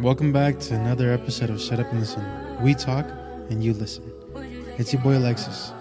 Welcome 0.00 0.32
back 0.32 0.58
to 0.60 0.74
another 0.74 1.12
episode 1.12 1.50
of 1.50 1.60
Shut 1.60 1.78
Up 1.80 1.90
and 1.90 2.00
Listen. 2.00 2.24
We 2.62 2.74
talk 2.74 3.06
and 3.50 3.62
you 3.62 3.72
listen. 3.74 4.10
It's 4.78 4.92
your 4.92 5.02
boy 5.02 5.16
Alexis. 5.18 5.72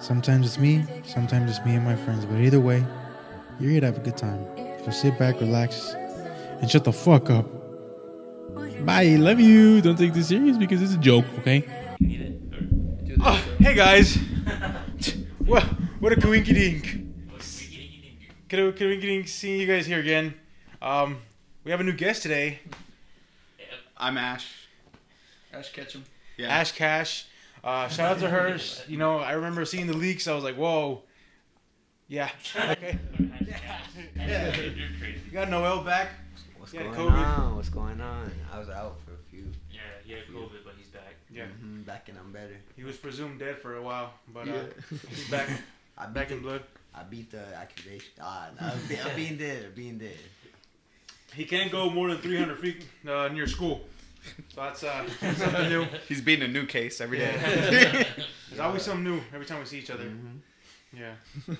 Sometimes 0.00 0.46
it's 0.46 0.58
me, 0.58 0.84
sometimes 1.04 1.50
it's 1.50 1.64
me 1.66 1.74
and 1.74 1.84
my 1.84 1.94
friends, 1.96 2.24
but 2.24 2.40
either 2.40 2.60
way, 2.60 2.84
you're 3.60 3.70
here 3.70 3.80
to 3.80 3.86
have 3.86 3.98
a 3.98 4.00
good 4.00 4.16
time. 4.16 4.44
So 4.84 4.90
sit 4.90 5.18
back, 5.18 5.40
relax, 5.40 5.92
and 6.60 6.70
shut 6.70 6.84
the 6.84 6.92
fuck 6.92 7.30
up. 7.30 7.46
Bye, 8.86 9.16
love 9.18 9.38
you. 9.40 9.80
Don't 9.80 9.96
take 9.96 10.12
this 10.14 10.28
serious 10.28 10.56
because 10.56 10.82
it's 10.82 10.94
a 10.94 10.98
joke, 10.98 11.24
okay? 11.40 11.64
Need 12.00 12.20
it? 12.20 12.32
Or- 12.54 13.22
Oh, 13.24 13.44
hey 13.60 13.74
guys. 13.74 14.16
what, 15.44 15.62
what 16.00 16.12
a 16.12 16.16
coinky 16.16 16.54
dink. 16.54 16.98
A 18.50 18.54
coinky 18.54 19.00
dink 19.00 19.28
seeing 19.28 19.60
you 19.60 19.66
guys 19.66 19.86
here 19.86 20.00
again. 20.00 20.34
Um, 20.80 21.18
we 21.64 21.70
have 21.70 21.80
a 21.80 21.84
new 21.84 21.92
guest 21.92 22.22
today, 22.22 22.60
I'm 24.02 24.18
Ash. 24.18 24.46
Ash 25.54 25.70
Ketchum. 25.72 26.04
Yeah. 26.36 26.48
Ash 26.48 26.72
Cash. 26.72 27.26
Uh, 27.62 27.86
shout 27.88 28.10
out 28.12 28.18
to 28.18 28.28
her. 28.28 28.58
You 28.88 28.98
know, 28.98 29.18
I 29.18 29.32
remember 29.34 29.64
seeing 29.64 29.86
the 29.86 29.96
leaks. 29.96 30.26
I 30.26 30.34
was 30.34 30.42
like, 30.42 30.56
whoa. 30.56 31.02
Yeah. 32.08 32.28
Okay. 32.56 32.98
yeah. 34.16 34.56
You're 34.56 34.88
crazy. 34.98 35.20
You 35.26 35.32
got 35.32 35.48
Noel 35.48 35.82
back. 35.84 36.08
What's 36.58 36.74
Yeah, 36.74 36.82
going 36.82 36.94
COVID. 36.94 37.38
on? 37.38 37.56
What's 37.56 37.68
going 37.68 38.00
on? 38.00 38.32
I 38.52 38.58
was 38.58 38.68
out 38.68 38.96
for 39.04 39.12
a 39.12 39.22
few. 39.30 39.44
Yeah, 39.70 39.80
he 40.04 40.12
had 40.14 40.22
COVID, 40.26 40.64
but 40.64 40.74
he's 40.76 40.88
back. 40.88 41.14
Yeah. 41.30 41.44
Mhm, 41.62 41.84
back 41.86 42.08
and 42.08 42.18
I'm 42.18 42.32
better. 42.32 42.56
He 42.76 42.82
was 42.82 42.96
presumed 42.96 43.38
dead 43.38 43.58
for 43.58 43.76
a 43.76 43.82
while, 43.82 44.14
but 44.34 44.48
uh, 44.48 44.64
he's 45.08 45.30
back. 45.30 45.48
I 45.98 46.06
beat 46.06 46.14
Back 46.14 46.30
in 46.32 46.40
blood. 46.40 46.62
I 46.94 47.02
beat 47.04 47.30
the 47.30 47.44
accusation. 47.56 48.12
Ah, 48.20 48.48
no, 48.60 48.66
I'm, 48.66 48.86
be- 48.88 48.98
I'm 49.00 49.14
being 49.16 49.36
dead. 49.38 49.64
I'm 49.66 49.72
being 49.74 49.98
dead. 49.98 50.16
He 51.34 51.44
can't 51.44 51.70
go 51.72 51.88
more 51.90 52.08
than 52.08 52.18
300 52.18 52.58
feet 52.58 52.86
uh, 53.08 53.28
near 53.32 53.46
school. 53.46 53.80
So 54.54 54.60
that's 54.60 54.82
uh, 54.84 55.04
something 55.36 55.68
new. 55.68 55.86
He's 56.08 56.20
beating 56.20 56.44
a 56.48 56.52
new 56.52 56.66
case 56.66 57.00
every 57.00 57.18
day. 57.18 57.34
Yeah. 57.34 58.04
There's 58.48 58.60
always 58.60 58.82
something 58.82 59.02
new 59.04 59.20
every 59.34 59.46
time 59.46 59.58
we 59.60 59.64
see 59.66 59.78
each 59.78 59.90
other. 59.90 60.04
Mhm. 60.04 60.38
Yeah. 60.96 61.14
Uh, 61.48 61.54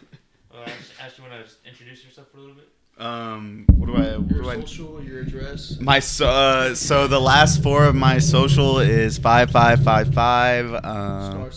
Ash, 0.64 0.73
Ash, 1.01 1.12
you 1.19 1.25
want 1.25 1.34
to 1.47 1.69
introduce 1.69 2.05
yourself 2.05 2.29
for 2.31 2.37
a 2.39 2.41
little 2.41 2.55
bit? 2.56 2.69
um, 2.98 3.64
what 3.79 3.87
do 3.87 3.97
I? 3.97 4.19
What 4.19 4.31
Your 4.31 4.42
do 4.42 4.51
I? 4.51 4.61
social, 4.61 5.03
your 5.03 5.20
address. 5.20 5.79
My 5.81 5.98
so, 5.98 6.29
uh, 6.29 6.75
so 6.75 7.07
the 7.09 7.19
last 7.20 7.62
four 7.62 7.84
of 7.84 7.95
my 7.95 8.19
social 8.19 8.79
is 8.81 9.17
five 9.19 9.51
five 9.51 9.83
five 9.83 10.12
five. 10.12 10.69
Star 10.69 11.42
Um, 11.45 11.51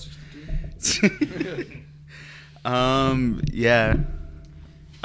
63. 0.78 1.84
um, 2.66 3.42
yeah. 3.52 3.98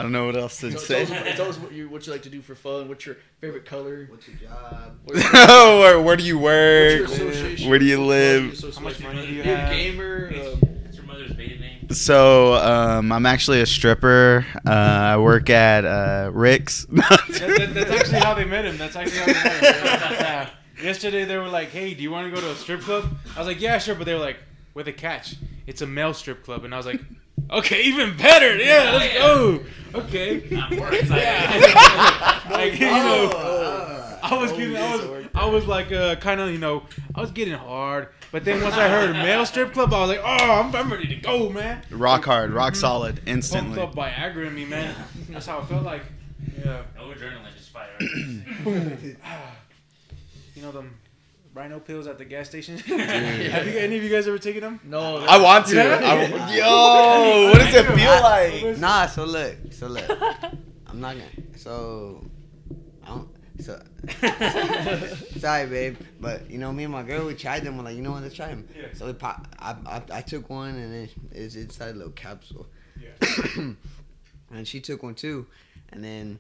I 0.00 0.02
don't 0.02 0.12
know 0.12 0.26
what 0.26 0.36
else 0.36 0.58
to 0.60 0.70
Tell, 0.70 0.80
say. 0.80 1.04
tell, 1.04 1.28
us, 1.28 1.36
tell 1.36 1.48
us 1.48 1.58
what 1.58 1.72
you 1.72 1.88
what 1.90 2.06
you 2.06 2.12
like 2.12 2.22
to 2.22 2.30
do 2.30 2.40
for 2.40 2.54
fun. 2.54 2.88
What's 2.88 3.04
your 3.04 3.16
favorite 3.40 3.66
color? 3.66 4.06
What's 4.10 4.26
your 4.26 4.36
job? 4.38 4.98
What's 5.04 5.22
your, 5.22 5.32
where, 5.78 6.00
where 6.00 6.16
do 6.16 6.24
you 6.24 6.38
work? 6.38 7.02
what's 7.08 7.60
your? 7.60 7.68
Where 7.70 7.78
do 7.78 7.84
you 7.84 8.02
live? 8.02 8.58
How 8.74 8.80
much 8.80 9.00
money 9.00 9.26
do 9.26 9.32
you 9.32 9.42
have? 9.42 9.70
gamer. 9.70 10.32
Um, 10.34 10.40
What's 10.84 10.96
your 10.96 11.04
mother's 11.06 11.36
maiden 11.36 11.60
name? 11.60 11.90
So 11.90 12.54
um, 12.54 13.12
I'm 13.12 13.26
actually 13.26 13.60
a 13.60 13.66
stripper. 13.66 14.46
Uh, 14.66 14.70
I 14.70 15.16
work 15.18 15.50
at 15.50 15.84
uh, 15.84 16.30
Rick's. 16.32 16.86
That, 16.90 17.38
that, 17.58 17.74
that's 17.74 17.90
actually 17.90 18.20
how 18.20 18.34
they 18.34 18.44
met 18.44 18.64
him. 18.64 18.76
That's 18.78 18.96
actually 18.96 19.18
how 19.18 19.26
they 19.26 19.32
met 19.32 19.54
him. 19.62 20.12
Yeah. 20.20 20.50
Yesterday 20.82 21.24
they 21.26 21.36
were 21.36 21.48
like, 21.48 21.68
"Hey, 21.68 21.92
do 21.94 22.02
you 22.02 22.10
want 22.10 22.26
to 22.28 22.34
go 22.34 22.40
to 22.40 22.50
a 22.50 22.54
strip 22.54 22.80
club?" 22.80 23.04
I 23.36 23.38
was 23.38 23.46
like, 23.46 23.60
"Yeah, 23.60 23.76
sure," 23.78 23.94
but 23.94 24.04
they 24.04 24.14
were 24.14 24.20
like, 24.20 24.38
"With 24.72 24.88
a 24.88 24.92
catch, 24.92 25.36
it's 25.66 25.82
a 25.82 25.86
male 25.86 26.14
strip 26.14 26.42
club," 26.42 26.64
and 26.64 26.72
I 26.72 26.78
was 26.78 26.86
like, 26.86 27.00
"Okay, 27.50 27.83
even 27.83 28.16
better. 28.16 28.56
Yeah, 28.56 28.92
let's 28.96 29.14
go. 29.14 29.60
Okay." 29.94 30.42
I'm 30.56 30.77
more 30.77 30.92
excited. 30.92 31.74
Like, 32.50 32.78
you 32.80 32.86
know, 32.91 33.30
Oh, 33.33 34.19
I 34.22 34.36
was 34.42 34.52
getting, 34.52 34.77
I 34.77 34.96
was. 34.96 35.27
I 35.34 35.46
was 35.46 35.66
like, 35.66 35.92
uh, 35.92 36.16
kind 36.16 36.41
of, 36.41 36.50
you 36.50 36.58
know, 36.58 36.83
I 37.14 37.20
was 37.20 37.30
getting 37.30 37.55
hard. 37.55 38.08
But 38.33 38.44
then 38.44 38.62
once 38.62 38.74
I 38.74 38.88
heard 38.88 39.12
male 39.12 39.46
strip 39.46 39.72
club, 39.72 39.94
I 39.94 40.00
was 40.00 40.08
like, 40.11 40.20
oh, 40.22 40.61
I'm, 40.61 40.74
I'm 40.74 40.92
ready 40.92 41.06
to 41.08 41.16
go, 41.16 41.48
man. 41.48 41.83
rock 41.91 42.24
hard, 42.27 42.50
rock 42.52 42.74
solid, 42.77 43.20
instantly. 43.27 43.78
Pumped 43.78 43.96
instantly. 43.96 44.11
up 44.11 44.34
Viagra 44.34 44.46
in 44.48 44.55
me, 44.55 44.64
man. 44.67 44.95
That's 45.30 45.46
how 45.46 45.61
it 45.61 45.67
felt 45.67 45.84
like. 45.84 46.02
Yeah. 46.58 46.83
no 46.96 47.05
adrenaline, 47.05 47.55
just 47.57 47.70
fire. 47.70 47.89
You 50.55 50.62
know 50.62 50.72
them 50.72 50.95
rhino 51.55 51.80
pills 51.80 52.06
at 52.06 52.18
the 52.18 52.24
gas 52.24 52.48
station? 52.48 52.78
Have 52.78 53.66
you, 53.66 53.78
any 53.78 53.96
of 53.96 54.02
you 54.02 54.08
guys 54.11 54.27
ever 54.28 54.38
taken 54.38 54.61
them? 54.62 54.80
no, 54.84 55.18
I 55.18 55.38
want 55.40 55.66
to. 55.66 55.77
Yeah. 55.77 56.00
I- 56.02 56.55
yo, 56.56 57.50
what 57.50 57.58
does 57.58 57.74
it 57.74 57.86
feel 57.86 58.20
like? 58.22 58.78
Nah, 58.78 59.06
so 59.06 59.24
look, 59.24 59.56
so 59.70 59.89
look. 59.89 60.05
I'm 60.86 61.00
not 61.00 61.14
gonna. 61.14 61.24
So, 61.56 62.24
I 63.05 63.08
don't. 63.08 63.28
So, 63.60 63.78
sorry, 65.39 65.66
babe, 65.66 65.96
but 66.18 66.50
you 66.50 66.56
know, 66.56 66.72
me 66.72 66.84
and 66.84 66.92
my 66.92 67.02
girl, 67.02 67.27
we 67.27 67.34
tried 67.34 67.62
them. 67.62 67.77
We're 67.77 67.84
like, 67.84 67.96
you 67.96 68.02
know 68.02 68.12
what? 68.12 68.22
Let's 68.22 68.34
try 68.34 68.48
them. 68.48 68.66
Yeah. 68.74 68.86
So 68.94 69.06
we 69.06 69.12
pop. 69.12 69.46
I, 69.58 69.77
I, 69.86 70.02
I 70.14 70.20
took 70.22 70.48
one, 70.48 70.74
and 70.77 70.94
it, 70.94 71.10
it's 71.30 71.56
inside 71.56 71.90
a 71.90 71.98
little 71.98 72.12
capsule. 72.12 72.66
Yeah. 72.98 73.10
and 74.50 74.66
she 74.66 74.80
took 74.80 75.02
one 75.02 75.14
too, 75.14 75.46
and 75.90 76.02
then. 76.02 76.39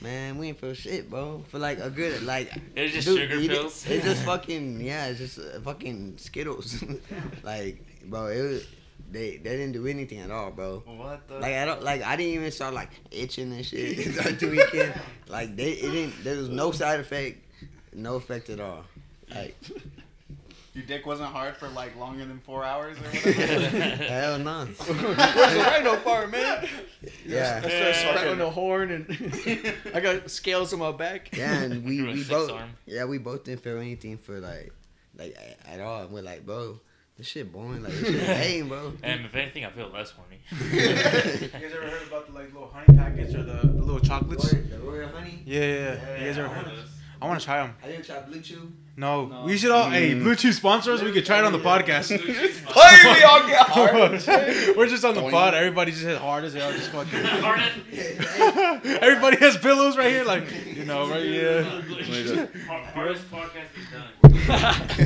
Man, 0.00 0.38
we 0.38 0.48
ain't 0.48 0.58
feel 0.58 0.74
shit, 0.74 1.08
bro. 1.10 1.44
For 1.48 1.58
like 1.58 1.78
a 1.78 1.90
good, 1.90 2.22
like. 2.22 2.50
It's 2.76 2.94
just 2.94 3.06
dude, 3.06 3.20
sugar 3.20 3.40
did- 3.40 3.50
pills? 3.50 3.86
It's 3.88 4.04
just 4.04 4.22
fucking, 4.24 4.80
yeah. 4.80 5.06
It's 5.06 5.18
just 5.18 5.38
uh, 5.38 5.60
fucking 5.60 6.18
Skittles. 6.18 6.82
like, 7.42 7.84
bro, 8.06 8.26
it 8.26 8.42
was. 8.42 8.66
They 9.10 9.36
they 9.36 9.56
didn't 9.58 9.72
do 9.72 9.86
anything 9.86 10.20
at 10.20 10.30
all, 10.30 10.50
bro. 10.52 10.82
What 10.86 11.28
the? 11.28 11.34
Like 11.34 11.52
I 11.54 11.66
don't 11.66 11.82
like 11.82 12.02
I 12.02 12.16
didn't 12.16 12.32
even 12.32 12.50
start 12.50 12.72
like 12.72 12.88
itching 13.10 13.52
and 13.52 13.64
shit 13.66 13.96
the 14.40 14.48
weekend. 14.48 14.94
Like 15.28 15.54
they 15.54 15.72
it 15.72 15.90
didn't 15.90 16.24
there 16.24 16.36
was 16.38 16.48
no 16.48 16.70
side 16.72 16.98
effect, 16.98 17.44
no 17.92 18.14
effect 18.16 18.48
at 18.48 18.58
all. 18.58 18.84
Like 19.28 19.54
Your 20.74 20.84
dick 20.86 21.04
wasn't 21.04 21.28
hard 21.30 21.54
for 21.58 21.68
like 21.68 21.94
longer 21.98 22.24
than 22.24 22.38
four 22.40 22.64
hours 22.64 22.96
or 22.96 23.02
whatever. 23.02 23.78
hell 24.04 24.38
no. 24.38 24.64
Where's 24.86 24.96
the 25.54 25.64
rhino 25.66 25.96
part, 25.96 26.30
man? 26.30 26.66
Yeah. 27.26 27.60
I 27.62 27.68
Yeah. 27.68 27.92
started 27.92 27.94
spreading 27.96 28.38
the 28.38 28.50
horn, 28.50 28.90
and 28.90 29.74
I 29.94 30.00
got 30.00 30.30
scales 30.30 30.72
on 30.72 30.78
my 30.78 30.92
back. 30.92 31.36
Yeah, 31.36 31.60
and 31.60 31.84
we, 31.84 32.02
we 32.02 32.24
both 32.24 32.50
arm. 32.52 32.70
yeah 32.86 33.04
we 33.04 33.18
both 33.18 33.44
didn't 33.44 33.60
feel 33.62 33.76
anything 33.78 34.16
for 34.16 34.40
like 34.40 34.72
like 35.18 35.36
at 35.66 35.80
all. 35.80 36.04
And 36.04 36.10
We're 36.10 36.22
like, 36.22 36.46
bro, 36.46 36.80
this 37.18 37.26
shit 37.26 37.52
boring. 37.52 37.82
Like 37.82 37.92
this 37.92 38.08
shit 38.08 38.28
lame, 38.28 38.68
bro. 38.68 38.94
And 39.02 39.26
if 39.26 39.34
anything, 39.34 39.66
I 39.66 39.70
feel 39.72 39.90
less 39.90 40.10
horny. 40.12 40.40
You 40.72 40.80
guys 41.48 41.52
ever 41.52 41.86
heard 41.86 42.06
about 42.08 42.28
the 42.28 42.32
like 42.32 42.50
little 42.54 42.70
honey 42.72 42.96
packets 42.96 43.34
or 43.34 43.42
the, 43.42 43.60
the 43.62 43.82
little 43.82 44.00
chocolates? 44.00 44.50
The 44.50 44.78
royal 44.82 45.08
honey. 45.10 45.42
Yeah, 45.44 45.60
yeah, 45.60 45.66
yeah. 45.76 46.18
You 46.20 46.26
guys 46.28 46.38
ever 46.38 46.48
heard? 46.48 46.72
I 47.22 47.26
want 47.26 47.38
to 47.38 47.46
try 47.46 47.58
them. 47.64 47.76
I 47.84 47.86
didn't 47.86 48.04
try 48.04 48.18
blue 48.22 48.40
chew. 48.40 48.72
No, 48.96 49.26
No. 49.26 49.44
we 49.44 49.56
should 49.56 49.70
all. 49.70 49.88
Hey, 49.88 50.10
mm. 50.10 50.24
Blue 50.24 50.34
Chew 50.34 50.52
sponsors. 50.52 51.04
We 51.04 51.12
could 51.12 51.24
try 51.24 51.38
it 51.38 51.44
on 51.44 51.52
the 51.52 51.60
podcast. 51.60 52.10
Why 52.74 53.00
do 53.00 53.08
we 53.14 53.22
all 53.22 53.46
get 53.46 53.60
hard? 53.68 54.76
We're 54.76 54.88
just 54.88 55.04
on 55.04 55.14
the 55.14 55.30
pod. 55.30 55.54
Everybody 55.54 55.92
just 55.92 56.02
hit 56.02 56.18
hard 56.18 56.42
as 56.42 56.52
hell. 56.52 56.72
Just 56.72 56.90
fucking. 56.90 57.24
Harness. 57.24 57.70
Everybody 59.00 59.36
has 59.36 59.56
pillows 59.56 59.96
right 59.96 60.10
here, 60.10 60.24
like 60.24 60.44
you 60.76 60.84
know, 60.84 61.08
right? 61.08 61.24
Yeah. 61.24 61.62
Har- 62.66 62.80
Hardest 62.86 63.30
podcast 63.30 63.70
is 63.78 63.86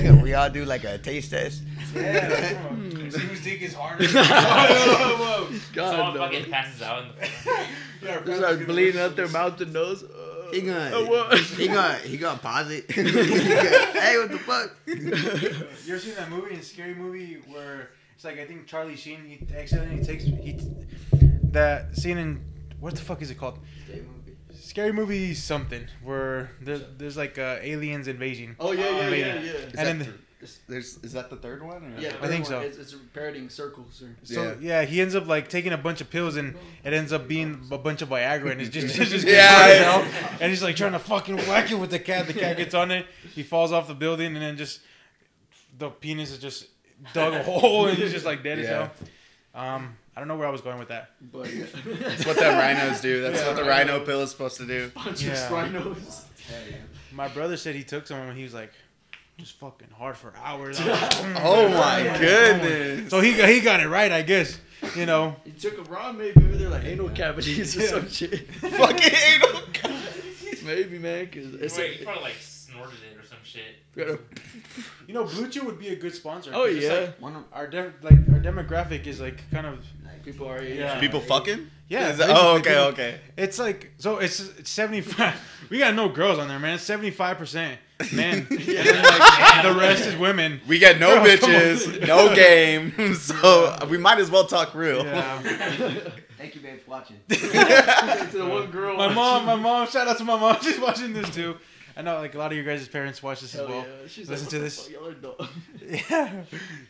done. 0.00 0.22
we 0.22 0.32
all 0.32 0.48
do 0.48 0.64
like 0.64 0.84
a 0.84 0.96
taste 0.96 1.30
test. 1.32 1.62
Yeah. 1.94 3.10
See 3.10 3.18
whose 3.20 3.44
dick 3.44 3.60
is 3.60 3.74
harder. 3.74 4.08
Someone 4.08 5.60
God, 5.74 6.14
no. 6.14 6.20
fucking 6.22 6.50
passes 6.50 6.80
out 6.80 7.02
in 7.04 7.08
the 7.20 7.26
front. 7.26 8.26
They 8.26 8.36
start 8.36 8.66
bleeding 8.66 9.00
out 9.00 9.16
their 9.16 9.28
mouth 9.28 9.60
and 9.60 9.72
nose. 9.74 10.02
He 10.52 10.60
gonna, 10.62 11.04
what? 11.06 11.38
he 11.38 11.66
gonna, 11.68 11.94
he 11.98 12.16
gonna 12.16 12.38
pause 12.38 12.70
it. 12.70 12.84
Hey, 12.92 14.18
what 14.18 14.30
the 14.30 14.38
fuck? 14.38 14.70
You 14.86 15.92
ever 15.94 15.98
seen 15.98 16.14
that 16.14 16.30
movie, 16.30 16.54
a 16.56 16.62
scary 16.62 16.94
movie 16.94 17.34
where 17.50 17.90
it's 18.14 18.24
like 18.24 18.38
I 18.38 18.44
think 18.46 18.66
Charlie 18.66 18.96
Sheen 18.96 19.24
he 19.24 19.46
accidentally 19.56 20.02
takes 20.04 20.24
he 20.24 20.58
that 21.52 21.96
scene 21.96 22.18
in 22.18 22.44
what 22.80 22.94
the 22.94 23.02
fuck 23.02 23.22
is 23.22 23.30
it 23.30 23.38
called? 23.38 23.58
Scary 24.54 24.92
movie 24.92 25.32
something 25.34 25.86
where 26.02 26.50
there, 26.60 26.78
there's 26.98 27.16
like 27.16 27.38
uh, 27.38 27.58
aliens 27.62 28.08
invasion. 28.08 28.56
Oh 28.58 28.72
yeah, 28.72 28.84
yeah, 28.84 28.90
yeah, 28.90 29.04
Invading. 29.04 29.44
yeah. 29.44 29.50
Is, 29.52 29.74
And 29.74 30.00
then 30.00 30.18
that 30.54 30.72
there's, 30.72 30.98
is 30.98 31.12
that 31.12 31.30
the 31.30 31.36
third 31.36 31.62
one? 31.62 31.94
Or? 31.96 32.00
Yeah, 32.00 32.12
I 32.22 32.28
think 32.28 32.44
the 32.44 32.50
so. 32.50 32.60
It's, 32.60 32.78
it's 32.78 32.94
parodying 33.12 33.48
circles. 33.48 34.02
Or... 34.02 34.14
So 34.22 34.56
yeah. 34.60 34.84
he 34.84 35.00
ends 35.00 35.14
up 35.14 35.26
like 35.26 35.48
taking 35.48 35.72
a 35.72 35.76
bunch 35.78 36.00
of 36.00 36.08
pills 36.10 36.36
and 36.36 36.56
it 36.84 36.92
ends 36.92 37.12
up 37.12 37.26
being 37.28 37.60
a 37.70 37.78
bunch 37.78 38.02
of 38.02 38.08
Viagra 38.08 38.50
and 38.52 38.60
it's 38.60 38.70
just, 38.70 38.98
it's 38.98 39.10
just 39.10 39.26
Yeah, 39.26 39.68
yeah, 39.68 39.98
yeah. 40.00 40.36
and 40.40 40.50
he's 40.50 40.62
like 40.62 40.76
trying 40.76 40.92
to 40.92 40.98
fucking 40.98 41.36
whack 41.38 41.70
it 41.70 41.76
with 41.76 41.90
the 41.90 41.98
cat. 41.98 42.26
The 42.26 42.34
cat 42.34 42.56
gets 42.56 42.74
on 42.74 42.90
it, 42.90 43.06
he 43.34 43.42
falls 43.42 43.72
off 43.72 43.88
the 43.88 43.94
building 43.94 44.34
and 44.34 44.42
then 44.42 44.56
just 44.56 44.80
the 45.78 45.90
penis 45.90 46.30
is 46.30 46.38
just 46.38 46.66
dug 47.12 47.34
a 47.34 47.42
hole 47.42 47.86
and 47.86 47.98
he's 47.98 48.12
just 48.12 48.24
like 48.26 48.42
dead 48.42 48.58
Yeah. 48.58 48.64
as 48.64 48.68
hell. 48.70 48.90
Um, 49.54 49.96
I 50.14 50.20
don't 50.20 50.28
know 50.28 50.36
where 50.36 50.48
I 50.48 50.50
was 50.50 50.62
going 50.62 50.78
with 50.78 50.88
that. 50.88 51.10
But 51.20 51.52
yeah. 51.52 51.66
That's 51.84 52.24
what 52.26 52.36
them 52.38 52.58
rhinos 52.58 53.00
do. 53.00 53.22
That's 53.22 53.40
Yeah, 53.40 53.48
what 53.48 53.56
the 53.56 53.62
rhino. 53.64 53.94
rhino 53.94 54.04
pill 54.06 54.20
is 54.22 54.30
supposed 54.30 54.56
to 54.58 54.66
do. 54.66 54.90
bunch 54.94 55.22
Yeah. 55.22 55.32
of 55.44 55.50
rhinos. 55.52 56.24
My 57.12 57.28
brother 57.28 57.56
said 57.56 57.74
he 57.74 57.84
took 57.84 58.06
some 58.06 58.18
and 58.18 58.36
he 58.36 58.44
was 58.44 58.54
like, 58.54 58.72
just 59.38 59.54
fucking 59.58 59.88
hard 59.96 60.16
for 60.16 60.32
hours. 60.42 60.80
I 60.80 60.88
was 60.88 61.00
like, 61.02 61.10
"Mm, 61.12 61.40
Oh 61.42 61.68
my 61.68 62.16
goodness. 62.18 63.10
So 63.10 63.20
he 63.20 63.34
got, 63.34 63.48
he 63.48 63.60
got 63.60 63.80
it 63.80 63.88
right, 63.88 64.10
I 64.10 64.22
guess. 64.22 64.58
You 64.94 65.06
know, 65.06 65.36
he 65.44 65.52
took 65.52 65.78
a 65.78 65.82
raw, 65.90 66.12
maybe 66.12 66.40
maybe 66.40 66.56
they're 66.58 66.68
like 66.68 66.84
anal 66.84 67.08
cavities 67.10 67.76
or 67.76 67.80
Yeah. 67.80 67.86
some 67.88 68.08
shit. 68.08 68.50
Fucking 68.52 69.12
anal. 69.32 69.62
maybe 70.64 70.98
man, 70.98 71.26
cause 71.28 71.54
it's 71.54 71.76
Wait, 71.76 71.96
you 71.96 72.02
a, 72.02 72.04
probably 72.04 72.22
like 72.24 72.34
snorted 72.34 72.98
snorted 72.98 73.12
it 73.12 73.18
or 73.18 73.26
some 73.26 73.38
shit. 73.42 74.20
You 75.06 75.14
know, 75.14 75.24
Blue 75.24 75.48
Chew 75.48 75.64
would 75.64 75.78
be 75.78 75.88
a 75.88 75.96
good 75.96 76.14
sponsor. 76.14 76.50
Oh 76.54 76.66
'cause 76.66 76.76
it's 76.76 76.84
yeah. 76.86 76.92
like 76.94 77.20
One 77.20 77.36
of 77.36 77.44
our 77.52 77.66
de- 77.66 77.92
like 78.02 78.12
our 78.32 78.40
demographic 78.40 79.06
is 79.06 79.20
like 79.20 79.48
kind 79.50 79.66
of 79.66 79.78
like 80.04 80.24
People 80.24 80.48
are 80.50 80.62
Yeah. 80.62 80.98
People 81.00 81.20
fucking? 81.20 81.70
yeah. 81.88 82.12
That- 82.12 82.30
oh, 82.30 82.56
okay, 82.56 82.70
dude. 82.70 82.78
okay. 82.94 83.20
It's 83.36 83.58
like 83.58 83.92
so 83.98 84.18
it's, 84.18 84.40
it's 84.58 84.70
seventy 84.70 85.00
five. 85.00 85.34
We 85.70 85.78
got 85.78 85.94
no 85.94 86.08
girls 86.08 86.38
on 86.38 86.46
there, 86.48 86.58
man. 86.58 86.74
It's 86.74 86.82
seventy 86.84 87.10
five 87.10 87.38
percent 87.38 87.78
men, 88.12 88.46
and 88.50 88.58
then 88.58 89.02
like 89.02 89.62
the 89.62 89.74
rest 89.78 90.04
is 90.06 90.16
women. 90.16 90.60
We 90.68 90.78
get 90.78 90.98
no 90.98 91.22
Girls, 91.24 91.40
bitches, 91.40 92.06
no 92.06 92.34
game, 92.34 93.14
so 93.14 93.76
we 93.90 93.98
might 93.98 94.18
as 94.18 94.30
well 94.30 94.46
talk 94.46 94.74
real. 94.74 95.04
Yeah. 95.04 95.40
Thank 96.38 96.54
you, 96.54 96.60
babe, 96.60 96.80
for 96.80 96.90
watching. 96.90 97.16
to 97.28 97.36
the 97.36 98.46
one 98.48 98.70
girl. 98.70 98.96
My 98.96 99.12
mom, 99.12 99.46
my 99.46 99.56
mom. 99.56 99.88
Shout 99.88 100.06
out 100.06 100.18
to 100.18 100.24
my 100.24 100.38
mom. 100.38 100.58
She's 100.62 100.78
watching 100.78 101.12
this 101.14 101.28
too. 101.34 101.56
I 101.98 102.02
know 102.02 102.16
like 102.18 102.34
a 102.34 102.38
lot 102.38 102.52
of 102.52 102.56
your 102.58 102.66
guys' 102.66 102.86
parents 102.88 103.22
watch 103.22 103.40
this 103.40 103.54
as 103.54 103.66
well. 103.66 103.78
yeah. 103.78 104.06
She's 104.06 104.28
Listen 104.28 104.44
like, 104.44 104.50
to 104.50 104.58
this." 104.58 104.82
fuck, 104.86 104.92
Y'all 104.92 105.08
are 105.08 105.14
dumb. 105.14 105.48
Yeah, 106.10 106.42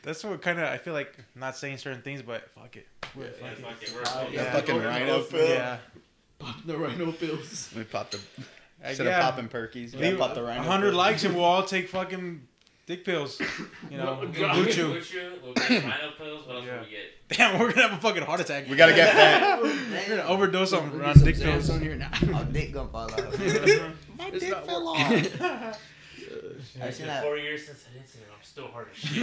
that's 0.02 0.25
what 0.25 0.43
kind 0.43 0.59
of 0.59 0.64
I 0.64 0.79
feel 0.79 0.94
like 0.94 1.14
not 1.37 1.56
saying 1.56 1.79
certain 1.79 2.02
things, 2.02 2.23
but 2.23 2.50
fuck 2.50 2.75
it. 2.76 2.88
Yeah, 3.17 3.26
Yeah, 3.41 3.50
Fuck 3.50 3.52
it. 3.52 3.62
fuck 3.62 3.82
it. 3.82 3.93
We're 3.94 4.02
Uh, 4.02 4.26
yeah. 4.32 4.52
Fucking 4.52 4.82
rhino 4.82 5.23
pill. 5.23 5.49
Yeah, 5.49 5.76
The 6.64 6.76
rhino 6.76 7.12
pills. 7.12 7.70
We 7.76 7.85
popped 7.85 8.12
the 8.12 8.19
Uh, 8.19 8.43
instead 8.84 9.06
yeah. 9.06 9.19
of 9.19 9.34
popping 9.34 9.49
perkies. 9.49 9.94
We 9.94 10.00
Leave 10.11 10.19
pop 10.19 10.34
the 10.34 10.43
rhino. 10.43 10.62
hundred 10.62 10.90
pill. 10.90 10.99
likes 10.99 11.25
and 11.25 11.34
we'll 11.34 11.44
all 11.44 11.62
take 11.76 11.88
fucking 11.88 12.46
dick 12.87 13.05
pills. 13.05 13.40
You 13.90 13.96
know, 13.99 14.17
No, 14.17 14.20
and 14.23 14.34
God. 14.34 14.55
Blue 14.55 14.67
Chew. 14.73 14.88
We'll 15.43 15.55
get 15.55 15.82
rhino 15.84 16.11
pills. 16.19 16.46
What 16.46 16.56
else 16.56 16.67
yeah. 16.67 16.81
we 16.82 16.90
get? 16.90 17.28
Damn, 17.37 17.58
we're 17.58 17.73
gonna 17.73 17.88
have 17.88 17.99
a 17.99 18.00
fucking 18.00 18.23
heart 18.23 18.40
attack. 18.40 18.69
We 18.69 18.76
gotta 18.76 18.94
get 18.94 19.12
fat. 19.12 19.61
We're 19.62 20.08
gonna 20.08 20.23
overdose 20.28 20.73
on, 20.73 20.93
We'll 20.93 21.05
on 21.06 21.19
dick 21.19 21.37
pills. 21.38 21.69
on 21.70 21.81
here 21.81 21.96
now. 21.96 22.11
Our 22.34 22.44
dick 22.44 22.73
gonna 22.73 22.88
fall 22.88 23.11
out. 23.11 23.19
My 23.19 24.26
It's 24.28 24.40
dick 24.40 24.50
not 24.50 24.67
fell 24.67 24.87
working. 24.94 25.26
off. 25.43 25.81
Have 26.81 26.94
seen 26.94 27.06
been 27.06 27.06
that? 27.08 27.23
four 27.23 27.37
years 27.37 27.67
since 27.67 27.82
that 27.84 27.96
incident. 28.00 28.31
I'm 28.37 28.43
still 28.44 28.69
hard 28.69 28.88
as 28.93 28.96
shit. 28.99 29.23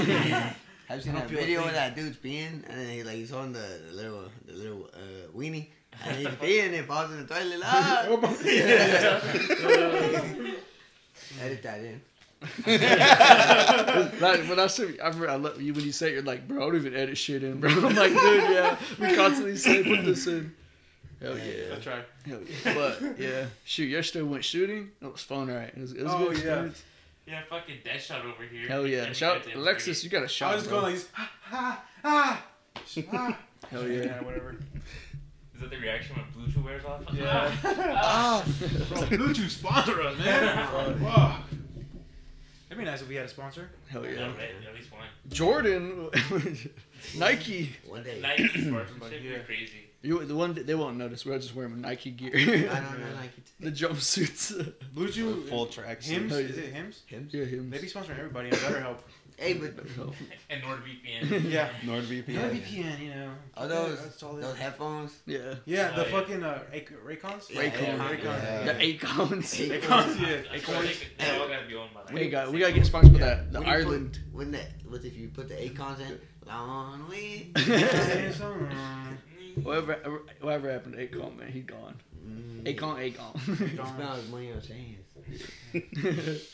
I've 0.90 0.98
you 0.98 1.02
seen 1.04 1.14
that 1.14 1.30
video 1.30 1.62
thing. 1.62 1.64
where 1.66 1.74
that 1.74 1.96
dude's 1.96 2.18
peeing 2.18 2.64
and 2.68 2.78
then 2.78 2.90
he 2.90 3.04
like 3.04 3.16
he's 3.16 3.32
on 3.32 3.54
the, 3.54 3.80
the 3.90 3.94
little 3.96 4.30
the 4.46 4.54
little 4.54 4.90
uh, 4.94 5.32
weenie 5.36 5.68
and 6.06 6.18
he's 6.18 6.28
peeing 6.28 6.66
and 6.66 6.76
it 6.76 6.86
falls 6.86 7.12
in 7.12 7.26
the 7.26 7.34
toilet. 7.34 7.60
Ah! 7.64 8.06
Oh 8.10 8.18
my- 8.18 8.30
yeah. 8.46 9.22
Edit 11.42 11.64
that 11.64 11.80
in. 11.80 12.02
Like, 14.20 14.42
when 14.50 14.60
I 14.60 14.68
see, 14.68 15.00
I 15.00 15.08
remember 15.08 15.30
I 15.30 15.36
love 15.36 15.62
you 15.62 15.74
when 15.74 15.86
you 15.86 15.92
say 15.92 16.10
it, 16.10 16.14
you're 16.14 16.24
like, 16.24 16.48
bro, 16.48 16.64
I 16.64 16.66
don't 16.68 16.76
even 16.76 16.96
edit 16.96 17.18
shit 17.18 17.44
in, 17.44 17.60
bro. 17.60 17.70
I'm 17.72 17.96
like, 17.96 18.12
dude, 18.12 18.50
yeah, 18.52 18.78
we 19.00 19.16
constantly 19.16 19.56
say 19.56 19.84
put 19.84 20.04
this 20.06 20.28
in. 20.28 20.54
Hell 21.22 21.38
yeah, 21.38 21.70
That's 21.70 21.88
right. 21.88 22.06
hell 22.26 22.40
yeah. 22.66 22.74
But 22.74 23.20
yeah, 23.20 23.46
shoot, 23.64 23.86
yesterday 23.86 24.24
went 24.24 24.44
shooting. 24.44 24.92
It 25.02 25.12
was 25.12 25.22
fun, 25.22 25.48
right? 25.48 25.70
It 25.70 25.78
was, 25.80 25.94
it 25.94 26.04
was 26.04 26.12
Oh, 26.14 26.18
good 26.18 26.28
yeah. 26.32 26.38
experience. 26.38 26.84
yeah, 27.28 27.42
fucking 27.50 27.76
dead 27.86 28.02
shot 28.02 28.26
over 28.26 28.44
here. 28.44 28.68
Hell 28.68 28.86
yeah, 28.86 29.04
Every 29.04 29.14
shout 29.14 29.48
Alexis, 29.56 30.00
thirty. 30.00 30.08
you 30.14 30.20
got 30.20 30.26
a 30.26 30.28
shot. 30.28 30.52
I 30.52 30.56
was 30.56 30.68
bro. 30.68 30.82
going 30.82 30.86
like 30.86 30.96
this. 30.96 31.08
Ah, 31.18 31.32
ah, 31.54 31.84
ah, 32.04 32.46
ah. 33.14 33.38
Hell 33.70 33.88
yeah. 33.88 34.22
whatever. 34.22 34.58
Is 35.56 35.62
that 35.62 35.70
the 35.70 35.78
reaction 35.78 36.16
when 36.16 36.26
Blue 36.46 36.52
Chew 36.54 36.62
wears 36.62 36.84
off? 36.86 37.02
Yeah. 37.14 37.52
Ah. 37.96 38.46
Bro, 38.90 39.06
Blue 39.18 39.34
Chew 39.34 39.48
sponsor 39.50 40.02
us, 40.02 40.18
man. 40.18 40.68
Wow. 41.04 41.40
It'd 42.70 42.78
be 42.84 42.86
nice 42.90 43.02
if 43.04 43.08
we 43.08 43.16
had 43.16 43.26
a 43.26 43.30
sponsor. 43.30 43.70
Hell 43.88 44.04
Yeah, 44.04 44.12
yeah. 44.14 44.26
right, 44.36 44.50
at 44.68 44.74
least 44.74 44.92
one. 44.92 45.04
Jordan, 45.30 46.10
Nike. 47.18 47.70
One 47.88 48.02
day. 48.04 48.20
Nike 48.20 48.48
sponsorship, 48.48 49.22
Yeah. 49.24 49.38
crazy. 49.40 49.90
You 50.02 50.26
the 50.26 50.36
one 50.36 50.54
that 50.56 50.66
they 50.68 50.74
won't 50.76 50.98
notice. 50.98 51.24
We're 51.26 51.38
just 51.38 51.56
wearing 51.56 51.80
Nike 51.82 52.12
gear. 52.12 52.32
I 52.34 52.80
don't 52.80 53.00
know 53.00 53.16
like 53.16 53.38
it. 53.38 53.52
the 53.60 53.72
jumpsuits. 53.72 54.74
Blue 54.94 55.08
Chew. 55.08 55.44
Full 55.44 55.68
track. 55.68 56.02
Hims? 56.04 56.34
Oh. 56.34 56.38
Is 56.38 56.58
it 56.58 56.74
Hims? 56.74 57.04
Him? 57.06 57.30
yeah, 57.32 57.46
him. 57.46 57.70
They 57.70 57.78
be 57.80 57.88
sponsoring 57.88 58.18
everybody 58.18 58.50
and 58.50 58.58
BetterHelp. 58.58 58.98
Hey, 59.44 59.54
but 59.56 59.74
And 60.50 60.62
NordVPN. 60.64 61.52
yeah. 61.52 61.70
NordVPN. 61.84 62.26
NordVPN, 62.28 63.00
you 63.02 63.10
know. 63.14 63.32
are 63.58 63.68
those 63.68 64.02
That's 64.02 64.24
all 64.24 64.36
those 64.36 64.58
headphones? 64.58 65.12
Yeah. 65.26 65.56
Yeah, 65.66 65.92
Oh, 65.94 66.04
the 66.04 66.10
yeah. 66.10 66.12
fucking 66.20 66.44
uh, 66.44 66.64
Ac- 66.72 66.94
Raycons? 67.06 67.50
Yeah, 67.50 67.62
Raycon. 67.64 67.82
yeah, 67.82 68.10
Raycon. 68.10 68.24
yeah. 68.24 68.64
The 68.74 68.74
Acons. 68.98 69.54
Hey, 69.54 69.70
Raycons, 69.82 70.22
yeah. 70.22 70.42
That's 70.52 70.68
why 70.68 70.82
they, 70.82 70.96
they 71.26 71.38
all 71.40 71.48
gotta 71.50 71.68
be 71.68 71.76
owned 71.76 71.90
by. 71.94 72.14
We 72.14 72.30
got 72.30 72.52
we 72.54 72.60
gotta 72.60 72.72
get 72.74 72.86
sponsored 72.86 73.14
by 73.14 73.20
that. 73.20 73.52
The 73.52 73.60
When 73.60 73.70
Ireland. 73.70 74.20
Put, 74.32 74.38
when 74.38 74.52
that, 74.52 74.68
what 74.88 75.04
if 75.04 75.16
you 75.18 75.28
put 75.30 75.50
the 75.50 75.56
Acons 75.56 76.00
in? 76.00 76.20
Long 76.48 77.10
way. 77.10 77.52
Whatever 79.62 80.22
whatever 80.42 80.72
happened 80.72 80.96
to 80.96 81.08
Akon, 81.08 81.38
man, 81.38 81.52
he 81.52 81.60
gone. 81.62 81.96
Mm. 82.28 82.64
Akon, 82.64 82.98
Akon. 83.14 83.40
He 83.40 83.76
spent 83.78 84.16
his 84.16 84.30
money 84.30 84.52
on 84.52 84.62
chains. 84.62 86.50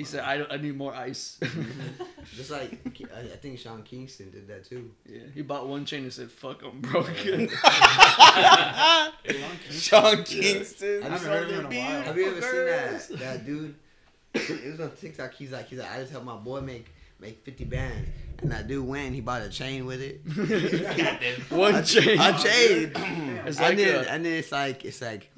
He 0.00 0.04
said, 0.04 0.20
I, 0.24 0.38
don't, 0.38 0.50
I 0.50 0.56
need 0.56 0.76
more 0.76 0.94
ice. 0.94 1.38
Mm-hmm. 1.50 2.04
Just 2.36 2.50
like 2.50 2.78
I 3.14 3.20
I 3.20 3.36
think 3.42 3.58
Sean 3.58 3.82
Kingston 3.82 4.30
did 4.30 4.46
that 4.48 4.64
too. 4.64 4.90
yeah, 5.06 5.22
he 5.34 5.42
bought 5.42 5.66
one 5.66 5.84
chain 5.84 6.04
and 6.04 6.12
said, 6.12 6.30
fuck, 6.30 6.62
I'm 6.62 6.80
broken. 6.80 7.48
Sean 9.70 10.22
Kingston. 10.24 11.02
I 11.02 11.08
haven't 11.08 11.28
heard 11.28 11.44
of 11.44 11.50
him 11.50 11.60
in 11.60 11.66
a 11.66 11.68
while. 11.80 12.02
Have 12.02 12.16
you 12.16 12.28
ever 12.30 12.40
seen 12.42 12.66
that 12.66 13.08
that 13.20 13.46
dude? 13.46 13.74
It 14.34 14.70
was 14.72 14.80
on 14.80 14.90
TikTok. 14.96 15.34
He's 15.34 15.50
like, 15.52 15.68
he's 15.68 15.78
like, 15.80 15.90
I 15.90 15.98
just 16.00 16.12
helped 16.12 16.26
my 16.26 16.36
boy 16.36 16.60
make 16.60 16.86
make 17.18 17.42
fifty 17.44 17.64
bands, 17.64 18.08
and 18.42 18.52
that 18.52 18.68
dude 18.68 18.86
went. 18.86 19.06
and 19.06 19.14
He 19.14 19.20
bought 19.20 19.42
a 19.42 19.48
chain 19.48 19.86
with 19.86 20.00
it. 20.00 20.20
One 21.50 21.82
chain. 21.84 22.20
A 22.20 22.38
chain. 22.38 22.92
It's 23.46 23.58
and 23.58 23.78
then 23.78 24.04
a- 24.04 24.08
and 24.08 24.24
then 24.24 24.32
it's 24.34 24.52
like 24.52 24.84
it's 24.84 25.00
like 25.02 25.30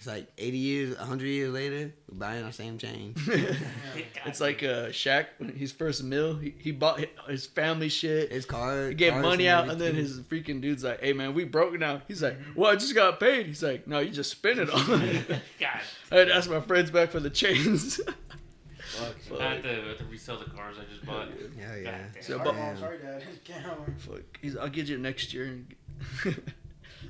it's 0.00 0.06
like 0.06 0.28
eighty 0.38 0.56
years, 0.56 0.96
hundred 0.96 1.26
years 1.26 1.52
later, 1.52 1.92
we're 2.10 2.18
buying 2.18 2.42
our 2.42 2.52
same 2.52 2.78
chain. 2.78 3.14
It's 4.24 4.40
like 4.40 4.62
uh, 4.62 4.88
Shaq 4.88 5.26
when 5.36 5.50
his 5.50 5.72
first 5.72 6.02
mill. 6.02 6.36
He, 6.36 6.54
he 6.58 6.72
bought 6.72 7.04
his 7.28 7.46
family 7.46 7.90
shit. 7.90 8.32
His 8.32 8.46
car. 8.46 8.88
He 8.88 8.94
gave 8.94 9.14
money 9.14 9.46
out, 9.46 9.68
and 9.68 9.78
then 9.78 9.94
his 9.94 10.20
freaking 10.20 10.62
dude's 10.62 10.82
like, 10.84 11.00
"Hey 11.00 11.12
man, 11.12 11.34
we 11.34 11.44
broke 11.44 11.78
now." 11.78 12.00
He's 12.08 12.22
like, 12.22 12.38
"Well, 12.56 12.72
I 12.72 12.76
just 12.76 12.94
got 12.94 13.20
paid." 13.20 13.44
He's 13.46 13.62
like, 13.62 13.86
"No, 13.86 13.98
you 13.98 14.10
just 14.10 14.30
spent 14.30 14.58
it 14.58 14.70
all." 14.70 14.82
God. 14.86 15.80
I 16.10 16.14
had 16.16 16.28
to 16.28 16.34
ask 16.34 16.48
my 16.48 16.62
friends 16.62 16.90
back 16.90 17.10
for 17.10 17.20
the 17.20 17.28
chains. 17.30 18.00
I 18.08 19.04
have 19.04 19.28
to, 19.28 19.42
I 19.42 19.54
have 19.54 19.98
to 19.98 20.04
resell 20.10 20.38
the 20.38 20.46
cars 20.46 20.76
I 20.80 20.90
just 20.90 21.04
bought. 21.04 21.28
Hell 21.28 21.76
yeah. 21.76 21.84
Goddamn. 21.84 22.10
So, 22.22 22.32
Sorry, 22.38 22.44
but- 22.44 22.54
Mom. 22.54 22.76
Sorry, 22.78 22.98
Dad. 22.98 23.22
Can't 23.44 23.62
help. 23.64 23.86
Fuck. 23.98 24.38
He's, 24.40 24.56
I'll 24.56 24.68
get 24.70 24.86
you 24.86 24.96
next 24.96 25.34
year. 25.34 25.44
And 25.44 25.74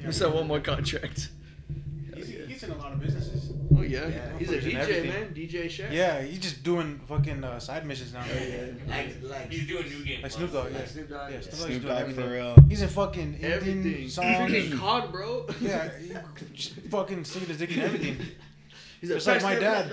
you 0.01 0.11
sell 0.11 0.33
one 0.33 0.49
more 0.49 0.61
contract. 0.61 1.31
He's, 2.27 2.49
he's 2.49 2.63
in 2.65 2.71
a 2.71 2.77
lot 2.77 2.93
of 2.93 3.01
businesses. 3.01 3.53
Oh 3.77 3.83
yeah, 3.83 4.07
Yeah. 4.09 4.39
he's 4.39 4.51
a 4.51 4.55
He's 4.55 4.65
in 4.65 4.71
DJ 4.73 4.77
everything. 4.81 5.09
man, 5.11 5.35
DJ 5.35 5.65
Shaq. 5.67 5.93
Yeah, 5.93 6.23
he's 6.23 6.39
just 6.39 6.63
doing 6.63 7.01
fucking 7.09 7.43
uh, 7.45 7.59
side 7.61 7.87
missions 7.87 8.13
now. 8.13 8.25
Like 8.89 9.17
like 9.23 9.51
He's 9.51 9.67
doing 9.67 9.89
new 9.89 10.05
game. 10.05 10.23
Like 10.23 10.33
Plus. 10.33 10.35
Snoop 10.35 10.53
Dogg, 10.53 10.73
yeah. 10.73 10.79
like 10.79 10.87
Snoop 10.89 11.09
Dogg. 11.09 11.31
Yeah, 11.31 11.37
yeah. 11.37 11.41
Snoop 11.41 11.53
Dogg's 11.53 11.67
doing 11.67 11.83
Dogg 11.83 12.01
everything. 12.03 12.25
for 12.25 12.31
real. 12.31 12.55
He's 12.69 12.83
in 12.83 12.89
fucking 12.89 13.35
Indian 13.35 13.53
Everything. 13.53 14.09
songs. 14.09 14.27
Freaking 14.51 14.79
COD, 14.79 15.13
bro. 15.13 15.47
Yeah, 15.61 15.91
he 15.99 16.15
just 16.55 16.73
fucking 16.91 17.25
sticking 17.25 17.49
his 17.49 17.59
dick 17.59 17.73
in 17.77 17.81
everything. 17.81 18.17
He's 19.01 19.09
Just 19.09 19.27
like 19.27 19.43
my 19.43 19.55
dad. 19.55 19.91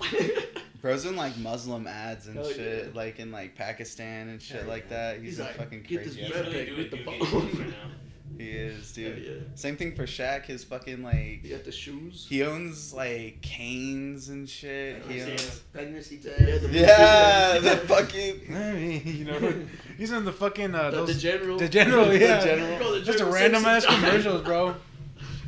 Bro's 0.82 1.04
in 1.04 1.14
like 1.14 1.36
Muslim 1.38 1.86
ads 1.86 2.26
and 2.26 2.36
Hell 2.36 2.50
shit, 2.50 2.86
yeah. 2.86 2.90
like 2.98 3.20
in 3.20 3.30
like 3.30 3.54
Pakistan 3.54 4.28
and 4.28 4.42
shit 4.42 4.60
Hell 4.62 4.68
like 4.68 4.88
that. 4.88 5.18
He's, 5.18 5.24
He's 5.36 5.38
a 5.38 5.42
like, 5.44 5.54
fucking 5.56 5.82
"Get 5.82 6.04
this 6.04 6.14
crazy. 6.14 6.22
He's 6.22 6.32
bread 6.32 6.46
really 6.46 6.64
doing 6.66 6.78
with 6.78 6.90
the 6.90 6.96
new 6.96 7.04
bone. 7.04 7.74
Game 8.38 8.38
Plus 8.38 8.38
right 8.38 8.38
now. 8.38 8.44
He 8.44 8.50
is, 8.80 8.98
Yeah, 8.98 9.08
dude. 9.08 9.24
yeah. 9.24 9.32
Same 9.56 9.76
thing 9.76 9.94
for 9.94 10.04
Shaq. 10.06 10.46
His 10.46 10.64
fucking 10.64 11.02
like 11.02 11.40
You 11.44 11.50
got 11.56 11.64
the 11.64 11.72
shoes. 11.72 12.26
he 12.28 12.42
owns 12.42 12.92
like 12.94 13.40
canes 13.42 14.28
and 14.28 14.48
shit. 14.48 15.04
He 15.06 15.20
owns. 15.22 15.60
Pregnancy 15.72 16.20
Yeah, 16.22 16.32
test. 16.36 16.62
the- 16.62 16.68
Yeah, 16.78 17.58
the 17.58 17.76
fucking. 17.86 18.40
you 19.18 19.24
know, 19.24 19.54
he's 19.98 20.12
in 20.12 20.24
the 20.24 20.32
fucking 20.32 20.74
uh, 20.74 20.90
The, 20.90 20.96
those, 20.98 21.14
the 21.14 21.20
general. 21.20 21.58
the 21.58 21.68
general, 21.68 22.14
yeah, 22.14 22.40
general. 22.42 22.78
Bro, 22.78 22.92
the 22.92 22.98
just 23.00 23.16
a 23.16 23.18
general 23.18 23.34
random 23.34 23.64
ass 23.66 23.86
commercials, 23.86 24.42
bro. 24.42 24.74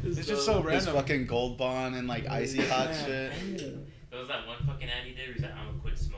It's 0.05 0.19
It's 0.19 0.27
just 0.27 0.45
so 0.45 0.55
random. 0.55 0.73
His 0.75 0.87
fucking 0.89 1.27
gold 1.27 1.57
bond 1.59 1.95
and 1.95 2.09
like 2.09 2.27
icy 2.29 2.61
hot 2.67 2.89
Yeah. 2.89 3.07
shit. 3.07 4.11
There 4.11 4.19
was 4.19 4.27
that 4.29 4.47
one 4.49 4.57
fucking 4.67 4.89
ad 4.89 5.07
he 5.07 5.13
did 5.15 5.27
where 5.27 5.33
he's 5.35 5.43
like, 5.43 5.55
I'm 5.57 5.67
gonna 5.69 5.79
quit 5.79 5.97
smoke. 5.97 6.12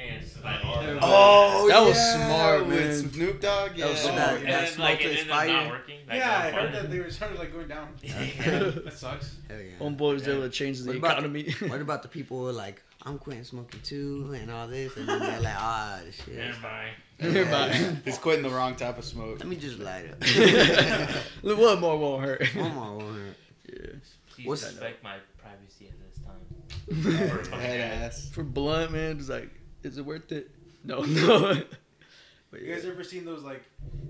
And 0.00 0.22
it's 0.22 0.42
like, 0.44 0.62
Yeah. 0.62 0.98
Oh, 1.02 1.68
That 1.68 1.80
was 1.80 1.96
yeah, 1.96 2.26
smart, 2.26 2.66
with 2.66 2.78
man. 3.04 3.10
Snoop 3.12 3.40
Dogg. 3.40 3.70
Yeah. 3.76 3.84
That 3.86 3.90
was 3.90 4.00
smart. 4.00 4.16
that, 4.16 4.36
And 4.38 4.46
that 4.48 4.70
then, 4.70 4.78
like, 4.78 4.98
to 5.00 5.08
and 5.08 5.30
then 5.30 5.46
not 5.48 5.70
working. 5.70 5.98
That 6.08 6.16
Yeah, 6.16 6.38
I 6.38 6.50
heard 6.50 6.72
that 6.74 6.90
they 6.90 6.98
were 7.00 7.10
started 7.10 7.38
like 7.38 7.52
going 7.52 7.68
down. 7.68 7.88
That 8.02 8.92
sucks. 8.96 9.36
Hell 9.48 9.58
yeah. 9.60 9.72
Homeboy 9.80 10.12
was 10.14 10.28
able 10.28 10.42
to 10.42 10.48
change 10.50 10.78
the 10.80 10.86
What 10.88 10.96
about- 10.96 11.12
economy. 11.18 11.54
What 11.68 11.80
about 11.80 12.02
the 12.02 12.08
people 12.08 12.38
who 12.40 12.46
are 12.48 12.52
like, 12.52 12.82
I'm 13.04 13.18
quitting 13.18 13.44
smoking 13.44 13.80
too, 13.82 14.34
and 14.40 14.50
all 14.50 14.66
this, 14.68 14.96
and 14.96 15.08
then 15.08 15.20
they're 15.20 15.40
like, 15.40 15.54
ah, 15.56 16.00
this 16.04 16.16
shit. 16.24 16.36
Never 16.36 16.60
mind. 16.60 16.94
Everybody. 17.20 17.96
He's 18.04 18.18
quitting 18.18 18.42
the 18.42 18.50
wrong 18.50 18.74
type 18.76 18.98
of 18.98 19.04
smoke. 19.04 19.38
Let 19.40 19.48
me 19.48 19.56
just 19.56 19.78
light 19.78 20.10
up. 20.10 20.22
Look, 21.42 21.58
one 21.58 21.80
more 21.80 21.96
won't 21.98 22.24
hurt. 22.24 22.44
One 22.54 22.74
more, 22.74 22.96
one 22.96 23.06
more. 23.06 23.34
Yeah. 23.68 23.86
Please 24.30 24.46
What's- 24.46 24.64
respect 24.64 25.02
my 25.02 25.16
privacy 25.38 25.88
at 25.90 25.98
this 26.00 26.18
time. 26.24 27.42
For 27.42 27.50
a 27.52 27.56
Head 27.60 28.02
ass. 28.02 28.28
For 28.32 28.42
blunt, 28.42 28.92
man, 28.92 29.18
just 29.18 29.30
like, 29.30 29.50
is 29.88 29.98
it 29.98 30.04
worth 30.06 30.30
it? 30.32 30.50
No, 30.84 31.00
no. 31.04 31.60
But 32.50 32.62
You 32.62 32.72
guys 32.74 32.84
ever 32.86 33.02
seen 33.04 33.24
those 33.24 33.42
like 33.42 33.62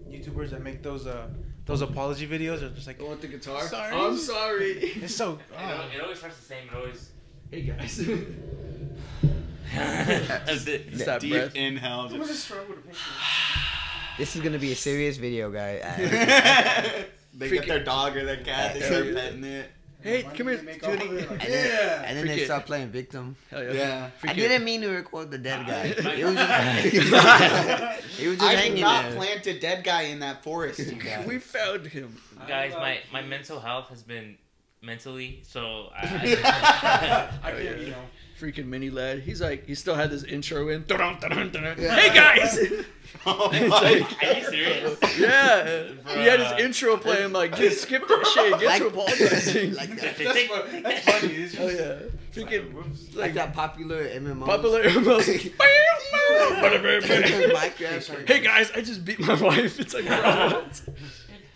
YouTubers 0.09 0.51
that 0.51 0.63
make 0.63 0.83
those 0.83 1.07
uh 1.07 1.29
those 1.67 1.83
apology 1.83 2.27
videos? 2.29 2.63
Or 2.63 2.69
just 2.71 2.87
like, 2.87 3.01
I 3.01 3.05
want 3.05 3.21
the 3.21 3.27
guitar. 3.29 3.63
Sorry. 3.63 3.95
I'm 3.95 4.17
sorry. 4.17 4.71
it's 5.03 5.15
so. 5.15 5.33
It, 5.35 5.41
al- 5.59 5.83
Oh. 5.83 5.91
it 5.97 6.01
always 6.03 6.19
starts 6.19 6.37
the 6.39 6.45
same. 6.45 6.69
It 6.69 6.75
always. 6.77 7.11
hey 7.51 7.63
guys. 7.63 7.97
That's 9.75 10.67
it. 10.67 10.93
That 11.05 11.21
Deep 11.21 11.33
breath. 11.33 11.55
inhale. 11.55 12.09
This 14.19 14.35
is 14.35 14.43
gonna 14.43 14.59
be 14.59 14.73
a 14.73 14.77
serious 14.77 15.17
video, 15.19 15.51
guy. 15.51 15.79
they 17.35 17.49
get 17.51 17.67
their 17.67 17.85
dog 17.85 18.17
or 18.17 18.25
their 18.25 18.39
cat. 18.39 18.75
They 18.75 18.81
start 18.81 19.15
petting 19.15 19.45
it. 19.45 19.71
Hey, 20.01 20.23
come 20.23 20.47
here. 20.47 20.59
and 20.59 20.69
then, 20.69 22.05
and 22.05 22.17
then 22.17 22.27
they 22.29 22.39
Freaking- 22.39 22.45
start 22.45 22.67
playing 22.67 22.89
victim. 22.91 23.35
Hell 23.51 23.65
yeah. 23.65 23.73
Yeah. 23.73 24.11
I 24.23 24.27
Freaking- 24.27 24.35
didn't 24.37 24.65
mean 24.65 24.81
to 24.83 24.89
record 24.91 25.31
the 25.33 25.39
dead 25.39 25.67
guy. 25.67 25.95
My- 26.05 26.11
He 26.15 26.25
was 26.25 26.35
just, 26.35 28.05
he 28.21 28.29
was 28.29 28.39
just 28.39 28.49
I 28.51 28.69
did 28.69 28.81
not 28.81 29.03
there. 29.05 29.17
plant 29.17 29.47
a 29.49 29.59
dead 29.59 29.83
guy 29.83 30.03
in 30.03 30.21
that 30.21 30.45
forest, 30.45 30.79
you 30.79 30.93
guys. 31.03 31.27
We 31.27 31.39
found 31.39 31.87
him. 31.87 32.17
Guys, 32.47 32.73
my, 32.75 32.99
my 33.13 33.23
mental 33.23 33.59
health 33.59 33.89
has 33.89 34.03
been 34.05 34.37
mentally, 34.83 35.41
so 35.45 35.89
I, 35.97 37.29
I 37.43 37.53
Oh, 37.53 37.59
you 37.59 37.91
know. 37.91 37.97
Freaking 38.41 38.67
Mini 38.67 38.91
Ladd. 38.91 39.19
He's 39.23 39.41
like, 39.41 39.67
he 39.67 39.75
still 39.75 39.97
had 39.97 40.11
this 40.11 40.23
intro 40.23 40.69
in. 40.69 40.85
Yeah. 40.89 41.17
Hey 41.97 42.15
guys! 42.15 42.57
oh 43.27 43.51
my 43.53 43.67
like- 43.67 44.23
Are 44.23 44.33
you 44.33 44.45
serious? 44.45 44.99
yeah. 45.19 45.85
He 46.15 46.25
had 46.25 46.41
his 46.41 46.53
intro 46.65 46.97
playing, 46.97 47.33
like, 47.33 47.57
just 47.57 47.83
skip 47.83 48.07
that 48.09 48.27
shit. 48.27 48.59
Get 48.61 48.79
to 48.79 48.87
apologizing. 48.89 49.75
like 49.77 50.01
that, 50.01 50.17
They 50.17 50.25
think- 50.47 50.83
That's 50.85 51.05
funny. 51.05 51.35
It's 51.35 51.55
Oh, 51.59 51.69
just, 51.71 51.81
yeah. 51.81 51.99
Freaking, 52.45 52.75
like 53.17 53.17
like, 53.17 53.35
that 53.35 53.55
PopularMMO. 53.55 54.45
popular 54.47 54.85
MLs. 54.85 55.53
Minecraft. 56.59 58.29
hey 58.29 58.41
guys, 58.41 58.71
I 58.73 58.81
just 58.81 59.05
beat 59.05 59.19
my 59.21 59.35
wife. 59.35 59.81
It's 59.81 59.95
like, 59.95 60.07
bro, 60.07 60.17
what? 60.17 60.83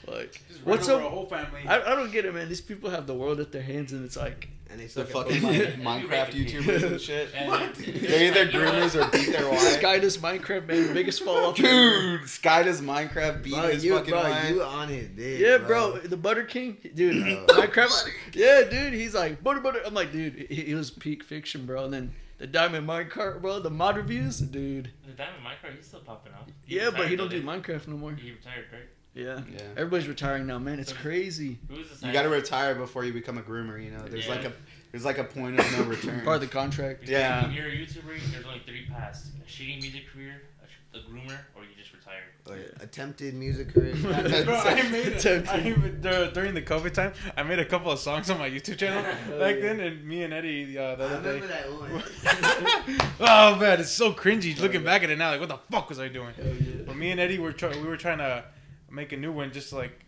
Like, 0.09 0.41
just 0.65 0.89
what's 0.89 0.89
up? 0.89 1.03
A 1.03 1.09
whole 1.09 1.27
family. 1.27 1.61
I, 1.67 1.81
I 1.93 1.95
don't 1.95 2.11
get 2.13 2.25
it, 2.25 2.35
man. 2.35 2.49
These 2.49 2.61
people 2.61 2.91
have 2.91 3.07
the 3.07 3.15
world 3.15 3.41
at 3.41 3.53
their 3.53 3.63
hands, 3.63 3.93
and 3.93 4.05
it's 4.05 4.17
like, 4.17 4.49
And 4.71 4.81
they 4.81 4.87
The 4.87 5.05
fucking 5.05 5.43
like, 5.43 5.57
Minecraft 6.09 6.31
YouTubers 6.33 6.83
and 6.83 7.01
shit. 7.01 7.29
And- 7.35 7.75
They're 7.75 8.29
either 8.29 8.47
groomers 8.51 8.95
or 8.95 9.11
beat 9.11 9.31
their 9.33 9.49
wife. 9.51 9.81
SkyDoesMinecraft, 9.83 10.67
man, 10.67 10.89
the 10.89 10.95
biggest 10.95 11.23
fall 11.23 11.47
off. 11.47 11.57
Dude, 11.57 12.29
Sky 12.29 12.63
does 12.63 12.81
Minecraft 12.81 13.43
beat 13.43 13.55
Bro, 13.55 13.69
his 13.69 13.85
you, 13.85 13.95
fucking 13.97 14.11
bro, 14.11 14.23
wife. 14.23 14.51
you 14.51 14.63
on 14.63 14.91
it, 14.91 15.15
dick. 15.17 15.41
Yeah, 15.41 15.59
bro, 15.59 15.99
the 15.99 16.17
Butter 16.17 16.45
King, 16.45 16.77
dude. 16.95 17.47
Bro. 17.47 17.57
Minecraft, 17.63 18.09
yeah, 18.35 18.63
dude. 18.63 18.93
He's 18.95 19.15
like 19.15 19.43
butter, 19.43 19.61
butter. 19.61 19.81
I'm 19.85 19.95
like, 19.95 20.13
dude, 20.13 20.47
he, 20.49 20.63
he 20.63 20.75
was 20.75 20.91
peak 20.91 21.23
fiction, 21.23 21.67
bro. 21.67 21.85
And 21.85 21.93
then 21.93 22.15
the 22.39 22.47
Diamond 22.47 22.89
Minecart, 22.89 23.41
bro. 23.43 23.61
The 23.61 23.71
mod 23.71 23.97
reviews, 23.97 24.39
dude. 24.39 24.91
The 25.07 25.13
Diamond 25.13 25.43
Minecraft, 25.45 25.77
he's 25.77 25.87
still 25.87 26.01
popping 26.01 26.33
up. 26.33 26.49
Yeah, 26.67 26.91
but 26.91 27.09
he 27.09 27.17
don't 27.17 27.29
do 27.31 27.41
though, 27.43 27.47
Minecraft 27.53 27.89
no 27.89 27.97
more. 27.97 28.13
He 28.15 28.23
He 28.27 28.31
retired, 28.33 28.67
right? 28.73 28.89
Yeah, 29.15 29.41
Yeah. 29.53 29.61
everybody's 29.77 30.09
retiring 30.09 30.47
now, 30.47 30.59
man. 30.59 30.79
It's 30.81 30.93
crazy. 30.93 31.59
Who 31.69 31.77
You 32.07 32.13
gotta 32.13 32.31
retire 32.31 32.75
before 32.75 33.05
you 33.05 33.13
become 33.13 33.37
a 33.39 33.43
groomer. 33.43 33.83
You 33.83 33.91
know, 33.91 34.07
there's 34.09 34.27
Yeah. 34.27 34.35
like 34.37 34.45
a 34.47 34.53
there's 34.91 35.05
like 35.05 35.19
a 35.19 35.25
point 35.25 35.59
of 35.59 35.73
no 35.79 35.85
return. 35.95 36.21
Part 36.23 36.37
of 36.37 36.41
the 36.43 36.47
contract. 36.49 37.09
Yeah. 37.09 37.47
If 37.47 37.53
you're 37.53 37.67
a 37.67 37.71
YouTuber, 37.71 38.33
there's 38.33 38.45
only 38.47 38.63
three 38.67 38.87
paths: 38.87 39.27
a 39.41 39.51
shitty 39.51 39.81
music 39.83 40.03
career, 40.13 40.41
a, 40.63 40.67
sh- 40.67 40.97
a 40.97 41.11
groomer, 41.11 41.37
or 41.55 41.63
you 41.63 41.71
just 41.79 41.93
retire. 41.93 42.23
Or 42.49 42.57
attempted 42.83 43.35
music 43.35 43.73
career. 43.73 43.95
Bro, 44.01 44.13
I 44.13 44.83
made 44.91 45.07
it. 45.09 45.21
Tempting. 45.21 45.49
I 45.55 45.69
even 45.69 46.01
dur- 46.01 46.31
during 46.33 46.55
the 46.55 46.63
COVID 46.63 46.93
time, 46.95 47.13
I 47.37 47.43
made 47.43 47.59
a 47.59 47.65
couple 47.67 47.91
of 47.93 47.99
songs 48.01 48.29
on 48.31 48.39
my 48.39 48.49
YouTube 48.51 48.79
channel 48.79 49.03
back 49.39 49.61
then, 49.61 49.79
and 49.81 50.05
me 50.07 50.25
and 50.25 50.33
Eddie 50.35 50.77
uh, 50.79 50.95
the 50.97 51.05
I 51.05 51.07
other 51.07 51.33
remember 51.35 51.49
day. 51.49 51.53
that 51.53 52.99
one. 52.99 53.11
oh 53.21 53.57
man, 53.57 53.81
it's 53.81 53.91
so 53.91 54.13
cringy 54.13 54.59
looking 54.59 54.85
back 54.85 55.03
at 55.05 55.11
it 55.11 55.19
now. 55.19 55.31
Like, 55.31 55.41
what 55.41 55.49
the 55.51 55.59
fuck 55.71 55.89
was 55.91 56.01
I 56.01 56.09
doing? 56.09 56.33
Yeah. 56.39 56.83
But 56.87 56.97
me 56.97 57.11
and 57.11 57.21
Eddie 57.21 57.39
were 57.39 57.53
try- 57.53 57.71
we 57.77 57.87
were 57.87 57.97
trying 57.97 58.19
to 58.19 58.45
make 58.93 59.13
a 59.13 59.17
new 59.17 59.33
one, 59.33 59.53
just 59.53 59.71
to, 59.71 59.77
like 59.77 60.05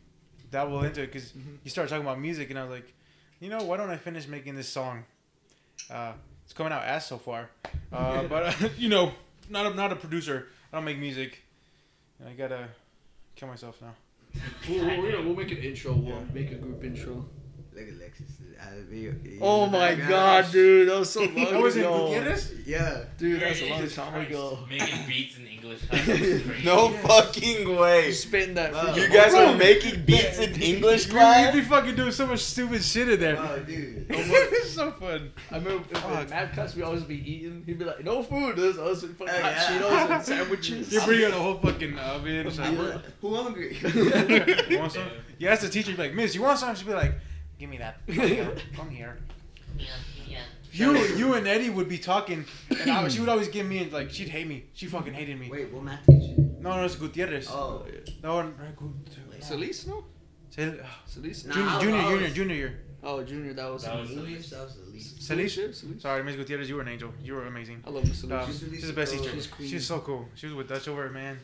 dabble 0.50 0.84
into 0.84 1.02
it, 1.02 1.06
because 1.12 1.32
you 1.64 1.70
started 1.70 1.88
talking 1.90 2.04
about 2.04 2.20
music, 2.20 2.50
and 2.50 2.58
I 2.58 2.62
was 2.62 2.70
like, 2.70 2.92
you 3.40 3.48
know, 3.48 3.64
why 3.64 3.76
don't 3.76 3.90
I 3.90 3.96
finish 3.96 4.28
making 4.28 4.54
this 4.54 4.68
song? 4.68 5.04
Uh, 5.90 6.12
it's 6.44 6.52
coming 6.52 6.72
out 6.72 6.82
ass 6.84 7.06
so 7.06 7.18
far, 7.18 7.50
uh, 7.92 8.22
but 8.28 8.62
uh, 8.62 8.68
you 8.78 8.88
know, 8.88 9.12
not 9.48 9.66
a, 9.66 9.74
not 9.74 9.92
a 9.92 9.96
producer. 9.96 10.46
I 10.72 10.76
don't 10.76 10.84
make 10.84 10.98
music. 10.98 11.42
And 12.20 12.28
I 12.28 12.32
gotta 12.34 12.68
kill 13.36 13.48
myself 13.48 13.80
now. 13.82 13.94
We'll, 14.68 14.84
we'll, 14.86 15.02
we'll- 15.02 15.24
we'll 15.24 15.36
make 15.36 15.50
an 15.50 15.58
intro. 15.58 15.92
We'll 15.92 16.14
Yeah. 16.14 16.20
make 16.32 16.50
a 16.52 16.56
group 16.56 16.82
intro. 16.84 17.24
Look 17.74 17.88
at 17.88 17.94
Lexus. 17.94 18.30
I 18.60 18.64
had 18.76 18.86
he 18.90 19.38
Oh 19.40 19.66
my 19.66 19.94
god, 19.96 20.50
dude, 20.52 20.88
that 20.88 20.98
was 20.98 21.10
so 21.10 21.20
long 21.24 21.34
That 21.34 21.60
was 21.60 21.76
in 21.76 21.82
ago. 21.82 22.06
Gutierrez? 22.08 22.52
Yeah. 22.66 23.04
Dude, 23.18 23.40
that's 23.42 23.60
a 23.60 23.66
Jesus 23.66 23.96
long 23.98 24.06
time 24.06 24.14
Christ. 24.14 24.30
ago. 24.30 24.58
Making 24.70 25.06
beats 25.08 25.36
in 25.38 25.46
English. 25.46 25.80
That's 25.90 26.04
crazy. 26.04 26.64
No 26.64 26.88
fucking 26.90 27.76
way. 27.76 28.06
You 28.08 28.12
spitting 28.12 28.54
that. 28.54 28.72
Wow. 28.72 28.94
You 28.94 29.08
guys 29.08 29.32
Bro, 29.32 29.52
were 29.52 29.58
making 29.58 30.04
beats 30.04 30.38
in 30.38 30.60
English 30.62 31.06
We, 31.06 31.12
class. 31.12 31.54
we 31.54 31.60
be 31.62 31.66
fucking 31.66 31.96
doing 31.96 32.12
so 32.12 32.26
much 32.26 32.40
stupid 32.40 32.82
shit 32.84 33.08
in 33.08 33.18
there. 33.20 33.36
Oh, 33.38 33.58
dude. 33.58 34.06
it's 34.10 34.70
so 34.72 34.92
fun. 34.92 35.32
I 35.50 35.56
remember 35.56 35.82
in 35.88 35.94
Fuck. 35.96 36.30
Mad 36.30 36.52
Cuts, 36.52 36.76
we 36.76 36.82
always 36.82 37.02
be 37.02 37.16
eating. 37.30 37.62
He'd 37.66 37.78
be 37.78 37.84
like, 37.84 38.04
"No 38.04 38.22
food." 38.22 38.56
There's 38.56 38.78
us 38.78 39.02
with 39.02 39.18
fucking 39.18 39.34
Oh, 39.34 39.42
hot 39.42 39.52
yeah. 39.52 39.80
Cheetos 39.80 40.10
and 40.16 40.24
sandwiches. 40.24 40.92
You 40.92 41.00
bring 41.00 41.24
out 41.24 41.30
a 41.32 41.36
whole 41.36 41.58
fucking 41.58 41.98
oven. 41.98 42.46
It's 42.46 42.58
I'm 42.58 42.78
like, 42.78 42.94
like, 42.96 43.04
Who 43.20 43.34
hungry? 43.34 43.76
you 44.68 44.78
want 44.78 44.92
some? 44.92 45.02
You 45.38 45.48
ask 45.48 45.62
the 45.62 45.68
teacher, 45.70 45.92
be 45.92 45.96
like, 45.98 46.14
Miss, 46.14 46.34
you 46.34 46.42
want 46.42 46.58
some? 46.58 46.74
She'd 46.76 46.86
be 46.86 46.92
like, 46.92 47.14
Give 47.64 47.70
me 47.70 47.78
that. 47.78 47.96
Come 48.06 48.28
here. 48.28 48.56
Come 48.76 48.90
here. 48.90 49.16
Yeah, 49.78 49.86
yeah. 50.28 50.40
You, 50.70 50.98
you 51.16 51.32
and 51.32 51.48
Eddie 51.48 51.70
would 51.70 51.88
be 51.88 51.96
talking, 51.96 52.44
and 52.68 52.90
I, 52.90 53.08
she 53.08 53.20
would 53.20 53.28
always 53.30 53.48
give 53.48 53.64
me 53.64 53.88
like 53.90 54.10
she'd 54.10 54.28
hate 54.28 54.46
me. 54.46 54.64
She 54.74 54.84
fucking 54.84 55.14
hated 55.14 55.40
me. 55.40 55.48
Wait, 55.48 55.72
what 55.72 55.82
math 55.82 56.04
teacher? 56.04 56.34
No, 56.60 56.76
no, 56.76 56.84
it's 56.84 56.96
Gutierrez. 56.96 57.48
Oh. 57.50 57.86
No, 58.22 58.42
no, 58.42 58.52
Gut- 58.76 59.42
Solis, 59.42 59.86
no? 59.86 60.04
Cel- 60.50 60.74
Solis? 61.06 61.46
Nah, 61.46 61.54
Jun- 61.54 61.80
junior, 61.80 62.02
junior, 62.02 62.28
junior 62.28 62.54
year. 62.54 62.80
Oh, 63.02 63.22
Junior, 63.22 63.54
that 63.54 63.72
was. 63.72 63.84
That 63.84 63.98
was- 63.98 64.10
English, 64.10 64.50
that 64.50 64.60
was 64.64 64.76
the 64.76 64.90
least. 64.92 65.22
Celis? 65.22 65.54
Solis. 65.54 65.84
Sorry, 66.02 66.22
Miss 66.22 66.36
Gutierrez, 66.36 66.68
you 66.68 66.74
were 66.76 66.82
an 66.82 66.88
angel. 66.88 67.14
You 67.22 67.32
were 67.36 67.46
amazing. 67.46 67.82
I 67.86 67.88
love 67.88 68.04
Miss 68.04 68.24
Um, 68.24 68.46
She's 68.46 68.60
she's 68.60 68.86
the 68.88 68.92
best 68.92 69.14
teacher. 69.14 69.30
She's. 69.32 69.70
She's 69.70 69.86
so 69.86 70.00
cool. 70.00 70.28
She 70.34 70.44
was 70.48 70.54
with 70.54 70.68
Dutch 70.68 70.86
over, 70.86 71.08
man. 71.08 71.38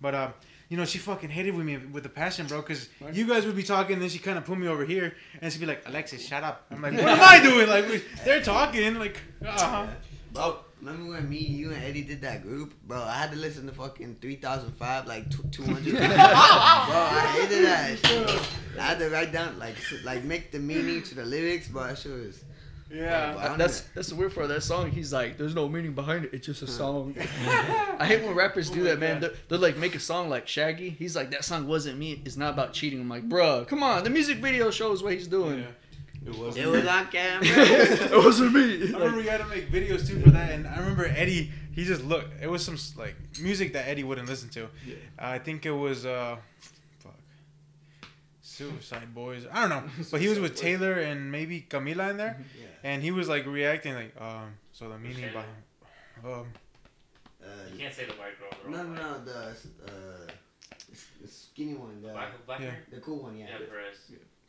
But 0.00 0.14
um, 0.14 0.32
you 0.68 0.76
know, 0.76 0.84
she 0.84 0.98
fucking 0.98 1.30
hated 1.30 1.54
with 1.54 1.64
me 1.66 1.76
with 1.76 2.02
the 2.02 2.08
passion, 2.08 2.46
bro. 2.46 2.60
Cause 2.62 2.88
Right. 3.00 3.14
you 3.14 3.26
guys 3.26 3.46
would 3.46 3.56
be 3.56 3.62
talking, 3.62 3.94
and 3.94 4.02
then 4.02 4.08
she 4.08 4.18
kind 4.18 4.36
of 4.38 4.44
put 4.44 4.58
me 4.58 4.66
over 4.68 4.84
here, 4.84 5.14
and 5.40 5.52
she'd 5.52 5.60
be 5.60 5.66
like, 5.66 5.82
"Alexis, 5.86 6.26
shut 6.26 6.42
up." 6.42 6.66
I'm 6.70 6.82
like, 6.82 6.94
"What 6.94 7.04
am 7.06 7.20
I 7.20 7.40
doing?" 7.42 7.68
Like, 7.68 7.88
we- 7.88 8.02
they're 8.24 8.42
talking, 8.42 8.94
like, 8.96 9.20
uh-huh. 9.44 9.86
Bro, 10.32 10.58
remember 10.80 11.12
when 11.12 11.28
me, 11.30 11.38
you, 11.38 11.72
and 11.72 11.82
Eddie 11.82 12.02
did 12.02 12.20
that 12.22 12.42
group? 12.42 12.74
Bro, 12.86 13.02
I 13.02 13.14
had 13.16 13.30
to 13.32 13.38
listen 13.38 13.66
to 13.66 13.72
fucking 13.72 14.16
3005, 14.20 15.06
like 15.06 15.30
200. 15.52 15.84
Bro, 15.96 16.04
I 16.06 17.38
hated 17.40 17.64
that 17.64 17.98
shit. 18.06 18.48
I 18.78 18.82
had 18.82 18.98
to 18.98 19.08
write 19.08 19.32
down, 19.32 19.58
like, 19.58 19.76
like 20.04 20.24
make 20.24 20.52
the 20.52 20.58
meaning 20.58 21.02
to 21.04 21.14
the 21.14 21.24
lyrics, 21.24 21.68
but 21.68 21.88
that 21.88 21.98
shit 21.98 22.12
was. 22.12 22.44
Yeah. 22.90 23.32
Bro, 23.32 23.40
I 23.40 23.42
That- 23.42 23.48
don't 23.48 23.58
that's 23.58 23.80
that's 23.94 24.08
the 24.08 24.14
weird 24.14 24.34
part 24.34 24.44
of 24.44 24.50
that 24.50 24.62
song. 24.62 24.90
He's 24.90 25.12
like, 25.12 25.36
"There's 25.38 25.54
no 25.54 25.68
meaning 25.68 25.92
behind 25.94 26.24
it. 26.26 26.30
It's 26.34 26.46
just 26.46 26.62
a 26.62 26.66
song." 26.66 27.14
I 27.98 28.04
hate 28.06 28.22
when 28.24 28.34
rappers 28.34 28.70
do 28.70 28.82
Oh 28.82 28.84
that, 28.84 28.98
man. 29.00 29.20
They're, 29.20 29.32
they're 29.48 29.58
like 29.58 29.76
make 29.76 29.94
a 29.94 30.00
song 30.00 30.28
like 30.28 30.46
Shaggy. 30.46 30.90
He's 30.90 31.16
like, 31.16 31.30
"That 31.30 31.44
song 31.44 31.66
wasn't 31.66 31.98
me. 31.98 32.22
It's 32.24 32.36
not 32.36 32.54
about 32.54 32.72
cheating." 32.72 33.00
I'm 33.00 33.08
like, 33.08 33.28
"Bruh, 33.28 33.66
come 33.66 33.82
on. 33.82 34.04
The 34.04 34.10
music 34.10 34.38
video 34.38 34.70
shows 34.70 35.02
what 35.02 35.12
he's 35.14 35.26
doing." 35.28 35.60
Yeah. 35.60 35.66
It 36.30 36.36
was. 36.38 36.56
It 36.56 36.66
was 36.66 36.84
on 36.86 37.06
camera. 37.12 37.46
it 37.48 38.24
wasn't 38.24 38.52
me. 38.52 38.88
I 38.94 38.98
remember 38.98 39.18
we 39.18 39.26
had 39.26 39.38
to 39.40 39.46
make 39.46 39.70
videos 39.70 40.06
too 40.08 40.20
for 40.20 40.30
that, 40.30 40.50
and 40.52 40.66
I 40.66 40.78
remember 40.78 41.04
Eddie. 41.06 41.50
He 41.72 41.84
just 41.84 42.02
looked. 42.04 42.42
It 42.42 42.48
was 42.50 42.64
some 42.64 42.76
like 42.96 43.14
music 43.40 43.72
that 43.74 43.86
Eddie 43.86 44.02
wouldn't 44.04 44.28
listen 44.28 44.48
to. 44.50 44.68
Yeah. 44.86 44.94
I 45.18 45.38
think 45.38 45.66
it 45.66 45.70
was 45.72 46.04
uh, 46.06 46.36
fuck, 47.00 47.14
Suicide 48.42 49.14
Boys. 49.14 49.44
I 49.52 49.60
don't 49.68 49.70
know, 49.70 49.90
but 50.10 50.20
he 50.20 50.28
was 50.28 50.38
with 50.38 50.56
Taylor 50.56 50.94
and 50.94 51.30
maybe 51.30 51.66
Camila 51.68 52.10
in 52.10 52.16
there, 52.16 52.38
Yeah. 52.58 52.65
And 52.84 53.02
he 53.02 53.10
was 53.10 53.28
like 53.28 53.46
reacting 53.46 53.94
like, 53.94 54.12
um, 54.20 54.54
so 54.72 54.88
the 54.88 54.98
meaning 54.98 55.16
Taylor? 55.18 55.32
behind, 55.32 56.40
um, 56.40 56.46
Uh, 57.42 57.46
You 57.72 57.78
can't 57.78 57.94
say 57.94 58.04
the 58.06 58.12
white 58.14 58.38
girl. 58.38 58.48
they're 58.62 58.70
no, 58.70 58.82
no, 58.84 59.02
white. 59.02 59.18
no, 59.18 59.24
the, 59.24 59.38
uh, 59.86 60.30
the 61.22 61.28
skinny 61.28 61.74
one, 61.74 62.02
the, 62.02 62.08
Black, 62.08 62.46
black 62.46 62.60
Yeah. 62.60 62.70
hair? 62.70 62.82
the 62.90 63.00
cool 63.00 63.22
one, 63.22 63.36
yeah. 63.36 63.46
Yeah, 63.50 63.66
Perez. 63.68 63.96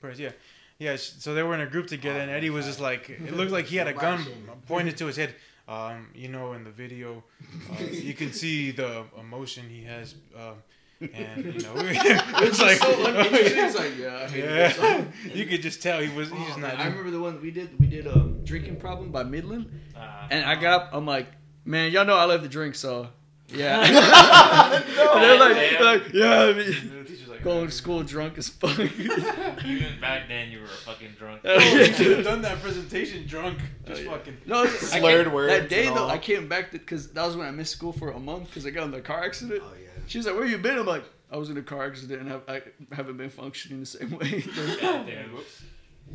Perez, 0.01 0.19
yeah, 0.19 0.31
yeah. 0.79 0.95
So 0.95 1.33
they 1.33 1.43
were 1.43 1.53
in 1.53 1.61
a 1.61 1.67
group 1.67 1.87
together, 1.87 2.19
and 2.19 2.31
Eddie 2.31 2.49
was 2.49 2.65
just 2.65 2.79
like, 2.79 3.09
it 3.09 3.33
looked 3.37 3.51
like 3.51 3.65
he 3.65 3.75
had 3.77 3.87
a 3.87 3.93
gun 3.93 4.25
pointed 4.67 4.97
to 4.97 5.05
his 5.07 5.15
head. 5.17 5.35
Um, 5.67 6.09
you 6.15 6.29
know, 6.29 6.53
in 6.53 6.63
the 6.63 6.71
video, 6.71 7.23
uh, 7.71 7.83
you 7.83 8.13
can 8.13 8.31
see 8.31 8.71
the 8.71 9.03
emotion 9.19 9.67
he 9.69 9.83
has, 9.83 10.15
um, 10.35 10.63
and 10.99 11.45
you 11.45 11.51
know, 11.61 11.73
it's 11.77 12.59
like, 12.61 12.77
so 12.77 13.05
uninteresting. 13.05 13.55
He's 13.63 13.75
like, 13.75 13.97
"Yeah, 13.97 14.15
I 14.23 14.27
hate 14.27 14.41
that 14.41 14.77
yeah, 14.77 14.97
song." 14.97 15.13
you 15.33 15.45
could 15.45 15.61
just 15.61 15.81
tell 15.81 15.99
he 15.99 16.09
was. 16.15 16.29
He's 16.29 16.37
Oh, 16.39 16.45
just 16.47 16.59
man, 16.59 16.75
not. 16.75 16.85
I 16.85 16.87
remember 16.89 17.11
the 17.11 17.19
one 17.19 17.41
we 17.41 17.51
did. 17.51 17.79
We 17.79 17.87
did 17.87 18.07
um, 18.07 18.43
"Drinking 18.43 18.77
Problem" 18.77 19.11
by 19.11 19.23
Midland, 19.23 19.69
Uh, 19.95 20.27
and 20.31 20.43
I 20.45 20.55
got 20.55 20.81
up. 20.81 20.89
I'm 20.93 21.05
like, 21.05 21.27
"Man, 21.65 21.91
y'all 21.91 22.05
know 22.05 22.15
I 22.17 22.25
love 22.25 22.41
to 22.43 22.49
drink, 22.49 22.75
so 22.75 23.09
yeah." 23.49 23.81
and 23.81 25.23
they're 25.23 25.39
like, 25.39 25.55
Yeah. 25.55 25.77
they're 25.79 25.83
like, 25.83 26.13
"Yeah." 26.13 26.41
I 26.41 26.53
mean, 26.53 26.89
The 26.97 27.03
teacher's 27.03 27.27
like, 27.27 27.43
going 27.43 27.67
to 27.67 27.71
school 27.71 28.01
drunk 28.03 28.37
as 28.39 28.49
fuck. 28.49 28.79
Even 28.79 29.99
back 30.01 30.27
then, 30.27 30.49
you 30.49 30.59
were 30.59 30.65
a 30.65 30.69
fucking 30.69 31.11
drunk. 31.17 31.41
Oh, 31.45 31.55
Oh, 31.55 31.59
you 31.77 31.93
could 31.93 32.07
have 32.17 32.25
done 32.25 32.41
that 32.41 32.59
presentation 32.61 33.25
drunk. 33.27 33.59
Just 33.85 34.01
Oh, 34.01 34.03
yeah. 34.03 34.11
fucking. 34.11 34.37
No, 34.47 34.63
I 34.63 34.67
Slurred 34.67 35.31
words 35.31 35.53
That 35.53 35.69
day 35.69 35.85
though, 35.85 36.03
all. 36.05 36.09
I 36.09 36.17
came 36.17 36.47
back 36.47 36.71
because 36.71 37.09
that 37.11 37.25
was 37.25 37.35
when 37.37 37.47
I 37.47 37.51
missed 37.51 37.71
school 37.73 37.93
for 37.93 38.09
a 38.11 38.19
month 38.19 38.47
because 38.47 38.65
I 38.65 38.71
got 38.71 38.85
in 38.85 38.91
the 38.91 39.01
car 39.01 39.23
accident. 39.23 39.61
Oh, 39.63 39.71
yeah. 39.79 39.86
She's 40.07 40.25
like, 40.25 40.35
"Where 40.35 40.45
you 40.45 40.57
been?" 40.57 40.77
I'm 40.77 40.85
like, 40.85 41.03
"I 41.31 41.37
was 41.37 41.49
in 41.49 41.57
a 41.57 41.61
car 41.61 41.85
accident 41.85 42.21
and 42.21 42.29
have, 42.31 42.41
I 42.47 42.61
haven't 42.93 43.17
been 43.17 43.29
functioning 43.29 43.79
the 43.81 43.85
same 43.85 44.11
way." 44.17 44.41
Goddamn. 44.81 45.37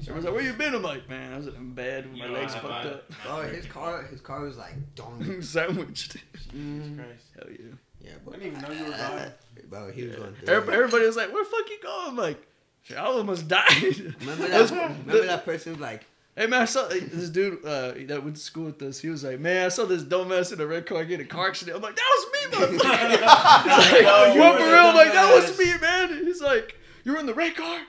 Everyone's 0.01 0.25
like, 0.25 0.35
"Where 0.35 0.43
you 0.43 0.53
been?" 0.55 0.75
I'm 0.75 0.83
like, 0.83 1.09
"Man, 1.09 1.33
I 1.33 1.37
was 1.37 1.47
in 1.49 1.75
bed 1.75 2.09
with 2.11 2.19
my 2.19 2.27
You 2.27 2.33
legs 2.33 2.55
fucked 2.55 2.67
I- 2.67 2.89
up, 2.89 3.13
Oh, 3.29 3.43
his 3.43 3.67
car, 3.67 4.03
his 4.05 4.21
car 4.21 4.41
was 4.41 4.57
like 4.57 4.75
dong. 4.95 5.23
sandwiched." 5.43 6.17
Mm, 6.57 6.97
Christ. 6.97 7.25
Hell 7.37 7.47
yeah. 7.51 7.67
yeah, 8.01 8.11
I 8.27 8.31
didn't 8.33 8.47
even 8.47 8.61
know 8.63 8.71
you 8.71 8.85
were 8.85 8.91
gone. 8.91 9.33
Bro, 9.69 9.93
he 9.93 10.05
was 10.05 10.17
going 10.17 10.35
through. 10.35 10.49
Everybody, 10.49 10.77
everybody 10.79 11.07
was 11.07 11.17
like, 11.17 11.33
"Where 11.33 11.45
the 11.45 11.51
fuck 11.51 11.69
you 11.71 11.79
going?" 11.83 12.09
I'm 12.09 12.17
like, 12.17 12.47
I 12.93 12.97
almost 12.97 13.49
died." 13.49 14.15
Remember 14.21 14.49
that? 14.49 14.71
Remember 14.71 15.27
that 15.27 15.45
person 15.45 15.73
was 15.73 15.81
like, 15.81 16.07
Hey 16.35 16.47
man, 16.47 16.63
I 16.63 16.65
saw 16.65 16.89
this 16.89 17.29
dude 17.29 17.63
uh, 17.65 17.93
that 18.07 18.21
went 18.25 18.37
to 18.37 18.43
school 18.43 18.65
with 18.65 18.81
us. 18.83 18.99
He 19.01 19.11
was 19.11 19.23
like, 19.23 19.39
"Man, 19.39 19.67
I 19.67 19.69
saw 19.69 19.85
this 19.85 20.03
dumbass 20.03 20.51
in 20.53 20.61
a 20.63 20.67
red 20.67 20.87
car 20.87 21.05
get 21.05 21.21
in 21.21 21.27
a 21.27 21.29
car 21.29 21.49
accident." 21.49 21.77
I'm 21.77 21.83
like, 21.83 21.95
"That 21.95 22.11
was 22.17 22.27
me, 22.33 22.57
motherfucker!" 22.79 23.21
like, 23.21 24.05
Oh, 24.07 24.33
you 24.35 24.41
what 24.41 24.59
for 24.59 24.65
real? 24.67 24.75
I'm 24.77 24.95
like, 24.95 25.13
"That 25.13 25.35
was 25.35 25.59
me, 25.59 25.77
man." 25.79 26.25
He's 26.25 26.41
like, 26.41 26.75
"You 27.05 27.13
were 27.13 27.19
in 27.19 27.27
the 27.27 27.35
red 27.35 27.55
car." 27.55 27.81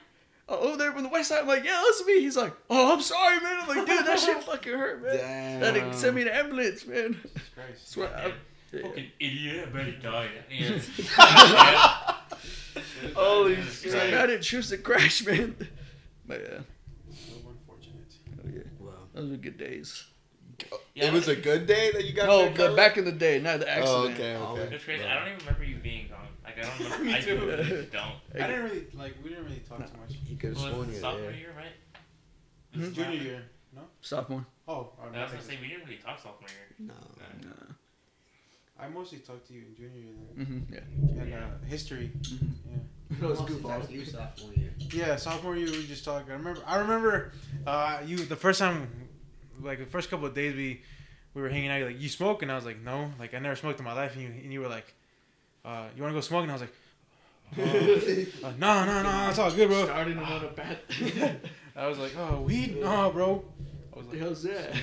Uh, 0.49 0.57
over 0.57 0.75
there 0.75 0.91
from 0.91 1.03
the 1.03 1.09
west 1.09 1.29
side. 1.29 1.39
I'm 1.39 1.47
like, 1.47 1.63
"Yeah, 1.63 1.81
that's 1.85 2.05
me." 2.05 2.19
He's 2.19 2.35
like, 2.35 2.53
"Oh, 2.69 2.93
I'm 2.93 3.01
sorry, 3.01 3.39
man." 3.39 3.59
I'm 3.61 3.67
like, 3.69 3.87
"Dude, 3.87 4.05
that 4.05 4.19
shit 4.19 4.43
fucking 4.43 4.73
hurt, 4.73 5.01
man." 5.01 5.15
damn. 5.17 5.59
That 5.61 5.73
nigga 5.75 5.93
sent 5.93 6.13
me 6.17 6.23
an 6.23 6.27
ambulance, 6.27 6.85
man. 6.85 7.17
Christ. 7.55 7.89
Swear, 7.91 8.09
I- 8.13 8.33
yeah. 8.73 8.81
Fucking 8.81 9.05
idiot, 9.21 9.69
I 9.69 9.71
better 9.71 9.91
die. 10.01 10.29
Yeah. 10.49 10.79
Holy 13.15 13.55
Jesus 13.55 13.81
shit! 13.83 13.95
I 13.95 14.09
Christ. 14.09 14.27
didn't 14.27 14.41
choose 14.41 14.69
to 14.69 14.77
crash, 14.79 15.25
man. 15.25 15.55
But 16.27 16.41
yeah, 16.41 16.57
So 17.13 17.33
unfortunate. 17.47 18.13
hell 18.41 18.51
yeah, 18.51 18.61
Wow. 18.79 18.93
Those 19.13 19.29
were 19.31 19.37
good 19.37 19.57
days. 19.57 20.05
Yeah, 20.93 21.05
it 21.05 21.13
was 21.13 21.27
a 21.27 21.35
good 21.35 21.65
day 21.65 21.91
that 21.91 22.05
you 22.05 22.13
got. 22.13 22.27
No, 22.27 22.43
that 22.43 22.49
but 22.55 22.57
color? 22.65 22.75
back 22.75 22.97
in 22.97 23.05
the 23.05 23.11
day, 23.11 23.39
not 23.39 23.59
the 23.59 23.69
accident. 23.69 23.89
Oh, 23.89 24.03
okay, 24.11 24.35
Oh, 24.35 24.55
okay. 24.57 24.75
It's 24.75 24.83
crazy. 24.83 25.03
I 25.03 25.15
don't 25.19 25.27
even 25.33 25.39
remember 25.39 25.63
you 25.65 25.77
being 25.77 26.07
gone. 26.09 26.27
Like 26.43 26.57
I 26.59 26.61
don't 26.61 26.79
remember. 26.79 27.03
Me 27.05 27.15
I 27.15 27.21
too. 27.21 27.39
really 27.39 27.87
don't. 27.91 28.13
I 28.35 28.47
didn't 28.47 28.63
really 28.65 28.87
like. 28.93 29.15
We 29.23 29.29
didn't 29.29 29.45
really 29.45 29.63
talk 29.67 29.79
too 29.79 29.97
much. 29.99 30.15
He 30.25 30.35
could 30.35 30.49
have 30.53 30.57
Well, 30.63 30.73
sworn 30.73 30.87
it's 30.89 30.95
you 30.97 31.01
sophomore 31.01 31.31
there. 31.31 31.39
year, 31.39 31.53
right? 31.57 31.75
Hmm? 32.73 32.81
Junior 32.81 32.93
sophomore- 32.93 33.15
year. 33.23 33.41
No. 33.75 33.81
Sophomore. 34.01 34.45
Oh, 34.67 34.89
I 35.01 35.17
I 35.17 35.23
was 35.23 35.31
gonna 35.31 35.43
say 35.43 35.57
we 35.61 35.67
didn't 35.69 35.85
really 35.85 35.97
talk 35.97 36.17
sophomore 36.19 36.49
year. 36.49 36.69
No. 36.87 36.93
no. 37.41 37.49
Nah. 37.49 38.83
I 38.85 38.87
mostly 38.89 39.19
talked 39.19 39.47
to 39.47 39.53
you 39.53 39.63
in 39.69 39.75
junior 39.75 39.97
year 39.99 40.13
then. 40.35 40.45
hmm 40.45 40.73
Yeah. 40.73 41.21
and 41.23 41.33
uh, 41.33 41.65
history. 41.67 42.11
Mhm. 42.21 42.51
Yeah. 42.69 42.77
That 43.19 43.29
was 43.29 43.39
Mostly 43.39 43.55
good. 43.55 43.63
talked 43.63 43.91
you 43.91 44.05
sophomore 44.05 44.53
year. 44.53 44.71
Yeah, 44.79 45.15
sophomore 45.15 45.55
year 45.55 45.69
we 45.71 45.85
just 45.87 46.03
talked. 46.05 46.29
I 46.29 46.33
remember. 46.33 46.61
I 46.65 46.77
remember. 46.77 47.31
Uh, 47.65 47.99
you 48.05 48.17
the 48.17 48.35
first 48.35 48.59
time, 48.59 48.87
like 49.61 49.79
the 49.79 49.85
first 49.85 50.09
couple 50.09 50.25
of 50.25 50.33
days 50.33 50.55
we 50.55 50.81
we 51.33 51.41
were 51.41 51.49
hanging 51.49 51.69
out. 51.69 51.77
You're 51.77 51.87
like, 51.87 52.01
you 52.01 52.09
smoke, 52.09 52.41
and 52.41 52.51
I 52.51 52.55
was 52.55 52.65
like, 52.65 52.81
no. 52.81 53.11
Like 53.19 53.33
I 53.33 53.39
never 53.39 53.55
smoked 53.55 53.79
in 53.79 53.85
my 53.85 53.93
life, 53.93 54.13
and 54.13 54.21
you 54.23 54.27
and 54.29 54.51
you 54.53 54.61
were 54.61 54.67
like, 54.67 54.93
uh, 55.65 55.85
you 55.95 56.01
want 56.01 56.11
to 56.13 56.17
go 56.17 56.21
smoke? 56.21 56.43
And 56.43 56.51
I 56.51 56.55
was 56.55 56.61
like, 56.61 56.73
uh, 58.43 58.51
no, 58.57 58.85
no, 58.85 59.03
no, 59.03 59.29
it's 59.29 59.39
all 59.39 59.51
good, 59.51 59.69
bro. 59.69 59.85
Starting 59.85 60.13
him 60.17 60.23
on 60.23 60.45
a 60.45 60.47
bad. 60.49 60.77
I 61.75 61.87
was 61.87 61.97
like, 61.99 62.13
oh, 62.17 62.41
weed, 62.41 62.77
no, 62.79 63.11
bro. 63.11 63.43
I 63.93 63.97
was 63.97 64.05
What 64.05 64.11
the 64.11 64.17
like, 64.17 64.19
hell's 64.19 64.43
that? 64.43 64.73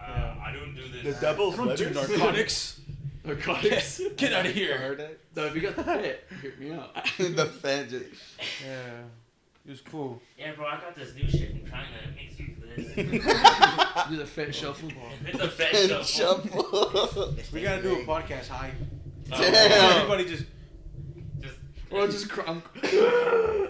uh, 0.00 0.34
I 0.42 0.52
don't 0.52 0.74
do 0.74 0.82
this. 0.88 1.14
The 1.16 1.20
devil's 1.20 1.58
I 1.58 1.64
don't 1.64 1.76
do 1.76 1.90
narcotics. 1.90 2.80
Narcotics. 3.24 4.00
Get 4.16 4.32
out 4.32 4.46
of 4.46 4.52
here. 4.52 4.76
heard. 4.78 5.16
No, 5.36 5.46
if 5.46 5.54
you 5.54 5.60
got 5.60 5.76
the 5.76 5.84
fit, 5.84 6.24
hit 6.42 6.58
me 6.60 6.72
out. 6.72 6.94
the 7.18 7.46
fan 7.46 7.88
just. 7.88 8.04
Yeah, 8.64 9.02
it 9.64 9.70
was 9.70 9.80
cool. 9.80 10.20
Yeah, 10.38 10.52
bro, 10.54 10.66
I 10.66 10.80
got 10.80 10.94
this 10.96 11.14
new 11.14 11.28
shit 11.28 11.50
from 11.52 11.70
China. 11.70 11.86
It 12.04 12.16
makes 12.16 12.38
you 12.40 12.56
this. 12.74 12.94
Do 14.08 14.16
the 14.16 14.26
fit 14.26 14.54
shuffle. 14.54 14.90
It's 15.26 15.38
a 15.38 15.48
fat 15.48 15.70
fan 15.72 15.88
shuffle. 16.04 16.62
shuffle. 16.62 17.34
We 17.52 17.62
gotta 17.62 17.82
do 17.82 17.94
a 18.00 18.04
podcast 18.04 18.48
high. 18.48 18.72
Oh, 19.32 19.38
Damn. 19.40 19.92
Everybody 19.98 20.24
just 20.24 20.44
Just 21.40 21.56
Or 21.90 22.06
just 22.08 22.28
crunk. 22.28 22.62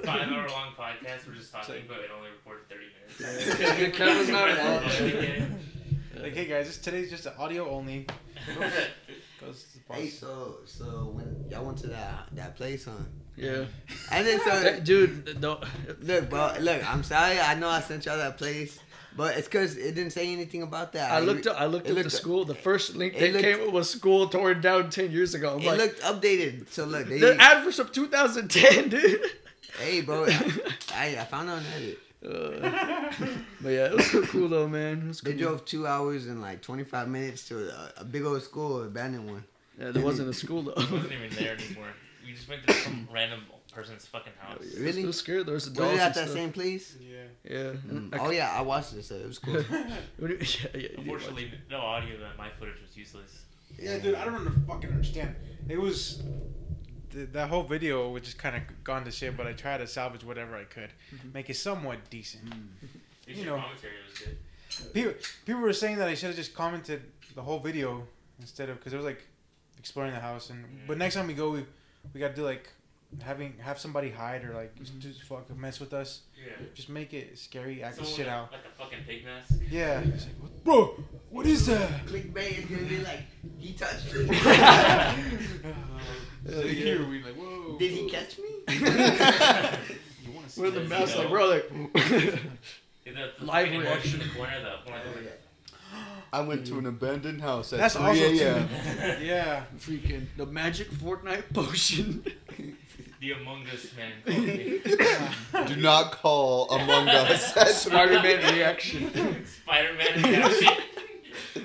five 0.05 0.29
hour 0.29 0.49
long 0.49 0.73
podcast. 0.79 1.27
We're 1.29 1.35
just 1.35 1.53
talking, 1.53 1.83
but 1.87 1.99
it 1.99 2.11
only 2.17 2.31
recorded 2.31 2.69
thirty 2.69 2.87
minutes. 2.95 3.59
Because 3.59 3.79
the 3.79 3.91
camera's 3.91 4.29
not 4.29 4.49
Yeah. 4.49 5.45
on. 6.17 6.23
like, 6.23 6.33
hey 6.35 6.47
guys, 6.47 6.67
this, 6.69 6.79
today's 6.79 7.11
just 7.11 7.27
an 7.27 7.33
audio 7.39 7.69
only. 7.71 8.07
Goes 9.45 9.67
the 9.89 9.95
Hey, 9.95 10.09
so 10.09 10.59
so 10.65 10.85
when 11.15 11.45
y'all 11.51 11.65
went 11.65 11.79
to 11.79 11.89
that 11.89 12.29
that 12.33 12.57
place, 12.57 12.85
huh? 12.85 12.93
Yeah. 13.37 13.65
And 14.11 14.27
then 14.27 14.39
Hey, 14.41 14.75
so 14.77 14.81
Dude, 14.81 15.41
don't. 15.41 15.63
look, 16.03 16.29
bro, 16.31 16.53
look. 16.61 16.89
I'm 16.93 17.03
sorry. 17.03 17.39
I 17.41 17.55
know 17.55 17.69
I 17.69 17.81
sent 17.81 18.05
y'all 18.07 18.19
that 18.19 18.37
place, 18.39 18.79
but 19.17 19.37
it's 19.37 19.49
because 19.49 19.77
it 19.77 19.95
didn't 19.95 20.13
say 20.13 20.31
anything 20.33 20.63
about 20.63 20.93
that. 20.93 21.11
I 21.11 21.21
looked 21.21 21.47
up. 21.47 21.59
I 21.61 21.67
looked 21.67 21.89
it 21.89 21.97
up 21.97 22.05
the 22.05 22.11
school. 22.11 22.45
The 22.45 22.55
first 22.55 22.95
link 22.95 23.15
it 23.15 23.21
they 23.21 23.33
looked- 23.33 23.45
came 23.45 23.67
up 23.67 23.73
was 23.73 23.91
school 23.91 24.29
torn 24.29 24.61
down 24.61 24.91
ten 24.91 25.11
years 25.11 25.35
ago. 25.35 25.55
I'm 25.55 25.61
It 25.61 25.67
like, 25.67 25.79
looked 25.79 26.01
updated. 26.03 26.69
So 26.69 26.85
look, 26.85 27.07
they, 27.09 27.19
the 27.19 27.37
ad 27.41 27.65
was 27.65 27.77
from 27.77 27.89
2010, 27.89 28.89
dude. 28.91 29.21
hey, 29.81 30.03
bro, 30.03 30.27
I, 30.27 30.53
I 30.95 31.07
I 31.21 31.25
found 31.25 31.49
it 31.49 31.53
on 31.53 31.63
Reddit. 31.63 31.97
Uh, 32.25 33.11
but 33.61 33.69
yeah, 33.71 33.87
it 33.87 33.95
was 33.97 34.11
so 34.11 34.23
cool 34.23 34.49
though, 34.49 34.69
man. 34.69 35.03
It 35.03 35.09
was 35.09 35.21
They 35.21 35.35
drove 35.35 35.65
two 35.65 35.87
hours 35.87 36.27
and 36.27 36.41
like 36.41 36.63
25 36.63 37.09
minutes 37.09 37.49
to 37.49 37.69
a, 37.71 37.93
a 37.99 38.05
big 38.05 38.25
old 38.25 38.43
school, 38.43 38.83
abandoned 38.85 39.29
one. 39.31 39.45
Yeah, 39.79 39.91
there 39.91 40.03
wasn't 40.03 40.29
a 40.29 40.35
school 40.35 40.63
though. 40.63 40.73
it 40.77 40.91
wasn't 40.91 41.13
even 41.13 41.31
there 41.37 41.57
anymore. 41.57 41.89
We 42.25 42.33
just 42.33 42.49
went 42.49 42.67
to 42.67 42.73
some 42.75 43.09
random 43.13 43.41
person's 43.73 44.07
fucking 44.07 44.33
house. 44.39 44.63
Really? 44.79 45.03
It 45.03 45.07
was 45.07 45.19
scared. 45.19 45.47
There 45.47 45.55
was 45.55 45.69
Was 45.69 45.79
it 45.79 45.83
at 45.99 46.15
that 46.15 46.15
stuff. 46.15 46.29
same 46.31 46.53
place? 46.53 46.97
Yeah. 47.01 47.17
Yeah. 47.45 47.73
Mm. 47.89 48.15
I 48.15 48.19
Oh 48.19 48.31
yeah, 48.31 48.53
I 48.57 48.61
watched 48.63 48.93
it, 48.93 49.05
so 49.05 49.17
it 49.17 49.27
was 49.27 49.39
cool. 49.39 49.55
What 49.55 49.63
yeah, 50.31 50.69
yeah. 50.75 50.81
you 50.81 50.89
did 50.89 50.97
watch 50.99 50.99
Unfortunately, 50.99 51.53
no 51.71 51.79
audio. 51.81 52.19
That 52.21 52.39
my 52.39 52.51
footage 52.59 52.81
was 52.81 52.97
useless. 52.97 53.43
Yeah, 53.79 53.99
dude, 53.99 54.15
I 54.15 54.25
don't 54.27 54.35
under- 54.35 54.53
fucking 54.69 54.91
understand. 54.91 55.35
It 55.69 55.81
was 55.81 56.23
th- 57.13 57.29
that 57.33 57.49
whole 57.49 57.63
video 57.63 58.09
was 58.11 58.23
just 58.23 58.39
kind 58.39 58.57
of 58.57 58.63
gone 58.85 59.05
to 59.05 59.11
shit, 59.11 59.37
but 59.37 59.47
I 59.47 59.53
tried 59.53 59.79
to 59.79 59.87
salvage 59.87 60.25
whatever 60.25 60.57
I 60.57 60.65
could, 60.65 60.91
Mhm. 61.15 61.35
make 61.35 61.51
it 61.51 61.55
somewhat 61.55 61.99
decent. 62.11 62.53
Your 63.27 63.37
You 63.37 63.45
know. 63.47 63.57
commentary 63.61 63.95
was 64.09 64.19
good. 64.19 64.39
People, 64.95 65.13
people 65.47 65.61
were 65.63 65.73
saying 65.73 65.97
that 65.99 66.09
I 66.09 66.15
should 66.15 66.29
have 66.29 66.37
just 66.37 66.55
commented 66.55 67.03
the 67.35 67.43
whole 67.43 67.61
video 67.61 68.07
instead 68.41 68.69
of 68.71 68.79
because 68.79 68.93
it 68.93 68.97
was 68.97 69.05
like 69.07 69.23
exploring 69.79 70.13
the 70.13 70.21
house, 70.21 70.51
and 70.51 70.87
but 70.87 70.97
next 70.99 71.15
time 71.15 71.27
we 71.27 71.35
go, 71.35 71.51
we 71.51 71.65
we 72.13 72.21
got 72.21 72.29
to 72.29 72.35
do 72.35 72.45
like 72.45 72.69
having 73.21 73.55
have 73.59 73.79
somebody 73.79 74.11
hide 74.11 74.45
or 74.45 74.55
like 74.55 74.75
just, 74.79 74.93
mm-hmm. 74.93 75.01
just 75.01 75.23
fucking 75.25 75.61
mess 75.61 75.81
with 75.81 75.93
us. 75.93 76.23
Yeah. 76.37 76.53
Just 76.75 76.89
make 76.89 77.13
it 77.15 77.39
scary, 77.39 77.83
act 77.83 77.99
the 77.99 78.05
shit 78.05 78.21
with, 78.21 78.29
out. 78.29 78.53
Like 78.53 78.63
a 78.67 78.83
fucking 78.83 78.99
pig 79.07 79.25
mask. 79.25 79.55
Yeah. 79.71 80.01
It's 80.01 80.27
like, 80.27 80.35
what, 80.41 80.65
bro, 80.65 81.05
what 81.31 81.47
is 81.47 81.67
that? 81.67 82.07
Clickbait 82.07 82.59
is 82.59 82.65
gonna 82.67 82.83
be 82.83 82.99
like, 82.99 83.21
he 83.59 83.73
touched 83.75 84.13
me. 84.15 84.37
so 86.49 86.63
here 86.63 87.07
we 87.07 87.23
like, 87.23 87.35
whoa. 87.35 87.77
Did 87.79 87.91
he 87.91 88.09
catch 88.11 88.39
me? 88.39 89.99
You 90.25 90.33
want 90.33 90.47
to 90.47 90.53
see 90.53 90.61
Where 90.61 90.71
the 90.71 90.81
that? 90.81 90.89
mouse 90.89 91.17
like, 91.17 91.29
bro, 91.29 91.47
like. 91.49 91.71
Is 93.05 93.17
that 93.17 93.39
the 93.39 93.45
Live 93.45 93.67
fucking 93.67 93.81
reaction. 93.81 94.21
in 94.21 94.29
the 94.29 94.35
corner? 94.35 94.53
The 94.61 94.91
one 94.91 95.01
Oh, 95.05 95.21
yeah. 95.21 95.31
I 96.33 96.41
went 96.41 96.67
to 96.69 96.79
an 96.79 96.87
abandoned 96.87 97.41
house 97.41 97.73
at 97.73 97.81
That's 97.81 97.97
3 97.97 98.05
also 98.05 98.23
a.m. 98.23 98.69
Yeah. 99.21 99.65
Freaking 99.79 100.27
the 100.37 100.47
magic 100.47 100.91
Fortnite 100.91 101.53
potion. 101.53 102.25
The 103.23 103.33
Among 103.33 103.65
Us 103.69 103.87
man. 103.97 104.13
called 104.27 105.65
me. 105.67 105.75
Do 105.75 105.81
not 105.81 106.11
call 106.13 106.69
Among 106.71 107.09
Us. 107.09 107.57
at 107.57 107.69
3 107.69 107.73
Spider-Man 107.73 108.55
reaction. 108.55 109.47
Spider-Man 109.47 110.23
reaction. 110.31 110.75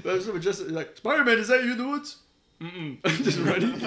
But 0.03 0.21
someone 0.21 0.41
just 0.41 0.61
like 0.67 0.95
Spider-Man, 0.97 1.39
is 1.39 1.47
that 1.49 1.63
you 1.63 1.71
in 1.73 1.77
the 1.79 1.87
woods? 1.87 2.17
Mm-mm. 2.61 3.03
just 3.23 3.39
running. 3.39 3.79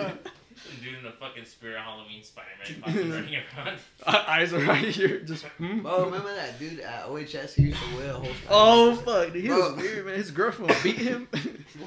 Dude 0.83 0.99
in 0.99 1.07
a 1.07 1.13
fucking 1.13 1.45
spirit 1.45 1.81
Halloween 1.81 2.23
Spider-Man 2.23 2.83
fucking 2.83 3.11
running 3.11 3.37
around. 3.57 3.79
Eyes 4.07 4.53
are 4.53 4.59
right 4.61 4.85
here. 4.85 5.21
Just. 5.21 5.45
Hmm? 5.45 5.81
Bro, 5.81 6.07
remember 6.07 6.35
that 6.35 6.59
dude 6.59 6.81
at 6.81 7.05
OHS 7.07 7.55
who 7.55 7.63
used 7.63 7.79
to 7.81 7.97
wear 7.97 8.11
a 8.11 8.15
whole 8.15 8.29
Oh 8.51 8.95
fuck! 8.97 9.33
Dude, 9.33 9.43
he 9.43 9.49
Bro. 9.49 9.75
was 9.75 9.83
weird, 9.83 10.07
man. 10.07 10.17
His 10.17 10.31
girlfriend 10.31 10.77
beat 10.83 10.99
him. 10.99 11.29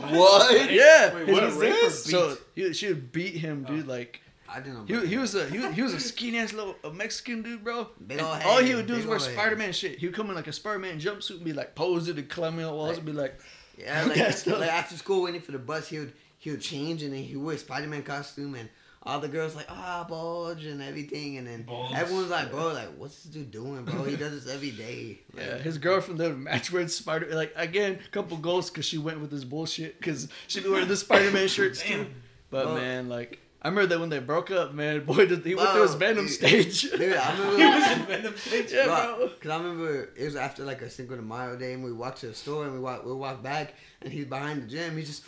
What? 0.10 0.72
yeah. 0.72 1.13
Wait, 1.13 1.28
his- 1.28 1.34
what 1.34 1.43
his- 1.43 1.56
rape 1.58 1.91
So 1.91 2.38
he, 2.56 2.74
she 2.74 2.88
would 2.88 3.12
beat 3.12 3.36
him, 3.36 3.63
dude. 3.63 3.88
Like 3.88 4.22
I 4.54 4.60
didn't 4.60 4.88
he, 4.88 4.94
know. 4.94 5.02
he 5.02 5.18
was 5.18 5.34
a 5.34 5.46
he 5.50 5.58
was, 5.60 5.74
he 5.76 5.82
was 5.82 5.94
a 5.94 6.00
skinny 6.12 6.38
ass 6.38 6.54
little 6.54 6.76
a 6.84 6.92
Mexican 6.92 7.42
dude, 7.42 7.63
bro. 7.63 7.88
Big 8.06 8.20
And 8.20 8.28
ol' 8.28 8.34
all 8.46 8.62
he 8.62 8.76
would 8.76 8.86
do 8.88 8.94
is 8.96 9.06
wear 9.06 9.16
ol' 9.16 9.20
Spider-Man 9.20 9.74
shit. 9.74 9.98
He 9.98 10.06
would 10.06 10.16
come 10.16 10.30
in 10.30 10.36
like 10.36 10.48
a 10.48 10.54
Spider-Man 10.54 11.00
jumpsuit 11.00 11.38
and 11.38 11.44
be 11.44 11.54
like 11.54 11.74
posing 11.76 12.18
and 12.18 12.30
climbing 12.30 12.66
on 12.66 12.76
walls 12.76 12.98
and 12.98 13.06
be 13.06 13.13
like, 13.13 13.39
Yeah, 13.78 14.04
like, 14.06 14.18
like 14.48 14.70
after 14.72 14.96
school 14.96 15.24
waiting 15.24 15.42
for 15.42 15.52
the 15.54 15.60
bus, 15.60 15.88
he 15.88 16.00
would 16.00 16.13
he 16.38 16.52
would 16.52 16.62
change 16.62 17.02
and 17.04 17.13
then 17.13 17.24
he 17.24 17.36
would 17.36 17.46
wear 17.46 17.58
Spider 17.58 17.88
Man 17.88 18.04
costume 18.04 18.54
and 18.56 18.70
all 19.06 19.20
the 19.20 19.28
girls 19.28 19.56
like 19.56 19.66
ah 19.70 20.06
bulge 20.08 20.66
and 20.66 20.82
everything 20.82 21.38
and 21.38 21.46
then 21.46 21.63
Bulge. 21.63 21.94
everyone's 21.94 22.30
like 22.30 22.50
bro 22.50 22.72
like 22.72 22.88
what's 22.98 23.24
this 23.24 23.34
dude 23.34 23.52
doing 23.52 23.84
bro 23.84 24.06
he 24.06 24.16
does 24.16 24.32
this 24.32 24.54
every 24.54 24.72
day 24.72 25.20
like, 25.34 25.46
yeah. 25.46 25.58
His 25.58 25.78
girlfriend 25.78 26.20
would 26.20 26.38
match 26.38 26.72
wearing 26.72 26.88
Spider. 26.88 27.26
Man 27.28 27.36
like 27.36 27.54
again, 27.56 28.00
couple 28.12 28.38
goals 28.38 28.70
because 28.70 28.86
she 28.86 28.98
went 28.98 29.20
with 29.20 29.30
this 29.32 29.44
bullshit 29.44 30.00
because 30.00 30.30
she 30.48 30.62
be 30.62 30.70
wearing 30.70 30.88
the 30.88 30.96
Spider-Man 30.96 31.48
shirts 31.50 31.82
too. 31.82 32.08
But 32.50 32.66
Bro. 32.66 32.76
man, 32.76 33.10
like. 33.10 33.39
I 33.63 33.69
remember 33.69 33.88
that 33.95 33.99
when 34.02 34.10
they 34.10 34.19
broke 34.19 34.52
up, 34.52 34.73
man. 34.73 35.06
Boy, 35.06 35.26
did, 35.26 35.45
he 35.45 35.56
went 35.56 35.69
through 35.69 35.84
his 35.84 35.91
Bro, 35.95 35.99
Venom 35.99 36.26
dude. 36.26 36.34
stage. 36.34 36.82
Dude, 36.91 37.15
I 37.15 37.32
remember 37.38 37.58
He 37.58 37.65
was 37.65 37.91
in 37.91 38.06
Venom 38.06 38.38
stage. 38.38 38.71
yeah, 38.73 38.86
Bro, 38.86 39.15
bro. 39.17 39.30
Cause 39.39 39.52
I 39.52 39.58
remember 39.58 40.10
it 40.17 40.26
was 40.26 40.36
after 40.36 40.63
like 40.65 40.82
a 40.82 40.89
Cinco 40.89 41.15
de 41.15 41.21
Mayo 41.21 41.56
day, 41.56 41.73
and 41.73 41.84
we 41.84 41.93
walked 41.93 42.19
to 42.21 42.28
the 42.28 42.34
store, 42.34 42.65
and 42.65 42.73
we 42.73 42.80
walked 42.80 43.06
we 43.06 43.13
walked 43.13 43.41
back, 43.41 43.76
and 44.02 44.12
he's 44.12 44.26
behind 44.26 44.63
the 44.63 44.67
gym. 44.67 44.97
He 44.97 45.04
just 45.04 45.23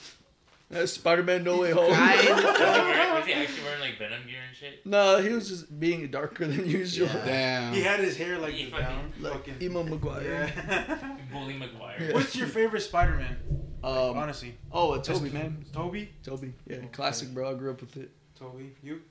That's 0.69 0.91
Spider-Man 0.93 1.43
No 1.45 1.59
Way 1.59 1.71
Home. 1.71 1.89
Was 1.91 1.97
he 2.21 2.27
wearing- 2.29 3.13
was 3.15 3.25
he 3.25 3.33
actually 3.33 3.63
wearing 3.63 3.79
like 3.81 3.97
Venom 3.97 4.23
gear 4.27 4.39
and 4.47 4.55
shit? 4.57 4.85
no, 4.85 5.19
he 5.21 5.29
was 5.29 5.47
just 5.47 5.79
being 5.79 6.05
darker 6.11 6.45
than 6.45 6.69
usual. 6.69 7.07
Yeah. 7.07 7.25
Damn. 7.25 7.73
He 7.73 7.81
had 7.81 7.99
his 8.01 8.17
hair 8.17 8.37
like 8.37 8.53
He 8.53 8.65
this 8.65 8.73
down. 8.79 9.13
Like 9.21 9.33
fucking- 9.33 9.61
Emo 9.61 9.83
Maguire. 9.83 10.51
Yeah. 10.57 11.17
Bully 11.31 11.57
Maguire. 11.57 12.09
What's 12.11 12.35
your 12.35 12.47
favorite 12.47 12.81
Spider-Man? 12.81 13.37
Um, 13.83 14.17
Honestly, 14.17 14.57
oh, 14.71 14.93
uh, 14.93 15.01
Tobey, 15.01 15.29
man. 15.29 15.63
Tobey. 15.71 16.09
Tobey. 16.23 16.53
Yeah, 16.67 16.77
classic, 16.91 17.29
bro. 17.29 17.51
I 17.51 17.53
grew 17.53 17.69
up 17.71 17.79
with 17.81 17.95
it. 17.97 18.09
Tobey. 18.51 18.75
You. 18.83 19.01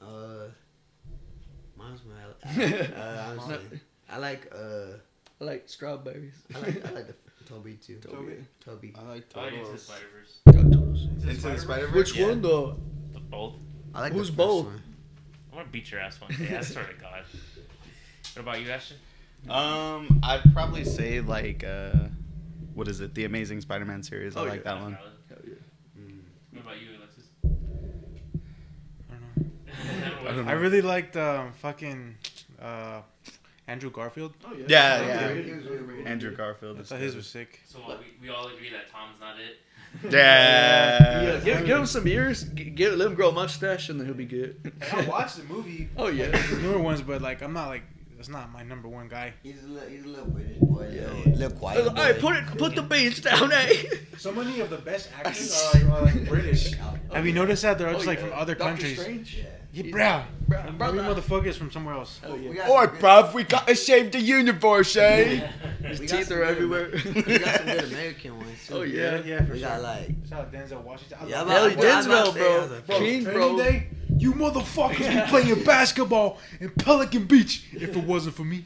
Uh, 0.00 0.48
Miles 1.76 2.00
Morales. 2.06 2.36
Uh, 2.96 3.34
honestly, 3.40 3.80
I 4.10 4.18
like 4.18 4.52
uh, 4.54 4.96
I 5.40 5.44
like 5.44 5.68
strawberries. 5.68 6.34
I 6.54 6.58
like 6.60 6.86
I 6.86 6.90
like 6.92 7.06
the 7.08 7.14
Tobey 7.48 7.74
too. 7.74 7.96
Tobey. 7.96 8.44
Tobey. 8.64 8.94
I 8.98 9.02
like 9.02 9.24
I 9.34 9.40
like 9.44 9.52
Into 9.54 9.72
the 9.72 9.78
Spider 9.78 10.06
Verse. 10.14 10.38
Into 11.28 11.48
the 11.48 11.58
Spider 11.58 11.86
Verse. 11.88 11.94
Which 11.94 12.16
Yeah. 12.16 12.28
one 12.28 12.42
though? 12.42 12.76
The 13.12 13.20
Both. 13.20 13.54
I 13.94 14.00
like 14.00 14.12
Who's 14.12 14.28
the 14.30 14.36
first 14.36 14.36
both? 14.36 14.66
one. 14.66 14.82
I'm 15.52 15.58
gonna 15.58 15.70
beat 15.70 15.90
your 15.90 16.00
ass 16.00 16.20
one 16.20 16.30
day. 16.36 16.56
I 16.56 16.60
swear 16.62 16.84
to 16.86 16.94
God. 17.00 17.24
What 18.34 18.42
about 18.42 18.60
you, 18.60 18.70
Ashton? 18.70 18.96
Um, 19.48 20.20
I'd 20.22 20.52
probably 20.52 20.84
say 20.84 21.20
like 21.20 21.64
uh, 21.64 22.08
what 22.74 22.88
is 22.88 23.00
it? 23.00 23.14
The 23.14 23.24
Amazing 23.24 23.60
Spider-Man 23.60 24.02
series. 24.02 24.36
I 24.36 24.40
Oh, 24.40 24.44
like 24.44 24.64
yeah. 24.64 24.74
that 24.74 24.82
one. 24.82 24.92
Hell 24.94 25.38
yeah. 25.46 25.54
What 26.52 26.62
about 26.62 26.80
you, 26.80 26.88
Alexis? 26.98 27.26
I 29.86 30.13
don't 30.32 30.44
know. 30.44 30.50
I 30.50 30.54
really 30.54 30.82
liked 30.82 31.16
um, 31.16 31.52
fucking 31.52 32.16
uh, 32.60 33.00
Andrew 33.66 33.90
Garfield. 33.90 34.34
Oh 34.44 34.52
yeah. 34.54 34.64
Yeah, 34.68 35.06
yeah. 35.30 35.34
He 35.34 36.04
Andrew 36.04 36.34
Garfield. 36.36 36.78
I 36.78 36.80
is 36.80 36.88
thought 36.88 36.98
his 37.00 37.12
good. 37.12 37.18
was 37.18 37.26
sick. 37.26 37.60
So 37.66 37.78
what, 37.80 37.98
we, 38.00 38.06
we 38.28 38.28
all 38.34 38.48
agree 38.48 38.70
that 38.70 38.90
Tom's 38.90 39.18
not 39.20 39.36
it. 39.38 39.58
Yeah. 40.12 41.22
Yeah, 41.22 41.40
give, 41.44 41.66
give 41.66 41.78
him 41.78 41.86
some 41.86 42.06
years. 42.08 42.42
G- 42.42 42.64
Give, 42.70 42.94
let 42.94 43.06
him 43.06 43.14
grow 43.14 43.28
a 43.28 43.32
mustache, 43.32 43.88
and 43.90 43.98
then 44.00 44.06
he'll 44.06 44.16
be 44.16 44.24
good. 44.24 44.72
I 44.92 45.02
watched 45.06 45.36
the 45.36 45.44
movie. 45.44 45.88
Oh 45.96 46.08
yeah. 46.08 46.30
newer 46.62 46.78
ones, 46.80 47.00
but 47.00 47.22
like 47.22 47.42
I'm 47.42 47.52
not 47.52 47.68
like 47.68 47.82
that's 48.24 48.32
not 48.32 48.50
my 48.52 48.62
number 48.62 48.88
one 48.88 49.06
guy. 49.08 49.34
He's 49.42 49.62
a 49.64 49.66
little, 49.68 49.88
he's 49.90 50.04
a 50.04 50.08
little 50.08 50.24
British 50.26 50.56
boy, 50.58 50.88
little, 50.88 51.32
little 51.32 51.50
quiet. 51.58 51.86
All 51.86 51.94
right, 51.94 52.14
boy. 52.14 52.20
put 52.20 52.36
it, 52.36 52.46
put 52.58 52.74
the 52.74 52.82
beans 52.82 53.20
down, 53.20 53.52
eh? 53.52 53.82
So 54.16 54.32
many 54.32 54.60
of 54.60 54.70
the 54.70 54.78
best 54.78 55.10
actors 55.18 55.52
are 55.74 55.78
like, 55.80 55.90
are 55.90 56.02
like 56.04 56.28
British. 56.28 56.72
Have 57.12 57.26
you 57.26 57.34
noticed 57.34 57.62
that 57.62 57.76
they're 57.78 57.92
just 57.92 58.06
Oh, 58.06 58.08
like 58.08 58.18
yeah. 58.20 58.28
from 58.28 58.38
other 58.38 58.54
Doctor 58.54 58.70
countries? 58.72 58.96
Yeah. 58.96 59.02
Strange. 59.02 59.44
Yeah, 59.72 59.82
bruh. 59.92 60.24
Bruh, 60.48 60.58
Every 60.66 60.72
brother. 60.78 61.02
motherfuckers 61.02 61.54
from 61.56 61.70
somewhere 61.70 61.94
else. 61.96 62.20
Oh 62.24 62.34
yeah. 62.36 62.48
We 62.48 62.54
got, 62.56 62.70
Alright, 62.70 62.92
bruv, 63.00 63.34
we 63.34 63.42
gotta 63.44 63.76
save 63.76 64.12
the 64.12 64.20
universe, 64.20 64.96
eh? 64.96 65.48
His 65.82 66.00
we 66.00 66.06
teeth 66.06 66.28
some 66.28 66.38
are 66.38 66.40
good 66.46 66.48
everywhere. 66.56 66.90
we 67.14 67.38
got 67.38 67.56
some 67.56 67.66
good 67.66 67.84
American 67.92 68.36
ones 68.38 68.66
too. 68.66 68.74
Oh, 68.74 68.82
yeah. 68.82 69.20
yeah, 69.24 69.44
for 69.44 69.52
We 69.52 69.58
sure. 69.58 69.68
got 69.68 69.82
like 69.82 70.10
Shout 70.30 70.40
out 70.40 70.52
Denzel 70.52 70.82
Washington. 70.82 71.18
I 71.20 71.26
Yeah, 71.26 71.42
love 71.42 71.46
but- 71.48 71.52
Hell, 71.54 71.68
that. 71.68 71.76
Well, 71.78 71.92
I 71.92 71.96
was 71.96 72.06
about 72.06 72.26
Denzel, 72.28 72.32
to 72.32 72.38
say, 72.38 72.54
I 72.54 72.58
was 72.58 72.66
bro. 72.68 72.76
like, 72.76 72.86
Bro, 72.86 72.98
King, 72.98 73.24
training 73.24 73.32
bro. 73.34 73.58
day, 73.58 73.88
you 74.18 74.32
motherfuckers 74.32 75.08
be 75.24 75.30
playing 75.30 75.64
basketball 75.64 76.38
in 76.60 76.70
Pelican 76.70 77.24
Beach 77.24 77.64
if 77.72 77.96
it 77.96 78.04
wasn't 78.04 78.34
for 78.36 78.44
me. 78.44 78.64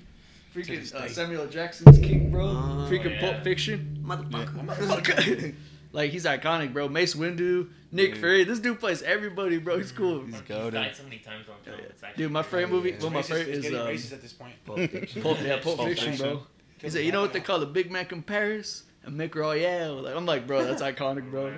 Freaking 0.55 0.93
uh, 0.95 1.09
Samuel 1.09 1.47
Jackson's 1.47 1.99
King, 1.99 2.31
bro. 2.31 2.49
Uh, 2.49 2.89
Freaking 2.91 3.13
yeah. 3.13 3.21
Pulp 3.21 3.45
Fiction. 3.45 4.03
motherfucker. 4.05 5.55
like 5.93 6.11
he's 6.11 6.25
iconic, 6.25 6.73
bro. 6.73 6.89
Mace 6.89 7.15
Windu, 7.15 7.69
Nick 7.93 8.15
Yeah. 8.15 8.21
Fury. 8.21 8.45
This 8.45 8.59
dude 8.59 8.81
plays 8.81 9.03
everybody, 9.03 9.59
bro. 9.59 9.77
He's 9.79 9.93
cool. 9.93 10.25
He's 10.25 10.35
He's 10.35 10.43
goated. 10.43 10.73
died 10.73 10.97
so 10.97 11.03
many 11.05 11.19
times 11.19 11.47
on 11.49 11.57
film. 11.65 11.79
It's 11.89 12.03
actually 12.03 12.25
Dude, 12.25 12.33
my 12.33 12.43
favorite 12.43 12.71
movie, 12.71 12.91
Yeah. 12.91 13.05
one 13.05 13.13
my 13.13 13.23
favorite 13.23 13.49
it's 13.49 13.59
is 13.59 13.63
getting 13.65 13.79
um, 13.81 13.87
racist 13.87 14.13
at 14.13 14.23
this 14.23 14.33
point. 14.33 14.55
Pulp 14.65 14.79
Fiction. 14.79 15.23
Pulp, 15.23 15.39
yeah, 15.43 15.59
Pulp 15.61 15.77
Pulp 15.77 15.89
Fiction, 15.89 16.09
Fiction. 16.13 16.29
bro. 16.29 16.43
He 16.81 16.91
said, 16.91 17.05
you 17.05 17.13
know 17.13 17.21
what 17.21 17.33
they 17.33 17.41
call 17.41 17.63
a 17.63 17.67
Big 17.67 17.91
Mac 17.91 18.13
in 18.13 18.23
Paris? 18.23 18.85
A 19.05 19.11
McRoyale. 19.11 20.03
Like, 20.03 20.17
I'm 20.17 20.27
like, 20.27 20.47
bro, 20.47 20.65
that's 20.65 20.83
iconic, 20.93 21.31
bro. 21.31 21.53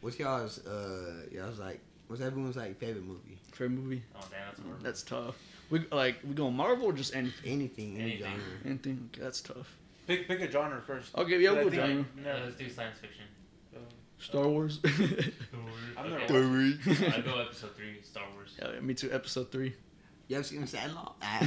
What's 0.00 0.18
y'all's 0.18 0.64
uh 0.66 1.22
y'all's 1.32 1.58
like 1.58 1.80
what's 2.08 2.22
everyone's 2.22 2.56
like 2.56 2.78
favorite 2.78 3.04
movie? 3.04 3.38
Favorite 3.52 3.70
movie. 3.70 4.02
Oh 4.14 4.20
damn, 4.30 4.40
that's 4.48 4.60
horrible. 4.60 4.84
That's 4.84 5.02
tough. 5.02 5.34
We 5.70 5.80
like 5.90 6.16
we 6.26 6.34
going 6.34 6.54
Marvel 6.56 6.86
or 6.86 6.92
just 6.92 7.14
anything? 7.14 7.52
Anything, 7.52 7.94
any 7.96 8.02
Anything. 8.12 8.24
genre. 8.30 8.42
Anything? 8.64 9.10
Okay, 9.14 9.22
that's 9.22 9.40
tough. 9.40 9.76
Pick, 10.06 10.28
pick 10.28 10.40
a 10.40 10.50
genre 10.50 10.80
first. 10.86 11.16
Okay, 11.16 11.40
yeah, 11.40 11.50
But 11.50 11.58
I 11.58 11.62
we'll 11.62 11.70
think- 11.70 11.82
genre. 11.82 12.04
No, 12.24 12.44
let's 12.44 12.56
do 12.56 12.70
science 12.70 12.98
fiction. 12.98 13.24
Um, 13.74 13.82
uh, 13.82 14.22
Star 14.22 14.46
Wars. 14.48 14.80
I've 14.84 16.10
never 16.10 16.22
Okay. 16.24 16.78
watched 16.86 17.18
I 17.18 17.20
go 17.22 17.40
episode 17.40 17.74
three, 17.76 18.00
Star 18.02 18.24
Wars. 18.34 18.54
yeah, 18.58 18.72
yeah, 18.74 18.80
me 18.80 18.94
too. 18.94 19.10
Episode 19.12 19.50
three. 19.50 19.74
You 20.28 20.36
ever 20.36 20.42
seen 20.44 20.66
Sandlot? 20.66 21.14
Ah, 21.22 21.38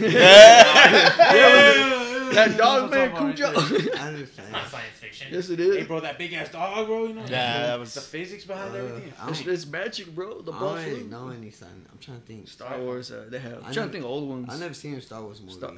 That 2.30 2.58
dog 2.58 2.92
man, 2.92 3.10
Don't 3.10 3.36
talk 3.36 3.36
about 3.36 3.36
Cujo. 3.36 3.76
it. 3.76 4.00
I 4.00 4.10
It's 4.12 4.38
not 4.52 4.68
science 4.68 4.86
fiction. 5.00 5.28
yes, 5.32 5.50
it 5.50 5.58
Hey, 5.60 5.66
is. 5.66 5.88
bro, 5.88 6.00
that 6.00 6.18
big 6.20 6.32
ass 6.34 6.50
dog, 6.52 6.86
bro. 6.86 7.06
You 7.08 7.14
know. 7.16 7.22
Yeah, 7.28 7.66
that 7.68 7.80
was 7.80 7.94
the 7.96 8.02
physics 8.02 8.46
behind 8.46 8.74
Uh, 8.74 8.78
everything. 8.78 9.12
It's, 9.28 9.40
don't, 9.44 9.54
it's 9.54 9.66
magic, 9.66 10.14
bro. 10.16 10.42
The 10.42 10.52
I 10.54 10.60
ball 10.60 10.76
don't 10.76 11.10
know 11.10 11.30
any 11.30 11.50
son. 11.50 11.68
I'm 11.92 11.98
trying 11.98 12.22
to 12.22 12.26
think. 12.28 12.48
Star 12.48 12.80
Wars. 12.80 13.12
Uh, 13.12 13.26
they 13.30 13.40
have. 13.40 13.58
I'm 13.64 13.66
I 13.66 13.74
trying 13.74 13.88
to 13.88 13.92
think 13.94 14.06
old 14.06 14.30
ones. 14.30 14.48
I 14.50 14.58
never 14.60 14.74
seen 14.76 14.94
a 14.94 15.02
Star 15.02 15.22
Wars 15.24 15.42
movie. 15.42 15.54
Star- 15.54 15.74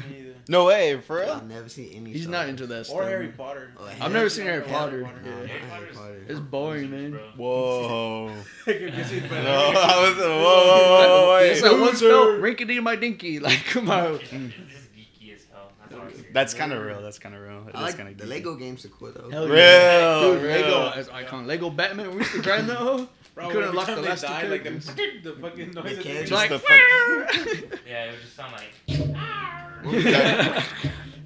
No 0.50 0.66
way, 0.66 1.00
for 1.00 1.18
real. 1.22 1.32
I've 1.32 1.48
never 1.48 1.70
seen 1.70 1.92
any. 1.94 2.12
He's 2.12 2.24
Star 2.24 2.34
not 2.34 2.50
into 2.50 2.68
that 2.68 2.86
Stuff. 2.86 2.98
Or. 2.98 3.04
Harry 3.06 3.30
Potter. 3.30 3.72
Oh, 3.80 3.90
I've 4.02 4.12
never 4.12 4.30
seen 4.30 4.46
Harry 4.46 4.60
Harry 4.68 4.72
Potter. 4.72 5.04
Potter. 5.06 5.22
No, 5.24 5.30
Yeah. 5.32 5.48
Harry 5.48 5.60
Harry 5.70 5.88
Potter. 5.96 6.26
It's 6.28 6.40
boring, 6.42 6.92
man. 6.92 7.14
Whoa. 7.38 8.28
You 8.68 8.74
can 8.92 9.06
see 9.06 9.18
it 9.18 9.30
better. 9.30 9.44
No, 9.44 9.72
I 9.74 10.10
was. 10.10 10.18
Whoa, 10.18 10.28
whoa, 10.28 11.26
whoa, 11.28 11.38
It's 11.44 11.62
that 11.62 11.72
wait. 11.72 11.82
one 11.82 11.96
spell, 11.96 12.26
rinkity 12.28 12.82
my 12.92 12.96
dinky. 12.98 13.40
Like, 13.48 13.64
come 13.66 13.90
on. 13.90 14.14
This 14.14 14.32
is 14.34 14.88
geeky 14.96 15.36
as 15.36 15.46
hell. 15.52 15.72
That's 15.82 15.94
all 15.96 16.02
I'm 16.02 16.14
saying. 16.14 16.26
That's 16.34 16.54
kind 16.54 16.72
of 16.74 16.82
real. 16.84 17.02
That's 17.02 17.20
kind 17.20 17.36
of 17.36 17.42
real. 17.42 17.68
It 17.68 17.76
I 17.76 17.80
is 17.80 17.84
like 17.84 17.98
kind 17.98 18.10
of 18.10 18.18
the 18.18 18.26
Lego 18.26 18.56
games 18.56 18.86
are 18.86 18.90
cool 18.90 19.12
though. 19.12 19.30
Hell 19.30 19.48
Real, 19.48 19.58
yeah. 19.58 20.20
Dude, 20.22 20.42
real. 20.44 20.52
Lego 20.62 20.92
is 21.00 21.08
iconic. 21.08 21.46
Lego 21.48 21.70
Batman, 21.70 22.12
we 22.12 22.18
used 22.18 22.32
to 22.34 22.42
grind 22.42 22.68
that 22.70 22.78
hoe. 22.78 23.08
Bro, 23.34 23.48
couldn't 23.48 23.64
every 23.64 23.70
unlock 23.70 23.88
the 23.88 24.02
last 24.02 24.26
two 24.28 24.48
like 24.50 24.64
the, 24.66 24.70
the 25.24 25.34
fucking 25.42 25.72
noise. 25.72 25.96
that 25.96 26.04
can't 26.04 26.06
they 26.18 26.26
just 26.26 26.28
make. 26.28 26.28
Just 26.28 26.32
Like, 26.32 26.50
the 26.50 26.60
fuck- 26.60 27.80
Yeah, 27.88 28.06
it 28.06 28.12
would 28.12 28.22
just 28.22 28.36
sound 28.36 28.52
like. 28.52 28.74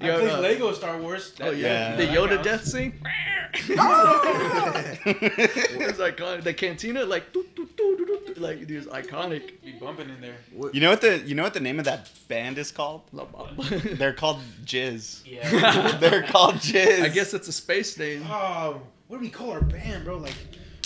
that? 0.00 0.04
I 0.04 0.06
Yo, 0.06 0.18
played 0.20 0.30
uh, 0.30 0.40
Lego 0.40 0.72
Star 0.72 0.98
Wars. 0.98 1.32
Oh 1.40 1.50
yeah, 1.50 1.66
Yeah. 1.90 1.96
the 1.96 2.04
Yoda 2.06 2.28
counts. 2.42 2.44
death 2.44 2.64
scene. 2.66 2.92
It's 5.08 5.98
iconic. 5.98 6.42
The 6.44 6.54
cantina, 6.54 7.04
like, 7.04 7.32
doo, 7.32 7.46
doo, 7.54 7.68
doo, 7.76 7.96
doo, 7.96 8.06
doo, 8.06 8.34
doo, 8.34 8.40
like, 8.40 8.66
dude, 8.66 8.82
it's 8.84 8.86
iconic. 8.88 9.62
Be 9.64 9.72
bumping 9.72 10.08
in 10.10 10.20
there. 10.20 10.36
What- 10.52 10.74
You 10.74 10.80
know 10.80 10.90
what 10.90 11.00
the 11.00 11.18
you 11.18 11.34
know 11.34 11.42
what 11.42 11.54
the 11.54 11.60
name 11.60 11.78
of 11.78 11.84
that 11.86 12.10
band 12.28 12.58
is 12.58 12.72
called? 12.72 13.02
La 13.12 13.24
Bamba. 13.24 13.96
They're 13.98 14.12
called 14.12 14.40
Jizz. 14.64 15.22
Yeah. 15.26 15.96
They're 16.00 16.22
called 16.24 16.56
Jizz. 16.56 17.02
I 17.02 17.08
guess 17.08 17.34
it's 17.34 17.48
a 17.48 17.52
space 17.52 17.96
name. 17.98 18.24
Oh, 18.28 18.80
what 19.08 19.18
do 19.18 19.22
we 19.22 19.30
call 19.30 19.50
our 19.52 19.60
band, 19.60 20.04
bro? 20.04 20.16
Like, 20.18 20.34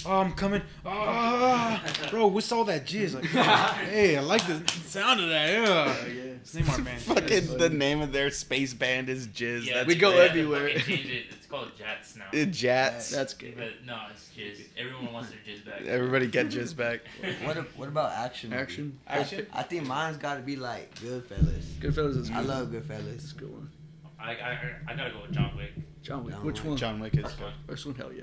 oh, 0.07 0.21
I'm 0.21 0.33
coming. 0.33 0.63
Ah, 0.85 1.83
bro, 2.11 2.27
what's 2.29 2.51
all 2.53 2.65
that 2.65 2.87
jizz? 2.87 3.15
Like, 3.15 3.25
hey, 3.89 4.17
I 4.17 4.21
like 4.21 4.47
the 4.47 4.63
sound 4.87 5.21
of 5.21 5.29
that. 5.29 5.49
Yeah. 5.51 6.07
yeah. 6.09 6.23
Let's 6.41 6.55
name 6.55 6.85
band. 6.85 7.03
Fucking 7.03 7.59
the 7.59 7.69
name 7.69 8.01
of 8.01 8.13
their 8.13 8.31
space 8.31 8.73
band 8.73 9.09
is 9.11 9.29
Jizz. 9.29 9.67
Yeah, 9.67 9.75
That's 9.75 9.87
We 9.89 9.95
go 9.95 10.11
they 10.13 10.17
have 10.23 10.33
to 10.33 10.39
everywhere. 10.41 10.79
Change 10.79 11.07
it. 11.07 11.25
It's 11.31 11.47
called 11.47 11.71
Jats 11.77 12.17
now. 12.17 12.25
it, 12.33 12.47
Jats. 12.47 13.11
That's 13.11 13.35
good. 13.35 13.57
But 13.57 13.85
no, 13.85 13.99
it's 14.11 14.31
jizz. 14.37 14.67
Everyone 14.79 15.13
wants 15.13 15.31
their 15.31 15.39
jizz 15.47 15.67
back. 15.67 15.83
Everybody 15.83 16.27
get 16.29 16.49
Jizz 16.49 16.75
back. 16.77 17.01
What, 17.45 17.57
what 17.77 17.89
about 17.89 18.13
action? 18.13 18.53
Action. 18.53 18.99
Action. 19.07 19.47
I 19.53 19.63
think 19.65 19.87
mine's 19.87 20.17
got 20.17 20.37
to 20.37 20.41
be 20.41 20.57
like 20.57 20.95
Goodfellas. 20.97 21.63
Goodfellas 21.81 22.17
is 22.17 22.29
good. 22.31 22.39
I 22.39 22.41
love 22.41 22.73
It's 22.75 22.87
Goodfellas. 22.87 23.37
a 23.37 23.39
good 23.39 23.53
one. 23.53 23.71
I, 24.19 24.31
I, 24.33 24.59
I 24.89 24.95
gotta 24.97 25.11
go 25.11 25.23
with 25.23 25.33
John 25.33 25.57
Wick. 25.57 25.73
John 26.03 26.25
Wick. 26.25 26.35
John 26.35 26.45
Which 26.47 26.61
Wick. 26.61 26.69
one? 26.69 26.77
John 26.77 27.01
Wick 27.01 27.15
is 27.17 27.23
First 27.23 27.41
one. 27.41 27.53
First 27.67 27.87
one, 27.87 27.95
hell 27.97 28.13
yeah. 28.13 28.23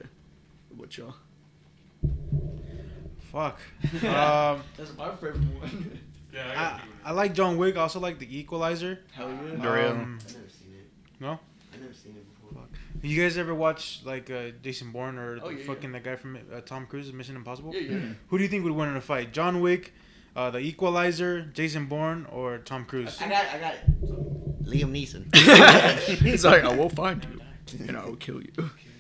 What 0.76 0.98
y'all? 0.98 1.16
Fuck. 3.32 3.60
Um, 4.06 4.64
That's 4.78 4.96
my 4.98 5.12
favorite 5.16 5.36
one. 5.60 6.00
I, 6.38 6.80
I 7.04 7.12
like 7.12 7.34
John 7.34 7.58
Wick. 7.58 7.78
I 7.78 7.82
also 7.82 8.00
like 8.00 8.20
The 8.20 8.38
Equalizer. 8.40 9.00
hell 9.14 9.30
yeah. 9.30 9.74
Real. 9.74 9.92
Um, 9.92 10.20
I've 10.22 10.34
never 10.36 10.50
seen 10.50 10.74
it. 10.76 10.88
No? 11.20 11.40
I've 11.74 11.82
never 11.82 11.94
seen 11.94 12.16
it 12.16 12.26
before. 12.36 12.62
Fuck. 12.62 12.70
You 13.02 13.22
guys 13.24 13.38
ever 13.38 13.56
watch 13.56 14.02
like 14.06 14.30
uh, 14.30 14.52
Jason 14.62 14.92
Bourne 14.92 15.18
or 15.18 15.40
Oh, 15.42 15.50
the 15.52 15.56
yeah, 15.60 15.66
fucking 15.66 15.92
the 15.92 16.00
guy 16.00 16.16
from 16.16 16.38
uh, 16.54 16.62
Tom 16.62 16.86
Cruise's 16.86 17.14
Mission 17.14 17.36
Impossible? 17.36 17.74
Yeah, 17.74 17.80
yeah. 17.82 18.00
Who 18.28 18.38
do 18.38 18.44
you 18.44 18.50
think 18.50 18.64
would 18.66 18.74
win 18.74 18.90
in 18.90 18.96
a 18.98 19.02
fight? 19.02 19.34
John 19.34 19.62
Wick, 19.62 19.94
uh, 20.36 20.52
The 20.52 20.60
Equalizer, 20.60 21.42
Jason 21.54 21.86
Bourne, 21.88 22.26
or 22.32 22.60
Tom 22.60 22.86
Cruise? 22.86 23.18
I 23.22 23.28
got 23.30 23.46
it. 23.46 23.54
I 23.56 23.60
got 23.60 23.74
it. 23.74 24.64
Liam 24.66 24.92
Neeson. 24.92 25.34
He's 26.24 26.44
like, 26.46 26.64
I 26.64 26.76
will 26.76 26.90
find 26.90 27.26
you 27.26 27.40
and 27.88 27.98
I 27.98 28.06
will 28.06 28.16
kill 28.18 28.42
you. 28.42 28.52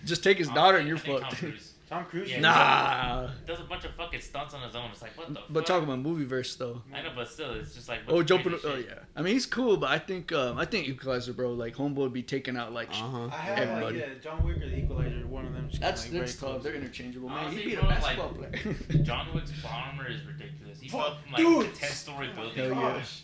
Just 0.06 0.24
take 0.24 0.38
his 0.38 0.48
daughter 0.50 0.78
and 0.78 0.88
you're 0.88 0.98
I 0.98 1.02
think 1.02 1.22
Tom 1.22 1.32
fucked. 1.32 1.44
Cruise 1.88 1.90
Tom 1.90 2.06
Cruise. 2.06 2.32
Yeah. 2.32 2.40
Nah. 2.42 3.30
does 3.46 3.60
a 3.60 3.64
bunch 3.64 3.86
of 3.86 3.92
fucking 3.92 4.20
stunts 4.22 4.54
on 4.54 4.62
his 4.62 4.76
own. 4.76 4.90
It's 4.92 5.02
like 5.02 5.18
what 5.18 5.34
the. 5.34 5.40
But 5.50 5.60
fuck? 5.62 5.66
talking 5.66 5.84
about 5.86 6.00
movie 6.00 6.26
verse 6.26 6.56
though. 6.56 6.82
I 6.94 7.02
know, 7.02 7.12
but 7.16 7.30
still, 7.30 7.54
it's 7.54 7.74
just 7.76 7.88
like. 7.90 8.00
Oh, 8.08 8.22
jumping. 8.24 8.54
Oh 8.54 8.58
shit. 8.76 8.88
yeah. 8.90 9.00
I 9.16 9.22
mean, 9.22 9.34
he's 9.34 9.46
cool, 9.46 9.78
but 9.78 9.90
I 9.90 10.00
think 10.00 10.32
um, 10.34 10.58
I 10.58 10.66
think 10.66 10.88
Equalizer, 10.88 11.34
bro. 11.34 11.54
Like 11.54 11.76
Homeboy 11.76 11.96
would 11.96 12.14
be 12.14 12.24
taking 12.24 12.58
out 12.58 12.74
like. 12.74 12.90
Uh 12.90 12.94
huh. 12.94 13.26
I 13.32 13.36
have 13.38 13.58
Everybody. 13.60 14.00
like, 14.00 14.08
yeah, 14.08 14.14
John 14.22 14.44
Wick 14.46 14.58
or 14.58 14.70
The 14.70 14.78
Equalizer. 14.80 15.28
One 15.28 15.46
of 15.46 15.54
them. 15.54 15.68
just 15.70 15.82
That's 15.82 16.04
kinda, 16.04 16.20
like, 16.20 16.28
that's 16.28 16.40
very 16.40 16.52
tough. 16.54 16.62
close. 16.62 16.64
They're 16.64 16.82
interchangeable, 16.82 17.30
man. 17.30 17.38
Honestly, 17.40 17.62
He 17.64 17.70
beat 17.70 17.78
a 17.78 17.82
bro, 17.82 17.90
basketball 17.90 18.36
like- 18.40 18.52
player. 18.88 19.04
John 19.04 19.28
Wick's 19.34 19.52
armor 19.66 20.08
is 20.10 20.26
ridiculous. 20.26 20.80
He 20.82 20.90
Fuck, 20.90 21.18
built 21.26 21.32
like 21.32 21.38
dude. 21.38 21.66
a 21.76 21.80
ten 21.80 21.90
story 21.92 22.30
building. 22.36 22.54
Hell 22.56 22.68
yeah. 22.70 22.74
Gosh. 22.98 23.22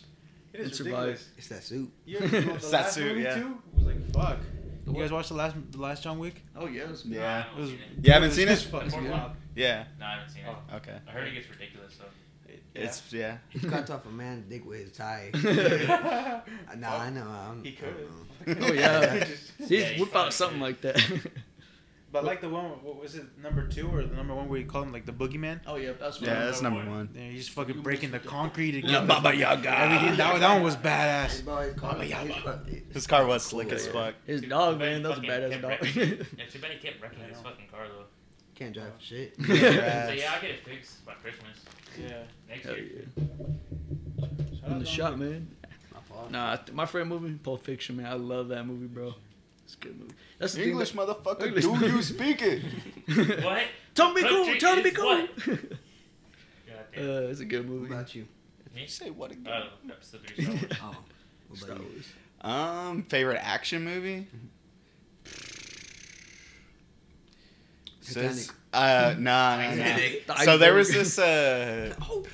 It 0.52 0.60
And 0.60 0.70
is 0.70 0.76
survive. 0.78 0.92
ridiculous. 0.94 1.28
It's 1.36 1.48
that 1.48 1.62
suit. 1.64 1.92
You 2.06 2.18
ever, 2.18 2.28
the 2.40 2.54
It's 2.54 2.70
that 2.70 2.82
last 2.84 2.94
suit, 2.94 3.08
movie 3.08 3.22
yeah. 3.22 3.34
too 3.34 3.58
was 3.74 3.84
like 3.84 4.12
fuck. 4.12 4.38
The 4.84 4.90
You 4.90 4.96
what? 4.96 5.02
guys 5.02 5.12
watched 5.12 5.28
the 5.30 5.34
last 5.34 5.56
the 5.70 5.80
last 5.80 6.02
John 6.02 6.18
Wick? 6.18 6.42
Oh 6.56 6.66
yeah. 6.66 6.82
It 6.82 6.90
was 6.90 7.04
Yeah. 7.04 7.22
I 7.22 7.50
haven't 7.50 7.66
seen 7.68 7.78
it. 7.78 8.06
You 8.06 8.12
haven't 8.12 8.30
seen 8.32 8.48
it? 8.48 8.58
fucking 8.58 8.90
Fourth 8.90 9.04
Yeah. 9.54 9.84
No, 9.98 10.06
I 10.06 10.10
haven't 10.10 10.30
seen 10.30 10.44
it. 10.44 10.56
Oh. 10.72 10.76
Okay. 10.76 10.96
I 11.08 11.10
heard 11.10 11.28
it 11.28 11.34
gets 11.34 11.48
ridiculous. 11.50 11.94
So. 11.98 12.04
It's 12.74 13.12
yeah. 13.12 13.38
He 13.50 13.60
cut 13.60 13.88
off 13.90 14.04
a 14.04 14.10
man's 14.10 14.44
dick 14.50 14.66
with 14.66 14.80
his 14.80 14.92
tie. 14.92 15.30
nah, 16.76 16.98
I 16.98 17.10
know. 17.10 17.22
I'm, 17.24 17.62
He 17.62 17.72
could. 17.72 17.94
Know. 18.48 18.66
Oh 18.68 18.72
yeah. 18.72 19.24
See, 19.66 19.78
Yeah, 19.80 19.84
he 19.86 20.02
whip 20.02 20.14
out 20.16 20.32
something 20.32 20.60
like 20.60 20.80
that. 20.82 21.00
But 22.14 22.24
like 22.24 22.40
the 22.40 22.48
one, 22.48 22.66
what 22.84 22.94
was 23.00 23.16
it, 23.16 23.24
number 23.42 23.66
two 23.66 23.88
or 23.92 24.00
the 24.04 24.14
number 24.14 24.36
one 24.36 24.48
where 24.48 24.60
you 24.60 24.66
call 24.66 24.82
him 24.84 24.92
like 24.92 25.04
the 25.04 25.10
boogeyman? 25.12 25.58
oh 25.66 25.74
yeah, 25.74 25.94
that's 25.98 26.20
what 26.20 26.28
Yeah, 26.30 26.44
that's 26.44 26.62
number 26.62 26.88
one. 26.88 27.08
Yeah, 27.12 27.22
he's 27.22 27.46
just 27.46 27.50
fucking 27.56 27.80
breaking 27.82 28.12
the 28.12 28.20
concrete 28.20 28.70
to 28.80 28.86
Yeah, 28.86 29.04
Baba 29.04 29.30
the, 29.32 29.38
Yaga. 29.38 29.80
everything. 29.80 30.16
That, 30.18 30.38
that 30.38 30.54
one 30.54 30.62
was 30.62 30.76
badass. 30.76 31.44
bro, 31.44 31.74
car- 31.74 31.94
Baba 31.94 32.06
Yaga. 32.06 32.60
his 32.92 33.08
car- 33.08 33.26
was 33.26 33.42
slick 33.42 33.66
Cool, 33.70 33.76
as 33.78 33.88
fuck. 33.88 34.14
His 34.26 34.42
dog, 34.42 34.78
man, 34.78 35.02
that 35.02 35.08
was 35.08 35.18
a 35.18 35.22
badass 35.22 35.60
dog. 35.60 35.70
wrecking- 35.82 36.00
Yeah, 36.38 36.44
too 36.48 36.58
bad 36.60 36.70
he 36.70 36.78
kept 36.78 37.02
wrecking 37.02 37.18
his 37.28 37.40
fucking 37.40 37.66
car 37.68 37.86
though. 37.88 38.04
Can't 38.54 38.72
drive 38.72 38.94
for 38.96 39.02
shit. 39.04 39.34
So 39.44 39.52
yeah, 39.52 40.32
I'll 40.36 40.40
get 40.40 40.50
it 40.52 40.64
fixed 40.64 41.04
by 41.04 41.14
Christmas 41.14 41.64
Yeah. 42.00 42.18
next 42.48 42.64
Hell 42.64 42.76
year. 42.76 43.06
yeah. 43.16 44.66
In 44.68 44.78
the 44.78 44.86
shop, 44.86 45.16
man. 45.16 45.48
My 45.92 45.98
fault. 46.08 46.30
Nah, 46.30 46.54
th- 46.54 46.72
my 46.76 46.86
favorite 46.86 47.06
movie, 47.06 47.34
Pulp 47.34 47.64
Fiction, 47.64 47.96
man. 47.96 48.06
I 48.06 48.14
love 48.14 48.46
that 48.48 48.64
movie, 48.64 48.86
bro. 48.86 49.14
It's 49.64 49.74
a 49.74 49.78
good 49.78 49.98
movie. 49.98 50.14
That's 50.38 50.52
the 50.54 50.64
English 50.68 50.92
thing. 50.92 51.00
motherfucker, 51.06 51.46
English 51.46 51.64
do 51.64 51.86
you 51.88 52.02
speak 52.14 52.42
it? 52.42 52.62
What? 53.42 53.62
Tell 53.94 54.12
me 54.12 54.22
cool. 54.22 54.54
Tell 54.58 54.76
me 54.76 54.90
cool. 54.90 55.26
uh, 56.96 57.30
it's 57.30 57.40
a 57.40 57.44
good 57.44 57.68
What 57.68 57.78
movie. 57.80 57.92
about 57.94 58.14
you? 58.14 58.26
Me? 58.74 58.86
Say 58.86 59.10
what 59.10 59.30
again? 59.30 59.46
Oh, 59.52 59.68
episode 59.90 60.20
three. 60.26 60.44
Star 60.44 60.54
Wars. 60.56 60.72
Oh, 60.82 60.96
what 61.48 61.58
Star 61.58 61.70
about 61.76 61.84
you? 61.84 61.90
Wars. 61.92 62.06
Um, 62.40 63.02
favorite 63.04 63.40
action 63.42 63.84
movie? 63.84 64.26
Titanic. 68.04 68.32
Sis- 68.32 68.52
uh, 68.72 69.14
nah, 69.18 69.56
nah, 69.56 69.74
nah. 70.28 70.34
So 70.42 70.58
there 70.58 70.74
was 70.74 70.90
this 70.92 71.18
uh, 71.18 71.94
Oh, 72.02 72.24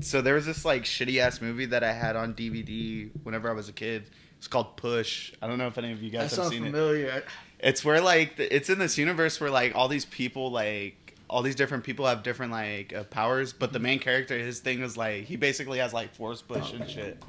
so 0.00 0.20
there 0.20 0.34
was 0.34 0.44
this 0.44 0.64
like 0.64 0.82
shitty 0.82 1.18
ass 1.18 1.40
movie 1.40 1.66
that 1.66 1.82
I 1.84 1.92
had 1.92 2.16
on 2.16 2.34
DVD 2.34 3.08
whenever 3.22 3.48
I 3.48 3.52
was 3.54 3.68
a 3.68 3.72
kid. 3.72 4.10
It's 4.44 4.48
called 4.50 4.76
Push. 4.76 5.32
I 5.40 5.46
don't 5.46 5.56
know 5.56 5.68
if 5.68 5.78
any 5.78 5.90
of 5.92 6.02
you 6.02 6.10
that 6.10 6.18
guys 6.18 6.30
have 6.32 6.36
sounds 6.40 6.50
seen 6.50 6.64
it. 6.64 6.70
familiar. 6.70 7.24
It's 7.60 7.82
where 7.82 8.02
like 8.02 8.34
it's 8.38 8.68
in 8.68 8.78
this 8.78 8.98
universe 8.98 9.40
where 9.40 9.48
like 9.48 9.74
all 9.74 9.88
these 9.88 10.04
people 10.04 10.50
like 10.50 11.14
all 11.30 11.40
these 11.40 11.54
different 11.54 11.82
people 11.82 12.04
have 12.04 12.22
different 12.22 12.52
like 12.52 12.92
uh, 12.92 13.04
powers, 13.04 13.54
but 13.54 13.72
the 13.72 13.78
main 13.78 14.00
character 14.00 14.36
his 14.38 14.60
thing 14.60 14.82
is 14.82 14.98
like 14.98 15.24
he 15.24 15.36
basically 15.36 15.78
has 15.78 15.94
like 15.94 16.14
force 16.14 16.42
push 16.42 16.74
and 16.74 16.86
shit. 16.90 17.22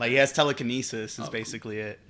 Like 0.00 0.08
he 0.08 0.16
has 0.16 0.32
telekinesis 0.32 1.12
is 1.12 1.18
Oh, 1.18 1.22
cool. 1.24 1.32
basically 1.32 1.80
it. 1.80 2.00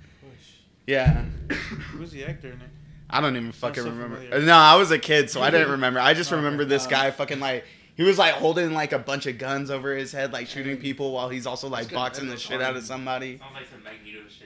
Yeah. 0.87 1.25
Who's 1.91 2.11
the 2.11 2.23
actor 2.23 2.47
in 2.47 2.61
it? 2.61 2.69
I 3.09 3.19
don't 3.19 3.35
even 3.35 3.51
fucking 3.51 3.83
so 3.83 3.89
remember. 3.89 4.15
familiar. 4.15 4.39
No, 4.45 4.55
I 4.55 4.77
was 4.77 4.89
a 4.91 4.97
kid, 4.99 5.29
so 5.29 5.41
I 5.41 5.51
didn't 5.51 5.71
remember. 5.71 5.99
I 5.99 6.13
just 6.13 6.31
Okay. 6.31 6.37
remember 6.41 6.63
this 6.63 6.87
guy 6.87 7.11
fucking 7.11 7.41
like 7.41 7.65
he 7.95 8.03
was 8.03 8.17
like 8.17 8.33
holding 8.35 8.73
like 8.73 8.91
a 8.93 8.99
bunch 8.99 9.25
of 9.25 9.37
guns 9.37 9.69
over 9.69 9.95
his 9.95 10.11
head, 10.11 10.31
like 10.33 10.47
shooting 10.47 10.77
people 10.77 11.11
while 11.11 11.27
he's 11.29 11.45
also 11.45 11.67
like 11.67 11.91
boxing 11.93 12.27
the 12.29 12.37
shit 12.37 12.61
out 12.61 12.75
of 12.77 12.83
somebody. 12.83 13.37
Sounds 13.37 13.53
like 13.53 13.67
some 13.69 13.83
Magneto 13.83 14.19
shit 14.19 14.19
Hell 14.19 14.19
right 14.19 14.29
there. 14.29 14.44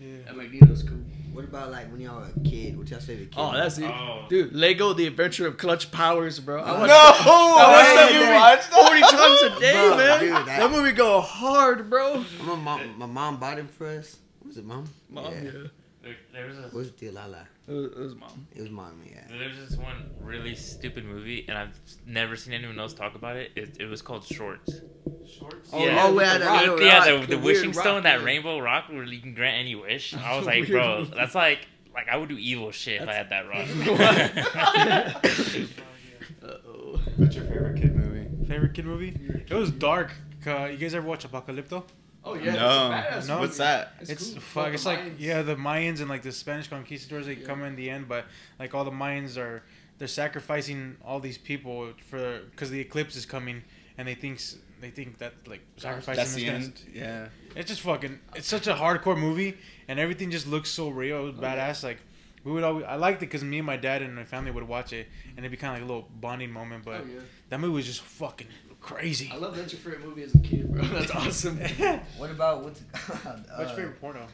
Yeah. 0.00 0.16
That 0.26 0.36
Magneto's 0.36 0.82
cool. 0.84 0.98
What 1.32 1.44
about 1.44 1.70
like 1.70 1.90
when 1.90 2.00
y'all 2.00 2.20
were 2.20 2.26
a 2.34 2.48
kid? 2.48 2.76
What's 2.78 2.90
y'all 2.90 3.00
favorite 3.00 3.30
kid? 3.32 3.40
Oh, 3.40 3.52
that's 3.52 3.78
it. 3.78 3.84
Oh. 3.84 4.26
Dude, 4.28 4.52
Lego 4.52 4.92
The 4.92 5.06
Adventure 5.06 5.46
of 5.46 5.56
Clutch 5.58 5.90
Powers, 5.90 6.38
bro. 6.40 6.62
I 6.62 6.66
No, 6.66 6.78
watched 6.78 6.86
No, 7.26 7.32
I 7.32 7.72
watched 7.72 7.94
that 7.96 8.12
movie 8.12 8.34
watched 8.34 8.70
that? 8.70 8.88
40 8.88 9.00
times 9.00 9.56
a 9.56 9.60
day, 9.60 9.72
Bro, 9.72 9.96
man. 9.96 10.20
dude, 10.20 10.32
that, 10.32 10.46
that- 10.46 10.70
movie 10.70 10.92
go 10.92 11.20
hard, 11.20 11.90
bro. 11.90 12.24
My 12.44 12.54
mom, 12.54 12.94
my 12.98 13.06
mom 13.06 13.38
bought 13.38 13.58
it 13.58 13.68
for 13.70 13.86
us. 13.88 14.16
Was 14.46 14.56
it 14.56 14.64
mom? 14.64 14.84
Mom, 15.10 15.32
yeah. 15.32 15.50
There, 16.02 16.16
there 16.32 16.46
was 16.46 16.58
a 16.58 16.62
What 16.62 16.74
was 16.74 16.88
it? 17.00 17.12
Lala. 17.14 17.46
It 17.68 17.72
was, 17.72 17.84
it 17.92 17.98
was 17.98 18.14
mom. 18.14 18.46
It 18.54 18.62
was 18.62 18.70
mom, 18.70 19.02
yeah. 19.06 19.20
There's 19.28 19.68
this 19.68 19.78
one 19.78 20.10
really 20.20 20.54
stupid 20.54 21.04
movie, 21.04 21.44
and 21.48 21.58
I've 21.58 21.78
never 22.06 22.34
seen 22.34 22.54
anyone 22.54 22.78
else 22.78 22.94
talk 22.94 23.14
about 23.14 23.36
it. 23.36 23.50
It, 23.56 23.76
it 23.80 23.84
was 23.86 24.00
called 24.00 24.24
Shorts. 24.24 24.80
Shorts? 25.30 25.68
Oh, 25.72 25.84
Yeah. 25.84 26.04
oh, 26.06 26.14
we 26.14 26.24
had 26.24 26.40
that 26.40 26.54
Yeah, 26.64 26.70
little 26.70 26.86
yeah, 26.86 27.10
rock, 27.10 27.26
the, 27.28 27.36
the, 27.36 27.42
wishing 27.42 27.72
rock, 27.72 27.80
stone, 27.80 28.02
that 28.04 28.20
yeah. 28.20 28.24
rainbow 28.24 28.58
rock 28.58 28.88
where 28.88 29.04
you 29.04 29.20
can 29.20 29.34
grant 29.34 29.58
any 29.58 29.74
wish. 29.74 30.14
I 30.14 30.36
was 30.38 30.46
like, 30.52 30.66
bro, 30.68 31.00
movie. 31.00 31.12
that's 31.14 31.34
like, 31.34 31.66
like 31.94 32.08
I 32.08 32.16
would 32.16 32.30
do 32.30 32.38
evil 32.38 32.70
shit 32.70 33.02
if 33.02 33.08
I 33.08 33.12
had 33.14 33.28
that 33.30 33.46
rock. 33.48 33.66
Uh-oh. 36.42 36.98
What's 37.16 37.34
your 37.36 37.44
favorite 37.44 37.80
kid 37.80 37.94
movie? 37.96 38.46
Favorite 38.46 38.74
kid 38.74 38.86
movie? 38.86 39.16
It 39.48 39.52
was 39.54 39.70
dark. 39.70 40.12
Uh, 40.46 40.66
you 40.66 40.76
guys 40.78 40.94
ever 40.94 41.06
watch 41.06 41.26
Apocalypto? 41.30 41.84
Oh, 42.30 42.34
yeah. 42.34 42.54
No. 42.54 42.88
that's 42.90 43.26
a 43.26 43.30
badass 43.30 43.34
No. 43.34 43.38
What's 43.40 43.56
that? 43.58 43.94
It's 44.00 44.10
It's, 44.10 44.30
cool. 44.30 44.40
fuck. 44.40 44.64
Fuck 44.66 44.74
It's 44.74 44.86
like 44.86 44.98
Mayans. 45.00 45.14
yeah, 45.18 45.42
the 45.42 45.56
Mayans 45.56 46.00
and 46.00 46.08
like 46.08 46.22
the 46.22 46.32
Spanish 46.32 46.68
conquistadors. 46.68 47.26
They 47.26 47.34
Yeah. 47.34 47.46
come 47.46 47.62
in 47.64 47.76
the 47.76 47.90
end, 47.90 48.08
but 48.08 48.26
like 48.58 48.74
all 48.74 48.84
the 48.84 48.90
Mayans 48.90 49.36
are 49.36 49.62
they're 49.98 50.08
sacrificing 50.08 50.96
all 51.04 51.18
these 51.20 51.38
people 51.38 51.92
for 52.10 52.40
because 52.50 52.70
the 52.70 52.80
eclipse 52.80 53.16
is 53.16 53.26
coming, 53.26 53.62
and 53.96 54.06
they 54.06 54.14
think 54.14 54.40
they 54.80 54.90
think 54.90 55.18
that 55.18 55.32
like 55.48 55.60
sacrificing 55.76 56.16
That's 56.16 56.30
is 56.30 56.36
the 56.36 56.44
gonna- 56.46 56.58
end. 56.58 56.80
Yeah. 56.94 57.28
It's 57.56 57.68
just 57.68 57.80
fucking. 57.80 58.18
It's 58.36 58.46
such 58.46 58.66
a 58.68 58.74
hardcore 58.74 59.18
movie, 59.18 59.56
and 59.88 59.98
everything 59.98 60.30
just 60.30 60.46
looks 60.46 60.70
so 60.70 60.88
real. 60.88 61.18
It 61.18 61.22
was 61.22 61.34
Oh, 61.38 61.42
yeah. 61.42 61.56
badass. 61.70 61.82
Like 61.82 61.98
we 62.44 62.52
would 62.52 62.62
always. 62.62 62.84
I 62.84 62.94
liked 62.94 63.18
it 63.22 63.26
because 63.26 63.42
me 63.42 63.58
and 63.58 63.66
my 63.66 63.76
dad 63.76 64.02
and 64.02 64.14
my 64.14 64.24
family 64.24 64.52
would 64.52 64.62
watch 64.68 64.92
it, 64.92 65.08
and 65.30 65.38
it'd 65.40 65.50
be 65.50 65.56
kind 65.56 65.72
of 65.74 65.80
like 65.80 65.88
a 65.88 65.92
little 65.92 66.08
bonding 66.20 66.52
moment. 66.52 66.84
But 66.84 67.00
Oh, 67.00 67.04
yeah. 67.12 67.20
that 67.48 67.58
movie 67.58 67.72
was 67.74 67.86
just 67.86 68.02
fucking 68.02 68.46
crazy. 68.94 69.30
I 69.32 69.36
love 69.36 69.56
that's 69.56 69.72
your 69.72 69.80
favorite 69.80 70.04
movie 70.06 70.22
as 70.22 70.34
a 70.34 70.38
kid, 70.38 70.72
bro. 70.72 70.82
That's 70.98 71.10
awesome. 71.10 71.58
What 72.16 72.30
about 72.30 72.64
what's 72.64 72.80
it 72.80 72.86
called? 72.92 73.36
What's 73.38 73.50
Uh, 73.50 73.62
your 73.62 73.68
favorite 73.76 74.00
porno? 74.00 74.26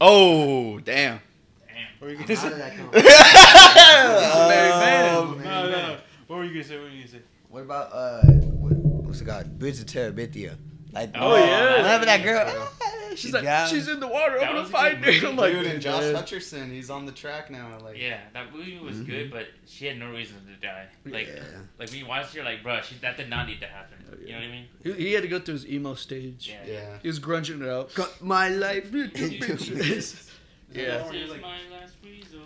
Oh 0.00 0.78
damn. 0.80 1.20
Damn. 1.66 1.86
What 1.98 2.06
were 2.06 2.10
you 2.12 2.16
gonna 2.18 2.36
say? 2.36 2.48
that 2.50 2.76
come? 2.76 2.90
Mary 4.48 4.70
Man. 4.70 5.16
Um, 5.16 5.42
No, 5.42 5.70
no. 5.70 5.98
What 6.28 6.36
were 6.36 6.44
you 6.44 6.52
gonna 6.52 6.64
say? 6.64 6.76
What 6.76 6.84
were 6.84 6.90
you 6.90 6.98
gonna 7.00 7.08
say? 7.08 7.22
What 7.48 7.62
about 7.62 7.92
uh, 7.92 8.22
what, 8.26 8.72
what's 8.76 9.20
it 9.20 9.26
called? 9.26 9.58
Bridge 9.58 9.80
of 9.80 9.86
Terabithia. 9.86 10.56
Like, 10.96 11.10
Oh, 11.14 11.36
yeah. 11.36 11.76
Whenever 11.82 12.04
that 12.06 12.22
girl, 12.22 12.44
That 12.46 12.56
ah, 12.56 12.72
She's 13.10 13.18
she's 13.20 13.32
like, 13.32 13.44
Yeah. 13.44 13.66
she's 13.66 13.88
in 13.88 14.00
the 14.00 14.06
water. 14.08 14.34
That 14.38 14.42
I'm 14.48 14.48
gonna 14.50 14.60
was 14.62 14.70
find 14.70 14.96
her. 15.04 15.12
movie. 15.12 15.26
I'm 15.26 15.36
like, 15.36 15.52
Dude, 15.52 15.66
and 15.66 15.80
Josh 15.80 16.02
man. 16.02 16.14
Hutcherson, 16.14 16.70
he's 16.70 16.90
on 16.90 17.06
the 17.06 17.12
track 17.12 17.50
now. 17.50 17.78
Like, 17.82 17.96
Yeah, 17.98 18.20
that 18.34 18.52
movie 18.54 18.78
was 18.78 18.96
Mhm. 18.96 19.06
good, 19.06 19.30
but 19.30 19.46
she 19.66 19.86
had 19.86 19.98
no 19.98 20.10
reason 20.10 20.36
to 20.46 20.66
die. 20.66 20.86
Like, 21.06 21.26
Yeah. 21.28 21.42
like 21.78 21.90
when 21.90 21.98
you 21.98 22.06
watch, 22.06 22.34
you're 22.34 22.44
like, 22.44 22.62
bro, 22.62 22.80
she, 22.82 22.94
that 22.96 23.16
did 23.16 23.28
not 23.30 23.46
need 23.46 23.60
to 23.60 23.66
happen. 23.66 23.96
Oh, 24.10 24.16
yeah. 24.20 24.26
You 24.26 24.32
know 24.32 24.38
what 24.38 24.44
I 24.44 24.50
mean? 24.50 24.66
He, 24.84 24.92
he 25.08 25.12
had 25.12 25.22
to 25.22 25.28
go 25.28 25.38
through 25.38 25.54
his 25.54 25.66
emo 25.66 25.94
stage. 25.94 26.48
Yeah. 26.50 26.70
yeah. 26.72 26.98
He 27.02 27.08
was 27.08 27.20
grunging 27.20 27.62
it 27.62 27.68
out. 27.68 27.94
cut 27.94 28.20
my 28.22 28.48
life 28.48 28.92
into 28.94 29.28
yeah. 29.28 29.46
This 29.46 30.30
Yeah. 30.72 31.10
is 31.12 31.30
my 31.40 31.58
last 31.72 31.94
resort. 32.02 32.42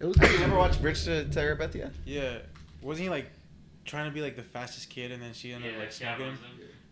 It 0.00 0.06
was 0.06 0.16
Have 0.18 0.32
you 0.32 0.44
ever 0.44 0.56
watched 0.56 0.80
Bridge 0.82 1.04
to 1.04 1.24
Terabithia? 1.26 1.90
Yeah. 2.04 2.38
Wasn't 2.80 3.02
he 3.04 3.10
like 3.10 3.30
trying 3.84 4.08
to 4.08 4.14
be 4.14 4.20
like 4.20 4.36
the 4.36 4.42
fastest 4.42 4.90
kid, 4.90 5.10
and 5.12 5.20
then 5.22 5.32
she 5.32 5.52
ended 5.52 5.70
Yeah, 5.72 5.76
up 5.78 5.82
like 5.84 5.92
she 5.92 6.04
smoking 6.04 6.26
him? 6.26 6.38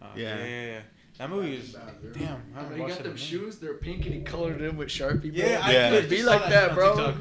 outruns. 0.02 0.18
Yeah. 0.18 0.36
yeah, 0.38 0.44
yeah, 0.44 0.66
yeah. 0.66 0.80
That 1.20 1.28
movie 1.28 1.56
is 1.56 1.76
damn. 2.14 2.42
I 2.56 2.60
haven't 2.62 2.76
he 2.76 2.80
watched 2.80 2.94
got 2.96 3.04
them 3.04 3.16
shoes, 3.18 3.58
they're 3.58 3.74
pink 3.74 4.06
and 4.06 4.14
he 4.14 4.22
colored 4.22 4.58
them 4.58 4.78
with 4.78 4.88
Sharpie. 4.88 5.20
Bro. 5.20 5.30
Yeah, 5.32 5.60
I 5.62 5.90
could 6.00 6.08
Be 6.08 6.22
like 6.22 6.48
that, 6.48 6.74
bro. 6.74 6.96
TikTok. 6.96 7.14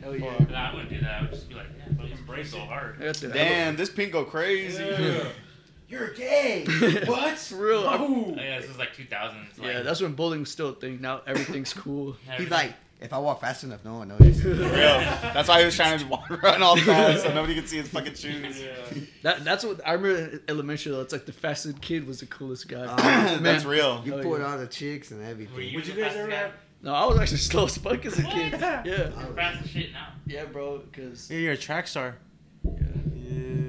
Hell 0.00 0.16
yeah. 0.16 0.34
Fuck. 0.36 0.50
Nah, 0.50 0.70
I 0.70 0.72
wouldn't 0.72 0.90
do 0.90 1.00
that. 1.00 1.14
I 1.18 1.22
would 1.22 1.30
just 1.32 1.48
be 1.48 1.56
like, 1.56 1.66
yeah, 1.76 1.92
but 1.96 2.06
it's 2.06 2.20
Embrace 2.20 2.52
so 2.52 2.58
it. 2.58 2.68
hard. 2.68 2.94
I 3.02 3.06
got 3.06 3.16
the- 3.16 3.28
Damn, 3.30 3.74
this 3.74 3.90
pink 3.90 4.12
go 4.12 4.22
crazy. 4.24 4.84
Yeah. 4.84 5.24
You're 5.88 6.10
gay. 6.14 6.64
what? 7.06 7.36
For 7.38 7.56
real. 7.56 7.82
Oh, 7.86 8.34
yeah, 8.36 8.60
this 8.60 8.70
is 8.70 8.78
like 8.78 8.94
2000s. 8.94 9.34
Like, 9.58 9.66
Yeah, 9.66 9.82
that's 9.82 10.00
when 10.00 10.12
bullying 10.12 10.42
was 10.42 10.50
still 10.52 10.68
a 10.68 10.74
thing. 10.74 11.00
Now 11.00 11.22
everything's 11.26 11.72
cool. 11.72 12.14
He's 12.38 12.50
like, 12.50 12.72
if 13.00 13.12
I 13.12 13.18
walk 13.18 13.40
fast 13.40 13.62
enough, 13.64 13.84
no 13.84 13.94
one 13.98 14.08
notices. 14.08 14.42
For 14.42 14.48
real. 14.50 14.68
That's 14.72 15.48
why 15.48 15.60
he 15.60 15.64
was 15.66 15.76
trying 15.76 15.98
to 16.00 16.06
walk, 16.06 16.28
run 16.42 16.62
all 16.62 16.76
fast 16.76 17.22
so 17.22 17.32
nobody 17.32 17.54
could 17.54 17.68
see 17.68 17.76
his 17.78 17.88
fucking 17.88 18.14
shoes. 18.14 18.62
That 19.22 19.44
that's 19.44 19.64
what 19.64 19.80
I 19.86 19.94
remember 19.94 20.16
in 20.36 20.40
elementary. 20.48 20.92
Though, 20.92 21.00
it's 21.00 21.12
like 21.12 21.26
the 21.26 21.32
fastest 21.32 21.80
kid 21.80 22.06
was 22.06 22.20
the 22.20 22.26
coolest 22.26 22.68
guy. 22.68 22.84
Uh, 22.88 23.38
That's 23.38 23.64
real. 23.64 24.00
You 24.04 24.14
Oh, 24.14 24.22
pulled 24.22 24.38
yeah. 24.40 24.46
all 24.52 24.58
the 24.58 24.66
chicks 24.68 25.10
and 25.10 25.20
Were 25.20 25.26
everything. 25.26 25.68
you 25.68 25.76
Would 25.76 25.86
you 25.86 25.94
guys 25.94 26.14
ever 26.16 26.30
have- 26.30 26.52
No, 26.82 26.94
I 26.94 27.04
was 27.06 27.18
actually 27.18 27.38
slow 27.52 27.64
as 27.64 27.76
fuck 27.76 28.04
as 28.06 28.18
a 28.18 28.22
kid. 28.22 28.52
Yeah, 28.60 28.84
You're 28.84 29.10
fast 29.34 29.64
as 29.64 29.70
shit 29.70 29.92
now. 29.92 30.08
yeah, 30.26 30.44
bro. 30.44 30.78
Because 30.78 31.28
Yeah, 31.30 31.38
you're 31.38 31.52
a 31.54 31.56
track 31.56 31.88
star. 31.88 32.16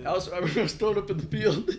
I 0.06 0.12
was 0.14 0.30
I 0.30 0.38
remember 0.38 0.60
I 0.60 0.64
was 0.64 0.74
thrown 0.74 0.98
up 0.98 1.10
in 1.10 1.18
the 1.18 1.26
field. 1.26 1.70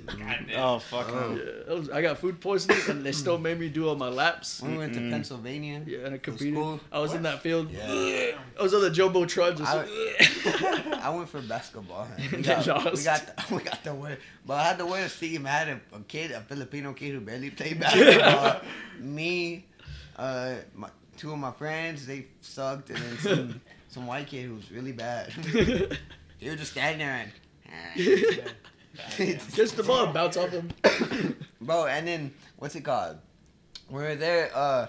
Oh, 0.57 0.79
fuck 0.79 1.07
Oh. 1.11 1.39
yeah, 1.39 1.71
I, 1.73 1.75
was, 1.75 1.91
I 1.91 2.03
got 2.03 2.19
food 2.19 2.41
poisoning 2.41 2.79
and 2.89 3.05
they 3.05 3.13
still 3.13 3.39
made 3.39 3.59
me 3.61 3.69
do 3.69 3.89
all 3.89 3.97
my 3.97 4.09
laps. 4.09 4.61
When 4.63 4.73
we 4.73 4.79
went 4.79 4.95
to 4.95 5.01
Mm-mm. 5.01 5.11
Pennsylvania, 5.11 5.83
Yeah, 5.87 5.99
and 6.07 6.15
I 6.15 6.19
competed. 6.19 6.55
school? 6.55 6.81
I 6.93 6.99
was 6.99 7.15
in 7.15 7.23
that 7.23 7.41
field. 7.43 7.71
Yeah. 7.71 8.33
I 8.59 8.63
was 8.63 8.75
on 8.75 8.83
the 8.83 8.91
jumbotron. 8.91 9.57
Just 9.57 9.73
I- 9.73 11.01
I 11.03 11.11
went 11.15 11.29
for 11.29 11.41
basketball. 11.41 12.07
We 12.33 12.43
got, 12.43 12.67
we 12.67 13.03
got, 13.03 13.27
the, 13.27 13.55
we 13.55 13.63
got 13.63 13.83
the 13.85 13.95
wear, 13.95 14.19
but 14.47 14.55
I 14.55 14.65
had 14.65 14.79
to 14.79 14.87
wear 14.87 15.07
a 15.07 15.09
team. 15.09 15.47
I 15.47 15.51
had 15.51 15.69
a, 15.69 15.81
a 15.97 16.01
kid, 16.07 16.31
a 16.33 16.41
Filipino 16.43 16.93
kid 16.93 17.15
who 17.15 17.21
barely 17.21 17.51
played 17.51 17.81
basketball. 17.85 18.61
Me, 18.99 19.65
uh, 20.17 20.57
my, 20.75 20.89
two 21.17 21.33
of 21.33 21.39
my 21.39 21.53
friends, 21.53 22.07
they 22.07 22.27
sucked, 22.43 22.91
and 22.91 22.99
then 22.99 23.19
some, 23.19 23.61
some 23.89 24.07
white 24.07 24.27
kid 24.27 24.45
who 24.47 24.55
was 24.57 24.71
really 24.71 24.93
bad. 24.93 25.33
They 25.33 26.49
were 26.49 26.57
just 26.57 26.73
standing 26.73 26.99
there 27.07 27.17
and. 27.17 27.33
Just 29.55 29.77
the 29.77 29.83
ball 29.83 30.05
and 30.05 30.15
bounce 30.15 30.37
off 30.37 30.51
him. 30.51 30.71
bro. 31.61 31.87
And 31.87 32.07
then 32.07 32.33
what's 32.57 32.75
it 32.75 32.83
called? 32.83 33.19
We 33.89 34.03
were 34.03 34.15
there. 34.17 34.51
Uh, 34.55 34.87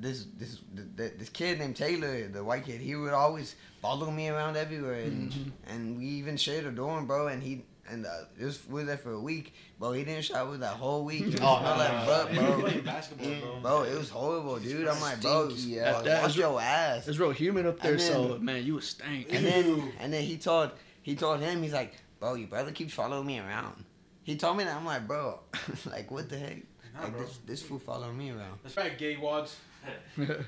this 0.00 0.26
this 0.36 0.58
th- 0.96 1.12
this 1.18 1.28
kid 1.28 1.58
named 1.58 1.76
Taylor, 1.76 2.26
the 2.28 2.42
white 2.42 2.64
kid, 2.66 2.80
he 2.80 2.94
would 2.96 3.12
always 3.12 3.54
follow 3.80 4.10
me 4.10 4.28
around 4.28 4.56
everywhere, 4.56 5.00
and 5.00 5.30
Mhm. 5.32 5.50
and 5.68 5.98
we 5.98 6.04
even 6.06 6.36
shared 6.36 6.66
a 6.66 6.70
dorm, 6.70 7.06
bro. 7.06 7.28
And 7.28 7.42
he 7.42 7.64
and 7.88 8.04
uh, 8.06 8.10
this 8.36 8.66
we 8.66 8.74
was 8.74 8.86
there 8.86 8.96
for 8.96 9.12
a 9.12 9.20
week, 9.20 9.54
bro. 9.78 9.92
He 9.92 10.04
didn't 10.04 10.24
shower 10.24 10.50
with 10.50 10.60
that 10.60 10.74
whole 10.74 11.04
week. 11.04 11.22
It 11.28 11.40
Oh, 11.42 11.58
smelled 11.60 11.78
no, 11.78 11.84
like 11.84 12.06
butt, 12.06 12.34
bro. 12.34 12.60
bro. 12.60 13.60
Bro, 13.62 13.82
it 13.84 13.96
was 13.98 14.08
horrible, 14.10 14.56
dude. 14.58 14.88
I'm 14.88 15.00
like, 15.00 15.20
bro, 15.20 15.50
Stinky, 15.50 15.76
yeah. 15.76 16.00
That 16.02 16.22
wash 16.22 16.30
is- 16.32 16.36
your 16.38 16.60
ass. 16.60 17.06
It's 17.06 17.18
real 17.18 17.30
humid 17.30 17.66
up 17.66 17.78
there, 17.80 17.92
And 17.92 18.00
so 18.00 18.38
man, 18.38 18.64
you 18.64 18.74
was 18.76 18.88
stank. 18.88 19.28
And 19.32 19.44
then 19.46 19.92
and 20.00 20.12
then 20.12 20.24
he 20.24 20.36
told 20.38 20.70
he 21.02 21.14
told 21.14 21.40
him 21.40 21.62
he's 21.62 21.72
like, 21.72 21.94
bro, 22.24 22.34
your 22.36 22.48
brother 22.48 22.72
keeps 22.72 22.94
following 22.94 23.26
me 23.26 23.38
around. 23.38 23.84
He 24.22 24.36
told 24.36 24.56
me 24.56 24.64
that 24.64 24.74
I'm 24.74 24.86
like, 24.86 25.06
bro, 25.06 25.40
like 25.90 26.10
what 26.10 26.30
the 26.30 26.38
heck? 26.38 26.56
Nah, 26.94 27.02
Like 27.02 27.12
bro. 27.12 27.20
this 27.20 27.38
this 27.44 27.62
fool 27.62 27.78
following 27.78 28.16
me 28.16 28.30
around. 28.30 28.60
That's 28.62 28.76
right, 28.78 28.96
gay 28.96 29.18
wads. 29.18 29.56
We're 30.16 30.44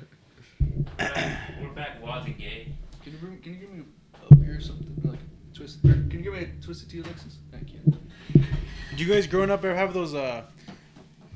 back, 1.74 2.02
Waz 2.02 2.24
and 2.24 2.38
gay. 2.38 2.72
Can 3.02 3.12
you 3.12 3.18
bring, 3.18 3.38
can 3.40 3.52
you 3.52 3.58
give 3.60 3.70
me 3.70 3.84
a 4.30 4.34
beer 4.36 4.56
or 4.56 4.60
something 4.60 5.02
like 5.04 5.18
twist? 5.52 5.82
Can 5.82 6.10
you 6.10 6.18
give 6.22 6.32
me 6.32 6.38
a 6.40 6.64
twisted 6.64 6.88
tea, 6.88 7.00
Alexis? 7.00 7.36
Thank 7.52 7.74
you. 7.74 7.80
Did 8.90 9.00
you 9.00 9.06
guys 9.12 9.26
growing 9.26 9.50
up 9.50 9.62
ever 9.62 9.74
have 9.76 9.92
those 9.92 10.14
uh 10.14 10.44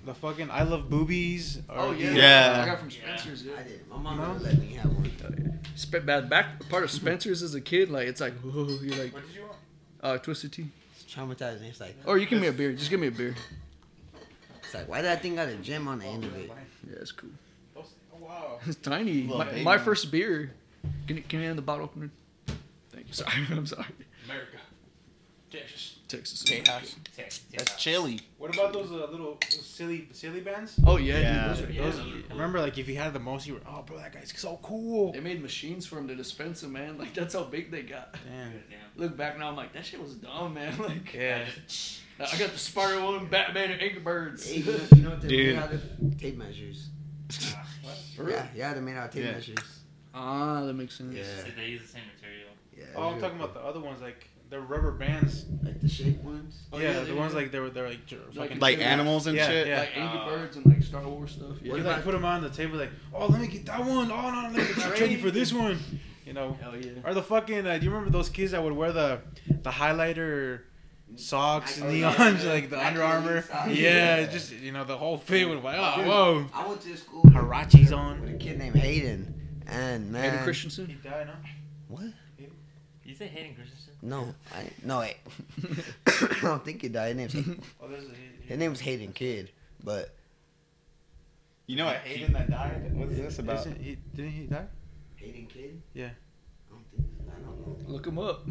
the 0.07 0.15
fucking 0.15 0.51
I 0.51 0.63
love 0.63 0.89
boobies? 0.89 1.59
Or 1.69 1.77
Oh 1.79 1.91
yeah, 1.93 2.13
Yeah. 2.13 2.63
I 2.63 2.67
got 2.67 2.79
from 2.81 2.91
Spencer's. 2.91 3.43
Yeah. 3.45 3.53
I 3.59 3.63
did. 3.65 3.87
My 3.91 3.99
mom 3.99 4.17
never 4.17 4.39
let 4.39 4.59
me 4.59 4.73
have 4.75 4.91
one. 4.91 5.61
Spe- 5.75 6.05
bad 6.05 6.29
back 6.31 6.69
part 6.71 6.83
of 6.85 6.91
Spencer's 6.91 7.43
as 7.43 7.55
a 7.55 7.61
kid, 7.61 7.91
like 7.91 8.09
it's 8.09 8.21
like 8.23 8.33
oh, 8.45 8.79
you're 8.83 8.97
like 8.97 9.13
What 9.13 9.27
did 9.27 9.35
you 9.37 9.43
want? 9.43 9.50
Uh 10.03 10.19
twisted 10.19 10.53
tea. 10.53 10.67
It's 10.95 11.13
traumatizing. 11.15 11.69
It's 11.69 11.81
like 11.81 11.97
Or 12.07 12.19
you 12.19 12.27
give 12.27 12.41
me 12.41 12.47
a 12.49 12.53
beer. 12.53 12.73
Just 12.73 12.91
give 12.91 13.01
me 13.01 13.09
a 13.09 13.13
beer. 13.13 13.35
it's 14.63 14.75
like 14.75 14.89
why 14.89 15.03
that 15.03 15.23
thing 15.23 15.37
got 15.37 15.49
a 15.49 15.57
gem 15.57 15.89
on 15.89 15.99
the 15.99 16.07
end 16.07 16.25
of 16.25 16.37
it? 16.37 16.51
Yeah, 16.89 16.97
it's 17.01 17.13
cool. 17.13 17.31
Oh 17.77 17.85
wow. 18.21 18.59
It's 18.67 18.77
tiny. 18.77 19.23
Little 19.23 19.39
My, 19.39 19.63
my 19.63 19.79
first 19.79 20.11
beer. 20.11 20.53
Can 21.07 21.17
you, 21.19 21.23
can 21.23 21.41
you 21.41 21.47
hand 21.47 21.59
the 21.59 21.63
bottle 21.63 21.85
opener? 21.85 22.11
Thank 22.91 23.09
you. 23.09 23.13
Sorry, 23.15 23.33
I'm 23.51 23.67
sorry. 23.67 23.85
America. 24.25 24.57
Texas. 25.51 25.97
Texas. 26.11 26.43
Text, 26.45 26.97
That's 27.17 27.41
text. 27.53 27.79
chilly. 27.79 28.21
What 28.39 28.55
about 28.55 28.73
those 28.73 28.91
uh, 28.91 29.07
little 29.11 29.39
those 29.41 29.65
silly 29.67 30.09
silly 30.13 30.41
bands? 30.41 30.79
Oh 30.87 30.97
yeah, 30.97 31.19
Yeah. 31.19 31.33
dude. 31.49 31.51
Those 31.57 31.63
are, 31.63 31.73
Yeah, 31.73 31.83
Those, 31.85 31.97
those 31.99 32.07
are 32.07 32.11
cool. 32.11 32.23
remember, 32.31 32.61
like 32.61 32.79
if 32.79 32.89
you 32.89 32.97
had 32.97 33.13
the 33.13 33.21
most, 33.21 33.47
you 33.47 33.55
were 33.55 33.61
oh, 33.69 33.83
bro, 33.83 33.97
that 33.99 34.13
guy's 34.13 34.33
so 34.37 34.59
cool. 34.63 35.13
They 35.13 35.21
made 35.21 35.41
machines 35.43 35.87
for 35.87 35.99
him 35.99 36.09
to 36.09 36.15
dispense 36.15 36.61
them, 36.63 36.73
man. 36.73 36.99
Like 36.99 37.15
that's 37.15 37.35
how 37.35 37.45
big 37.45 37.71
they 37.71 37.83
got. 37.83 38.13
Damn. 38.25 38.53
Yeah. 38.71 38.77
Look 38.97 39.17
back 39.17 39.39
now, 39.39 39.49
I'm 39.49 39.57
like, 39.57 39.73
that 39.75 39.85
shit 39.87 40.01
was 40.03 40.15
dumb, 40.15 40.55
man. 40.55 40.75
Like, 40.79 41.15
Yeah. 41.15 41.45
I 42.21 42.37
got 42.39 42.53
the 42.53 42.59
Spider 42.59 43.01
Woman, 43.03 43.27
Batman, 43.29 43.71
and 43.71 43.81
Angry 43.81 44.01
Birds. 44.01 44.47
Hey, 44.47 44.57
you 44.59 44.65
know, 44.65 44.79
you 44.97 45.03
know 45.03 45.11
what 45.11 45.21
they're 45.23 45.31
Dude. 45.31 45.57
made 45.57 45.63
out 45.63 45.73
of? 45.73 46.19
Tape 46.21 46.37
measures. 46.37 46.89
For 48.17 48.25
real? 48.25 48.37
Yeah, 48.37 48.47
yeah, 48.55 48.73
they're 48.75 48.83
made 48.83 48.97
out 48.97 49.07
of 49.09 49.15
tape 49.15 49.25
Yeah. 49.25 49.33
measures. 49.33 49.81
Ah, 50.13 50.63
that 50.65 50.75
makes 50.75 50.99
sense. 50.99 51.15
Yeah. 51.15 51.23
They 51.57 51.67
use 51.69 51.83
the 51.83 51.89
same 51.89 52.03
material. 52.15 52.51
Yeah. 52.77 52.85
Oh, 52.97 53.11
I'm 53.11 53.21
talking 53.21 53.39
real 53.39 53.47
about 53.49 53.55
the 53.63 53.67
other 53.67 53.81
ones, 53.81 54.01
like 54.01 54.29
the 54.51 54.61
rubber 54.61 54.91
bands. 54.93 55.47
like 55.63 55.81
the 55.81 55.89
shape 55.89 56.23
ones. 56.23 56.59
Oh, 56.73 56.79
yeah, 56.79 56.93
yeah, 56.99 57.05
the 57.05 57.15
ones 57.15 57.33
like 57.35 57.51
they 57.53 57.61
were 57.61 57.71
they're 57.71 57.89
like 57.89 58.05
j- 58.07 58.19
fucking 58.35 58.59
Like 58.59 58.79
animals 58.81 59.27
and 59.27 59.37
Yeah, 59.37 59.47
shit. 59.49 59.67
yeah. 59.69 59.81
Like 59.81 59.97
Angry 59.97 60.19
Uh, 60.21 60.25
Birds 60.27 60.57
and 60.57 60.67
like 60.67 60.83
Star 60.83 61.03
Wars 61.09 61.33
stuff. 61.33 61.57
Yeah. 61.63 61.77
You 61.77 61.83
like 61.83 62.03
put 62.05 62.13
them 62.13 62.25
on 62.25 62.43
the 62.43 62.51
table, 62.51 62.77
like, 62.79 62.91
oh, 63.15 63.27
let 63.29 63.41
me 63.41 63.47
get 63.47 63.65
that 63.67 63.81
one. 63.81 64.11
Oh 64.11 64.31
no, 64.31 64.43
let 64.43 64.53
me 64.53 64.75
get 64.75 64.97
trade 64.97 65.13
you 65.13 65.19
for 65.19 65.31
this 65.31 65.53
one. 65.53 65.79
You 66.27 66.33
know, 66.35 66.57
Hell 66.61 66.77
yeah. 66.77 66.91
or 67.05 67.15
the 67.15 67.23
fucking. 67.23 67.67
Uh, 67.67 67.79
do 67.79 67.85
you 67.85 67.91
remember 67.91 68.11
those 68.11 68.29
kids 68.29 68.53
that 68.53 68.63
would 68.63 68.73
wear 68.75 68.93
the 68.93 69.21
the 69.49 69.71
highlighter 69.71 70.61
socks 71.17 71.79
and 71.79 71.87
Oh, 71.87 71.93
neons, 71.93 72.45
yeah. 72.45 72.51
like 72.53 72.65
the 72.71 72.77
Black 72.77 72.87
Under 72.89 73.03
Armour? 73.03 73.45
Yeah, 73.69 74.21
Yeah. 74.21 74.27
just 74.27 74.53
you 74.53 74.71
know 74.73 74.85
the 74.85 74.97
whole 74.97 75.17
thing 75.19 75.49
would 75.49 75.63
like, 75.65 75.77
oh 75.79 75.97
Dude, 75.97 76.07
whoa, 76.07 76.47
I 76.55 76.67
went 76.69 76.81
to 76.83 76.97
school 76.97 77.23
with, 77.23 77.33
Huaraches 77.35 77.97
on. 77.97 78.21
with 78.21 78.31
a 78.35 78.35
kid 78.39 78.59
named 78.59 78.77
Hayden, 78.77 79.35
and 79.67 80.11
man, 80.13 80.39
Hayden 80.47 80.87
He 80.87 80.95
died, 81.09 81.27
no? 81.27 81.33
What? 81.89 82.05
You 83.05 83.17
say 83.17 83.27
Hayden 83.27 83.57
Christensen? 83.57 83.80
No, 84.03 84.35
I 84.55 84.71
no 84.85 85.01
wait. 85.01 85.17
I 86.07 86.39
don't 86.43 86.65
think 86.65 86.83
he 86.83 86.89
died. 86.89 87.17
His 87.17 87.35
name's 87.35 87.59
Oh, 87.83 87.89
there's 87.89 88.05
a, 88.05 88.47
his 88.47 88.59
name 88.59 88.71
was 88.71 88.81
Hayden 88.81 89.13
Kid, 89.13 89.51
but 89.85 90.15
You 91.67 91.77
know 91.77 91.87
what 91.87 91.97
Hayden 91.99 92.33
that 92.33 92.51
died? 92.51 92.97
What's 92.97 93.17
this 93.17 93.39
about? 93.39 93.67
He, 93.67 93.97
didn't 94.15 94.33
he 94.33 94.45
die? 94.45 94.67
Hayden 95.17 95.47
Kid. 95.47 95.83
Yeah. 95.95 96.07
I 96.07 96.73
don't 96.73 96.85
think. 96.91 97.09
I 97.29 97.41
don't 97.41 97.87
know. 97.87 97.93
Look 97.93 98.07
him 98.07 98.19
up. 98.19 98.47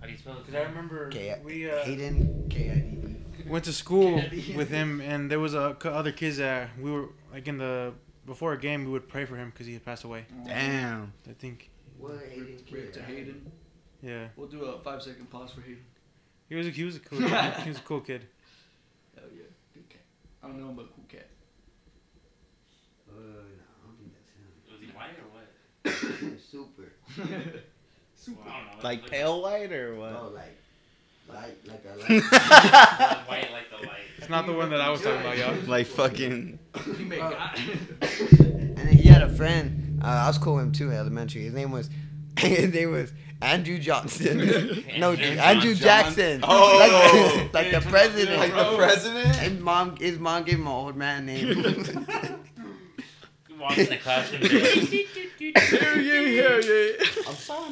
How 0.00 0.06
do 0.06 0.12
you 0.12 0.18
spell 0.18 0.34
it? 0.38 0.46
Because 0.46 0.54
I 0.54 0.62
remember 0.64 1.10
K- 1.10 1.36
we 1.44 1.70
uh, 1.70 1.82
Hayden 1.84 2.46
K 2.48 2.70
I 2.70 2.74
D 2.76 2.96
D. 3.42 3.50
went 3.50 3.64
to 3.66 3.72
school 3.72 4.22
with 4.56 4.70
him, 4.70 5.00
and 5.00 5.30
there 5.30 5.40
was 5.40 5.54
a 5.54 5.76
c- 5.82 5.88
other 5.88 6.12
kids 6.12 6.38
that 6.38 6.70
we 6.80 6.90
were 6.90 7.08
like 7.32 7.46
in 7.46 7.58
the 7.58 7.92
before 8.24 8.54
a 8.54 8.58
game 8.58 8.84
we 8.86 8.90
would 8.90 9.06
pray 9.08 9.24
for 9.26 9.36
him 9.36 9.50
because 9.50 9.66
he 9.66 9.74
had 9.74 9.84
passed 9.84 10.04
away. 10.04 10.24
Damn. 10.46 11.12
I 11.28 11.32
think. 11.34 11.68
What 11.98 12.18
Hayden 12.30 12.46
Rip 12.46 12.66
Kid? 12.66 12.92
to 12.94 13.02
Hayden. 13.02 13.52
Yeah, 14.06 14.28
We'll 14.36 14.46
do 14.48 14.64
a 14.64 14.78
five 14.80 15.02
second 15.02 15.28
pause 15.30 15.50
for 15.52 15.60
Hayden. 15.62 15.82
he 16.48 16.54
was 16.54 16.66
a, 16.66 16.70
he 16.70 16.84
was 16.84 16.96
a 16.96 17.00
cool 17.00 17.18
kid. 17.28 17.54
he 17.64 17.68
was 17.70 17.78
a 17.78 17.82
cool 17.82 18.00
kid. 18.00 18.26
Hell 19.16 19.24
yeah. 19.36 19.42
Good 19.74 19.88
cat. 19.88 20.00
I 20.42 20.46
don't 20.46 20.60
know 20.60 20.68
him, 20.68 20.76
but 20.76 20.94
cool 20.94 21.04
cat. 21.08 21.26
Uh, 23.08 23.12
no, 23.14 23.20
I 23.20 23.86
don't 23.86 23.96
think 23.98 24.12
that's 24.14 24.32
Was 24.70 24.80
he 24.80 24.86
white 24.88 25.18
or 25.18 25.28
what? 25.32 26.20
him. 26.20 26.38
Super. 26.50 26.92
Well, 27.18 27.26
I 28.48 28.58
don't 28.60 28.76
know. 28.78 28.82
Like 28.82 29.02
Look- 29.02 29.10
pale 29.10 29.42
white 29.42 29.72
or 29.72 29.94
Oh, 29.96 30.00
what? 30.00 30.34
like, 30.34 30.56
like, 31.28 31.56
like 31.66 31.84
a 31.84 31.94
White 33.28 33.50
like 33.52 33.70
the 33.70 33.86
light. 33.86 33.98
It's 34.18 34.28
not 34.28 34.46
the 34.46 34.52
one 34.52 34.70
that 34.70 34.80
I 34.80 34.90
was 34.90 35.00
talking 35.02 35.20
about, 35.20 35.36
y'all. 35.38 35.54
Like 35.66 35.86
fucking. 35.86 36.58
he 36.96 37.04
made 37.04 37.20
Oh. 37.20 37.30
God. 37.30 37.58
And 38.40 38.76
then 38.78 38.88
he 38.88 39.08
had 39.08 39.22
a 39.22 39.28
friend. 39.28 40.00
Uh, 40.02 40.06
I 40.06 40.26
was 40.28 40.38
cool 40.38 40.54
with 40.56 40.64
him 40.64 40.72
too, 40.72 40.92
elementary. 40.92 41.42
His 41.42 41.54
name 41.54 41.70
was, 41.72 41.88
his 42.46 42.72
name 42.72 42.92
was 42.92 43.12
Andrew 43.40 43.78
Johnson. 43.78 44.38
no, 44.98 45.12
Andrew 45.12 45.26
Andrew 45.40 45.74
John- 45.74 46.04
Jackson. 46.04 46.40
Oh. 46.42 47.50
like, 47.52 47.52
like 47.54 47.70
the 47.72 47.88
president. 47.88 48.38
Like 48.38 48.54
the 48.54 48.76
president? 48.76 49.36
His 49.36 49.60
mom, 49.60 49.96
his 49.96 50.18
mom 50.18 50.44
gave 50.44 50.54
him 50.56 50.62
an 50.66 50.72
old 50.72 50.96
man 50.96 51.26
name. 51.26 51.48
Walks 53.58 53.78
in 53.78 53.86
the 53.86 53.96
classroom. 53.96 54.42
Hell 54.42 55.98
yeah, 55.98 56.42
hell 56.42 56.64
yeah. 56.64 57.06
I'm 57.26 57.34
sorry, 57.34 57.70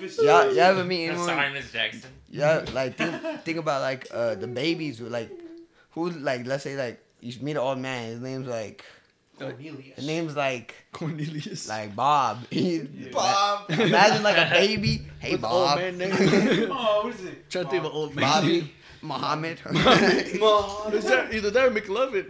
Miss 0.00 0.18
Yeah. 0.18 0.24
Y'all, 0.44 0.46
y'all 0.54 0.60
ever 0.60 0.84
meet 0.84 1.04
I'm 1.04 1.10
anyone? 1.10 1.28
sorry, 1.28 1.52
Miss 1.52 1.70
Jackson. 1.70 2.10
Yeah, 2.30 2.64
like 2.72 2.96
think, 2.96 3.42
think 3.44 3.58
about 3.58 3.82
like 3.82 4.08
uh 4.12 4.34
the 4.36 4.46
babies 4.46 5.00
with 5.00 5.12
like 5.12 5.30
who 5.90 6.10
like 6.10 6.46
let's 6.46 6.64
say 6.64 6.76
like 6.76 6.98
you 7.20 7.34
meet 7.42 7.52
an 7.52 7.58
old 7.58 7.78
man. 7.78 8.08
His 8.08 8.20
name's 8.20 8.46
like 8.46 8.84
his 9.38 10.06
name's 10.06 10.36
like 10.36 10.74
Cornelius. 10.92 11.68
like 11.68 11.94
Bob. 11.96 12.46
Bob. 13.12 13.70
Imagine 13.70 14.22
like 14.22 14.36
a 14.36 14.50
baby. 14.50 15.02
Hey 15.22 15.32
With 15.32 15.42
the 15.42 15.46
old 15.48 15.66
Bob. 15.68 15.78
man 15.78 15.98
name. 15.98 16.10
Oh, 16.72 17.02
what 17.04 17.14
is 17.14 17.24
it? 17.24 17.48
Trying 17.48 17.64
to 17.66 17.70
think 17.70 17.84
of 17.84 17.90
an 17.90 17.96
old 17.96 18.14
man. 18.16 18.24
Bobby. 18.24 18.72
Muhammad. 19.02 19.58
Is 20.94 21.04
that 21.06 21.28
either 21.32 21.50
that 21.50 21.66
or 21.66 21.70
McLovin? 21.70 22.26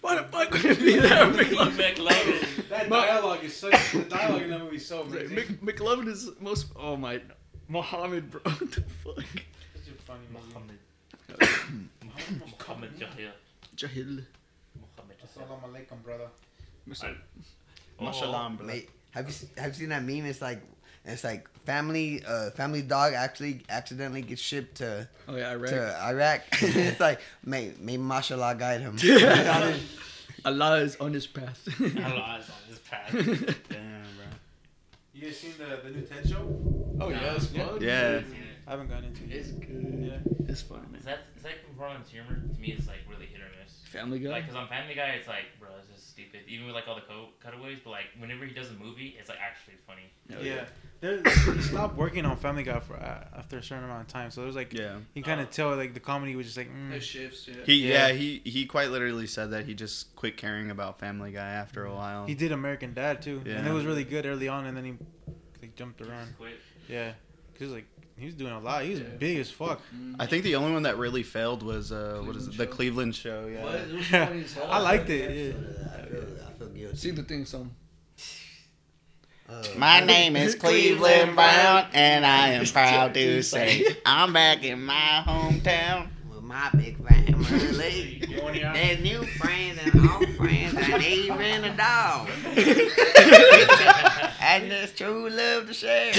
Why 0.00 0.16
the 0.16 0.22
fuck 0.24 0.50
would 0.52 0.64
it 0.64 0.78
be 0.80 0.98
that 0.98 1.22
or 1.22 1.32
McLovin? 1.32 1.94
McLovin. 1.94 2.68
That 2.70 2.88
dialogue 2.88 3.44
is 3.44 3.54
such. 3.56 3.92
The 3.92 4.04
dialogue 4.04 4.42
in 4.42 4.50
that 4.50 4.60
movie 4.60 4.76
is 4.76 4.86
so 4.86 5.02
amazing. 5.02 5.34
Mc, 5.34 5.60
McLovin 5.62 6.08
is 6.08 6.30
most. 6.40 6.66
Oh 6.76 6.96
my. 6.96 7.20
Mohammed, 7.68 8.30
bro. 8.30 8.40
What 8.44 8.58
the 8.72 8.82
fuck? 9.04 9.16
Such 9.16 9.88
a 9.88 10.02
funny 10.02 10.20
movie. 10.32 10.78
Muhammad. 11.38 11.88
Muhammad 12.58 12.90
Jahil. 12.98 13.32
Jahil. 13.76 14.24
Muhammad 15.56 15.86
Assalamu 15.86 15.98
alaikum, 15.98 16.02
brother. 16.02 16.28
Mashallah, 18.00 18.52
bro. 18.56 18.66
Mate, 18.66 18.90
have 19.12 19.26
you 19.26 19.32
se- 19.32 19.48
have 19.56 19.68
you 19.68 19.74
seen 19.74 19.88
that 19.90 20.02
meme? 20.02 20.26
It's 20.26 20.40
like 20.42 20.60
it's 21.04 21.24
like 21.24 21.48
family 21.64 22.22
uh 22.26 22.50
family 22.50 22.82
dog 22.82 23.12
actually 23.12 23.62
accidentally 23.68 24.22
gets 24.22 24.40
shipped 24.40 24.76
to 24.76 25.08
Oh 25.28 25.36
yeah, 25.36 25.52
Iraq. 25.52 25.70
to 25.70 26.02
Iraq. 26.02 26.40
it's 26.62 27.00
like 27.00 27.20
may 27.44 27.72
may 27.80 27.96
mashallah 27.96 28.54
guide 28.58 28.80
him. 28.80 28.96
Allah 30.44 30.78
is 30.80 30.96
on 30.96 31.12
his 31.12 31.26
path. 31.28 31.68
Allah 31.80 32.40
is 32.40 32.50
on 32.50 32.62
his 32.68 32.78
path. 32.80 33.12
Damn, 33.12 34.02
bro. 34.16 34.26
You 35.14 35.22
guys 35.26 35.38
seen 35.38 35.52
the, 35.56 35.78
the 35.84 35.90
new 35.90 36.02
TED 36.04 36.28
show? 36.28 36.42
oh 37.00 37.08
yeah, 37.10 37.34
it's 37.36 37.52
Yeah. 37.52 37.66
fun. 37.68 37.80
Yeah. 37.80 38.22
I 38.66 38.70
haven't 38.72 38.88
gotten 38.88 39.04
into 39.06 39.22
it. 39.24 39.30
It's 39.38 39.50
good. 39.52 39.98
Yeah. 40.26 40.46
It's 40.48 40.62
fun, 40.62 40.82
man. 40.90 40.98
Is 40.98 41.04
that 41.04 41.18
is 41.36 41.42
that 41.44 41.62
performance 41.68 42.10
humor? 42.10 42.34
To 42.54 42.60
me, 42.60 42.74
it's 42.76 42.88
like 42.88 42.98
really 43.08 43.26
hit 43.26 43.40
or 43.40 43.44
miss. 43.44 43.51
Family 43.92 44.18
Guy. 44.18 44.30
Like, 44.30 44.46
cause 44.46 44.56
on 44.56 44.66
Family 44.68 44.94
Guy, 44.94 45.10
it's 45.18 45.28
like, 45.28 45.44
bro, 45.60 45.68
it's 45.78 45.88
just 45.88 46.10
stupid. 46.10 46.40
Even 46.48 46.66
with 46.66 46.74
like 46.74 46.88
all 46.88 46.94
the 46.94 47.02
co- 47.02 47.28
cutaways, 47.40 47.78
but 47.84 47.90
like 47.90 48.06
whenever 48.18 48.44
he 48.44 48.52
does 48.54 48.70
a 48.70 48.74
movie, 48.74 49.16
it's 49.18 49.28
like 49.28 49.38
actually 49.40 49.74
funny. 49.86 50.10
Hell 50.30 50.44
Yeah. 50.44 50.64
There, 51.00 51.20
he 51.54 51.62
stopped 51.62 51.96
working 51.96 52.24
on 52.24 52.36
Family 52.36 52.62
Guy 52.62 52.78
for 52.80 52.94
uh, 52.96 53.24
after 53.36 53.58
a 53.58 53.62
certain 53.62 53.84
amount 53.84 54.02
of 54.02 54.06
time. 54.08 54.30
So 54.30 54.42
there's 54.42 54.54
like 54.56 54.72
Yeah. 54.72 54.96
you 55.14 55.22
kind 55.22 55.40
Oh. 55.40 55.44
of 55.44 55.50
tell 55.50 55.76
like 55.76 55.94
the 55.94 56.00
comedy 56.00 56.34
was 56.36 56.46
just 56.46 56.56
like 56.56 56.70
mm. 56.72 56.92
It 56.92 57.00
shifts. 57.00 57.46
Yeah. 57.48 57.54
He 57.64 57.74
yeah. 57.88 58.08
Yeah. 58.08 58.12
he 58.14 58.40
he 58.44 58.66
quite 58.66 58.90
literally 58.90 59.26
said 59.26 59.50
that 59.50 59.66
he 59.66 59.74
just 59.74 60.14
quit 60.16 60.36
caring 60.36 60.70
about 60.70 60.98
Family 60.98 61.32
Guy 61.32 61.50
after 61.50 61.84
a 61.84 61.94
while. 61.94 62.26
he 62.26 62.34
did 62.34 62.52
American 62.52 62.94
Dad 62.94 63.20
too, 63.22 63.42
and 63.46 63.66
it 63.66 63.72
was 63.72 63.84
really 63.84 64.04
good 64.04 64.26
early 64.26 64.48
on, 64.48 64.66
and 64.66 64.76
then 64.76 64.84
he 64.84 64.94
like 65.60 65.74
jumped 65.76 66.00
around. 66.00 66.26
Just 66.26 66.38
quit. 66.38 66.54
Yeah, 66.88 67.12
cause 67.58 67.68
like 67.70 67.86
he 68.22 68.26
was 68.26 68.34
doing 68.36 68.52
a 68.52 68.60
lot. 68.60 68.84
He 68.84 68.90
was 68.90 69.00
Yeah. 69.00 69.06
big 69.18 69.38
as 69.38 69.50
fuck. 69.50 69.80
I 70.18 70.26
think 70.26 70.44
the 70.44 70.54
only 70.54 70.72
one 70.72 70.84
that 70.84 70.96
really 70.96 71.22
failed 71.22 71.62
was 71.62 71.90
uh 71.92 72.22
what 72.24 72.36
is 72.36 72.48
it? 72.48 72.70
Cleveland 72.70 73.12
The 73.14 73.16
Show? 73.18 73.42
Cleveland 73.42 73.52
show. 73.52 73.52
Yeah. 73.52 73.62
What? 73.64 73.74
It 73.74 73.92
was 73.94 74.06
funny 74.08 74.40
as 74.44 74.52
hell. 74.54 74.68
I 74.70 74.78
liked 74.78 75.10
it. 75.10 75.54
Yeah. 75.54 75.54
I 75.92 76.06
feel, 76.06 76.24
I 76.48 76.52
feel 76.58 76.68
guilty. 76.68 76.96
See 76.96 77.10
the 77.10 77.22
thing, 77.24 77.44
some. 77.44 77.72
Uh, 79.48 79.62
My 79.76 80.00
name 80.00 80.36
is 80.36 80.54
Cleveland 80.54 81.34
Brown, 81.34 81.86
and 81.92 82.24
I 82.24 82.50
am 82.50 82.64
proud 82.72 83.12
to 83.14 83.42
say 83.42 83.84
I'm 84.06 84.32
back 84.32 84.62
in 84.64 84.82
my 84.84 85.22
hometown. 85.26 86.08
with 86.30 86.42
my 86.42 86.70
big 86.76 86.96
family. 87.06 88.22
There's 88.22 89.00
new 89.02 89.22
friends 89.38 89.80
and 89.84 90.08
old 90.08 90.28
friends 90.36 90.74
and 90.76 91.02
even 91.02 91.64
a 91.64 91.76
dog. 91.76 92.28
and 94.40 94.70
there's 94.70 94.92
true 94.94 95.28
love 95.28 95.66
to 95.66 95.74
share. 95.74 96.12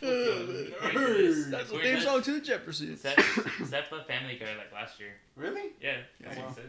That's 0.00 1.70
the 1.70 1.78
theme 1.82 2.00
song 2.00 2.22
to 2.22 2.32
the 2.32 2.40
Jeffersons. 2.40 2.90
Is 2.90 3.02
that, 3.02 3.18
is 3.60 3.70
that 3.70 3.90
the 3.90 4.02
Family 4.04 4.36
Guy 4.38 4.56
like 4.56 4.72
last 4.72 4.98
year? 5.00 5.14
Really? 5.36 5.70
Yeah, 5.80 5.98
that's 6.20 6.36
what 6.38 6.50
it 6.50 6.54
says. 6.56 6.64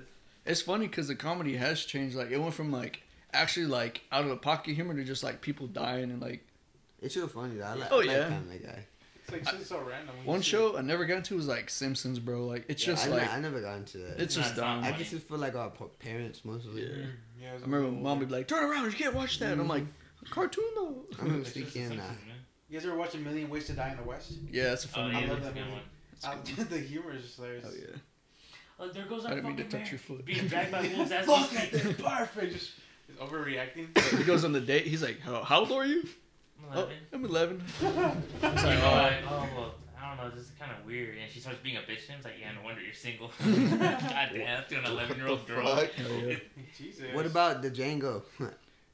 It's 0.45 0.61
funny 0.61 0.87
because 0.87 1.07
the 1.07 1.15
comedy 1.15 1.55
has 1.57 1.83
changed. 1.83 2.15
Like 2.15 2.31
it 2.31 2.37
went 2.39 2.53
from 2.53 2.71
like 2.71 3.01
actually 3.33 3.65
like 3.65 4.01
out 4.11 4.23
of 4.23 4.29
the 4.29 4.37
pocket 4.37 4.75
humor 4.75 4.93
to 4.93 5.03
just 5.03 5.23
like 5.23 5.41
people 5.41 5.67
dying 5.67 6.09
and 6.11 6.21
like 6.21 6.45
It's 7.01 7.15
real 7.17 7.27
funny 7.27 7.57
though. 7.57 7.65
I 7.65 7.73
like, 7.73 7.91
Oh, 7.91 7.95
I 7.95 8.05
like 8.05 8.07
yeah. 8.15 8.29
Family 8.29 8.59
Guy. 8.59 8.85
It's 9.23 9.31
like 9.45 9.59
it's 9.59 9.67
so 9.67 9.79
random. 9.81 10.15
when 10.15 10.23
you 10.25 10.29
one 10.31 10.39
see 10.41 10.51
show 10.51 10.77
I 10.77 10.81
never 10.81 11.03
got 11.05 11.17
into 11.17 11.35
was 11.35 11.47
like 11.49 11.69
Simpsons, 11.69 12.17
bro. 12.19 12.45
Like 12.45 12.63
it's 12.69 12.87
Yeah, 12.87 12.93
just 12.93 13.07
I, 13.07 13.11
like 13.11 13.29
I 13.33 13.39
never 13.41 13.59
got 13.59 13.75
into 13.75 13.97
that. 13.97 14.21
it's 14.21 14.35
just 14.35 14.51
it's 14.51 14.57
dumb. 14.59 14.79
I 14.85 14.91
funny. 14.91 15.03
just 15.03 15.27
feel 15.27 15.37
like 15.37 15.55
our 15.55 15.69
pa- 15.69 15.85
parents 15.99 16.45
mostly. 16.45 16.83
Yeah. 16.83 16.87
it. 16.87 17.05
Yeah, 17.41 17.49
it 17.49 17.53
was 17.55 17.63
I 17.63 17.65
remember 17.65 17.77
a 17.87 17.89
little 17.89 18.03
mom 18.03 18.19
would 18.19 18.29
be 18.29 18.33
like, 18.35 18.47
"Turn 18.47 18.63
around, 18.63 18.85
you 18.85 18.91
can't 18.97 19.13
watch 19.13 19.39
that." 19.39 19.51
And 19.51 19.59
I'm 19.59 19.67
like, 19.67 19.83
"Cartoon 20.29 20.63
though." 20.75 20.95
I 21.19 21.23
remember 21.23 21.41
It's 21.41 21.51
just 21.51 21.65
the 21.65 21.71
speaking. 21.71 21.99
Uh, 21.99 22.07
Simpsons, 22.07 22.25
man. 22.25 22.36
You 22.69 22.77
guys 22.79 22.85
ever 22.85 22.97
watch 22.97 23.15
A 23.15 23.17
Million 23.17 23.49
Ways 23.49 23.65
to 23.67 23.73
Die 23.73 23.89
in 23.91 23.97
the 23.97 24.03
West? 24.03 24.33
Yeah, 24.51 24.65
that's 24.69 24.85
a 24.85 24.87
Oh, 24.89 24.91
funny. 24.91 25.13
yeah, 25.13 25.19
I 25.19 25.29
love 25.29 25.43
that 25.43 25.55
movie. 25.55 25.69
one. 25.71 25.81
Uh, 26.23 26.35
the 26.69 26.79
humor 26.79 27.13
is 27.13 27.23
just 27.23 27.35
hilarious. 27.37 27.65
Oh 27.67 27.73
yeah. 27.77 27.97
Oh, 28.79 28.87
there 28.89 29.05
goes 29.05 29.25
I 29.25 29.29
didn't 29.35 29.45
mean 29.45 29.57
to 29.57 29.63
touch 29.63 29.89
your 29.91 29.99
foot. 29.99 30.25
Being 30.25 30.47
dragged 30.47 30.71
by 30.71 30.81
wolves 30.95 31.11
as 31.11 31.27
Look 31.27 31.51
we 31.51 31.57
at 31.57 31.71
this, 31.71 31.83
perfect. 32.01 32.53
Just, 32.53 32.71
just 33.07 33.19
overreacting. 33.19 33.97
He 34.17 34.23
goes 34.23 34.43
on 34.43 34.51
the 34.51 34.59
date. 34.61 34.85
He's 34.85 35.01
like, 35.01 35.19
"How, 35.19 35.43
how 35.43 35.59
old 35.61 35.71
are 35.71 35.85
you?" 35.85 36.03
I'm 36.71 36.77
Oh, 36.77 36.81
11. 36.81 36.93
I'm 37.13 37.25
11. 37.25 37.63
It's 37.81 38.63
like, 38.63 38.79
oh, 38.83 38.91
like, 38.91 39.13
oh, 39.29 39.47
well, 39.55 39.75
I 40.01 40.15
don't 40.15 40.17
know, 40.25 40.29
this 40.35 40.45
is 40.45 40.51
kind 40.59 40.71
of 40.71 40.85
weird. 40.85 41.15
And 41.17 41.31
she 41.31 41.39
starts 41.39 41.59
being 41.63 41.77
a 41.77 41.81
bitch 41.81 42.05
to 42.07 42.11
him. 42.13 42.15
It's 42.17 42.25
like, 42.25 42.33
yeah, 42.41 42.51
no 42.51 42.63
wonder 42.63 42.81
you're 42.81 42.93
single. 42.93 43.31
God 43.39 44.29
damn, 44.33 44.65
to 44.65 44.75
an 44.79 44.85
11 44.85 45.17
year 45.17 45.27
old 45.27 45.47
girl. 45.47 45.75
Fuck? 45.75 45.91
Hell 45.93 46.07
yeah. 46.25 46.35
Jesus. 46.77 47.05
what 47.13 47.25
about 47.27 47.61
the 47.61 47.69
Django? 47.71 48.23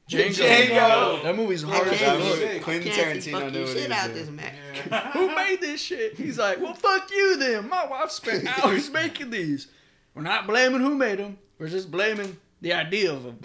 Django. 0.08 0.34
Django. 0.34 1.22
That 1.22 1.36
movie's 1.36 1.64
I 1.64 1.68
hard 1.68 1.88
as 1.88 1.98
can't 1.98 2.22
fuck. 2.22 2.34
see- 2.34 2.40
movie. 2.44 2.56
I 2.56 2.58
Quentin 2.60 2.92
Tarantino 2.92 3.32
fucking 3.32 3.52
knew 3.52 3.64
what 3.64 3.76
shit 3.76 3.90
out 3.90 4.12
this 4.14 4.28
Mac. 4.30 4.54
Yeah. 4.90 5.12
Who 5.12 5.34
made 5.34 5.60
this 5.60 5.80
shit? 5.80 6.16
He's 6.16 6.38
like, 6.38 6.60
well, 6.60 6.74
fuck 6.74 7.10
you 7.10 7.36
then. 7.38 7.68
My 7.68 7.86
wife 7.86 8.10
spent 8.10 8.46
hours 8.64 8.90
making 8.90 9.30
these. 9.30 9.68
We're 10.14 10.22
not 10.22 10.46
blaming 10.46 10.80
who 10.80 10.94
made 10.94 11.18
them. 11.18 11.38
We're 11.58 11.68
just 11.68 11.90
blaming 11.90 12.36
the 12.60 12.74
idea 12.74 13.12
of 13.12 13.22
them. 13.22 13.38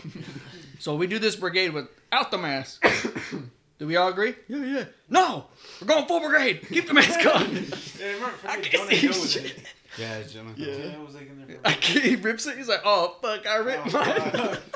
so 0.80 0.96
we 0.96 1.08
do 1.08 1.18
this 1.18 1.36
brigade 1.36 1.70
without 1.74 2.30
the 2.32 2.38
mask. 2.38 2.86
do 3.80 3.88
we 3.88 3.96
all 3.96 4.10
agree? 4.10 4.36
Yeah, 4.50 4.66
yeah. 4.66 4.84
No, 5.10 5.46
we're 5.80 5.88
going 5.88 6.06
full 6.08 6.20
brigade. 6.20 6.68
Keep 6.68 6.88
the 6.88 6.94
mask 6.94 7.20
on. 7.26 7.56
Yeah, 8.00 8.06
remember, 8.14 8.32
I 8.48 8.58
can't 8.58 8.90
see 8.90 8.96
Hill 8.98 9.10
was 9.12 9.36
in 9.38 9.44
shit. 9.44 9.58
it. 9.58 9.64
Yeah, 9.98 10.22
Jonah. 10.24 10.52
Yeah. 10.58 10.76
Jonah 10.92 11.04
was 11.06 11.16
like 11.16 11.30
in 11.30 11.48
there. 11.48 11.58
I 11.66 11.72
can't, 11.74 12.04
he 12.06 12.16
rips 12.18 12.46
it. 12.48 12.58
He's 12.58 12.68
like, 12.68 12.82
oh 12.86 13.16
fuck, 13.22 13.48
I 13.48 13.56
ripped 13.58 13.94
Oh, 13.96 14.00
mine. 14.44 14.58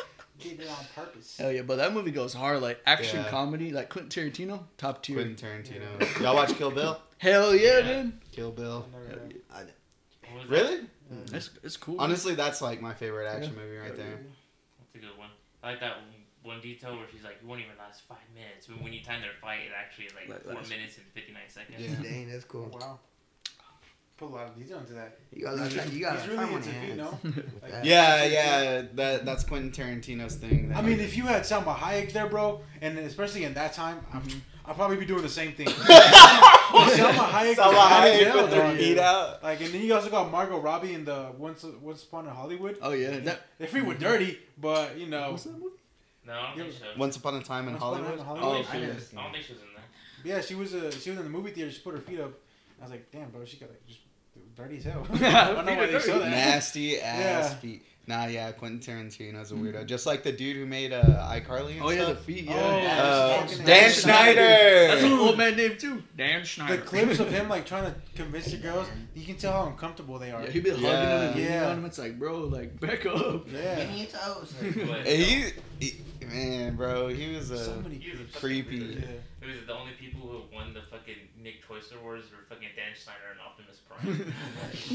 fuck. 0.43 0.51
He 0.51 0.57
did 0.57 0.65
it 0.67 0.69
on 0.71 0.85
purpose. 1.05 1.37
Hell 1.37 1.51
yeah, 1.51 1.61
but 1.61 1.77
that 1.77 1.93
movie 1.93 2.11
goes 2.11 2.33
hard. 2.33 2.61
Like 2.61 2.79
action 2.85 3.23
Yeah. 3.23 3.29
comedy, 3.29 3.71
like 3.71 3.89
Quentin 3.89 4.31
Tarantino, 4.31 4.63
top 4.77 5.01
tier. 5.03 5.15
Quentin 5.15 5.35
Tarantino. 5.35 6.19
Y'all 6.21 6.35
watch 6.35 6.55
Kill 6.57 6.71
Bill? 6.71 6.99
Hell 7.17 7.55
yeah, 7.55 7.79
Yeah. 7.79 8.01
dude. 8.03 8.13
Kill 8.31 8.51
Bill. 8.51 8.85
Hell 8.91 9.19
yeah. 9.29 9.35
I, 9.51 9.59
What 10.33 10.41
was 10.41 10.49
Really? 10.49 10.79
Mm. 11.13 11.33
It's, 11.33 11.49
it's 11.63 11.77
cool. 11.77 11.95
Honestly, 11.99 12.35
that's 12.35 12.61
like 12.61 12.81
my 12.81 12.93
favorite 12.93 13.27
action 13.27 13.55
movie 13.55 13.77
right 13.77 13.95
there. 13.95 14.19
That's 14.79 14.95
a 14.95 14.97
good 14.99 15.17
one. 15.17 15.29
I 15.61 15.71
like 15.71 15.79
that 15.81 15.97
one 16.43 16.59
detail 16.59 16.97
where 16.97 17.05
she's 17.11 17.23
like, 17.23 17.37
"You 17.41 17.47
won't 17.47 17.61
even 17.61 17.71
last 17.77 18.01
five 18.07 18.17
minutes. 18.35 18.67
But 18.67 18.81
when 18.83 18.91
you 18.91 19.01
time 19.01 19.21
their 19.21 19.31
fight, 19.41 19.59
it 19.61 19.71
actually 19.77 20.05
is 20.05 20.13
like 20.13 20.27
Like, 20.29 20.43
four 20.43 20.53
that's- 20.53 20.69
minutes 20.69 20.97
and 20.97 21.05
59 21.13 21.41
seconds. 21.47 21.79
Yeah. 21.81 21.95
dang, 22.03 22.29
that's 22.29 22.43
cool. 22.45 22.69
Wow. 22.81 22.99
Put 24.17 24.29
a 24.29 24.31
lot 24.31 24.47
of 24.47 24.55
detail 24.55 24.77
into 24.77 24.93
that. 24.93 25.17
You 25.33 25.43
got, 25.45 25.57
like, 25.57 25.91
you 25.91 25.99
got 26.01 26.17
He's 26.19 26.27
really 26.27 26.37
time 26.37 26.49
on 26.49 26.55
into 26.61 26.69
your 26.71 26.81
feet, 26.81 26.89
hands. 26.99 27.23
no? 27.23 27.31
Like- 27.63 27.83
Yeah, 27.83 28.23
yeah, 28.25 28.81
that 28.93 29.25
that's 29.25 29.43
Quentin 29.43 29.71
Tarantino's 29.71 30.35
thing. 30.35 30.71
I 30.75 30.81
mean, 30.81 30.99
if 30.99 31.17
you 31.17 31.23
had 31.23 31.41
Salma 31.43 31.75
Hayek 31.75 32.11
there, 32.13 32.27
bro, 32.27 32.61
and 32.81 32.97
especially 32.99 33.43
in 33.43 33.53
that 33.55 33.73
time, 33.73 33.99
I'm, 34.13 34.21
Mm-hmm. 34.21 34.39
I'd 34.65 34.75
probably 34.77 34.95
be 34.95 35.05
doing 35.05 35.23
the 35.23 35.27
same 35.29 35.51
thing. 35.53 35.67
Salma 35.67 37.27
Hayek, 37.27 37.55
Salma 37.55 37.67
was 37.67 37.77
hot 37.77 38.07
as 38.07 38.19
Hayek 38.21 38.25
hell, 38.27 38.41
with 38.43 38.51
their 38.51 38.63
dog. 38.63 38.77
feet 38.77 38.97
out. 38.99 39.43
Like, 39.43 39.61
and 39.61 39.73
then 39.73 39.81
you 39.81 39.93
also 39.93 40.09
got 40.09 40.31
Margot 40.31 40.59
Robbie 40.59 40.93
in 40.93 41.03
the 41.05 41.31
Once 41.37 41.65
Once 41.81 42.03
Upon 42.03 42.25
in 42.27 42.31
Hollywood. 42.33 42.77
oh 42.81 42.91
yeah, 42.93 43.19
that. 43.19 43.41
Their 43.57 43.67
feet 43.67 43.83
were 43.85 43.93
dirty, 43.95 44.39
but 44.57 44.97
you 44.97 45.07
know, 45.07 45.31
What's 45.31 45.43
that 45.43 45.53
movie? 45.53 45.75
No, 46.25 46.33
I 46.33 46.55
don't 46.55 46.65
think 46.69 46.73
so. 46.79 46.85
Once 46.97 47.17
Upon 47.17 47.35
a 47.35 47.41
Time 47.43 47.67
in 47.67 47.73
Once 47.73 47.83
Upon 47.83 47.93
a 47.93 48.03
Hollywood. 48.03 48.19
Time 48.19 48.37
in 48.37 48.37
I 48.37 48.41
don't 48.41 48.41
Hollywood. 48.41 48.65
think 48.67 48.83
she 48.85 48.91
Oh, 48.91 48.93
was- 48.93 49.13
I 49.17 49.23
don't 49.23 49.33
think 49.33 49.45
she 49.45 49.53
was 49.53 49.61
in 49.61 49.67
there. 49.75 50.35
yeah, 50.35 50.41
she 50.41 50.55
was 50.55 50.73
a 50.73 50.91
she 50.91 51.09
was 51.09 51.19
in 51.19 51.25
the 51.25 51.29
movie 51.31 51.51
theater. 51.51 51.71
She 51.71 51.81
put 51.81 51.95
her 51.95 52.01
feet 52.01 52.19
up. 52.21 52.31
I 52.79 52.83
was 52.83 52.91
like, 52.91 53.11
damn, 53.11 53.29
bro, 53.31 53.43
she 53.45 53.57
got 53.57 53.69
like 53.69 53.85
just 53.87 53.99
dirty 54.55 54.77
as 54.77 54.83
hell. 54.85 55.05
Yeah, 55.15 55.49
I 55.49 55.53
don't 55.53 55.65
know 55.65 55.75
why 55.75 55.85
they 55.87 55.99
show 55.99 56.19
that. 56.19 56.29
Nasty 56.29 56.99
ass 56.99 57.51
Yeah. 57.51 57.55
feet. 57.55 57.85
Nah, 58.05 58.25
yeah, 58.25 58.51
Quentin 58.51 58.79
Tarantino's 58.81 59.53
a 59.53 59.55
weirdo. 59.55 59.83
Mm. 59.83 59.85
Just 59.85 60.05
like 60.05 60.23
the 60.23 60.31
dude 60.33 60.57
who 60.57 60.65
made 60.65 60.91
uh, 60.91 61.03
iCarly 61.31 61.75
and 61.75 61.83
Oh 61.83 61.89
yeah, 61.89 61.99
the 61.99 62.05
stuff. 62.15 62.25
feet. 62.25 62.47
Oh, 62.49 62.53
Yeah. 62.53 62.81
yeah. 62.83 63.01
Uh, 63.01 63.41
fucking 63.47 63.65
Dan 63.65 63.83
ass. 63.85 64.01
Schneider. 64.01 64.41
That's 64.41 65.03
an 65.03 65.13
old 65.13 65.37
man 65.37 65.55
name 65.55 65.77
too. 65.77 66.03
Dan 66.17 66.43
Schneider. 66.43 66.75
The 66.75 66.81
clips 66.81 67.19
of 67.19 67.31
him 67.31 67.47
like 67.47 67.65
trying 67.65 67.85
to 67.85 67.95
convince 68.13 68.47
the 68.51 68.57
girls, 68.57 68.87
you 69.15 69.25
can 69.25 69.37
tell 69.37 69.53
how 69.53 69.67
uncomfortable 69.67 70.19
they 70.19 70.31
are. 70.31 70.43
Yeah, 70.43 70.49
he 70.49 70.59
be 70.59 70.71
hugging 70.71 70.83
Yeah. 70.83 70.99
him 70.99 71.21
and 71.27 71.35
leaning 71.35 71.51
Yeah. 71.53 71.69
on 71.69 71.77
him. 71.77 71.85
It's 71.85 71.97
like, 71.97 72.19
bro, 72.19 72.39
like 72.41 72.77
back 72.81 73.05
up. 73.05 73.47
Yeah. 73.49 73.75
Give 73.77 73.89
me 73.89 73.97
your 73.99 74.07
toes. 74.07 74.53
But 74.85 75.07
he, 75.07 75.45
he, 75.79 75.93
man, 76.25 76.75
bro, 76.75 77.07
he 77.07 77.33
was 77.37 77.51
a 77.51 77.63
So 77.63 77.75
many 77.79 77.95
he 77.99 78.11
was 78.11 78.19
a 78.19 78.37
creepy. 78.37 78.75
Yeah. 78.99 79.05
It 79.41 79.47
was 79.47 79.65
the 79.65 79.73
only 79.75 79.93
people 79.97 80.21
who 80.27 80.41
won 80.53 80.73
the 80.73 80.81
fucking 80.91 81.15
Nick 81.41 81.65
Choice 81.65 81.91
Awards 81.97 82.25
were 82.31 82.43
fucking 82.49 82.67
Dan 82.75 82.91
Schneider 83.01 83.31
and 83.31 83.39
Optimus 83.39 83.72
Prime. 84.01 84.33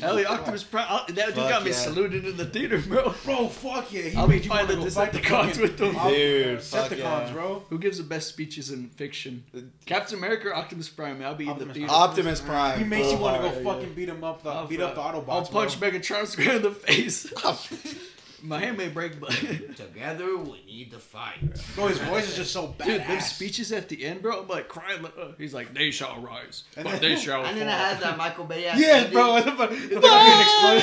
Hell 0.00 0.26
Optimus 0.26 0.64
Prime. 0.64 0.86
oh, 0.90 1.04
That 1.08 1.26
dude 1.26 1.34
Fuck 1.34 1.50
got 1.50 1.64
me 1.64 1.70
yeah. 1.70 1.76
saluted 1.76 2.24
in 2.24 2.36
the 2.36 2.44
theater, 2.44 2.78
bro. 2.78 3.14
Bro, 3.24 3.48
fuck 3.48 3.92
yeah. 3.92 4.02
He 4.02 4.16
I'll 4.16 4.26
be 4.26 4.34
made 4.34 4.44
you 4.44 4.50
wanna 4.50 4.62
finding 4.66 4.78
go 4.78 4.84
the 4.84 4.90
fight 4.90 5.12
the 5.12 5.18
Decepticons 5.20 5.60
with 5.60 5.78
them. 5.78 5.96
Op- 5.96 6.08
Dude, 6.10 6.62
fuck 6.62 6.90
Decepticons, 6.90 6.98
yeah. 6.98 7.32
bro. 7.32 7.62
Who 7.70 7.78
gives 7.78 7.98
the 7.98 8.04
best 8.04 8.28
speeches 8.28 8.70
in 8.70 8.88
fiction? 8.90 9.44
Captain 9.86 10.18
America 10.18 10.48
or 10.48 10.54
Optimus 10.56 10.88
Prime? 10.88 11.22
I'll 11.22 11.34
be 11.34 11.48
in 11.48 11.58
the 11.58 11.66
theater. 11.66 11.90
Optimus 11.92 12.40
Prime. 12.40 12.78
He 12.78 12.84
makes 12.84 13.10
you 13.10 13.18
want 13.18 13.36
to 13.36 13.42
go 13.42 13.48
hard. 13.48 13.64
yeah. 13.64 13.72
fucking 13.72 13.94
beat 13.94 14.08
him 14.08 14.24
up, 14.24 14.42
the, 14.42 14.50
I'll, 14.50 14.66
beat 14.66 14.80
up 14.80 14.94
the 14.94 15.00
uh, 15.00 15.12
Autobots. 15.12 15.28
I'll 15.28 15.46
punch 15.46 15.80
bro. 15.80 15.90
Megatron 15.90 16.26
square 16.26 16.56
in 16.56 16.62
the 16.62 16.70
face. 16.72 17.32
My 18.42 18.60
hand 18.60 18.78
may 18.78 18.88
break, 18.88 19.18
but 19.18 19.30
Together 19.30 20.36
we 20.36 20.62
need 20.64 20.90
to 20.92 20.98
fight. 20.98 21.38
Bro, 21.74 21.88
his 21.88 21.98
voice 21.98 22.28
is 22.28 22.36
just 22.36 22.52
so 22.52 22.68
badass. 22.78 22.84
dude, 22.86 23.00
them 23.02 23.20
speeches 23.20 23.72
at 23.72 23.88
the 23.88 24.04
end, 24.04 24.22
bro. 24.22 24.42
I'm 24.42 24.48
like 24.48 24.68
crying. 24.68 25.02
Like, 25.02 25.14
uh, 25.18 25.28
he's 25.38 25.52
like, 25.54 25.74
"They 25.74 25.90
shall 25.90 26.20
rise, 26.20 26.62
And 26.76 26.84
but 26.84 27.00
then- 27.00 27.02
they 27.02 27.16
shall 27.20 27.44
And 27.44 27.58
then 27.58 27.66
it 27.66 27.72
has 27.72 28.00
that 28.00 28.16
Michael 28.16 28.44
Bay 28.44 28.66
ass 28.66 28.78
Yes, 28.78 28.96
ending. 29.06 29.12
bro. 29.12 29.36
It's 29.36 29.46
a, 29.46 29.50
it's 29.50 30.06
fucking 30.06 30.80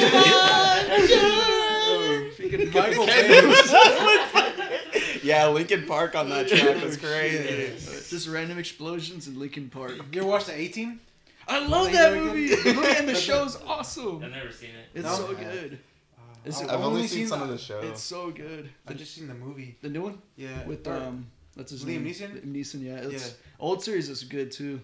explosion. 2.38 2.70
Freaking 2.70 2.74
Michael 2.74 3.06
Bay. 3.06 4.62
Yeah, 5.24 5.48
Linkin 5.48 5.88
Park 5.88 6.14
on 6.16 6.30
that 6.30 6.48
track 6.48 6.84
was 6.84 6.98
crazy. 6.98 7.38
It's 7.38 8.12
just 8.12 8.28
random 8.28 8.60
explosions 8.60 9.28
in 9.28 9.40
Linkin 9.40 9.70
Park. 9.70 9.94
You 10.12 10.22
ever 10.22 10.30
watched 10.30 10.46
the 10.48 10.54
18? 10.60 11.00
I 11.48 11.66
love 11.66 11.92
that 11.94 12.14
movie. 12.14 12.54
again? 12.54 12.64
The 12.64 12.74
movie 12.76 12.96
and 12.98 13.10
the 13.10 13.16
show's 13.16 13.58
awesome. 13.66 14.24
I've 14.24 14.30
never 14.32 14.52
seen 14.52 14.70
it. 14.70 14.90
It's 15.00 15.04
No? 15.04 15.16
so 15.16 15.34
good. 15.34 15.80
It's- 16.46 16.62
I've 16.62 16.70
I've 16.70 16.82
only 16.82 17.08
seen 17.08 17.28
some 17.28 17.42
of 17.42 17.50
the 17.50 17.58
show. 17.58 17.80
It's 17.80 18.02
so 18.02 18.32
good. 18.32 18.70
I've 18.88 18.98
just 18.98 19.14
seen 19.16 19.28
the 19.28 19.34
movie. 19.34 19.78
The 19.82 19.90
new 19.90 20.02
one 20.04 20.22
Yeah. 20.36 20.66
with 20.66 20.88
Or- 20.88 20.94
um, 20.94 21.28
what's 21.56 21.72
his 21.72 21.84
Liam 21.84 22.02
name? 22.02 22.06
Neeson? 22.06 22.42
Liam 22.42 22.54
Neeson, 22.56 22.82
yeah. 22.84 22.96
It's, 22.98 23.28
Yeah. 23.30 23.34
Old 23.60 23.84
series 23.84 24.10
is 24.10 24.24
good 24.24 24.52
too. 24.52 24.80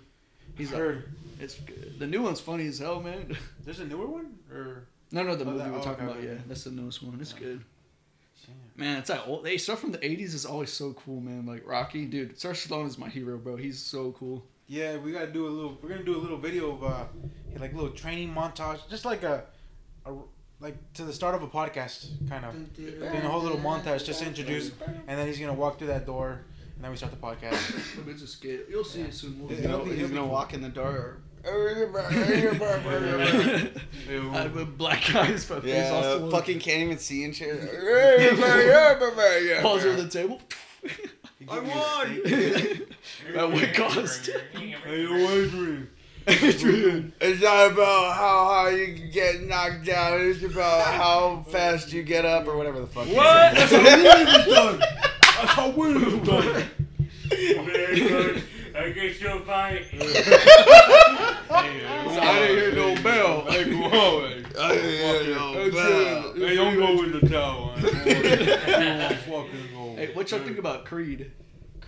He's 0.57 0.69
heard. 0.71 1.05
it's 1.39 1.55
good. 1.55 1.95
The 1.97 2.07
new 2.07 2.21
one's 2.21 2.39
funny 2.39 2.67
as 2.67 2.79
hell, 2.79 2.99
man. 3.01 3.35
There's 3.65 3.79
a 3.79 3.85
newer 3.85 4.05
one? 4.07 4.37
Or. 4.51 4.83
No, 5.11 5.23
no, 5.23 5.35
the 5.35 5.43
Oh, 5.43 5.47
movie 5.47 5.59
that- 5.59 5.71
we're 5.71 5.79
oh, 5.79 5.83
talking 5.83 6.05
okay, 6.05 6.11
about. 6.13 6.17
okay. 6.23 6.33
Yeah, 6.35 6.41
that's 6.47 6.63
the 6.65 6.71
newest 6.71 7.01
one. 7.03 7.19
It's 7.21 7.33
Yeah. 7.33 7.39
good. 7.39 7.63
Damn. 8.45 8.55
Man, 8.75 8.97
it's 8.97 9.09
like 9.09 9.27
old. 9.27 9.43
They 9.45 9.57
stuff 9.57 9.79
from 9.79 9.91
the 9.91 9.99
'80s 9.99 10.33
is 10.33 10.45
always 10.45 10.71
so 10.71 10.93
cool, 10.93 11.21
man. 11.21 11.45
Like 11.45 11.65
Rocky, 11.67 12.05
dude. 12.05 12.39
Sylvester 12.39 12.69
Stallone 12.69 12.87
is 12.87 12.97
my 12.97 13.07
hero, 13.09 13.37
bro. 13.37 13.55
He's 13.55 13.79
so 13.79 14.11
cool. 14.13 14.43
Yeah, 14.67 14.97
we 14.97 15.11
gotta 15.11 15.27
do 15.31 15.47
a 15.47 15.49
little. 15.49 15.77
We're 15.81 15.89
gonna 15.89 16.03
do 16.03 16.15
a 16.15 16.21
little 16.21 16.37
video 16.37 16.71
of 16.71 16.83
uh, 16.83 17.05
like 17.59 17.73
a 17.73 17.75
little 17.75 17.91
training 17.91 18.33
montage, 18.33 18.79
just 18.89 19.05
like 19.05 19.21
a, 19.23 19.43
a 20.05 20.13
like 20.61 20.75
to 20.93 21.03
the 21.03 21.13
start 21.13 21.35
of 21.35 21.43
a 21.43 21.47
podcast, 21.47 22.07
kind 22.29 22.45
of. 22.45 22.53
Doing 22.75 23.01
a 23.03 23.27
whole 23.27 23.41
little 23.41 23.57
montage 23.57 24.05
just 24.05 24.21
to 24.21 24.27
introduce, 24.27 24.71
and 25.07 25.19
then 25.19 25.27
he's 25.27 25.39
gonna 25.39 25.53
walk 25.53 25.77
through 25.77 25.87
that 25.87 26.05
door, 26.05 26.41
and 26.75 26.83
then 26.83 26.91
we 26.91 26.97
start 26.97 27.11
the 27.11 27.17
podcast. 27.17 28.07
It's 28.07 28.21
a 28.21 28.27
skit. 28.27 28.67
You'll 28.69 28.83
see 28.83 29.01
it 29.01 29.13
soon. 29.13 29.47
He's 29.49 29.59
gonna, 29.61 29.83
he's 29.85 30.09
gonna 30.09 30.25
walk 30.25 30.53
in 30.53 30.61
the 30.61 30.69
door. 30.69 31.17
I 31.43 31.49
have 34.43 34.55
a 34.57 34.65
black 34.65 35.15
eyes, 35.15 35.49
my 35.49 35.59
face 35.59 35.63
Yeah, 35.65 35.89
also 35.89 36.29
fucking 36.29 36.59
can't 36.59 36.83
even 36.83 36.99
see 36.99 37.23
and 37.23 37.35
shit. 37.35 37.59
falls 39.63 39.83
over 39.83 40.01
the 40.03 40.09
table. 40.09 40.39
I 41.49 41.59
won. 41.59 42.21
At 43.35 43.51
what 43.51 43.73
cost? 43.73 44.29
It's 46.27 47.41
not 47.41 47.71
about 47.71 48.15
how 48.15 48.45
high 48.47 48.71
you 48.75 48.93
can 48.95 49.09
get 49.11 49.41
knocked 49.43 49.85
down. 49.85 50.21
It's 50.21 50.43
about 50.43 50.85
how 50.93 51.45
fast 51.49 51.91
you 51.93 52.03
get 52.03 52.25
up, 52.25 52.47
or 52.47 52.57
whatever 52.57 52.79
the 52.79 52.87
fuck. 52.87 53.07
What? 53.07 53.55
That's 53.55 53.71
what 53.71 53.83
William 53.83 54.27
has 54.27 54.45
done. 54.45 54.79
That's 54.79 55.51
how 55.53 55.69
winning 55.71 56.03
is 56.03 56.27
done. 56.27 56.69
I 58.73 58.89
guess 58.91 59.19
you'll 59.21 59.39
fight. 59.39 59.85
I 61.51 62.39
didn't 62.47 62.57
hear 62.57 62.75
no 62.75 62.95
bell. 63.03 63.41
Hey, 63.51 63.65
go 63.69 63.83
on, 63.83 64.45
hey. 64.55 65.31
Hey, 66.35 66.55
don't 66.55 66.75
go 66.77 67.03
in 67.03 67.11
the 67.11 67.19
tower. 67.29 67.75
man. 67.77 69.17
Fucking 69.27 69.67
go. 69.73 69.95
Hey, 69.95 70.09
what 70.13 70.31
y'all 70.31 70.39
think 70.39 70.57
about 70.57 70.85
Creed? 70.85 71.31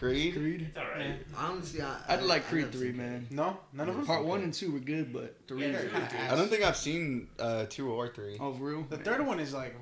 Creed. 0.04 0.34
Creed. 0.36 0.62
It's 0.70 0.78
alright. 0.78 1.16
Honestly, 1.38 1.82
I, 1.82 1.98
I'd 2.10 2.24
like 2.24 2.46
I 2.48 2.50
Creed 2.50 2.66
never 2.66 2.78
three, 2.78 2.88
seen 2.90 2.98
man. 2.98 3.28
No, 3.32 3.58
none 3.74 3.90
of 3.90 4.00
us. 4.00 4.06
Part 4.08 4.26
one 4.26 4.42
and 4.42 4.54
two 4.54 4.72
were 4.72 4.80
good, 4.80 5.12
but 5.14 5.36
three. 5.48 5.62
Yeah, 5.64 5.72
is 5.72 5.74
they're 5.74 5.90
good. 5.90 6.20
I 6.32 6.36
don't 6.36 6.50
think 6.50 6.64
I've 6.64 6.78
seen 6.78 7.28
uh, 7.40 7.66
two 7.70 7.92
or 7.92 8.08
three. 8.10 8.38
Oh, 8.40 8.54
for 8.54 8.64
real? 8.64 8.86
The 8.90 8.98
third 8.98 9.26
one 9.26 9.40
is 9.40 9.54
like, 9.54 9.76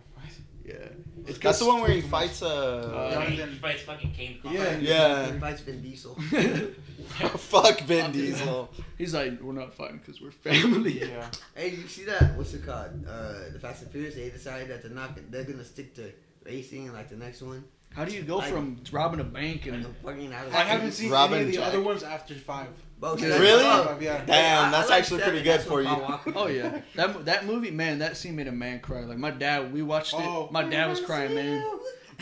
Yeah. 0.64 0.76
It's 1.26 1.40
That's 1.40 1.60
the 1.60 1.66
one 1.66 1.82
where 1.82 1.90
he 1.92 2.02
too 2.02 2.08
fights. 2.08 2.42
Uh, 2.44 2.48
Uh, 3.16 3.26
He 3.26 3.56
fights 3.56 3.82
fucking 3.82 4.12
King 4.14 4.40
Kong. 4.42 4.54
Yeah. 4.54 4.78
yeah. 4.78 5.32
He 5.34 5.40
fights 5.40 5.62
Vin 5.62 5.82
Diesel. 5.82 6.16
Fuck 7.38 7.82
Vin 7.82 8.12
Diesel. 8.12 8.70
He's 8.98 9.14
like, 9.14 9.42
we're 9.42 9.54
not 9.54 9.74
fighting 9.74 9.98
because 9.98 10.22
we're 10.22 10.32
family. 10.32 11.00
yeah. 11.10 11.30
hey, 11.56 11.70
you 11.72 11.88
see 11.88 12.06
that? 12.06 12.36
What's 12.38 12.54
it 12.54 12.66
called? 12.66 13.06
Uh, 13.08 13.52
the 13.52 13.60
Fast 13.60 13.82
and 13.84 13.92
Furious. 13.92 14.16
They 14.16 14.30
decided 14.30 14.70
that 14.70 14.82
they're 14.84 14.92
not. 14.92 15.18
They're 15.32 15.44
gonna 15.44 15.64
stick 15.66 15.96
to 15.96 16.12
racing 16.46 16.86
and 16.86 16.94
like 16.94 17.10
the 17.10 17.18
next 17.18 17.42
one. 17.42 17.64
How 17.94 18.06
do 18.06 18.14
you 18.16 18.22
go 18.22 18.38
Like- 18.38 18.50
from 18.52 18.78
robbing 18.92 19.20
a 19.20 19.24
bank 19.26 19.66
Like 19.66 19.74
and 19.76 19.86
a 19.86 19.90
fucking. 20.06 20.34
I 20.34 20.64
haven't 20.64 20.94
seen 20.94 21.12
Robin 21.12 21.40
any 21.40 21.46
of 21.48 21.52
the 21.52 21.58
Jack. 21.58 21.68
other 21.68 21.82
ones 21.82 22.04
after 22.04 22.34
five. 22.36 22.68
Bro, 23.00 23.16
Yeah. 23.16 23.22
seven- 23.30 23.42
Really? 23.42 23.64
oh, 23.66 23.84
Five, 23.86 24.02
yeah. 24.02 24.26
Damn, 24.26 24.64
I- 24.66 24.68
I 24.68 24.72
that's 24.72 24.90
like 24.90 25.00
actually 25.02 25.20
seven, 25.20 25.32
pretty 25.34 25.44
good 25.44 25.54
that's 25.60 25.64
for 25.66 25.74
what 25.74 25.80
you. 25.84 25.88
Paul 25.90 26.02
Walker- 26.02 26.34
Oh 26.36 26.48
yeah, 26.48 26.82
that 26.96 27.26
that 27.26 27.46
movie, 27.46 27.72
man, 27.72 28.00
that 28.00 28.16
scene 28.16 28.36
made 28.36 28.48
a 28.48 28.52
man 28.52 28.80
cry. 28.80 29.02
Like 29.02 29.18
my 29.18 29.32
dad, 29.32 29.74
we 29.74 29.82
watched 29.82 30.14
it. 30.14 30.20
Oh. 30.22 30.48
my 30.52 30.64
dad 30.64 30.88
was 30.90 31.02
crying, 31.02 31.34
man. 31.36 31.64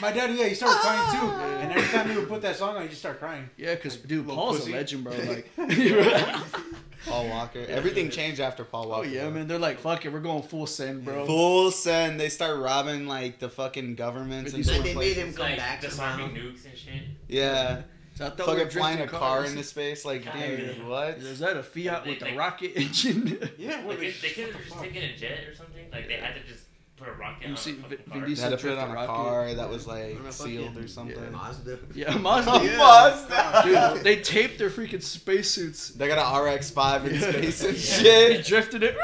My 0.02 0.14
dad, 0.14 0.34
yeah, 0.34 0.46
he 0.46 0.56
started 0.56 0.80
crying 0.80 1.12
too. 1.12 1.28
Ah. 1.30 1.58
And 1.60 1.72
every 1.74 1.90
time 1.90 2.10
he 2.10 2.16
would 2.16 2.30
put 2.30 2.42
that 2.44 2.56
song 2.56 2.78
on, 2.78 2.84
he 2.84 2.88
just 2.88 3.02
start 3.02 3.20
crying. 3.20 3.50
Yeah, 3.58 3.76
cause 3.76 3.98
dude, 3.98 4.26
Little 4.26 4.42
Paul's 4.42 4.60
pussy. 4.62 4.72
a 4.72 4.76
legend, 4.78 5.04
bro. 5.04 5.14
Like, 5.28 5.52
Paul 7.10 7.28
Walker. 7.28 7.66
Everything 7.68 8.10
changed 8.10 8.40
after 8.40 8.64
Paul 8.64 8.88
Walker. 8.90 8.94
oh 8.94 8.98
Walker. 9.04 9.10
yeah, 9.10 9.24
though. 9.26 9.32
man. 9.32 9.48
They're 9.48 9.60
like, 9.60 9.80
fuck 9.80 10.06
it, 10.06 10.14
we're 10.14 10.20
going 10.20 10.44
full 10.44 10.68
send, 10.68 11.04
bro. 11.06 11.26
Full 11.26 11.72
send. 11.72 12.20
They 12.20 12.30
start 12.30 12.58
robbing 12.60 13.08
like 13.08 13.40
the 13.40 13.50
fucking 13.50 13.96
governments 13.96 14.54
and 14.54 14.64
Fifty 14.66 14.78
And 14.80 14.86
shit. 14.88 14.96
they 14.96 15.00
made 15.00 15.18
him 15.18 15.34
come 15.34 15.46
like 15.46 15.58
back 15.58 15.82
disarming 15.82 16.28
somehow. 16.28 16.42
nukes 16.42 16.66
and 16.66 16.78
shit. 16.78 17.04
Yeah. 17.28 17.82
So 18.16 18.26
I 18.26 18.30
thought 18.32 18.48
we 18.48 18.54
were 18.56 18.60
Fucking 18.66 18.78
flying 18.78 18.96
a 18.96 18.98
drifting 19.00 19.20
car 19.20 19.38
cars. 19.40 19.52
into 19.52 19.64
space. 19.64 20.04
Like, 20.04 20.26
God, 20.26 20.34
dude, 20.34 20.76
yeah. 20.78 20.88
what? 20.88 21.08
Is 21.20 21.40
that 21.40 21.56
a 21.56 21.64
Fiat 21.64 22.04
They- 22.04 22.10
with 22.12 22.22
a 22.24 22.36
rocket 22.36 22.74
engine? 22.76 23.50
Yeah, 23.58 23.82
Like, 23.86 24.00
they, 24.00 24.12
the- 24.12 24.22
they 24.22 24.30
could 24.30 24.46
have 24.54 24.58
just 24.62 24.74
fuck? 24.74 24.84
taken 24.84 25.04
a 25.04 25.16
jet 25.16 25.48
or 25.48 25.56
something. 25.56 25.86
Like 25.92 26.08
they 26.08 26.16
had 26.16 26.36
to 26.36 26.44
just 26.52 26.66
put 27.00 27.08
a 27.08 27.12
rocket 27.14 27.46
You 27.46 27.52
on 27.52 27.58
see 27.58 27.72
a 27.72 27.74
Vin- 27.74 27.82
fucking 27.84 27.98
Vin 27.98 28.12
car. 28.12 28.22
They 28.22 28.28
Diesel 28.28 28.44
had 28.44 28.50
to 28.50 28.58
put 28.58 28.72
it 28.72 28.76
drift 28.76 28.82
on 28.82 28.90
a 28.90 28.92
a 28.92 28.96
rocket. 28.96 29.08
car 29.08 29.54
that 29.56 29.70
was 29.70 29.88
like 29.88 30.20
On 30.20 30.26
a 30.26 30.32
sealed 30.32 30.78
or 30.78 30.88
something. 30.88 31.32
Mazda. 31.32 31.80
yeah, 31.96 32.18
Mazda. 32.18 32.52
Yeah. 32.66 32.78
Mazda. 32.78 33.94
Dude, 33.96 34.04
they 34.04 34.22
taped 34.22 34.58
their 34.60 34.70
freaking 34.70 35.02
spacesuits. 35.02 35.90
They 35.90 36.08
got 36.08 36.18
an 36.20 36.54
RX-5 36.56 37.06
in 37.06 37.14
Yeah. 37.16 37.20
space 37.32 37.64
and 37.64 37.76
They 37.76 37.80
shit. 37.80 38.46
drifted 38.46 38.84
it. 38.84 38.96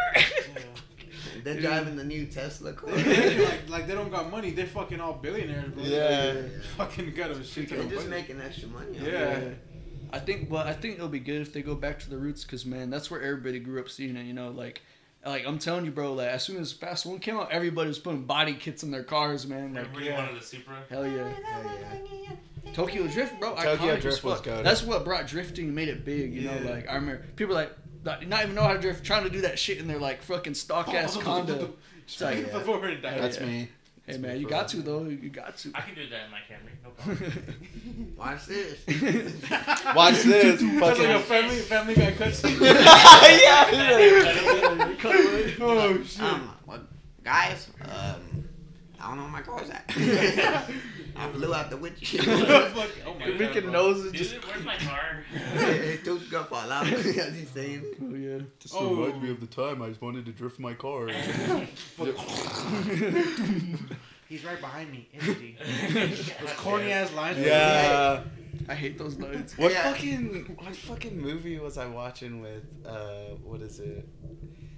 They're 1.44 1.62
driving 1.62 1.96
the 1.96 2.04
new 2.04 2.26
Tesla 2.26 2.74
car. 2.74 2.90
like, 2.96 3.70
like 3.70 3.88
they 3.88 3.94
don't 3.94 4.10
got 4.10 4.32
money. 4.32 4.50
They're 4.52 4.66
fucking 4.66 5.00
all 5.00 5.14
billionaires, 5.14 5.72
bro. 5.74 5.84
Yeah. 5.84 6.42
Fucking 6.78 7.14
got 7.14 7.32
a 7.32 7.44
shit 7.44 7.70
ton 7.70 7.78
They're 7.78 7.86
of 7.86 7.92
just 7.94 8.08
money. 8.10 8.22
making 8.22 8.42
extra 8.42 8.68
money. 8.70 8.98
Yeah. 9.00 9.50
I 10.12 10.20
think, 10.20 10.50
well, 10.50 10.64
I 10.66 10.74
think 10.74 10.96
it'll 10.96 11.08
be 11.08 11.20
good 11.20 11.42
if 11.42 11.54
they 11.54 11.62
go 11.62 11.76
back 11.76 12.00
to 12.00 12.10
the 12.10 12.18
roots, 12.18 12.44
cause 12.46 12.66
man, 12.66 12.90
that's 12.90 13.12
where 13.12 13.22
everybody 13.22 13.60
grew 13.60 13.80
up 13.80 13.90
seeing 13.90 14.16
it. 14.16 14.26
You 14.26 14.34
know, 14.34 14.50
like, 14.50 14.82
like 15.26 15.46
I'm 15.48 15.58
telling 15.60 15.86
you, 15.86 15.92
bro. 15.92 16.14
Like 16.14 16.30
as 16.30 16.44
soon 16.44 16.58
as 16.58 16.72
Fast 16.72 17.06
One 17.06 17.20
came 17.20 17.38
out, 17.38 17.52
everybody 17.52 17.88
was 17.88 18.00
putting 18.00 18.24
body 18.24 18.54
kits 18.54 18.84
in 18.84 18.92
their 18.92 19.04
cars, 19.04 19.46
man. 19.48 19.74
Like, 19.74 19.84
Remember 19.88 20.00
you 20.02 20.06
yeah. 20.12 20.18
wanted 20.18 20.40
the 20.42 20.46
Supra? 20.46 20.76
hell 20.90 21.06
yeah. 21.08 21.30
Hell 21.44 21.72
yeah. 22.24 22.72
Tokyo 22.74 23.08
Drift, 23.08 23.40
bro. 23.40 23.56
Tokyo 23.56 23.76
iconic 23.76 23.96
as 23.98 24.02
Drift 24.02 24.24
was 24.24 24.40
fuck. 24.40 24.46
goated. 24.48 24.64
That's 24.64 24.84
what 24.84 25.04
brought 25.06 25.28
drifting, 25.28 25.66
and 25.68 25.76
made 25.76 25.88
it 25.90 26.04
big. 26.04 26.34
You 26.34 26.42
know, 26.50 26.56
Yeah. 26.64 26.70
like 26.72 26.90
I 26.90 26.96
remember 26.96 27.24
people 27.36 27.56
like 27.56 27.72
not, 28.04 28.28
not 28.28 28.44
even 28.44 28.56
know 28.56 28.64
how 28.64 28.74
to 28.74 28.80
drift, 28.80 29.04
trying 29.04 29.24
to 29.24 29.30
do 29.30 29.42
that 29.42 29.58
shit 29.58 29.78
in 29.80 29.88
their 29.88 30.00
like 30.00 30.22
fucking 30.22 30.54
stock 30.54 30.90
ass 30.94 31.18
condo. 31.22 31.74
It's 32.04 32.22
like, 32.22 32.38
Straight 32.38 32.52
before 32.54 32.86
it 32.88 33.02
died. 33.02 33.20
That's 33.22 33.40
Yeah. 33.40 33.46
me. 33.48 33.70
Hey 34.08 34.18
man, 34.18 34.40
you 34.40 34.48
got 34.48 34.68
to 34.70 34.78
though. 34.78 35.04
You 35.04 35.30
got 35.30 35.58
to. 35.58 35.72
I 35.74 35.82
can 35.82 35.96
do 35.96 36.08
that 36.10 36.26
in 36.26 36.32
my 36.32 36.40
Camry. 36.50 36.76
No 36.84 36.90
problem. 36.98 38.16
Watch 38.18 38.46
this. 38.46 38.80
Watch 39.96 40.24
this. 40.24 40.62
That's 40.62 41.00
like 41.00 41.10
a 41.10 41.20
family 41.20 41.60
family 41.60 41.96
guy 41.96 42.12
cutscene. 42.12 42.60
yeah. 43.42 43.66
oh 45.62 46.04
shit. 46.04 46.22
Um, 46.22 46.52
well, 46.66 46.82
guys, 47.24 47.70
um, 47.82 48.48
I 49.00 49.08
don't 49.08 49.18
know 49.18 49.24
where 49.24 49.32
my 49.32 49.42
car's 49.42 49.70
at. 49.70 50.70
I 51.18 51.30
flew 51.32 51.54
out 51.54 51.70
the 51.70 51.78
windshield. 51.78 52.26
Fuck, 52.26 52.90
oh 53.06 53.14
my 53.20 53.26
Dude, 53.26 53.40
god. 53.40 53.50
Freaking 53.54 53.64
bro. 53.64 53.72
noses 53.72 54.12
Dude, 54.12 54.16
just. 54.16 54.36
where's 54.48 54.66
my 54.66 54.76
car? 54.78 55.24
Dude's 56.04 56.28
gonna 56.30 56.46
fall 56.46 56.70
out. 56.72 56.88
As 56.88 57.04
he's 57.36 57.50
saying. 57.52 57.84
Oh 58.02 58.14
yeah. 58.16 58.40
Just 58.60 58.76
Oh. 58.78 58.94
remind 58.96 59.24
me 59.24 59.32
of 59.32 59.40
the 59.40 59.48
time 59.48 59.82
I 59.82 59.88
just 59.90 60.02
wanted 60.02 60.26
to 60.26 60.32
drift 60.32 60.60
my 60.60 60.74
car. 60.74 61.08
He's 64.28 64.44
right 64.44 64.60
behind 64.60 64.92
me. 64.92 65.08
Energy. 65.14 65.56
Those 65.94 66.28
Those 66.40 66.52
corny 66.58 66.92
ass 66.92 67.14
lines. 67.14 67.38
yeah. 67.38 68.24
I 68.68 68.74
hate 68.74 68.98
those 68.98 69.18
lines. 69.20 69.56
What 69.58 69.72
Yeah. 69.72 69.84
fucking 69.84 70.58
what 70.60 70.76
fucking 70.76 71.16
movie 71.22 71.60
was 71.60 71.78
I 71.78 71.86
watching 71.86 72.42
with 72.42 72.64
uh 72.86 73.36
what 73.44 73.62
is 73.62 73.80
it? 73.80 74.08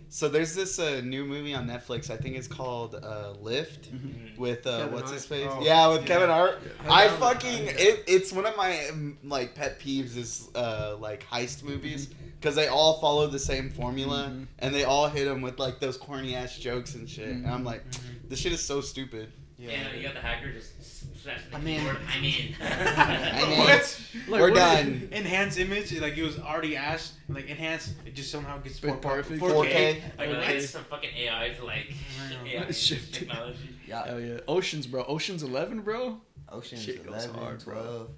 So 0.09 0.29
there's 0.29 0.55
this 0.55 0.79
uh, 0.79 1.01
new 1.03 1.25
movie 1.25 1.53
on 1.53 1.67
Netflix. 1.67 2.09
I 2.09 2.17
think 2.17 2.37
it's 2.37 2.47
called 2.47 2.95
uh, 2.95 3.33
Lift 3.41 3.89
with 4.37 4.65
uh, 4.65 4.77
Kevin 4.79 4.93
what's 4.93 5.03
Hart. 5.05 5.13
his 5.15 5.25
face? 5.25 5.47
Oh. 5.49 5.61
yeah, 5.61 5.87
with 5.89 6.01
Yeah. 6.01 6.07
Kevin 6.07 6.29
Hart. 6.29 6.59
Yeah. 6.63 6.91
I 6.93 7.03
Kevin 7.07 7.19
fucking 7.19 7.65
Hart. 7.65 7.79
it, 7.79 8.03
it's 8.07 8.31
one 8.31 8.45
of 8.45 8.55
my 8.55 8.89
like 9.23 9.53
pet 9.53 9.79
peeves 9.79 10.15
is 10.15 10.49
uh, 10.55 10.95
like 10.99 11.25
heist 11.27 11.63
movies 11.63 12.07
because 12.39 12.55
they 12.55 12.67
all 12.67 12.99
follow 13.01 13.27
the 13.27 13.39
same 13.39 13.69
formula 13.69 14.29
Mhm. 14.31 14.47
and 14.59 14.73
they 14.73 14.83
all 14.85 15.07
hit 15.09 15.25
them 15.25 15.41
with 15.41 15.59
like 15.59 15.79
those 15.79 15.97
corny 15.97 16.35
ass 16.35 16.57
jokes 16.57 16.95
and 16.95 17.09
shit. 17.09 17.27
And 17.29 17.45
I'm 17.45 17.63
like, 17.65 17.83
this 18.29 18.39
shit 18.39 18.53
is 18.53 18.63
so 18.63 18.79
stupid. 18.81 19.31
Yeah, 19.59 19.91
you 19.93 20.03
got 20.03 20.13
the 20.13 20.21
hacker 20.21 20.51
just 20.53 20.76
smashing 21.27 21.49
the 21.51 21.57
I'm 21.57 21.67
in. 21.67 21.79
keyboard. 21.79 21.97
I'm 22.15 22.23
in. 22.23 22.55
I'm 23.41 23.51
in. 23.51 23.57
What? 23.59 24.01
Like, 24.27 24.41
We're 24.41 24.49
what- 24.51 24.55
done. 24.55 25.09
Enhance 25.11 25.57
image, 25.57 25.93
like 25.99 26.17
it 26.17 26.23
was 26.23 26.39
already 26.39 26.75
asked, 26.75 27.13
like 27.29 27.49
enhance, 27.49 27.93
it 28.05 28.15
just 28.15 28.31
somehow 28.31 28.57
gets 28.59 28.79
Bit 28.79 28.89
4 28.89 28.97
perfect. 28.97 29.41
4K. 29.41 30.01
Like, 30.17 30.29
Okay. 30.29 30.53
like 30.55 30.61
some 30.61 30.83
fucking 30.85 31.09
AI 31.15 31.49
to 31.57 31.65
like 31.65 31.93
AI 32.45 32.71
Shift. 32.71 33.13
technology. 33.13 33.69
Yeah. 33.87 34.05
Hell 34.05 34.19
yeah. 34.19 34.39
Oceans, 34.47 34.87
bro. 34.87 35.03
Oceans 35.05 35.43
11, 35.43 35.81
bro. 35.81 36.17
Ocean's 36.51 36.81
Shit 36.83 37.05
goes 37.05 37.25
11, 37.25 37.35
hard, 37.41 37.63
bro. 37.65 37.73
12. 37.75 38.09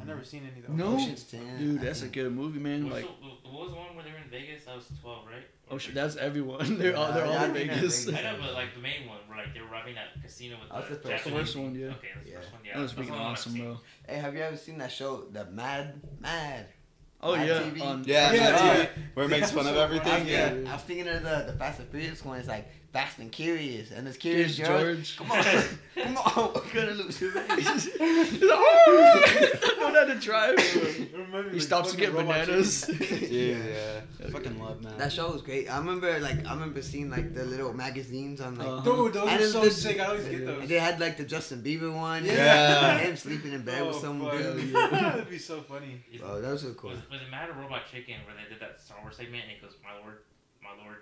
I've 0.00 0.06
never 0.06 0.22
seen 0.24 0.42
any 0.50 0.60
of 0.60 0.68
those. 0.68 0.76
No. 0.76 0.94
Ocean's 0.96 1.24
10. 1.24 1.58
Dude, 1.58 1.80
I 1.80 1.84
that's 1.84 2.02
a 2.02 2.08
good 2.08 2.32
movie, 2.32 2.58
man. 2.58 2.84
What 2.84 2.92
was, 2.94 3.02
Like, 3.04 3.20
the, 3.20 3.48
what 3.50 3.60
was 3.62 3.70
the 3.70 3.76
one 3.78 3.94
where 3.96 4.04
they 4.04 4.10
were 4.12 4.18
in 4.18 4.30
Vegas? 4.30 4.64
That 4.64 4.76
was 4.76 4.86
12, 5.00 5.26
right? 5.26 5.34
Oh, 5.68 5.72
or 5.72 5.74
Ocean, 5.76 5.94
that's 5.94 6.16
everyone. 6.16 6.78
They're 6.78 6.96
all, 6.96 7.12
they're 7.12 7.26
Yeah, 7.26 7.32
all 7.32 7.38
I 7.38 7.46
in 7.46 7.52
think 7.54 7.68
that's 7.70 7.80
Vegas. 7.80 8.04
Vegas. 8.06 8.20
I 8.20 8.32
know, 8.32 8.38
but 8.42 8.54
like 8.54 8.74
the 8.74 8.80
main 8.80 9.08
one, 9.08 9.18
where 9.28 9.38
like 9.38 9.54
they 9.54 9.60
were 9.60 9.68
robbing 9.68 9.94
that 9.94 10.20
casino 10.22 10.56
with 10.60 10.68
That's 10.70 10.88
the, 10.88 10.94
the 10.96 11.00
first 11.00 11.24
Japanese- 11.24 11.32
one. 11.34 11.42
First 11.44 11.56
one, 11.56 11.74
yeah. 11.74 11.86
Okay, 11.86 12.08
that's 12.14 12.24
the 12.26 12.30
Yeah. 12.30 12.36
first 12.40 12.52
one. 12.52 12.60
Yeah, 12.64 12.72
That 12.76 12.82
was 12.82 12.94
that's 12.94 13.08
freaking 13.08 13.20
awesome, 13.20 13.52
seen. 13.52 13.64
bro. 13.64 13.78
Hey, 14.08 14.16
have 14.16 14.34
you 14.34 14.40
ever 14.42 14.56
seen 14.56 14.78
that 14.78 14.92
show, 14.92 15.24
The 15.32 15.44
Mad 15.46 16.00
Mad? 16.20 16.66
Oh 17.22 17.36
Mad 17.36 17.46
yeah, 17.48 17.58
TV? 17.60 17.82
on 17.84 18.04
Yeah, 18.04 18.32
Yeah, 18.32 18.38
yeah, 18.64 18.76
dude. 18.76 18.88
where 19.14 19.26
it 19.26 19.28
makes 19.28 19.50
fun 19.50 19.66
of 19.66 19.74
So 19.74 19.80
everything. 19.82 20.26
Yeah. 20.26 20.54
I 20.68 20.72
was 20.72 20.82
thinking 20.82 21.06
of 21.08 21.22
the, 21.22 21.52
the 21.52 21.58
Fast 21.58 21.78
and 21.80 21.88
Furious 21.90 22.24
one. 22.24 22.38
It's 22.38 22.48
like 22.48 22.66
Fast 22.92 23.18
and 23.20 23.30
Curious, 23.30 23.92
and 23.92 24.08
it's 24.08 24.16
Curious 24.16 24.56
Curious 24.56 25.16
George. 25.16 25.16
George. 25.16 25.28
Come 25.28 25.30
on, 25.30 25.44
come 25.94 26.16
on, 26.18 26.52
we're 26.54 26.74
gonna 26.74 26.90
lose 26.96 27.20
your 27.20 27.30
race. 27.48 27.84
He's 27.84 28.42
like, 28.42 28.42
oh! 28.42 29.20
I 29.22 29.60
don't 29.78 29.92
know 29.92 30.00
how 30.00 30.06
to 30.12 30.14
drive. 30.18 30.56
Remember, 31.12 31.44
He 31.50 31.50
like, 31.52 31.60
stops 31.62 31.92
to 31.92 31.96
get 31.96 32.12
robot 32.12 32.46
bananas. 32.46 32.90
Yeah, 33.30 33.56
yeah. 34.18 34.28
Fucking 34.32 34.58
love 34.60 34.82
man. 34.82 34.98
That 34.98 35.12
show 35.12 35.30
was 35.30 35.42
great. 35.42 35.68
I 35.72 35.78
remember 35.78 36.18
like 36.18 36.44
I 36.44 36.52
remember 36.52 36.82
seeing 36.82 37.10
like 37.10 37.32
the 37.32 37.44
little 37.44 37.72
magazines 37.72 38.40
on 38.40 38.56
like. 38.58 38.66
Uh, 38.66 38.80
Dude, 38.80 39.12
those 39.12 39.28
I 39.28 39.34
are 39.34 39.38
didn't 39.38 39.52
so 39.52 39.60
listen- 39.62 39.90
sick. 39.92 40.00
I 40.00 40.06
always 40.06 40.24
get 40.24 40.40
Yeah. 40.40 40.46
those. 40.46 40.60
And 40.62 40.68
they 40.68 40.78
had 40.80 40.98
like 40.98 41.16
the 41.16 41.24
Justin 41.24 41.62
Bieber 41.62 41.94
one. 41.94 42.24
Yeah. 42.24 42.98
Him 42.98 43.16
sleeping 43.16 43.52
in 43.52 43.62
bed 43.62 43.86
with 43.86 43.96
Oh, 43.96 44.00
some 44.00 44.20
fuck. 44.20 44.32
dude. 44.32 44.72
That'd 44.74 45.30
be 45.30 45.38
so 45.38 45.60
funny. 45.60 46.02
Is- 46.12 46.22
Oh, 46.24 46.40
those 46.40 46.64
are 46.64 46.74
cool. 46.74 46.90
Was, 46.90 46.98
was 47.08 47.20
it 47.20 47.30
Mad 47.30 47.50
or 47.50 47.52
Robot 47.52 47.82
Chicken 47.90 48.16
where 48.26 48.34
they 48.34 48.52
did 48.52 48.60
that 48.60 48.80
Star 48.80 48.98
Wars 49.00 49.16
segment 49.16 49.44
and 49.44 49.52
he 49.52 49.60
goes, 49.64 49.76
My 49.84 49.94
lord, 50.02 50.18
my 50.60 50.70
lord, 50.84 50.96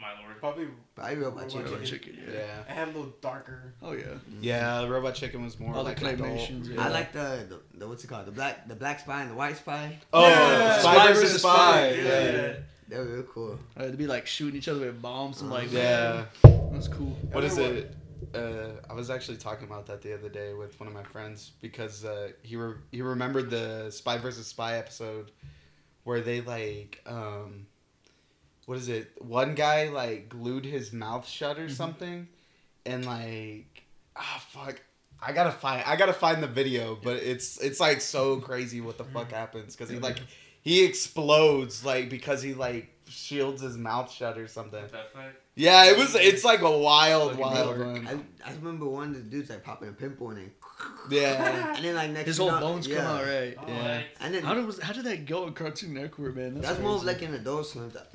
my 0.00 0.20
lord. 0.22 0.38
Probably. 0.38 0.68
Probably 0.94 1.16
Robot 1.16 1.34
Robot 1.44 1.50
Chicken. 1.50 1.64
Robot 1.72 1.84
chicken, 1.84 2.18
yeah. 2.26 2.34
Yeah. 2.38 2.62
I 2.68 2.72
had 2.72 2.88
a 2.88 2.92
little 2.92 3.12
darker. 3.20 3.74
Oh 3.82 3.92
yeah. 3.92 4.04
Yeah, 4.40 4.80
the 4.82 4.88
Robot 4.88 5.14
Chicken 5.14 5.44
was 5.44 5.58
more 5.60 5.74
All 5.74 5.84
like 5.84 6.00
an 6.00 6.06
adult. 6.08 6.28
claymations. 6.30 6.68
Yeah. 6.74 6.84
I 6.84 6.88
like 6.88 7.12
the, 7.12 7.46
the 7.48 7.78
the 7.78 7.88
what's 7.88 8.02
it 8.04 8.06
called 8.08 8.26
the 8.26 8.32
black 8.32 8.66
the 8.68 8.74
black 8.74 9.00
spy 9.00 9.22
and 9.22 9.30
the 9.30 9.34
white 9.34 9.56
spy. 9.56 9.98
Oh, 10.12 10.26
Yeah. 10.28 10.78
Spy, 10.78 10.94
Spy 10.94 11.06
versus 11.08 11.22
versus 11.22 11.40
Spy. 11.42 11.92
Spy. 11.92 12.02
Yeah. 12.02 12.52
They 12.88 12.96
were 12.98 13.04
real 13.04 13.22
cool. 13.24 13.58
Uh, 13.76 13.84
to 13.84 13.92
be 13.96 14.06
like 14.08 14.26
shooting 14.26 14.56
each 14.56 14.66
other 14.68 14.80
with 14.80 15.00
bombs 15.00 15.42
and 15.42 15.50
like 15.50 15.70
Yeah. 15.72 16.24
that's 16.72 16.88
cool. 16.88 17.16
What 17.32 17.44
is 17.44 17.56
it? 17.58 17.94
Uh, 18.34 18.72
I 18.88 18.92
was 18.92 19.10
actually 19.10 19.38
talking 19.38 19.66
about 19.66 19.86
that 19.86 20.02
the 20.02 20.12
other 20.12 20.28
day 20.28 20.52
with 20.54 20.78
one 20.78 20.86
of 20.86 20.92
my 20.94 21.02
friends 21.02 21.52
because 21.62 22.04
uh, 22.04 22.30
he 22.42 22.54
re- 22.56 22.74
he 22.92 23.00
remembered 23.02 23.48
the 23.50 23.90
Spy 23.90 24.18
versus 24.18 24.46
Spy 24.46 24.76
episode 24.76 25.30
where 26.04 26.20
they 26.20 26.40
like 26.42 27.00
um, 27.06 27.66
what 28.70 28.78
is 28.78 28.88
it? 28.88 29.10
One 29.18 29.56
guy 29.56 29.88
like 29.88 30.28
glued 30.28 30.64
his 30.64 30.92
mouth 30.92 31.26
shut 31.26 31.58
or 31.58 31.62
mm-hmm. 31.62 31.72
something, 31.72 32.28
and 32.86 33.04
like 33.04 33.82
ah 34.14 34.44
fuck, 34.50 34.80
I 35.20 35.32
gotta 35.32 35.50
find 35.50 35.82
I 35.84 35.96
gotta 35.96 36.12
find 36.12 36.40
the 36.40 36.46
video, 36.46 36.96
but 37.02 37.16
it's 37.16 37.60
it's 37.60 37.80
like 37.80 38.00
so 38.00 38.36
crazy 38.36 38.80
what 38.80 38.96
the 38.96 39.02
fuck 39.02 39.26
mm-hmm. 39.26 39.34
happens 39.34 39.74
because 39.74 39.90
he 39.90 39.96
mm-hmm. 39.96 40.04
like 40.04 40.20
he 40.62 40.84
explodes 40.84 41.84
like 41.84 42.10
because 42.10 42.42
he 42.42 42.54
like 42.54 42.94
shields 43.10 43.60
his 43.60 43.76
mouth 43.76 44.10
shut 44.10 44.38
or 44.38 44.46
something. 44.48 44.82
That. 44.92 45.10
Yeah, 45.56 45.84
it 45.90 45.98
was 45.98 46.14
it's 46.14 46.44
like 46.44 46.60
a 46.62 46.78
wild, 46.78 47.36
wild 47.36 47.78
one. 47.78 48.06
I, 48.06 48.48
I 48.50 48.54
remember 48.54 48.86
one 48.86 49.08
of 49.08 49.14
the 49.14 49.20
dudes 49.20 49.50
like 49.50 49.62
popping 49.64 49.88
a 49.88 49.92
pimple 49.92 50.30
and 50.30 50.38
then, 50.38 50.50
Yeah. 51.10 51.74
and 51.76 51.84
then 51.84 51.94
like 51.94 52.10
next 52.12 52.26
His 52.28 52.38
whole 52.38 52.52
you 52.54 52.60
bones 52.60 52.86
yeah. 52.86 52.96
come 52.96 53.06
out 53.06 53.24
right. 53.24 53.56
Yeah. 53.68 54.02
And 54.20 54.34
then 54.34 54.42
How 54.42 54.54
did 54.54 54.64
was 54.66 54.80
how 54.80 54.92
did 54.92 55.04
that 55.04 55.26
go 55.26 55.46
in 55.46 55.52
Cartoon 55.52 55.92
Network, 55.94 56.36
man? 56.36 56.60
that's 56.60 56.78
more 56.80 56.94
of 56.96 57.04
like 57.04 57.20
an 57.22 57.34
adult 57.34 57.66
swim. 57.66 57.90
That, 57.90 58.06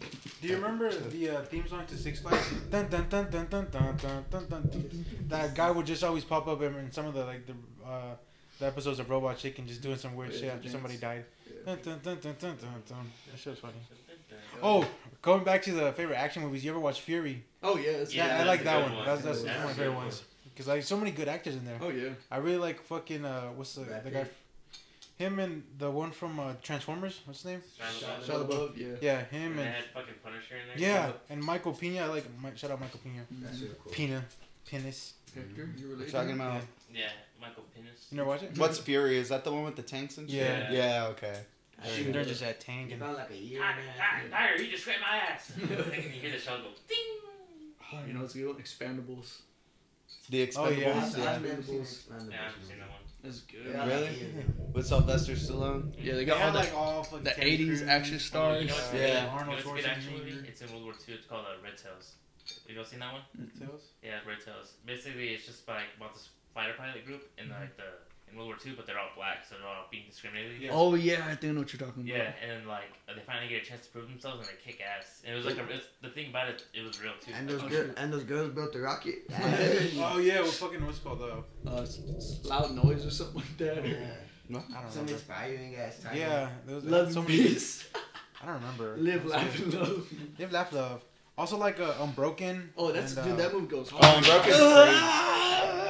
Do 0.42 0.48
you 0.48 0.56
remember 0.56 0.92
the 0.92 1.30
uh, 1.30 1.42
theme 1.44 1.68
song 1.68 1.86
to 1.88 1.98
Six 1.98 2.22
Flags? 2.22 2.50
Dun, 2.72 2.88
dun, 2.88 3.08
dun, 3.10 3.30
dun, 3.30 3.48
dun, 3.48 3.68
dun, 3.72 3.98
dun, 4.02 4.26
dun, 4.32 4.46
dun, 4.50 4.64
dun. 4.72 5.06
That 5.28 5.54
guy 5.56 5.70
would 5.72 5.86
just 5.86 6.04
always 6.04 6.24
pop 6.24 6.48
up 6.48 6.62
in 6.62 6.92
some 6.92 7.06
of 7.06 7.14
the 7.14 7.26
like 7.26 7.46
the 7.46 7.54
uh, 7.86 8.16
the 8.60 8.66
episodes 8.68 9.00
of 9.00 9.10
Robot 9.10 9.38
Chicken, 9.38 9.68
just 9.68 9.82
doing 9.82 9.98
some 9.98 10.16
weird 10.16 10.32
Yeah, 10.32 10.40
shit 10.40 10.50
after 10.50 10.62
dance. 10.62 10.72
somebody 10.72 10.98
died. 10.98 11.26
Dun, 11.66 11.78
dun, 11.84 12.00
dun, 12.02 12.18
dun, 12.22 12.36
dun, 12.40 12.56
dun, 12.58 12.84
dun. 12.88 13.12
That 13.30 13.38
shit 13.40 13.52
was 13.52 13.60
funny. 13.60 13.74
Oh, 14.64 14.88
going 15.22 15.44
back 15.44 15.62
to 15.64 15.72
the 15.72 15.92
favorite 15.94 16.16
action 16.18 16.44
movies. 16.44 16.64
You 16.64 16.72
ever 16.72 16.80
watch 16.80 17.02
Fury? 17.02 17.44
Oh 17.64 17.78
yeah, 17.78 17.98
that's 17.98 18.14
Yeah, 18.14 18.28
Yeah, 18.28 18.34
I 18.34 18.38
that's 18.38 18.48
like 18.48 18.62
a 18.62 18.64
that 18.66 18.76
good 18.78 18.84
one. 18.90 18.96
one. 18.98 19.06
That's 19.06 19.22
that's, 19.24 19.44
That's 19.44 19.48
one 19.48 19.58
of 19.58 19.64
my 19.66 19.72
a 19.72 19.74
favorite 19.76 19.90
good 19.92 19.98
ones. 19.98 20.24
Because 20.54 20.68
like 20.68 20.84
so 20.84 20.98
many 20.98 21.12
good 21.12 21.28
actors 21.28 21.56
in 21.56 21.66
there. 21.66 21.78
Oh 21.82 21.90
yeah. 21.90 22.10
I 22.32 22.38
really 22.38 22.58
like 22.58 22.82
fucking 22.84 23.26
uh, 23.26 23.48
what's 23.56 23.76
the 23.76 23.82
Brad 23.82 24.04
the 24.04 24.12
guy? 24.12 24.24
Pitt. 24.24 24.34
Him 25.18 25.40
and 25.40 25.64
the 25.78 25.90
one 25.90 26.12
from 26.12 26.40
uh, 26.42 26.54
Transformers. 26.62 27.22
What's 27.26 27.42
his 27.44 27.52
name? 27.52 27.62
Shia 27.80 28.22
Shia 28.28 28.48
LaBeouf. 28.48 28.78
Yeah. 28.78 28.88
Yeah, 29.02 29.24
him 29.26 29.52
And 29.52 29.60
they 29.60 29.64
and 29.64 29.74
had 29.76 29.84
fucking 29.94 30.14
Punisher 30.24 30.56
in 30.56 30.80
there. 30.82 30.90
yeah, 30.90 31.12
and 31.30 31.42
Michael 31.42 31.72
Pena. 31.74 32.02
I 32.02 32.06
like 32.08 32.26
Mi- 32.44 32.50
shout 32.56 32.72
out 32.72 32.82
Michael 32.82 33.00
Pena. 33.04 33.24
that's 33.42 33.62
really 33.62 33.76
cool. 33.82 33.92
Pena, 33.94 34.26
penis. 34.70 35.14
Hector, 35.34 35.70
you 35.78 35.88
We're 35.88 35.94
related? 35.96 36.12
talking 36.14 36.32
about 36.34 36.62
Yeah, 36.94 37.08
Michael 37.42 37.64
Penis. 37.76 38.08
You 38.12 38.18
never 38.18 38.30
watch 38.30 38.44
it? 38.44 38.58
what's 38.58 38.78
Fury? 38.80 39.18
Is 39.18 39.30
that 39.30 39.44
the 39.46 39.52
one 39.54 39.64
with 39.64 39.76
the 39.78 39.82
tanks 39.84 40.18
and 40.18 40.30
shit? 40.30 40.40
Yeah. 40.40 40.72
Yeah. 40.72 41.08
Okay. 41.12 41.36
I 41.82 41.88
Shooting 41.88 42.04
think 42.04 42.14
they're 42.16 42.24
just 42.26 42.42
at 42.44 42.60
tank 42.62 42.88
He 42.88 42.94
and 42.94 43.02
found 43.02 43.16
like 43.18 43.30
a 43.32 43.36
year 43.38 43.60
Tiger, 43.62 43.80
and 43.82 43.90
a 43.90 43.92
half. 43.92 44.22
tiger, 44.22 44.30
tiger, 44.30 44.64
he 44.64 44.72
just 44.72 44.84
scraped 44.84 45.02
my 45.02 45.18
ass. 45.18 45.52
and 45.60 45.70
you 45.70 46.22
hear 46.22 46.32
the 46.32 46.38
shell 46.40 46.58
go 46.58 46.70
ding. 46.88 46.98
Oh, 47.94 48.00
you 48.08 48.14
know 48.14 48.24
it's 48.24 48.36
a 48.36 48.38
good 48.40 48.48
one. 48.48 48.56
Expandables. 48.56 49.42
The 50.30 50.52
Oh, 50.58 50.70
yeah. 50.70 50.94
Expendables. 50.94 50.98
I've, 51.04 51.18
yeah. 51.18 51.32
I've 51.36 51.42
never 51.44 51.64
seen 51.64 51.76
Expendables. 51.82 51.84
Expendables. 51.84 52.32
Yeah, 52.32 52.38
I 52.42 52.46
haven't 52.46 52.66
seen 52.66 52.80
that 52.80 52.90
one. 52.90 53.00
That's 53.24 53.40
good. 53.42 53.66
Yeah, 53.72 53.86
Really? 53.88 54.08
like 54.08 54.22
it. 54.22 54.46
With 54.74 54.88
Sylvester 54.88 55.34
Stallone. 55.34 55.94
Yeah, 55.98 56.14
they 56.14 56.18
they 56.20 56.26
got 56.26 56.42
all 56.42 56.52
the 56.52 56.60
like 56.60 56.74
all 56.76 57.04
fucking 57.04 57.24
the 57.24 57.32
Terry 57.32 57.58
80s 57.58 57.66
Crews. 57.68 57.82
action 57.84 58.14
You 58.14 58.20
stars. 58.20 58.66
know 58.68 58.74
what's 58.74 58.94
Yeah. 58.94 59.00
good? 59.00 59.10
Yeah, 59.10 59.40
You 59.40 59.46
know 59.46 59.52
what's 59.52 59.66
a 59.66 59.70
good 59.74 59.86
action 59.86 60.14
movie? 60.14 60.48
It's 60.48 60.62
in 60.62 60.72
World 60.72 60.84
War 60.86 60.94
II. 61.08 61.14
It's 61.16 61.26
called 61.28 61.46
uh, 61.46 61.64
Red 61.64 61.78
Tails. 61.78 62.14
You 62.68 62.76
guys 62.76 62.88
seen 62.88 63.00
that 63.00 63.14
one? 63.14 63.22
Red 63.38 63.50
Tails? 63.60 63.82
Yeah, 64.04 64.20
Red 64.28 64.40
Tails. 64.46 64.74
Basically, 64.86 65.30
it's 65.34 65.46
just 65.46 65.68
like 65.68 65.90
about 65.98 66.14
this 66.14 66.30
fighter 66.54 66.74
pilot 66.78 67.06
group 67.06 67.28
in 67.38 67.50
like 67.50 67.76
the 67.78 67.90
in 68.30 68.36
World 68.38 68.50
War 68.50 68.58
II, 68.66 68.74
but 68.76 68.86
they're 68.88 68.98
all 69.00 69.10
black, 69.16 69.46
so 69.48 69.56
they're 69.58 69.68
all 69.68 69.86
being 69.92 70.04
discriminated 70.10 70.58
against. 70.58 70.76
Oh 70.76 70.96
yeah, 70.96 71.26
I 71.28 71.36
think 71.36 71.52
I 71.52 71.54
know 71.54 71.60
what 71.62 71.72
you're 71.74 71.80
talking 71.88 72.04
about. 72.04 72.16
Yeah, 72.18 72.32
and 72.42 72.52
then 72.52 72.68
like 72.68 72.92
they 73.08 73.22
finally 73.26 73.48
get 73.50 73.64
a 73.64 73.66
chance 73.66 73.86
to 73.86 73.92
prove 73.92 74.08
themselves 74.10 74.40
and 74.40 74.48
they 74.48 74.60
kick 74.72 74.82
ass. 74.82 75.22
And 75.26 75.34
it 75.34 75.38
was 75.38 75.46
like 75.46 75.58
a, 75.58 75.70
it's, 75.74 75.88
the 76.02 76.10
thing 76.10 76.30
about 76.30 76.50
it, 76.50 76.64
it 76.74 76.86
was 76.86 77.02
real 77.02 77.14
too. 77.22 77.32
And 77.36 77.48
those 77.48 77.62
Like, 77.62 77.72
girls 77.72 77.92
and 77.98 78.12
those 78.14 78.24
girls 78.24 78.50
built 78.54 78.74
the 78.74 78.82
rocket. 78.82 79.16
Oh 79.98 80.18
yeah, 80.20 80.42
well 80.42 80.52
fucking 80.52 80.86
what's 80.86 80.98
it 81.00 81.04
called 81.04 81.22
uh, 81.22 81.70
Uh, 81.70 81.82
s- 81.82 82.02
s- 82.18 82.40
loud 82.46 82.74
noise 82.76 83.06
or 83.06 83.12
something 83.12 83.36
like 83.38 83.58
that. 83.58 83.78
or- 83.80 84.18
No. 84.50 84.60
I 84.60 84.62
don't 84.62 84.72
know. 84.72 84.80
Some 84.90 85.06
remember. 85.06 85.12
inspiring 85.14 85.76
ass 85.76 86.00
time. 86.04 86.18
Yeah, 86.18 86.50
there 86.66 86.76
was 86.76 86.86
Love 86.86 87.12
so 87.12 87.20
and 87.22 87.30
many. 87.30 87.42
peace. 87.44 87.88
I 88.42 88.46
don't 88.46 88.56
remember. 88.56 88.96
Live, 88.98 89.24
What's 89.24 89.36
laugh, 89.36 89.60
and 89.64 89.74
love. 89.74 90.08
Live, 90.38 90.52
laugh, 90.52 90.74
love. 90.74 91.02
Also 91.38 91.58
like 91.58 91.80
uh, 91.80 91.94
Unbroken. 92.02 92.70
Oh, 92.78 92.92
that's 92.92 93.16
and, 93.18 93.26
dude. 93.26 93.34
uh, 93.34 93.44
That 93.44 93.54
movie 93.54 93.68
goes. 93.68 93.92
Oh, 93.94 94.18
Unbroken's 94.18 94.56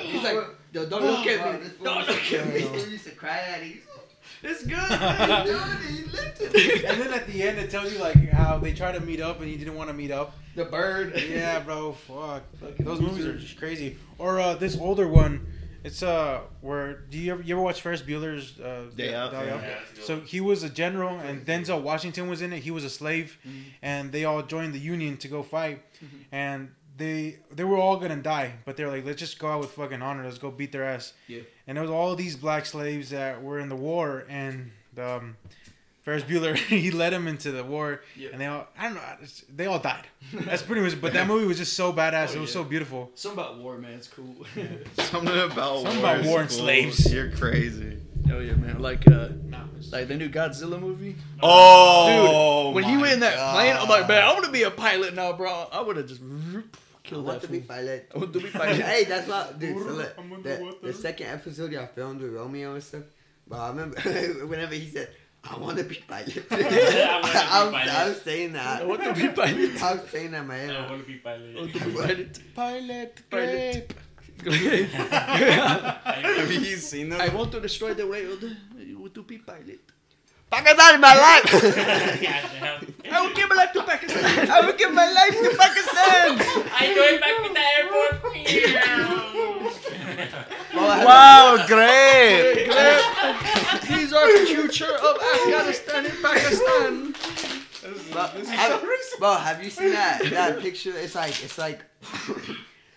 He's 0.11 0.23
like, 0.23 0.37
"Yo, 0.73 0.85
don't 0.87 1.03
look 1.03 1.25
at 1.27 1.61
me. 1.61 1.69
Don't 1.83 2.07
look 2.07 2.33
at 2.33 2.47
me. 2.53 2.61
He 2.85 2.91
used 2.91 3.05
to 3.05 3.11
cry 3.11 3.37
at 3.39 3.61
it. 3.61 3.77
It's 4.43 4.63
good. 4.63 4.71
Man. 4.77 4.99
man. 4.99 5.45
Dude, 5.45 5.61
he 5.89 6.03
lifted 6.05 6.51
it. 6.55 6.85
and 6.85 7.01
then 7.01 7.13
at 7.13 7.27
the 7.27 7.43
end, 7.43 7.57
it 7.59 7.69
tells 7.71 7.91
you 7.93 7.99
like 7.99 8.29
how 8.29 8.57
they 8.57 8.73
try 8.73 8.91
to 8.91 8.99
meet 9.01 9.21
up 9.21 9.39
and 9.39 9.47
he 9.49 9.55
didn't 9.57 9.75
want 9.75 9.89
to 9.89 9.93
meet 9.93 10.11
up. 10.11 10.35
The 10.55 10.65
bird. 10.65 11.21
Yeah, 11.29 11.59
bro, 11.59 11.93
fuck. 11.93 12.43
Fucking 12.61 12.85
Those 12.85 13.01
movies 13.01 13.25
are 13.25 13.37
just 13.37 13.57
crazy. 13.57 13.97
Or 14.17 14.39
uh, 14.39 14.55
this 14.55 14.77
older 14.77 15.07
one, 15.07 15.45
it's 15.85 16.01
uh, 16.03 16.41
where 16.61 16.93
do 17.11 17.17
you 17.17 17.31
ever 17.33 17.41
you 17.43 17.55
ever 17.55 17.61
watch 17.63 17.81
Ferris 17.81 18.01
Bueller's 18.01 18.59
uh, 18.59 18.85
Day 18.95 19.13
Out? 19.13 19.31
Day 19.31 19.45
yeah, 19.45 19.53
Out? 19.55 19.61
that's 19.95 20.05
So 20.07 20.19
he 20.21 20.41
was 20.41 20.63
a 20.63 20.69
general, 20.69 21.17
and 21.19 21.45
Denzel 21.45 21.81
Washington 21.81 22.27
was 22.27 22.41
in 22.41 22.51
it. 22.53 22.63
He 22.63 22.71
was 22.71 22.83
a 22.83 22.89
slave, 22.89 23.37
Mhm. 23.47 23.63
and 23.81 24.11
they 24.11 24.23
all 24.25 24.41
joined 24.41 24.73
the 24.73 24.79
Union 24.79 25.17
to 25.17 25.27
go 25.27 25.43
fight, 25.43 25.79
Mhm. 26.03 26.07
and 26.31 26.59
they 26.97 27.39
they 27.51 27.63
were 27.63 27.77
all 27.77 27.97
gonna 27.97 28.15
die, 28.35 28.53
but 28.65 28.77
they're 28.77 28.89
like, 28.95 29.05
let's 29.05 29.19
just 29.19 29.37
go 29.39 29.47
out 29.49 29.59
with 29.61 29.71
fucking 29.71 30.01
honor. 30.01 30.23
Let's 30.23 30.37
go 30.39 30.49
beat 30.51 30.71
their 30.71 30.85
ass. 30.85 31.13
Yeah. 31.27 31.41
And 31.67 31.77
there 31.77 31.83
was 31.83 31.91
all 31.91 32.15
these 32.15 32.35
black 32.35 32.65
slaves 32.65 33.09
that 33.09 33.43
were 33.43 33.59
in 33.59 33.69
the 33.69 33.75
war, 33.75 34.25
and 34.29 34.71
um, 34.97 35.35
Ferris 36.05 36.23
Bueller 36.23 36.55
he 36.83 36.91
led 36.91 37.13
them 37.13 37.27
into 37.27 37.51
the 37.51 37.63
war, 37.63 38.01
Yeah. 38.15 38.29
and 38.31 38.39
they 38.39 38.45
all 38.45 38.67
I 38.77 38.83
don't 38.85 38.93
know, 38.95 39.01
they 39.55 39.65
all 39.65 39.79
died. 39.79 40.05
That's 40.33 40.61
pretty 40.61 40.81
much. 40.81 41.01
But 41.01 41.13
that 41.13 41.27
movie 41.27 41.45
was 41.47 41.57
just 41.57 41.73
so 41.73 41.91
badass. 41.91 42.29
Oh, 42.29 42.37
it 42.37 42.39
was 42.41 42.49
yeah. 42.51 42.53
so 42.53 42.63
beautiful. 42.63 43.11
Something 43.15 43.39
about 43.39 43.57
war, 43.57 43.77
man. 43.79 43.93
It's 43.93 44.07
cool. 44.07 44.35
Something 44.99 45.35
about 45.35 45.57
war. 45.57 45.81
Something 45.83 46.01
war. 46.01 46.11
about 46.15 46.25
war 46.25 46.39
and 46.41 46.49
cool. 46.49 46.57
slaves. 46.59 47.11
You're 47.11 47.31
crazy. 47.31 47.97
oh 48.31 48.39
yeah, 48.39 48.53
man. 48.53 48.79
Like 48.79 49.07
uh, 49.09 49.29
No, 49.45 49.61
like 49.91 50.07
the 50.07 50.15
new 50.15 50.29
Godzilla 50.29 50.79
movie. 50.79 51.15
Oh, 51.41 52.69
when 52.71 52.83
he 52.83 52.97
went 52.97 53.13
in 53.13 53.19
that 53.21 53.35
God. 53.35 53.55
plane, 53.55 53.75
I'm 53.75 53.89
like, 53.89 54.07
man, 54.07 54.23
I 54.23 54.31
want 54.33 54.45
to 54.45 54.51
be 54.51 54.63
a 54.63 54.71
pilot 54.71 55.15
now, 55.15 55.33
bro. 55.33 55.67
I 55.71 55.81
would 55.81 55.97
have 55.97 56.07
just 56.07 56.21
I 56.21 56.61
killed 57.03 57.25
want 57.25 57.41
that 57.41 57.47
to 57.47 57.51
be 57.51 57.59
pilot. 57.61 58.11
I 58.13 58.17
want 58.19 58.33
to 58.33 58.39
be 58.39 58.49
pilot. 58.49 58.81
hey, 58.81 59.03
that's 59.05 59.27
not, 59.27 59.59
dude. 59.59 59.77
So 59.77 59.89
look, 59.91 60.43
the, 60.43 60.75
the 60.83 60.93
second 60.93 61.27
episode 61.27 61.71
y'all 61.71 61.87
filmed 61.87 62.21
with 62.21 62.31
Romeo 62.33 62.73
and 62.75 62.83
stuff. 62.83 63.03
But 63.47 63.59
I 63.59 63.67
remember 63.69 63.99
whenever 64.47 64.73
he 64.73 64.87
said, 64.87 65.09
"I 65.49 65.57
want 65.63 65.77
to 65.77 65.83
be 65.83 65.95
pilot," 66.07 66.45
I 66.51 66.55
wanna 66.55 66.65
I, 66.67 67.63
was, 67.63 67.73
pilot. 67.73 67.93
I 67.93 68.09
was 68.09 68.21
saying 68.21 68.53
that. 68.53 68.81
I 68.81 68.85
want 68.85 69.03
to 69.03 69.13
be 69.13 69.27
pilot. 69.29 69.81
I 69.83 69.93
was 69.93 70.09
saying 70.09 70.31
that 70.31 70.41
in 70.41 70.47
my 70.47 70.77
I 70.77 70.89
want 70.89 71.01
to 71.01 71.07
be 71.07 71.17
pilot. 71.19 71.55
I 71.55 71.59
want 71.59 71.73
to 71.73 71.79
be 71.79 71.91
pilot. 71.91 72.39
Pilot, 72.55 73.21
Pilot. 73.29 73.93
grape. 74.43 74.89
Have 74.91 75.99
I, 76.05 76.51
you 76.51 76.77
seen 76.77 77.09
them? 77.09 77.21
I 77.21 77.29
want 77.29 77.51
to 77.53 77.59
destroy 77.61 77.93
the 77.93 78.07
world. 78.07 78.43
I 78.43 78.93
want 78.95 79.13
to 79.15 79.23
be 79.23 79.37
pilot. 79.37 79.84
Pakistan, 80.51 81.01
my 81.01 81.15
life. 81.15 81.51
I 83.11 83.21
will 83.21 83.33
give 83.35 83.49
my 83.49 83.55
life 83.55 83.73
to 83.73 83.83
Pakistan. 83.83 84.49
I 84.49 84.61
will 84.65 84.73
give 84.73 84.93
my 84.93 85.11
life 85.11 85.33
to 85.33 85.49
Pakistan. 85.57 86.39
I'm 86.73 86.95
going 86.95 87.19
back 87.19 87.35
to 87.43 87.49
the 87.53 87.65
airport. 87.77 88.15
Well, 90.75 91.05
Wow, 91.05 91.65
great. 91.67 92.65
These 93.87 94.11
are 94.13 94.39
the 94.39 94.45
future 94.45 94.91
of 94.93 95.17
Afghanistan 95.35 96.05
and 96.05 96.21
Pakistan. 96.21 97.15
But, 98.11 98.31
have, 98.47 98.83
bro, 99.19 99.35
have 99.35 99.63
you 99.63 99.69
seen 99.69 99.91
that 99.91 100.21
that 100.31 100.59
picture? 100.59 100.93
It's 100.97 101.15
like 101.15 101.43
it's 101.43 101.57
like 101.57 101.79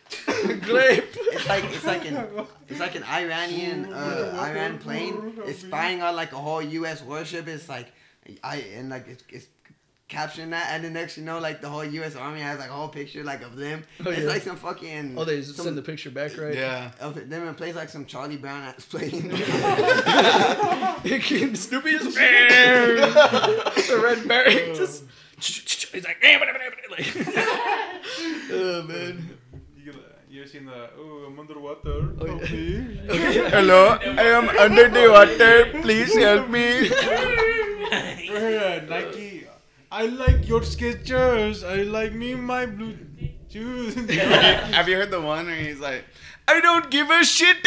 Grape. 0.62 1.04
it's 1.16 1.48
like 1.48 1.64
it's 1.64 1.84
like 1.84 2.06
an 2.06 2.16
it's 2.68 2.80
like 2.80 2.94
an 2.94 3.04
Iranian 3.04 3.92
uh, 3.92 4.34
Iran 4.40 4.78
plane. 4.78 5.34
It's 5.44 5.60
spying 5.60 6.02
on 6.02 6.16
like 6.16 6.32
a 6.32 6.36
whole 6.36 6.62
U.S. 6.62 7.02
warship. 7.02 7.46
It's 7.48 7.68
like 7.68 7.92
I 8.42 8.56
and 8.56 8.88
like 8.88 9.06
it's, 9.08 9.24
it's 9.28 9.46
capturing 10.08 10.50
that, 10.50 10.72
and 10.72 10.84
the 10.84 10.90
next 10.90 11.16
you 11.18 11.24
know 11.24 11.38
like 11.38 11.60
the 11.60 11.68
whole 11.68 11.84
U.S. 11.84 12.16
Army 12.16 12.40
has 12.40 12.58
like 12.58 12.70
a 12.70 12.72
whole 12.72 12.88
picture 12.88 13.22
like 13.22 13.42
of 13.42 13.56
them. 13.56 13.84
Oh, 14.04 14.10
it's 14.10 14.22
yeah. 14.22 14.28
like 14.28 14.42
some 14.42 14.56
fucking 14.56 15.16
Oh, 15.16 15.24
they 15.24 15.36
just 15.36 15.54
some, 15.56 15.66
send 15.66 15.78
the 15.78 15.82
picture 15.82 16.10
back, 16.10 16.36
right? 16.38 16.54
Yeah. 16.54 16.90
of 17.00 17.14
them 17.28 17.46
in 17.46 17.54
place 17.54 17.74
like 17.74 17.90
some 17.90 18.06
Charlie 18.06 18.36
Brown 18.36 18.62
ass 18.62 18.86
plane. 18.86 19.10
Snoopy 21.54 21.90
is 21.90 22.14
the 22.14 24.00
Red 24.02 24.26
Baron. 24.26 24.74
Just 24.74 25.04
he's 25.40 26.04
like, 26.04 26.16
like 26.90 27.06
oh 28.50 28.82
man. 28.88 29.37
You, 30.28 30.36
you 30.36 30.42
ever 30.42 30.50
seen 30.50 30.66
the 30.66 30.90
oh 30.98 31.24
I'm 31.26 31.38
underwater? 31.38 32.14
Oh, 32.20 32.26
help 32.26 32.50
yeah. 32.50 32.56
me. 32.56 33.00
Hello, 33.50 33.98
I 34.00 34.22
am 34.22 34.48
under 34.48 34.88
the 34.88 35.10
water. 35.10 35.80
Please 35.82 36.14
help 36.14 36.48
me. 36.48 36.88
Nike. 38.88 39.46
I 39.90 40.06
like 40.06 40.46
your 40.46 40.60
Skechers. 40.60 41.66
I 41.66 41.82
like 41.82 42.12
me 42.12 42.34
my 42.34 42.66
blue 42.66 42.96
shoes. 43.48 43.94
Have 43.94 44.88
you 44.88 44.96
heard 44.96 45.10
the 45.10 45.20
one 45.20 45.46
where 45.46 45.56
he's 45.56 45.80
like, 45.80 46.04
I 46.48 46.60
don't 46.60 46.90
give 46.90 47.10
a 47.10 47.24
shit. 47.24 47.58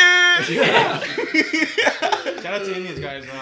Shout 2.41 2.53
out 2.53 2.65
to 2.65 2.75
Indians, 2.75 2.99
guys. 2.99 3.25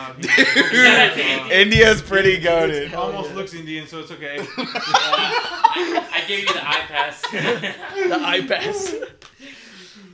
Uh, 0.69 1.49
India's 1.51 2.01
pretty 2.01 2.37
goaded. 2.39 2.89
he 2.89 2.95
almost 2.95 3.33
looks 3.33 3.53
Indian, 3.53 3.87
so 3.87 3.99
it's 3.99 4.11
okay. 4.11 4.37
I 4.57 6.23
gave 6.27 6.41
you 6.41 6.53
the 6.53 6.67
eye 6.67 6.85
pass. 6.87 7.21
The 7.31 8.19
eye 8.21 8.41
pass. 8.45 8.93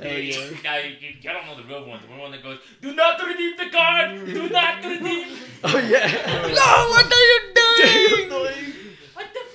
Oh 0.01 0.03
yeah. 0.07 0.49
Now 0.63 0.76
you, 0.78 0.95
you, 0.99 1.30
I 1.30 1.34
don't 1.34 1.45
know 1.47 1.55
the 1.55 1.63
real 1.67 1.86
one. 1.88 1.99
The 2.01 2.15
one 2.19 2.32
that 2.32 2.43
goes, 2.43 2.59
"Do 2.82 2.93
not 2.93 3.19
redeem 3.26 3.55
the 3.57 3.69
card. 3.69 4.26
Do 4.26 4.49
not 4.49 4.84
redeem." 4.84 5.38
Oh 5.63 5.78
yeah. 5.78 6.07
No, 6.59 6.89
what 6.91 7.05
are 7.05 7.26
you 7.32 7.39
doing? 7.55 8.30
What 9.13 9.28
the 9.34 9.39
fuck 9.53 9.55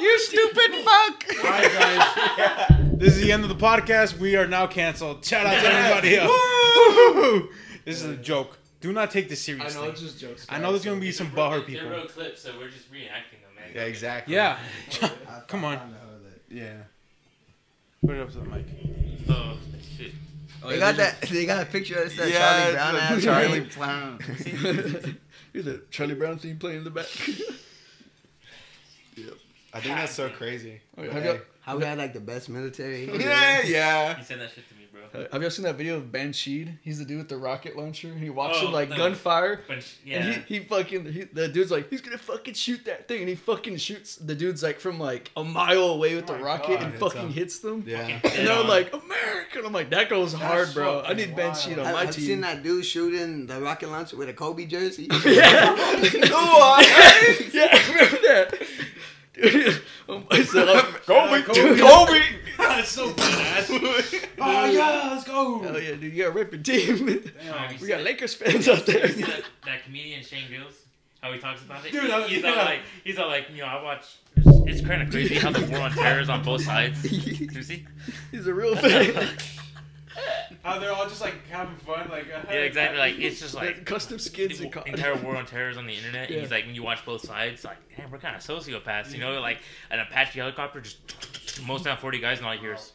you 0.00 0.18
doing, 0.30 0.54
man? 0.54 0.84
Don't 0.84 1.24
You 1.24 1.38
stupid 1.38 1.38
fuck. 1.38 1.44
All 1.44 1.50
right, 1.50 2.68
guys. 2.68 2.84
This 2.98 3.14
is 3.14 3.20
the 3.22 3.30
end 3.30 3.44
of 3.44 3.48
the 3.48 3.54
podcast. 3.54 4.18
We 4.18 4.34
are 4.34 4.48
now 4.48 4.66
canceled. 4.66 5.24
Shout 5.24 5.46
out 5.46 5.62
to 5.62 5.72
everybody 5.72 6.16
else. 6.16 6.30
Woo! 6.32 7.48
This 7.84 8.02
is 8.02 8.04
a 8.10 8.16
joke. 8.16 8.58
Do 8.80 8.92
not 8.92 9.10
take 9.12 9.28
this 9.28 9.40
seriously. 9.40 9.66
I 9.66 9.70
seriously. 9.70 9.86
know 9.88 9.92
it's 9.92 10.00
just 10.02 10.20
jokes. 10.20 10.46
I 10.48 10.58
know 10.58 10.72
there's 10.72 10.84
gonna 10.84 11.00
be 11.00 11.10
some 11.12 11.28
real- 11.28 11.36
butthurt 11.36 11.50
They're 11.66 11.76
people. 11.76 11.90
real 11.90 12.06
clips, 12.06 12.42
so 12.42 12.52
we're 12.58 12.68
just 12.68 12.92
reenacting 12.92 13.40
them, 13.40 13.54
man. 13.56 13.70
Yeah, 13.74 13.82
exactly. 13.82 14.34
Yeah. 14.34 14.58
I 15.02 15.40
Come 15.48 15.64
on. 15.64 15.78
found 15.78 15.94
out 15.94 16.22
that- 16.24 16.54
Yeah. 16.54 16.72
Put 18.04 18.16
it 18.16 18.20
up 18.20 18.30
to 18.32 18.38
the 18.38 18.44
mic. 18.44 18.66
Oh, 19.30 19.56
shit. 19.96 20.12
Oh, 20.62 20.68
They 20.68 20.78
got 20.78 20.96
that. 20.96 21.20
They 21.22 21.46
got 21.46 21.62
a 21.62 21.66
picture 21.66 21.94
that 21.94 22.10
says 22.10 22.30
Yeah, 22.30 22.38
Charlie 22.38 22.74
Brown. 22.74 22.94
it's 22.96 23.02
ass. 23.04 23.18
a 23.18 23.22
Charlie 23.22 23.60
Brown. 23.76 25.14
a- 25.54 25.62
Hear 25.62 25.80
Charlie 25.90 26.14
Brown 26.14 26.38
theme 26.38 26.58
playing 26.58 26.78
in 26.78 26.84
the 26.84 26.90
back. 26.90 27.06
I 29.72 29.80
think 29.80 29.94
that's 29.96 30.14
so 30.14 30.28
crazy. 30.30 30.80
Oh, 30.96 31.02
yeah. 31.04 31.12
Have 31.12 31.24
y'all- 31.24 31.38
How 31.60 31.76
we 31.76 31.84
had 31.84 31.98
like 31.98 32.12
the 32.14 32.20
best 32.20 32.48
military. 32.48 33.06
Yeah, 33.20 33.62
yeah. 33.64 34.14
He 34.16 34.24
sent 34.24 34.40
that 34.40 34.50
shit 34.50 34.66
to 34.68 34.74
me, 34.74 34.86
bro. 34.90 35.26
Have 35.32 35.42
y'all 35.42 35.50
seen 35.50 35.64
that 35.64 35.76
video 35.76 35.96
of 35.98 36.10
Ben 36.10 36.32
Sheed? 36.32 36.78
He's 36.82 36.98
the 36.98 37.04
dude 37.04 37.18
with 37.18 37.28
the 37.28 37.36
rocket 37.36 37.76
launcher. 37.76 38.08
And 38.08 38.18
he 38.20 38.30
walks 38.30 38.58
Oh, 38.62 38.66
in 38.68 38.72
like 38.72 38.88
no. 38.88 38.96
gunfire. 38.96 39.60
But 39.68 39.84
yeah. 40.04 40.16
And 40.24 40.44
he, 40.44 40.58
he 40.58 40.64
fucking 40.64 41.04
he, 41.12 41.24
the 41.24 41.48
dude's 41.48 41.70
like 41.70 41.90
he's 41.90 42.00
gonna 42.00 42.16
fucking 42.18 42.54
shoot 42.54 42.84
that 42.86 43.06
thing 43.08 43.20
and 43.20 43.28
he 43.28 43.34
fucking 43.34 43.76
shoots 43.76 44.16
the 44.16 44.34
dude's 44.34 44.62
like 44.62 44.80
from 44.80 44.98
like 44.98 45.30
a 45.36 45.44
mile 45.44 45.84
away 45.90 46.14
with 46.14 46.26
the 46.26 46.32
my 46.34 46.40
rocket 46.40 46.68
God, 46.78 46.82
and 46.84 46.94
it's, 46.94 47.02
fucking 47.02 47.20
um, 47.20 47.32
hits 47.32 47.58
them. 47.58 47.84
Yeah. 47.86 48.20
And 48.24 48.46
they're 48.48 48.62
like 48.64 48.92
American. 48.92 49.66
I'm 49.66 49.72
like 49.74 49.90
that 49.90 50.08
goes 50.08 50.32
hard, 50.32 50.72
bro. 50.72 51.02
I 51.02 51.12
need 51.12 51.36
Ben 51.36 51.48
wild. 51.48 51.58
Sheed 51.58 51.78
on 51.78 51.86
I, 51.86 51.92
my 51.92 51.98
I've 52.00 52.14
team. 52.14 52.24
seen 52.24 52.40
that 52.42 52.62
dude 52.62 52.84
shooting 52.86 53.46
the 53.46 53.60
rocket 53.60 53.90
launcher 53.90 54.16
with 54.16 54.28
a 54.30 54.34
Kobe 54.34 54.64
jersey. 54.64 55.08
yeah, 55.26 55.74
yeah, 57.52 57.68
I 57.70 57.84
remember 57.88 58.18
that. 58.28 58.54
Dude, 59.40 59.82
I 60.30 60.42
said, 60.42 60.66
like, 60.66 61.06
Kobe. 61.06 61.52
Dude, 61.52 61.80
Kobe. 61.80 62.20
That's 62.58 62.88
so 62.90 63.12
badass. 63.12 64.28
oh 64.38 64.64
yeah, 64.64 65.10
let's 65.12 65.24
go. 65.24 65.60
Hell 65.60 65.80
yeah, 65.80 65.92
dude, 65.92 66.12
you 66.12 66.24
got 66.24 66.30
a 66.30 66.32
ripping 66.32 66.62
team. 66.62 67.06
Have 67.06 67.72
you 67.72 67.78
we 67.80 67.88
got 67.88 68.02
Lakers 68.02 68.34
fans 68.34 68.68
out 68.68 68.84
there. 68.86 69.06
You 69.06 69.12
see 69.12 69.22
that, 69.22 69.42
that 69.64 69.84
comedian 69.84 70.22
Shane 70.24 70.48
Gillis, 70.50 70.74
how 71.20 71.32
he 71.32 71.38
talks 71.38 71.62
about 71.62 71.86
it. 71.86 71.92
Dude, 71.92 72.02
He- 72.02 72.34
he's 72.34 72.42
yeah. 72.42 72.50
all 72.50 72.56
like, 72.64 72.80
he's 73.04 73.18
all 73.18 73.28
like, 73.28 73.48
you 73.50 73.58
know, 73.58 73.66
I 73.66 73.82
watch. 73.82 74.16
It's, 74.36 74.78
it's 74.78 74.86
kind 74.86 75.02
of 75.02 75.10
crazy 75.10 75.36
how 75.36 75.50
the 75.52 75.64
war 75.66 75.80
on 75.80 75.92
terror 75.92 76.20
is 76.20 76.28
on 76.28 76.42
both 76.42 76.64
sides. 76.64 77.00
Did 77.02 77.52
you 77.52 77.62
see? 77.62 77.86
He's 78.32 78.46
a 78.46 78.54
real 78.54 78.74
fan. 78.76 79.14
How 80.62 80.78
they're 80.78 80.92
all 80.92 81.08
just 81.08 81.20
like 81.20 81.46
having 81.48 81.76
fun, 81.76 82.08
like 82.10 82.26
uh, 82.34 82.40
Yeah, 82.48 82.60
exactly. 82.60 82.98
Like 82.98 83.18
it's 83.18 83.40
just 83.40 83.54
like 83.54 83.84
custom 83.84 84.18
skins 84.18 84.58
the 84.58 84.64
and 84.64 84.72
co- 84.72 84.82
entire 84.82 85.16
war 85.16 85.36
on 85.36 85.46
terror 85.46 85.70
is 85.70 85.76
on 85.76 85.86
the 85.86 85.94
internet. 85.94 86.28
Yeah. 86.28 86.36
And 86.36 86.42
he's 86.42 86.50
like, 86.50 86.66
when 86.66 86.74
you 86.74 86.82
watch 86.82 87.04
both 87.04 87.22
sides, 87.26 87.64
like, 87.64 87.76
damn, 87.96 88.10
we're 88.10 88.18
kind 88.18 88.36
of 88.36 88.42
sociopaths, 88.42 89.12
you 89.12 89.18
know? 89.20 89.40
Like 89.40 89.58
an 89.90 90.00
Apache 90.00 90.38
helicopter 90.38 90.80
just 90.80 90.98
mows 91.66 91.82
down 91.82 91.98
forty 91.98 92.18
guys, 92.18 92.38
and 92.38 92.46
all 92.46 92.54
you 92.54 92.60
hear 92.60 92.74
is 92.74 92.92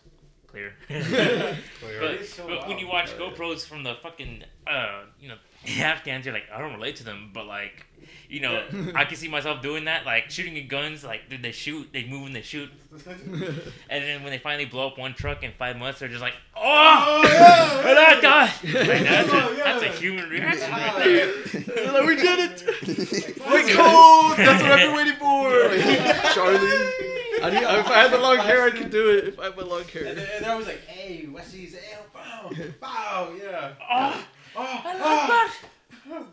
clear. 0.87 1.99
but, 1.99 2.41
but 2.47 2.67
when 2.67 2.77
you 2.77 2.87
watch 2.87 3.09
GoPros 3.17 3.65
from 3.65 3.83
the 3.83 3.95
fucking, 3.95 4.43
uh, 4.67 5.03
you 5.19 5.29
know, 5.29 5.37
Afghans, 5.79 6.25
you're 6.25 6.33
like, 6.33 6.49
I 6.53 6.59
don't 6.59 6.73
relate 6.73 6.97
to 6.97 7.03
them, 7.03 7.31
but 7.33 7.45
like, 7.47 7.85
you 8.29 8.39
know, 8.39 8.63
I 8.95 9.05
can 9.05 9.15
see 9.15 9.27
myself 9.27 9.61
doing 9.61 9.85
that, 9.85 10.05
like 10.05 10.29
shooting 10.29 10.57
at 10.57 10.67
guns, 10.67 11.03
like 11.03 11.29
dude, 11.29 11.41
they 11.41 11.51
shoot, 11.51 11.89
they 11.93 12.05
move 12.05 12.27
and 12.27 12.35
they 12.35 12.41
shoot, 12.41 12.69
and 12.91 14.03
then 14.03 14.23
when 14.23 14.31
they 14.31 14.39
finally 14.39 14.65
blow 14.65 14.87
up 14.87 14.97
one 14.97 15.13
truck 15.13 15.43
in 15.43 15.51
five 15.57 15.77
months, 15.77 15.99
they're 15.99 16.09
just 16.09 16.21
like, 16.21 16.33
oh, 16.55 17.21
that 17.23 18.19
guy. 18.21 18.45
Like, 18.73 19.03
that's, 19.03 19.29
a, 19.29 19.55
that's 19.55 19.83
a 19.83 19.99
human 19.99 20.29
reaction 20.29 20.69
right 20.71 21.03
there. 21.03 21.91
Like, 21.93 22.05
we 22.07 22.15
did 22.15 22.39
it. 22.39 23.37
We're 23.39 23.75
cold. 23.75 24.37
That's 24.37 24.61
what 24.61 24.71
I've 24.71 24.79
been 24.79 24.95
waiting 24.95 25.15
for. 25.15 26.33
Charlie. 26.33 27.19
I 27.41 27.49
need, 27.49 27.57
if 27.63 27.87
I 27.87 27.93
had 28.03 28.11
the 28.11 28.17
long 28.19 28.37
hair, 28.37 28.63
I 28.63 28.71
could 28.71 28.89
do 28.89 29.09
it. 29.09 29.27
If 29.29 29.39
I 29.39 29.45
had 29.45 29.57
my 29.57 29.63
long 29.63 29.81
And 29.81 29.89
hair. 29.89 30.03
then- 30.03 30.17
and 30.35 30.45
they're 30.45 30.51
always 30.51 30.67
like, 30.67 30.85
"Hey, 30.85 31.25
Wesley's 31.31 31.75
L, 31.75 32.05
bow, 32.13 32.51
bow, 32.81 33.33
yeah." 33.41 33.71
Oh, 33.89 34.25
Oh, 34.55 34.81
I 34.85 35.59
oh. 36.07 36.11
love 36.15 36.27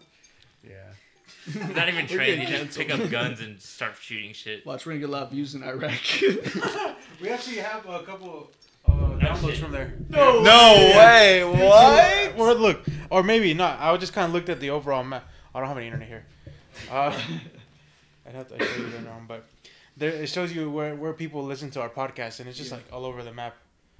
Yeah. 0.62 0.76
Not 1.74 1.88
even 1.88 2.04
We're 2.04 2.16
trained. 2.16 2.42
You 2.42 2.48
getting 2.48 2.66
just 2.66 2.78
pick 2.78 2.90
up 2.92 3.08
guns 3.10 3.40
and 3.40 3.60
start 3.60 3.94
shooting 3.98 4.34
shit. 4.34 4.66
Watch, 4.66 4.84
we're 4.84 4.92
gonna 4.92 5.00
get 5.00 5.08
a 5.08 5.12
lot 5.12 5.22
of 5.22 5.30
views 5.30 5.54
in 5.54 5.62
Iraq. 5.62 5.92
We 7.20 7.28
actually 7.30 7.56
have 7.56 7.86
a 7.88 8.02
couple 8.02 8.50
uh, 8.86 8.90
downloads 8.92 9.56
from 9.58 9.72
there. 9.72 9.94
no. 10.08 10.42
No 10.42 10.74
way. 10.96 11.44
What? 11.44 12.38
Or 12.38 12.54
look, 12.54 12.82
or 13.10 13.22
maybe 13.22 13.52
not. 13.54 13.78
I 13.80 13.94
just 13.98 14.12
kind 14.12 14.26
of 14.26 14.32
looked 14.32 14.48
at 14.48 14.58
the 14.60 14.70
overall 14.70 15.02
map. 15.04 15.28
I 15.54 15.58
don't 15.60 15.68
have 15.68 15.76
any 15.76 15.86
internet 15.86 16.08
here. 16.08 16.24
Uh, 16.90 17.14
I'd 18.26 18.34
have 18.34 18.48
to 18.48 18.58
show 18.64 18.76
you 18.80 18.86
later 18.88 19.10
on, 19.10 19.26
but 19.26 19.44
there 20.00 20.10
it 20.10 20.28
shows 20.28 20.52
you 20.52 20.68
where, 20.70 20.94
where 20.96 21.12
people 21.12 21.44
listen 21.44 21.70
to 21.72 21.80
our 21.80 21.88
podcast, 21.90 22.40
and 22.40 22.48
it's 22.48 22.58
just 22.58 22.70
Yeah. 22.70 22.78
like 22.78 22.86
all 22.92 23.04
over 23.04 23.22
the 23.22 23.32
map. 23.32 23.54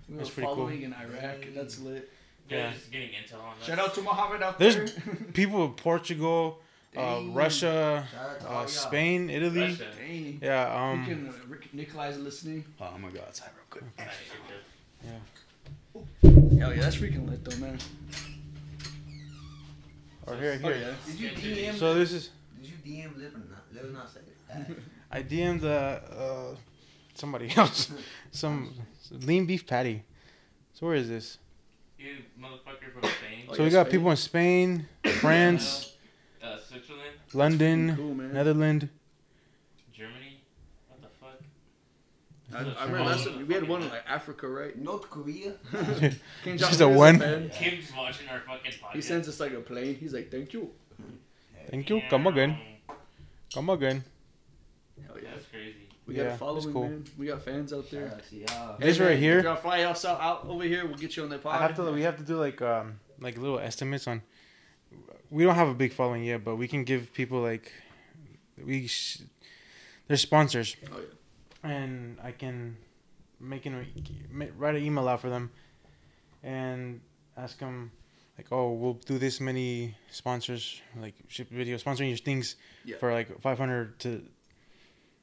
We're 0.08 0.16
That's 0.18 0.30
pretty 0.30 0.46
cool. 0.48 0.56
following 0.56 0.82
in 0.82 0.92
Iraq. 0.92 1.36
That's 1.54 1.78
lit. 1.78 2.10
Yeah, 2.48 2.56
Yeah. 2.58 2.72
just 2.72 2.90
getting 2.90 3.10
intel 3.10 3.40
on 3.44 3.54
that. 3.60 3.66
Shout 3.66 3.78
out 3.78 3.94
to 3.94 4.02
Mohammed 4.02 4.42
out 4.42 4.58
There's 4.58 4.74
there. 4.74 5.14
people 5.34 5.64
in 5.66 5.72
Portugal, 5.74 6.60
uh, 6.96 7.20
Russia, 7.26 8.08
Shout 8.12 8.30
out 8.30 8.40
to 8.40 8.46
all 8.48 8.56
uh, 8.56 8.60
y'all. 8.62 8.66
Spain, 8.68 9.30
Italy. 9.30 9.60
Russia. 9.60 9.86
Yeah, 10.42 10.90
Um, 10.90 11.04
can, 11.06 11.28
uh, 11.28 11.32
Rick, 11.48 11.72
Nikolai's 11.72 12.18
listening. 12.18 12.64
Oh 12.80 12.98
my 12.98 13.10
god, 13.10 13.24
it's 13.28 13.40
real 13.42 13.50
quick. 13.70 13.84
Hell 16.58 16.74
yeah, 16.74 16.80
that's 16.82 16.96
freaking 16.96 17.28
lit 17.30 17.44
though, 17.44 17.56
man. 17.58 17.78
or 20.26 20.36
here, 20.36 20.60
Oh 20.62 20.68
here. 20.68 20.76
yeah. 20.78 20.94
Did 21.06 21.20
you 21.20 21.30
DM? 21.30 21.74
So 21.78 21.94
this 21.94 22.12
is 22.12 22.30
did 22.60 22.70
you 22.70 22.76
DM 22.84 23.16
live 23.16 23.34
or 23.34 23.38
not? 23.38 23.64
Live 23.72 23.84
or 23.84 23.92
not 23.92 24.08
safe? 24.10 24.76
I 25.10 25.22
DM'd 25.22 25.64
uh, 25.64 25.68
uh 25.68 26.54
somebody 27.14 27.52
else, 27.56 27.90
some 28.30 28.74
lean 29.10 29.46
beef 29.46 29.66
patty. 29.66 30.02
So 30.72 30.86
where 30.86 30.94
is 30.96 31.08
this? 31.08 31.38
You 31.98 32.16
motherfucker 32.40 32.92
from 32.92 33.02
Spain. 33.02 33.44
Oh, 33.48 33.54
so 33.54 33.64
we 33.64 33.70
got 33.70 33.86
Spain. 33.86 33.92
people 33.98 34.10
in 34.10 34.16
Spain, 34.16 34.86
France, 35.20 35.96
Uh, 36.42 36.56
Switzerland, 36.66 37.14
London, 37.34 37.96
Cool. 37.96 38.14
Netherlands. 38.14 38.86
Germany. 39.92 40.40
What 40.88 41.02
the 41.02 41.08
fuck? 41.20 41.38
I, 42.54 42.80
I 42.80 42.84
remember 42.86 43.10
last 43.10 43.26
time 43.26 43.46
we 43.46 43.52
had 43.52 43.68
one 43.68 43.82
in 43.82 43.90
like 43.90 44.04
Africa, 44.08 44.48
right? 44.48 44.74
North 44.78 45.10
Korea. 45.10 45.52
King 46.44 46.56
Just 46.56 46.80
a 46.80 46.88
one? 46.88 47.18
Kim's 47.52 47.92
watching 47.94 48.28
our 48.28 48.40
fucking 48.40 48.72
podcast. 48.80 48.92
He 48.94 49.00
sends 49.02 49.28
us 49.28 49.38
like 49.40 49.52
a 49.52 49.60
plane. 49.60 49.96
He's 49.96 50.14
like, 50.14 50.30
"Thank 50.30 50.54
you." 50.54 50.70
Thank 51.68 51.90
you. 51.90 52.00
Come 52.08 52.26
again. 52.26 52.56
Come 53.52 53.68
again. 53.68 54.02
Hell 55.06 55.16
yeah. 55.22 55.30
That's 55.34 55.46
crazy. 55.46 55.88
We 56.06 56.14
got 56.14 56.22
Yeah, 56.22 56.34
a 56.34 56.38
following, 56.38 56.72
cool. 56.72 56.82
man. 56.88 57.04
We 57.18 57.26
got 57.26 57.42
fans 57.42 57.72
out 57.72 57.90
there. 57.90 58.06
Yeah, 58.06 58.12
out 58.14 58.28
to 58.28 58.36
y'all. 58.36 58.76
This 58.78 58.98
right 58.98 59.10
man, 59.10 59.18
here. 59.18 59.38
If 59.38 59.44
y'all 59.44 59.56
fly 59.56 59.82
us 59.82 60.04
out, 60.04 60.20
out 60.20 60.46
over 60.46 60.64
here, 60.64 60.86
we'll 60.86 60.96
get 60.96 61.16
you 61.16 61.22
on 61.22 61.28
the 61.28 61.38
pod. 61.38 61.60
I 61.60 61.66
have 61.66 61.76
to. 61.76 61.92
We 61.92 62.02
have 62.02 62.16
to 62.16 62.24
do 62.24 62.36
like 62.36 62.60
um 62.62 62.98
like 63.20 63.36
little 63.38 63.58
estimates 63.58 64.06
on. 64.08 64.22
We 65.30 65.44
don't 65.44 65.54
have 65.54 65.68
a 65.68 65.74
big 65.74 65.92
following 65.92 66.24
yet, 66.24 66.42
but 66.42 66.56
we 66.56 66.66
can 66.66 66.84
give 66.84 67.12
people 67.12 67.40
like 67.40 67.72
we. 68.64 68.86
Sh- 68.88 69.22
they're 70.08 70.16
sponsors. 70.16 70.74
Oh, 70.92 70.96
yeah. 70.98 71.70
And 71.70 72.18
I 72.22 72.32
can 72.32 72.76
make 73.38 73.66
an 73.66 73.86
write 74.56 74.74
an 74.74 74.82
email 74.82 75.06
out 75.06 75.20
for 75.20 75.30
them, 75.30 75.50
and 76.42 77.00
ask 77.36 77.58
them 77.58 77.92
like, 78.36 78.48
oh, 78.50 78.72
we'll 78.72 78.94
do 78.94 79.18
this 79.18 79.40
many 79.40 79.94
sponsors 80.10 80.80
like 80.96 81.14
ship 81.28 81.48
video 81.50 81.76
sponsoring 81.76 82.08
your 82.08 82.16
things 82.16 82.56
Yeah. 82.84 82.96
for 82.96 83.12
like 83.12 83.40
five 83.40 83.58
hundred 83.58 83.98
to. 84.00 84.22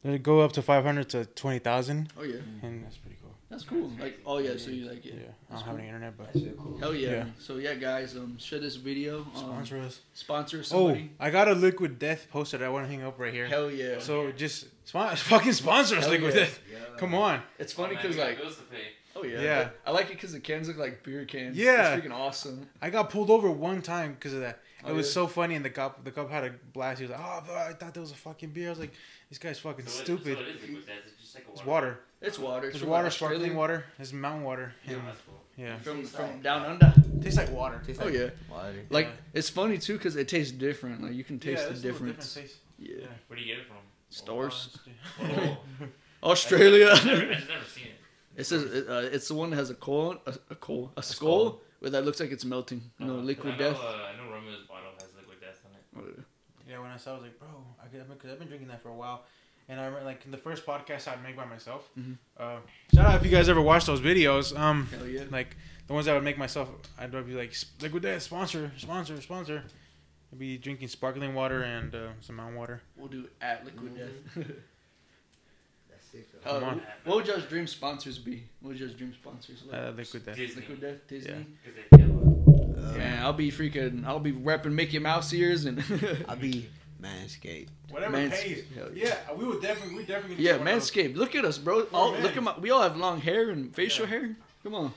They 0.04 0.18
go 0.18 0.42
up 0.42 0.54
to 0.54 0.62
five 0.62 0.84
hundred 0.84 1.10
to 1.10 1.26
twenty 1.26 1.60
thousand. 1.60 2.12
Oh 2.18 2.24
yeah, 2.24 2.38
and 2.62 2.84
that's 2.86 2.98
pretty 2.98 3.18
cool. 3.22 3.36
that's 3.50 3.64
cool. 3.64 3.92
Like, 4.00 4.20
oh 4.26 4.38
yeah, 4.38 4.56
so 4.58 4.70
you 4.72 4.86
like 4.88 5.06
it? 5.06 5.14
Yeah, 5.16 5.20
it? 5.20 5.20
I 5.20 5.24
don't 5.24 5.36
That's 5.50 5.62
have 5.64 5.78
any 5.78 5.88
internet, 5.88 6.18
but 6.18 6.34
That's 6.34 6.46
cool. 6.58 6.78
Hell 6.78 6.94
yeah. 6.96 7.10
Yeah. 7.12 7.26
So 7.40 7.58
yeah, 7.58 7.74
guys, 7.74 8.16
um, 8.16 8.38
share 8.38 8.60
this 8.60 8.76
video. 8.76 9.20
Um, 9.22 9.26
sponsor 9.36 9.80
us. 9.80 10.00
sponsor 10.14 10.64
Oh. 10.72 10.98
I 11.20 11.30
got 11.30 11.48
a 11.48 11.54
Liquid 11.54 12.00
Death 12.00 12.28
poster 12.32 12.58
that 12.60 12.66
I 12.66 12.70
want 12.70 12.86
to 12.86 12.92
hang 12.92 13.04
up 13.04 13.20
right 13.20 13.34
here. 13.34 13.48
Hell 13.48 13.70
yeah. 13.72 14.00
So 14.00 14.32
just 14.32 14.68
spon- 14.86 15.16
fucking 15.16 15.54
sponsor 15.54 15.98
us, 15.98 16.04
Hell 16.04 16.12
Liquid 16.12 16.34
yeah. 16.36 16.40
Death. 16.42 16.60
Come 16.98 17.14
on. 17.14 17.42
it's 17.60 17.74
Oh, 17.78 17.84
funny 17.84 17.96
because 17.96 18.16
we 18.16 18.22
like, 18.22 18.38
bills 18.38 18.56
to 18.58 18.64
pay. 18.64 18.78
oh 19.16 19.24
yeah, 19.24 19.42
Yeah. 19.42 19.70
I 19.86 19.92
like 19.92 20.06
it 20.06 20.14
because 20.14 20.32
the 20.32 20.40
cans 20.40 20.68
look 20.68 20.78
like 20.78 21.04
beer 21.04 21.26
cans. 21.26 21.58
Yeah. 21.58 21.96
it's 21.96 22.06
freaking 22.06 22.14
awesome. 22.14 22.68
I 22.82 22.90
got 22.92 23.10
pulled 23.10 23.30
over 23.30 23.50
one 23.52 23.82
time 23.82 24.14
because 24.14 24.34
of 24.34 24.40
that. 24.42 24.60
It 24.80 24.90
Oh, 24.92 24.94
was 24.94 25.08
yeah? 25.08 25.14
so 25.14 25.28
funny, 25.28 25.56
and 25.56 25.66
the 25.66 25.70
cop, 25.72 26.04
the 26.04 26.12
cop 26.12 26.30
had 26.30 26.44
a 26.44 26.52
blast. 26.74 27.00
He 27.00 27.06
was 27.06 27.12
like, 27.12 27.20
"Oh, 27.22 27.42
bro, 27.46 27.56
I 27.56 27.74
thought 27.74 27.94
that 27.94 28.00
was 28.00 28.12
a 28.12 28.16
fucking 28.16 28.52
beer." 28.52 28.68
I 28.68 28.70
was 28.70 28.80
like, 28.80 28.94
"This 29.30 29.40
guy's 29.40 29.58
fucking 29.60 29.86
So 29.88 29.96
what- 29.98 30.04
stupid." 30.06 30.38
So 30.38 30.44
it 30.44 30.48
is. 30.50 30.64
It's 31.08 31.22
just 31.22 31.36
like 31.36 31.46
a 31.48 31.52
It's 31.52 31.66
water. 31.66 32.00
It's 32.22 32.40
water. 32.40 32.68
It's 32.70 32.80
from 32.80 32.90
water, 32.90 33.08
Australia. 33.08 33.38
sparkling 33.38 33.58
water. 33.58 33.86
It's 34.00 34.14
mountain 34.14 34.44
water. 34.44 34.74
Yeah, 34.86 34.94
And, 34.94 35.08
that's 35.08 35.22
cool. 35.26 35.42
yeah, 35.58 35.78
from 35.80 36.06
from 36.06 36.42
down 36.42 36.66
under. 36.66 36.94
tastes 37.24 37.38
like 37.40 37.52
water. 37.52 37.82
Tastes 37.86 38.02
Oh 38.02 38.06
like 38.06 38.14
yeah, 38.14 38.30
water. 38.50 38.86
like 38.92 39.08
Yeah. 39.08 39.14
it's 39.40 39.50
funny 39.50 39.78
too 39.80 39.98
because 39.98 40.16
it 40.16 40.28
tastes 40.28 40.52
different. 40.54 41.02
Like 41.04 41.14
you 41.14 41.24
can 41.24 41.40
taste 41.40 41.62
yeah, 41.64 41.66
the 41.66 41.72
it's 41.72 41.80
a 41.80 41.84
difference. 41.84 42.34
different 42.34 42.48
taste. 42.50 42.60
Yeah. 42.80 42.96
Yeah. 43.02 43.08
Where 43.28 43.38
do 43.38 43.44
you 43.44 43.48
get 43.56 43.62
it 43.64 43.68
from? 43.68 43.78
Stores. 44.10 44.78
Oh. 45.22 45.58
Australia. 46.24 46.90
I've 46.94 47.06
never, 47.06 47.22
I've 47.22 47.48
never 47.50 47.66
seen 47.66 47.86
it. 47.88 47.94
It 48.36 48.46
says 48.46 48.64
uh, 48.88 49.10
it's 49.12 49.28
the 49.28 49.34
one 49.34 49.50
that 49.52 49.56
has 49.58 49.70
a 49.72 49.76
colon, 49.76 50.20
a, 50.28 50.34
a 50.52 50.56
colon, 50.56 50.90
a 50.96 51.02
skull, 51.04 51.62
where 51.80 51.90
that 51.92 52.06
looks 52.06 52.20
like 52.20 52.32
it's 52.32 52.46
melting. 52.46 52.82
You 53.00 53.06
know, 53.08 53.14
Uh, 53.20 53.22
liquid 53.22 53.54
I 53.56 53.58
know, 53.58 53.64
death. 53.72 53.80
Uh, 53.82 53.88
I 53.88 54.16
know 54.18 54.32
Romeo's 54.32 54.64
bottle 54.68 54.92
has 55.00 55.10
liquid 55.16 55.40
death 55.42 55.60
on 55.66 55.72
it. 55.76 55.84
Yeah, 56.70 56.80
when 56.80 56.92
I 56.92 56.98
saw, 56.98 57.12
it, 57.12 57.14
I 57.14 57.18
was 57.18 57.24
like, 57.24 57.40
bro, 57.40 57.48
I 57.82 57.88
because 57.88 58.32
I've 58.32 58.40
been 58.40 58.48
drinking 58.48 58.68
that 58.70 58.82
for 58.84 58.90
a 58.90 58.94
while, 58.94 59.24
and 59.70 59.80
I 59.80 59.86
remember, 59.86 60.06
like 60.06 60.26
in 60.26 60.32
the 60.32 60.38
first 60.38 60.66
podcast 60.66 61.08
I'd 61.08 61.24
make 61.24 61.36
by 61.38 61.46
myself. 61.46 61.90
Mhm. 61.98 62.18
Uh, 62.38 62.58
shout 62.94 63.06
out 63.06 63.16
if 63.16 63.24
you 63.26 63.32
guys 63.32 63.48
ever 63.48 63.62
watched 63.62 63.88
those 63.88 64.02
videos. 64.02 64.58
Um, 64.58 64.88
Hell 64.88 65.08
yeah. 65.08 65.24
like 65.32 65.56
the 65.88 65.94
ones 65.94 66.08
I 66.08 66.14
would 66.14 66.24
make 66.24 66.38
myself, 66.38 66.70
I'd 67.00 67.12
be 67.12 67.34
like, 67.34 67.54
Liquid 67.82 68.04
Death 68.04 68.22
sponsor, 68.24 68.72
sponsor, 68.78 69.22
sponsor. 69.22 69.64
I'd 70.34 70.40
be 70.40 70.58
drinking 70.58 70.90
sparkling 70.90 71.34
water 71.34 71.64
and 71.64 71.96
uh, 71.96 72.08
some 72.20 72.36
mountain 72.36 72.58
water. 72.58 72.82
We'll 72.98 73.08
do 73.08 73.22
it 73.26 73.32
at 73.40 73.64
Liquid 73.64 73.96
Death. 73.98 74.10
That's 75.90 76.06
sick. 76.12 76.28
Uh, 76.46 76.60
Come 76.60 76.64
on. 76.66 76.82
what 77.06 77.16
would 77.18 77.28
y'all's 77.28 77.46
dream 77.46 77.66
sponsors 77.66 78.18
be? 78.18 78.44
What 78.60 78.72
would 78.72 78.80
y'all's 78.80 78.92
dream 78.94 79.14
sponsors? 79.14 79.64
Like? 79.72 79.80
Uh, 79.82 79.92
Liquid 79.92 80.26
Death. 80.26 80.36
Disney. 80.36 80.62
Liquid 80.62 80.82
Death, 80.82 81.08
Disney. 81.08 81.46
Yeah. 81.98 82.34
'Cause 82.82 82.94
they. 82.94 83.00
Yeah, 83.00 83.26
I'll 83.26 83.34
be 83.34 83.52
freaking. 83.52 84.06
I'll 84.06 84.20
be 84.20 84.32
repping 84.32 84.72
Mickey 84.74 85.00
Mouse 85.00 85.34
ears 85.34 85.66
and. 85.66 85.84
I'll 86.30 86.36
be 86.36 86.70
Manscaped. 87.02 87.70
Whatever 87.90 88.14
Mans- 88.18 88.34
pays. 88.42 88.64
hell 88.76 88.90
yeah. 88.94 89.08
Yeah, 89.30 89.34
we 89.36 89.46
would 89.46 89.62
definitely, 89.62 89.96
we 89.96 90.04
definitely. 90.04 90.44
yeah, 90.44 90.58
Manscaped. 90.58 91.16
Look 91.16 91.36
at 91.36 91.46
us, 91.46 91.58
bro. 91.58 91.88
Oh, 91.94 91.98
all, 91.98 92.12
look 92.18 92.36
at 92.36 92.44
my. 92.44 92.58
We 92.60 92.70
all 92.72 92.82
have 92.82 92.98
long 92.98 93.22
hair 93.22 93.50
and 93.50 93.74
facial 93.74 94.06
Yeah. 94.06 94.12
hair. 94.12 94.36
Come 94.64 94.76
on, 94.76 94.94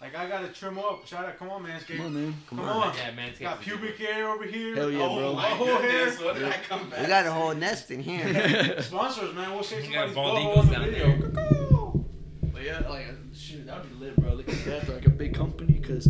Like 0.00 0.16
I 0.16 0.28
gotta 0.28 0.48
trim 0.48 0.78
up. 0.78 1.06
Shout 1.06 1.24
out, 1.26 1.38
come 1.38 1.50
on, 1.50 1.64
Manscaped. 1.64 1.96
come 1.98 2.06
on, 2.06 2.14
man. 2.14 2.34
Come 2.48 2.60
on. 2.60 2.94
Yeah, 2.96 3.10
man. 3.12 3.32
Got 3.38 3.60
pubic 3.60 3.98
hair 3.98 4.28
over 4.30 4.44
here. 4.44 4.74
Hell 4.74 4.90
yeah, 4.90 5.00
oh, 5.02 5.16
bro. 5.16 5.32
My 5.34 5.42
whole 5.42 5.66
hair. 5.78 6.10
What 6.12 6.34
did 6.36 6.44
I 6.44 6.56
come 6.68 6.90
We 6.98 7.06
got 7.06 7.26
a 7.26 7.32
whole 7.32 7.54
nest 7.54 7.90
in 7.90 8.00
here. 8.02 8.80
Sponsors, 8.82 9.34
man. 9.34 9.52
We'll 9.52 9.62
shave 9.62 9.84
You 9.84 9.92
got 9.92 10.12
somebody's 10.12 10.14
bald 10.14 10.38
butthole 10.38 10.50
eagles 10.52 10.68
the 10.68 10.72
down 10.74 10.84
video. 10.84 12.04
But 12.52 12.62
yeah, 12.62 12.88
like 12.88 13.06
shoot, 13.34 13.66
that'd 13.66 13.98
be 13.98 14.04
lit, 14.04 14.16
bro. 14.16 14.34
Look 14.34 14.48
at 14.48 14.64
that, 14.64 14.88
like 14.88 15.06
a 15.06 15.10
big 15.10 15.34
company, 15.34 15.80
cause 15.80 16.08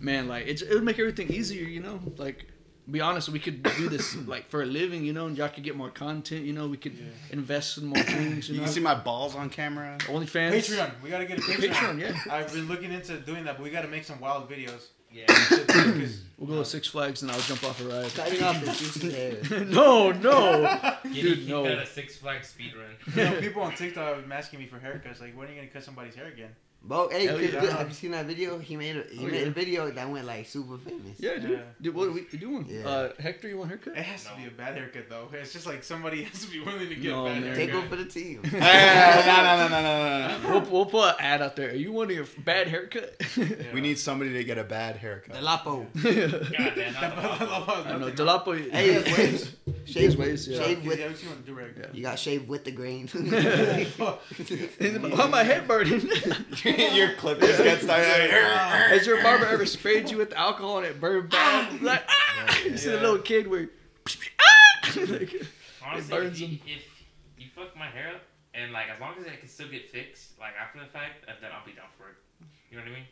man, 0.00 0.28
like 0.28 0.46
it's 0.46 0.62
it 0.62 0.74
would 0.74 0.84
make 0.84 0.98
everything 0.98 1.28
easier, 1.32 1.64
you 1.66 1.80
know. 1.80 2.00
Like, 2.16 2.46
be 2.90 3.00
honest, 3.00 3.28
we 3.28 3.38
could 3.38 3.62
do 3.62 3.88
this 3.88 4.16
like 4.26 4.48
for 4.50 4.62
a 4.62 4.66
living, 4.66 5.04
you 5.04 5.12
know, 5.12 5.26
and 5.26 5.36
y'all 5.36 5.48
could 5.48 5.62
get 5.64 5.76
more 5.76 5.90
content, 5.90 6.44
you 6.44 6.52
know. 6.52 6.66
We 6.68 6.76
could 6.76 6.96
invest 7.30 7.78
in 7.78 7.86
more 7.86 8.02
things, 8.02 8.48
you 8.48 8.54
You 8.54 8.60
know. 8.60 8.64
can 8.66 8.72
see 8.74 8.80
my 8.80 8.94
balls 8.94 9.34
on 9.36 9.50
camera. 9.50 9.96
OnlyFans, 10.00 10.52
Patreon. 10.52 10.90
We 11.02 11.10
gotta 11.10 11.26
get 11.26 11.38
a 11.38 11.42
Patreon. 11.42 11.72
Patreon, 11.72 12.00
yeah. 12.00 12.16
I've 12.34 12.52
been 12.52 12.66
looking 12.68 12.92
into 12.92 13.18
doing 13.18 13.44
that, 13.44 13.56
but 13.56 13.62
we 13.64 13.70
gotta 13.70 13.88
make 13.88 14.04
some 14.04 14.18
wild 14.20 14.50
videos. 14.50 14.86
Yeah. 15.12 15.26
We'll 16.38 16.48
go 16.48 16.58
to 16.60 16.64
Six 16.64 16.86
Flags 16.86 17.22
and 17.22 17.32
I'll 17.32 17.40
jump 17.40 17.64
off 17.64 17.80
a 17.80 17.84
ride. 17.84 18.14
Cutting 18.14 18.42
off 18.44 18.60
the 18.60 18.66
juicy 18.70 19.64
no, 19.64 20.12
no, 20.12 20.96
You 21.04 21.22
dude, 21.22 21.38
Dude, 21.40 21.48
no. 21.48 21.64
got 21.64 21.78
a 21.82 21.86
Six 21.86 22.16
Flags 22.16 22.48
speed 22.48 22.74
run. 22.76 22.86
you 23.16 23.24
know, 23.34 23.40
people 23.44 23.60
on 23.62 23.74
TikTok 23.74 24.14
have 24.14 24.22
been 24.22 24.30
asking 24.32 24.60
me 24.60 24.66
for 24.66 24.78
haircuts. 24.78 25.20
Like, 25.20 25.36
when 25.36 25.48
are 25.48 25.50
you 25.50 25.56
gonna 25.56 25.66
cut 25.66 25.82
somebody's 25.82 26.14
hair 26.14 26.28
again? 26.28 26.50
Bro, 26.82 27.10
hey, 27.10 27.26
Hell 27.26 27.38
yeah. 27.40 27.60
good. 27.60 27.72
have 27.72 27.88
you 27.88 27.94
seen 27.94 28.10
that 28.12 28.24
video? 28.24 28.58
He 28.58 28.74
made 28.74 28.96
a 28.96 29.02
he 29.12 29.26
Oh, 29.26 29.28
made 29.28 29.42
yeah. 29.42 29.46
a 29.48 29.50
video 29.50 29.90
that 29.90 30.08
went 30.08 30.26
like 30.26 30.46
super 30.46 30.78
famous. 30.78 31.20
Yeah, 31.20 31.36
dude. 31.38 31.50
Yeah. 31.50 31.58
Dude, 31.80 31.94
what 31.94 32.08
are 32.08 32.12
we 32.12 32.22
doing? 32.22 32.66
Yeah. 32.68 32.88
Uh, 32.88 33.12
Hector, 33.18 33.48
you 33.48 33.58
want 33.58 33.70
a 33.70 33.76
haircut? 33.76 33.96
It 33.98 34.02
has 34.02 34.24
to 34.24 34.30
be 34.34 34.46
a 34.46 34.50
bad 34.50 34.76
haircut 34.76 35.08
though. 35.10 35.28
It's 35.34 35.52
just 35.52 35.66
like 35.66 35.84
somebody 35.84 36.24
has 36.24 36.40
to 36.44 36.50
be 36.50 36.58
willing 36.60 36.88
to 36.88 36.94
get 36.94 37.10
No, 37.10 37.26
a 37.26 37.30
bad 37.30 37.42
man. 37.42 37.54
Take 37.54 37.70
haircut. 37.70 37.90
one 37.90 37.90
for 37.90 37.96
the 38.02 38.08
team. 38.10 38.40
no, 38.42 38.58
no, 38.58 38.58
no, 38.58 39.68
no, 39.68 39.82
no, 39.82 40.38
no, 40.42 40.50
We'll, 40.50 40.60
we'll 40.72 40.86
put 40.86 41.08
an 41.10 41.14
ad 41.20 41.42
out 41.42 41.54
there. 41.54 41.68
Are 41.70 41.74
you 41.74 41.92
wanting 41.92 42.18
a 42.18 42.24
bad 42.40 42.66
haircut? 42.66 43.14
Yeah. 43.36 43.46
We 43.74 43.80
need 43.82 43.98
somebody 43.98 44.32
to 44.32 44.42
get 44.44 44.56
a 44.58 44.64
bad 44.64 44.94
The 44.96 45.00
haircut. 45.00 45.42
Lapo. 45.42 45.86
God 46.02 46.72
damn, 46.74 46.92
not 46.94 47.38
the 47.38 47.46
Lapo. 47.46 47.84
I 47.84 47.98
know 47.98 48.10
Delapo. 48.10 48.70
Hey, 48.70 48.94
his 48.94 49.04
waves. 49.18 49.56
Shave 49.84 50.16
waves, 50.18 50.48
yeah. 50.48 50.62
Shave 50.62 50.84
with. 50.86 50.98
Yeah, 50.98 51.08
you 51.08 51.28
want 51.28 51.40
to 51.44 51.46
do 51.46 51.52
right. 51.54 51.70
Yeah. 51.78 51.86
You 51.92 52.02
got 52.02 52.18
shaved 52.18 52.48
with 52.48 52.64
the 52.64 52.70
grain. 52.72 53.06
Why 53.08 55.28
my 55.28 55.44
head 55.44 55.68
burning? 55.68 56.08
Your 56.94 57.14
clippers 57.14 57.56
get 57.58 57.82
started. 57.82 58.30
Has 58.30 59.06
your 59.06 59.22
barber 59.22 59.46
ever 59.46 59.66
sprayed 59.66 60.10
you 60.10 60.16
with 60.18 60.32
alcohol 60.34 60.78
and 60.78 60.86
it 60.86 61.00
burned 61.00 61.30
bad? 61.30 61.80
Like, 61.82 62.02
ah! 62.08 62.58
You 62.64 62.76
see 62.76 62.90
the 62.90 62.96
little 63.00 63.18
kid 63.18 63.46
where, 63.48 63.68
ah! 64.40 64.92
like, 65.08 65.34
Honestly, 65.84 66.16
burns 66.16 66.40
if 66.40 66.40
you, 66.40 66.46
them. 66.58 66.60
if 66.66 66.82
you 67.38 67.46
fuck 67.54 67.76
my 67.76 67.86
hair 67.86 68.14
up, 68.16 68.22
and 68.54 68.72
like 68.72 68.86
as 68.94 69.00
long 69.00 69.14
as 69.18 69.26
it 69.26 69.38
can 69.40 69.48
still 69.48 69.68
get 69.68 69.90
fixed, 69.90 70.38
like 70.38 70.52
after 70.60 70.78
the 70.80 70.86
fact, 70.86 71.24
uh, 71.28 71.32
then 71.40 71.50
I'll 71.56 71.64
be 71.64 71.72
down 71.72 71.86
for 71.98 72.08
it. 72.08 72.14
You 72.70 72.76
know 72.78 72.84
what 72.84 72.92
I 72.92 72.94
mean? 72.94 73.04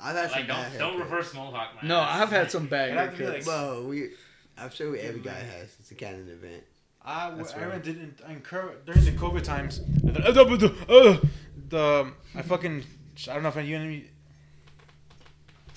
I've 0.00 0.16
had 0.16 0.30
some 0.30 0.38
Like 0.40 0.48
bad 0.48 0.78
don't 0.78 0.90
don't 0.92 1.00
reverse 1.00 1.32
mohawk 1.34 1.70
my 1.80 1.88
no, 1.88 2.00
ass. 2.00 2.22
I've 2.22 2.30
had 2.30 2.50
some 2.50 2.66
bad 2.66 2.88
It'd 2.90 2.98
have 3.00 3.16
to 3.16 3.22
haircuts. 3.24 3.32
like- 3.34 3.44
Bro, 3.44 3.86
we. 3.88 4.10
I'm 4.58 4.70
sure 4.70 4.94
every 4.96 5.20
guy 5.20 5.30
has. 5.32 5.74
It's 5.80 5.90
a 5.90 5.94
canon 5.94 6.28
event. 6.28 6.62
I, 7.04 7.24
w- 7.30 7.42
That's 7.42 7.54
I 7.56 7.66
right. 7.66 7.82
didn't 7.82 8.20
incur 8.28 8.74
during 8.86 9.04
the 9.04 9.12
COVID 9.12 9.42
times. 9.42 9.80
Uh, 11.72 12.04
the 12.34 12.38
I 12.38 12.42
fucking 12.42 12.84
I 13.30 13.34
don't 13.34 13.42
know 13.42 13.48
if 13.50 13.56
any 13.56 13.74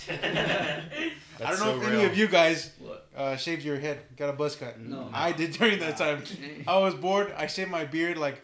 I 0.07 1.49
don't 1.49 1.59
know 1.59 1.65
so 1.65 1.77
if 1.77 1.83
any 1.87 1.97
real. 1.97 2.05
of 2.05 2.17
you 2.17 2.27
guys 2.27 2.71
uh, 3.15 3.35
shaved 3.35 3.63
your 3.63 3.77
head, 3.79 3.99
got 4.15 4.29
a 4.29 4.33
buzz 4.33 4.55
cut. 4.55 4.79
No. 4.79 5.09
I 5.13 5.31
did 5.31 5.51
during 5.53 5.79
that 5.79 5.97
time. 5.97 6.23
I 6.67 6.77
was 6.79 6.93
bored. 6.93 7.33
I 7.37 7.47
shaved 7.47 7.71
my 7.71 7.85
beard 7.85 8.17
like 8.17 8.41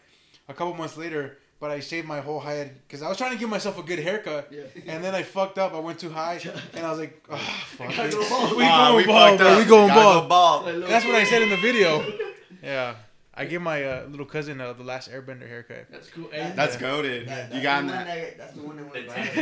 a 0.50 0.54
couple 0.54 0.74
months 0.74 0.98
later, 0.98 1.38
but 1.60 1.72
I 1.72 1.80
shaved 1.80 2.08
my 2.08 2.20
whole 2.22 2.40
head 2.40 2.76
because 2.88 3.02
I 3.02 3.08
was 3.10 3.18
trying 3.18 3.32
to 3.34 3.38
give 3.38 3.50
myself 3.50 3.78
a 3.78 3.84
good 3.84 4.00
haircut. 4.00 4.52
Yeah. 4.52 4.64
And 4.88 5.04
then 5.04 5.14
I 5.16 5.24
fucked 5.24 5.58
up. 5.58 5.74
I 5.74 5.80
went 5.80 6.00
too 6.00 6.10
high, 6.10 6.42
and 6.74 6.86
I 6.86 6.90
was 6.90 7.00
like, 7.00 7.24
oh, 7.30 7.38
fuck 7.78 7.90
Gotta 7.96 8.08
it. 8.08 8.12
go. 8.12 8.56
We 8.58 8.64
Ah, 8.66 8.88
going 8.92 8.98
we 8.98 9.06
bald, 9.06 9.30
fucked 9.30 9.40
bro. 9.40 9.48
up. 9.52 9.58
We 9.60 9.66
going 9.66 9.88
Gotta 9.88 10.28
bald. 10.28 10.66
go 10.66 10.72
bald. 10.80 10.90
That's 10.90 11.06
what 11.06 11.16
I 11.16 11.24
said 11.26 11.42
in 11.44 11.50
the 11.50 11.58
video. 11.58 12.04
Yeah, 12.64 12.96
I 13.42 13.46
gave 13.46 13.62
my 13.62 13.84
uh, 13.84 14.06
little 14.08 14.26
cousin 14.26 14.62
uh, 14.62 14.74
the 14.74 14.84
last 14.84 15.10
Airbender 15.12 15.48
haircut. 15.48 15.88
That's 15.92 16.10
cool. 16.10 16.30
Hey, 16.32 16.52
That's 16.56 16.76
Yeah. 16.76 16.80
goaded. 16.82 17.28
That- 17.28 17.48
You 17.48 17.54
that's 17.54 17.64
got 17.64 17.80
him 17.82 17.88
that. 17.88 18.06
that- 18.08 18.38
That's 18.38 18.54
the 18.54 18.62
one 18.62 18.78
that 18.78 18.92
went 18.94 19.08
viral. 19.08 19.36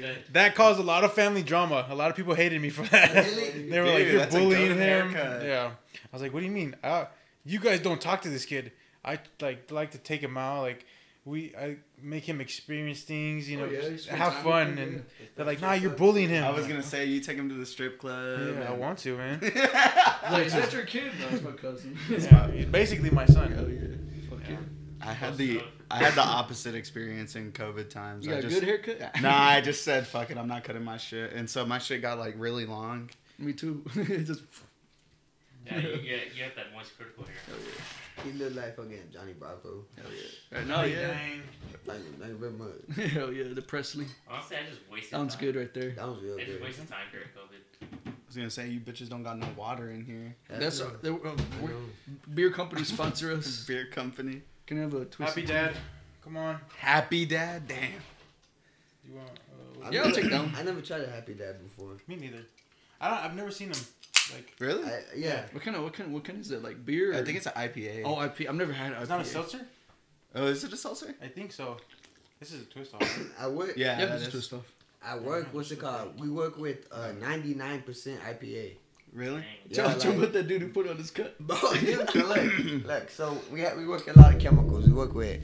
Yeah. 0.00 0.12
That 0.32 0.54
caused 0.54 0.80
a 0.80 0.82
lot 0.82 1.04
of 1.04 1.12
family 1.14 1.42
drama. 1.42 1.86
A 1.88 1.94
lot 1.94 2.10
of 2.10 2.16
people 2.16 2.34
hated 2.34 2.60
me 2.60 2.70
for 2.70 2.82
that. 2.82 3.14
Really? 3.14 3.68
they 3.70 3.80
were 3.80 3.86
Dude, 3.86 3.94
like, 4.18 4.32
"You're 4.32 4.40
bullying 4.42 4.70
him." 4.72 5.10
haircut. 5.12 5.44
Yeah, 5.44 5.70
I 5.94 6.08
was 6.12 6.22
like, 6.22 6.32
"What 6.34 6.40
do 6.40 6.46
you 6.46 6.52
mean? 6.52 6.74
Uh, 6.82 7.04
you 7.44 7.60
guys 7.60 7.80
don't 7.80 8.00
talk 8.00 8.22
to 8.22 8.28
this 8.28 8.44
kid. 8.44 8.72
I 9.04 9.18
like 9.40 9.70
like 9.70 9.92
to 9.92 9.98
take 9.98 10.20
him 10.20 10.36
out. 10.36 10.62
Like 10.62 10.84
we, 11.26 11.52
I 11.58 11.76
make 12.00 12.22
him 12.24 12.40
experience 12.40 13.02
things. 13.02 13.50
You 13.50 13.58
oh, 13.58 13.62
know, 13.62 13.66
Oh, 13.68 13.72
yeah, 13.72 13.82
you 13.82 13.90
just 13.90 14.04
spend 14.04 14.18
have 14.18 14.34
fun." 14.34 14.78
And 14.78 15.04
they're 15.34 15.44
like, 15.44 15.60
"Nah, 15.60 15.72
you're 15.72 15.90
bullying 15.90 16.28
him." 16.28 16.44
I 16.44 16.50
was 16.50 16.66
gonna 16.66 16.82
say 16.82 17.04
you 17.04 17.20
take 17.20 17.36
him 17.36 17.48
to 17.48 17.54
the 17.56 17.66
strip 17.66 17.98
club. 17.98 18.56
Yeah, 18.58 18.70
I 18.70 18.72
want 18.72 18.98
to, 19.00 19.16
man. 19.16 19.40
Wait, 19.42 19.52
is 19.52 20.52
that 20.52 20.72
your 20.72 20.84
kid? 20.84 21.12
No, 21.20 21.26
it's 21.32 21.42
my 21.42 21.50
cousin. 21.50 21.98
yeah, 22.08 22.50
he's 22.50 22.66
basically 22.66 23.10
my 23.10 23.26
son. 23.26 23.52
Hell 23.52 23.68
yeah. 23.68 23.80
Fuck 24.30 24.38
Yeah. 24.44 24.52
yeah. 24.52 24.58
I 25.08 25.12
had 25.12 25.36
the 25.36 25.62
I 25.90 25.98
had 25.98 26.14
the 26.14 26.22
opposite 26.22 26.74
experience 26.74 27.34
in 27.36 27.52
COVID 27.52 27.90
times. 27.90 28.24
You 28.24 28.32
I 28.32 28.34
got 28.36 28.44
a 28.44 28.48
just, 28.48 28.60
good 28.60 28.68
haircut? 28.68 29.20
Nah, 29.20 29.36
I 29.36 29.60
just 29.60 29.82
said 29.84 30.06
fuck 30.06 30.30
it. 30.30 30.38
I'm 30.38 30.48
not 30.48 30.62
cutting 30.64 30.84
my 30.84 30.96
shit, 30.96 31.32
and 31.32 31.50
so 31.50 31.66
my 31.66 31.78
shit 31.78 32.02
got 32.02 32.18
like 32.18 32.34
really 32.38 32.66
long. 32.66 33.10
Me 33.38 33.52
too. 33.52 33.84
It 33.96 34.24
just, 34.24 34.42
Yeah, 35.66 35.78
you 35.78 35.96
get 35.98 36.36
you 36.36 36.44
have 36.44 36.54
that 36.54 36.72
moist 36.72 36.96
critical 36.96 37.24
hair. 37.24 37.34
hell 37.46 37.56
yeah. 37.60 37.82
He 38.24 38.32
looked 38.32 38.56
like 38.56 38.76
fucking 38.76 38.98
Johnny 39.12 39.34
Bravo. 39.34 39.84
Hell 39.96 40.06
yeah. 40.10 40.58
Right, 40.58 40.66
no, 40.66 40.82
yeah. 40.84 41.08
Dang. 41.08 41.42
Thank 41.84 41.98
you, 42.04 42.12
thank 42.18 42.30
you 42.32 42.36
very 42.38 42.52
much. 42.52 43.10
Hell 43.12 43.32
yeah. 43.32 43.52
The 43.54 43.62
Presley. 43.62 44.06
Honestly, 44.28 44.56
I 44.56 44.68
just 44.70 44.80
wasted. 44.90 45.10
Sounds 45.10 45.34
time. 45.34 45.44
good 45.44 45.56
right 45.56 45.74
there. 45.74 45.90
That 45.90 46.08
was 46.08 46.22
real 46.22 46.34
I 46.36 46.38
just 46.44 46.52
good. 46.52 46.62
wasted 46.62 46.88
time 46.88 47.06
during 47.12 47.26
COVID. 47.28 47.98
I 48.06 48.10
was 48.26 48.36
gonna 48.36 48.50
say 48.50 48.68
you 48.68 48.80
bitches 48.80 49.08
don't 49.08 49.22
got 49.22 49.38
no 49.38 49.46
water 49.56 49.90
in 49.90 50.04
here. 50.04 50.34
That's 50.48 50.80
uh, 50.80 50.90
real. 51.02 51.18
there, 51.20 51.30
uh, 51.30 51.34
I 51.34 51.62
we're- 51.62 51.74
know. 51.74 52.14
beer 52.34 52.50
companies 52.50 52.88
sponsor 52.88 53.32
us. 53.32 53.64
Beer 53.68 53.86
company. 53.86 54.42
Can 54.66 54.78
I 54.78 54.80
have 54.82 54.94
a 54.94 55.04
twist? 55.04 55.34
Happy 55.36 55.46
dad. 55.46 55.74
Come 56.24 56.36
on. 56.38 56.58
Happy 56.78 57.24
dad. 57.26 57.68
Damn. 57.68 57.78
You 59.08 59.14
want? 59.16 59.28
Uh, 59.28 59.86
I've 59.86 59.92
Yeah, 59.92 60.00
I'll 60.00 60.06
never- 60.08 60.20
take 60.20 60.30
that 60.30 60.40
one. 60.40 60.54
I 60.56 60.62
never 60.62 60.80
tried 60.80 61.02
a 61.02 61.10
Happy 61.10 61.34
Dad 61.34 61.62
before. 61.62 61.92
me 62.08 62.16
neither. 62.16 62.38
I 63.00 63.08
don't. 63.10 63.18
I've 63.24 63.36
never 63.36 63.50
seen 63.50 63.68
him. 63.68 63.76
Like 64.34 64.52
Really? 64.58 64.84
I, 64.84 65.00
yeah. 65.16 65.44
What 65.52 65.62
kind 65.62 65.76
of 65.76 65.82
what 65.82 65.92
kind 65.92 66.12
what 66.12 66.24
kind 66.24 66.40
is 66.40 66.50
it 66.50 66.62
like 66.62 66.84
beer? 66.84 67.14
I 67.14 67.22
think 67.22 67.36
it's 67.36 67.46
an 67.46 67.52
IPA. 67.56 68.02
oh 68.04 68.22
IP. 68.22 68.48
I've 68.48 68.54
never 68.54 68.72
had 68.72 68.92
it. 68.92 68.98
it's 69.00 69.08
not 69.08 69.20
a 69.20 69.24
seltzer. 69.24 69.60
Oh, 70.34 70.46
is 70.46 70.64
it 70.64 70.72
a 70.72 70.76
seltzer? 70.76 71.14
I 71.22 71.28
think 71.28 71.52
so. 71.52 71.76
This 72.40 72.52
is 72.52 72.62
a 72.62 72.64
twist 72.66 72.94
off. 72.94 73.18
I 73.38 73.48
work. 73.48 73.74
Yeah, 73.76 73.98
Yeah, 73.98 74.06
that 74.06 74.12
this 74.18 74.22
is 74.22 74.26
is. 74.28 74.32
twist 74.48 74.52
off. 74.54 74.72
I 75.04 75.16
work. 75.16 75.48
What's 75.52 75.70
it 75.70 75.78
called? 75.80 76.18
We 76.20 76.28
work 76.28 76.58
with 76.58 76.86
uh, 76.92 77.12
99% 77.20 77.84
IPA. 77.84 78.72
Really? 79.12 79.34
Dang. 79.36 79.44
Yeah, 79.68 79.74
Tell, 79.84 79.98
tell 79.98 80.10
like- 80.12 80.20
what 80.20 80.32
that 80.34 80.48
dude 80.48 80.62
who 80.62 80.68
put 80.68 80.88
on 80.88 80.96
his 80.96 81.10
cut. 81.10 81.38
Bro, 81.40 81.56
look, 81.62 82.14
look. 82.84 83.10
So 83.10 83.38
we 83.52 83.60
have, 83.60 83.78
we 83.78 83.86
work 83.86 84.06
a 84.14 84.18
lot 84.18 84.34
of 84.34 84.40
chemicals. 84.40 84.86
We 84.86 84.92
work 84.92 85.14
with 85.14 85.40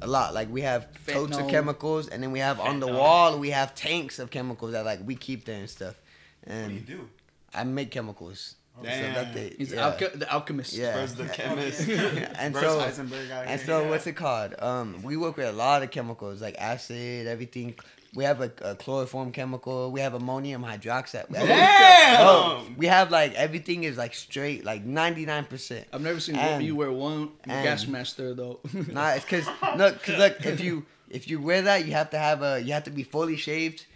a 0.00 0.06
lot. 0.06 0.32
Like 0.32 0.50
we 0.50 0.62
have 0.62 0.88
totes 1.06 1.36
of 1.36 1.48
chemicals, 1.48 2.08
and 2.08 2.22
then 2.22 2.30
we 2.32 2.38
have 2.38 2.60
on 2.60 2.80
the 2.80 2.86
wall 2.86 3.38
we 3.38 3.50
have 3.50 3.74
tanks 3.74 4.18
of 4.18 4.30
chemicals 4.30 4.72
that 4.72 4.84
like 4.86 5.00
we 5.04 5.16
keep 5.16 5.44
there 5.44 5.58
and 5.58 5.68
stuff. 5.68 5.96
What 6.44 6.54
do 6.54 6.58
you 6.58 6.64
And 6.78 6.86
do? 6.86 7.08
I 7.54 7.64
make 7.64 7.90
chemicals. 7.90 8.56
Damn. 8.82 9.14
So 9.14 9.20
that 9.20 9.34
they, 9.34 9.54
He's 9.58 9.72
yeah. 9.72 9.90
alche- 9.92 10.18
the 10.18 10.32
alchemist. 10.32 10.72
Yeah. 10.72 10.94
Where's 10.94 11.14
the 11.14 11.26
chemist? 11.38 11.80
and 11.88 12.54
Where's 12.54 12.64
so 12.66 12.80
Heisenberg 12.80 13.30
out 13.30 13.46
and 13.46 13.60
here? 13.60 13.66
so 13.66 13.88
what's 13.88 14.06
it 14.06 14.14
called? 14.14 14.54
Um, 14.58 15.02
we 15.02 15.16
work 15.18 15.36
with 15.36 15.48
a 15.48 15.52
lot 15.52 15.82
of 15.82 15.90
chemicals 15.90 16.40
like 16.40 16.56
acid, 16.58 17.26
everything. 17.26 17.74
We 18.14 18.24
have 18.24 18.40
a, 18.40 18.50
a 18.62 18.74
chloroform 18.74 19.30
chemical. 19.32 19.92
We 19.92 20.00
have 20.00 20.14
ammonium 20.14 20.64
hydroxide. 20.64 21.30
Damn! 21.30 22.16
Bro, 22.24 22.62
we 22.76 22.86
have 22.86 23.10
like 23.10 23.34
everything 23.34 23.84
is 23.84 23.96
like 23.98 24.14
straight, 24.14 24.64
like 24.64 24.84
ninety 24.84 25.26
nine 25.26 25.44
percent. 25.44 25.86
I've 25.92 26.00
never 26.00 26.18
seen 26.20 26.36
And- 26.36 26.64
you 26.64 26.74
wear 26.74 26.90
one 26.90 27.30
and- 27.44 27.64
gas 27.64 27.86
mask 27.86 28.16
there 28.16 28.34
though. 28.34 28.60
Nah, 28.72 29.10
it's 29.10 29.24
cause 29.24 29.46
no, 29.76 29.92
cause 29.92 30.16
look, 30.18 30.44
if 30.46 30.60
you 30.60 30.86
if 31.08 31.28
you 31.28 31.40
wear 31.40 31.62
that, 31.62 31.84
you 31.86 31.92
have 31.92 32.10
to 32.10 32.18
have 32.18 32.42
a 32.42 32.60
you 32.60 32.72
have 32.72 32.84
to 32.84 32.90
be 32.90 33.02
fully 33.04 33.36
shaved, 33.36 33.86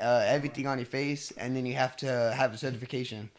uh, 0.00 0.24
everything 0.26 0.66
on 0.66 0.78
your 0.78 0.86
face, 0.86 1.30
and 1.32 1.56
then 1.56 1.66
you 1.66 1.74
have 1.74 1.96
to 1.98 2.32
have 2.36 2.52
a 2.54 2.56
certification 2.58 3.30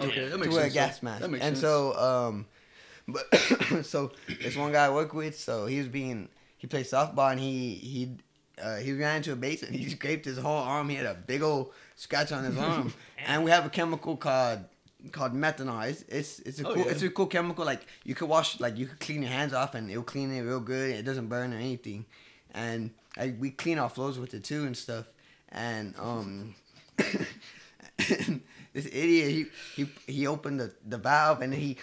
okay, 0.00 0.24
that 0.26 0.30
to 0.32 0.38
makes 0.38 0.54
wear 0.54 0.66
a 0.66 0.70
gas 0.70 1.02
mask. 1.02 1.22
That 1.22 1.30
makes 1.30 1.44
and 1.44 1.56
sense. 1.56 1.60
so, 1.60 1.94
um, 1.98 2.46
But 3.06 3.26
so 3.84 4.12
this 4.26 4.56
one 4.56 4.72
guy 4.72 4.86
I 4.86 4.90
work 4.90 5.14
with, 5.14 5.38
so 5.38 5.66
he 5.66 5.78
was 5.78 5.88
being 5.88 6.28
he 6.58 6.66
played 6.66 6.86
softball 6.86 7.30
and 7.32 7.40
he 7.40 7.74
he 7.74 8.16
uh, 8.62 8.76
he 8.78 8.92
ran 8.92 9.16
into 9.18 9.32
a 9.32 9.36
base 9.36 9.62
and 9.62 9.74
he 9.74 9.88
scraped 9.88 10.24
his 10.24 10.36
whole 10.38 10.58
arm. 10.58 10.88
He 10.88 10.96
had 10.96 11.06
a 11.06 11.14
big 11.14 11.42
old 11.42 11.72
scratch 11.96 12.32
on 12.32 12.44
his 12.44 12.56
arm. 12.68 12.92
and 13.26 13.44
we 13.44 13.50
have 13.50 13.64
a 13.64 13.70
chemical 13.70 14.16
called 14.16 14.60
called 15.12 15.32
methanol. 15.32 15.88
It's 15.88 16.02
it's, 16.08 16.40
it's 16.40 16.60
a 16.60 16.68
Oh, 16.68 16.74
cool 16.74 16.84
yeah. 16.84 16.90
it's 16.90 17.02
a 17.02 17.08
cool 17.10 17.26
chemical. 17.26 17.64
Like 17.64 17.86
you 18.04 18.14
could 18.14 18.28
wash 18.28 18.60
like 18.60 18.76
you 18.76 18.86
could 18.86 19.00
clean 19.00 19.22
your 19.22 19.30
hands 19.30 19.52
off 19.54 19.74
and 19.74 19.90
it'll 19.90 20.02
clean 20.02 20.30
it 20.32 20.42
real 20.42 20.60
good. 20.60 20.90
It 20.90 21.04
doesn't 21.04 21.28
burn 21.28 21.52
or 21.54 21.56
anything. 21.56 22.04
And 22.52 22.90
like 23.16 23.36
we 23.40 23.50
clean 23.50 23.78
our 23.78 23.88
floors 23.88 24.18
with 24.18 24.34
it 24.34 24.44
too 24.44 24.64
and 24.64 24.76
stuff. 24.76 25.06
And 25.52 25.94
um. 25.98 26.54
this 27.98 28.86
idiot, 28.86 29.48
he 29.74 29.82
he 30.06 30.12
he 30.12 30.26
opened 30.26 30.60
the, 30.60 30.72
the 30.86 30.98
valve 30.98 31.42
and 31.42 31.52
he 31.52 31.76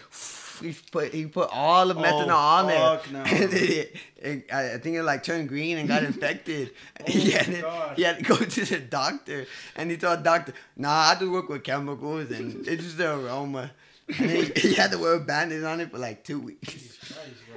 he 0.62 0.74
put 0.92 1.14
he 1.14 1.26
put 1.26 1.50
all 1.52 1.88
the 1.88 1.96
methanol 1.96 2.30
on 2.32 2.68
there. 2.68 3.00
no. 3.12 3.24
It, 3.26 3.96
it- 4.18 4.52
I 4.52 4.74
I 4.74 4.78
think 4.78 4.96
it 4.96 5.04
like 5.04 5.24
turned 5.24 5.50
green 5.50 5.78
and 5.78 5.88
got 5.88 6.04
infected. 6.12 6.72
he, 7.06 7.32
had 7.32 7.46
to, 7.46 7.94
he 7.96 8.02
had 8.04 8.18
to 8.20 8.24
go 8.24 8.36
to 8.56 8.66
the 8.66 8.80
doctor, 8.80 9.46
and 9.76 9.92
he 9.92 9.98
told 9.98 10.20
the 10.20 10.24
doctor, 10.24 10.54
"Nah, 10.76 11.12
I 11.12 11.16
do 11.20 11.32
work 11.32 11.50
with 11.50 11.64
chemicals, 11.64 12.32
and 12.32 12.68
it's 12.68 12.84
just 12.84 12.98
the 12.98 13.14
aroma." 13.14 13.72
And 14.08 14.30
he, 14.30 14.44
he 14.70 14.74
had 14.76 14.92
to 14.92 14.98
wear 15.00 15.14
a 15.16 15.20
bandage 15.20 15.64
on 15.64 15.80
it 15.82 15.90
for 15.92 15.98
like 15.98 16.24
two 16.24 16.40
weeks. 16.40 16.98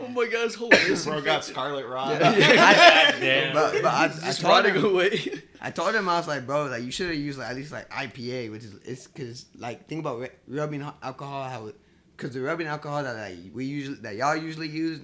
Oh 0.00 0.08
my 0.08 0.26
god, 0.26 0.44
his 0.44 0.54
whole 0.54 0.70
face. 0.70 1.04
Bro 1.04 1.20
got 1.22 1.44
scarlet 1.44 1.86
rot. 1.86 2.22
I- 2.22 3.16
Damn. 3.20 3.52
but 3.54 3.72
but 3.82 3.84
I, 3.92 4.04
I 4.04 4.08
Just 4.08 4.40
told 4.40 4.52
rotting 4.52 4.74
him, 4.74 4.84
away. 4.84 5.42
I 5.60 5.70
told 5.70 5.94
him 5.94 6.08
I 6.08 6.16
was 6.18 6.28
like, 6.28 6.46
bro, 6.46 6.66
like 6.66 6.82
you 6.84 6.90
should 6.90 7.08
have 7.08 7.16
used 7.16 7.38
like 7.38 7.50
at 7.50 7.56
least 7.56 7.72
like 7.72 7.90
IPA, 7.90 8.50
which 8.50 8.64
is 8.64 8.74
it's 8.84 9.06
because 9.06 9.46
like 9.56 9.88
think 9.88 10.00
about 10.00 10.20
ru- 10.20 10.28
rubbing 10.46 10.82
alcohol 11.02 11.48
how 11.48 11.66
it, 11.66 11.76
because 12.16 12.32
the 12.32 12.40
rubbing 12.40 12.66
alcohol 12.66 13.02
that 13.02 13.16
like 13.16 13.38
we 13.52 13.64
usually 13.66 13.96
that 13.98 14.16
y'all 14.16 14.36
usually 14.36 14.68
use 14.68 15.00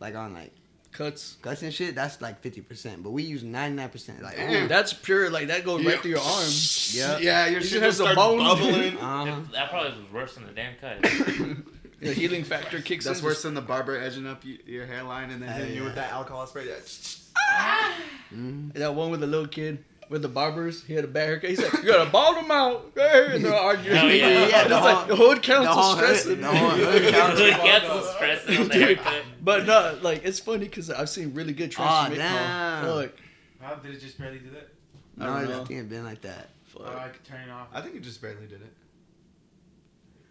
like 0.00 0.14
on 0.14 0.34
like 0.34 0.52
Cuts. 0.92 1.36
cuts 1.40 1.62
and 1.62 1.72
shit, 1.72 1.94
that's 1.94 2.20
like 2.20 2.40
fifty 2.42 2.60
percent, 2.60 3.02
but 3.02 3.10
we 3.10 3.22
use 3.22 3.42
ninety 3.42 3.76
nine 3.76 3.88
percent. 3.88 4.22
Like, 4.22 4.38
Ooh, 4.38 4.68
that's 4.68 4.92
pure. 4.92 5.30
Like 5.30 5.48
that 5.48 5.64
goes 5.64 5.84
right 5.84 5.98
through 6.00 6.10
your 6.12 6.20
arm. 6.20 6.48
yeah, 6.92 7.18
Yeah, 7.20 7.46
your 7.46 7.60
You 7.60 7.66
shit 7.66 7.82
has 7.82 7.98
a 8.00 8.14
bone. 8.14 8.38
bubbling. 8.38 8.96
uh-huh. 8.98 9.40
That 9.52 9.70
probably 9.70 9.98
was 10.02 10.12
worse 10.12 10.34
than 10.34 10.46
the 10.46 10.52
damn 10.52 10.74
cut. 10.76 10.98
The 12.02 12.12
healing 12.12 12.42
factor 12.42 12.80
kicks 12.82 13.06
in. 13.06 13.10
That's 13.12 13.20
in. 13.20 13.24
worse 13.26 13.42
than 13.42 13.54
the 13.54 13.60
barber 13.62 13.96
edging 13.96 14.26
up 14.26 14.42
your 14.66 14.86
hairline 14.86 15.30
and 15.30 15.40
then 15.40 15.48
Ah, 15.50 15.52
hitting 15.52 15.74
you 15.74 15.82
yeah. 15.82 15.86
with 15.86 15.94
that 15.94 16.10
alcohol 16.10 16.44
spray. 16.48 16.64
That 16.66 16.82
Mhm. 18.34 18.72
That 18.74 18.94
one 18.94 19.10
with 19.10 19.20
the 19.20 19.26
little 19.28 19.46
kid 19.46 19.84
with 20.12 20.22
the 20.22 20.28
barbers. 20.28 20.84
He 20.84 20.94
had 20.94 21.04
a 21.04 21.08
bad 21.08 21.26
haircut. 21.26 21.50
He's 21.50 21.60
like, 21.62 21.72
"You 21.82 21.84
gotta 21.90 22.08
bald 22.10 22.36
him 22.36 22.50
out." 22.50 22.92
Hey, 22.94 23.34
and 23.36 23.44
they're 23.44 23.54
arguing. 23.54 23.96
Hell 23.96 24.10
yeah. 24.12 24.46
Yeah, 24.46 24.60
It's 24.60 24.68
the 24.68 24.74
like 24.80 25.08
the 25.08 25.16
hood 25.16 25.42
council 25.42 25.74
the 25.74 25.96
stressing. 25.96 26.40
the 26.40 26.46
whole 26.54 26.70
hood 26.70 27.12
council. 27.12 27.46
Hood 27.52 28.14
stressing 28.14 28.68
Dude. 28.68 29.00
But 29.42 29.66
no, 29.66 29.98
like 30.02 30.24
it's 30.24 30.38
funny 30.38 30.66
because 30.66 30.90
I've 30.90 31.08
seen 31.08 31.34
really 31.34 31.52
good 31.52 31.74
Aw, 31.78 32.06
transformation. 32.06 32.18
damn. 32.36 32.84
Fuck, 32.84 33.10
How 33.60 33.74
did 33.76 33.94
it 33.94 34.00
just 34.00 34.18
barely 34.18 34.38
do 34.38 34.50
that? 34.50 34.68
I 35.18 35.24
No, 35.26 35.26
don't 35.26 35.36
I 35.36 35.48
know. 35.58 35.64
think 35.64 35.80
it 35.80 35.88
been 35.88 36.04
like 36.04 36.20
that. 36.22 36.50
Oh. 36.78 36.84
I 36.84 37.08
could 37.08 37.24
turn 37.24 37.40
it 37.48 37.50
off. 37.50 37.68
I 37.72 37.80
think 37.80 37.94
you 37.94 38.00
just 38.00 38.22
barely 38.22 38.46
did 38.46 38.60
it. 38.62 38.72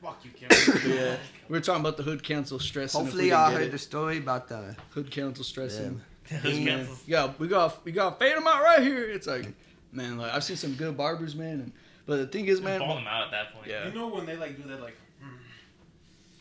Fuck 0.01 0.19
you, 0.23 0.31
Kim. 0.31 0.49
Yeah, 0.91 1.15
we 1.47 1.53
were 1.57 1.61
talking 1.61 1.81
about 1.81 1.95
the 1.97 2.03
hood 2.03 2.23
council 2.23 2.57
stressing. 2.59 2.99
Hopefully, 3.01 3.25
didn't 3.25 3.37
y'all 3.39 3.51
heard 3.51 3.61
it. 3.63 3.71
the 3.71 3.77
story 3.77 4.17
about 4.17 4.47
the. 4.47 4.75
hood 4.91 5.11
council 5.11 5.43
stressing. 5.43 6.01
Hood 6.41 6.53
Yeah. 6.55 6.77
council. 6.77 6.95
Yeah, 7.05 7.33
we 7.37 7.47
got 7.47 7.85
we 7.85 7.91
got 7.91 8.17
fade 8.17 8.35
them 8.35 8.47
out 8.47 8.63
right 8.63 8.81
here. 8.81 9.03
It's 9.09 9.27
like, 9.27 9.45
man, 9.91 10.17
like 10.17 10.33
I've 10.33 10.43
seen 10.43 10.55
some 10.57 10.73
good 10.73 10.95
barbers, 10.97 11.35
man. 11.35 11.53
And, 11.61 11.71
but 12.05 12.17
the 12.17 12.27
thing 12.27 12.45
is, 12.45 12.59
Just 12.59 12.63
man, 12.63 12.79
ball 12.79 12.95
them 12.95 13.07
out 13.07 13.25
at 13.25 13.31
that 13.31 13.53
point. 13.53 13.67
Yeah. 13.67 13.87
You 13.87 13.93
know 13.93 14.07
when 14.07 14.25
they 14.25 14.35
like 14.35 14.57
do 14.61 14.67
that, 14.69 14.81
like, 14.81 14.97
mm, 15.23 15.29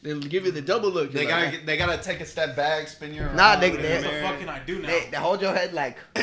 they'll 0.03 0.19
give 0.21 0.45
you 0.47 0.53
the 0.53 0.61
double 0.63 0.91
look. 0.91 1.13
They 1.13 1.23
You're 1.23 1.31
gotta 1.31 1.47
like, 1.47 1.67
they 1.67 1.77
gotta 1.77 1.99
take 1.99 2.21
a 2.21 2.27
step 2.27 2.57
back, 2.57 2.89
spin 2.89 3.15
your. 3.15 3.31
Nah, 3.33 3.53
around, 3.53 3.61
they- 3.61 3.71
they- 3.71 3.77
the 4.01 4.05
what 4.09 4.15
the 4.15 4.21
fuck 4.21 4.39
can 4.41 4.49
I 4.49 4.59
do 4.61 4.81
now? 4.81 4.89
They, 4.89 5.09
they 5.11 5.17
hold 5.17 5.41
your 5.43 5.55
head 5.55 5.73
like. 5.73 5.97
they, 6.15 6.23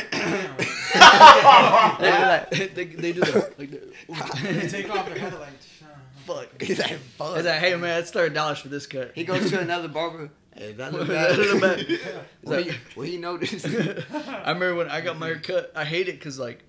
like, 2.11 2.49
they, 2.51 2.85
they 2.85 3.11
do 3.13 3.21
the 3.21 3.53
like 3.57 3.71
the. 3.71 3.81
they 4.53 4.67
take 4.67 4.89
off 4.89 5.05
their 5.07 5.17
head 5.17 5.33
like, 5.39 5.49
Fuck. 6.25 6.61
He's 6.61 6.79
like, 6.79 6.97
fuck. 7.17 7.37
It's 7.37 7.45
like, 7.47 7.59
hey 7.59 7.75
man, 7.77 7.99
it's 8.01 8.11
thirty 8.11 8.33
dollars 8.35 8.59
for 8.59 8.67
this 8.67 8.85
cut. 8.85 9.11
He 9.15 9.23
goes 9.23 9.49
to 9.51 9.59
another 9.59 9.87
barber. 9.87 10.29
Hey, 10.57 10.71
that 10.71 10.91
look 10.91 11.07
That 11.07 11.37
look 11.37 11.61
bad. 11.61 11.87
bad. 11.87 11.99
Well, 12.41 12.63
he, 12.63 12.71
well, 12.95 13.05
he 13.05 13.17
noticed. 13.17 13.63
I 13.67 14.51
remember 14.53 14.73
when 14.73 14.89
I 14.89 15.01
got 15.01 15.19
my 15.19 15.27
hair 15.27 15.37
cut. 15.39 15.71
I 15.75 15.85
hate 15.85 16.07
it 16.07 16.13
because 16.13 16.39
like, 16.39 16.63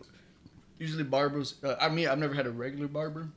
usually 0.79 1.05
barbers. 1.05 1.55
Uh, 1.62 1.76
I 1.81 1.89
mean, 1.89 2.09
I've 2.09 2.18
never 2.18 2.35
had 2.35 2.47
a 2.47 2.51
regular 2.51 2.89
barber, 2.89 3.29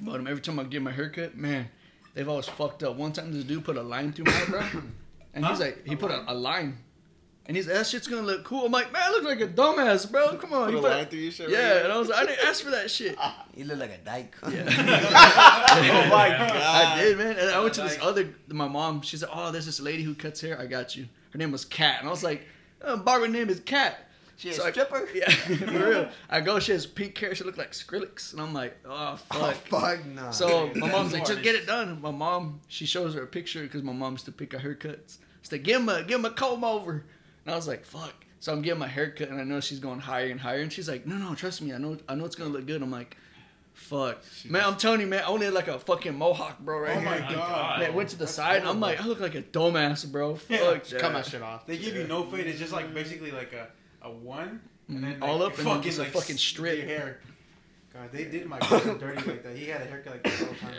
but 0.00 0.16
um, 0.20 0.26
every 0.26 0.40
time 0.42 0.58
I 0.58 0.64
get 0.64 0.82
my 0.82 0.92
haircut, 0.92 1.36
man, 1.36 1.68
they've 2.14 2.28
always 2.28 2.46
fucked 2.46 2.82
up. 2.82 2.96
One 2.96 3.12
time, 3.12 3.32
this 3.32 3.44
dude 3.44 3.64
put 3.64 3.76
a 3.76 3.82
line 3.82 4.12
through 4.12 4.26
my 4.26 4.42
eyebrow, 4.42 4.68
and 5.34 5.46
he's 5.46 5.60
like, 5.60 5.86
he 5.86 5.96
put 5.96 6.10
a, 6.10 6.24
a 6.30 6.34
line, 6.34 6.78
and 7.46 7.56
he's 7.56 7.66
like, 7.66 7.76
that 7.76 7.86
shit's 7.86 8.06
gonna 8.06 8.22
look 8.22 8.44
cool. 8.44 8.66
I'm 8.66 8.72
like, 8.72 8.92
man, 8.92 9.02
I 9.04 9.10
look 9.10 9.24
like 9.24 9.40
a 9.40 9.48
dumbass, 9.48 10.10
bro. 10.10 10.36
Come 10.36 10.52
on, 10.52 10.66
Put 10.66 10.72
you 10.72 10.78
a 10.78 10.82
put- 10.82 10.90
line 10.90 11.06
through 11.06 11.18
your 11.20 11.32
shit. 11.32 11.50
yeah. 11.50 11.84
And 11.84 11.92
I 11.92 11.96
was 11.98 12.08
like, 12.08 12.18
I 12.20 12.26
didn't 12.26 12.46
ask 12.46 12.62
for 12.62 12.70
that 12.70 12.90
shit. 12.90 13.16
you 13.56 13.64
look 13.64 13.78
like 13.78 13.90
a 13.90 13.98
dyke. 13.98 14.34
oh 14.42 14.50
my 14.50 16.28
god. 16.28 16.52
I 16.52 17.00
did, 17.02 17.18
man. 17.18 17.36
And 17.38 17.50
I 17.50 17.60
went 17.60 17.74
to 17.74 17.82
this 17.82 17.98
other, 18.02 18.34
my 18.48 18.68
mom, 18.68 19.02
she 19.02 19.16
said, 19.16 19.28
oh, 19.32 19.50
there's 19.50 19.66
this 19.66 19.80
lady 19.80 20.02
who 20.02 20.14
cuts 20.14 20.40
hair. 20.40 20.58
I 20.60 20.66
got 20.66 20.96
you. 20.96 21.08
Her 21.30 21.38
name 21.38 21.50
was 21.52 21.64
Kat. 21.64 21.96
And 22.00 22.08
I 22.08 22.10
was 22.10 22.22
like, 22.22 22.46
oh, 22.82 22.96
barber 22.98 23.28
name 23.28 23.48
is 23.48 23.60
Kat. 23.60 24.07
She 24.38 24.48
a 24.50 24.54
So 24.54 24.64
I- 24.64 24.70
stripper? 24.70 25.06
Yeah, 25.14 25.28
for 25.30 25.88
real. 25.90 26.08
I 26.30 26.40
go, 26.40 26.58
she 26.60 26.72
has 26.72 26.86
pink 26.86 27.18
hair. 27.18 27.34
She 27.34 27.44
looked 27.44 27.58
like 27.58 27.72
Skrillex. 27.72 28.32
And 28.32 28.40
I'm 28.40 28.54
like, 28.54 28.76
oh, 28.86 29.16
fuck, 29.16 29.38
Oh, 29.38 29.50
fuck. 29.50 29.56
fuck 29.98 30.06
no. 30.06 30.30
So 30.30 30.70
my 30.74 30.90
mom's 30.90 31.12
like, 31.12 31.26
just 31.26 31.42
get 31.42 31.54
it 31.54 31.66
done. 31.66 32.00
My 32.00 32.10
mom, 32.12 32.60
she 32.68 32.86
shows 32.86 33.14
her 33.14 33.22
a 33.22 33.26
picture 33.26 33.62
because 33.64 33.82
my 33.82 33.92
mom 33.92 34.12
used 34.12 34.24
to 34.24 34.32
pick 34.32 34.52
her 34.52 34.58
haircuts. 34.58 35.18
She's 35.42 35.52
like, 35.52 35.64
give 35.64 35.80
him 35.80 35.88
a, 35.88 36.02
give 36.04 36.20
him 36.20 36.24
a 36.24 36.30
comb 36.30 36.64
over. 36.64 37.04
And 37.44 37.52
I 37.52 37.56
was 37.56 37.66
like, 37.68 37.84
fuck. 37.84 38.14
So 38.40 38.52
I'm 38.52 38.62
getting 38.62 38.78
my 38.78 38.86
haircut 38.86 39.28
and 39.30 39.40
I 39.40 39.44
know 39.44 39.58
she's 39.60 39.80
going 39.80 39.98
higher 39.98 40.28
and 40.30 40.40
higher. 40.40 40.60
And 40.60 40.72
she's 40.72 40.88
like, 40.88 41.04
no, 41.06 41.16
no, 41.16 41.34
trust 41.34 41.60
me. 41.60 41.72
I 41.74 41.78
know, 41.78 41.98
I 42.08 42.14
know 42.14 42.24
it's 42.24 42.36
gonna 42.36 42.50
look 42.50 42.66
good. 42.66 42.80
I'm 42.80 42.90
like, 42.92 43.16
fuck, 43.74 44.18
man. 44.48 44.62
I'm 44.64 44.76
telling 44.76 45.00
you, 45.00 45.06
man. 45.08 45.22
I 45.24 45.26
only 45.26 45.46
had 45.46 45.54
like 45.54 45.66
a 45.68 45.78
fucking 45.80 46.16
mohawk, 46.16 46.60
bro. 46.60 46.78
Right 46.80 46.96
Oh 46.96 47.00
my 47.00 47.16
here. 47.20 47.36
god. 47.36 47.80
Man, 47.80 47.94
went 47.94 48.10
to 48.10 48.16
the 48.16 48.24
That's 48.26 48.34
side. 48.36 48.62
I'm 48.64 48.78
like, 48.78 49.00
I 49.02 49.06
look 49.06 49.18
like 49.20 49.34
a 49.34 49.42
dumbass, 49.42 50.10
bro. 50.10 50.36
Fuck. 50.36 50.90
Yeah. 50.92 50.98
Cut 51.00 51.12
my 51.12 51.22
shit 51.22 51.42
off. 51.42 51.66
They 51.66 51.78
give 51.78 51.96
you 51.96 52.06
no 52.06 52.24
fade. 52.24 52.46
It's 52.46 52.58
just 52.60 52.72
like 52.72 52.94
basically 52.94 53.32
like 53.32 53.52
a, 53.52 53.66
a 54.02 54.10
one, 54.10 54.60
and 54.88 55.02
then 55.04 55.14
Mhm. 55.16 55.20
like, 55.20 55.30
All 55.30 55.42
up 55.42 55.58
and 55.58 55.66
then 55.66 55.74
fucking 55.76 55.82
just 55.82 55.98
a 55.98 56.04
fucking 56.06 56.34
s- 56.36 56.40
strip. 56.40 56.78
Your 56.78 56.86
hair. 56.86 57.20
God, 57.92 58.10
they 58.12 58.24
did 58.24 58.46
my 58.46 58.58
brother 58.68 58.94
dirty 58.98 59.28
like 59.30 59.42
that. 59.42 59.56
He 59.56 59.66
had 59.66 59.82
a 59.82 59.84
haircut 59.86 60.12
like 60.14 60.22
that 60.24 60.40
all 60.42 60.48
the 60.52 60.60
time. 60.60 60.74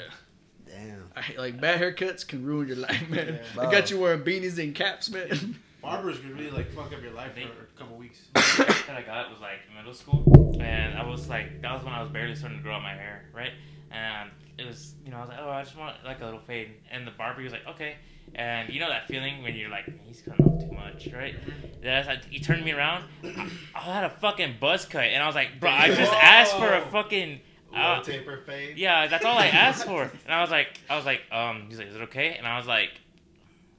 Damn. 0.67 1.09
I 1.15 1.23
like 1.37 1.59
bad 1.59 1.81
haircuts 1.81 2.27
can 2.27 2.45
ruin 2.45 2.67
your 2.67 2.77
life, 2.77 3.09
man. 3.09 3.39
Yeah. 3.55 3.61
I 3.61 3.71
got 3.71 3.89
you 3.89 3.99
wearing 3.99 4.21
beanies 4.21 4.61
and 4.63 4.73
caps, 4.75 5.09
man. 5.09 5.57
Barbers 5.81 6.17
could 6.19 6.31
really 6.37 6.51
like 6.51 6.71
fuck 6.71 6.93
up 6.93 7.01
your 7.01 7.11
life 7.13 7.33
for 7.33 7.39
a 7.41 7.79
couple 7.79 7.97
weeks. 7.97 8.19
that 8.33 8.89
I 8.89 9.01
got 9.01 9.29
was 9.31 9.39
like 9.39 9.59
middle 9.75 9.93
school, 9.93 10.57
and 10.61 10.97
I 10.97 11.05
was 11.07 11.27
like, 11.29 11.61
that 11.61 11.73
was 11.73 11.83
when 11.83 11.93
I 11.93 12.01
was 12.01 12.11
barely 12.11 12.35
starting 12.35 12.59
to 12.59 12.63
grow 12.63 12.75
out 12.75 12.81
my 12.83 12.93
hair, 12.93 13.25
right? 13.33 13.51
And 13.91 14.29
it 14.59 14.67
was, 14.67 14.95
you 15.05 15.11
know, 15.11 15.17
I 15.17 15.21
was 15.21 15.29
like, 15.29 15.39
oh, 15.41 15.49
I 15.49 15.63
just 15.63 15.77
want 15.77 15.95
like 16.05 16.21
a 16.21 16.25
little 16.25 16.39
fade, 16.41 16.71
and 16.91 17.05
the 17.07 17.11
barber 17.11 17.41
was 17.41 17.51
like, 17.51 17.65
okay, 17.67 17.95
and 18.35 18.69
you 18.69 18.79
know 18.79 18.89
that 18.89 19.07
feeling 19.07 19.41
when 19.43 19.55
you're 19.55 19.69
like, 19.69 19.85
he's 20.05 20.21
cutting 20.21 20.45
off 20.45 20.59
too 20.61 20.71
much, 20.71 21.07
right? 21.13 21.35
Then 21.81 21.93
I 21.95 21.97
was 21.99 22.07
like, 22.07 22.25
he 22.25 22.39
turned 22.39 22.63
me 22.65 22.71
around, 22.71 23.05
I, 23.23 23.49
I 23.75 23.79
had 23.79 24.03
a 24.03 24.09
fucking 24.09 24.55
buzz 24.59 24.85
cut, 24.85 25.03
and 25.05 25.21
I 25.23 25.25
was 25.25 25.35
like, 25.35 25.59
bro, 25.59 25.69
I 25.71 25.87
just 25.95 26.13
asked 26.13 26.55
for 26.57 26.73
a 26.73 26.81
fucking. 26.91 27.39
Low 27.71 27.77
Uh, 27.79 28.01
taper 28.03 28.37
fade. 28.47 28.77
yeah, 28.77 29.05
that's 29.07 29.23
all 29.25 29.37
I 29.37 29.45
asked 29.67 29.85
for, 29.85 30.03
and 30.03 30.33
I 30.33 30.41
was 30.41 30.49
like, 30.51 30.67
I 30.89 30.95
was 30.97 31.05
like, 31.05 31.21
um, 31.31 31.65
he's 31.69 31.77
like, 31.77 31.87
is 31.87 31.95
it 31.95 32.01
okay? 32.03 32.35
And 32.37 32.45
I 32.47 32.57
was 32.57 32.65
like, 32.67 32.89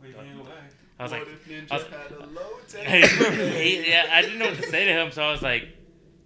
Wait, 0.03 0.17
can 0.17 0.27
you 0.27 0.35
go 0.35 0.45
back? 0.45 0.55
I 0.99 1.03
was 1.03 1.13
like, 1.13 1.23
What 1.23 1.31
if 1.33 1.49
Ninja 1.49 1.73
I 1.73 1.75
was- 1.77 1.87
had 1.87 2.13
a 2.13 2.27
low 2.27 2.51
I 2.53 2.67
taper 3.09 3.31
didn't- 3.37 3.89
yeah, 3.89 4.07
I 4.13 4.23
didn't 4.23 4.39
know 4.39 4.47
what 4.47 4.57
to 4.57 4.63
say 4.69 4.85
to 4.87 4.93
him, 4.93 5.11
so 5.13 5.23
I 5.25 5.33
was 5.33 5.43
like, 5.43 5.69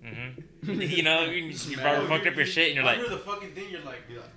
mm-hmm. 0.04 0.80
you 0.82 1.02
know, 1.02 1.24
you, 1.24 1.44
you 1.44 1.76
barber 1.78 2.06
fucked 2.06 2.26
up 2.26 2.36
your 2.36 2.44
shit, 2.46 2.66
and 2.68 2.76
you're 2.76 2.84
like, 2.84 2.98
under 2.98 3.10
the 3.10 3.18
fucking 3.18 3.52
thing, 3.52 3.70
you're 3.70 3.80
like, 3.82 4.02
yeah. 4.10 4.18
But 4.18 4.33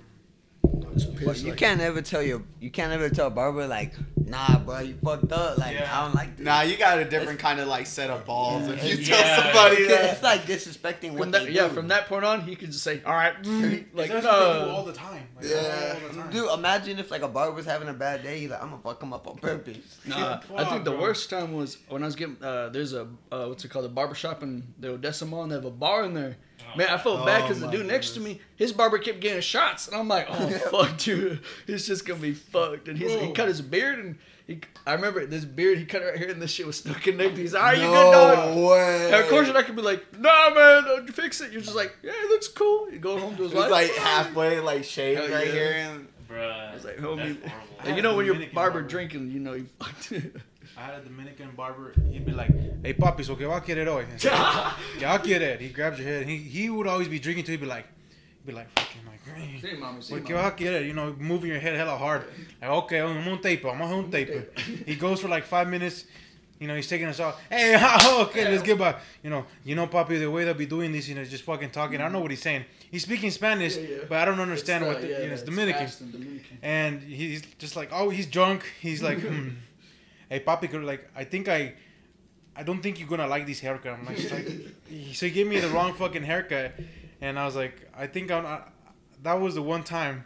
you 1.43 1.53
can't 1.53 1.81
ever 1.81 2.01
tell 2.01 2.21
your 2.21 2.41
you 2.59 2.69
can't 2.71 2.91
ever 2.91 3.09
tell 3.09 3.27
a 3.27 3.29
barber 3.29 3.67
like, 3.67 3.93
nah, 4.15 4.57
bro, 4.59 4.79
you 4.79 4.95
fucked 5.03 5.31
up. 5.31 5.57
Like 5.57 5.75
Yeah. 5.75 5.89
I 5.99 6.05
don't 6.05 6.15
like 6.15 6.37
this. 6.37 6.45
Nah, 6.45 6.61
you 6.61 6.77
got 6.77 6.99
a 6.99 7.05
different 7.05 7.39
kind 7.39 7.59
of 7.59 7.67
like 7.67 7.85
set 7.85 8.09
of 8.09 8.25
balls 8.25 8.67
if 8.67 8.83
you 8.83 8.95
Yeah. 9.03 9.15
tell 9.23 9.43
somebody 9.43 9.75
Because 9.83 9.97
that. 9.97 10.13
it's 10.13 10.23
like 10.23 10.41
disrespecting 10.43 11.11
what 11.11 11.19
From 11.23 11.31
they 11.31 11.45
that, 11.45 11.51
yeah, 11.51 11.67
do. 11.67 11.73
from 11.73 11.87
that 11.89 12.07
point 12.07 12.25
on, 12.25 12.41
he 12.41 12.55
could 12.55 12.71
just 12.71 12.83
say, 12.83 13.01
"All 13.05 13.13
right," 13.13 13.33
like, 13.45 13.87
Like, 13.93 14.09
that's 14.11 14.25
what 14.25 14.53
they 14.53 14.59
do 14.65 14.69
uh, 14.69 14.73
all 14.75 14.83
the 14.85 14.93
time. 14.93 15.27
Like, 15.35 15.45
Yeah. 15.45 15.95
all 16.01 16.09
the 16.09 16.15
time. 16.21 16.29
Dude, 16.31 16.49
imagine 16.51 16.99
if 16.99 17.11
like 17.11 17.21
a 17.21 17.27
barber's 17.27 17.65
having 17.65 17.87
a 17.89 17.93
bad 17.93 18.23
day. 18.23 18.39
He's 18.39 18.49
like, 18.49 18.61
I'm 18.61 18.69
gonna 18.69 18.81
fuck 18.81 19.01
him 19.01 19.13
up 19.13 19.27
on 19.27 19.37
purpose. 19.37 19.77
Nah, 20.05 20.39
I 20.55 20.65
think 20.69 20.83
the 20.83 20.91
bro. 20.91 21.01
worst 21.01 21.29
time 21.29 21.53
was 21.53 21.77
when 21.89 22.03
I 22.03 22.05
was 22.05 22.15
getting. 22.15 22.37
Uh, 22.41 22.69
there's 22.69 22.93
a 22.93 23.07
uh, 23.31 23.45
what's 23.45 23.63
it 23.65 23.69
called, 23.69 23.85
a 23.85 23.89
barber 23.89 24.15
shop 24.15 24.43
in 24.43 24.63
the 24.79 24.89
Odessa 24.91 25.25
Mall, 25.25 25.43
and 25.43 25.51
they 25.51 25.55
have 25.55 25.65
a 25.65 25.71
bar 25.71 26.03
in 26.05 26.13
there. 26.13 26.37
Man, 26.77 26.87
I 26.89 26.97
felt 26.97 27.25
bad 27.25 27.41
Oh, 27.41 27.43
because 27.47 27.59
the 27.59 27.65
my 27.67 27.71
dude 27.71 27.85
next 27.87 28.11
to 28.11 28.19
me, 28.19 28.39
his 28.55 28.71
barber 28.71 28.97
kept 28.99 29.19
getting 29.19 29.41
shots, 29.41 29.87
and 29.87 29.97
I'm 29.97 30.07
like, 30.07 30.27
oh 30.29 30.49
fuck, 30.71 30.97
dude, 30.97 31.41
it's 31.67 31.85
just 31.87 32.05
gonna 32.05 32.19
be 32.19 32.33
fucked. 32.33 32.87
And 32.87 32.97
he's, 32.97 33.11
he 33.13 33.31
cut 33.33 33.47
his 33.47 33.61
beard, 33.61 33.99
and 33.99 34.17
he, 34.45 34.61
I 34.85 34.93
remember 34.93 35.25
this 35.25 35.43
beard 35.43 35.77
he 35.77 35.85
cut 35.85 36.01
right 36.03 36.17
here, 36.17 36.29
and 36.29 36.41
this 36.41 36.51
shit 36.51 36.65
was 36.67 36.77
still 36.77 36.93
connected. 36.93 37.37
He's 37.37 37.53
like, 37.53 37.63
all 37.63 37.69
right, 37.69 37.77
you 37.77 37.87
good, 37.87 38.11
dog? 38.11 38.57
way. 38.57 39.05
And 39.11 39.15
of 39.15 39.29
course, 39.29 39.49
I 39.49 39.63
could 39.63 39.75
be 39.75 39.81
like, 39.81 40.17
nah, 40.19 40.49
man, 40.53 40.83
don't 40.85 41.13
fix 41.13 41.41
it. 41.41 41.51
You're 41.51 41.61
just 41.61 41.75
like, 41.75 41.97
yeah, 42.03 42.11
it 42.13 42.29
looks 42.29 42.47
cool. 42.47 42.89
You 42.91 42.99
go 42.99 43.17
home 43.19 43.35
to 43.37 43.43
his 43.43 43.51
It 43.51 43.55
was 43.55 43.63
wife. 43.69 43.71
like 43.71 43.91
halfway, 43.97 44.59
like 44.59 44.83
shaved 44.83 45.19
Hell 45.19 45.29
right 45.29 45.47
yeah. 45.47 45.53
here, 45.53 45.71
and 45.73 46.07
bruh. 46.29 46.75
It's 46.75 46.85
like, 46.85 46.97
homie. 46.97 47.41
That's 47.41 47.51
horrible. 47.51 47.77
Like, 47.85 47.95
you 47.95 48.01
know 48.01 48.15
when 48.15 48.25
your 48.25 48.35
Dominican 48.35 48.55
barber 48.55 48.73
barber. 48.79 48.87
drinking, 48.87 49.31
you 49.31 49.39
know 49.39 49.53
you 49.53 49.65
fucked. 49.79 50.13
I 50.77 50.81
had 50.81 50.95
a 50.95 51.03
Dominican 51.03 51.49
barber. 51.55 51.93
He'd 52.11 52.25
be 52.25 52.31
like, 52.31 52.51
"Hey, 52.83 52.93
papi, 52.93 53.23
so 53.25 53.35
que 53.35 53.47
va 53.47 53.55
a 53.57 53.61
querer 53.61 53.85
hoy?" 53.85 54.05
Said, 54.17 54.31
"Ya 55.01 55.09
va 55.11 55.15
a 55.15 55.19
querer." 55.19 55.57
He 55.57 55.69
grabs 55.69 55.99
your 55.99 56.07
head. 56.07 56.27
He 56.27 56.37
he 56.37 56.69
would 56.69 56.87
always 56.87 57.07
be 57.07 57.19
drinking 57.19 57.45
too. 57.45 57.53
He'd 57.53 57.61
be 57.61 57.65
like, 57.65 57.85
he'd 58.39 58.45
be 58.45 58.53
like, 58.53 58.69
"Fucking 58.77 59.01
like." 59.05 59.23
"Hey, 59.35 59.59
Sí, 59.61 59.75
mami, 59.79 59.99
sí, 60.01 60.11
What 60.11 60.23
que 60.25 60.35
va 60.35 60.47
a 60.47 60.51
querer? 60.51 60.81
You 60.85 60.93
know, 60.93 61.15
moving 61.17 61.49
your 61.51 61.59
head 61.59 61.75
hella 61.75 61.97
hard. 61.97 62.23
Like, 62.61 62.69
okay, 62.69 62.99
I'm 63.01 63.27
on 63.27 63.41
tape. 63.41 63.65
I'm 63.65 63.81
on 63.81 64.11
tape. 64.11 64.57
He 64.85 64.95
goes 64.95 65.19
for 65.21 65.27
like 65.29 65.45
five 65.45 65.67
minutes. 65.67 66.05
You 66.59 66.67
know, 66.67 66.75
he's 66.75 66.87
taking 66.87 67.07
us 67.07 67.19
out. 67.19 67.37
Hey, 67.51 67.75
okay, 68.23 68.49
let's 68.49 68.63
get 68.63 68.79
back. 68.79 68.99
You 69.23 69.29
know, 69.29 69.45
you 69.63 69.75
know, 69.75 69.85
Papi, 69.85 70.17
the 70.19 70.25
way 70.29 70.43
they'll 70.43 70.55
be 70.55 70.65
doing 70.65 70.91
this, 70.91 71.07
you 71.07 71.13
know, 71.13 71.23
just 71.23 71.43
fucking 71.43 71.69
talking. 71.69 71.99
I 71.99 72.03
don't 72.05 72.13
know 72.13 72.19
what 72.19 72.31
he's 72.31 72.41
saying. 72.41 72.65
He's 72.89 73.03
speaking 73.03 73.29
Spanish, 73.29 73.77
Yeah, 73.77 73.83
yeah. 73.83 73.97
but 74.09 74.17
I 74.17 74.25
don't 74.25 74.39
understand 74.39 74.83
It's, 74.83 74.87
what 74.87 74.97
uh, 74.97 75.01
the, 75.01 75.07
yeah, 75.07 75.19
you 75.19 75.27
know, 75.27 75.33
it's 75.33 75.41
it's 75.43 75.49
Dominican. 75.51 75.85
and 76.01 76.11
Dominican. 76.11 76.57
And 76.63 77.01
he's 77.03 77.43
just 77.59 77.75
like, 77.75 77.89
oh, 77.91 78.09
he's 78.09 78.25
drunk. 78.25 78.63
He's 78.81 79.03
like, 79.03 79.19
hmm. 79.19 79.49
Hey, 80.29 80.39
Papi, 80.39 80.69
could- 80.69 80.83
like, 80.83 81.09
I 81.15 81.23
think 81.23 81.47
I, 81.47 81.73
I 82.55 82.63
don't 82.63 82.81
think 82.81 82.99
you're 82.99 83.07
gonna 83.09 83.27
like 83.27 83.45
this 83.45 83.59
haircut. 83.59 83.93
I'm 83.99 84.05
like, 84.05 84.31
like 84.31 84.47
so 85.13 85.25
he 85.27 85.31
gave 85.31 85.47
me 85.47 85.59
the 85.59 85.69
wrong 85.69 85.93
fucking 85.93 86.23
haircut, 86.23 86.73
and 87.21 87.37
I 87.37 87.45
was 87.45 87.55
like, 87.55 87.89
I 87.95 88.07
think 88.07 88.31
I'm. 88.31 88.45
I, 88.45 88.61
that 89.23 89.33
was 89.39 89.55
the 89.55 89.61
one 89.61 89.83
time, 89.83 90.23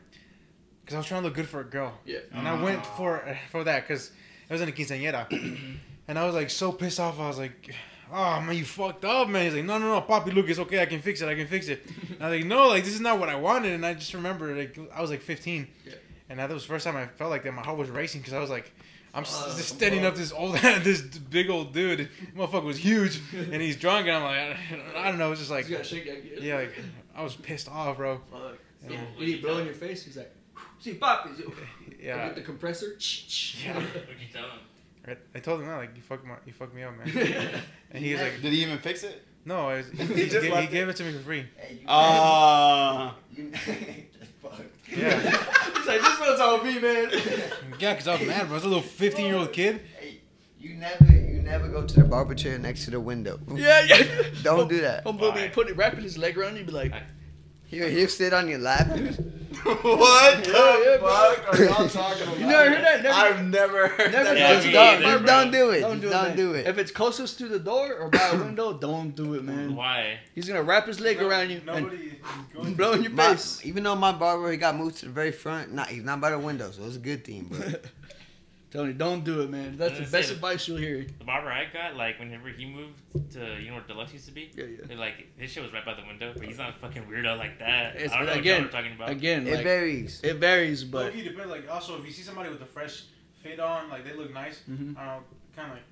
because 0.81 0.95
I 0.95 0.97
was 0.99 1.07
trying 1.07 1.21
to 1.21 1.27
look 1.27 1.35
good 1.35 1.47
for 1.47 1.61
a 1.61 1.65
girl, 1.65 1.93
Yeah. 2.05 2.19
and 2.33 2.47
I 2.47 2.61
went 2.61 2.85
for 2.85 3.37
for 3.51 3.63
that 3.63 3.87
because 3.87 4.11
it 4.49 4.53
was 4.53 4.61
in 4.61 4.69
a 4.69 4.71
quinceañera, 4.71 5.31
and 6.07 6.19
I 6.19 6.25
was 6.25 6.35
like 6.35 6.49
so 6.49 6.71
pissed 6.71 6.99
off. 6.99 7.19
I 7.19 7.27
was 7.27 7.37
like. 7.37 7.73
Oh 8.13 8.41
man, 8.41 8.57
you 8.57 8.65
fucked 8.65 9.05
up, 9.05 9.29
man. 9.29 9.45
He's 9.45 9.53
like, 9.55 9.63
no, 9.63 9.77
no, 9.77 9.87
no, 9.87 10.01
Papi, 10.01 10.33
look, 10.33 10.49
it's 10.49 10.59
okay. 10.59 10.81
I 10.81 10.85
can 10.85 11.01
fix 11.01 11.21
it. 11.21 11.29
I 11.29 11.33
can 11.33 11.47
fix 11.47 11.69
it. 11.69 11.81
And 12.09 12.21
I 12.21 12.29
was 12.29 12.39
like, 12.41 12.45
no, 12.45 12.67
like 12.67 12.83
this 12.83 12.93
is 12.93 12.99
not 12.99 13.17
what 13.21 13.29
I 13.29 13.35
wanted. 13.35 13.71
And 13.71 13.85
I 13.85 13.93
just 13.93 14.13
remember, 14.13 14.53
like, 14.53 14.77
I 14.93 14.99
was 14.99 15.09
like 15.09 15.21
15, 15.21 15.65
Yeah. 15.85 15.93
and 16.27 16.37
that 16.37 16.49
was 16.49 16.63
the 16.63 16.67
first 16.67 16.83
time 16.83 16.97
I 16.97 17.05
felt 17.07 17.29
like 17.29 17.43
that. 17.43 17.53
My 17.53 17.61
heart 17.61 17.77
was 17.77 17.89
racing 17.89 18.19
because 18.19 18.33
I 18.33 18.39
was 18.39 18.49
like, 18.49 18.73
I'm 19.13 19.23
Uh, 19.23 19.25
just 19.25 19.67
standing 19.69 20.05
up 20.05 20.15
this 20.15 20.31
old, 20.31 20.55
this 20.83 21.01
big 21.01 21.49
old 21.49 21.73
dude. 21.73 22.09
Motherfucker 22.35 22.63
was 22.63 22.77
huge, 22.77 23.19
and 23.33 23.61
he's 23.61 23.75
drunk, 23.75 24.07
and 24.07 24.15
I'm 24.17 24.23
like, 24.23 24.57
I 24.95 25.09
don't 25.09 25.19
know. 25.19 25.31
It's 25.31 25.41
just 25.41 25.51
like, 25.51 25.67
gotta 25.69 25.83
shake 25.83 26.05
that 26.05 26.41
yeah, 26.41 26.55
like 26.55 26.73
I 27.15 27.21
was 27.23 27.35
pissed 27.35 27.67
off, 27.69 27.97
bro. 27.97 28.21
Fuck. 28.31 28.57
Yeah. 28.89 28.99
Did 29.19 29.27
he 29.27 29.35
blow 29.41 29.57
in 29.59 29.65
your 29.65 29.73
face? 29.75 30.03
He's 30.05 30.15
like, 30.17 30.33
see, 30.79 30.93
papi. 30.93 31.35
see, 31.37 31.43
Yeah, 32.01 32.27
With 32.27 32.35
the 32.35 32.41
compressor. 32.41 32.95
yeah. 33.63 33.75
What'd 33.75 33.93
you 34.19 34.27
tell 34.33 34.43
him? 34.45 34.59
Right. 35.07 35.17
I 35.35 35.39
told 35.39 35.59
him 35.61 35.67
that, 35.67 35.77
like, 35.77 35.95
you 35.95 36.01
fucked 36.01 36.25
my, 36.25 36.35
you 36.47 36.53
fucked 36.53 36.73
me 36.73 36.83
up, 36.83 36.93
man. 36.97 37.61
And 37.91 38.03
he 38.03 38.13
was 38.13 38.21
like, 38.21 38.41
Did 38.41 38.53
he 38.53 38.61
even 38.63 38.77
fix 38.79 39.03
it? 39.03 39.23
no, 39.45 39.69
it 39.71 39.77
was, 39.77 39.91
he, 39.91 40.05
He 40.05 40.23
he, 40.23 40.29
just 40.29 40.33
gave, 40.35 40.43
he 40.43 40.49
left 40.51 40.71
gave 40.71 40.89
it 40.89 40.95
to 40.95 41.03
me 41.03 41.11
for 41.13 41.19
free. 41.19 41.45
Hey, 41.57 41.73
you 41.73 41.85
Ah. 41.87 43.15
you 43.35 43.51
fuck. 44.41 44.61
Yeah, 44.91 45.19
He's 45.77 45.87
like, 45.87 46.01
this 46.01 46.19
one's 46.19 46.39
on 46.39 46.65
me, 46.65 46.79
man. 46.79 47.09
yeah, 47.79 47.93
because 47.93 48.07
I 48.07 48.17
was 48.17 48.27
mad, 48.27 48.43
bro. 48.47 48.51
I 48.51 48.53
was 48.55 48.63
a 48.63 48.67
little 48.67 48.83
15 48.83 49.25
year 49.25 49.35
old 49.35 49.53
kid. 49.53 49.81
Hey, 49.99 50.19
you 50.59 50.75
never, 50.75 51.05
you 51.05 51.41
never 51.41 51.67
go 51.69 51.85
to 51.85 51.95
the 51.95 52.03
barber 52.03 52.35
chair 52.35 52.57
next 52.59 52.85
to 52.85 52.91
the 52.91 52.99
window. 52.99 53.39
yeah, 53.53 53.81
yeah. 53.87 54.03
Don't 54.43 54.67
do 54.69 54.81
that. 54.81 55.05
Homeboy 55.05 55.35
be 55.35 55.49
putting 55.49 55.75
wrapping 55.75 56.01
his 56.03 56.17
leg 56.17 56.37
around 56.37 56.57
you, 56.57 56.63
be 56.65 56.71
like, 56.71 56.93
He'll, 57.71 57.87
he'll 57.89 58.07
sit 58.09 58.33
on 58.33 58.47
your 58.49 58.59
lap. 58.59 58.87
what 59.63 60.43
the 60.43 60.51
yeah, 60.51 60.97
bro. 60.99 61.33
fuck 61.35 61.53
are 61.53 61.63
y'all 61.63 61.87
talking 61.89 62.23
about? 62.23 62.39
You 62.39 62.45
never 62.47 62.69
heard 62.69 62.83
that? 62.83 63.03
Never- 63.03 63.15
I've 63.17 63.45
never 63.45 63.87
heard 63.89 64.11
Never 64.11 64.23
that. 64.25 64.37
Yeah, 64.37 64.53
Just 64.55 64.67
me 64.67 64.73
don't, 64.73 65.03
either, 65.05 65.25
don't 65.25 65.51
do 65.51 65.69
it. 65.69 65.81
Don't 65.81 66.01
Just 66.01 66.01
do 66.01 66.07
it. 66.07 66.11
don't 66.27 66.35
do 66.35 66.53
it. 66.55 66.67
If 66.67 66.77
it's 66.77 66.91
closest 66.91 67.37
to 67.39 67.47
the 67.47 67.59
door 67.59 67.93
or 67.93 68.09
by 68.09 68.29
a 68.33 68.37
window, 68.37 68.73
don't 68.73 69.15
do 69.15 69.35
it, 69.35 69.43
man. 69.43 69.75
Why? 69.75 70.19
He's 70.35 70.47
gonna 70.47 70.63
wrap 70.63 70.87
his 70.87 70.99
leg 70.99 71.21
around 71.21 71.49
you 71.51 71.57
and 71.57 71.65
Nobody 71.85 71.95
is 71.97 72.13
going 72.55 72.73
blow 72.79 72.91
in 72.93 73.03
your 73.03 73.11
My- 73.11 73.29
face. 73.31 73.61
even 73.63 73.83
though 73.83 73.95
my 73.95 74.11
barber 74.11 74.51
he 74.51 74.57
got 74.57 74.75
moved 74.75 74.97
to 74.97 75.05
the 75.05 75.11
very 75.11 75.31
front, 75.31 75.73
not 75.73 75.87
he's 75.87 76.03
not 76.03 76.19
by 76.19 76.31
the 76.31 76.39
window, 76.39 76.71
so 76.71 76.83
it's 76.85 76.95
a 76.95 76.99
good 76.99 77.23
thing. 77.23 77.47
But 77.51 77.85
Tony, 78.71 78.93
don't 78.93 79.23
do 79.25 79.41
it, 79.41 79.49
man. 79.49 79.75
That's 79.77 79.97
the 79.99 80.05
best 80.05 80.31
it. 80.31 80.35
advice 80.35 80.65
you'll 80.67 80.77
hear. 80.77 81.05
The 81.19 81.25
barber 81.25 81.51
I 81.51 81.65
got, 81.71 81.97
like, 81.97 82.17
whenever 82.19 82.47
he 82.49 82.65
moved 82.65 83.01
to, 83.33 83.59
you 83.61 83.67
know 83.69 83.75
where 83.75 83.83
Deluxe 83.85 84.13
used 84.13 84.27
to 84.27 84.31
be? 84.31 84.49
Yeah, 84.55 84.63
yeah. 84.89 84.95
Like, 84.97 85.27
his 85.37 85.51
shit 85.51 85.61
was 85.61 85.73
right 85.73 85.85
by 85.85 85.93
the 85.93 86.05
window, 86.07 86.31
but 86.35 86.45
he's 86.47 86.57
not 86.57 86.69
a 86.69 86.73
fucking 86.79 87.03
weirdo 87.03 87.37
like 87.37 87.59
that. 87.59 87.95
It's- 87.97 88.11
I 88.13 88.17
don't 88.19 88.27
know 88.27 88.33
again, 88.33 88.63
what 88.63 88.71
y'all 88.71 88.79
are 88.79 88.81
talking 88.83 88.95
about. 88.95 89.09
Again, 89.09 89.45
it 89.45 89.55
like, 89.55 89.63
varies. 89.65 90.21
it 90.23 90.35
varies, 90.37 90.83
but 90.85 91.07
Low-key 91.07 91.23
depends. 91.23 91.49
Like 91.51 91.69
also, 91.69 91.99
if 91.99 92.05
you 92.05 92.11
see 92.11 92.21
somebody 92.21 92.49
with 92.49 92.61
a 92.61 92.65
fresh 92.65 93.03
fit 93.43 93.59
on, 93.59 93.89
like 93.89 94.05
they 94.05 94.13
look 94.13 94.33
nice. 94.33 94.61
Mhm. 94.69 94.97
I 94.97 95.15
don't 95.15 95.23
kind 95.55 95.71
of 95.71 95.77
like 95.77 95.83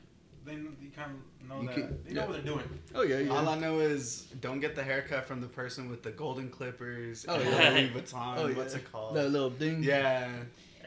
they 0.46 0.54
you 0.54 0.92
kind 0.96 1.12
of 1.12 1.50
know 1.50 1.62
You 1.62 1.68
that 1.68 1.74
can- 1.76 2.04
they 2.08 2.14
know 2.14 2.22
yeah. 2.22 2.28
what 2.28 2.34
they're 2.34 2.54
doing. 2.54 2.80
oh 2.96 3.02
yeah, 3.02 3.20
yeah. 3.20 3.32
All 3.32 3.50
I 3.50 3.60
know 3.60 3.80
is 3.80 4.22
don't 4.40 4.60
get 4.62 4.74
the 4.76 4.84
haircut 4.84 5.26
from 5.26 5.42
the 5.42 5.48
person 5.48 5.90
with 5.90 6.02
the 6.02 6.12
golden 6.12 6.50
clippers 6.50 7.26
Oh, 7.28 7.36
and 7.36 7.44
yeah. 7.50 7.70
Louis 7.72 7.90
Vuitton. 7.96 8.38
Oh, 8.38 8.48
yeah. 8.48 8.56
What's 8.56 8.74
it 8.74 8.90
called? 8.90 9.16
that 9.18 9.30
little 9.30 9.50
ding. 9.50 9.84
yeah, 9.84 10.24
Everybody 10.28 10.46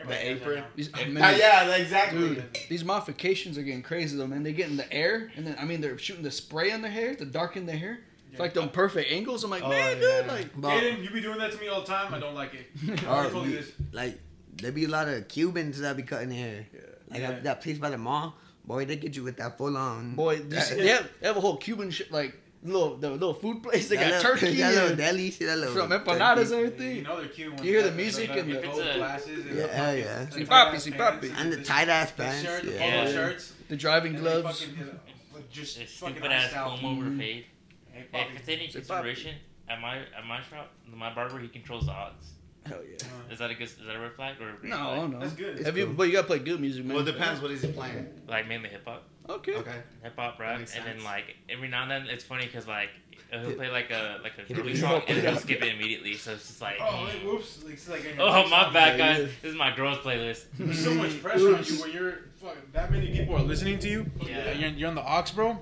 the 0.09 0.31
apron. 0.31 0.57
now. 0.61 0.67
These, 0.77 0.91
oh, 0.95 1.03
Uh, 1.03 1.07
man, 1.09 1.39
yeah, 1.39 1.75
exactly. 1.77 2.19
Dude, 2.35 2.45
these 2.69 2.85
modifications 2.85 3.57
are 3.59 3.63
getting 3.63 3.83
crazy 3.83 4.17
though, 4.17 4.27
man. 4.27 4.43
They 4.43 4.53
get 4.53 4.69
in 4.71 4.77
the 4.77 4.91
air, 4.93 5.31
and 5.37 5.47
then 5.47 5.57
I 5.59 5.65
mean 5.65 5.81
they're 5.81 5.99
shooting 5.99 6.23
the 6.23 6.31
spray 6.31 6.73
on 6.73 6.83
their 6.83 6.91
hair 6.91 7.15
to 7.15 7.25
darken 7.25 7.67
their 7.67 7.77
hair. 7.77 7.99
It's 8.31 8.41
like 8.41 8.55
them 8.55 8.71
perfect 8.71 9.13
angles. 9.13 9.45
I'm 9.45 9.51
like, 9.51 9.63
Oh, 9.63 9.69
man, 9.69 9.99
yeah. 10.01 10.21
dude, 10.23 10.27
like, 10.27 10.49
But, 10.57 10.83
Aiden, 10.83 11.05
you 11.05 11.11
be 11.11 11.21
doing 11.21 11.37
that 11.39 11.53
to 11.53 11.59
me 11.59 11.69
all 11.69 11.83
the 11.83 11.87
time. 11.87 12.15
I 12.15 12.19
don't 12.19 12.35
like 12.35 12.53
it. 12.55 13.05
I 13.07 13.27
or 13.27 13.31
told 13.31 13.47
you 13.49 13.59
we- 13.59 13.87
like 13.93 14.19
there 14.55 14.73
be 14.73 14.85
a 14.85 14.89
lot 14.89 15.07
of 15.09 15.29
Cubans 15.29 15.79
that 15.81 15.97
be 15.99 16.03
cutting 16.03 16.31
hair. 16.31 16.65
Yeah. 16.73 16.81
Like 17.11 17.21
Yeah. 17.21 17.31
that, 17.33 17.45
that 17.45 17.61
place 17.63 17.77
by 17.79 17.91
the 17.91 17.99
mall, 17.99 18.35
boy, 18.65 18.87
they 18.87 18.97
get 18.97 19.15
you 19.17 19.23
with 19.23 19.37
that 19.37 19.59
full 19.59 19.77
on. 19.77 20.15
boy, 20.15 20.37
you 20.49 20.61
see- 20.61 20.77
they 20.77 20.89
have, 20.89 21.11
they 21.21 21.27
have 21.27 21.37
a 21.37 21.41
whole 21.43 21.59
Cuban 21.59 21.91
shit, 21.91 22.11
like 22.11 22.39
little 22.63 22.97
the 22.97 23.11
little 23.11 23.35
food 23.35 23.63
place. 23.63 23.89
They 23.89 23.97
that 23.97 24.11
got 24.23 24.23
little, 24.31 24.33
turkey 24.41 24.55
that 24.61 24.75
little 24.75 24.97
deli, 24.97 25.31
see 25.31 25.45
that 25.47 25.59
little 25.59 25.75
from 25.75 25.91
empanadas 25.91 26.39
and 26.39 26.49
turkey. 26.51 26.57
You 26.57 26.65
everything. 26.67 27.03
know 27.05 27.17
they're 27.21 27.29
cute. 27.29 27.55
when 27.55 27.65
You 27.65 27.73
hear 27.73 27.83
the 27.83 27.93
music 27.93 28.31
and 28.31 28.51
the- 28.51 28.61
gold 28.61 28.79
If 28.79 28.87
it's 28.87 28.95
a- 28.95 28.99
glasses. 28.99 29.47
And 29.47 29.57
Yeah, 29.57 29.67
the 29.67 29.73
hell 29.73 29.87
fucking- 29.87 30.05
yeah. 30.05 30.25
the 30.25 30.33
Si 30.33 30.45
tight-ass 30.45 30.73
papi, 30.75 30.81
si 30.81 30.91
papi. 31.29 31.35
And 31.41 31.53
the 31.53 31.63
tight 31.63 31.89
ass 31.89 32.11
the 32.13 32.23
pants. 32.23 32.43
shirt, 32.43 32.63
the 32.65 32.73
yeah. 32.73 32.79
polo 32.79 33.03
Yeah. 33.05 33.13
shirts. 33.13 33.53
The 33.69 33.77
driving 33.77 34.15
and 34.15 34.23
gloves. 34.23 34.63
uh, 34.81 35.39
just 35.51 35.89
stupid 35.89 36.25
ass 36.25 36.47
iced 36.47 36.57
out. 36.57 36.79
comb 36.81 36.85
over 36.99 37.11
fade. 37.17 37.47
Hey, 37.93 38.05
Hey, 38.13 38.27
if 38.33 38.39
it's 38.41 38.49
any 38.49 38.69
Say 38.71 38.81
papi. 38.81 38.87
consideration, 38.87 39.35
at 39.69 39.81
my 39.81 39.99
at 39.99 40.25
my 40.27 40.41
shop, 40.43 40.71
my 40.95 41.13
barber 41.15 41.39
he 41.41 41.49
controls 41.49 41.87
the 41.87 41.93
odds. 41.93 42.31
Hell 42.67 42.81
yeah. 42.89 43.33
Is 43.33 43.39
that 43.41 43.51
a 43.51 43.55
good? 43.55 43.65
Is 43.65 43.77
that 43.87 43.97
a 43.97 43.99
red 44.01 44.13
flag 44.15 44.41
or 44.41 44.51
a 44.51 44.53
green 44.57 44.71
No, 44.71 44.77
flag? 44.77 45.11
no. 45.11 45.19
That's 45.21 45.33
good. 45.33 45.59
Have 45.67 45.77
you, 45.77 45.87
but 45.89 46.05
you 46.05 46.13
gotta 46.13 46.27
play 46.29 46.39
good 46.39 46.61
music, 46.61 46.85
man. 46.85 46.97
Well, 46.97 47.07
it 47.07 47.11
depends. 47.13 47.41
What 47.43 47.51
is 47.51 47.61
he 47.63 47.73
playing? 47.73 48.07
Like 48.29 48.47
mainly 48.49 48.69
hip 48.69 48.85
hop, 48.87 49.03
Okay. 49.29 49.55
Okay. 49.57 49.77
hip 50.03 50.15
hop 50.17 50.39
rap, 50.39 50.51
and 50.53 50.61
makes 50.61 50.75
then 50.75 51.03
like 51.05 51.37
every 51.49 51.69
now 51.69 51.83
and 51.83 51.91
then 51.91 52.07
it's 52.09 52.25
funny 52.25 52.47
because 52.47 52.67
like 52.67 52.89
he'll 53.31 53.53
play 53.53 53.71
like 53.71 53.91
a 53.91 54.19
like 54.23 54.33
a 54.39 54.43
Hit 54.43 54.57
groovy 54.57 54.77
song 54.77 55.03
and 55.07 55.19
he'll 55.19 55.37
skip 55.37 55.63
it 55.63 55.75
immediately. 55.75 56.15
So 56.15 56.33
it's 56.33 56.49
just 56.49 56.61
like. 56.61 56.77
Oh, 56.81 57.05
wait, 57.07 57.25
whoops! 57.25 57.63
Like, 57.65 57.75
it's 57.75 57.89
like 57.89 58.05
Oh 58.19 58.49
my 58.49 58.65
song. 58.65 58.73
bad, 58.73 58.99
Yeah, 58.99 59.15
guys. 59.19 59.31
This 59.43 59.53
is 59.53 59.57
my 59.57 59.75
girls 59.75 59.99
playlist. 59.99 60.45
There's 60.59 60.83
so 60.83 60.95
much 60.95 61.23
pressure 61.23 61.57
on 61.57 61.65
you 61.65 61.81
when 61.81 61.93
you're 61.93 62.13
fuck, 62.41 62.57
that 62.73 62.91
many 62.91 63.13
people 63.17 63.37
are 63.37 63.43
listening 63.43 63.79
to 63.81 63.89
you. 63.89 64.11
Yeah. 64.27 64.53
You're, 64.53 64.71
you're 64.71 64.89
on 64.89 64.95
the 64.97 65.03
aux, 65.03 65.25
bro. 65.35 65.59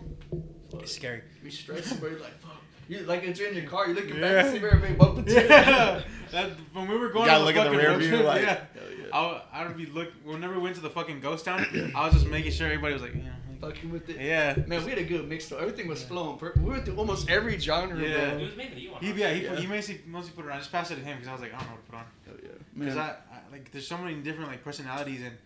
It's 0.81 0.95
scary. 0.95 1.23
Be 1.45 1.51
stressed, 1.51 2.01
bro. 2.01 2.11
You're 2.11 2.21
like, 2.21 2.39
fuck. 2.41 2.57
You 2.89 3.01
like 3.01 3.23
it's 3.25 3.39
in 3.39 3.55
your 3.55 3.67
car. 3.67 3.87
You're 3.87 3.95
looking 3.97 4.17
Yeah. 4.17 4.21
back 4.21 4.45
to 4.47 4.51
see 4.53 4.57
if 4.57 4.65
everybody 4.65 4.95
bumping 4.95 5.19
into 5.29 5.33
you. 5.43 5.49
Yeah. 5.49 6.03
that, 6.33 6.51
when 6.73 6.89
we 6.89 6.97
were 6.97 7.11
going 7.11 7.25
You 7.27 7.31
gotta 7.31 7.41
on 7.41 7.41
the 7.41 7.47
look 7.47 7.57
at 7.57 7.65
the 7.65 7.71
fucking 7.71 7.79
rear 7.79 7.91
road 7.91 7.99
view, 8.01 8.09
trip, 8.09 8.25
like- 8.25 8.43
yeah. 8.43 8.61
Yeah. 8.75 9.07
I, 9.13 9.43
I 9.53 9.67
would 9.67 9.77
be 9.77 9.87
look. 9.87 10.09
Whenever 10.25 10.55
we 10.55 10.61
went 10.61 10.77
to 10.77 10.81
the 10.83 10.91
fucking 10.91 11.21
ghost 11.21 11.45
town, 11.45 11.67
I 11.97 12.05
was 12.07 12.15
just 12.15 12.27
making 12.27 12.53
sure 12.53 12.67
everybody 12.67 12.93
was 12.95 13.03
like, 13.03 13.15
yeah, 13.15 13.23
like, 13.23 13.33
Fucking 13.61 13.91
with 13.91 14.09
it. 14.09 14.17
yeah. 14.21 14.57
Man, 14.67 14.83
we 14.85 14.91
had 14.91 14.99
a 14.99 15.05
good 15.05 15.29
mix 15.29 15.49
though. 15.49 15.59
Everything 15.59 15.87
was 15.89 16.03
flowing. 16.03 16.39
We 16.63 16.71
went 16.71 16.85
through 16.87 16.97
almost 16.97 17.29
every 17.29 17.59
genre, 17.59 17.99
Yeah. 18.01 18.33
It 18.33 18.41
was 18.47 18.57
mainly 18.57 18.81
you. 18.83 18.93
He, 19.01 19.13
yeah, 19.13 19.33
he, 19.35 19.45
Yeah. 19.45 19.57
he 19.57 19.67
mostly, 19.67 20.01
mostly 20.07 20.33
put 20.33 20.47
it 20.47 20.49
on. 20.51 20.55
I 20.55 20.59
just 20.59 20.73
passed 20.73 20.91
it 20.91 20.97
to 20.97 21.01
him 21.03 21.17
because 21.19 21.29
I 21.29 21.33
was 21.33 21.41
like, 21.43 21.53
I 21.55 21.59
don't 21.59 21.67
know 21.69 21.75
what 21.75 21.85
to 21.87 21.91
put 21.91 21.99
on. 21.99 22.05
Hell 22.27 22.35
yeah. 22.43 22.49
Because 22.79 22.97
I, 22.97 23.09
I 23.33 23.53
like, 23.53 23.71
there's 23.71 23.87
so 23.87 23.99
many 23.99 24.15
different 24.23 24.49
like 24.51 24.65
personalities 24.65 25.23
and, 25.23 25.37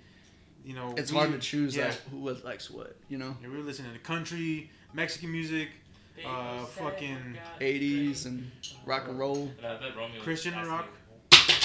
you 0.65 0.75
know, 0.75 0.95
it's 0.97 1.11
we- 1.11 1.19
hard 1.19 1.33
to 1.33 1.39
choose 1.39 1.77
yeah. 1.77 1.87
like 1.87 2.01
who 2.11 2.19
was 2.19 2.45
likes 2.45 2.71
what. 2.71 2.97
You 3.09 3.19
know, 3.19 3.37
Yeah, 3.43 3.49
we 3.49 3.57
were 3.57 3.63
listening 3.65 3.93
to 3.93 3.99
country, 3.99 4.71
Mexican 4.93 5.33
music, 5.33 5.69
uh, 6.25 6.65
fucking 6.67 7.37
80s 7.61 8.27
and 8.27 8.49
rock 8.87 9.09
and 9.09 9.19
roll. 9.19 9.51
Uh, 9.59 9.79
that 9.79 9.97
Romeo 9.97 10.21
Christian 10.23 10.55
asked 10.55 10.71
rock. 10.71 10.87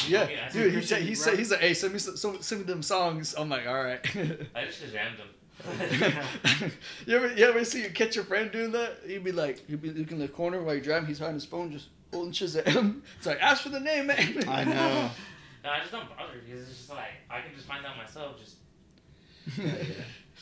Yeah, 0.07 0.27
Yeah, 0.27 0.47
I 0.47 0.51
dude. 0.51 0.65
He 0.67 0.71
Christian 0.71 0.97
said 0.97 1.01
he 1.07 1.15
said 1.15 1.37
he's 1.37 1.51
like, 1.51 1.59
hey, 1.59 1.73
send 1.75 1.93
me 1.93 1.99
some, 1.99 2.17
some, 2.17 2.41
send 2.41 2.61
me 2.61 2.65
them 2.67 2.81
songs. 2.81 3.35
I'm 3.37 3.49
like, 3.49 3.67
all 3.67 3.83
right. 3.83 3.99
I 4.55 4.65
just 4.65 4.81
jammed 4.91 5.19
them. 5.19 5.27
you 7.05 7.15
ever 7.15 7.33
you 7.33 7.45
ever 7.45 7.65
see 7.65 7.83
you 7.83 7.89
catch 7.89 8.15
your 8.15 8.25
friend 8.25 8.51
doing 8.51 8.71
that? 8.71 8.99
He'd 9.05 9.23
be 9.23 9.31
like, 9.31 9.65
he'd 9.67 9.81
be 9.81 9.89
looking 9.89 10.17
in 10.17 10.19
the 10.19 10.27
corner 10.27 10.61
while 10.61 10.73
you're 10.75 10.83
driving. 10.83 11.07
He's 11.07 11.19
behind 11.19 11.35
his 11.35 11.45
phone, 11.45 11.71
just 11.71 11.87
holding 12.13 12.31
Shazam. 12.31 13.01
It's 13.17 13.25
like, 13.25 13.41
ask 13.41 13.63
for 13.63 13.69
the 13.69 13.79
name, 13.79 14.07
man. 14.07 14.43
I 14.47 14.63
know. 14.63 15.09
No, 15.61 15.71
I 15.71 15.79
just 15.81 15.91
don't 15.91 16.07
bother 16.15 16.39
because 16.47 16.69
it's 16.69 16.77
just 16.77 16.89
like 16.89 17.09
I 17.29 17.41
can 17.41 17.53
just 17.53 17.67
find 17.67 17.85
out 17.85 17.97
myself. 17.97 18.37
Just 18.39 18.55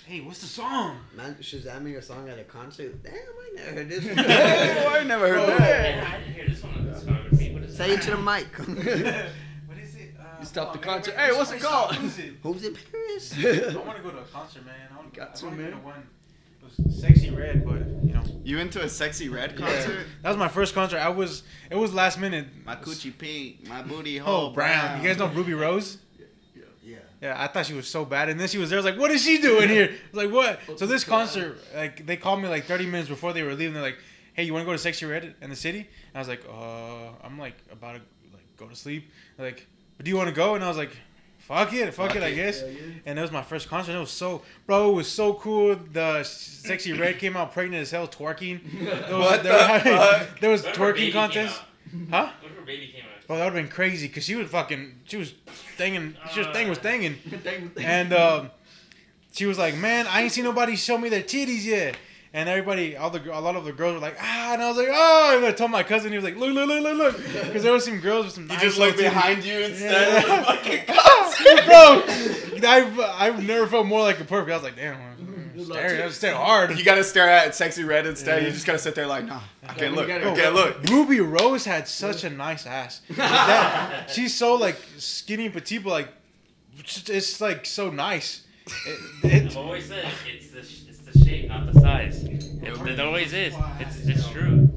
hey, 0.05 0.21
what's 0.21 0.41
the 0.41 0.45
song? 0.45 0.99
Man, 1.15 1.35
Shazamming 1.41 1.97
a 1.97 2.01
song 2.03 2.29
at 2.29 2.37
a 2.37 2.43
concert. 2.43 3.01
Damn, 3.01 3.13
I 3.15 3.55
never 3.55 3.71
heard 3.73 3.89
this. 3.89 4.05
one. 4.05 4.19
oh, 4.19 4.89
I 4.89 5.03
never 5.03 5.27
heard 5.27 5.45
Bro, 5.47 5.57
that. 5.57 5.59
man, 5.59 6.05
I 6.05 6.19
didn't 6.19 6.33
hear 6.35 6.47
this 6.47 6.61
one 6.61 6.73
on 6.75 6.85
the 6.85 6.91
discography. 6.91 7.51
What 7.51 7.63
is 7.63 7.75
Say 7.75 7.93
it 7.95 8.01
to 8.03 8.11
the 8.11 8.17
mic. 8.17 8.45
What 10.55 10.75
is 10.75 10.81
it? 10.81 10.81
You 10.81 10.81
stopped 10.81 10.81
the 10.83 10.89
oh, 10.89 10.93
concert. 10.93 11.15
Hey, 11.15 11.31
what's 11.31 11.51
it 11.51 11.61
called? 11.61 11.95
What 11.95 12.05
is 12.05 12.19
it? 12.19 12.33
Who's 12.43 12.63
in 12.65 12.75
Paris? 12.91 13.33
I 13.75 13.77
want 13.85 13.97
to 13.97 14.03
go 14.03 14.11
to 14.11 14.19
a 14.19 14.23
concert, 14.23 14.65
man. 14.65 14.75
I 14.91 14.95
want, 14.97 15.13
Got 15.13 15.29
I 15.29 15.33
to, 15.33 15.45
wanna 15.45 15.63
go 15.63 15.71
to 15.71 15.77
one. 15.77 16.07
It 16.61 16.85
was 16.85 17.01
sexy 17.01 17.29
red, 17.29 17.65
but 17.65 17.79
you 18.03 18.13
know, 18.13 18.23
You 18.43 18.59
into 18.59 18.81
a 18.83 18.89
sexy 18.89 19.29
red 19.29 19.55
concert? 19.57 20.05
that 20.21 20.29
was 20.29 20.37
my 20.37 20.47
first 20.47 20.73
concert. 20.73 20.97
I 20.97 21.09
was, 21.09 21.43
it 21.71 21.75
was 21.75 21.93
last 21.93 22.19
minute. 22.19 22.47
My 22.65 22.75
coochie 22.75 23.17
pink, 23.17 23.67
my 23.67 23.81
booty 23.81 24.19
Oh, 24.19 24.23
hole 24.23 24.49
brown. 24.51 25.01
You 25.01 25.07
guys 25.07 25.17
know 25.17 25.27
Rubi 25.27 25.53
Rose? 25.53 25.97
Yeah, 26.19 26.63
yeah. 26.83 26.97
Yeah, 27.21 27.35
I 27.41 27.47
thought 27.47 27.65
she 27.65 27.73
was 27.73 27.87
so 27.87 28.05
bad, 28.05 28.29
and 28.29 28.39
then 28.39 28.47
she 28.47 28.57
was 28.57 28.69
there. 28.69 28.77
I 28.77 28.81
was 28.81 28.85
like, 28.91 28.99
"What 28.99 29.11
is 29.11 29.23
she 29.23 29.39
doing 29.39 29.69
here?" 29.69 29.89
I 29.91 30.15
was 30.15 30.25
like, 30.25 30.33
"What?" 30.33 30.79
So 30.79 30.85
this 30.85 31.03
concert, 31.03 31.57
like, 31.75 32.05
they 32.05 32.17
called 32.17 32.41
me 32.41 32.47
like 32.49 32.65
30 32.65 32.85
minutes 32.85 33.09
before 33.09 33.33
they 33.33 33.43
were 33.43 33.53
leaving. 33.53 33.73
They're 33.73 33.81
like, 33.81 33.97
"Hey, 34.33 34.43
you 34.43 34.53
want 34.53 34.63
to 34.63 34.65
go 34.65 34.73
to 34.73 34.77
Sexy 34.77 35.05
Red 35.05 35.35
in 35.41 35.49
the 35.49 35.55
city?" 35.55 35.79
And 35.79 36.15
I 36.15 36.19
was 36.19 36.27
like, 36.27 36.43
"Uh, 36.49 37.09
I'm 37.23 37.39
like 37.39 37.55
about 37.71 37.95
to 37.95 38.01
like 38.33 38.43
go 38.57 38.67
to 38.67 38.75
sleep." 38.75 39.09
They're 39.37 39.47
like, 39.47 39.65
"But 39.65 39.76
do 40.01 40.09
you 40.09 40.17
want 40.17 40.29
to 40.29 40.35
go?" 40.35 40.55
And 40.55 40.63
I 40.63 40.67
was 40.67 40.77
like, 40.77 40.91
"Fuck 41.39 41.73
it, 41.73 41.93
fuck, 41.93 42.15
it, 42.15 42.23
I 42.23 42.31
guess." 42.33 42.61
And 43.05 43.17
it 43.17 43.21
was 43.21 43.31
my 43.31 43.41
first 43.43 43.67
concert. 43.69 43.95
It 43.95 43.99
was 43.99 44.11
so, 44.11 44.41
bro, 44.65 44.89
it 44.91 44.93
was 44.93 45.07
so 45.07 45.33
cool. 45.35 45.75
The 45.75 46.23
Sexy 46.23 46.93
Red 46.93 47.19
came 47.19 47.35
out 47.37 47.53
pregnant 47.53 47.81
as 47.81 47.91
hell, 47.91 48.07
twerking. 48.07 48.59
There 49.07 49.17
was, 49.17 49.31
What 49.31 49.43
there, 49.43 49.79
the 49.79 49.89
fuck? 49.89 50.39
there 50.39 50.49
was 50.51 50.63
What 50.63 50.71
if 50.71 50.77
her 50.77 50.93
baby 50.93 50.99
twerking 50.99 51.03
came 51.05 51.11
contest, 51.13 51.61
huh? 52.11 52.31
What 52.41 52.51
if 52.51 52.57
her 52.57 52.65
baby 52.65 52.87
came 52.87 53.01
out? 53.03 53.27
Bro, 53.27 53.37
that 53.37 53.43
would 53.45 53.53
have 53.55 53.63
been 53.65 53.71
crazy 53.71 54.07
because 54.07 54.23
she 54.23 54.35
was 54.35 54.49
fucking, 54.49 54.99
she 55.05 55.17
was 55.17 55.33
thinging, 55.77 56.15
she 56.33 56.39
was 56.39 56.47
thing 56.49 56.69
was 56.69 56.77
Uh. 56.77 56.81
thinging. 56.81 57.15
And 57.83 58.13
um, 58.13 58.51
she 59.33 59.45
was 59.45 59.57
like, 59.57 59.75
"Man, 59.75 60.07
I 60.07 60.21
ain't 60.23 60.31
seen 60.31 60.45
nobody 60.45 60.75
show 60.77 60.97
me 60.97 61.09
their 61.09 61.23
titties 61.23 61.65
yet." 61.65 61.95
And 62.37 62.47
everybody, 62.47 62.95
all 62.95 63.09
the 63.09 63.19
a 63.35 63.41
lot 63.41 63.55
of 63.55 63.65
the 63.65 63.71
girls 63.73 63.95
were 63.95 63.99
like, 63.99 64.17
"Ah," 64.21 64.53
and 64.53 64.61
I 64.61 64.67
was 64.69 64.77
like, 64.77 64.89
"Oh!" 64.91 65.33
And 65.37 65.45
I 65.45 65.51
told 65.51 65.71
my 65.71 65.81
cousin, 65.81 66.11
he 66.11 66.17
was 66.17 66.23
like, 66.23 66.35
"Look, 66.37 66.53
look, 66.53 66.67
look, 66.67 66.83
look, 66.83 66.97
look," 66.97 67.17
because 67.47 67.63
there 67.63 67.73
was 67.73 67.83
some 67.83 67.99
girls 67.99 68.25
with 68.25 68.33
some. 68.35 68.43
You 68.43 68.49
nice 68.49 68.61
just 68.61 68.77
look 68.77 68.95
behind 68.95 69.43
you 69.43 69.57
instead 69.59 69.91
Yeah. 69.91 70.17
of 70.19 70.25
the 70.25 70.85
fucking 70.85 71.65
bro. 72.61 72.69
I've 72.69 72.99
I've 72.99 73.47
never 73.47 73.65
felt 73.65 73.87
more 73.87 74.01
like 74.01 74.19
a 74.19 74.23
pervert. 74.23 74.51
I 74.51 74.55
was 74.55 74.63
like, 74.63 74.75
damn, 74.75 74.95
I'm 75.01 75.65
staring, 75.65 76.03
I'm 76.03 76.11
staring 76.11 76.37
hard. 76.37 76.77
You 76.77 76.83
gotta 76.85 77.03
stare 77.03 77.27
at 77.27 77.55
sexy 77.55 77.83
red 77.83 78.05
instead. 78.05 78.43
You 78.43 78.51
just 78.51 78.67
gotta 78.67 78.77
sit 78.77 78.93
there 78.93 79.07
like, 79.07 79.25
nah, 79.25 79.39
I 79.67 79.73
can't 79.73 79.95
look. 79.95 80.07
I 80.07 80.19
can't 80.19 80.53
look. 80.53 80.83
Rubi 80.91 81.19
Rose 81.21 81.65
had 81.65 81.87
such 81.87 82.23
a 82.23 82.29
nice 82.29 82.67
ass. 82.67 83.01
That- 83.09 84.11
she's 84.11 84.35
so 84.35 84.53
like 84.55 84.77
skinny 84.97 85.45
and 85.45 85.53
petite, 85.55 85.83
but 85.83 85.89
like 85.89 86.07
it's- 86.77 87.09
it's 87.09 87.41
like 87.41 87.65
so 87.65 87.89
nice. 87.89 88.43
It, 88.85 88.99
it, 89.23 89.45
I've 89.47 89.57
always 89.57 89.87
said 89.87 90.05
it's 90.27 90.49
the 90.49 90.61
sh- 90.61 90.81
it's 90.86 90.86
the 91.17 91.25
shape, 91.25 91.49
not 91.49 91.71
the 91.71 91.79
size. 91.79 92.23
It, 92.23 92.43
it 92.61 92.99
always 92.99 93.33
is. 93.33 93.53
It's 93.79 93.97
it's 94.07 94.29
true. 94.29 94.69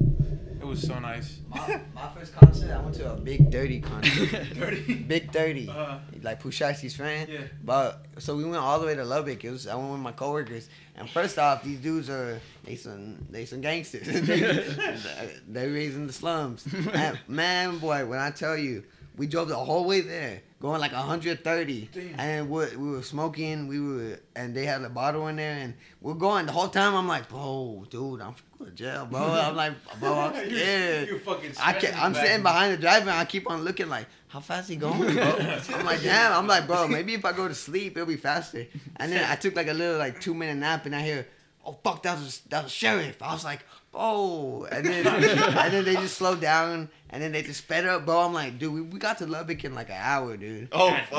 it 0.59 0.65
was 0.65 0.81
so 0.81 0.99
nice. 0.99 1.39
My, 1.49 1.81
my 1.93 2.09
first 2.09 2.33
concert, 2.35 2.71
I 2.71 2.79
went 2.79 2.95
to 2.95 3.11
a 3.11 3.17
Big30 3.17 3.83
concert. 3.83 4.53
Dirty. 4.53 5.05
Big30. 5.05 5.69
Uh, 5.69 5.99
like 6.21 6.39
Pooh 6.39 6.51
Shiesty's 6.51 6.95
friend. 6.95 7.29
Yeah. 7.29 7.39
But 7.63 8.05
so 8.19 8.35
we 8.35 8.43
went 8.43 8.57
all 8.57 8.79
the 8.79 8.85
way 8.85 8.95
to 8.95 9.03
Lubbock. 9.03 9.43
It 9.43 9.51
was 9.51 9.67
I 9.67 9.75
went 9.75 9.91
with 9.91 10.01
my 10.01 10.11
coworkers. 10.11 10.69
And 10.95 11.09
first 11.09 11.39
off, 11.39 11.63
these 11.63 11.79
dudes 11.79 12.09
are 12.09 12.39
they 12.63 12.75
some 12.75 13.25
they 13.29 13.45
some 13.45 13.61
gangsters. 13.61 14.07
they 15.47 15.67
raising 15.67 16.07
the 16.07 16.13
slums. 16.13 16.65
man, 16.71 17.19
man, 17.27 17.77
boy, 17.79 18.05
when 18.05 18.19
I 18.19 18.31
tell 18.31 18.57
you, 18.57 18.83
we 19.17 19.27
drove 19.27 19.49
the 19.49 19.55
whole 19.55 19.85
way 19.85 20.01
there, 20.01 20.41
going 20.61 20.79
like 20.79 20.93
130, 20.93 21.89
and 22.17 22.49
we, 22.49 22.75
we 22.77 22.91
were 22.91 23.01
smoking. 23.01 23.67
We 23.67 23.79
were, 23.79 24.19
and 24.35 24.55
they 24.55 24.65
had 24.65 24.83
a 24.83 24.89
bottle 24.89 25.27
in 25.27 25.35
there, 25.35 25.57
and 25.57 25.73
we're 25.99 26.13
going 26.13 26.45
the 26.45 26.51
whole 26.51 26.67
time. 26.67 26.93
I'm 26.93 27.07
like, 27.07 27.27
bro, 27.27 27.85
dude, 27.89 28.21
I'm 28.21 28.35
going 28.57 28.69
to 28.69 28.75
jail, 28.75 29.07
bro. 29.07 29.19
I'm 29.21 29.55
like, 29.55 29.73
bro, 29.99 30.13
I'm 30.13 30.33
scared. 30.33 31.09
you 31.09 31.19
fucking. 31.19 31.53
I 31.59 31.73
can't, 31.73 32.01
I'm 32.01 32.13
sitting 32.13 32.43
behind 32.43 32.73
the 32.73 32.77
driver 32.77 33.09
and 33.09 33.19
I 33.19 33.25
keep 33.25 33.49
on 33.49 33.63
looking 33.63 33.89
like, 33.89 34.05
how 34.27 34.39
fast 34.39 34.69
he 34.69 34.75
going, 34.75 35.15
bro? 35.15 35.23
I'm 35.73 35.85
like, 35.85 36.03
damn. 36.03 36.33
I'm 36.33 36.47
like, 36.47 36.67
bro, 36.67 36.87
maybe 36.87 37.15
if 37.15 37.25
I 37.25 37.33
go 37.33 37.47
to 37.47 37.55
sleep, 37.55 37.97
it'll 37.97 38.07
be 38.07 38.15
faster. 38.15 38.67
And 38.97 39.11
then 39.11 39.29
I 39.29 39.35
took 39.35 39.55
like 39.55 39.67
a 39.67 39.73
little 39.73 39.97
like 39.97 40.21
two 40.21 40.33
minute 40.33 40.57
nap 40.57 40.85
and 40.85 40.95
I 40.95 41.01
hear, 41.01 41.27
oh 41.65 41.77
fuck, 41.83 42.03
that 42.03 42.17
was 42.19 42.39
that 42.49 42.63
was 42.63 42.71
sheriff. 42.71 43.21
I 43.21 43.33
was 43.33 43.43
like, 43.43 43.65
oh, 43.93 44.63
and 44.71 44.85
then 44.85 45.05
and 45.07 45.73
then 45.73 45.85
they 45.85 45.95
just 45.95 46.17
slowed 46.17 46.41
down 46.41 46.89
and 47.09 47.21
then 47.21 47.31
they 47.31 47.41
just 47.41 47.61
sped 47.63 47.85
up, 47.85 48.05
bro. 48.05 48.21
I'm 48.21 48.33
like, 48.33 48.57
dude, 48.57 48.73
we, 48.73 48.81
we 48.81 48.99
got 48.99 49.17
to 49.19 49.27
Lubbock 49.27 49.63
in 49.65 49.75
like 49.75 49.89
an 49.89 49.97
hour, 49.99 50.37
dude. 50.37 50.69
Oh, 50.71 50.97
fuck. 51.09 51.17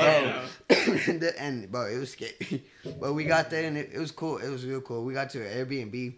and, 1.09 1.21
the- 1.21 1.35
and 1.39 1.71
bro, 1.71 1.87
it 1.87 1.99
was 1.99 2.13
scary. 2.13 2.65
But 3.01 3.13
we 3.15 3.25
got 3.25 3.51
there 3.51 3.65
and 3.65 3.77
it, 3.77 3.91
it 3.93 3.99
was 3.99 4.11
cool. 4.11 4.39
It 4.39 4.49
was 4.49 4.65
real 4.67 4.81
cool. 4.81 5.05
We 5.05 5.13
got 5.15 5.31
to 5.31 5.41
an 5.47 5.67
Airbnb, 5.67 6.15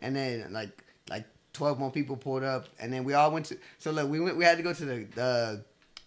and 0.00 0.16
then 0.16 0.52
like 0.52 0.70
like 1.08 1.24
twelve 1.52 1.78
more 1.78 1.90
people 1.92 2.16
pulled 2.16 2.42
up, 2.42 2.66
and 2.80 2.92
then 2.92 3.04
we 3.04 3.14
all 3.14 3.30
went 3.30 3.46
to. 3.46 3.58
So 3.78 3.90
look, 3.92 4.08
we 4.10 4.20
went. 4.20 4.36
We 4.36 4.44
had 4.44 4.56
to 4.56 4.62
go 4.64 4.72
to 4.72 4.84
the 4.84 5.06
the, 5.14 5.64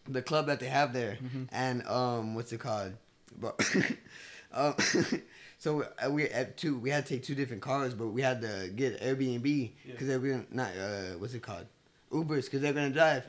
the 0.10 0.22
club 0.22 0.48
that 0.48 0.60
they 0.60 0.68
have 0.68 0.92
there, 0.92 1.18
and 1.52 1.86
um, 1.88 2.36
what's 2.36 2.52
it 2.52 2.60
called? 2.60 2.94
Bro, 3.38 3.56
um, 4.54 4.76
so 5.64 5.88
uh, 6.06 6.12
we 6.12 6.24
had 6.24 6.58
two. 6.58 6.78
We 6.78 6.90
had 6.90 7.06
to 7.06 7.14
take 7.14 7.24
two 7.24 7.36
different 7.36 7.62
cars, 7.62 7.94
but 7.94 8.08
we 8.08 8.22
had 8.22 8.42
to 8.42 8.70
get 8.76 9.00
Airbnb 9.00 9.72
because 9.86 10.08
they 10.10 10.18
were 10.18 10.28
gonna, 10.28 10.46
not 10.52 10.72
uh, 10.78 11.18
what's 11.18 11.34
it 11.36 11.42
called? 11.42 11.68
Ubers 12.12 12.44
because 12.46 12.60
they're 12.60 12.74
gonna 12.74 12.90
drive. 12.90 13.24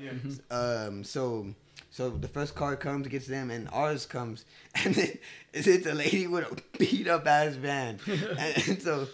Um, 0.51 1.05
so 1.05 1.55
so 1.93 2.11
the 2.11 2.27
first 2.27 2.57
car 2.57 2.75
comes, 2.75 3.07
gets 3.07 3.29
them, 3.29 3.53
and 3.53 3.69
ours 3.73 4.05
comes, 4.05 4.47
and 4.85 4.97
then 4.97 5.17
it's 5.53 5.87
a 5.87 5.95
lady 5.95 6.27
with 6.27 6.51
a 6.51 6.77
beat 6.77 7.07
up 7.07 7.25
ass 7.25 7.55
van, 7.55 8.01
and, 8.09 8.69
and 8.69 8.83
so 8.83 9.07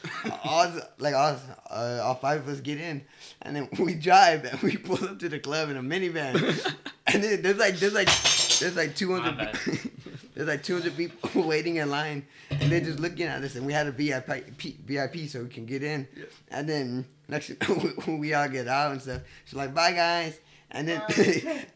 all 0.43 0.73
like 0.97 1.15
all, 1.15 1.37
uh, 1.69 2.01
all 2.03 2.15
five 2.15 2.41
of 2.41 2.49
us 2.49 2.61
get 2.61 2.81
in, 2.81 3.03
and 3.43 3.55
then 3.55 3.69
we 3.79 3.97
drive 3.97 4.47
and 4.47 4.63
we 4.63 4.79
pull 4.79 5.05
up 5.05 5.19
to 5.19 5.29
the 5.29 5.39
club 5.39 5.69
in 5.69 5.77
a 5.77 5.83
minivan, 5.83 6.37
and 7.07 7.23
then 7.23 7.43
there's 7.43 7.59
like 7.59 7.77
there's 7.77 7.93
like 7.93 8.09
there's 8.61 8.77
like 8.77 8.95
two 8.95 9.09
My 9.09 9.53
there's 10.35 10.49
like 10.49 10.63
two 10.63 10.75
hundred 10.75 10.97
people 10.97 11.43
waiting 11.47 11.77
in 11.77 11.91
line, 11.91 12.27
and 12.51 12.71
they're 12.71 12.81
just 12.81 13.01
looking 13.01 13.27
at 13.27 13.43
us, 13.43 13.57
and 13.57 13.67
we 13.67 13.73
had 13.73 13.87
a 13.87 13.93
VIP 13.93 14.27
VIP 14.87 15.29
so 15.29 15.43
we 15.43 15.49
can 15.49 15.67
get 15.67 15.83
in, 15.83 16.07
and 16.51 16.69
then 16.69 17.07
next 17.29 17.49
when 18.07 18.19
we 18.19 18.35
all 18.35 18.49
get 18.49 18.69
out 18.69 18.93
and 18.93 19.03
stuff, 19.03 19.23
she's 19.45 19.55
like 19.55 19.75
bye 19.75 19.93
guys. 19.93 20.39
And 20.73 20.87
then 20.87 21.03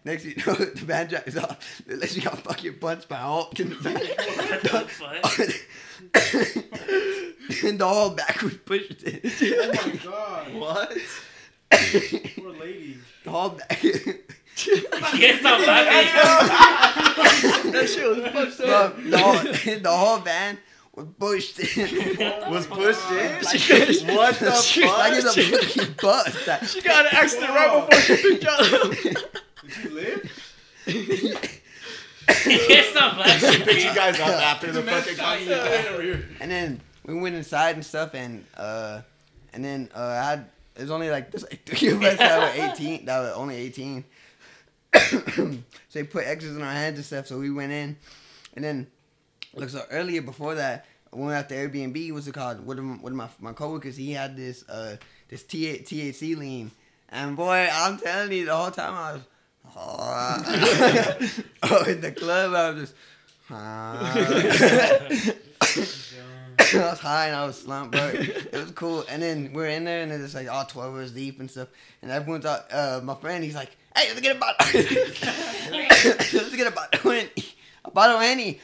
next 0.05 0.25
you 0.25 0.37
know, 0.47 0.55
the 0.55 0.71
van 0.85 1.09
drives 1.09 1.37
off. 1.37 1.83
She 2.07 2.21
got 2.21 2.39
fucking 2.39 2.79
punched 2.79 3.09
by 3.09 3.17
Hulk 3.17 3.59
in 3.59 3.71
the 3.71 3.75
back. 3.77 4.01
and 7.65 7.79
the 7.79 7.89
whole 7.89 8.11
back 8.11 8.41
was 8.41 8.55
pushed 8.59 9.03
in. 9.03 9.21
Oh 9.25 9.73
my 9.85 9.97
god! 9.97 10.55
What? 10.55 10.97
Poor 12.37 12.53
lady. 12.53 12.99
The 13.25 13.31
whole 13.31 13.51
back. 13.51 13.85
Yes, 14.57 15.41
stop 15.41 15.67
laughing. 15.67 17.73
that 17.73 17.89
shit 17.89 18.09
was 18.09 18.19
fucked 18.33 18.59
Bro, 18.59 18.69
up. 18.69 18.97
the, 19.03 19.19
whole, 19.19 19.35
the 19.81 19.91
whole 19.91 20.19
van 20.19 20.59
was 20.95 21.07
pushed 21.19 21.59
in. 21.77 22.19
Was 22.53 22.67
pushed 22.69 23.11
in? 23.11 23.43
Like, 23.43 24.17
What 24.17 24.39
the 24.39 24.51
like 24.51 25.13
it's 25.15 25.35
fuck? 25.35 25.37
a 25.37 25.39
fucking 25.67 25.95
bus. 26.01 26.45
That, 26.47 26.67
She 26.69 26.81
got 26.83 27.07
an 27.07 27.11
accident 27.17 27.51
right 27.51 27.89
before 27.89 28.01
she 28.17 28.23
picked 28.23 28.47
up. 28.47 28.61
Did 28.93 29.17
you 29.83 29.91
live? 29.91 30.31
Yes, 32.47 32.91
stop 32.91 33.17
laughing. 33.19 33.63
Pick 33.63 33.85
you 33.85 33.95
guys 33.95 34.19
up 34.21 34.29
after 34.29 34.71
the 34.73 34.83
fucking 34.83 35.17
concert. 35.17 36.25
and 36.41 36.51
then 36.51 36.81
we 37.05 37.15
went 37.15 37.35
inside 37.35 37.75
and 37.75 37.85
stuff, 37.85 38.15
and 38.15 38.45
uh, 38.57 39.01
and 39.53 39.63
then 39.65 39.91
uh, 39.95 39.99
I 40.01 40.25
had 40.31 40.47
there's 40.75 40.91
only 40.91 41.11
like 41.11 41.31
there's 41.33 41.43
like 41.45 41.65
three 41.67 41.89
of 41.91 42.03
us 42.03 42.17
that 42.19 42.57
were 42.57 42.73
18, 42.73 43.05
that 43.07 43.21
were 43.21 43.33
only 43.35 43.57
18. 43.57 44.05
so 45.35 45.59
they 45.93 46.05
put 46.05 46.27
X's 46.27 46.57
in 46.57 46.63
our 46.63 46.73
hands 46.73 46.97
and 46.97 47.05
stuff. 47.05 47.27
So 47.27 47.39
we 47.39 47.51
went 47.51 47.73
in, 47.73 47.97
and 48.55 48.65
then 48.65 48.87
look 49.55 49.69
so 49.71 49.83
earlier 49.91 50.23
before 50.23 50.55
that, 50.57 50.87
when 51.11 51.23
we 51.23 51.27
went 51.29 51.39
out 51.39 51.49
to 51.51 51.55
Airbnb, 51.55 52.13
what's 52.13 52.27
it 52.27 52.35
called? 52.35 52.65
One 52.67 52.79
of 52.79 52.85
my, 52.85 52.95
one 52.97 53.13
of 53.13 53.19
my 53.19 53.29
my 53.41 53.53
coworkers, 53.53 53.97
he 53.97 54.13
had 54.13 54.37
this 54.37 54.69
uh 54.69 54.97
this 55.29 55.43
T- 55.43 55.79
THC 55.79 56.37
lean, 56.37 56.71
and 57.09 57.37
boy, 57.37 57.69
I'm 57.73 57.99
telling 57.99 58.33
you, 58.33 58.47
the 58.47 58.57
whole 58.57 58.71
time 58.71 58.95
I 58.95 59.13
was. 59.13 59.23
Oh, 59.77 61.31
oh 61.63 61.85
in 61.85 62.01
the 62.01 62.13
club, 62.13 62.55
I 62.55 62.71
was 62.71 62.81
just. 62.81 62.95
I 66.83 66.91
was 66.91 66.99
high 66.99 67.27
and 67.29 67.37
I 67.37 67.47
was 67.47 67.61
slumped, 67.61 67.93
bro. 67.93 68.11
It 68.15 68.53
was 68.53 68.71
cool. 68.73 69.05
And 69.09 69.23
then 69.23 69.53
we're 69.53 69.69
in 69.69 69.85
there 69.85 70.03
and 70.03 70.11
it's 70.11 70.35
like 70.35 70.51
all 70.51 70.65
12 70.65 70.95
hours 70.95 71.13
deep 71.13 71.41
and 71.41 71.51
stuff. 71.51 71.69
And 72.03 72.11
everyone's 72.11 72.47
out, 72.47 72.73
uh, 72.73 73.01
my 73.03 73.15
friend, 73.15 73.45
he's 73.45 73.55
like, 73.55 73.77
hey, 73.97 74.09
let's 74.09 74.21
get 74.21 74.37
a 74.37 74.39
bottle. 74.39 74.57
let's 74.75 76.57
get 76.57 76.67
a 76.67 76.71
bottle. 76.71 77.13
A 77.85 77.91
bottle 77.91 78.17
of 78.17 78.23
Henny. 78.23 78.61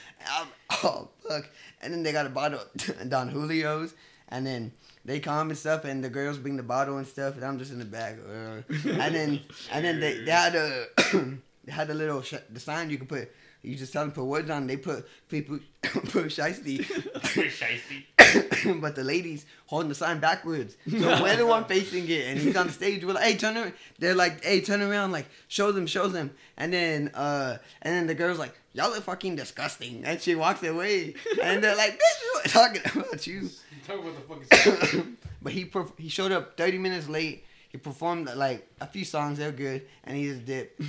Oh, 0.83 1.09
fuck. 1.21 1.49
And 1.83 1.93
then 1.93 2.03
they 2.03 2.13
got 2.13 2.27
a 2.27 2.31
bottle 2.31 2.61
of 2.61 3.11
Don 3.11 3.31
Julio's. 3.31 3.95
And 4.29 4.47
then 4.47 4.73
they 5.05 5.21
come 5.21 5.51
and 5.51 5.59
stuff 5.59 5.85
and 5.85 6.03
the 6.03 6.09
girls 6.11 6.39
bring 6.39 6.57
the 6.57 6.63
bottle 6.63 6.99
and 6.99 7.07
stuff. 7.07 7.37
And 7.37 7.45
I'm 7.45 7.59
just 7.59 7.73
in 7.73 7.79
the 7.79 7.85
back. 7.85 8.17
uh, 8.29 8.63
and 8.69 9.15
then, 9.15 9.41
and 9.73 9.85
then 9.85 10.01
they, 10.01 10.25
they 10.25 10.31
had 10.31 10.55
a, 10.55 10.87
had 11.71 11.91
a 11.91 11.95
little, 11.95 12.23
sh- 12.23 12.35
the 12.51 12.61
sign 12.61 12.91
you 12.91 12.99
could 12.99 13.09
put, 13.09 13.31
you 13.63 13.77
just 13.77 13.93
tell 13.93 14.03
them 14.03 14.11
to 14.13 14.15
put 14.15 14.25
words 14.25 14.51
on. 14.51 14.67
They 14.67 14.77
put 14.77 15.07
people 15.29 15.59
put 15.83 16.27
shiesty, 16.27 16.79
Shiesty. 16.85 18.05
but 18.81 18.95
the 18.95 19.05
ladies 19.05 19.45
holding 19.67 19.89
the 19.89 19.95
sign 19.95 20.19
backwards. 20.21 20.77
So 20.91 21.23
we're 21.23 21.37
the 21.37 21.47
one 21.47 21.65
facing 21.65 22.09
it, 22.09 22.27
and 22.27 22.39
he's 22.39 22.57
on 22.57 22.67
the 22.69 22.73
stage. 22.73 23.05
We're 23.05 23.15
like, 23.15 23.25
"Hey, 23.25 23.37
turn 23.37 23.57
around!" 23.57 23.73
They're 23.99 24.15
like, 24.15 24.45
"Hey, 24.45 24.61
turn 24.61 24.83
around!" 24.83 25.13
Like, 25.13 25.27
show 25.49 25.73
them, 25.73 25.87
show 25.87 26.09
them. 26.09 26.31
And 26.57 26.73
then, 26.73 27.09
uh, 27.15 27.59
and 27.83 27.95
then 27.95 28.07
the 28.07 28.15
girl's 28.15 28.39
like, 28.39 28.55
"Y'all 28.73 28.91
look 28.91 29.05
fucking 29.05 29.37
disgusting," 29.37 30.05
and 30.05 30.21
she 30.21 30.35
walks 30.35 30.63
away. 30.63 31.15
And 31.43 31.63
they're 31.63 31.77
like, 31.77 31.99
"Bitch, 31.99 32.53
talking 32.53 32.83
about 32.95 33.27
you." 33.27 33.49
Talk 33.87 34.01
about 34.01 34.49
the 34.49 34.57
fucking. 34.57 35.17
but 35.43 35.53
he 35.53 35.65
perf- 35.65 35.99
he 35.99 36.09
showed 36.09 36.33
up 36.33 36.57
30 36.57 36.79
minutes 36.79 37.09
late. 37.09 37.45
He 37.71 37.79
performed 37.79 38.29
like 38.35 38.67
a 38.81 38.87
few 38.87 39.05
songs. 39.05 39.39
They're 39.39 39.53
good, 39.53 39.87
and 40.05 40.17
he 40.17 40.29
just 40.29 40.45
dipped. 40.45 40.81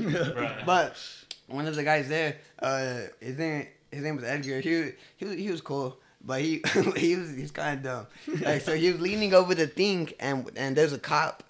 But 0.65 0.95
one 1.51 1.67
of 1.67 1.75
the 1.75 1.83
guys 1.83 2.07
there, 2.07 2.37
uh, 2.59 3.01
his 3.19 3.37
name 3.37 3.67
his 3.91 4.03
name 4.03 4.15
was 4.15 4.23
Edgar. 4.25 4.59
He 4.61 4.91
he 5.17 5.25
was, 5.25 5.35
he 5.35 5.51
was 5.51 5.61
cool, 5.61 5.97
but 6.23 6.41
he 6.41 6.63
he 6.97 7.15
was 7.15 7.35
he's 7.35 7.51
kind 7.51 7.77
of 7.77 7.83
dumb. 7.83 8.41
Like 8.41 8.61
so, 8.61 8.75
he 8.75 8.91
was 8.91 9.01
leaning 9.01 9.33
over 9.33 9.53
the 9.53 9.67
thing, 9.67 10.11
and 10.19 10.49
and 10.55 10.75
there's 10.75 10.93
a 10.93 10.99
cop, 10.99 11.43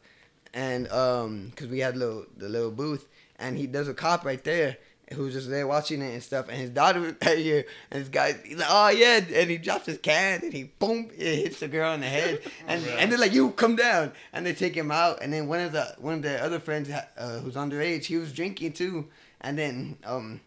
and 0.53 0.91
um, 0.91 1.51
cause 1.55 1.67
we 1.67 1.79
had 1.79 1.95
little 1.97 2.25
the 2.37 2.49
little 2.49 2.71
booth, 2.71 3.07
and 3.37 3.57
he 3.57 3.65
there's 3.67 3.87
a 3.87 3.93
cop 3.93 4.25
right 4.25 4.43
there. 4.43 4.77
Who's 5.13 5.33
just 5.33 5.49
there 5.49 5.67
watching 5.67 6.01
it 6.01 6.13
and 6.13 6.23
stuff, 6.23 6.47
and 6.47 6.57
his 6.57 6.69
daughter 6.69 7.01
was 7.01 7.15
right 7.25 7.37
here, 7.37 7.65
and 7.91 8.01
this 8.01 8.07
guy, 8.07 8.31
he's 8.45 8.57
like, 8.57 8.67
"Oh 8.69 8.87
yeah," 8.87 9.19
and 9.33 9.49
he 9.49 9.57
drops 9.57 9.85
his 9.85 9.97
can, 9.97 10.39
and 10.41 10.53
he 10.53 10.63
boom, 10.79 11.09
it 11.17 11.35
hits 11.35 11.59
the 11.59 11.67
girl 11.67 11.93
in 11.93 11.99
the 11.99 12.07
head, 12.07 12.39
and 12.67 12.81
and 12.87 13.11
they're 13.11 13.19
like, 13.19 13.33
"You 13.33 13.51
come 13.51 13.75
down," 13.75 14.13
and 14.31 14.45
they 14.45 14.53
take 14.53 14.73
him 14.73 14.89
out, 14.89 15.21
and 15.21 15.33
then 15.33 15.49
one 15.49 15.59
of 15.59 15.73
the 15.73 15.95
one 15.99 16.13
of 16.13 16.21
the 16.21 16.41
other 16.41 16.61
friends 16.61 16.89
uh, 16.89 17.39
who's 17.39 17.55
underage, 17.55 18.05
he 18.05 18.15
was 18.15 18.31
drinking 18.31 18.71
too, 18.71 19.09
and 19.41 19.57
then 19.57 19.97
um, 20.05 20.39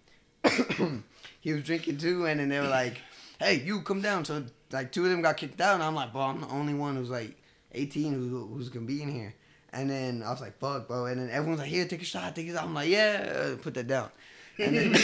he 1.40 1.52
was 1.52 1.62
drinking 1.64 1.98
too, 1.98 2.26
and 2.26 2.40
then 2.40 2.48
they 2.48 2.60
were 2.60 2.68
like, 2.68 3.00
"Hey, 3.38 3.62
you 3.64 3.82
come 3.82 4.00
down." 4.00 4.24
So 4.24 4.44
like 4.72 4.92
two 4.92 5.04
of 5.04 5.10
them 5.10 5.22
got 5.22 5.36
kicked 5.36 5.60
out, 5.60 5.74
and 5.74 5.82
I'm 5.82 5.94
like, 5.94 6.12
"Bro, 6.12 6.22
I'm 6.22 6.40
the 6.40 6.48
only 6.48 6.74
one 6.74 6.96
who's 6.96 7.10
like 7.10 7.36
18 7.72 8.12
who, 8.12 8.46
who's 8.46 8.68
gonna 8.68 8.86
be 8.86 9.02
in 9.02 9.10
here." 9.10 9.34
And 9.72 9.90
then 9.90 10.22
I 10.22 10.30
was 10.30 10.40
like, 10.40 10.58
"Fuck, 10.58 10.88
bro!" 10.88 11.06
And 11.06 11.20
then 11.20 11.30
everyone's 11.30 11.60
like, 11.60 11.68
"Here, 11.68 11.86
take 11.86 12.02
a 12.02 12.04
shot, 12.04 12.34
take 12.34 12.48
a 12.48 12.54
shot." 12.54 12.64
I'm 12.64 12.74
like, 12.74 12.88
"Yeah," 12.88 13.56
put 13.60 13.74
that 13.74 13.88
down. 13.88 14.10
And 14.58 14.94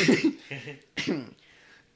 then, 1.07 1.35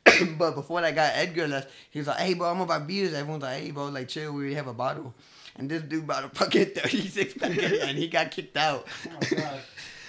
but 0.39 0.55
before 0.55 0.81
that 0.81 0.95
guy 0.95 1.11
Edgar 1.15 1.47
left, 1.47 1.71
he 1.91 2.01
was 2.01 2.09
like, 2.09 2.19
"Hey, 2.19 2.35
bro, 2.35 2.51
I'm 2.51 2.61
about 2.61 2.87
beers." 2.87 3.15
Everyone's 3.15 3.43
like, 3.43 3.63
"Hey, 3.63 3.71
bro, 3.71 3.89
like 3.89 4.09
chill. 4.09 4.33
We 4.33 4.41
already 4.41 4.55
have 4.55 4.67
a 4.67 4.75
bottle." 4.75 5.15
And 5.57 5.71
this 5.71 5.83
dude 5.83 6.07
bought 6.07 6.25
a 6.27 6.29
fucking 6.31 6.67
36 6.75 7.35
pack, 7.35 7.51
and 7.51 7.97
he 7.97 8.09
got 8.09 8.31
kicked 8.31 8.57
out. 8.57 8.87
Oh, 9.31 9.61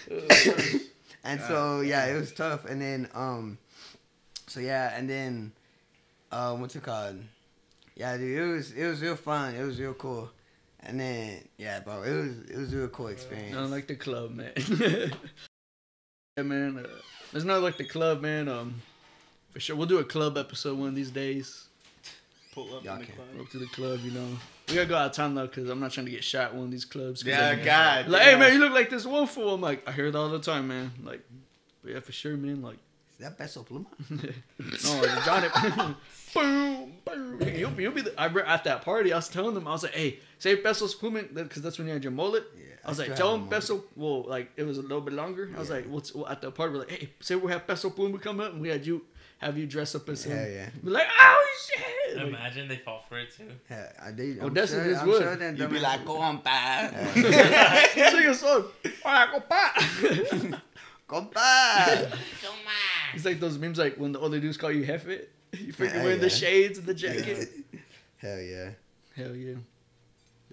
God. 1.25 1.31
And 1.31 1.41
so 1.41 1.81
yeah, 1.81 2.05
it 2.05 2.15
was 2.15 2.31
tough. 2.31 2.65
And 2.65 2.81
then 2.81 3.09
um, 3.13 3.57
so 4.47 4.59
yeah, 4.59 4.95
and 4.95 5.09
then 5.09 5.51
um, 6.31 6.61
what's 6.61 6.75
it 6.75 6.83
called? 6.83 7.19
Yeah, 7.95 8.17
dude, 8.17 8.37
it 8.37 8.45
was 8.45 8.71
it 8.71 8.87
was 8.87 9.01
real 9.01 9.15
fun. 9.15 9.55
It 9.55 9.63
was 9.63 9.79
real 9.79 9.93
cool. 9.93 10.29
And 10.81 10.99
then 10.99 11.47
yeah, 11.57 11.79
bro, 11.79 12.03
it 12.03 12.13
was 12.13 12.39
it 12.49 12.57
was 12.57 12.73
a 12.73 12.77
real 12.77 12.87
cool 12.89 13.07
experience. 13.07 13.55
Nothing 13.55 13.71
like 13.71 13.87
the 13.87 13.95
club, 13.95 14.31
man. 14.31 14.51
yeah, 16.37 16.43
man. 16.43 16.85
Uh, 16.85 16.87
there's 17.31 17.45
nothing 17.45 17.63
like 17.63 17.77
the 17.77 17.85
club, 17.85 18.21
man. 18.21 18.47
Um, 18.47 18.81
for 19.51 19.59
sure, 19.59 19.75
we'll 19.75 19.87
do 19.87 19.99
a 19.99 20.03
club 20.03 20.37
episode 20.37 20.77
one 20.77 20.89
of 20.89 20.95
these 20.95 21.11
days. 21.11 21.67
Pull 22.53 22.75
up 22.75 22.83
Y'all 22.83 22.95
in 22.95 23.01
the 23.01 23.07
club. 23.07 23.27
Up 23.39 23.49
to 23.49 23.57
the 23.57 23.67
club, 23.67 23.99
you 24.03 24.11
know. 24.11 24.27
We 24.67 24.75
gotta 24.75 24.87
go 24.87 24.95
out 24.95 25.11
of 25.11 25.11
town 25.15 25.35
though, 25.35 25.47
cause 25.47 25.69
I'm 25.69 25.79
not 25.79 25.91
trying 25.91 26.07
to 26.07 26.11
get 26.11 26.23
shot 26.23 26.45
at 26.45 26.55
one 26.55 26.65
of 26.65 26.71
these 26.71 26.85
clubs. 26.85 27.23
Yeah, 27.23 27.55
God. 27.55 28.07
Like, 28.07 28.23
hey 28.23 28.35
man, 28.35 28.53
you 28.53 28.59
look 28.59 28.73
like 28.73 28.89
this 28.89 29.03
fool. 29.03 29.53
I'm 29.53 29.61
like, 29.61 29.87
I 29.87 29.91
hear 29.91 30.07
it 30.07 30.15
all 30.15 30.29
the 30.29 30.39
time, 30.39 30.67
man. 30.67 30.91
Like, 31.03 31.21
yeah, 31.85 31.99
for 31.99 32.11
sure, 32.11 32.35
man. 32.35 32.61
Like, 32.63 32.77
Is 33.13 33.19
that 33.19 33.37
Peso 33.37 33.63
Pluma? 33.63 33.85
no, 34.59 35.21
Johnny. 35.23 35.95
boom, 36.33 36.93
boom. 37.05 37.41
You'll, 37.55 37.79
you'll 37.79 37.91
be 37.91 38.01
the, 38.01 38.19
I, 38.19 38.25
re- 38.25 38.43
at 38.45 38.63
that 38.63 38.81
party. 38.81 39.13
I 39.13 39.17
was 39.17 39.29
telling 39.29 39.53
them, 39.53 39.67
I 39.67 39.71
was 39.71 39.83
like, 39.83 39.93
hey, 39.93 40.19
say 40.39 40.55
Peso 40.55 40.87
Spuma, 40.87 41.31
because 41.33 41.61
that's 41.61 41.77
when 41.77 41.87
you 41.87 41.93
had 41.93 42.03
your 42.03 42.11
mullet. 42.11 42.43
Yeah, 42.57 42.63
I 42.83 42.89
was 42.89 42.99
I 42.99 43.07
like, 43.07 43.15
tell 43.15 43.35
him 43.35 43.47
Peso. 43.47 43.83
Well, 43.95 44.23
like 44.23 44.51
it 44.57 44.63
was 44.63 44.77
a 44.77 44.81
little 44.81 45.01
bit 45.01 45.13
longer. 45.13 45.51
I 45.55 45.59
was 45.59 45.69
Yeah. 45.69 45.75
like, 45.75 45.85
what's 45.87 46.13
well, 46.15 46.27
at 46.27 46.41
the 46.41 46.51
party? 46.51 46.73
We're 46.73 46.79
like, 46.79 46.91
hey, 46.91 47.09
say 47.19 47.35
we 47.35 47.51
have 47.51 47.67
Peso 47.67 47.89
Pluma 47.91 48.19
come 48.21 48.39
up, 48.39 48.51
and 48.53 48.61
we 48.61 48.69
had 48.69 48.85
you 48.85 49.03
have 49.39 49.57
you 49.57 49.65
dress 49.67 49.95
up 49.95 50.07
as 50.09 50.25
him. 50.25 50.37
Hell 50.37 50.49
yeah. 50.49 50.69
We're 50.83 50.91
like, 50.91 51.07
oh 51.19 51.45
shit. 51.67 52.17
Like, 52.17 52.27
Imagine 52.27 52.67
they 52.67 52.77
fall 52.77 53.03
for 53.09 53.17
it 53.19 53.31
too. 53.35 53.49
Yeah, 53.69 53.91
I 54.03 54.11
did. 54.11 54.37
Well, 54.37 54.47
I'm 54.47 54.53
that's 54.53 54.71
sure, 54.71 54.79
what 54.81 54.87
this 54.89 54.99
I'm 54.99 55.07
would. 55.07 55.21
sure 55.21 55.35
that 55.35 55.57
You'd 55.57 55.69
be 55.69 55.79
dumbass- 55.79 55.81
like, 55.81 56.05
compa. 56.05 58.11
Sing 58.11 58.25
a 58.27 58.33
song. 58.33 58.65
Alright, 59.05 59.29
compa. 59.49 60.61
Compa. 61.09 62.17
It's 63.13 63.25
like 63.25 63.39
those 63.39 63.57
memes, 63.57 63.77
like 63.77 63.95
when 63.97 64.11
the 64.11 64.19
other 64.21 64.39
dudes 64.39 64.57
call 64.57 64.71
you 64.71 64.85
Hefe. 64.85 65.25
You 65.57 65.71
freaking 65.71 65.93
Yeah, 65.95 66.03
wearing 66.03 66.19
the 66.19 66.29
shades 66.29 66.79
and 66.79 66.87
the 66.87 66.93
jacket. 66.93 67.47
Hell 68.17 68.41
yeah. 68.41 68.71
Hell 69.15 69.33
yeah. 69.35 69.53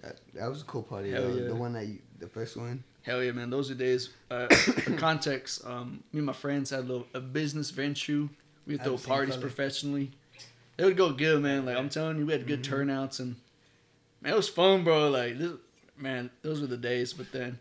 That, 0.01 0.19
that 0.33 0.47
was 0.47 0.61
a 0.61 0.65
cool 0.65 0.83
party. 0.83 1.11
Hell 1.11 1.23
though. 1.23 1.35
yeah. 1.41 1.47
The 1.47 1.55
one 1.55 1.73
that 1.73 1.87
you, 1.87 1.97
the 2.19 2.27
first 2.27 2.55
one. 2.55 2.83
Hell 3.01 3.21
yeah, 3.21 3.33
man! 3.33 3.49
Those 3.49 3.69
are 3.69 3.73
days. 3.75 4.11
Uh, 4.31 4.47
for 4.55 4.95
context, 4.95 5.65
um, 5.65 6.01
me 6.13 6.19
and 6.19 6.25
my 6.25 6.31
friends 6.31 6.69
had 6.69 6.79
a, 6.79 6.83
little, 6.83 7.07
a 7.13 7.19
business 7.19 7.69
venture. 7.69 8.29
We 8.67 8.75
would 8.75 8.83
throw 8.83 8.97
parties 8.97 9.35
color. 9.35 9.41
professionally. 9.41 10.11
It 10.77 10.85
would 10.85 10.97
go 10.97 11.11
good, 11.11 11.41
man. 11.41 11.65
Like 11.65 11.77
I'm 11.77 11.89
telling 11.89 12.17
you, 12.17 12.25
we 12.25 12.31
had 12.33 12.47
good 12.47 12.63
Mm-hmm. 12.63 12.73
turnouts 12.73 13.19
and 13.19 13.35
man, 14.21 14.33
it 14.33 14.35
was 14.35 14.49
fun, 14.49 14.83
bro. 14.83 15.09
Like 15.09 15.37
this, 15.37 15.51
man, 15.97 16.29
those 16.41 16.61
were 16.61 16.67
the 16.67 16.77
days. 16.77 17.13
But 17.13 17.31
then, 17.31 17.59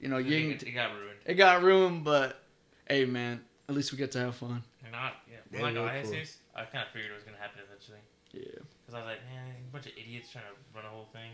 you 0.00 0.08
know, 0.08 0.18
you 0.18 0.50
It, 0.50 0.62
it 0.62 0.70
got 0.72 0.92
ruined. 0.94 1.18
it 1.26 1.34
got 1.34 1.62
ruined. 1.62 2.04
But 2.04 2.40
hey, 2.88 3.04
man, 3.04 3.40
at 3.68 3.74
least 3.74 3.92
we 3.92 3.98
get 3.98 4.12
to 4.12 4.18
have 4.20 4.36
fun. 4.36 4.62
And 4.84 4.92
not, 4.92 5.14
yeah. 5.30 5.36
They 5.50 5.58
I'm 5.58 5.64
not 5.64 5.68
were 5.70 5.74
gonna 5.86 5.92
lie, 5.98 6.02
cool. 6.02 6.12
Jesus, 6.12 6.38
I 6.54 6.64
kind 6.64 6.84
of 6.86 6.92
figured 6.92 7.10
it 7.12 7.14
was 7.14 7.24
gonna 7.24 7.38
happen 7.38 7.60
eventually. 7.66 7.98
Yeah. 8.32 8.62
Cause 8.86 8.94
I 8.94 8.98
was 8.98 9.06
like, 9.06 9.18
man, 9.32 9.54
a 9.68 9.72
bunch 9.72 9.86
of 9.86 9.92
idiots 9.98 10.30
trying 10.30 10.44
to 10.44 10.54
run 10.76 10.84
a 10.86 10.88
whole 10.88 11.08
thing. 11.12 11.30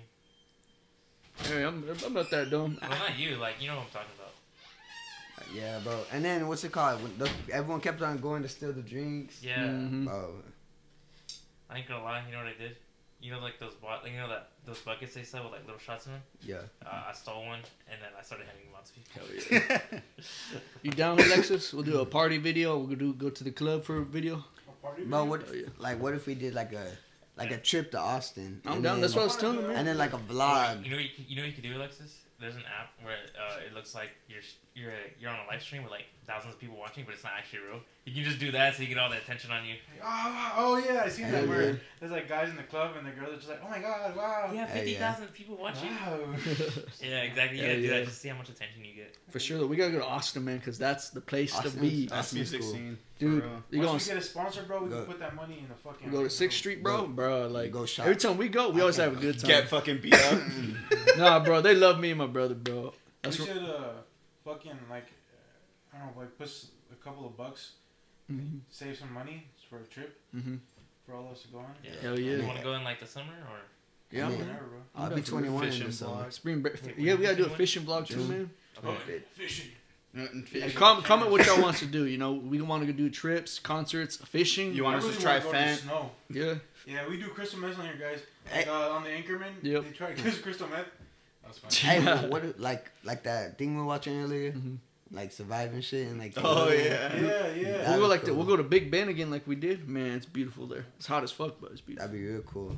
Hey, 1.44 1.62
I'm, 1.64 1.85
I'm 2.05 2.12
not 2.14 2.31
that 2.31 2.51
dumb. 2.51 2.78
Well, 2.81 2.90
not 2.90 3.18
you. 3.18 3.36
Like, 3.36 3.55
you 3.60 3.68
know 3.68 3.77
what 3.77 3.85
I'm 3.85 3.90
talking 3.93 4.16
about. 4.18 4.32
Yeah, 5.55 5.78
bro. 5.82 6.01
And 6.12 6.24
then 6.24 6.48
what's 6.48 6.64
it 6.64 6.73
called? 6.73 7.02
When 7.02 7.16
the, 7.18 7.31
everyone 7.52 7.81
kept 7.81 8.02
on 8.02 8.18
going 8.18 8.43
to 8.43 8.48
steal 8.48 8.73
the 8.73 8.82
drinks. 8.82 9.43
Yeah. 9.43 9.59
Mhm. 9.64 10.05
Bro, 10.06 10.35
I 11.70 11.78
ain't 11.78 11.89
gonna 11.89 12.02
lie. 12.05 12.23
You 12.27 12.32
know 12.32 12.39
what 12.44 12.48
I 12.48 12.59
did? 12.62 12.77
You 13.20 13.32
know, 13.32 13.40
like 13.40 13.59
those 13.59 13.74
bot, 13.74 14.09
you 14.09 14.16
know 14.18 14.28
that 14.28 14.51
those 14.66 14.78
buckets 14.81 15.14
they 15.14 15.23
sell 15.23 15.44
with 15.44 15.52
like 15.52 15.64
little 15.64 15.78
shots 15.81 16.06
in 16.06 16.12
them. 16.12 16.23
yeah. 16.43 16.56
Uh, 16.85 17.05
I 17.09 17.12
stole 17.12 17.44
one 17.47 17.60
and 17.90 17.98
then 18.01 18.10
I 18.18 18.23
started 18.23 18.47
handing 18.47 18.66
them 18.66 18.74
out 18.77 18.86
to 18.86 18.93
people. 18.93 19.10
Hell 19.16 19.81
yeah. 19.81 20.01
You 20.82 20.90
down, 20.90 21.18
Alexis? 21.18 21.73
We'll 21.73 21.82
do 21.82 22.01
a 22.01 22.06
party 22.06 22.39
video. 22.39 22.77
We'll 22.78 22.97
do 22.97 23.14
go 23.14 23.31
to 23.31 23.43
the 23.44 23.51
club 23.52 23.85
for 23.85 23.98
a 23.98 24.05
video. 24.05 24.44
A 24.68 24.73
party 24.82 25.05
Bro, 25.05 25.18
video? 25.24 25.31
what? 25.31 25.48
Oh, 25.51 25.55
yeah. 25.55 25.66
Like, 25.78 26.01
what 26.01 26.14
if 26.14 26.27
we 26.27 26.35
did 26.35 26.55
like 26.55 26.73
a 26.73 26.86
like 27.36 27.51
a 27.51 27.56
trip 27.59 27.90
to 27.93 27.98
Austin? 27.98 28.60
I'm 28.66 28.74
and 28.74 28.82
down. 28.85 28.94
then- 28.94 29.01
That's 29.02 29.14
what 29.14 29.23
I 29.23 29.24
was 29.24 29.36
telling 29.36 29.56
them, 29.59 29.68
man. 29.68 29.77
And 29.78 29.89
then 29.89 29.98
like 29.98 30.12
a 30.12 30.18
vlog. 30.18 30.85
You 30.85 30.90
know, 30.90 30.97
what 30.97 31.05
you, 31.05 31.10
can, 31.16 31.24
you 31.28 31.36
know 31.36 31.43
what 31.43 31.48
you 31.48 31.55
can 31.55 31.62
do, 31.70 31.77
Alexis. 31.77 32.12
There's 32.38 32.56
an 32.56 32.64
app 32.68 32.92
where 33.02 33.16
uh, 33.34 33.66
it 33.66 33.72
looks 33.72 33.94
like 33.94 34.10
you're 34.28 34.42
you're 34.74 34.92
you're 35.18 35.30
on 35.30 35.40
a 35.40 35.46
live 35.48 35.62
stream 35.62 35.82
with 35.82 35.92
like 35.92 36.06
thousands 36.27 36.55
of 36.55 36.61
people 36.61 36.77
watching, 36.77 37.05
but 37.05 37.15
it's 37.15 37.24
not 37.24 37.32
actually 37.39 37.61
real. 37.61 37.81
You 38.05 38.15
can 38.15 38.24
just 38.24 38.39
do 38.39 38.51
that 38.53 38.74
so 38.74 38.82
you 38.82 38.89
get 38.89 38.98
all 38.98 39.11
the 39.11 39.16
attention 39.16 39.51
on 39.51 39.65
you. 39.65 39.74
Oh, 40.03 40.53
oh 40.57 40.77
yeah, 40.77 41.03
I 41.05 41.09
seen 41.09 41.27
Hell 41.27 41.40
that. 41.43 41.48
Where 41.48 41.70
yeah. 41.70 41.77
there's 42.01 42.12
like 42.12 42.28
guys 42.28 42.48
in 42.51 42.57
the 42.57 42.62
club 42.62 42.93
and 42.97 43.07
the 43.07 43.11
girls 43.11 43.32
are 43.32 43.36
just 43.36 43.48
like, 43.48 43.61
oh 43.65 43.69
my 43.69 43.78
god, 43.81 44.16
wow. 44.16 44.51
Yeah, 44.53 44.66
Hey, 44.66 44.78
fifty 44.81 44.93
yeah. 44.93 45.15
people 45.32 45.57
watching. 45.57 45.90
Wow. 45.90 46.19
Yeah, 47.03 47.23
exactly. 47.23 47.59
You 47.59 47.65
gotta 47.65 47.77
do 47.77 47.82
yeah. 47.82 47.90
that 47.94 48.05
just 48.05 48.16
to 48.16 48.20
see 48.20 48.28
how 48.28 48.36
much 48.39 48.48
attention 48.48 48.85
you 48.85 48.94
get. 48.94 49.16
For 49.31 49.39
sure, 49.40 49.59
though, 49.59 49.66
we 49.66 49.77
gotta 49.77 49.93
go 49.93 49.98
to 49.98 50.05
Austin, 50.07 50.44
man, 50.44 50.59
because 50.59 50.78
that's 50.78 51.11
the 51.11 51.20
place 51.20 51.53
to 51.59 51.70
be. 51.70 51.86
Austin- 51.86 52.07
That's 52.09 52.32
music 52.32 52.61
cool. 52.61 52.73
scene. 52.73 52.98
Dude, 53.19 53.43
For 53.43 53.48
real. 53.48 53.62
you 53.70 53.81
go, 53.81 53.86
on, 53.86 53.93
Once 53.94 54.07
we 54.07 54.15
get 54.15 54.23
a 54.23 54.27
sponsor, 54.27 54.62
bro, 54.65 54.82
we 54.82 54.90
Go- 54.90 54.97
can 54.98 55.07
put 55.07 55.19
that 55.20 55.35
money 55.35 55.59
in 55.61 55.69
the 55.69 55.74
fucking. 55.74 56.11
we 56.11 56.16
go 56.16 56.23
to 56.24 56.31
Sixth 56.31 56.59
Street, 56.59 56.82
bro, 56.82 57.07
bro. 57.07 57.47
Like 57.48 57.73
Go 57.73 57.86
shop. 57.86 58.05
every 58.07 58.16
time 58.16 58.36
we 58.36 58.48
go, 58.48 58.69
we 58.70 58.81
always 58.81 58.97
have 58.97 59.12
a 59.12 59.20
good 59.20 59.39
time. 59.39 59.48
Get 59.48 59.69
fucking 59.69 60.01
beat 60.03 60.15
up. 60.15 60.40
nah, 61.19 61.43
bro, 61.43 61.61
they 61.61 61.74
love 61.74 61.98
me 61.98 62.11
and 62.11 62.19
my 62.19 62.27
brother, 62.27 62.55
bro. 62.55 62.82
We 62.85 62.90
That's 63.23 63.39
what, 63.39 63.48
should 63.48 63.62
uh, 63.62 63.89
fucking 64.44 64.78
like, 64.90 65.07
I 65.97 66.05
don't 66.06 66.14
know, 66.14 66.20
like 66.23 66.36
put 66.39 66.51
a 66.93 66.94
couple 67.05 67.27
of 67.27 67.36
bucks, 67.36 67.73
Mhm. 68.31 68.60
save 68.70 68.98
some 68.98 69.12
money 69.12 69.47
for 69.70 69.78
a 69.78 69.85
trip 69.85 70.20
Mhm. 70.35 70.59
for 71.05 71.14
all 71.14 71.27
of 71.27 71.32
us 71.32 71.43
to 71.43 71.48
go 71.48 71.59
on. 71.59 71.74
Yeah. 71.82 71.90
Hell 72.02 72.18
yeah. 72.18 72.36
You 72.36 72.44
want 72.47 72.59
to 72.59 72.64
go 72.64 72.74
in 72.74 72.85
like 72.85 73.01
the 73.01 73.06
summer 73.06 73.32
or? 73.51 73.60
yeah, 74.10 74.28
Yeah. 74.28 74.36
Whenever, 74.36 74.64
bro. 74.66 74.78
I'll 74.94 75.06
I'm 75.10 75.14
be 75.14 75.23
21 75.23 75.68
in 75.68 75.85
the 75.86 75.93
summer. 75.93 76.31
Spring 76.31 76.60
break. 76.62 76.82
Wait, 76.85 76.98
Yeah, 76.98 77.14
we 77.14 77.23
gotta 77.24 77.36
do 77.36 77.47
a 77.47 77.51
fishing 77.51 77.85
vlog 77.85 78.06
too, 78.06 78.14
June. 78.16 78.28
man. 78.28 78.51
Oh, 78.85 78.94
Fishing. 79.35 79.70
And 80.14 80.74
com- 80.74 81.02
comment 81.02 81.31
what 81.31 81.44
y'all 81.47 81.60
wants 81.66 81.81
to 81.81 81.86
do. 81.86 82.06
You 82.06 82.16
know, 82.18 82.32
we 82.32 82.60
want 82.62 82.86
to 82.86 82.90
go 82.93 82.97
do 82.97 83.10
trips, 83.10 83.59
concerts, 83.59 84.16
fishing. 84.16 84.74
You 84.74 84.85
want 84.85 84.97
I 84.97 84.98
us 84.98 85.05
really 85.05 85.16
to 85.16 85.23
try 85.23 85.39
wanna 85.39 85.44
go 85.44 85.52
to 85.52 85.59
the 85.59 85.64
Fent? 85.64 85.81
snow. 85.82 86.10
Yeah. 86.31 86.55
Yeah, 86.86 87.09
we 87.09 87.18
do 87.18 87.28
crystal 87.28 87.59
meth 87.59 87.78
on 87.78 87.85
here, 87.86 87.97
guys. 87.97 88.20
Hey. 88.47 88.59
Like, 88.60 88.68
uh, 88.68 88.90
on 88.93 89.02
the 89.05 89.10
Anchorman, 89.10 89.52
Yep. 89.62 89.82
they 89.85 89.90
try 89.90 90.14
crystal 90.43 90.68
meth. 90.68 90.86
That 91.43 91.48
was 91.48 91.59
fun. 91.59 91.70
Hey, 91.73 92.01
what, 92.05 92.31
what 92.44 92.60
like 92.60 92.90
like 93.05 93.23
that 93.24 93.59
thing 93.59 93.74
we 93.74 93.81
were 93.81 93.86
watching 93.86 94.20
earlier, 94.23 94.52
Mhm. 94.52 94.78
Like 95.12 95.30
surviving 95.32 95.80
shit 95.82 96.08
and 96.08 96.18
like. 96.18 96.32
Oh, 96.36 96.68
yeah. 96.68 97.14
Yeah, 97.14 97.54
yeah. 97.54 97.72
That'd 97.78 97.88
We'll 97.88 97.96
go 97.98 98.02
be 98.02 98.08
like 98.08 98.20
the, 98.22 98.26
cool. 98.28 98.36
we'll 98.36 98.46
go 98.46 98.56
to 98.56 98.64
Big 98.64 98.90
Bend 98.90 99.08
again, 99.08 99.30
like 99.30 99.46
we 99.46 99.54
did. 99.54 99.88
Man, 99.88 100.12
it's 100.16 100.26
beautiful 100.26 100.66
there. 100.66 100.84
It's 100.96 101.06
hot 101.06 101.22
as 101.22 101.30
fuck, 101.30 101.60
but 101.60 101.70
it's 101.72 101.80
beautiful. 101.80 102.08
That'd 102.08 102.20
be 102.20 102.26
real 102.28 102.42
cool. 102.42 102.76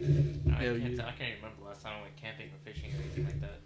I, 0.00 0.62
Hell 0.62 0.78
can't, 0.78 0.94
yeah. 0.94 1.06
I 1.06 1.12
can't 1.12 1.36
remember 1.36 1.60
the 1.60 1.68
last 1.68 1.82
time 1.82 1.98
I 1.98 2.02
went 2.02 2.16
camping 2.16 2.46
or 2.46 2.58
fishing 2.64 2.92
or 2.92 2.96
anything 3.02 3.26
like 3.26 3.40
that. 3.42 3.60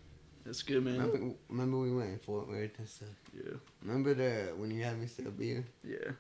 That's 0.45 0.63
good, 0.63 0.85
man. 0.85 0.99
Remember, 1.01 1.35
remember 1.49 1.79
we 1.79 1.93
went 1.93 2.11
in 2.11 2.19
Fort 2.19 2.49
Worth 2.49 2.79
and 2.79 2.89
stuff. 2.89 3.09
Yeah, 3.33 3.53
Remember 3.83 4.15
the 4.15 4.53
when 4.57 4.71
you 4.73 4.83
had 4.83 4.99
me 5.01 5.07
sell 5.07 5.31
beer? 5.31 5.65
yeah. 5.85 6.13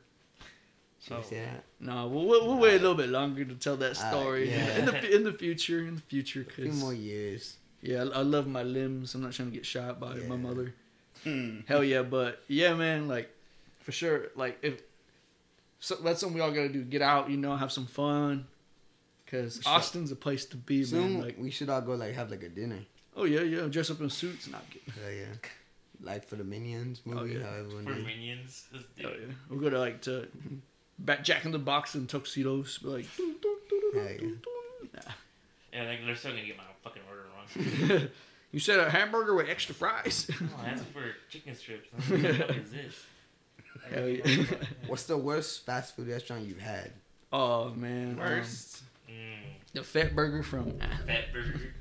Should 1.00 1.16
we 1.18 1.22
say 1.24 1.40
that? 1.40 1.64
No, 1.80 2.06
we'll, 2.06 2.26
we'll, 2.26 2.46
we'll 2.46 2.58
wait 2.58 2.74
a 2.76 2.78
little 2.78 2.94
bit 2.94 3.08
longer 3.08 3.44
to 3.44 3.54
tell 3.56 3.76
that 3.78 3.98
Uh, 4.00 4.10
story. 4.10 4.48
yeah. 4.50 4.78
In 4.78 4.84
the 4.86 5.16
in 5.16 5.24
the 5.24 5.32
future, 5.32 5.80
in 5.80 5.96
the 5.96 6.00
future, 6.00 6.42
A 6.42 6.44
few 6.52 6.66
cause 6.68 6.80
more 6.80 6.94
years. 6.94 7.56
yeah, 7.80 8.04
I, 8.04 8.18
I 8.20 8.22
love 8.22 8.46
my 8.46 8.62
limbs. 8.62 9.16
I'm 9.16 9.22
not 9.22 9.32
trying 9.32 9.50
to 9.50 9.54
get 9.56 9.66
shot 9.66 9.98
by 9.98 10.14
Yeah. 10.18 10.28
my 10.28 10.36
mother. 10.36 10.72
Hmm. 11.24 11.60
Hell 11.66 11.84
yeah, 11.84 12.02
but 12.02 12.42
yeah, 12.48 12.74
man, 12.74 13.08
like 13.08 13.30
for 13.80 13.92
sure, 13.92 14.26
like 14.36 14.58
if 14.62 14.80
so, 15.78 15.96
that's 15.96 16.20
something 16.20 16.34
we 16.34 16.40
all 16.40 16.50
gotta 16.52 16.68
do. 16.68 16.82
Get 16.84 17.02
out, 17.02 17.30
you 17.30 17.36
know, 17.36 17.56
have 17.56 17.72
some 17.72 17.86
fun. 17.86 18.46
Cause 19.26 19.56
We 19.58 19.62
should- 19.62 19.68
Austin's 19.70 20.12
a 20.12 20.16
place 20.16 20.44
to 20.46 20.56
be, 20.56 20.84
Soon 20.84 21.14
man. 21.14 21.22
Like, 21.22 21.36
we 21.38 21.50
should 21.50 21.70
all 21.70 21.80
go 21.80 21.94
like 21.94 22.14
have 22.14 22.30
like 22.30 22.42
a 22.42 22.48
dinner. 22.48 22.80
oh 23.16 23.24
yeah, 23.24 23.40
yeah, 23.40 23.66
dress 23.68 23.90
up 23.90 24.00
in 24.00 24.10
suits. 24.10 24.46
Not 24.48 24.68
kidding. 24.70 24.92
Hell 25.02 25.12
yeah. 25.12 25.24
Like 26.02 26.24
for 26.24 26.34
the 26.36 26.44
Minions 26.44 27.00
movie, 27.04 27.20
Oh, 27.36 27.38
yeah. 27.40 27.46
how 27.46 27.56
everyone 27.56 27.84
For 27.86 27.94
did. 27.94 28.04
minions. 28.04 28.66
This 28.72 28.82
dude. 28.96 29.04
Hell 29.06 29.14
yeah, 29.14 29.34
we'll 29.48 29.60
go 29.60 29.70
to 29.70 29.78
like 29.78 30.02
to 30.02 30.28
back 30.98 31.22
Jack 31.24 31.44
in 31.44 31.52
the 31.52 31.58
Box 31.58 31.94
and 31.94 32.08
tuxedos. 32.08 32.78
Be 32.78 32.88
like, 32.88 33.16
"Doo, 33.16 33.34
doo, 33.40 33.56
doo, 33.70 33.90
doo, 33.92 33.98
Yeah, 34.00 34.16
doo, 34.18 34.38
Yeah, 35.72 35.84
like, 35.88 36.04
they're 36.04 36.16
still 36.16 36.32
gonna 36.32 36.44
get 36.44 36.56
my 36.56 36.64
fucking 36.84 37.02
order 37.08 37.24
wrong. 37.98 38.08
you 38.52 38.60
said 38.60 38.78
a 38.78 38.88
hamburger 38.90 39.34
with 39.34 39.48
extra 39.48 39.74
fries. 39.74 40.30
Oh, 40.40 40.60
that's 40.64 40.82
for 40.82 41.02
chicken 41.28 41.54
strips. 41.54 41.88
What 41.92 42.22
the 42.22 42.34
fuck 42.34 42.56
is 42.56 42.70
this? 42.70 43.06
Hell 43.92 44.08
yeah. 44.08 44.44
What's 44.86 45.04
the 45.04 45.16
worst 45.16 45.66
fast 45.66 45.96
food 45.96 46.08
restaurant 46.08 46.46
you've 46.46 46.60
had? 46.60 46.92
oh 47.32 47.70
man, 47.70 48.10
um, 48.12 48.16
Worst. 48.18 48.82
Mm, 49.08 49.38
the 49.72 49.82
Fat 49.82 50.14
Burger 50.14 50.42
from 50.42 50.78
fat 51.06 51.32
burger. 51.32 51.74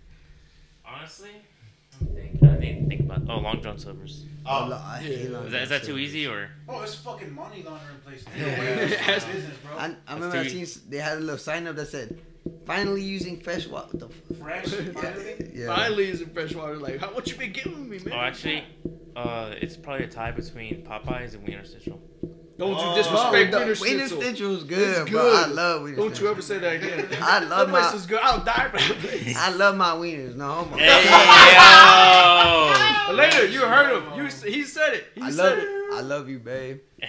Honestly, 0.85 1.31
I 2.01 2.05
don't 2.05 2.15
think. 2.15 2.43
I 2.43 2.55
didn't 2.57 2.89
think 2.89 3.01
about. 3.01 3.21
Oh, 3.29 3.39
Long 3.39 3.61
John 3.61 3.77
Silver's. 3.77 4.25
Oh, 4.45 4.67
lo- 4.69 4.81
I 4.83 4.97
hate 4.99 5.29
yeah. 5.29 5.37
Long 5.37 5.45
Is 5.45 5.51
that, 5.51 5.61
is 5.63 5.69
that 5.69 5.83
too 5.83 5.97
easy 5.97 6.25
or? 6.27 6.49
Oh, 6.67 6.81
it's 6.81 6.95
fucking 6.95 7.33
money 7.33 7.63
laundering 7.63 7.99
place. 8.05 8.25
Yeah. 8.37 8.85
business, 8.87 9.57
bro. 9.63 9.77
I, 9.77 9.95
I 10.07 10.13
remember 10.15 10.37
I 10.37 10.43
too 10.47 10.65
seen 10.65 10.83
they 10.89 10.97
had 10.97 11.17
a 11.17 11.21
little 11.21 11.37
sign 11.37 11.67
up 11.67 11.75
that 11.75 11.87
said, 11.87 12.19
"Finally 12.65 13.03
using 13.03 13.39
fresh 13.39 13.67
water." 13.67 13.87
What 13.97 13.99
the 13.99 14.07
f- 14.07 14.39
Fresh, 14.39 14.65
finally. 14.95 15.51
yeah. 15.53 15.67
Finally, 15.75 16.09
is 16.09 16.21
in 16.21 16.29
fresh 16.29 16.55
water. 16.55 16.77
Like, 16.77 16.99
how, 16.99 17.07
what 17.13 17.27
you 17.29 17.35
been 17.35 17.51
giving 17.51 17.87
me, 17.89 17.99
man? 17.99 18.13
Oh, 18.13 18.19
actually, 18.19 18.63
uh, 19.15 19.53
it's 19.61 19.77
probably 19.77 20.05
a 20.05 20.09
tie 20.09 20.31
between 20.31 20.83
Popeyes 20.83 21.35
and 21.35 21.43
Wiener 21.47 21.63
Schnitzel. 21.65 22.01
Don't 22.61 22.75
Oh. 22.77 22.89
you 22.91 22.95
disrespect 23.01 23.51
the 23.51 23.57
Wiener 23.57 23.75
Wiener 23.81 24.07
Schnitzel. 24.07 24.21
Schnitzel's 24.21 24.63
good, 24.65 24.97
It's 25.01 25.09
bro. 25.09 25.21
good. 25.23 25.35
I 25.35 25.47
love 25.47 25.81
Wiener 25.81 25.97
Don't 25.97 26.19
you 26.19 26.27
oh. 26.27 26.31
ever 26.31 26.41
say 26.43 26.59
that 26.59 26.75
again. 26.75 26.99
I 27.21 27.39
that 27.39 27.49
love 27.49 27.69
place 27.69 27.91
my 27.91 27.95
is 27.97 28.05
good. 28.05 28.19
I'll 28.21 28.43
die 28.43 28.69
for 28.69 28.77
that 28.77 28.97
place. 28.99 29.35
I 29.35 29.49
love 29.49 29.75
my 29.77 29.93
wieners. 29.95 30.35
No 30.35 30.47
homo. 30.51 30.77
Hey 30.77 30.85
yo! 33.09 33.15
Later, 33.15 33.47
you 33.47 33.61
heard 33.61 33.97
him. 33.97 34.03
You, 34.15 34.25
he 34.51 34.63
said 34.63 34.93
it. 34.93 35.07
He 35.15 35.21
I 35.23 35.31
said 35.31 35.37
love 35.43 35.57
it. 35.57 35.63
it. 35.63 35.93
I 35.93 36.01
love 36.01 36.29
you, 36.29 36.37
babe. 36.37 36.81
I 37.01 37.07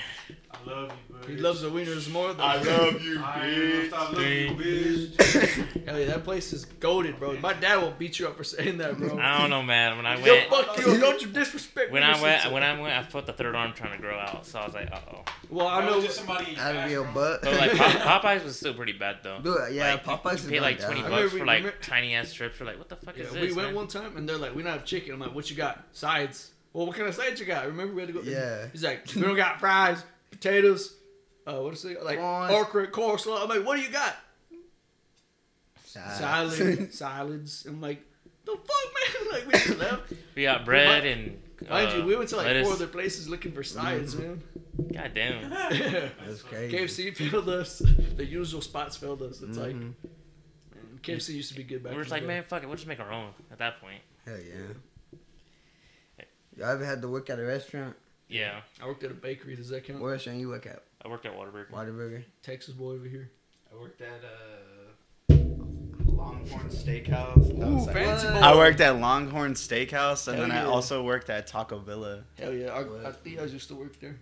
love 0.70 0.90
you, 0.90 0.96
bro. 1.11 1.11
He 1.26 1.36
loves 1.36 1.60
the 1.62 1.68
wieners 1.70 2.10
more 2.10 2.28
than 2.28 2.38
love 2.38 3.00
you, 3.02 3.20
I 3.22 3.46
ain't 3.46 3.72
gonna 3.72 3.88
stop 3.88 4.12
loving 4.12 4.28
you, 4.32 4.50
bitch. 4.56 5.84
Hell 5.86 5.98
yeah, 5.98 6.06
that 6.06 6.24
place 6.24 6.52
is 6.52 6.64
goaded, 6.64 7.18
bro. 7.18 7.38
My 7.40 7.52
dad 7.52 7.76
will 7.82 7.90
beat 7.92 8.18
you 8.18 8.26
up 8.28 8.36
for 8.36 8.44
saying 8.44 8.78
that, 8.78 8.98
bro. 8.98 9.18
I 9.18 9.38
don't 9.40 9.50
know, 9.50 9.62
man. 9.62 9.96
When 9.96 10.06
I 10.06 10.16
Yo, 10.18 10.32
went, 10.34 10.50
fuck 10.50 10.78
you. 10.78 10.98
Don't 10.98 11.20
you 11.20 11.28
disrespect 11.28 11.90
me? 11.90 11.94
when 12.00 12.02
Wiener 12.02 12.16
I 12.18 12.22
went, 12.22 12.52
when 12.52 12.62
I 12.62 12.80
went, 12.80 12.94
I 12.94 13.02
felt 13.02 13.26
the 13.26 13.32
third 13.32 13.54
arm 13.54 13.72
trying 13.72 13.92
to 13.96 13.98
grow 14.02 14.16
out. 14.18 14.46
So 14.46 14.58
I 14.58 14.64
was 14.66 14.74
like, 14.74 14.90
uh 14.92 14.98
oh. 15.12 15.24
Well, 15.50 15.66
I 15.68 15.84
know. 15.86 15.96
was 15.96 16.04
just 16.06 16.18
somebody. 16.18 16.56
Out 16.56 16.76
of 16.76 16.90
your 16.90 17.04
butt. 17.04 17.42
But 17.42 17.54
like 17.58 17.72
Pop- 17.76 18.22
Popeyes 18.22 18.44
was 18.44 18.56
still 18.56 18.74
pretty 18.74 18.92
bad 18.92 19.18
though. 19.22 19.40
Dude, 19.40 19.56
yeah, 19.74 19.92
like, 19.92 20.04
Popeyes 20.04 20.44
you 20.44 20.50
pay 20.50 20.60
like 20.60 20.80
twenty 20.80 21.02
down. 21.02 21.10
bucks 21.10 21.32
Remember- 21.32 21.38
for 21.60 21.66
like 21.70 21.80
tiny 21.82 22.14
ass 22.14 22.28
strips. 22.30 22.58
We're 22.60 22.66
like, 22.66 22.78
what 22.78 22.88
the 22.88 22.96
fuck 22.96 23.16
Yeah, 23.16 23.24
is 23.24 23.32
we 23.32 23.52
went 23.52 23.68
man? 23.68 23.74
one 23.74 23.86
time 23.88 24.16
and 24.16 24.28
they're 24.28 24.38
like, 24.38 24.54
we 24.54 24.62
don't 24.62 24.72
have 24.72 24.84
chicken. 24.84 25.14
I'm 25.14 25.20
like, 25.20 25.34
what 25.34 25.50
you 25.50 25.56
got? 25.56 25.84
Sides. 25.92 26.50
Well, 26.72 26.86
what 26.86 26.96
kind 26.96 27.06
of 27.08 27.14
sides 27.14 27.38
you 27.38 27.44
got? 27.46 27.66
Remember 27.66 27.94
we 27.94 28.00
had 28.02 28.08
to 28.08 28.14
go. 28.14 28.22
Yeah. 28.22 28.66
He's 28.72 28.82
like, 28.82 29.04
we 29.14 29.20
don't 29.22 29.36
got 29.36 29.60
fries, 29.60 30.02
potatoes. 30.30 30.94
Uh, 31.46 31.60
what 31.60 31.74
is 31.74 31.84
it? 31.84 32.04
Like 32.04 32.18
Corn. 32.18 32.50
okra, 32.50 32.88
coleslaw. 32.88 33.42
I'm 33.42 33.48
like, 33.48 33.66
what 33.66 33.76
do 33.76 33.82
you 33.82 33.90
got? 33.90 34.16
Side. 35.84 36.16
Salad, 36.16 36.94
salads. 36.94 37.66
I'm 37.66 37.80
like, 37.80 38.02
the 38.44 38.52
fuck, 38.52 38.58
man? 38.58 39.32
Like 39.32 39.46
we 39.46 39.52
just 39.52 39.78
left. 39.78 40.12
We 40.34 40.42
got 40.42 40.64
bread 40.64 41.06
and. 41.06 41.38
Mind 41.70 41.88
uh, 41.88 41.96
you, 41.96 42.04
we 42.04 42.16
went 42.16 42.28
to 42.30 42.36
like 42.36 42.46
lettuce. 42.46 42.66
four 42.66 42.74
other 42.74 42.86
places 42.86 43.28
looking 43.28 43.52
for 43.52 43.62
sides, 43.62 44.16
man. 44.16 44.42
God 44.92 45.12
damn. 45.14 45.48
That's 45.50 46.42
crazy. 46.42 47.12
KFC 47.12 47.16
failed 47.16 47.48
us. 47.48 47.78
The 47.78 48.24
usual 48.24 48.60
spots 48.60 48.96
failed 48.96 49.22
us. 49.22 49.40
It's 49.40 49.56
like, 49.56 49.74
man, 49.76 49.94
KFC 51.02 51.30
used 51.30 51.50
to 51.50 51.56
be 51.56 51.62
good 51.62 51.82
back. 51.82 51.92
We 51.92 51.96
were 51.96 52.02
in 52.02 52.04
just 52.04 52.12
like, 52.12 52.22
day. 52.22 52.28
man, 52.28 52.42
fuck 52.42 52.62
it, 52.62 52.66
we'll 52.66 52.76
just 52.76 52.88
make 52.88 53.00
our 53.00 53.12
own 53.12 53.30
at 53.50 53.58
that 53.58 53.80
point. 53.80 54.00
Hell 54.26 54.36
yeah. 54.38 55.16
Y'all 56.56 56.70
ever 56.70 56.84
had 56.84 57.00
to 57.02 57.08
work 57.08 57.30
at 57.30 57.38
a 57.38 57.44
restaurant? 57.44 57.96
Yeah, 58.28 58.60
I 58.82 58.86
worked 58.86 59.04
at 59.04 59.10
a 59.10 59.14
bakery. 59.14 59.56
Does 59.56 59.68
that 59.70 59.84
count? 59.84 60.00
What 60.00 60.08
restaurant 60.08 60.38
you 60.38 60.48
work 60.48 60.66
at? 60.66 60.82
I 61.04 61.08
worked 61.08 61.26
at 61.26 61.36
Waterburger. 61.36 61.70
Whataburger? 61.70 62.24
Texas 62.42 62.74
boy 62.74 62.92
over 62.92 63.06
here. 63.08 63.30
I 63.72 63.80
worked 63.80 64.00
at 64.02 64.20
uh, 64.22 65.34
Longhorn 66.04 66.68
Steakhouse. 66.68 67.58
That 67.58 67.66
Ooh, 67.68 67.74
was 67.74 67.86
like- 67.86 67.96
fancy 67.96 68.26
boy. 68.28 68.34
I 68.34 68.54
worked 68.56 68.80
at 68.80 69.00
Longhorn 69.00 69.54
Steakhouse, 69.54 70.28
and 70.28 70.36
Hell 70.38 70.48
then 70.48 70.56
I 70.56 70.62
yeah. 70.62 70.68
also 70.68 71.02
worked 71.02 71.30
at 71.30 71.46
Taco 71.46 71.78
Villa. 71.78 72.24
Hell 72.38 72.52
yeah, 72.54 72.68
our, 72.68 72.84
What? 72.84 73.04
our 73.04 73.12
Theos 73.12 73.52
used 73.52 73.68
to 73.68 73.74
work 73.74 73.98
there. 74.00 74.16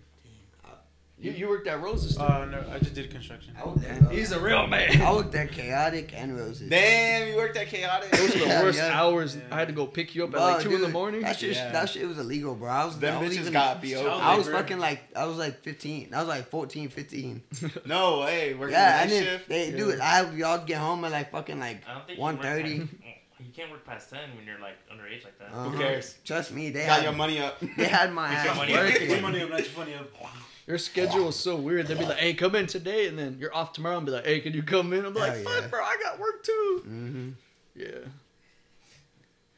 You, 1.21 1.31
you 1.33 1.47
worked 1.49 1.67
at 1.67 1.79
Roses 1.81 2.15
too. 2.15 2.23
Uh, 2.23 2.45
no, 2.45 2.63
I 2.73 2.79
just 2.79 2.95
did 2.95 3.11
construction. 3.11 3.53
I 3.55 3.67
worked 3.67 3.85
at, 3.85 4.11
He's 4.11 4.31
a 4.31 4.39
real 4.39 4.65
man. 4.65 4.99
I 5.01 5.13
worked 5.13 5.35
at 5.35 5.51
Chaotic 5.51 6.13
and 6.15 6.35
Roses. 6.35 6.67
Damn, 6.69 7.27
you 7.29 7.35
worked 7.35 7.55
at 7.57 7.67
Chaotic. 7.67 8.09
Those 8.09 8.35
are 8.35 8.39
the 8.39 8.45
Yeah, 8.47 8.63
worst 8.63 8.79
yeah. 8.79 8.99
hours. 8.99 9.37
I 9.51 9.59
had 9.59 9.67
to 9.67 9.73
go 9.73 9.85
pick 9.85 10.15
you 10.15 10.23
up 10.23 10.29
at 10.29 10.33
Bro, 10.33 10.41
like 10.41 10.61
two 10.63 10.73
in 10.73 10.79
the 10.81 10.87
dude, 10.87 10.93
morning. 10.93 11.21
That 11.21 11.37
shit, 11.37 11.55
Yeah. 11.55 11.71
that 11.71 11.89
shit 11.89 12.07
was 12.07 12.17
illegal, 12.17 12.55
bro. 12.55 12.69
I 12.69 12.85
was, 12.85 12.97
Them 12.97 13.17
I 13.17 13.21
was 13.21 13.33
bitches 13.35 13.41
even, 13.41 13.53
got 13.53 13.81
be 13.81 13.95
open. 13.95 14.11
I 14.11 14.35
was 14.35 14.47
labor. 14.47 14.57
fucking 14.59 14.79
like, 14.79 15.01
I 15.15 15.25
was 15.25 15.37
like 15.37 15.61
15. 15.61 16.11
I 16.13 16.17
was 16.19 16.27
like 16.27 16.49
14, 16.49 16.89
15. 16.89 17.43
No 17.85 18.21
way, 18.21 18.55
working 18.55 18.73
Yeah, 18.73 18.89
night 18.89 19.01
and 19.03 19.11
then 19.11 19.23
shift. 19.23 19.47
they 19.49 19.71
do 19.71 19.89
it. 19.91 19.99
I 20.01 20.27
y'all 20.31 20.65
get 20.65 20.79
home 20.79 21.05
at 21.05 21.11
like 21.11 21.31
fucking 21.31 21.59
like 21.59 21.87
I 21.87 21.93
don't 21.93 22.05
think 22.07 22.17
you 22.17 22.21
one 22.23 22.35
work 22.37 22.43
thirty. 22.45 22.79
past- 22.79 22.91
You 23.39 23.51
can't 23.55 23.69
work 23.71 23.85
past 23.85 24.09
ten 24.09 24.35
when 24.35 24.45
you're 24.45 24.59
like 24.59 24.75
underage 24.91 25.23
like 25.23 25.37
that. 25.39 25.49
Uh-huh. 25.53 25.77
cares? 25.77 26.15
Trust 26.25 26.51
me, 26.51 26.69
they 26.71 26.85
Got 26.85 26.95
had 26.97 27.03
your 27.03 27.13
money 27.13 27.39
up. 27.39 27.59
they 27.77 27.85
had 27.85 28.11
my 28.11 28.29
Get 28.31 28.43
your 28.43 28.51
ass 28.53 28.57
money 28.57 28.73
up. 28.73 28.85
Get 28.87 28.93
working. 28.93 29.09
your 29.11 29.21
money 29.21 29.41
up, 29.41 29.49
not 29.51 29.59
your 29.69 29.77
money 29.77 29.93
up. 29.95 30.09
Your 30.67 30.77
schedule 30.77 31.25
was 31.25 31.35
so 31.39 31.55
weird. 31.55 31.87
They'd 31.87 31.97
be 31.97 32.05
like, 32.05 32.17
"Hey, 32.17 32.33
come 32.33 32.55
in 32.55 32.67
today," 32.67 33.07
and 33.07 33.17
then 33.17 33.37
you're 33.39 33.53
off 33.53 33.73
tomorrow, 33.73 33.97
and 33.97 34.05
be 34.05 34.11
like, 34.11 34.25
"Hey, 34.25 34.39
can 34.41 34.53
you 34.53 34.63
come 34.63 34.93
in?" 34.93 35.05
I'm 35.05 35.13
like, 35.13 35.33
Hell 35.33 35.43
"Fuck, 35.43 35.61
yeah. 35.63 35.67
bro, 35.67 35.81
I 35.83 35.97
got 36.01 36.19
work 36.19 36.43
too." 36.43 36.81
hmm 36.85 37.29
Yeah. 37.75 37.87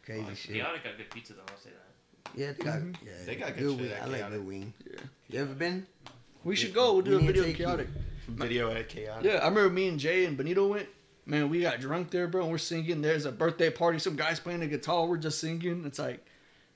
Crazy 0.05 0.35
shit. 0.35 0.55
Chaotic 0.55 0.83
got 0.83 0.97
good 0.97 1.09
pizza 1.11 1.33
though. 1.33 1.41
I'll 1.49 1.57
say 1.57 1.69
that. 1.69 2.39
Yeah, 2.39 2.51
they 2.53 2.63
got 2.63 2.79
yeah, 3.05 3.11
They 3.25 3.35
got 3.35 3.55
good 3.55 3.59
good 3.59 3.71
shit 3.71 3.81
wing. 3.81 3.91
at 3.91 4.01
I 4.01 4.05
like 4.05 4.15
Chaotic. 4.17 4.37
good 4.39 4.47
wing. 4.47 4.73
Yeah. 4.91 4.99
You 5.29 5.39
ever 5.41 5.53
been? 5.53 5.87
We 6.43 6.55
should 6.55 6.73
go. 6.73 6.93
We'll 6.93 7.01
do 7.03 7.11
We 7.11 7.17
a 7.17 7.19
need 7.21 7.27
to 7.27 7.33
video 7.33 7.43
of 7.43 7.47
take 7.49 7.59
you. 7.59 7.65
chaotic. 7.65 7.87
Video 8.27 8.71
at 8.71 8.89
Chaotic. 8.89 9.23
Yeah, 9.25 9.39
I 9.39 9.47
remember 9.49 9.69
me 9.69 9.87
and 9.89 9.99
Jay 9.99 10.25
and 10.25 10.35
Benito 10.37 10.67
went. 10.67 10.87
Man, 11.25 11.49
we 11.49 11.61
got 11.61 11.79
drunk 11.79 12.11
there, 12.11 12.27
bro. 12.27 12.41
And 12.43 12.51
we're 12.51 12.57
singing. 12.57 13.01
There's 13.01 13.25
a 13.25 13.31
birthday 13.31 13.69
party. 13.69 13.99
Some 13.99 14.15
guys 14.17 14.39
playing 14.41 14.59
the 14.59 14.67
guitar. 14.67 15.05
We're 15.05 15.17
just 15.17 15.39
singing. 15.39 15.83
It's 15.85 15.99
like, 15.99 16.25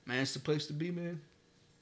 man, 0.06 0.22
it's 0.22 0.34
the 0.34 0.40
place 0.40 0.68
to 0.68 0.74
be, 0.74 0.90
man. 0.92 1.22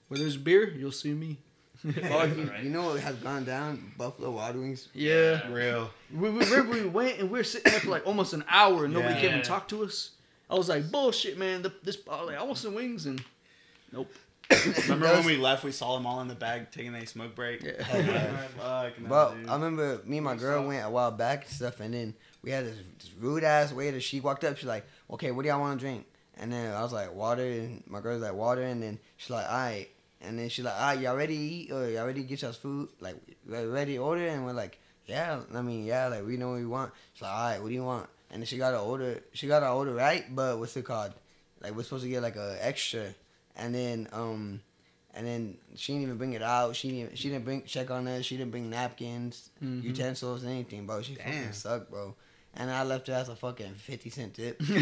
Where 0.07 0.19
there's 0.19 0.37
beer, 0.37 0.69
you'll 0.69 0.91
see 0.91 1.13
me. 1.13 1.37
Oh, 2.11 2.23
you, 2.25 2.51
you 2.63 2.69
know 2.69 2.85
what 2.87 2.99
has 3.01 3.15
gone 3.17 3.43
down? 3.45 3.91
Buffalo 3.97 4.31
Wild 4.31 4.55
Wings. 4.55 4.89
yeah. 4.93 5.47
Real. 5.51 5.89
We, 6.13 6.29
we, 6.29 6.39
remember 6.45 6.73
we 6.73 6.85
went 6.87 7.19
and 7.19 7.29
we 7.29 7.39
were 7.39 7.43
sitting 7.43 7.71
there 7.71 7.79
for 7.81 7.89
like 7.89 8.05
almost 8.07 8.33
an 8.33 8.43
hour 8.49 8.85
and 8.85 8.93
nobody 8.93 9.13
Yeah. 9.15 9.21
came 9.21 9.31
and 9.33 9.43
talked 9.43 9.69
to 9.69 9.83
us. 9.83 10.11
I 10.49 10.55
was 10.55 10.69
like, 10.69 10.91
bullshit, 10.91 11.37
man. 11.37 11.61
The, 11.61 11.71
this, 11.83 11.97
I, 12.09 12.21
like, 12.23 12.37
I 12.37 12.43
want 12.43 12.57
some 12.57 12.73
wings 12.75 13.05
and 13.05 13.23
nope. 13.91 14.11
Remember 14.83 15.07
Those- 15.07 15.17
when 15.17 15.25
we 15.25 15.37
left? 15.37 15.63
We 15.63 15.71
saw 15.71 15.95
them 15.95 16.05
all 16.05 16.21
in 16.21 16.27
the 16.27 16.35
bag 16.35 16.69
taking 16.71 16.93
a 16.95 17.05
smoke 17.07 17.33
break. 17.35 17.63
Yeah. 17.63 17.73
Oh, 17.79 18.83
fuck, 18.83 18.99
no, 19.01 19.09
But 19.09 19.33
dude. 19.35 19.49
I 19.49 19.53
remember 19.55 20.01
me 20.05 20.17
and 20.17 20.25
my 20.25 20.35
girl 20.35 20.65
went 20.67 20.85
a 20.85 20.89
while 20.89 21.11
back 21.11 21.45
and 21.45 21.51
stuff, 21.53 21.79
and 21.79 21.93
then 21.93 22.13
we 22.43 22.51
had 22.51 22.65
this, 22.65 22.75
this 22.99 23.11
rude 23.19 23.43
ass 23.43 23.73
waiter. 23.73 23.99
She 23.99 24.19
walked 24.19 24.43
up, 24.43 24.57
she's 24.57 24.67
like, 24.67 24.85
"Okay, 25.09 25.31
what 25.31 25.41
do 25.43 25.49
y'all 25.49 25.59
want 25.59 25.79
to 25.79 25.83
drink?" 25.85 26.05
And 26.37 26.51
then 26.53 26.73
I 26.75 26.83
was 26.83 26.93
like, 26.93 27.11
"Water," 27.15 27.43
and 27.43 27.83
my 27.87 28.01
girl's 28.01 28.21
like, 28.21 28.33
"Water," 28.35 28.61
and 28.61 28.83
then 28.83 28.99
she's 29.17 29.31
like, 29.31 29.47
"All 29.49 29.55
right." 29.57 29.87
And 30.27 30.37
then 30.39 30.49
she's 30.49 30.65
like, 30.65 30.73
"All 30.75 30.87
right, 30.87 30.99
y'all 30.99 31.15
ready 31.15 31.37
to 31.37 31.43
eat 31.43 31.71
or 31.71 31.89
y'all 31.89 32.05
ready 32.05 32.21
to 32.21 32.27
get 32.27 32.41
y'all's 32.41 32.57
food? 32.57 32.89
Like, 32.99 33.15
re- 33.45 33.65
ready 33.65 33.93
to 33.93 33.99
order?" 33.99 34.27
And 34.27 34.45
we're 34.45 34.53
like, 34.53 34.79
"Yeah." 35.05 35.41
I 35.53 35.61
mean, 35.61 35.85
yeah, 35.85 36.07
like 36.07 36.25
we 36.25 36.37
know 36.37 36.49
what 36.49 36.57
we 36.59 36.65
want. 36.65 36.91
She's 37.13 37.21
like, 37.23 37.31
"All 37.31 37.49
right, 37.49 37.61
what 37.61 37.67
do 37.69 37.73
you 37.73 37.83
want?" 37.83 38.09
And 38.31 38.41
then 38.41 38.47
she 38.47 38.57
got 38.57 38.71
to 38.71 38.79
order. 38.79 39.21
She 39.33 39.47
got 39.47 39.59
to 39.61 39.69
order 39.69 39.93
right, 39.93 40.25
but 40.33 40.57
what's 40.59 40.75
it 40.75 40.83
called? 40.85 41.13
Like 41.61 41.75
we're 41.75 41.83
supposed 41.83 42.03
to 42.03 42.09
get 42.09 42.21
like 42.21 42.35
a 42.35 42.57
extra, 42.59 43.13
and 43.55 43.73
then 43.75 44.07
um. 44.11 44.61
And 45.17 45.25
then 45.25 45.57
she 45.77 45.93
didn't 45.93 46.03
even 46.07 46.17
bring 46.17 46.33
it 46.33 46.41
out. 46.41 46.75
She 46.75 46.91
didn't. 46.91 47.17
She 47.17 47.29
didn't 47.29 47.45
bring 47.45 47.63
check 47.63 47.89
on 47.89 48.05
us. 48.05 48.25
She 48.25 48.35
didn't 48.35 48.51
bring 48.51 48.69
napkins, 48.69 49.49
Mhm. 49.63 49.81
utensils, 49.81 50.43
anything, 50.43 50.85
bro. 50.85 51.01
She 51.01 51.15
fucking 51.15 51.31
Damn. 51.31 51.53
sucked, 51.53 51.89
bro. 51.89 52.15
And 52.57 52.71
I 52.71 52.83
left 52.83 53.07
her 53.07 53.13
as 53.13 53.27
a 53.27 53.35
fucking 53.35 53.73
fifty 53.73 54.09
cent 54.09 54.33
tip. 54.35 54.61
no 54.69 54.77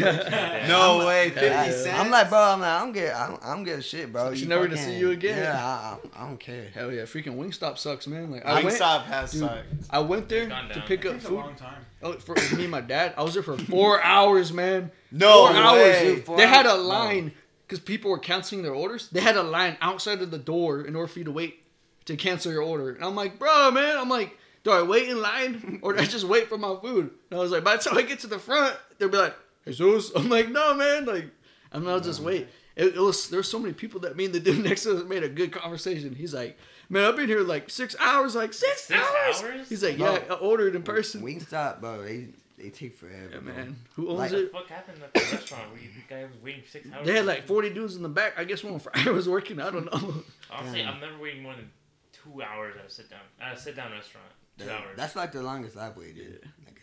I'm 1.00 1.06
way, 1.06 1.24
like- 1.24 1.34
fifty 1.34 1.48
I- 1.48 1.70
cents. 1.70 1.98
I'm 1.98 2.10
like, 2.10 2.28
bro. 2.28 2.38
I'm 2.38 2.60
like, 2.60 2.68
I 2.70 2.80
don't 2.80 2.92
get. 2.92 3.14
I 3.14 3.26
don't, 3.28 3.44
I 3.44 3.54
don't 3.54 3.64
give 3.64 3.78
a 3.78 3.82
shit, 3.82 4.12
bro. 4.12 4.28
So 4.28 4.34
she 4.36 4.42
You 4.42 4.48
never 4.48 4.68
to 4.68 4.76
see 4.76 4.96
you 4.98 5.10
again. 5.10 5.38
Yeah, 5.38 5.56
I, 5.56 5.96
I, 6.18 6.22
I 6.22 6.26
don't 6.28 6.38
care. 6.38 6.68
Hell 6.72 6.92
yeah, 6.92 7.02
freaking 7.02 7.36
Wingstop 7.36 7.78
sucks, 7.78 8.06
man. 8.06 8.30
Like 8.30 8.44
I 8.46 8.62
went, 8.62 8.68
Wingstop 8.76 9.04
has 9.04 9.32
dude, 9.32 9.40
sucked. 9.40 9.66
I 9.90 9.98
went 9.98 10.28
there 10.28 10.48
to 10.48 10.84
pick 10.86 11.04
It 11.04 11.08
up 11.08 11.12
takes 11.14 11.24
a 11.24 11.28
food. 11.28 11.34
long 11.36 11.54
time. 11.56 11.84
Oh, 12.02 12.12
for 12.12 12.34
me 12.56 12.62
and 12.62 12.70
my 12.70 12.80
dad, 12.80 13.14
I 13.16 13.22
was 13.22 13.34
there 13.34 13.42
for 13.42 13.56
four 13.58 14.02
hours, 14.04 14.52
man. 14.52 14.90
No 15.10 15.46
four 15.48 15.56
hours. 15.56 15.78
way. 15.82 16.14
dude. 16.16 16.24
Four 16.26 16.36
They 16.36 16.46
had 16.46 16.66
a 16.66 16.74
line 16.76 17.32
because 17.66 17.80
people 17.80 18.10
were 18.10 18.18
canceling 18.18 18.62
their 18.62 18.74
orders. 18.74 19.08
They 19.10 19.20
had 19.20 19.36
a 19.36 19.42
line 19.42 19.76
outside 19.80 20.22
of 20.22 20.30
the 20.30 20.38
door 20.38 20.82
in 20.84 20.94
order 20.94 21.08
for 21.08 21.18
you 21.18 21.24
to 21.24 21.32
wait 21.32 21.60
to 22.04 22.16
cancel 22.16 22.52
your 22.52 22.62
order. 22.62 22.90
And 22.94 23.02
I'm 23.04 23.16
like, 23.16 23.38
bro, 23.38 23.70
man, 23.70 23.96
I'm 23.98 24.08
like, 24.10 24.38
do 24.64 24.70
I 24.70 24.82
wait 24.82 25.08
in 25.08 25.20
line 25.20 25.78
or 25.82 25.92
do 25.92 26.00
I 26.00 26.04
just 26.04 26.24
wait 26.24 26.48
for 26.48 26.58
my 26.58 26.74
food? 26.82 27.10
And 27.30 27.38
I 27.38 27.42
was 27.42 27.52
like, 27.52 27.62
by 27.62 27.76
the 27.76 27.82
time 27.82 27.96
I 27.96 28.02
get 28.02 28.18
to 28.20 28.26
the 28.26 28.38
front, 28.38 28.76
they'll 28.98 29.08
be 29.08 29.18
like, 29.18 29.36
Jesus. 29.66 30.10
I'm 30.16 30.28
like, 30.28 30.50
no, 30.50 30.74
man, 30.74 31.04
like, 31.04 31.30
I'm 31.70 31.84
not 31.84 32.02
just 32.02 32.20
mm. 32.20 32.26
wait. 32.26 32.48
It, 32.76 32.96
it 32.96 32.98
was 32.98 33.30
there's 33.30 33.48
so 33.48 33.58
many 33.58 33.72
people 33.72 34.00
that 34.00 34.16
me 34.16 34.24
and 34.24 34.34
the 34.34 34.40
dude 34.40 34.64
next 34.64 34.82
to 34.82 34.96
us 34.96 35.04
made 35.04 35.22
a 35.22 35.28
good 35.28 35.52
conversation. 35.52 36.14
He's 36.14 36.34
like, 36.34 36.58
man, 36.88 37.04
I've 37.04 37.16
been 37.16 37.28
here 37.28 37.42
like 37.42 37.70
six 37.70 37.94
hours, 38.00 38.34
like 38.34 38.52
six, 38.52 38.82
Six 38.84 39.00
hours? 39.00 39.42
hours? 39.42 39.68
He's 39.68 39.84
like, 39.84 39.98
yeah, 39.98 40.18
I 40.28 40.34
ordered 40.34 40.74
in 40.74 40.82
person. 40.82 41.22
Wingstop, 41.22 41.80
bro. 41.80 42.02
They 42.02 42.28
they 42.58 42.70
take 42.70 42.94
forever. 42.94 43.30
Yeah, 43.32 43.40
man. 43.40 43.76
Who 43.94 44.08
owns 44.08 44.18
Like- 44.18 44.30
What 44.32 44.40
it? 44.40 44.52
the 44.52 44.58
fuck 44.58 44.68
happened 44.68 45.02
at 45.02 45.12
the 45.14 45.20
restaurant 45.36 45.64
We 45.74 45.82
you 45.82 45.88
the 45.94 46.14
guy 46.14 46.22
was 46.22 46.42
waiting 46.42 46.62
six 46.70 46.88
hours? 46.92 47.06
They 47.06 47.14
had 47.14 47.26
like 47.26 47.46
40 47.46 47.70
dudes 47.70 47.96
in 47.96 48.02
the 48.02 48.08
back. 48.08 48.34
I 48.38 48.44
guess 48.44 48.64
one 48.64 48.78
Friday 48.80 49.10
was 49.10 49.28
working. 49.28 49.60
I 49.60 49.70
don't 49.70 49.84
know. 49.86 50.14
Honestly, 50.50 50.80
Damn. 50.82 50.94
I'm 50.94 51.00
never 51.00 51.18
waiting 51.18 51.42
more 51.42 51.54
than 51.54 51.70
two 52.12 52.42
hours 52.42 52.74
at 52.78 52.86
a 52.86 52.90
sit 52.90 53.10
down 53.10 53.20
at 53.40 53.56
a 53.56 53.60
sit 53.60 53.76
down 53.76 53.92
restaurant. 53.92 54.26
Two 54.58 54.70
hours. 54.70 54.96
That's 54.96 55.16
like 55.16 55.32
the 55.32 55.42
longest 55.42 55.76
I've 55.76 55.96
waited. 55.96 56.40
Like, 56.64 56.80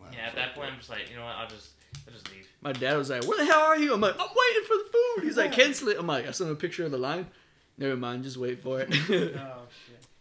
wow. 0.00 0.06
yeah, 0.12 0.28
at 0.28 0.34
that 0.36 0.54
point, 0.54 0.70
I'm 0.72 0.78
just 0.78 0.90
like, 0.90 1.10
you 1.10 1.16
know 1.16 1.24
what? 1.24 1.34
I'll 1.36 1.48
just, 1.48 1.70
I'll 2.06 2.12
just 2.12 2.30
leave. 2.30 2.46
My 2.62 2.72
dad 2.72 2.96
was 2.96 3.10
like, 3.10 3.26
"Where 3.26 3.38
the 3.38 3.44
hell 3.44 3.60
are 3.60 3.76
you?" 3.76 3.92
I'm 3.92 4.00
like, 4.00 4.14
"I'm 4.18 4.28
waiting 4.28 4.64
for 4.66 4.76
the 4.76 4.90
food." 4.92 5.24
He's 5.24 5.36
like, 5.36 5.52
"Cancel 5.52 5.88
it." 5.88 5.98
I'm 5.98 6.06
like, 6.06 6.26
"I 6.26 6.30
sent 6.30 6.48
him 6.48 6.56
a 6.56 6.58
picture 6.58 6.84
of 6.84 6.90
the 6.90 6.98
line." 6.98 7.26
Never 7.76 7.96
mind, 7.96 8.22
just 8.22 8.36
wait 8.36 8.62
for 8.62 8.80
it. 8.80 8.88
Oh 8.90 8.96
shit. 9.08 9.34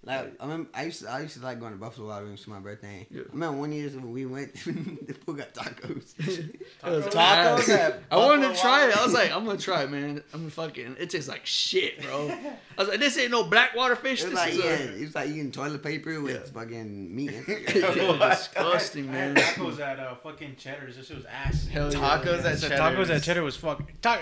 Like 0.06 0.34
I 0.38 0.44
remember, 0.44 0.70
I 0.74 0.84
used 0.84 1.02
to, 1.04 1.10
I 1.10 1.22
used 1.22 1.38
to 1.38 1.44
like 1.44 1.62
going 1.62 1.72
to 1.72 1.78
Buffalo 1.80 2.10
Wild 2.10 2.26
Wings 2.26 2.44
for 2.44 2.50
my 2.50 2.60
birthday. 2.60 3.08
Yeah. 3.10 3.22
I 3.22 3.32
remember 3.32 3.58
one 3.60 3.72
year 3.72 3.88
when 3.90 4.12
we 4.12 4.26
went, 4.26 4.54
the 4.66 5.14
fool 5.26 5.36
got 5.36 5.54
tacos. 5.54 6.14
It 6.20 6.60
was 6.84 7.06
Tacos 7.14 8.00
I 8.12 8.18
wanted 8.18 8.54
to 8.54 8.60
try 8.62 8.90
it. 8.90 8.98
I 8.98 9.04
was 9.06 9.14
like, 9.14 9.32
I'm 9.32 9.46
gonna 9.46 9.58
try 9.58 9.84
it, 9.84 9.90
man. 9.92 10.22
I'm 10.34 10.42
gonna 10.42 10.52
fucking. 10.52 10.98
It 11.00 11.10
tastes 11.10 11.30
like 11.30 11.46
shit, 11.46 12.02
bro. 12.02 12.30
I 12.30 12.56
was 12.78 12.90
like, 12.90 13.00
this 13.00 13.18
ain't 13.18 13.32
no 13.32 13.46
blackwater 13.46 13.96
fish. 13.96 14.24
It 14.24 14.32
was 14.32 14.34
This 14.34 14.40
like 14.42 14.52
is 14.54 14.58
yeah, 14.60 14.66
a- 14.92 14.98
it 14.98 15.06
was 15.06 15.16
like 15.16 15.30
eating 15.30 15.52
toilet 15.54 15.82
paper 15.82 16.20
with 16.22 16.34
Yeah. 16.36 16.52
fucking 16.62 17.16
meat. 17.16 17.32
in 17.32 17.46
it. 17.48 17.74
Yeah, 17.96 18.30
disgusting, 18.30 19.10
I 19.10 19.14
had 19.14 19.34
man. 19.36 19.44
tacos 19.44 19.80
at 19.80 20.00
uh, 20.00 20.16
fucking 20.16 20.58
Cheddar's. 20.58 20.98
This 20.98 21.08
shit 21.08 21.16
was 21.16 21.26
ass. 21.26 21.66
Hell 21.68 21.94
yeah. 21.94 22.00
Tacos 22.00 22.44
at 22.44 22.60
So 22.60 22.68
Cheddar's. 22.68 23.08
tacos 23.10 23.16
at 23.16 23.24
Cheddar 23.24 23.44
was 23.44 23.56
fuck. 23.56 23.82
Ta- 24.02 24.20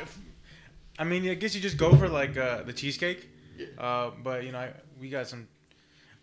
I 1.00 1.04
mean, 1.06 1.28
I 1.28 1.34
guess 1.34 1.56
you 1.56 1.62
just 1.62 1.78
go 1.78 1.96
for 1.96 2.08
like 2.08 2.38
uh, 2.38 2.62
the 2.62 2.74
cheesecake. 2.74 3.30
Uh, 3.80 4.12
but 4.24 4.44
you 4.44 4.52
know, 4.52 4.60
I, 4.60 4.74
we 5.00 5.10
got 5.10 5.28
some. 5.28 5.48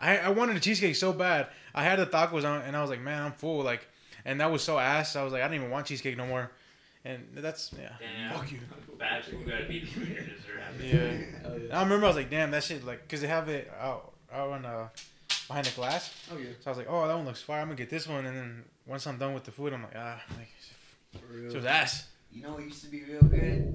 I, 0.01 0.19
I 0.19 0.29
wanted 0.31 0.57
a 0.57 0.61
cheesecake 0.61 0.97
so 0.97 1.13
bad. 1.13 1.49
I 1.75 1.83
had 1.85 1.99
the 1.99 2.07
tacos 2.07 2.45
on, 2.45 2.63
and 2.63 2.77
I 2.77 2.81
was 2.81 2.91
like, 2.91 3.01
man, 3.01 3.23
I'm 3.23 3.33
full. 3.33 3.63
Like, 3.63 3.87
and 4.25 4.41
that 4.41 4.51
was 4.51 4.63
so 4.63 4.79
ass. 4.79 5.17
I 5.17 5.23
was 5.25 5.33
like, 5.33 5.43
I 5.43 5.47
didn't 5.47 5.61
even 5.63 5.71
want 5.71 5.87
cheesecake 5.87 6.17
no 6.17 6.27
more. 6.27 6.51
And 7.05 7.27
that's 7.35 7.73
yeah. 7.79 7.93
Damn. 8.01 8.35
Fuck 8.39 8.53
you. 8.53 8.59
Bad 8.99 9.25
food 9.25 9.47
gotta 9.49 9.65
be 9.67 9.77
your 9.77 10.05
dessert. 10.07 10.61
Yeah. 10.83 11.13
Yeah. 11.69 11.79
I 11.79 11.83
remember 11.83 12.05
I 12.07 12.09
was 12.09 12.17
like, 12.17 12.29
damn, 12.31 12.51
that 12.51 12.65
shit 12.65 12.85
like, 12.85 13.09
cause 13.09 13.21
they 13.21 13.29
have 13.29 13.49
it 13.49 13.71
out 13.81 14.13
out 14.33 14.51
on 14.51 14.65
uh 14.67 14.89
behind 15.47 15.67
the 15.67 15.71
glass. 15.77 16.13
Oh 16.33 16.37
yeah. 16.37 16.47
So 16.61 16.67
I 16.67 16.71
was 16.71 16.79
like, 16.79 16.89
oh, 16.91 17.07
that 17.07 17.15
one 17.17 17.25
looks 17.25 17.41
fire. 17.41 17.61
I'm 17.61 17.69
gonna 17.69 17.77
get 17.77 17.89
this 17.89 18.09
one. 18.09 18.27
And 18.27 18.37
then 18.37 18.65
once 18.87 19.07
I'm 19.07 19.17
done 19.17 19.33
with 19.33 19.45
the 19.45 19.53
food, 19.53 19.73
I'm 19.73 19.83
like, 19.85 19.95
ah, 19.97 20.21
like, 20.37 20.49
For 21.13 21.33
it 21.39 21.41
real. 21.45 21.55
was 21.55 21.65
ass. 21.65 22.09
you 22.33 22.43
know 22.43 22.51
what 22.53 22.65
used 22.65 22.83
to 22.85 22.91
be 22.91 23.05
real 23.05 23.23
good? 23.23 23.73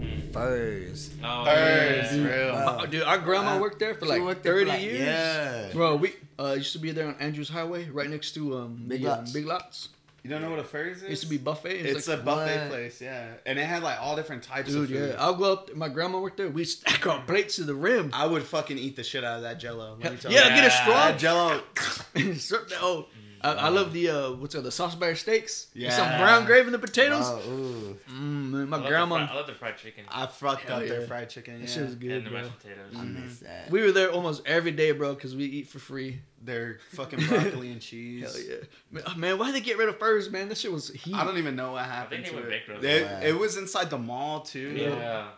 Mm. 0.00 0.32
Furr's. 0.32 1.10
Oh, 1.22 1.44
Birds, 1.44 2.16
yeah. 2.16 2.24
real. 2.24 2.54
Uh, 2.54 2.86
dude, 2.86 3.02
our 3.02 3.18
grandma 3.18 3.56
Uh, 3.56 3.60
worked 3.60 3.78
there 3.78 3.94
for 3.94 4.06
like 4.06 4.22
worked 4.22 4.42
there 4.42 4.54
for, 4.54 4.58
30 4.60 4.70
like- 4.70 4.80
years. 4.82 5.00
Yeah. 5.00 5.68
Bro, 5.72 5.96
we 5.96 6.14
uh, 6.38 6.54
used 6.56 6.72
to 6.72 6.78
be 6.78 6.90
there 6.92 7.06
on 7.08 7.16
Andrews 7.20 7.48
Highway, 7.48 7.88
right 7.90 8.08
next 8.08 8.32
to 8.32 8.56
um, 8.58 8.84
Big 8.88 9.02
the, 9.02 9.08
um, 9.12 9.18
Lots. 9.18 9.32
Big 9.32 9.46
Lots. 9.46 9.88
You 10.22 10.28
don't 10.28 10.42
know 10.42 10.50
what 10.50 10.58
a 10.58 10.64
Furr's 10.64 10.98
is? 10.98 11.02
It 11.04 11.10
used 11.10 11.22
to 11.22 11.28
be 11.30 11.38
buffet. 11.38 11.80
It 11.80 11.86
was 11.86 11.96
It's 11.96 12.08
like, 12.08 12.18
a 12.18 12.22
buffet 12.22 12.58
what? 12.60 12.68
place, 12.68 13.00
yeah, 13.00 13.28
and 13.46 13.58
it 13.58 13.64
had 13.64 13.82
like 13.82 13.98
all 14.02 14.16
different 14.16 14.42
types 14.42 14.68
dude, 14.70 14.82
of 14.84 14.88
food. 14.90 15.10
yeah. 15.10 15.16
I'll 15.18 15.34
go 15.34 15.52
up. 15.54 15.74
My 15.74 15.88
grandma 15.88 16.20
worked 16.20 16.36
there. 16.36 16.48
We 16.50 16.64
stack 16.64 17.06
our 17.06 17.22
plates 17.22 17.56
to 17.56 17.64
the 17.64 17.74
rim. 17.74 18.10
I 18.12 18.26
would 18.26 18.42
fucking 18.42 18.76
eat 18.76 18.96
the 18.96 19.02
shit 19.02 19.24
out 19.24 19.36
of 19.36 19.42
that 19.44 19.58
Jello. 19.58 19.96
Let 19.98 20.12
me 20.12 20.18
tell 20.18 20.30
Yeah, 20.30 20.54
you. 20.54 20.60
get 20.60 20.64
a 20.66 20.70
straw. 20.70 21.12
Jello. 21.16 21.62
Serve 22.36 22.68
that- 22.68 22.78
oh, 22.82 23.06
I, 23.42 23.52
I 23.52 23.68
love 23.68 23.92
the 23.92 24.08
uh, 24.10 24.30
what's 24.32 24.54
it, 24.54 24.62
the 24.62 24.70
Salisbury 24.70 25.16
steaks. 25.16 25.68
Yeah. 25.74 25.90
Some 25.90 26.08
brown 26.18 26.44
gravy 26.44 26.66
and 26.66 26.74
the 26.74 26.78
potatoes. 26.78 27.24
Oh, 27.24 27.42
ooh. 27.50 27.98
Mm, 28.10 28.50
man, 28.50 28.68
my 28.68 28.76
love 28.76 28.86
grandma. 28.86 29.18
The 29.20 29.26
fri- 29.26 29.32
I 29.32 29.36
love 29.38 29.46
the 29.46 29.54
fried 29.54 29.76
chicken. 29.78 30.04
I 30.08 30.26
fucked 30.26 30.62
Hell 30.62 30.80
up 30.80 30.88
their 30.88 31.06
fried 31.06 31.30
chicken. 31.30 31.60
That 31.60 31.70
shit 31.70 31.84
was 31.84 31.94
good, 31.94 32.10
and 32.12 32.26
the 32.26 32.30
bro. 32.30 32.42
mashed 32.42 32.58
potatoes. 32.58 32.94
I 32.96 33.04
miss 33.04 33.38
that. 33.40 33.70
We 33.70 33.82
were 33.82 33.92
there 33.92 34.10
almost 34.10 34.42
every 34.46 34.72
day, 34.72 34.92
bro, 34.92 35.14
because 35.14 35.34
we 35.34 35.44
eat 35.44 35.68
for 35.68 35.78
free. 35.78 36.20
Their 36.42 36.78
fucking 36.92 37.26
broccoli 37.28 37.70
and 37.70 37.80
cheese. 37.80 38.22
Hell 38.24 38.42
yeah, 38.42 38.64
man, 38.90 39.02
oh, 39.06 39.14
man 39.16 39.38
why 39.38 39.52
they 39.52 39.60
get 39.60 39.76
rid 39.76 39.88
of 39.90 39.98
Furr's, 39.98 40.30
man? 40.30 40.48
That 40.48 40.56
shit 40.56 40.72
was 40.72 40.88
heat. 40.90 41.14
I 41.14 41.24
don't 41.24 41.36
even 41.36 41.54
know 41.54 41.72
what 41.72 41.84
happened 41.84 42.24
they 42.24 42.28
to 42.30 42.34
went 42.34 42.46
it. 42.46 42.50
bankrupt. 42.50 42.84
It, 42.84 43.02
Yeah. 43.02 43.20
it 43.20 43.38
was 43.38 43.56
inside 43.58 43.90
the 43.90 43.98
mall 43.98 44.40
too. 44.40 44.70
Yeah. 44.76 45.28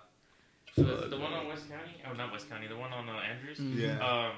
So 0.76 0.82
the, 0.84 1.08
the 1.08 1.18
one 1.18 1.32
on 1.32 1.48
West 1.48 1.68
County? 1.68 1.90
Oh, 2.08 2.14
not 2.14 2.32
West 2.32 2.48
County. 2.48 2.66
The 2.68 2.76
one 2.76 2.92
on 2.92 3.08
uh, 3.08 3.12
Andrews. 3.12 3.58
Mm. 3.58 3.78
Yeah. 3.78 3.98
Um, 3.98 4.32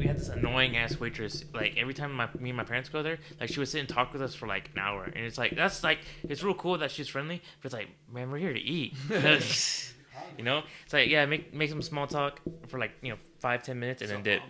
we 0.00 0.06
had 0.06 0.16
this 0.18 0.28
annoying 0.28 0.76
ass 0.76 0.98
waitress. 0.98 1.44
Like 1.54 1.76
every 1.76 1.94
time 1.94 2.12
my 2.12 2.28
me 2.38 2.50
and 2.50 2.56
my 2.56 2.64
parents 2.64 2.88
go 2.88 3.02
there, 3.02 3.18
like 3.40 3.50
she 3.50 3.58
would 3.60 3.68
sit 3.68 3.80
and 3.80 3.88
talk 3.88 4.12
with 4.12 4.22
us 4.22 4.34
for 4.34 4.46
like 4.48 4.70
an 4.74 4.78
hour, 4.80 5.04
and 5.04 5.24
it's 5.24 5.38
like 5.38 5.54
that's 5.54 5.84
like 5.84 5.98
it's 6.28 6.42
real 6.42 6.54
cool 6.54 6.78
that 6.78 6.90
she's 6.90 7.06
friendly, 7.08 7.40
but 7.62 7.66
it's 7.66 7.74
like 7.74 7.88
man, 8.12 8.30
we're 8.30 8.38
here 8.38 8.52
to 8.52 8.60
eat. 8.60 8.94
you 10.38 10.44
know, 10.44 10.62
it's 10.84 10.92
like 10.92 11.08
yeah, 11.08 11.24
make 11.26 11.54
make 11.54 11.70
some 11.70 11.82
small 11.82 12.06
talk 12.06 12.40
for 12.68 12.78
like 12.78 12.92
you 13.02 13.10
know 13.10 13.16
five 13.38 13.62
ten 13.62 13.78
minutes 13.78 14.02
and 14.02 14.10
then 14.10 14.22
dip. 14.22 14.42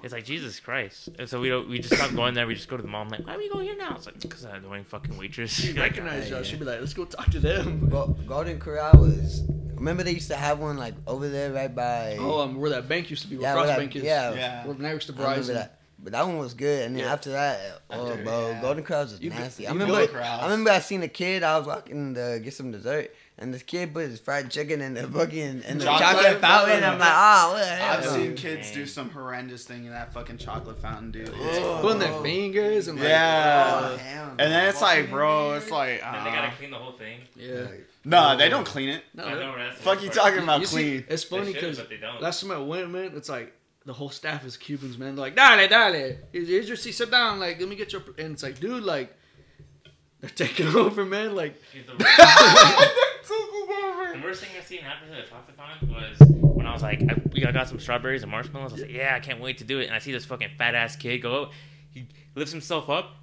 It's 0.00 0.12
like 0.12 0.24
Jesus 0.24 0.60
Christ. 0.60 1.08
And 1.18 1.28
so 1.28 1.40
we 1.40 1.48
don't 1.48 1.68
we 1.68 1.80
just 1.80 1.92
stop 1.96 2.14
going 2.14 2.32
there. 2.34 2.46
We 2.46 2.54
just 2.54 2.68
go 2.68 2.76
to 2.76 2.82
the 2.82 2.88
mall. 2.88 3.02
I'm 3.02 3.08
like, 3.08 3.26
why 3.26 3.34
are 3.34 3.38
we 3.38 3.48
going 3.48 3.66
here 3.66 3.76
now? 3.76 3.96
It's 3.96 4.06
like 4.06 4.20
because 4.20 4.42
that 4.42 4.54
annoying 4.54 4.84
fucking 4.84 5.16
waitress. 5.18 5.50
She 5.52 5.72
Like, 5.72 5.78
recognized 5.96 6.28
y'all. 6.30 6.38
yeah. 6.38 6.44
She'd 6.44 6.60
be 6.60 6.64
like, 6.66 6.78
let's 6.78 6.94
go 6.94 7.04
talk 7.04 7.30
to 7.32 7.40
them. 7.40 7.88
Go- 7.88 8.16
Golden 8.26 8.60
Corral 8.60 8.92
was. 8.96 9.42
Remember 9.78 10.02
they 10.02 10.12
used 10.12 10.28
to 10.28 10.36
have 10.36 10.58
one 10.58 10.76
like 10.76 10.94
over 11.06 11.28
there 11.28 11.52
right 11.52 11.74
by. 11.74 12.16
Oh, 12.18 12.40
um, 12.40 12.60
where 12.60 12.70
that 12.70 12.88
bank 12.88 13.10
used 13.10 13.22
to 13.22 13.28
be, 13.28 13.36
where 13.36 13.42
yeah, 13.44 13.52
Frost 13.54 13.66
where 13.68 13.76
that- 13.76 13.78
Bank 13.80 13.96
is. 13.96 14.02
yeah. 14.02 14.32
Yeah. 14.34 14.66
We're 14.66 14.74
next 14.74 15.06
to 15.06 15.12
I 15.14 15.16
remember 15.16 15.40
Verizon. 15.42 15.54
that. 15.54 15.74
But 16.00 16.12
that 16.12 16.24
one 16.24 16.38
was 16.38 16.54
good, 16.54 16.84
and 16.86 16.94
then 16.94 17.02
Yeah. 17.04 17.12
after 17.12 17.30
that, 17.30 17.58
oh, 17.90 18.10
After- 18.12 18.22
bro, 18.22 18.50
yeah. 18.50 18.60
Golden 18.60 18.84
Corrals 18.84 19.10
was 19.10 19.20
You 19.20 19.30
nasty. 19.30 19.64
you 19.64 19.68
I 19.68 19.72
remember, 19.72 19.94
go 19.94 20.06
to 20.06 20.12
Corrals. 20.12 20.42
I 20.42 20.44
remember 20.44 20.70
I 20.70 20.78
seen 20.78 21.02
a 21.02 21.08
kid. 21.08 21.42
I 21.42 21.58
was 21.58 21.66
walking 21.66 22.14
to 22.14 22.38
get 22.40 22.54
some 22.54 22.70
dessert, 22.70 23.12
and 23.36 23.52
this 23.52 23.64
kid 23.64 23.92
put 23.92 24.08
his 24.08 24.20
fried 24.20 24.48
chicken 24.48 24.80
in 24.80 24.94
the 24.94 25.08
fucking 25.08 25.64
in 25.66 25.78
the 25.78 25.84
Chocolate 25.84 26.00
chocolate, 26.08 26.40
fountain. 26.40 26.80
fountain. 26.80 26.84
I'm 26.84 26.98
like, 27.00 27.08
oh, 27.12 27.52
what 27.52 27.58
the 27.58 27.66
hell? 27.66 27.98
I've 27.98 28.06
seen 28.10 28.34
kids 28.36 28.68
Dang. 28.68 28.74
do 28.78 28.86
some 28.86 29.10
horrendous 29.10 29.64
thing 29.64 29.86
in 29.86 29.90
that 29.90 30.14
fucking 30.14 30.38
chocolate 30.38 30.80
fountain, 30.80 31.10
dude. 31.10 31.32
Oh. 31.34 31.78
Putting 31.82 31.98
their 31.98 32.22
fingers 32.22 32.86
and 32.86 32.96
like, 33.00 33.08
Yeah. 33.08 33.80
Oh, 33.92 33.96
hell 33.96 34.28
And 34.38 34.52
then 34.52 34.68
it's 34.68 34.80
like, 34.80 35.10
bro, 35.10 35.54
it's 35.54 35.68
like, 35.72 36.00
and 36.04 36.14
then 36.14 36.22
they 36.24 36.30
uh, 36.30 36.42
gotta 36.42 36.56
clean 36.56 36.70
the 36.70 36.76
whole 36.78 36.92
thing. 36.92 37.22
yeah. 37.34 37.66
Nah, 38.08 38.34
they 38.36 38.48
don't 38.48 38.64
clean 38.66 38.88
it. 38.88 39.02
No, 39.14 39.24
I 39.24 39.34
know, 39.34 39.56
that's 39.56 39.76
the 39.76 39.82
Fuck 39.82 39.94
worst 39.94 40.04
you 40.04 40.10
part. 40.10 40.30
talking 40.32 40.42
about 40.44 40.60
you 40.60 40.66
see, 40.66 40.74
clean? 40.76 41.04
it's 41.08 41.24
funny 41.24 41.46
should, 41.46 41.54
because 41.54 41.78
but 41.78 41.88
they 41.88 41.96
don't. 41.96 42.20
last 42.20 42.40
time 42.40 42.50
I 42.50 42.58
went, 42.58 42.90
man, 42.90 43.12
it's 43.14 43.28
like 43.28 43.52
the 43.86 43.92
whole 43.92 44.10
staff 44.10 44.44
is 44.44 44.56
Cubans, 44.56 44.98
man. 44.98 45.14
They're 45.14 45.22
like, 45.24 45.36
dale, 45.36 45.68
dale, 45.68 46.16
here's 46.32 46.48
here's 46.48 46.68
your 46.68 46.76
seat, 46.76 46.92
sit 46.92 47.10
down. 47.10 47.38
Like, 47.38 47.58
let 47.60 47.68
me 47.68 47.76
get 47.76 47.92
your. 47.92 48.02
And 48.18 48.32
it's 48.32 48.42
like, 48.42 48.58
dude, 48.60 48.82
like, 48.82 49.14
they're 50.20 50.30
taking 50.30 50.66
over, 50.74 51.04
man. 51.04 51.34
Like, 51.34 51.54
Dude, 51.72 51.86
the, 51.86 51.92
the 54.14 54.20
worst 54.24 54.42
thing 54.42 54.50
I've 54.58 54.66
seen 54.66 54.80
happen 54.80 55.08
to 55.08 55.14
the 55.16 55.22
chocolate 55.22 55.56
fountain 55.56 55.90
was 55.90 56.18
when 56.30 56.66
I 56.66 56.72
was 56.72 56.82
like, 56.82 57.00
I, 57.02 57.14
we 57.32 57.44
I 57.44 57.52
got 57.52 57.68
some 57.68 57.78
strawberries 57.78 58.22
and 58.22 58.30
marshmallows. 58.30 58.72
I 58.72 58.74
was 58.74 58.82
like, 58.82 58.92
yeah, 58.92 59.14
I 59.14 59.20
can't 59.20 59.40
wait 59.40 59.58
to 59.58 59.64
do 59.64 59.78
it. 59.80 59.86
And 59.86 59.94
I 59.94 59.98
see 59.98 60.12
this 60.12 60.24
fucking 60.24 60.50
fat 60.58 60.74
ass 60.74 60.96
kid 60.96 61.18
go, 61.18 61.44
up. 61.44 61.52
he 61.90 62.06
lifts 62.34 62.52
himself 62.52 62.88
up, 62.90 63.14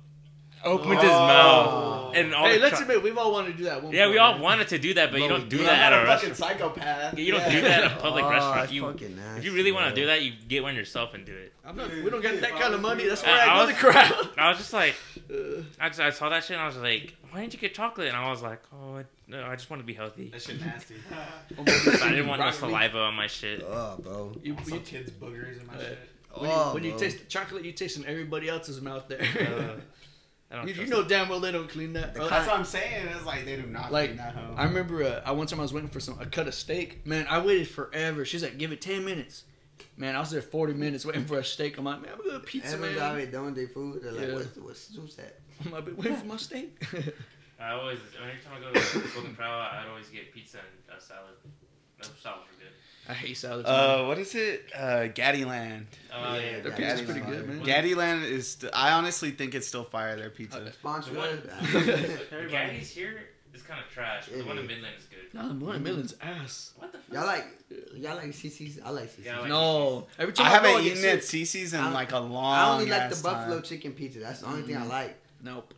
opens 0.66 1.02
his 1.02 1.10
mouth, 1.12 2.14
and 2.16 2.34
all 2.34 2.46
hey, 2.46 2.58
the 2.58 2.64
let's 2.64 2.78
cho- 2.78 2.82
admit, 2.84 3.04
we've 3.04 3.18
all 3.18 3.32
wanted 3.32 3.52
to 3.54 3.58
do 3.58 3.64
that. 3.66 3.78
at 3.78 3.84
one 3.84 3.94
Yeah, 3.94 4.04
point, 4.06 4.12
we 4.12 4.18
all 4.18 4.40
wanted 4.40 4.68
to 4.70 4.80
do 4.80 4.94
that, 4.96 5.12
but 5.12 5.22
you 5.22 5.28
don't 5.28 5.48
do 5.50 5.58
did. 5.58 5.68
that 5.68 5.94
at 5.94 6.04
a 6.04 6.06
fucking 6.06 6.30
restaurant. 6.30 6.60
psychopath. 6.60 7.18
You 7.20 7.32
don't 7.34 7.50
do 7.52 7.62
that 7.62 7.84
at 7.84 7.92
a 7.92 7.96
public 8.02 8.24
Oh, 8.26 8.30
restaurant. 8.30 8.56
that's 8.62 8.72
You, 8.72 8.82
fucking 8.84 9.20
if 9.38 9.46
you 9.46 9.54
really 9.54 9.72
want 9.72 9.86
to 9.88 9.92
bro. 9.94 10.02
do 10.04 10.06
that, 10.08 10.22
you 10.24 10.34
get 10.48 10.64
one 10.64 10.76
yourself 10.76 11.14
and 11.14 11.26
do 11.26 11.34
it. 11.36 11.54
I'm 11.66 11.76
not, 11.76 11.90
we 11.92 12.10
don't 12.10 12.22
get 12.22 12.40
that 12.42 12.52
kind 12.60 12.74
of 12.74 12.82
money. 12.82 13.08
That's 13.08 13.24
I- 13.24 13.28
why 13.28 13.38
I 13.40 13.44
I, 13.44 13.60
go 13.60 13.66
was- 13.68 13.76
to 13.76 13.82
crowd. 13.82 14.30
I 14.38 14.50
was 14.50 14.58
just 14.58 14.74
like, 14.74 14.96
Uh, 15.30 15.62
I, 15.80 15.88
just, 15.90 16.00
I 16.00 16.10
saw 16.12 16.30
that 16.30 16.44
shit 16.44 16.52
and 16.58 16.62
I 16.62 16.68
was 16.68 16.78
like, 16.78 17.16
why 17.32 17.42
didn't 17.42 17.54
you 17.54 17.60
get 17.60 17.74
chocolate? 17.74 18.08
And 18.08 18.18
I 18.18 18.30
was 18.30 18.42
like, 18.42 18.62
oh, 18.74 18.98
I- 18.98 19.06
no, 19.28 19.44
I 19.44 19.56
just 19.56 19.70
want 19.70 19.82
to 19.82 19.86
be 19.86 19.94
healthy. 19.94 20.30
That 20.30 20.42
shit 20.42 20.60
nasty. 20.64 20.96
I 21.60 22.10
didn't 22.10 22.28
want 22.28 22.40
no 22.42 22.52
saliva 22.52 23.00
on 23.00 23.14
my 23.16 23.28
shit. 23.28 23.64
Oh, 23.68 23.98
bro. 24.00 24.32
you, 24.44 24.56
Some 24.64 24.76
you, 24.76 24.80
kids 24.82 25.10
boogers 25.12 25.60
in 25.60 25.68
my 25.68 25.74
Uh, 25.74 25.80
shit. 25.80 26.00
when, 26.36 26.50
you, 26.50 26.56
Oh, 26.56 26.74
when 26.74 26.84
you 26.84 26.92
bro. 26.92 27.00
taste 27.00 27.28
chocolate, 27.28 27.66
you 27.66 27.72
taste 27.72 27.98
in 27.98 28.06
everybody 28.06 28.48
else's 28.50 28.82
mouth 28.82 29.08
there. 29.08 29.22
I 30.52 30.58
don't 30.58 30.68
you, 30.68 30.74
you 30.76 30.88
know 30.88 31.04
damn 31.04 31.28
well 31.28 31.40
they 31.40 31.52
don't 31.52 31.68
clean 31.70 31.94
that. 31.94 32.14
The 32.14 32.24
Uh, 32.24 32.30
That's 32.30 32.48
what 32.48 32.58
I'm 32.60 32.66
saying. 32.66 33.08
It's 33.16 33.26
like 33.26 33.46
they 33.46 33.56
do 33.56 33.64
not 33.64 33.92
Like, 33.92 34.10
clean 34.10 34.18
that 34.18 34.36
home. 34.36 34.54
I 34.58 34.64
remember 34.66 35.04
uh, 35.04 35.22
I 35.26 35.32
one 35.32 35.48
time 35.48 35.60
I 35.60 35.64
was 35.64 35.74
waiting 35.74 35.90
for 35.90 36.00
some 36.00 36.20
a 36.20 36.26
cut 36.26 36.48
of 36.48 36.54
steak. 36.54 37.06
Man, 37.06 37.26
I 37.30 37.40
waited 37.40 37.68
forever. 37.68 38.26
She's 38.26 38.44
like, 38.44 38.58
"Give 38.58 38.72
it 38.72 38.80
ten 38.82 39.04
minutes." 39.06 39.44
Man, 39.98 40.16
I 40.16 40.20
was 40.20 40.30
there 40.32 40.42
forty 40.42 40.74
minutes 40.74 41.06
waiting 41.06 41.26
for 41.26 41.40
a 41.40 41.44
steak. 41.44 41.78
I'm 41.78 41.86
like, 41.86 42.02
"Man, 42.02 42.12
I'm 42.14 42.18
gonna 42.20 42.40
get 42.40 42.46
pizza, 42.46 42.74
Everyone's 42.74 42.98
man." 43.00 43.12
already 43.12 43.32
done 43.32 43.54
their 43.54 43.68
food. 43.68 44.02
They're 44.04 44.12
like, 44.12 44.28
Yeah. 44.28 44.34
what's, 44.36 44.58
what's, 44.58 44.98
what's 44.98 45.16
that? 45.16 45.40
I'm 45.66 45.72
like, 45.72 45.86
"Been 45.86 45.96
waiting 45.98 46.16
for 46.18 46.26
my 46.26 46.38
steak." 46.38 46.82
I 47.60 47.72
always, 47.72 48.00
every 48.20 48.34
time 48.44 48.54
I 48.58 48.60
go 48.60 48.80
to 48.80 49.14
Golden 49.16 49.36
Corral, 49.36 49.60
I'd 49.62 49.88
always 49.90 50.10
get 50.10 50.34
pizza 50.34 50.58
and 50.60 50.98
a 50.98 51.02
salad. 51.02 51.32
Those 52.02 52.12
salads 52.22 52.44
are 52.52 52.60
good. 52.60 52.65
I 53.08 53.14
hate 53.14 53.38
salads. 53.38 53.68
Uh, 53.70 54.06
what 54.06 54.18
is 54.18 54.34
it? 54.36 54.66
Uh, 54.76 55.08
Gattiland. 55.14 55.86
Oh, 56.14 56.36
yeah. 56.36 56.60
Their 56.62 56.72
yeah, 56.72 56.76
pizza's 56.76 57.02
pretty 57.04 57.20
fine. 57.22 57.30
good, 57.30 57.48
man. 57.48 57.64
Gattiland 57.66 58.24
is. 58.24 58.52
St- 58.54 58.72
I 58.76 58.94
honestly 58.94 59.32
think 59.32 59.54
it's 59.54 59.68
still 59.68 59.84
fire. 59.84 60.16
Their 60.16 60.30
pizza. 60.32 60.72
Sponsor 60.74 61.12
The 61.14 61.20
one- 61.20 61.30
us. 61.30 61.40
The 62.32 62.48
Gatti's 62.50 62.90
here 62.90 63.20
is 63.54 63.62
kind 63.62 63.80
of 63.84 63.90
trash. 63.92 64.26
but 64.28 64.40
The 64.40 64.46
one 64.46 64.58
in 64.58 64.66
Midland 64.68 64.96
is 64.98 65.06
good. 65.06 65.34
Nah, 65.34 65.54
one 65.54 65.84
million's 65.84 66.16
ass. 66.22 66.72
What 66.78 66.92
the 66.94 66.98
fuck? 67.00 67.14
Y'all 67.14 67.26
like, 67.26 67.46
y'all 67.96 68.16
like 68.16 68.28
Cici's? 68.32 68.80
I 68.84 68.90
like 68.90 69.06
Cici's. 69.16 69.26
Yeah, 69.26 69.38
I 69.38 69.40
like 69.42 69.50
No, 69.50 70.08
every 70.18 70.34
time 70.34 70.46
I 70.48 70.50
I, 70.50 70.54
haven't 70.54 70.72
go, 70.72 70.78
I 70.78 70.84
get 70.84 70.98
eaten 70.98 71.10
at 71.10 71.24
sick. 71.24 71.42
Cici's 71.44 71.74
in 71.74 71.94
like 71.94 72.12
a 72.12 72.20
long. 72.20 72.54
I 72.56 72.72
only 72.74 72.86
like 72.86 73.10
the 73.10 73.16
ass 73.16 73.22
buffalo 73.22 73.56
time. 73.56 73.64
chicken 73.64 73.92
pizza. 73.92 74.20
That's 74.20 74.40
the 74.42 74.48
only 74.48 74.62
thing 74.64 74.78
I 74.78 74.86
like. 74.86 75.18
Nope. 75.44 75.74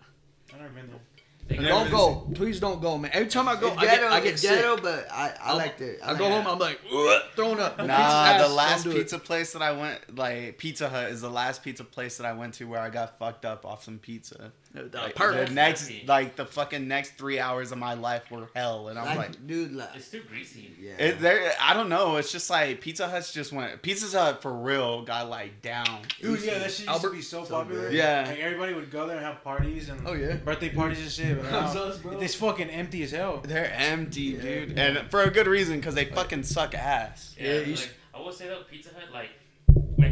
I've 0.54 0.62
never 0.62 0.74
been 0.74 0.88
there. 0.88 1.00
They 1.48 1.56
Never 1.58 1.68
Don't 1.70 1.84
been 1.86 1.92
go. 1.94 2.28
Please 2.36 2.60
don't 2.60 2.82
go, 2.82 2.98
man. 2.98 3.10
Every 3.14 3.30
time 3.30 3.48
I 3.48 3.56
go, 3.56 3.68
It's 3.70 3.78
I 3.78 3.82
get, 3.86 4.00
ghetto, 4.02 4.08
I 4.14 4.20
get 4.20 4.34
it's 4.34 4.42
sick. 4.42 4.50
ghetto, 4.52 4.78
but 4.82 5.08
I, 5.12 5.30
I 5.42 5.48
I'm- 5.48 5.58
like 5.58 5.78
the. 5.78 5.98
I 6.04 6.10
like 6.10 6.18
go 6.18 6.26
that. 6.30 6.44
home, 6.44 6.54
I'm 6.54 6.60
like, 6.60 6.80
"Ugh," 6.94 7.22
throwing 7.38 7.60
up. 7.62 7.78
Nah, 7.78 7.84
Pizza's 7.86 8.00
ass. 8.00 8.42
the 8.42 8.48
Don't 8.48 8.56
last 8.56 8.84
do 8.84 8.92
it. 8.92 8.94
pizza 8.96 9.20
place 9.20 9.54
that 9.54 9.62
I 9.62 9.72
went, 9.72 10.18
like 10.18 10.58
Pizza 10.58 10.90
Hut, 10.90 11.10
is 11.10 11.22
the 11.22 11.30
last 11.30 11.64
pizza 11.64 11.86
place 11.86 12.18
that 12.18 12.26
I 12.26 12.34
went 12.34 12.56
to 12.56 12.66
where 12.66 12.82
I 12.82 12.90
got 12.90 13.18
fucked 13.18 13.46
up 13.46 13.66
off 13.66 13.84
some 13.84 13.98
pizza. 13.98 14.52
The 14.74 14.84
Like, 14.94 15.16
the 15.16 15.50
next, 15.54 15.92
like 16.08 16.36
the 16.36 16.46
fucking 16.46 16.88
next 16.88 17.18
three 17.18 17.40
hours 17.40 17.72
of 17.72 17.78
my 17.80 17.94
life 17.96 18.30
were 18.30 18.48
hell, 18.54 18.90
and 18.90 19.00
I'm 19.00 19.06
Like, 19.06 19.18
like, 19.30 19.48
dude, 19.48 19.72
like, 19.74 19.90
It's 19.96 20.10
too 20.10 20.22
greasy. 20.30 20.72
yeah. 20.80 20.92
it, 21.00 21.20
there. 21.20 21.54
I 21.60 21.74
don't 21.74 21.90
know. 21.90 22.18
It's 22.18 22.32
just 22.32 22.50
like 22.50 22.80
Pizza 22.82 23.08
Hut's 23.08 23.32
just 23.34 23.52
went. 23.52 23.82
Pizza 23.82 24.06
Hut 24.20 24.42
for 24.42 24.54
real 24.54 25.02
got 25.04 25.30
like 25.30 25.62
down. 25.62 26.02
Dude, 26.22 26.42
yeah, 26.42 26.60
that 26.60 26.70
shit 26.72 26.80
used 26.82 26.90
Albert- 26.90 27.10
to 27.10 27.16
be 27.16 27.22
so, 27.22 27.44
so 27.44 27.56
popular. 27.56 27.82
good. 27.90 27.94
Yeah. 27.94 28.26
Like 28.28 28.40
everybody 28.40 28.74
would 28.74 28.92
go 28.92 29.08
there 29.08 29.18
and 29.18 29.26
have 29.26 29.44
parties 29.44 29.90
and 29.90 30.00
Oh, 30.06 30.14
yeah. 30.14 30.36
birthday 30.36 30.70
parties 30.70 31.00
and 31.02 31.12
shit. 31.12 31.42
But 31.42 31.52
now, 32.14 32.20
it's 32.20 32.36
fucking 32.36 32.70
empty 32.70 33.04
as 33.04 33.12
hell. 33.12 33.42
They're 33.44 33.72
empty, 33.74 34.34
dude, 34.38 34.78
and 34.78 35.10
for 35.10 35.24
a 35.24 35.32
good 35.32 35.48
reason 35.48 35.78
because 35.78 35.96
they 35.96 36.06
fucking 36.06 36.44
suck 36.44 36.76
ass. 36.76 37.36
Yeah, 37.40 37.46
Yeah, 37.48 37.54
you 37.62 37.66
like, 37.68 37.74
s- 37.80 37.90
I 38.14 38.20
will 38.20 38.32
say 38.32 38.48
though, 38.48 38.64
Pizza 38.70 38.90
Hut, 38.90 39.12
like 39.14 39.22
when 39.22 39.26
it 39.26 39.37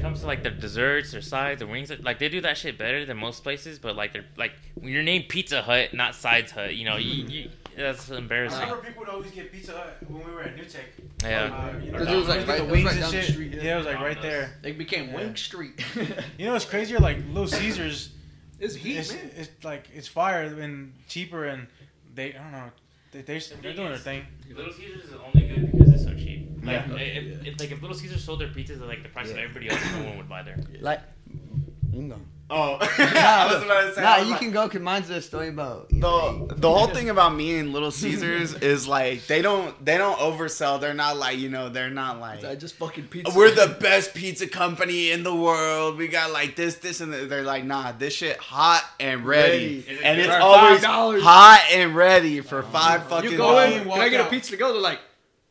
comes 0.06 0.22
to 0.22 0.28
like 0.28 0.44
their 0.44 0.52
desserts, 0.52 1.12
their 1.12 1.22
sides, 1.22 1.60
their 1.60 1.68
wings, 1.68 1.92
like 2.04 2.20
they 2.20 2.30
do 2.30 2.42
that 2.42 2.58
shit 2.58 2.78
better 2.78 3.06
than 3.06 3.18
most 3.18 3.44
places. 3.44 3.80
But 3.80 3.96
like 3.96 4.14
they're 4.14 4.26
like 4.38 4.54
when 4.76 4.92
you're 4.94 5.04
named 5.04 5.30
Pizza 5.30 5.62
Hut, 5.62 5.94
not 5.94 6.16
Sides 6.16 6.52
Hut, 6.52 6.76
you 6.76 6.86
know, 6.86 6.98
you, 6.98 7.26
you 7.26 7.50
that's 7.76 8.10
embarrassing. 8.10 8.60
I 8.60 8.64
remember 8.64 8.86
people 8.86 9.02
would 9.02 9.10
always 9.10 9.32
get 9.32 9.52
Pizza 9.52 9.74
Hut 9.74 9.98
when 10.08 10.26
we 10.26 10.32
were 10.32 10.44
at 10.44 10.56
New 10.56 10.64
Tech. 10.64 10.86
Yeah. 11.24 11.44
Uh, 11.74 11.78
you 11.84 11.92
know, 11.92 12.00
Because 12.00 12.14
it 12.14 12.16
was, 12.16 12.28
like, 12.28 12.42
the 12.42 12.48
right- 12.48 12.60
it 12.60 12.64
was 12.64 12.72
wings 12.72 12.86
right 12.86 12.94
and 12.94 13.02
down 13.02 13.12
the 13.12 13.22
shit. 13.22 13.32
street, 13.34 13.54
yeah. 13.54 13.64
Yeah, 13.64 13.74
it 13.74 13.78
was 13.78 13.86
like 13.88 14.00
right 14.00 14.22
there. 14.22 14.54
They 14.62 14.72
became 14.72 15.10
Yeah. 15.10 15.16
Wing 15.16 15.36
Street. 15.36 15.84
You 16.38 16.46
know, 16.46 16.56
it's 16.56 16.66
crazier. 16.66 17.00
Like 17.00 17.18
Little 17.30 17.48
Caesars, 17.48 18.12
it's 18.60 18.76
heat, 18.76 18.98
it's, 18.98 19.12
man. 19.14 19.32
it's 19.36 19.50
like 19.64 19.88
it's 19.94 20.08
fire 20.08 20.44
and 20.44 20.94
cheaper, 21.08 21.46
and 21.46 21.68
they 22.14 22.36
I 22.36 22.44
don't 22.44 22.52
know, 22.52 22.72
they 23.12 23.22
they 23.24 23.40
they're 23.62 23.74
doing 23.74 23.90
their 23.90 23.98
thing. 23.98 24.26
Little 24.54 24.72
Caesars 24.72 25.06
is 25.06 25.14
only 25.14 25.48
good 25.48 25.72
because 25.72 25.94
it's 25.94 26.04
so 26.04 26.14
cheap. 26.14 26.55
Like, 26.66 26.88
Yeah. 26.88 26.96
if, 26.96 27.48
if, 27.48 27.60
like 27.60 27.72
if 27.72 27.82
Little 27.82 27.98
Caesars 27.98 28.24
sold 28.24 28.40
their 28.42 28.48
pizzas 28.50 28.82
at 28.82 28.88
like 28.88 29.04
the 29.04 29.10
price 29.10 29.30
of 29.30 29.38
Yeah. 29.38 29.44
everybody 29.44 29.70
else, 29.70 29.82
no 29.98 30.04
one 30.06 30.18
would 30.18 30.30
buy 30.30 30.44
there. 30.44 30.58
Oh. 30.60 30.66
like, 30.82 31.02
you 31.92 32.00
can 32.00 32.10
go. 32.10 32.20
Oh, 32.48 32.78
I 32.80 33.50
was 33.52 33.64
about 33.64 33.82
to 33.82 33.94
say. 33.96 34.02
Nah, 34.04 34.18
you 34.18 34.32
like- 34.34 34.40
can 34.40 34.52
go 34.52 34.68
because 34.68 34.82
mine's 34.82 35.10
a 35.10 35.20
story 35.20 35.50
about. 35.50 35.88
you 35.90 35.98
know, 35.98 36.46
the 36.46 36.54
the 36.54 36.70
whole 36.72 36.86
thing 36.96 37.10
about 37.10 37.34
me 37.34 37.58
and 37.58 37.74
Little 37.74 37.90
Caesars 37.90 38.54
is 38.54 38.88
like 38.88 39.26
they 39.26 39.42
don't 39.42 39.84
they 39.84 39.98
don't 39.98 40.20
oversell. 40.20 40.80
They're 40.80 40.94
not 40.94 41.18
like 41.18 41.40
you 41.40 41.50
know 41.50 41.70
they're 41.70 41.90
not 41.90 42.20
like 42.20 42.44
I 42.44 42.50
uh, 42.50 42.56
just 42.56 42.76
fucking 42.76 43.06
pizza. 43.08 43.36
we're 43.36 43.50
the 43.50 43.76
best 43.82 44.14
pizza 44.14 44.46
company 44.46 45.10
in 45.10 45.24
the 45.24 45.34
world. 45.34 45.98
We 45.98 46.08
got 46.08 46.32
like 46.32 46.56
this 46.56 46.76
this 46.76 47.02
and 47.02 47.12
that. 47.14 47.30
they're 47.30 47.42
like 47.42 47.64
nah 47.66 47.94
this 47.94 48.14
shit 48.14 48.38
hot 48.38 48.84
and 49.00 49.26
ready, 49.26 49.84
Ready. 49.88 50.04
and 50.04 50.22
it's 50.22 50.30
always 50.30 50.82
$5. 50.82 51.22
hot 51.24 51.66
and 51.74 51.96
ready 51.96 52.42
for 52.42 52.62
five 52.62 53.08
fucking. 53.08 53.32
You 53.32 53.38
go 53.38 53.58
in, 53.64 53.72
dollars. 53.72 53.88
can 53.94 54.02
I 54.02 54.10
get 54.10 54.22
a 54.22 54.30
pizza 54.30 54.52
to 54.52 54.58
go? 54.58 54.72
They're 54.72 54.82
like, 54.84 55.00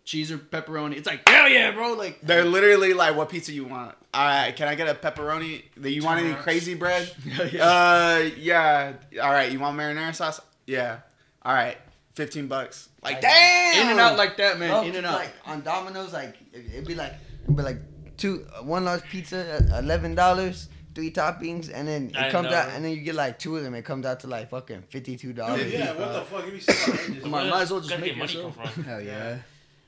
cheese 0.05 0.31
or 0.31 0.39
pepperoni. 0.39 0.97
It's 0.97 1.07
like, 1.07 1.29
hell 1.29 1.49
yeah, 1.49 1.73
bro. 1.73 1.95
Like, 1.95 2.21
They're 2.21 2.45
literally 2.45 2.93
like, 2.93 3.17
what 3.17 3.29
pizza 3.31 3.53
you 3.53 3.65
want? 3.65 3.95
All 4.13 4.25
right, 4.25 4.55
can 4.55 4.69
I 4.69 4.75
get 4.75 4.89
a 4.89 4.95
pepperoni? 4.95 5.63
Do 5.81 5.89
you 5.89 6.05
want 6.05 6.21
any 6.25 6.35
crazy 6.35 6.75
bread? 6.75 7.11
yeah. 7.53 7.65
Uh, 7.67 8.31
yeah. 8.37 8.93
All 9.21 9.33
right, 9.33 9.51
you 9.51 9.59
want 9.59 9.77
marinara 9.79 10.15
sauce? 10.15 10.41
Yeah. 10.67 10.99
All 11.43 11.53
right, 11.53 11.77
fifteen 12.15 12.47
bucks. 12.47 12.89
Like, 13.03 13.21
damn. 13.21 13.83
in 13.85 13.91
and 13.91 14.01
out 14.01 14.17
like 14.17 14.37
that, 14.37 14.59
man. 14.59 14.71
bro, 14.71 14.83
in 14.83 14.95
and 14.95 15.05
out. 15.05 15.15
Like 15.15 15.33
on 15.47 15.63
Domino's, 15.63 16.13
like 16.13 16.37
it'd 16.53 16.87
be 16.87 16.95
like 16.95 17.13
it'd 17.43 17.57
be 17.57 17.63
like 17.63 17.79
two 18.17 18.47
one 18.63 18.85
large 18.85 19.03
pizza, 19.03 19.61
uh, 19.75 19.79
eleven 19.79 20.15
dollars, 20.15 20.69
three 20.95 21.11
toppings, 21.11 21.71
and 21.75 21.87
then 21.89 22.11
it 22.11 22.17
I 22.17 22.31
comes 22.31 22.51
know. 22.51 22.57
out, 22.57 22.69
and 22.71 22.85
then 22.85 22.93
you 22.93 22.99
get 23.03 23.15
like 23.17 23.39
two 23.39 23.57
of 23.57 23.65
them. 23.65 23.75
It 23.75 23.85
comes 23.85 24.07
out 24.07 24.21
to 24.21 24.27
like 24.29 24.49
fucking 24.49 24.85
fifty 24.89 25.17
two 25.17 25.33
dollars. 25.33 25.71
Yeah, 25.73 25.93
what 25.99 26.13
the 26.13 26.21
fuck? 26.23 26.43
It'd 26.45 26.55
be 26.55 26.61
so 26.61 26.73
outrageous. 26.73 27.23
Come 27.25 27.35
on, 27.35 27.51
might 27.51 27.63
as 27.63 27.71
well 27.73 27.81
just 27.81 27.91
make 28.01 28.05
get 28.11 28.19
money 28.19 28.33
yourself. 28.33 28.57
come 28.57 28.69
from. 28.69 28.85
Hell 28.85 29.01
yeah. 29.03 29.39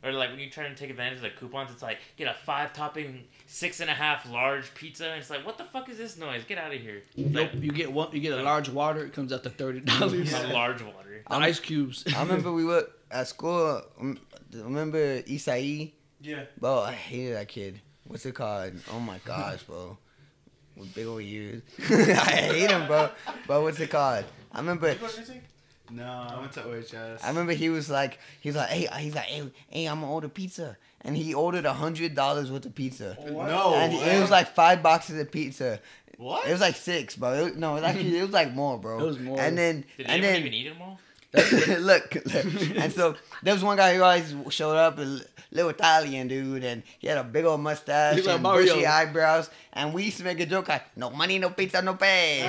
Or 0.06 0.12
like 0.12 0.30
when 0.30 0.38
you 0.38 0.48
try 0.48 0.68
to 0.68 0.74
take 0.76 0.88
advantage 0.90 1.16
of 1.16 1.22
the 1.22 1.30
coupons, 1.30 1.70
it's 1.72 1.82
like 1.82 1.98
get 2.16 2.28
a 2.28 2.34
five 2.34 2.72
topping, 2.72 3.24
six 3.46 3.80
and 3.80 3.90
a 3.90 3.92
half 3.92 4.30
large 4.30 4.72
pizza. 4.74 5.08
And 5.08 5.18
it's 5.18 5.30
like, 5.30 5.44
what 5.44 5.58
the 5.58 5.64
fuck 5.64 5.88
is 5.88 5.98
this 5.98 6.16
noise? 6.16 6.44
Get 6.46 6.58
out 6.58 6.72
of 6.72 6.80
here. 6.80 7.02
It's 7.16 7.28
Nope, 7.30 7.50
like 7.54 7.62
you 7.62 7.72
get 7.72 7.92
one. 7.92 8.08
You 8.12 8.20
get 8.20 8.38
a 8.38 8.42
large 8.42 8.68
water. 8.68 9.04
It 9.04 9.12
comes 9.12 9.32
out 9.32 9.42
to 9.42 9.50
thirty 9.50 9.80
dollars. 9.80 10.32
a 10.32 10.46
large 10.48 10.80
water. 10.82 10.92
The 11.28 11.34
ice 11.34 11.58
cubes. 11.58 12.04
I 12.16 12.22
remember 12.22 12.52
we 12.52 12.64
were 12.64 12.86
at 13.10 13.26
school. 13.26 13.82
um, 14.00 14.16
Remember 14.52 15.22
Isai? 15.22 15.90
Yeah. 16.20 16.44
Bro, 16.60 16.82
I 16.82 16.92
hated 16.92 17.34
that 17.34 17.48
kid. 17.48 17.80
What's 18.04 18.24
it 18.26 18.34
called? 18.36 18.74
Oh 18.92 19.00
my 19.00 19.18
gosh, 19.24 19.64
bro. 19.64 19.98
With 20.76 20.94
big 20.94 21.06
old 21.06 21.22
ears. 21.22 21.62
I 21.80 21.92
hate 21.92 22.70
him, 22.70 22.86
bro. 22.86 23.10
But 23.48 23.62
what's 23.62 23.80
it 23.80 23.90
called? 23.90 24.24
I 24.52 24.58
remember. 24.58 24.94
You 25.90 25.96
go 25.98 26.02
to 26.02 26.08
New 26.08 26.08
Tech? 26.08 26.28
No, 26.30 26.36
I 26.36 26.40
went 26.40 26.52
to 26.52 26.64
OHS. 27.14 27.24
I 27.24 27.28
remember 27.28 27.52
he 27.52 27.68
was 27.68 27.88
like, 27.90 28.18
he's 28.40 28.56
like, 28.56 28.68
hey, 28.70 28.88
he's 29.00 29.14
like, 29.14 29.24
hey, 29.26 29.50
hey, 29.68 29.86
I'm 29.86 30.00
gonna 30.00 30.12
order 30.12 30.28
pizza, 30.28 30.76
and 31.02 31.16
he 31.16 31.34
ordered 31.34 31.64
a 31.66 31.72
hundred 31.72 32.14
dollars 32.14 32.50
worth 32.50 32.66
of 32.66 32.74
pizza, 32.74 33.16
No, 33.30 33.74
and 33.74 33.92
it 33.92 34.20
was 34.20 34.30
like 34.30 34.54
five 34.54 34.82
boxes 34.82 35.20
of 35.20 35.30
pizza. 35.30 35.80
what? 36.18 36.46
It 36.48 36.52
was 36.52 36.60
like 36.60 36.76
six, 36.76 37.16
bro. 37.16 37.32
It, 37.34 37.44
was- 37.44 37.56
no, 37.56 37.72
it 37.72 37.74
was 37.74 37.82
actually 37.84 38.18
it 38.18 38.22
was 38.22 38.30
like 38.32 38.52
more, 38.52 38.78
bro. 38.78 39.00
It 39.00 39.06
was 39.06 39.18
more. 39.18 39.38
And 39.40 39.56
then 39.56 39.84
Did 39.96 40.06
and 40.06 40.24
anyone 40.24 40.32
then 40.32 40.40
even 40.40 40.54
eat 40.54 40.68
them 40.68 40.82
all? 40.82 40.98
look, 41.80 42.14
look, 42.14 42.76
and 42.76 42.92
so 42.92 43.14
there 43.42 43.52
was 43.52 43.62
one 43.62 43.76
guy 43.76 43.94
who 43.94 44.02
always 44.02 44.34
showed 44.50 44.76
up, 44.76 44.96
a 44.98 45.20
little 45.52 45.68
Italian 45.70 46.28
dude, 46.28 46.64
and 46.64 46.82
he 46.98 47.08
had 47.08 47.18
a 47.18 47.24
big 47.24 47.44
old 47.44 47.60
mustache 47.60 48.16
like 48.24 48.26
and 48.34 48.42
Mario. 48.42 48.72
bushy 48.74 48.86
eyebrows, 48.86 49.50
and 49.74 49.92
we 49.92 50.04
used 50.04 50.16
to 50.18 50.24
make 50.24 50.40
a 50.40 50.46
joke 50.46 50.68
like, 50.68 50.96
"No 50.96 51.10
money, 51.10 51.38
no 51.38 51.50
pizza, 51.50 51.82
no 51.82 51.94
pay." 51.94 52.40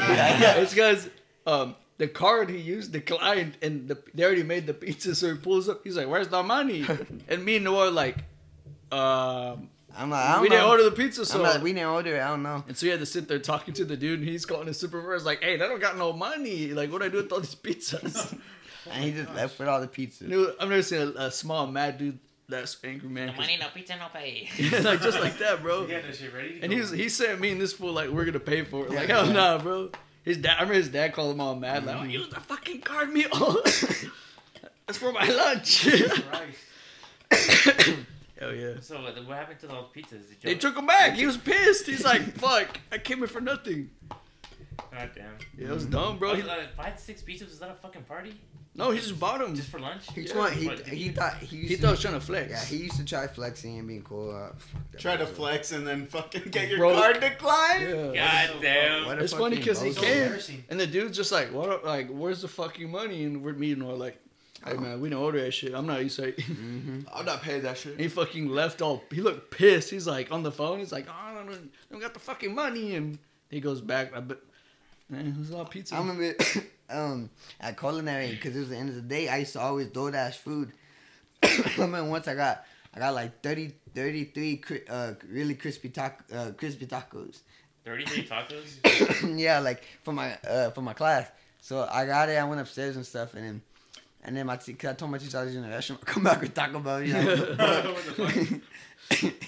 it's 0.62 0.74
because 0.74 1.10
um, 1.46 1.76
the 1.98 2.08
card 2.08 2.50
he 2.50 2.58
used 2.58 2.92
declined, 2.92 3.58
and 3.62 3.88
the, 3.88 3.98
they 4.14 4.24
already 4.24 4.44
made 4.44 4.68
the 4.68 4.74
pizza. 4.74 5.16
So 5.16 5.34
he 5.34 5.38
pulls 5.40 5.68
up. 5.70 5.82
He's 5.84 5.98
like, 5.98 6.08
"Where's 6.08 6.28
the 6.28 6.44
money?" 6.44 6.86
And 7.28 7.44
me 7.44 7.56
and 7.56 7.66
Noah 7.66 7.88
are 7.88 7.92
like, 7.92 8.18
um, 8.92 9.70
I'm 9.96 10.10
like, 10.10 10.24
I 10.26 10.34
don't 10.34 10.42
"We 10.44 10.50
know. 10.50 10.56
didn't 10.58 10.70
order 10.70 10.84
the 10.84 10.92
pizza, 10.92 11.22
I'm 11.22 11.26
so." 11.26 11.42
like, 11.42 11.62
we 11.62 11.74
didn't 11.74 11.90
order 11.90 12.16
it. 12.16 12.22
I 12.22 12.28
don't 12.30 12.44
know. 12.44 12.64
and 12.68 12.78
so 12.78 12.86
he 12.86 12.92
had 12.92 13.00
to 13.00 13.06
sit 13.06 13.28
there 13.28 13.40
talking 13.40 13.74
to 13.76 13.86
the 13.86 13.98
dude, 13.98 14.20
and 14.20 14.28
he's 14.28 14.46
calling 14.46 14.68
his 14.68 14.80
supervisor, 14.80 15.26
like, 15.26 15.42
"Hey, 15.42 15.58
they 15.58 15.68
don't 15.68 15.82
got 15.82 15.98
no 15.98 16.14
money. 16.14 16.68
Like, 16.70 16.92
what 16.92 17.00
do 17.02 17.06
I 17.06 17.10
do 17.10 17.18
with 17.18 17.32
all 17.32 17.40
these 17.40 17.56
pizzas?" 17.56 18.38
And 18.90 19.04
he 19.04 19.12
just 19.12 19.34
left 19.36 19.60
with 19.60 19.68
all 19.68 19.82
the 19.82 19.88
pizzas. 19.90 20.22
And 20.22 20.32
it 20.32 20.56
I've 20.62 20.70
never 20.70 20.82
seen 20.82 21.02
a, 21.02 21.24
a 21.26 21.32
small 21.32 21.68
mad 21.68 21.98
dude 21.98 22.20
that's 22.48 22.78
angry 22.86 23.10
man. 23.10 23.28
No 23.28 23.34
money, 23.34 23.58
no 23.60 23.68
pizza, 23.74 23.98
no 23.98 24.06
pay. 24.14 24.48
like 24.82 25.02
just 25.02 25.20
like 25.20 25.38
that, 25.40 25.62
bro. 25.62 25.82
You 25.82 25.88
got 25.90 26.04
that 26.04 26.16
shit 26.16 26.34
ready? 26.34 26.60
And 26.62 26.72
he's 26.72 26.90
he 26.92 26.92
was 26.96 27.00
he 27.02 27.10
sent 27.10 27.42
me 27.42 27.52
and 27.52 27.60
this 27.60 27.74
fool 27.74 27.92
like 27.92 28.10
we're 28.10 28.24
gonna 28.24 28.40
pay 28.40 28.64
for 28.64 28.86
it. 28.86 28.92
Like 28.94 29.10
hell 29.10 29.26
nah, 29.26 29.58
bro. 29.58 29.90
His 30.28 30.40
dad, 30.40 30.58
I 30.58 30.64
remember 30.64 30.74
his 30.74 30.90
dad 30.90 31.14
called 31.14 31.36
him 31.36 31.40
all 31.40 31.56
mad 31.56 31.86
like, 31.86 31.96
"Oh, 31.96 32.04
use 32.04 32.28
the 32.28 32.42
fucking 32.42 32.82
card 32.82 33.14
meal. 33.14 33.30
That's 34.86 34.98
for 34.98 35.14
my 35.14 35.26
lunch." 35.26 35.88
Christ. 37.32 37.56
hell 38.38 38.54
yeah. 38.54 38.74
So 38.82 39.02
what 39.02 39.16
what 39.26 39.38
happened 39.38 39.62
to 39.62 39.68
those 39.68 39.86
pizzas? 39.96 40.24
They 40.42 40.56
took 40.56 40.76
him 40.76 40.86
back. 40.86 41.14
He 41.14 41.26
was 41.26 41.38
pissed. 41.38 41.86
He's 41.86 42.04
like, 42.04 42.22
"Fuck, 42.40 42.82
I 42.92 42.98
came 42.98 43.20
here 43.20 43.28
for 43.28 43.40
nothing." 43.40 43.90
God 44.92 45.12
damn. 45.16 45.32
Yeah, 45.58 45.70
it 45.70 45.74
was 45.74 45.86
dumb, 45.86 46.18
bro. 46.18 46.34
Bro, 46.34 46.42
He, 46.42 46.50
uh, 46.50 46.56
five 46.76 47.00
six 47.00 47.22
pizzas 47.22 47.44
Is 47.44 47.60
that 47.60 47.72
a 47.72 47.76
fucking 47.76 48.04
party? 48.04 48.34
No, 48.78 48.92
he 48.92 49.00
just 49.00 49.20
bought 49.20 49.42
him. 49.42 49.56
Just 49.56 49.70
for 49.70 49.80
lunch? 49.80 50.04
He, 50.14 50.22
Yeah, 50.22 50.32
trying- 50.34 50.58
he, 50.58 50.68
but- 50.68 50.88
he 50.88 51.10
thought 51.10 51.38
he 51.38 51.56
used 51.58 51.70
He 51.70 51.76
to, 51.76 51.82
thought 51.82 51.88
he 51.88 51.92
was 51.92 52.02
trying 52.02 52.14
to 52.14 52.20
flex. 52.22 52.50
Yeah, 52.52 52.64
he 52.66 52.84
used 52.84 52.96
to 52.98 53.04
try 53.06 53.28
flexing 53.28 53.80
and 53.80 53.88
being 53.88 54.04
cool. 54.04 54.36
Uh, 54.36 54.54
Try 54.98 55.18
to 55.18 55.26
bro. 55.26 55.34
flex 55.34 55.72
and 55.72 55.86
then 55.86 56.06
fucking 56.06 56.44
get 56.52 56.70
your 56.70 56.78
Bro. 56.80 56.94
card 56.96 57.20
declined. 57.20 58.14
Yeah. 58.16 58.48
God 58.48 58.62
damn. 58.62 59.06
What 59.06 59.22
It's 59.22 59.34
funny 59.34 59.58
because 59.58 59.82
he 59.82 59.94
came 59.94 60.40
and 60.70 60.80
the 60.80 60.88
dude's 60.88 61.18
just 61.18 61.32
like, 61.32 61.52
"What? 61.52 61.84
Like, 61.86 62.10
where's 62.10 62.42
the 62.42 62.48
fucking 62.48 62.90
money?" 62.90 63.24
And 63.26 63.44
we're 63.44 63.54
meeting 63.54 63.84
or 63.84 63.94
like, 63.96 64.18
"Hey 64.66 64.74
man, 64.74 65.02
we 65.02 65.10
don't 65.10 65.22
order 65.22 65.42
that 65.42 65.52
shit. 65.54 65.74
I'm 65.74 65.86
not 65.88 66.02
used 66.04 66.18
to 66.18 66.30
it." 66.30 66.40
I'm 67.14 67.26
not 67.26 67.42
paying 67.42 67.64
that 67.64 67.78
shit. 67.78 68.00
He 68.00 68.08
fucking 68.08 68.48
left 68.50 68.82
all. 68.82 69.04
He 69.12 69.22
looked 69.22 69.52
pissed. 69.52 69.90
He's 69.90 70.08
like 70.08 70.32
on 70.32 70.44
the 70.44 70.52
phone. 70.52 70.80
He's 70.80 70.92
like, 70.92 71.06
"Oh, 71.10 71.14
I 71.14 71.34
don't, 71.34 71.50
I 71.52 71.58
don't 71.92 72.02
got 72.02 72.14
the 72.14 72.20
fucking 72.20 72.54
money." 72.54 72.96
And 72.96 73.18
he 73.50 73.60
goes 73.60 73.82
back. 73.82 74.16
I 74.16 74.20
bet. 74.20 74.38
Man, 75.10 75.34
there's 75.38 75.52
a 75.52 75.56
lot 75.58 75.62
of 75.68 75.70
pizza. 75.72 75.96
I 75.96 76.00
remember 76.00 76.34
um, 76.90 77.30
at 77.60 77.78
culinary 77.78 78.32
because 78.32 78.56
it 78.56 78.60
was 78.60 78.70
the 78.70 78.78
end 78.78 78.90
of 78.90 78.96
the 78.96 79.02
day. 79.02 79.28
I 79.30 79.38
used 79.38 79.54
to 79.54 79.62
always 79.62 79.88
DoorDash 79.88 80.36
food. 80.36 80.72
I 81.44 81.86
mean, 81.86 82.10
once 82.10 82.28
I 82.28 82.36
got 82.36 82.66
I 82.94 83.00
got 83.00 83.14
like 83.14 83.42
30, 83.44 83.74
33 83.94 84.64
uh, 84.90 85.14
really 85.30 85.56
crispy 85.56 85.90
taco, 85.90 86.24
uh, 86.34 86.52
crispy 86.52 86.88
tacos. 86.88 87.42
33 87.86 88.28
tacos? 88.28 89.40
yeah, 89.40 89.60
like 89.60 89.84
for 90.04 90.14
my 90.14 90.36
uh, 90.48 90.72
for 90.72 90.82
my 90.82 90.94
class. 90.94 91.30
So 91.62 91.88
I 91.92 92.06
got 92.06 92.30
it. 92.30 92.38
I 92.38 92.44
went 92.44 92.62
upstairs 92.62 92.96
and 92.96 93.06
stuff, 93.06 93.34
and 93.36 93.44
then 93.44 93.62
and 94.24 94.36
then 94.36 94.46
my 94.46 94.58
t- 94.58 94.74
cause 94.74 94.92
I 94.92 94.94
told 94.94 95.12
my 95.12 95.18
teacher 95.18 95.38
I 95.38 95.44
was 95.44 95.56
in 95.56 95.62
the 95.62 95.70
restaurant. 95.70 96.06
Come 96.06 96.24
back 96.24 96.42
with 96.42 96.54
Taco 96.54 96.80
Bell. 96.80 97.04
You 97.04 97.14
know. 97.14 98.62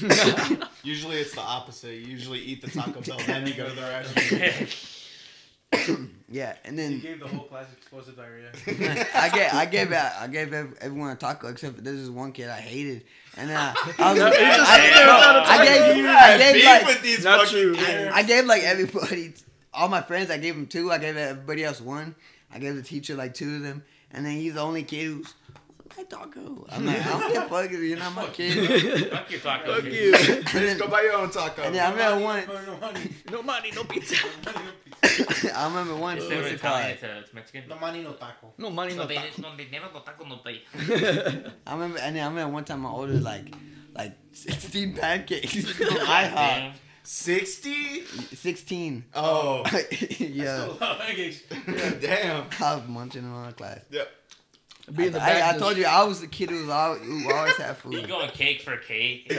Usually 0.82 1.16
it's 1.16 1.34
the 1.34 1.40
opposite. 1.40 1.94
You 1.94 2.06
usually 2.06 2.40
eat 2.40 2.62
the 2.62 2.70
Taco 2.70 3.00
Bell, 3.00 3.18
then 3.26 3.46
you 3.46 3.54
go 3.54 3.68
to 3.68 3.74
the 3.74 3.82
restaurant. 5.72 6.10
yeah, 6.28 6.56
and 6.64 6.78
He 6.78 6.84
then 6.84 7.00
gave 7.00 7.20
the 7.20 7.28
whole 7.28 7.46
class 7.46 7.66
explosive 7.76 8.16
diarrhea. 8.16 8.50
I 9.14 9.28
gave 9.28 9.52
I 9.52 9.66
gave 9.66 9.92
I 9.92 10.26
gave 10.26 10.52
everyone 10.80 11.10
a 11.10 11.16
taco 11.16 11.48
except 11.48 11.76
for 11.76 11.82
this 11.82 11.94
is 11.94 12.10
one 12.10 12.32
kid 12.32 12.48
I 12.48 12.60
hated, 12.60 13.04
and 13.36 13.50
then 13.50 13.56
I, 13.56 13.74
I 13.98 14.12
was 14.12 14.18
No, 14.20 14.26
he 14.30 14.32
just 14.38 14.70
I, 14.70 14.86
ate 14.86 14.94
there 14.94 15.06
without 15.06 15.36
a 15.36 15.40
I 15.40 15.56
taco. 15.56 15.64
gave 15.64 16.06
I 16.06 16.38
gave 16.52 16.64
like 16.64 16.86
with 16.86 17.02
these 17.02 17.24
Not 17.24 17.46
true. 17.48 17.74
kids. 17.74 18.10
I 18.14 18.22
gave 18.22 18.46
like 18.46 18.62
everybody, 18.62 19.34
all 19.72 19.88
my 19.88 20.00
friends. 20.02 20.30
I 20.30 20.38
gave 20.38 20.54
them 20.54 20.66
two. 20.66 20.90
I 20.90 20.98
gave 20.98 21.16
everybody 21.16 21.62
else 21.64 21.80
one. 21.80 22.14
I 22.52 22.58
gave 22.58 22.74
the 22.76 22.82
teacher 22.82 23.14
like 23.16 23.34
two 23.34 23.56
of 23.56 23.62
them, 23.62 23.82
and 24.10 24.24
then 24.24 24.32
he's 24.36 24.54
the 24.54 24.60
only 24.60 24.82
kid 24.84 25.04
who's 25.06 25.34
my 25.96 26.02
taco. 26.04 26.66
I'm 26.70 26.86
like, 26.86 27.04
I 27.06 27.10
don't 27.10 27.32
give 27.32 27.42
a 27.42 27.48
fuck. 27.48 27.70
You're 27.70 27.98
not 27.98 28.14
my 28.14 28.26
kid. 28.28 29.10
Fuck 29.10 29.30
your 29.30 29.40
taco. 29.40 29.74
Fuck 29.74 29.84
you. 29.84 30.14
And 30.14 30.44
Bitch, 30.44 30.52
then, 30.52 30.78
go 30.78 30.88
buy 30.88 31.02
your 31.02 31.14
own 31.14 31.30
taco. 31.30 31.62
and 31.62 31.74
then 31.74 31.86
I 31.86 31.90
remember 31.90 32.24
one. 32.24 32.46
No 32.46 32.76
money. 32.78 33.10
no 33.30 33.42
money, 33.42 33.70
no 33.74 33.84
pizza. 33.84 34.16
No 34.46 34.52
money, 34.52 34.66
no 34.66 35.26
pizza. 35.26 35.56
I 35.58 35.66
remember 35.68 35.96
once. 35.96 36.20
Instead 36.22 36.38
of 36.38 36.44
What's? 36.44 36.54
Italian, 36.56 36.90
it's, 36.90 37.02
uh, 37.04 37.20
it's 37.22 37.34
Mexican. 37.34 37.68
No 37.68 37.78
money, 37.78 38.02
no 38.02 38.12
taco. 38.12 38.52
No 38.58 38.70
money, 38.70 38.94
no 38.94 39.06
Donde 39.06 39.14
taco. 39.16 39.42
donde 39.42 39.58
dinero 39.70 39.88
no 39.92 40.00
taco 40.00 40.24
no 40.24 40.36
te. 40.38 40.62
I 41.66 41.72
remember, 41.72 41.98
and 41.98 42.16
then 42.16 42.22
I 42.24 42.28
remember 42.28 42.52
one 42.54 42.64
time 42.64 42.84
I 42.86 42.90
ordered 42.90 43.22
like, 43.22 43.54
like 43.94 44.12
sixteen 44.32 44.94
pancakes 44.96 45.52
from 45.70 45.86
IHOP. 45.86 46.34
Damn. 46.34 46.72
60? 47.06 48.00
Sixteen. 48.34 49.04
Oh. 49.14 49.62
yeah, 50.18 50.68
Damn. 52.00 52.46
I 52.60 52.76
was 52.76 52.88
munching 52.88 53.26
on 53.26 53.52
class. 53.52 53.80
Yep. 53.90 54.08
Be 54.92 55.06
in 55.06 55.12
the 55.14 55.22
I, 55.22 55.26
back 55.32 55.42
I, 55.42 55.48
I 55.48 55.52
just- 55.52 55.64
told 55.64 55.76
you 55.78 55.86
I 55.86 56.04
was 56.04 56.20
the 56.20 56.26
kid 56.26 56.50
who, 56.50 56.60
was 56.60 56.68
always, 56.68 57.00
who 57.02 57.32
always 57.34 57.54
had 57.56 57.76
food. 57.78 57.92
You 57.94 58.00
food. 58.00 58.08
going 58.08 58.30
cake 58.30 58.60
for 58.62 58.76
cake? 58.76 59.28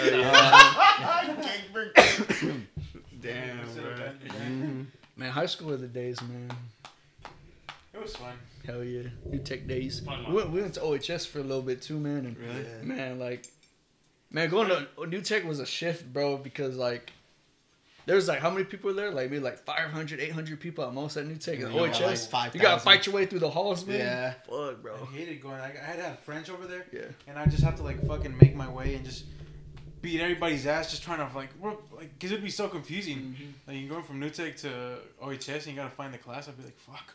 Damn, 3.22 3.68
bro. 3.74 3.94
Mhm. 4.28 4.86
Man, 5.16 5.32
high 5.32 5.46
school 5.46 5.72
are 5.72 5.78
the 5.78 5.88
days, 5.88 6.22
man. 6.22 6.52
It 7.94 8.02
was 8.02 8.16
fun. 8.16 8.34
Hell 8.66 8.84
yeah. 8.84 9.04
New 9.26 9.40
tech 9.40 9.68
days. 9.68 10.02
Fun 10.02 10.26
We 10.28 10.34
went, 10.36 10.50
we 10.50 10.62
went 10.62 10.74
to 10.76 10.82
OHS 10.82 11.26
for 11.26 11.40
a 11.40 11.44
little 11.44 11.62
bit 11.62 11.82
too, 11.82 11.98
man. 12.00 12.26
And 12.26 12.38
Really? 12.38 12.66
Man, 12.84 13.20
like, 13.20 13.48
man, 14.32 14.50
going 14.50 14.68
to 14.70 14.88
New 15.08 15.22
Tech 15.22 15.46
was 15.46 15.60
a 15.60 15.66
shift, 15.66 16.12
bro, 16.12 16.38
because 16.38 16.76
like, 16.76 17.12
there 18.06 18.16
was 18.16 18.28
like 18.28 18.40
how 18.40 18.50
many 18.50 18.64
people 18.66 18.90
were 18.90 18.94
there? 18.96 19.12
Like 19.12 19.30
maybe 19.30 19.40
like 19.42 19.60
500, 19.60 20.20
800 20.20 20.60
people 20.60 20.84
at 20.86 20.94
most 20.94 21.18
at 21.18 21.26
New 21.26 21.36
Tech. 21.36 21.60
Yeah, 21.60 21.66
And 21.66 21.74
you 21.76 21.80
got, 21.82 22.02
like, 22.02 22.12
OHS, 22.12 22.28
5,000. 22.28 22.60
you 22.60 22.62
gotta 22.62 22.80
fight 22.82 23.06
your 23.06 23.16
way 23.16 23.26
through 23.26 23.40
the 23.40 23.50
halls, 23.50 23.86
man. 23.86 23.98
Yeah. 24.00 24.34
Fuck, 24.50 24.82
bro. 24.82 24.96
I 24.96 25.16
hated 25.16 25.42
going. 25.42 25.56
I, 25.60 25.72
I 25.72 25.86
had 25.86 25.98
to 25.98 26.04
have 26.04 26.20
friends 26.20 26.50
over 26.50 26.66
there, 26.68 26.86
Yeah. 26.92 27.02
and 27.28 27.38
I 27.40 27.46
just 27.46 27.64
have 27.64 27.76
to 27.78 27.84
like 27.84 28.06
fucking 28.08 28.38
make 28.40 28.56
my 28.56 28.70
way 28.70 28.96
and 28.96 29.04
just 29.06 29.26
beat 30.02 30.22
everybody's 30.22 30.68
ass, 30.68 30.92
just 30.92 31.02
trying 31.04 31.18
to 31.18 31.36
like, 31.36 31.50
work, 31.60 31.80
like, 31.96 32.18
cause 32.20 32.32
it'd 32.32 32.44
be 32.44 32.50
so 32.52 32.68
confusing. 32.68 33.18
Mm-hmm. 33.18 33.44
Like 33.68 33.78
you're 33.80 33.90
going 33.90 34.04
from 34.04 34.20
New 34.20 34.30
Tech 34.30 34.56
to 34.58 34.98
OHS 35.22 35.48
and 35.50 35.68
you 35.68 35.76
gotta 35.76 35.90
find 35.90 36.14
the 36.14 36.20
class. 36.20 36.48
I'd 36.48 36.58
be 36.58 36.64
like, 36.64 36.78
fuck, 36.78 37.14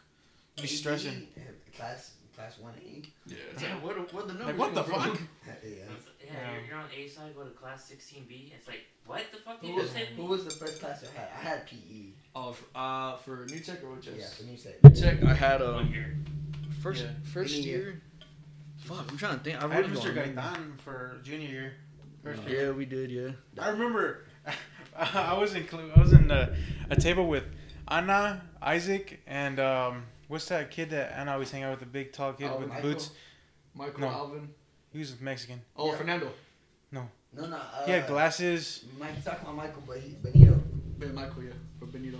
I'd 0.59 0.63
be 0.63 0.69
stressing. 0.69 1.29
Class, 1.77 2.15
class 2.35 2.59
one 2.59 2.75
A. 2.85 3.03
Yeah. 3.27 3.37
Damn, 3.59 3.83
what, 3.83 4.13
what 4.13 4.27
the 4.27 4.35
numbers? 4.35 4.47
Like 4.49 4.59
what 4.59 4.75
the 4.75 4.83
fuck? 4.85 5.21
Yeah. 5.65 5.85
Yeah, 6.33 6.53
you're, 6.53 6.65
you're 6.69 6.77
on 6.79 6.87
A 6.97 7.09
side, 7.09 7.35
go 7.37 7.43
to 7.45 7.51
class 7.51 7.91
16B. 7.93 8.53
It's 8.55 8.69
like, 8.69 8.81
what 9.07 9.23
the 9.33 9.39
fuck 9.39 9.61
did 9.61 9.69
Who 9.71 9.77
you 9.77 9.83
was, 9.83 9.91
say? 9.91 10.09
who 10.17 10.25
was 10.25 10.45
the 10.45 10.51
first 10.51 10.81
class 10.81 11.05
I 11.05 11.19
had? 11.21 11.29
I 11.35 11.49
had 11.49 11.67
PE. 11.67 12.13
Oh, 12.35 12.53
for, 12.53 12.65
uh, 12.75 13.17
for 13.17 13.47
New 13.51 13.59
Tech 13.61 13.83
or 13.83 13.93
OHS? 13.97 14.07
Yeah, 14.17 14.27
when 14.41 14.53
you 14.53 14.57
said. 14.59 14.75
New 14.85 14.91
Tech, 14.91 15.23
I 15.25 15.35
had 15.35 15.61
One 15.61 15.75
um 15.75 15.93
year. 15.93 16.17
first 16.83 17.03
Yeah. 17.05 17.11
first 17.25 17.55
year. 17.55 17.79
year. 17.79 18.03
Fuck, 18.79 19.11
I'm 19.11 19.17
trying 19.19 19.39
to 19.39 19.45
think. 19.45 19.63
I 19.63 19.67
I 19.67 19.75
had 19.75 19.85
Mr. 19.87 20.15
don't. 20.15 20.35
Gaitan 20.37 20.79
for 20.81 21.19
junior 21.23 21.49
year. 21.49 21.73
First 22.23 22.43
year. 22.45 22.67
Yeah, 22.67 22.71
we 22.73 22.85
did. 22.87 23.11
Yeah. 23.11 23.31
I 23.59 23.69
remember 23.71 24.25
I 24.97 25.35
was 25.39 25.55
in 25.55 25.67
I 25.97 26.01
was 26.01 26.13
in 26.13 26.31
a, 26.31 26.55
a 26.91 26.97
table 26.97 27.27
with 27.27 27.45
Anna, 27.89 28.43
Isaac, 28.63 29.21
and 29.27 29.59
um, 29.59 30.05
what's 30.29 30.47
that 30.47 30.71
kid 30.71 30.91
that 30.91 31.13
Anna 31.19 31.33
always 31.33 31.51
hang 31.51 31.63
out 31.65 31.71
with, 31.73 31.81
the 31.81 31.87
big 31.87 32.13
tall 32.13 32.33
kid 32.35 32.51
Oh, 32.53 32.59
with 32.61 32.69
Michael? 32.69 32.91
boots? 32.91 33.11
Michael 33.75 34.01
No. 34.01 34.09
Alvin. 34.09 34.49
He 34.93 34.99
was 34.99 35.21
Mexican. 35.21 35.63
Oh, 35.77 35.91
Yeah. 35.93 35.97
Fernando. 35.99 36.33
No, 36.93 37.47
no. 37.47 37.57
Uh, 37.57 37.87
He 37.87 37.93
had 37.93 38.09
glasses. 38.09 38.85
Mike's 38.99 39.25
talking 39.25 39.43
about 39.43 39.55
Michael, 39.55 39.83
but 39.87 39.99
he's 39.99 40.15
Benito. 40.15 40.61
Ben 40.99 41.15
Michael, 41.15 41.45
yeah, 41.45 41.51
for 41.79 41.87
Benito. 41.87 42.19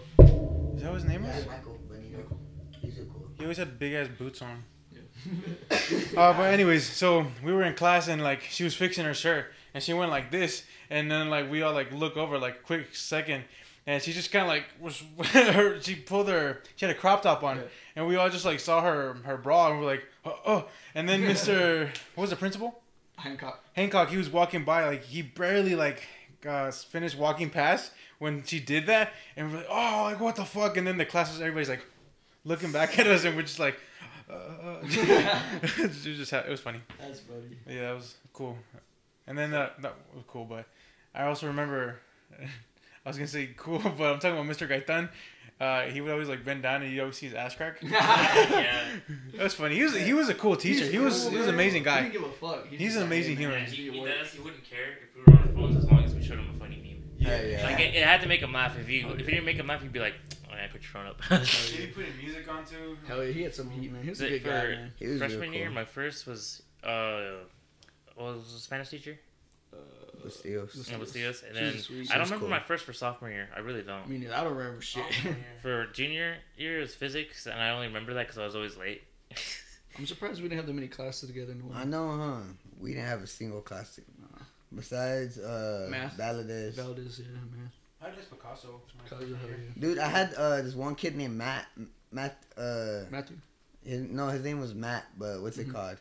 Is 0.77 0.83
that 0.83 0.93
what 0.93 0.95
his 1.01 1.05
name 1.05 1.25
Yeah, 1.25 1.35
was? 1.37 1.47
Michael 1.49 1.79
Benito. 1.91 2.39
He's 2.81 2.99
a 3.01 3.05
cool. 3.07 3.27
He 3.37 3.43
always 3.43 3.57
had 3.59 3.77
big 3.77 3.93
ass 3.95 4.07
boots 4.17 4.41
on. 4.43 4.63
Uh, 6.17 6.33
but 6.33 6.45
anyways, 6.53 6.87
so 6.87 7.27
we 7.45 7.53
were 7.53 7.63
in 7.65 7.75
class 7.75 8.09
and 8.09 8.23
like 8.23 8.43
she 8.43 8.65
was 8.65 8.75
fixing 8.75 9.05
her 9.05 9.13
shirt 9.15 9.47
and 9.75 9.83
she 9.83 9.93
went 9.93 10.11
like 10.11 10.31
this 10.31 10.65
and 10.89 11.11
then 11.11 11.29
like 11.29 11.51
we 11.51 11.61
all 11.63 11.73
like 11.75 11.93
look 11.93 12.17
over 12.17 12.39
like 12.39 12.63
quick 12.65 12.95
second 12.95 13.45
and 13.87 14.03
she 14.03 14.13
just 14.13 14.33
kind 14.33 14.45
of 14.45 14.49
like 14.49 14.65
was 14.81 15.03
her 15.35 15.81
she 15.83 15.95
pulled 15.95 16.29
her 16.29 16.63
she 16.77 16.87
had 16.87 16.95
a 16.95 16.99
crop 16.99 17.23
top 17.23 17.43
on 17.43 17.57
Yeah. 17.59 17.63
And 18.01 18.09
we 18.09 18.17
all 18.17 18.31
just 18.31 18.47
like 18.47 18.59
saw 18.59 18.81
her 18.81 19.15
her 19.25 19.37
bra 19.37 19.71
and 19.71 19.79
we 19.79 19.85
are 19.85 19.89
like 19.91 20.05
oh, 20.25 20.39
oh. 20.47 20.69
and 20.95 21.07
then 21.07 21.21
Mr. 21.35 21.89
what 22.15 22.23
was 22.23 22.31
the 22.31 22.37
principal 22.37 22.81
Hancock. 23.17 23.63
Hancock 23.75 24.09
he 24.09 24.17
was 24.17 24.31
walking 24.31 24.65
by 24.65 24.87
like 24.87 25.05
he 25.05 25.21
barely 25.21 25.75
like 25.75 26.03
uh, 26.49 26.71
finished 26.71 27.19
walking 27.19 27.51
past 27.51 27.93
when 28.19 28.43
she 28.43 28.59
did 28.59 28.87
that 28.87 29.13
and 29.37 29.53
we're 29.53 29.59
like 29.59 29.67
oh 29.69 30.03
like 30.05 30.19
what 30.19 30.37
the 30.37 30.45
fuck 30.47 30.79
and 30.79 30.87
then 30.87 30.97
the 30.97 31.05
class 31.05 31.31
was 31.31 31.43
everybody's 31.43 31.69
like 31.69 31.85
looking 32.47 32.73
back 32.73 32.99
at 32.99 33.07
us 33.07 33.25
and 33.25 33.37
we're 33.37 33.43
just 33.43 33.59
like 33.59 33.79
uh, 34.31 34.33
uh. 34.33 34.79
it 34.83 35.79
was 35.79 36.03
just 36.03 36.33
it 36.33 36.49
was 36.49 36.61
funny 36.61 36.81
That's 36.99 37.21
funny. 37.21 37.59
yeah 37.69 37.89
that 37.89 37.97
was 37.97 38.15
cool 38.33 38.57
and 39.27 39.37
then 39.37 39.51
that 39.51 39.83
that 39.83 39.95
was 40.15 40.25
cool 40.27 40.47
but 40.47 40.65
I 41.15 41.25
also 41.25 41.47
remember 41.49 41.99
I 42.41 43.09
was 43.09 43.19
gonna 43.19 43.29
say 43.29 43.51
cool 43.59 43.79
but 43.81 44.15
I'm 44.15 44.19
talking 44.19 44.39
about 44.39 44.47
Mr. 44.47 44.67
Gaitan 44.67 45.11
uh, 45.61 45.83
he 45.83 46.01
would 46.01 46.11
always 46.11 46.29
like 46.29 46.45
bend 46.45 46.63
down 46.63 46.83
and 46.83 46.93
you 46.93 47.01
always 47.01 47.17
see 47.17 47.27
his 47.27 47.35
ass 47.35 47.55
crack 47.55 47.77
yeah. 47.83 48.85
that 49.35 49.43
was 49.43 49.55
funny 49.55 49.77
he 49.77 49.83
was 49.83 49.95
he 49.95 50.13
was 50.13 50.29
a 50.29 50.35
cool 50.35 50.57
teacher 50.57 50.87
he 50.87 50.99
was 50.99 51.29
he 51.29 51.37
was 51.37 51.47
an 51.47 51.55
amazing 51.55 51.83
guy. 51.83 52.03
He 52.03 52.09
guy 52.09 52.13
didn't 52.13 52.23
give 52.23 52.31
a 52.31 52.35
fuck. 52.35 52.67
He 52.69 52.77
He's 52.77 52.97
an 52.97 53.03
amazing 53.03 53.37
human. 53.37 53.61
Yeah, 53.61 53.67
he, 53.67 53.91
he 53.91 54.05
does. 54.05 54.33
He 54.33 54.41
wouldn't 54.41 54.65
care 54.65 54.99
if 55.03 55.15
we 55.15 55.33
were 55.33 55.39
on 55.39 55.49
our 55.49 55.55
phones 55.55 55.77
as 55.77 55.91
long 55.91 56.03
as 56.05 56.15
we 56.15 56.23
showed 56.23 56.39
him 56.39 56.51
a 56.55 56.59
funny 56.59 56.77
meme. 56.77 57.03
Yeah, 57.19 57.43
yeah. 57.43 57.65
Like 57.65 57.81
it, 57.81 57.95
it 57.95 58.05
had 58.05 58.21
to 58.23 58.29
make 58.29 58.41
him 58.41 58.53
laugh. 58.53 58.79
If 58.79 58.89
he 58.89 59.01
if 59.01 59.19
he 59.19 59.33
didn't 59.33 59.45
make 59.45 59.57
him 59.57 59.67
laugh, 59.67 59.83
he'd 59.83 59.93
be 59.93 60.01
like, 60.01 60.15
"Oh, 60.51 60.55
yeah, 60.55 60.67
put 60.69 60.83
your 60.83 60.91
phone 60.91 61.07
up." 61.07 61.21
Did 61.29 61.47
he 61.47 61.87
put 61.89 62.07
music 62.21 62.51
on 62.51 62.65
too? 62.65 62.97
Hell 63.07 63.23
yeah, 63.23 63.33
he 63.33 63.43
had 63.43 63.55
some 63.55 63.71
heat, 63.71 63.93
man. 63.93 64.03
He 64.03 64.11
was 64.11 64.21
a 64.23 64.29
good 64.29 64.45
guy, 64.45 64.67
man. 64.69 64.93
He 64.99 65.07
was 65.07 65.19
Freshman 65.19 65.51
real 65.51 65.53
year, 65.55 65.71
my 65.71 65.85
first 65.85 66.27
was 66.27 66.63
uh, 66.83 67.21
what 68.15 68.37
was 68.37 68.53
the 68.53 68.61
Spanish 68.61 68.89
teacher? 68.89 69.19
Bustillos. 70.21 70.91
Yeah, 70.91 70.99
was 70.99 71.15
And 71.43 71.57
then. 71.57 71.75
I 72.11 72.15
don't 72.19 72.25
remember 72.25 72.39
cool. 72.39 72.49
my 72.49 72.61
first 72.61 72.85
for 72.85 72.93
sophomore 72.93 73.31
year. 73.31 73.49
I 73.55 73.61
really 73.61 73.83
don't. 73.83 74.03
I 74.05 74.07
mean, 74.07 74.29
I 74.33 74.43
don't 74.45 74.55
remember 74.57 74.81
shit. 74.81 75.05
For 75.63 75.87
junior 75.87 76.37
year, 76.57 76.79
it 76.79 76.83
was 76.83 76.95
physics, 76.95 77.47
and 77.47 77.61
I 77.61 77.71
only 77.71 77.87
remember 77.89 78.15
that 78.15 78.27
because 78.27 78.39
I 78.39 78.45
was 78.45 78.55
always 78.55 78.77
late. 78.77 79.03
I'm 79.99 80.07
surprised 80.07 80.37
we 80.41 80.49
didn't 80.49 80.59
have 80.59 80.67
that 80.67 80.73
many 80.73 80.89
classes 80.89 81.29
together 81.29 81.53
in 81.53 81.63
I 81.75 81.85
know, 81.85 82.17
huh? 82.17 82.41
We 82.79 82.95
didn't 82.95 83.09
have 83.09 83.23
a 83.23 83.27
single 83.27 83.61
class. 83.61 83.97
to- 83.97 84.03
Besides 84.73 85.37
uh, 85.39 85.89
Math. 85.91 86.17
Valadez. 86.17 86.75
Valdez, 86.75 87.19
yeah, 87.21 87.27
man. 87.33 87.71
I 88.01 88.07
had 88.07 88.15
just 88.17 88.31
Picasso. 88.31 88.81
my 88.97 89.09
Cause 89.09 89.19
freshman 89.19 89.35
of 89.35 89.41
her, 89.43 89.49
year. 89.49 89.59
yeah. 89.75 89.81
Dude, 89.81 89.99
I 89.99 90.09
had 90.09 90.35
uh, 90.35 90.63
this 90.63 90.75
one 90.77 90.95
kid 90.95 91.17
named 91.17 91.37
Matt. 91.37 91.67
Matt. 92.13 92.39
Uh, 92.57 93.01
Matthew. 93.11 93.37
his, 93.85 94.03
no, 94.03 94.29
his 94.29 94.45
name 94.45 94.61
was 94.61 94.73
Matt, 94.75 95.07
but 95.19 95.43
what's 95.43 95.57
Mm-hmm. 95.59 95.71
it 95.71 95.75
called? 95.75 95.97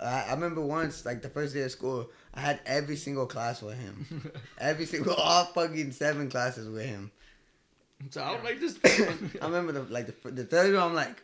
I, 0.00 0.26
I 0.28 0.32
remember 0.32 0.60
once, 0.62 1.04
like 1.04 1.20
the 1.22 1.28
first 1.28 1.54
day 1.54 1.62
of 1.62 1.70
school, 1.70 2.10
I 2.34 2.40
had 2.40 2.60
every 2.66 2.96
single 2.96 3.26
class 3.26 3.60
with 3.62 3.78
him. 3.78 4.32
every 4.58 4.86
single, 4.86 5.14
all 5.14 5.44
fucking 5.46 5.92
seven 5.92 6.30
classes 6.30 6.68
with 6.68 6.86
him. 6.86 7.10
so 8.10 8.22
I 8.22 8.32
don't 8.32 8.44
like 8.44 8.60
this. 8.60 8.78
I 9.42 9.44
remember 9.46 9.72
the 9.72 9.82
like 9.92 10.06
the, 10.22 10.30
the 10.30 10.44
third 10.44 10.74
one. 10.74 10.82
I'm 10.82 10.94
like, 10.94 11.22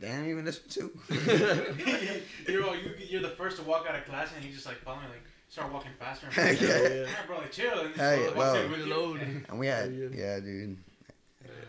damn, 0.00 0.28
even 0.28 0.44
this 0.44 0.60
one 0.60 0.68
too. 0.68 0.98
you're, 2.48 2.64
all, 2.66 2.74
you, 2.76 2.90
you're 3.08 3.22
the 3.22 3.30
first 3.30 3.56
to 3.58 3.62
walk 3.62 3.86
out 3.88 3.94
of 3.96 4.04
class 4.04 4.30
and 4.36 4.44
you 4.44 4.52
just 4.52 4.66
like 4.66 4.78
follow 4.78 4.98
me, 5.00 5.06
like 5.10 5.22
start 5.48 5.72
walking 5.72 5.92
faster. 5.98 6.26
And 6.26 6.36
Yeah. 6.60 6.66
faster. 6.68 6.94
Yeah. 6.94 7.00
Alright, 7.02 7.26
bro, 7.26 7.38
like 7.38 7.52
chill. 7.52 7.80
And 7.80 7.94
Hey, 7.94 8.22
just 8.24 8.36
well- 8.36 8.52
walks 8.54 8.64
in 8.64 8.70
with 8.70 8.80
you. 8.80 8.84
Reload. 8.86 9.20
And 9.48 9.58
we 9.58 9.66
had, 9.68 9.88
Oh, 9.88 9.92
yeah. 9.92 10.08
yeah, 10.12 10.40
dude. 10.40 10.76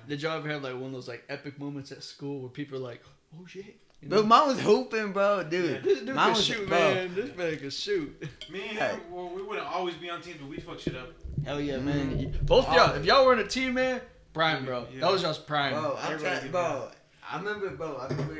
Did 0.07 0.21
y'all 0.21 0.37
ever 0.37 0.49
have 0.49 0.63
like 0.63 0.73
one 0.73 0.85
of 0.85 0.91
those 0.93 1.07
like 1.07 1.23
epic 1.29 1.59
moments 1.59 1.91
at 1.91 2.01
school 2.01 2.39
where 2.39 2.49
people 2.49 2.77
are 2.77 2.81
like, 2.81 3.03
"Oh 3.35 3.45
shit"? 3.45 3.77
You 4.01 4.09
know? 4.09 4.17
But 4.17 4.27
mine 4.27 4.47
was 4.47 4.59
hooping, 4.61 5.11
bro, 5.13 5.43
dude. 5.43 5.83
This 5.83 5.99
dude 6.01 6.15
Mine 6.15 6.25
can 6.27 6.33
was- 6.33 6.45
shoot, 6.45 6.67
bro. 6.67 6.77
man. 6.77 7.15
This 7.15 7.35
man 7.35 7.57
can 7.57 7.69
shoot. 7.69 8.21
Me 8.51 8.59
and 8.69 8.77
Hey. 8.77 8.89
him, 8.91 9.01
well, 9.11 9.29
we 9.35 9.41
wouldn't 9.41 9.67
always 9.67 9.95
be 9.95 10.09
on 10.09 10.21
teams, 10.21 10.37
but 10.39 10.47
we 10.49 10.57
fuck 10.57 10.79
shit 10.79 10.95
up. 10.95 11.09
Hell 11.45 11.59
yeah, 11.59 11.77
man. 11.77 12.37
Both 12.43 12.71
y'all, 12.73 12.93
if 12.95 13.05
y'all 13.05 13.25
were 13.25 13.33
in 13.33 13.39
a 13.39 13.47
team, 13.47 13.73
man, 13.75 14.01
prime, 14.33 14.65
bro. 14.65 14.85
Yeah. 14.93 15.01
That 15.01 15.11
was 15.11 15.21
y'all's 15.23 15.39
prime. 15.39 15.73
Bro, 15.73 15.97
I'm 16.01 16.13
Everybody 16.13 16.39
trying, 16.39 16.51
bro. 16.51 16.89
I 17.29 17.37
remember, 17.37 17.69
bro. 17.71 17.97
I 17.97 18.07
remember. 18.07 18.33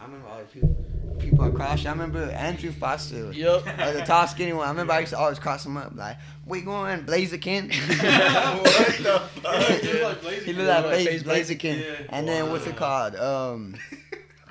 I 0.00 0.04
remember 0.04 0.26
all 0.28 0.38
the 0.38 0.44
people. 0.44 0.76
People 1.20 1.44
I 1.44 1.50
crossed. 1.50 1.86
I 1.86 1.90
remember 1.92 2.24
Andrew 2.30 2.72
Foster. 2.72 3.30
Yup. 3.32 3.64
Uh, 3.66 3.92
the 3.92 4.00
tall 4.02 4.26
skinny 4.26 4.52
one. 4.52 4.66
I 4.66 4.70
remember 4.70 4.92
I 4.94 5.00
used 5.00 5.12
to 5.12 5.18
always 5.18 5.38
cross 5.38 5.64
him 5.64 5.76
up. 5.76 5.92
Like, 5.94 6.16
we 6.44 6.60
going 6.62 7.04
Blaziken? 7.04 7.68
what 8.58 8.96
the 8.98 9.22
fuck? 9.40 9.80
He 9.80 9.92
looked 9.92 10.02
like 10.02 10.20
Blaziken. 10.22 10.42
he 10.44 10.52
looked 10.52 10.68
like 10.68 10.84
like 10.84 11.04
Blaze, 11.04 11.22
Blaze 11.22 11.48
Blaziken. 11.50 11.80
Yeah. 11.80 12.06
And 12.08 12.26
then 12.28 12.50
what's 12.50 12.66
it 12.66 12.76
called? 12.76 13.14
Um, 13.16 13.76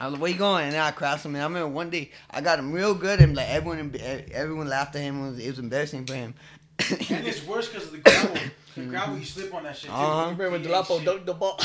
I 0.04 0.08
was 0.08 0.14
like, 0.14 0.22
where 0.22 0.32
you 0.32 0.38
going? 0.38 0.66
And 0.66 0.74
then 0.74 0.82
I 0.82 0.92
crossed 0.92 1.26
him. 1.26 1.36
And 1.36 1.42
I 1.44 1.48
remember 1.48 1.68
one 1.70 1.90
day 1.90 2.12
I 2.30 2.42
got 2.42 2.60
him 2.60 2.72
real 2.74 2.94
good. 2.94 3.20
And 3.22 3.36
like 3.36 3.48
everyone, 3.50 3.96
everyone 4.34 4.68
laughed 4.68 4.96
at 4.96 5.02
him. 5.02 5.24
It 5.26 5.30
was, 5.30 5.40
it 5.40 5.48
was 5.50 5.60
embarrassing 5.60 6.06
for 6.06 6.14
him. 6.16 6.34
And 7.10 7.26
it's 7.28 7.46
worse 7.46 7.70
because 7.70 7.86
of 7.86 7.92
the 7.94 8.00
gravel. 8.00 8.38
The 8.76 8.82
gravel, 8.86 9.18
you 9.18 9.26
slip 9.26 9.54
on 9.54 9.64
that 9.64 9.78
shit 9.78 9.90
too. 9.92 9.96
Uh-huh. 9.96 10.18
I 10.18 10.24
remember 10.24 10.50
when 10.50 10.62
He 10.62 10.68
Delapo 10.68 11.00
dunked 11.06 11.26
the 11.26 11.34
ball. 11.36 11.58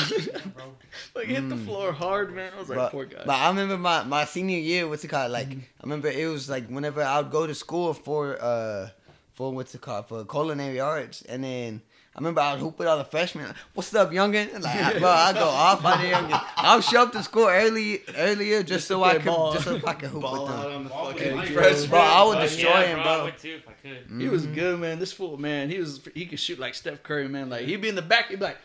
bro. 0.55 0.65
like 1.15 1.25
hit 1.25 1.49
the 1.49 1.55
Mm. 1.55 1.65
floor 1.65 1.91
hard, 1.91 2.33
man. 2.35 2.51
I 2.55 2.59
was 2.59 2.69
like, 2.69 2.77
but, 2.77 2.91
poor 2.91 3.05
guy. 3.05 3.23
but 3.25 3.35
I 3.35 3.47
remember 3.49 3.77
my, 3.77 4.03
my 4.03 4.25
senior 4.25 4.59
year, 4.59 4.87
what's 4.87 5.03
it 5.03 5.07
called? 5.07 5.31
Like 5.31 5.49
Mm-hmm. 5.49 5.59
I 5.81 5.83
remember 5.83 6.07
it 6.09 6.27
was 6.27 6.47
like 6.49 6.67
whenever 6.69 7.01
I 7.03 7.19
would 7.19 7.31
go 7.31 7.47
to 7.47 7.55
school 7.55 7.93
for 7.93 8.37
uh 8.41 8.89
for 9.33 9.51
what's 9.51 9.73
it 9.73 9.81
called 9.81 10.07
for 10.07 10.23
culinary 10.25 10.79
arts, 10.79 11.23
and 11.23 11.43
then 11.43 11.81
I 11.85 11.88
remember 12.19 12.41
I 12.41 12.51
would 12.53 12.61
hoop 12.61 12.77
with 12.79 12.87
all 12.87 12.97
the 12.97 13.03
freshmen. 13.05 13.47
Like, 13.47 13.55
What's 13.73 13.93
up, 13.95 14.11
youngin? 14.11 14.53
Like 14.61 14.75
I- 14.75 14.99
bro, 14.99 15.09
I 15.09 15.33
go 15.33 15.45
off 15.47 15.83
on 15.83 15.99
the 16.01 16.07
youngin. 16.09 16.43
I'll 16.57 16.81
show 16.81 17.03
up 17.03 17.11
to 17.13 17.23
school 17.23 17.47
early 17.47 18.01
earlier 18.17 18.61
just 18.63 18.87
so 18.87 19.03
I 19.03 19.11
play 19.13 19.19
could 19.19 19.25
ball. 19.25 19.53
just 19.53 19.65
so 19.65 19.79
I 19.85 19.93
could 19.93 20.09
hoop 20.09 20.21
Ball 20.21 20.43
with 20.43 20.51
out 20.51 20.63
them. 20.63 20.75
on 20.75 20.83
the 20.83 20.89
Ball 20.89 21.11
fucking 21.11 21.37
you. 21.37 21.45
freshman. 21.47 21.89
Bro, 21.89 21.99
I 21.99 22.23
would 22.23 22.33
Fuck 22.37 22.43
destroy 22.49 22.69
yeah, 22.69 22.85
him, 22.87 22.95
bro. 22.97 23.03
bro. 23.03 23.11
I 23.13 23.23
would 23.23 23.37
too 23.37 23.59
if 23.61 23.67
I 23.69 23.71
could. 23.73 24.21
he 24.21 24.27
was 24.29 24.45
good, 24.45 24.79
man. 24.79 24.99
This 24.99 25.11
fool, 25.13 25.37
man, 25.37 25.69
he 25.69 25.79
was 25.79 26.01
he 26.13 26.25
could 26.25 26.39
shoot 26.39 26.59
like 26.59 26.75
Steph 26.75 27.01
Curry, 27.03 27.27
man. 27.27 27.49
Like 27.49 27.65
he'd 27.65 27.81
be 27.81 27.89
in 27.89 27.95
the 27.95 28.01
back, 28.01 28.27
he'd 28.29 28.39
be 28.39 28.45
like, 28.45 28.57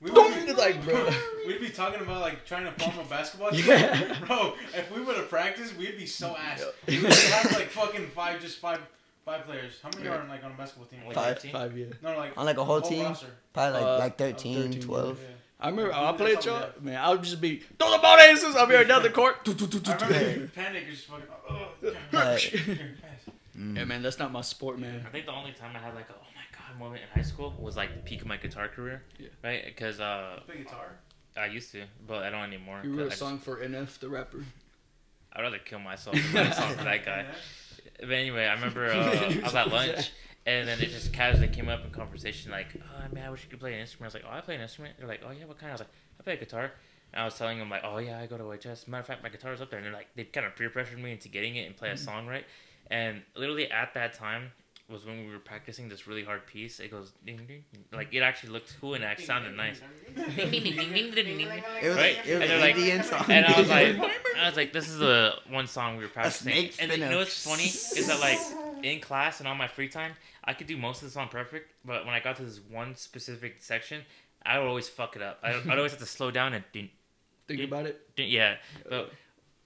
We 0.00 0.10
would 0.10 0.16
Don't 0.16 0.46
be, 0.46 0.52
like, 0.52 0.84
bro. 0.84 1.08
we'd 1.46 1.60
be 1.60 1.70
talking 1.70 2.00
about 2.00 2.20
like 2.20 2.44
trying 2.44 2.64
to 2.66 2.72
form 2.72 2.98
a 2.98 3.08
basketball 3.08 3.50
team. 3.52 3.64
Yeah. 3.66 4.18
Bro, 4.26 4.54
if 4.74 4.90
we 4.94 5.00
would 5.00 5.16
have 5.16 5.30
practiced, 5.30 5.76
we'd 5.76 5.96
be 5.96 6.06
so 6.06 6.36
ass. 6.36 6.62
We 6.86 7.00
would 7.02 7.12
have 7.12 7.52
like 7.52 7.68
fucking 7.68 8.08
five, 8.08 8.40
just 8.40 8.58
five, 8.58 8.80
five 9.24 9.44
players. 9.46 9.78
How 9.82 9.90
many 9.96 10.08
are 10.08 10.20
on 10.20 10.28
like 10.28 10.44
on 10.44 10.50
a 10.52 10.54
basketball 10.54 10.86
team? 10.86 11.00
Like 11.06 11.14
Five. 11.14 11.34
15? 11.40 11.52
Five, 11.52 11.78
yeah. 11.78 11.86
No, 12.02 12.16
like 12.16 12.36
On, 12.36 12.44
like, 12.44 12.58
a 12.58 12.64
whole 12.64 12.80
team? 12.80 13.04
roster. 13.04 13.26
Probably 13.52 13.80
like 13.80 13.82
Uh, 13.88 13.98
like 13.98 14.18
13, 14.18 14.62
13, 14.72 14.80
12. 14.82 15.18
Yeah. 15.20 15.26
I 15.60 15.68
remember 15.70 15.92
I 15.94 16.02
That's 16.12 16.16
played 16.18 16.36
all 16.48 16.60
y'all. 16.60 16.70
Man, 16.80 16.96
I 16.96 17.10
would 17.10 17.22
just 17.22 17.40
be 17.40 17.58
throw 17.78 17.90
the 17.92 17.98
ball 17.98 18.18
aces. 18.18 18.54
I'll 18.56 18.66
be 18.66 18.74
right 18.74 18.86
down 18.86 19.02
the 19.02 19.10
court. 19.10 19.36
I 19.46 19.50
remember 19.50 20.48
panic 20.48 20.84
is 20.90 20.96
just 20.96 21.08
fucking. 21.08 21.26
Oh, 21.48 21.68
Yeah, 23.56 23.84
man, 23.84 24.02
that's 24.02 24.18
not 24.18 24.32
my 24.32 24.40
sport, 24.40 24.78
man. 24.80 25.04
I 25.06 25.10
think 25.10 25.26
the 25.26 25.32
only 25.32 25.52
time 25.52 25.70
I 25.76 25.78
had 25.78 25.94
like 25.94 26.08
a 26.10 26.12
oh 26.14 26.26
my 26.34 26.42
god 26.58 26.78
moment 26.78 27.02
in 27.02 27.08
high 27.16 27.22
school 27.26 27.54
was 27.58 27.76
like 27.76 27.94
the 27.94 28.00
peak 28.02 28.20
of 28.20 28.26
my 28.26 28.36
guitar 28.36 28.66
career. 28.68 29.02
Yeah. 29.18 29.28
Right? 29.44 29.64
Because 29.64 30.00
uh, 30.00 30.40
Play 30.46 30.58
guitar. 30.58 30.86
I 31.36 31.46
used 31.46 31.70
to, 31.72 31.84
but 32.06 32.24
I 32.24 32.30
don't 32.30 32.40
anymore. 32.42 32.80
You 32.82 32.90
'cause 32.90 32.98
wrote 32.98 33.02
I 33.04 33.06
a 33.06 33.10
just- 33.10 33.18
song 33.20 33.38
for 33.38 33.56
NF, 33.58 33.98
the 34.00 34.08
rapper. 34.08 34.44
I'd 35.32 35.42
rather 35.42 35.58
kill 35.58 35.78
myself 35.80 36.14
than 36.16 36.32
write 36.34 36.52
a 36.52 36.54
song 36.54 36.74
for 36.74 36.84
that 36.84 37.04
guy. 37.04 37.26
But 38.00 38.10
anyway, 38.10 38.46
I 38.46 38.54
remember 38.54 38.86
uh, 38.86 38.94
I 38.94 39.40
was 39.42 39.54
at 39.54 39.70
lunch, 39.70 40.12
and 40.46 40.68
then 40.68 40.80
it 40.80 40.90
just 40.90 41.12
casually 41.12 41.48
came 41.48 41.68
up 41.68 41.84
in 41.84 41.90
conversation 41.90 42.50
like, 42.50 42.68
"Oh 42.76 43.14
man, 43.14 43.26
I 43.26 43.30
wish 43.30 43.44
you 43.44 43.50
could 43.50 43.60
play 43.60 43.74
an 43.74 43.80
instrument." 43.80 44.14
I 44.14 44.18
was 44.18 44.24
like, 44.24 44.32
"Oh, 44.32 44.36
I 44.36 44.40
play 44.40 44.56
an 44.56 44.60
instrument." 44.60 44.94
They're 44.98 45.08
like, 45.08 45.22
"Oh 45.26 45.30
yeah, 45.30 45.46
what 45.46 45.58
kind?" 45.58 45.70
I 45.70 45.74
was 45.74 45.80
like, 45.80 45.90
"I 46.20 46.22
play 46.22 46.32
a 46.34 46.36
guitar." 46.36 46.72
And 47.12 47.22
I 47.22 47.24
was 47.24 47.34
telling 47.38 47.58
them 47.58 47.70
like, 47.70 47.82
"Oh 47.84 47.98
yeah, 47.98 48.18
I 48.18 48.26
go 48.26 48.36
to 48.36 48.44
OHS." 48.44 48.88
Matter 48.88 49.00
of 49.00 49.06
fact, 49.06 49.22
my 49.22 49.28
guitar's 49.28 49.60
up 49.60 49.70
there, 49.70 49.78
and 49.78 49.86
they're 49.86 49.92
like, 49.94 50.08
they 50.16 50.24
kind 50.24 50.46
of 50.46 50.56
peer 50.56 50.70
pressured 50.70 50.98
me 50.98 51.12
into 51.12 51.28
getting 51.28 51.56
it 51.56 51.66
and 51.66 51.76
play 51.76 51.90
a 51.90 51.96
song 51.96 52.26
right. 52.26 52.44
And 52.90 53.22
literally 53.34 53.70
at 53.70 53.94
that 53.94 54.14
time 54.14 54.52
was 54.88 55.06
when 55.06 55.26
we 55.26 55.32
were 55.32 55.38
practicing 55.38 55.88
this 55.88 56.06
really 56.06 56.24
hard 56.24 56.46
piece. 56.46 56.78
It 56.78 56.90
goes 56.90 57.12
ding 57.24 57.36
ding, 57.38 57.46
ding. 57.72 57.84
like 57.92 58.12
it 58.12 58.20
actually 58.20 58.50
looked 58.52 58.76
cool 58.80 58.94
and 58.94 59.02
it 59.02 59.06
actually 59.06 59.24
sounded 59.26 59.56
nice. 59.56 59.80
Ding, 60.14 60.50
ding, 60.50 60.62
ding, 60.62 60.74
ding, 60.76 60.92
ding, 60.92 61.14
ding, 61.14 61.38
ding. 61.38 61.62
It 61.82 61.88
was, 61.88 61.96
Right? 61.96 62.18
it 62.26 62.34
was 62.34 62.42
And 62.42 62.50
they're 62.50 62.60
like- 62.60 62.76
Indian 62.76 63.02
song. 63.02 63.24
And 63.28 63.46
I 63.46 63.58
was 63.58 63.68
like, 63.70 63.96
I 64.38 64.46
was 64.46 64.56
like, 64.56 64.72
this 64.74 64.88
is 64.88 64.98
the 64.98 65.34
one 65.48 65.66
song 65.66 65.96
we 65.96 66.04
were 66.04 66.10
practicing. 66.10 66.70
And 66.80 66.92
you 66.92 66.98
know 66.98 67.18
what's 67.18 67.44
funny 67.46 67.64
is 67.64 68.06
that 68.08 68.20
like 68.20 68.38
in 68.84 69.00
class 69.00 69.38
and 69.40 69.48
on 69.48 69.56
my 69.56 69.68
free 69.68 69.88
time, 69.88 70.12
I 70.44 70.52
could 70.52 70.66
do 70.66 70.76
most 70.76 71.00
of 71.02 71.08
the 71.08 71.12
song 71.12 71.28
perfect, 71.28 71.72
but 71.84 72.04
when 72.04 72.14
I 72.14 72.20
got 72.20 72.36
to 72.36 72.44
this 72.44 72.60
one 72.70 72.94
specific 72.96 73.56
section, 73.60 74.02
I 74.44 74.58
would 74.58 74.68
always 74.68 74.88
fuck 74.88 75.16
it 75.16 75.22
up. 75.22 75.38
I, 75.42 75.54
I'd 75.54 75.78
always 75.78 75.92
have 75.92 76.00
to 76.00 76.06
slow 76.06 76.30
down 76.30 76.52
and 76.52 76.62
ding, 76.72 76.90
Think 77.48 77.60
Yeah. 77.60 77.66
about 77.66 77.86
it. 77.86 78.14
ding, 78.16 78.28
yeah. 78.30 78.56
But 78.88 79.10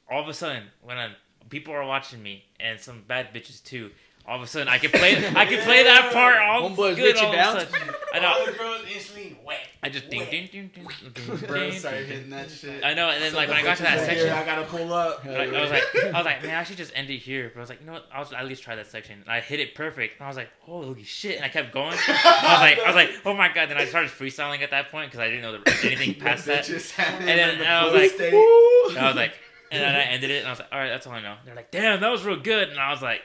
all 0.08 0.22
of 0.22 0.28
a 0.28 0.34
sudden, 0.34 0.64
when 0.82 0.96
I, 0.96 1.10
people 1.48 1.74
are 1.74 1.84
watching 1.84 2.22
me 2.22 2.44
and 2.60 2.78
some 2.78 3.02
bad 3.08 3.34
bitches 3.34 3.62
too. 3.64 3.90
All 4.28 4.36
of 4.36 4.42
a 4.42 4.46
sudden, 4.46 4.68
I 4.68 4.76
could 4.76 4.92
play. 4.92 5.16
I 5.16 5.46
can 5.46 5.62
play 5.64 5.84
that 5.84 6.12
part 6.12 6.36
all 6.42 6.68
Homeboys 6.68 6.96
good. 6.96 7.14
get 7.14 7.20
you 7.22 7.26
all 7.28 7.32
down? 7.32 7.56
Of 7.56 7.62
a 7.62 7.70
sudden. 7.70 7.94
I 8.12 8.18
All 8.18 8.22
know. 8.40 8.52
the 8.52 8.58
girls 8.58 8.82
instantly 8.94 9.38
wet. 9.44 9.58
I 9.82 9.88
just 9.88 10.10
ding 10.10 10.26
ding 10.30 10.48
ding 10.52 10.70
ding 10.74 10.86
ding. 11.14 11.36
Bro 11.46 11.70
ding, 11.70 11.78
started 11.78 12.06
hitting 12.06 12.28
that 12.30 12.50
shit. 12.50 12.84
I 12.84 12.92
know, 12.92 13.08
and 13.08 13.22
then 13.22 13.32
like 13.32 13.48
when 13.48 13.56
I 13.56 13.62
got 13.62 13.78
to 13.78 13.84
that 13.84 14.00
section, 14.04 14.28
I 14.28 14.44
gotta 14.44 14.64
pull 14.64 14.92
up. 14.92 15.24
Like, 15.24 15.52
I 15.54 15.62
was 15.62 15.70
like, 15.70 15.82
I 16.04 16.12
was 16.12 16.26
like, 16.26 16.42
man, 16.42 16.56
I 16.56 16.62
should 16.64 16.76
just 16.76 16.92
end 16.94 17.08
it 17.08 17.18
here. 17.18 17.50
But 17.54 17.60
I 17.60 17.62
was 17.62 17.70
like, 17.70 17.80
you 17.80 17.86
know 17.86 17.92
what? 17.94 18.06
I'll 18.12 18.34
at 18.34 18.46
least 18.46 18.62
try 18.62 18.74
that 18.76 18.88
section. 18.88 19.18
And 19.20 19.30
I 19.30 19.40
hit 19.40 19.60
it 19.60 19.74
perfect. 19.74 20.18
And 20.18 20.24
I 20.26 20.28
was 20.28 20.36
like, 20.36 20.50
holy 20.60 21.04
shit! 21.04 21.36
And 21.36 21.44
I 21.44 21.48
kept 21.48 21.72
going. 21.72 21.94
I 22.08 22.52
was 22.52 22.60
like, 22.60 22.78
I 22.80 22.86
was 22.86 22.96
like, 22.96 23.10
oh 23.24 23.32
my 23.34 23.48
god! 23.48 23.70
Then 23.70 23.78
I 23.78 23.86
started 23.86 24.10
freestyling 24.10 24.60
at 24.62 24.70
that 24.72 24.90
point 24.90 25.10
because 25.10 25.20
I 25.20 25.28
didn't 25.28 25.40
know 25.42 25.52
there 25.52 25.62
was 25.64 25.84
anything 25.84 26.14
past 26.16 26.44
that. 26.46 26.68
and 26.68 27.28
And 27.30 27.38
then 27.60 27.66
I 27.66 27.84
was 27.86 27.94
like, 27.94 28.20
and 28.20 28.98
I 28.98 29.06
was 29.06 29.16
like, 29.16 29.32
and 29.70 29.82
then 29.82 29.94
I 29.94 30.02
ended 30.02 30.30
it, 30.30 30.38
and 30.40 30.48
I 30.48 30.50
was 30.50 30.58
like, 30.58 30.68
all 30.72 30.78
right, 30.78 30.88
that's 30.88 31.06
all 31.06 31.14
I 31.14 31.22
know. 31.22 31.36
They're 31.46 31.54
like, 31.54 31.70
damn, 31.70 32.00
that 32.00 32.10
was 32.10 32.24
real 32.24 32.40
good. 32.40 32.68
And 32.68 32.78
I 32.80 32.90
was 32.90 33.00
like, 33.00 33.22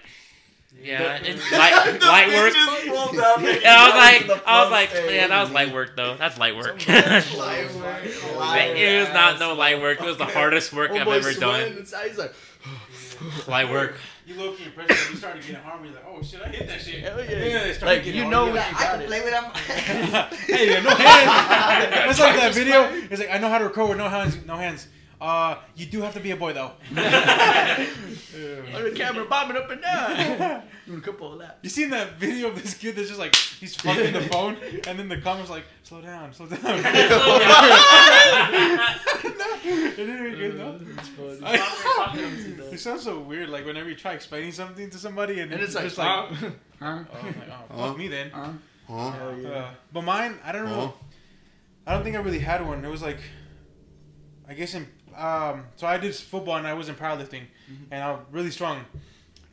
yeah, 0.81 1.17
it's 1.21 1.51
light, 1.51 2.01
light 2.01 2.27
work. 2.29 2.53
And 3.13 3.65
I 3.65 3.87
was 3.87 4.29
like, 4.29 4.47
I 4.47 4.61
was 4.63 4.71
like, 4.71 4.89
yeah, 5.11 5.27
that 5.27 5.41
was 5.41 5.51
light 5.51 5.73
work 5.73 5.95
though. 5.95 6.15
That's 6.17 6.37
light 6.37 6.55
work. 6.55 6.85
light 6.87 7.35
work. 7.75 8.03
it 8.77 8.99
was 8.99 9.13
not 9.13 9.39
no 9.39 9.53
light 9.53 9.81
work. 9.81 9.99
It 10.01 10.05
was 10.05 10.17
the 10.17 10.25
hardest 10.25 10.73
work 10.73 10.91
I've 10.91 11.07
ever 11.07 11.33
done. 11.33 11.77
Inside. 11.77 12.17
Like, 12.17 12.33
Light 13.47 13.69
work. 13.71 13.95
You 14.25 14.35
low 14.35 14.53
key 14.53 14.65
impressed 14.65 14.89
when 14.89 15.11
you 15.11 15.17
started 15.17 15.41
getting 15.41 15.57
harmed. 15.57 15.85
You're 15.85 15.95
like, 15.95 16.05
oh 16.07 16.21
shit, 16.23 16.41
I 16.41 16.47
hit 16.49 16.67
that 16.67 16.81
shit. 16.81 17.03
Hell 17.03 17.19
yeah. 17.19 17.29
they 17.73 17.79
Like, 17.79 18.05
you 18.05 18.23
on 18.23 18.29
know 18.29 18.45
you. 18.47 18.53
when 18.53 18.61
I 18.61 18.71
can 18.71 19.01
it. 19.01 19.07
play 19.07 19.21
with 19.21 19.31
them. 19.31 19.43
hey, 19.53 20.71
yeah, 20.71 20.81
no 20.81 20.89
hands. 20.89 22.09
It's 22.11 22.19
like 22.19 22.35
that 22.37 22.53
video. 22.53 22.89
It's 23.09 23.19
like 23.19 23.29
I 23.31 23.37
know 23.37 23.49
how 23.49 23.57
to 23.59 23.65
record 23.65 23.89
with 23.89 23.97
no 23.97 24.09
hands. 24.09 24.37
No 24.45 24.55
hands. 24.55 24.87
Uh, 25.23 25.57
you 25.77 25.85
do 25.85 26.01
have 26.01 26.13
to 26.13 26.19
be 26.19 26.31
a 26.31 26.35
boy 26.35 26.51
though. 26.51 26.73
On 26.91 26.95
the 26.97 28.91
camera, 28.93 29.23
bobbing 29.23 29.55
up 29.55 29.69
and 29.69 29.81
down. 29.81 30.63
Doing 30.85 30.99
a 30.99 31.01
couple 31.01 31.31
of 31.31 31.39
laps. 31.39 31.59
You 31.61 31.69
seen 31.69 31.91
that 31.91 32.15
video 32.19 32.49
of 32.49 32.61
this 32.61 32.73
kid 32.73 32.97
that's 32.97 33.07
just 33.07 33.21
like 33.21 33.33
he's 33.33 33.73
fucking 33.77 34.11
the 34.11 34.19
phone, 34.23 34.57
and 34.85 34.99
then 34.99 35.07
the 35.07 35.21
comments 35.21 35.49
like, 35.49 35.63
slow 35.83 36.01
down, 36.01 36.33
slow 36.33 36.47
down. 36.47 36.59
it 36.61 36.83
didn't 39.95 40.27
even 40.27 40.35
good 40.37 40.59
though. 40.59 40.77
It's. 41.29 42.73
It 42.73 42.79
sounds 42.81 43.03
so 43.03 43.21
weird. 43.21 43.47
Like 43.47 43.65
whenever 43.65 43.87
you 43.87 43.95
try 43.95 44.11
explaining 44.11 44.51
something 44.51 44.89
to 44.89 44.97
somebody, 44.97 45.39
and, 45.39 45.53
And 45.53 45.61
it's 45.61 45.73
like, 45.73 45.85
just 45.85 45.99
like, 45.99 46.07
huh? 46.07 46.25
oh, 46.31 46.51
Huh? 46.81 47.03
Like, 47.13 47.49
oh, 47.71 47.77
fuck 47.77 47.97
me 47.97 48.09
then. 48.09 48.29
Huh? 48.31 48.51
Huh? 48.89 49.11
Hell 49.11 49.37
yeah. 49.39 49.49
Uh, 49.49 49.69
but 49.93 50.01
mine, 50.01 50.37
I 50.43 50.51
don't 50.51 50.65
know. 50.65 50.95
I 51.87 51.93
don't 51.93 52.03
think 52.03 52.17
I 52.17 52.19
really 52.19 52.39
had 52.39 52.67
one. 52.67 52.83
It 52.83 52.89
was 52.89 53.01
like, 53.01 53.19
I 54.49 54.53
guess 54.53 54.73
in 54.73 54.85
um, 55.17 55.65
so 55.75 55.87
I 55.87 55.97
did 55.97 56.15
football 56.15 56.57
and 56.57 56.67
I 56.67 56.73
was 56.73 56.89
in 56.89 56.95
powerlifting, 56.95 57.43
and 57.91 58.03
I 58.03 58.11
was 58.11 58.21
really 58.31 58.51
strong, 58.51 58.85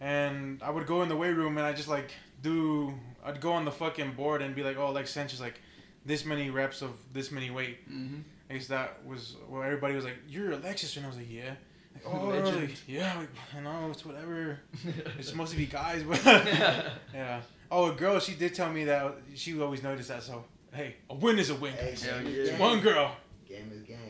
and 0.01 0.62
I 0.62 0.70
would 0.70 0.87
go 0.87 1.03
in 1.03 1.09
the 1.09 1.16
weight 1.16 1.32
room 1.32 1.59
and 1.59 1.66
I 1.66 1.73
just 1.73 1.89
like 1.89 2.12
do. 2.43 2.95
I'd 3.24 3.41
go 3.41 3.53
on 3.53 3.65
the 3.65 3.70
fucking 3.70 4.12
board 4.12 4.41
and 4.41 4.55
be 4.55 4.62
like, 4.62 4.78
oh, 4.78 4.91
like 4.93 5.07
Sanchez, 5.07 5.41
like 5.41 5.61
this 6.07 6.24
many 6.24 6.51
reps 6.51 6.82
of 6.82 6.93
this 7.12 7.31
many 7.31 7.51
weight. 7.51 7.89
Mm-hmm. 7.91 8.20
I 8.49 8.55
guess 8.55 8.66
that 8.69 9.05
was 9.07 9.37
well. 9.49 9.62
Everybody 9.62 9.95
was 9.95 10.05
like, 10.05 10.16
"You're 10.28 10.53
Alexis," 10.53 10.97
and 10.97 11.07
I 11.07 11.09
was 11.09 11.19
like, 11.19 11.31
"Yeah." 11.31 11.55
Like, 11.95 12.05
oh, 12.07 12.27
Legend. 12.28 12.57
really? 12.57 12.74
yeah. 12.87 13.19
Like, 13.19 13.28
I 13.57 13.61
know 13.61 13.91
it's 13.91 14.05
whatever. 14.05 14.59
It's 15.19 15.28
supposed 15.28 15.53
to 15.53 15.59
be 15.59 15.66
guys, 15.66 16.03
but 16.03 16.24
yeah. 17.15 17.43
Oh, 17.70 17.91
a 17.91 17.95
girl. 17.95 18.19
She 18.19 18.35
did 18.35 18.55
tell 18.55 18.70
me 18.70 18.85
that 18.85 19.15
she 19.35 19.61
always 19.61 19.82
noticed 19.82 20.09
that. 20.09 20.23
So 20.23 20.45
hey, 20.73 20.97
a 21.09 21.15
win 21.15 21.39
is 21.39 21.51
a 21.51 21.55
win. 21.55 21.73
Hey, 21.74 21.91
guys. 21.91 22.07
Yeah. 22.07 22.20
It's 22.24 22.59
one 22.59 22.81
girl. 22.81 23.16
Game 23.49 23.70
is 23.73 23.82
game. 23.82 24.10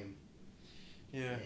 Yeah. 1.13 1.37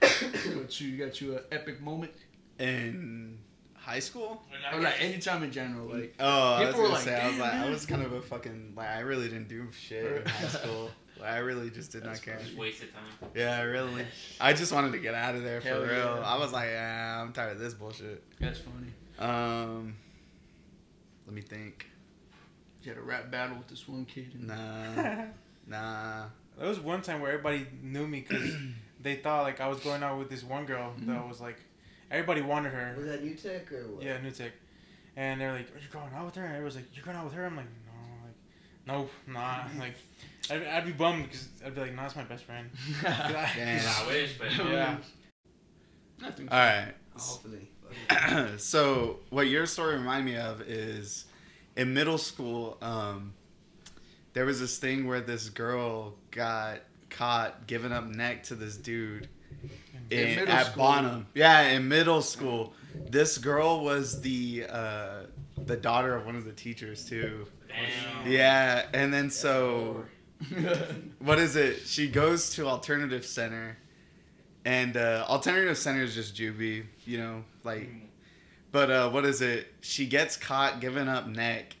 Got 0.00 0.80
you, 0.80 0.88
you 0.88 1.04
got 1.04 1.20
you 1.20 1.36
an 1.36 1.42
epic 1.52 1.80
moment. 1.80 2.12
In 2.58 3.38
high 3.74 3.98
school? 3.98 4.42
Or 4.72 4.80
like 4.80 5.02
anytime 5.02 5.42
in 5.42 5.50
general, 5.50 5.86
like 5.86 6.14
Oh, 6.20 6.54
I 6.54 6.60
was 6.60 6.68
People 6.68 6.82
gonna 6.82 6.94
like, 6.94 7.02
say, 7.04 7.20
I 7.20 7.26
was 7.26 7.36
"Damn, 7.36 7.40
like, 7.40 7.52
I 7.54 7.70
was 7.70 7.86
kind 7.86 8.02
of 8.02 8.12
a 8.12 8.22
fucking 8.32 8.74
like, 8.76 8.88
I 8.88 9.00
really 9.00 9.28
didn't 9.28 9.48
do 9.48 9.66
shit 9.72 10.22
in 10.22 10.26
high 10.26 10.48
school. 10.48 10.90
Like, 11.18 11.30
I 11.30 11.38
really 11.38 11.70
just 11.70 11.92
did 11.92 12.04
not 12.04 12.20
care. 12.22 12.38
Just 12.42 12.56
wasted 12.56 12.88
time. 12.92 13.30
Yeah, 13.34 13.58
I 13.58 13.62
really. 13.62 14.06
I 14.40 14.52
just 14.52 14.72
wanted 14.72 14.92
to 14.92 14.98
get 14.98 15.14
out 15.14 15.34
of 15.34 15.42
there 15.42 15.60
for 15.60 15.80
real. 15.80 15.88
yeah. 15.88 16.22
I 16.24 16.38
was 16.38 16.52
like, 16.52 16.68
yeah, 16.70 17.20
I'm 17.22 17.32
tired 17.32 17.52
of 17.52 17.58
this 17.58 17.74
bullshit. 17.74 18.22
that's 18.38 18.60
funny. 18.60 18.92
Um, 19.18 19.96
let 21.26 21.34
me 21.34 21.42
think. 21.42 21.86
You 22.82 22.92
had 22.92 22.98
a 22.98 23.02
rap 23.02 23.30
battle 23.30 23.58
with 23.58 23.68
this 23.68 23.86
one 23.86 24.06
kid. 24.06 24.32
Nah, 24.42 25.24
nah. 25.66 26.24
There 26.60 26.68
was 26.68 26.78
one 26.78 27.00
time 27.00 27.22
where 27.22 27.32
everybody 27.32 27.66
knew 27.82 28.06
me 28.06 28.20
because 28.20 28.54
they 29.00 29.16
thought 29.16 29.44
like 29.44 29.62
I 29.62 29.68
was 29.68 29.80
going 29.80 30.02
out 30.02 30.18
with 30.18 30.28
this 30.28 30.44
one 30.44 30.66
girl 30.66 30.92
that 31.06 31.26
was 31.26 31.40
like, 31.40 31.56
everybody 32.10 32.42
wanted 32.42 32.72
her. 32.72 32.94
Was 32.98 33.06
that 33.06 33.24
New 33.24 33.34
Tech 33.34 33.72
or 33.72 33.86
what? 33.86 34.04
Yeah, 34.04 34.20
New 34.20 34.30
Tech. 34.30 34.52
And 35.16 35.40
they're 35.40 35.52
like, 35.52 35.74
"Are 35.74 35.78
you 35.78 35.88
going 35.90 36.12
out 36.14 36.26
with 36.26 36.34
her?" 36.34 36.44
And 36.44 36.52
everyone's 36.52 36.76
like, 36.76 36.84
"You're 36.94 37.04
going 37.04 37.16
out 37.16 37.24
with 37.24 37.32
her?" 37.32 37.46
I'm 37.46 37.56
like, 37.56 37.66
"No, 38.86 38.94
like, 38.94 39.06
no, 39.26 39.32
nah." 39.32 39.64
Like, 39.78 39.94
I'd, 40.50 40.66
I'd 40.66 40.84
be 40.84 40.92
bummed 40.92 41.24
because 41.24 41.48
I'd 41.64 41.74
be 41.74 41.80
like, 41.80 41.94
"Nah, 41.94 42.04
it's 42.04 42.14
my 42.16 42.24
best 42.24 42.44
friend." 42.44 42.68
Damn. 43.02 43.80
I 44.04 44.06
wish, 44.06 44.38
but 44.38 44.54
yeah. 44.58 44.98
Nothing. 46.20 46.48
All 46.50 46.58
right. 46.58 46.94
Hopefully. 47.16 47.70
so 48.58 49.20
what 49.30 49.48
your 49.48 49.66
story 49.66 49.96
reminded 49.96 50.32
me 50.32 50.38
of 50.38 50.60
is 50.60 51.24
in 51.74 51.92
middle 51.94 52.18
school 52.18 52.76
um, 52.82 53.32
there 54.32 54.44
was 54.44 54.60
this 54.60 54.78
thing 54.78 55.06
where 55.06 55.20
this 55.20 55.48
girl 55.48 56.14
got 56.30 56.80
caught 57.08 57.66
giving 57.66 57.92
up 57.92 58.06
neck 58.06 58.44
to 58.44 58.54
this 58.54 58.76
dude 58.76 59.28
In 60.10 60.38
in, 60.38 60.48
at 60.48 60.66
school? 60.66 60.84
Bonham. 60.84 61.26
Yeah, 61.34 61.62
in 61.62 61.88
middle 61.88 62.22
school. 62.22 62.72
This 63.08 63.38
girl 63.38 63.84
was 63.84 64.20
the 64.20 64.66
uh, 64.68 65.22
the 65.66 65.76
daughter 65.76 66.14
of 66.14 66.26
one 66.26 66.36
of 66.36 66.44
the 66.44 66.52
teachers 66.52 67.04
too. 67.04 67.46
damn. 67.68 68.30
Yeah, 68.30 68.86
and 68.92 69.12
then 69.12 69.30
so 69.30 70.04
what 71.18 71.38
is 71.38 71.56
it? 71.56 71.80
She 71.86 72.08
goes 72.08 72.50
to 72.54 72.66
alternative 72.66 73.24
center, 73.26 73.76
and 74.64 74.96
uh, 74.96 75.24
alternative 75.28 75.76
center 75.78 76.02
is 76.02 76.14
just 76.14 76.34
juvie, 76.36 76.84
you 77.04 77.18
know, 77.18 77.44
like. 77.64 77.88
But 78.72 78.90
uh, 78.90 79.10
what 79.10 79.24
is 79.24 79.42
it? 79.42 79.66
She 79.80 80.06
gets 80.06 80.36
caught 80.36 80.80
giving 80.80 81.08
up 81.08 81.26
neck 81.26 81.74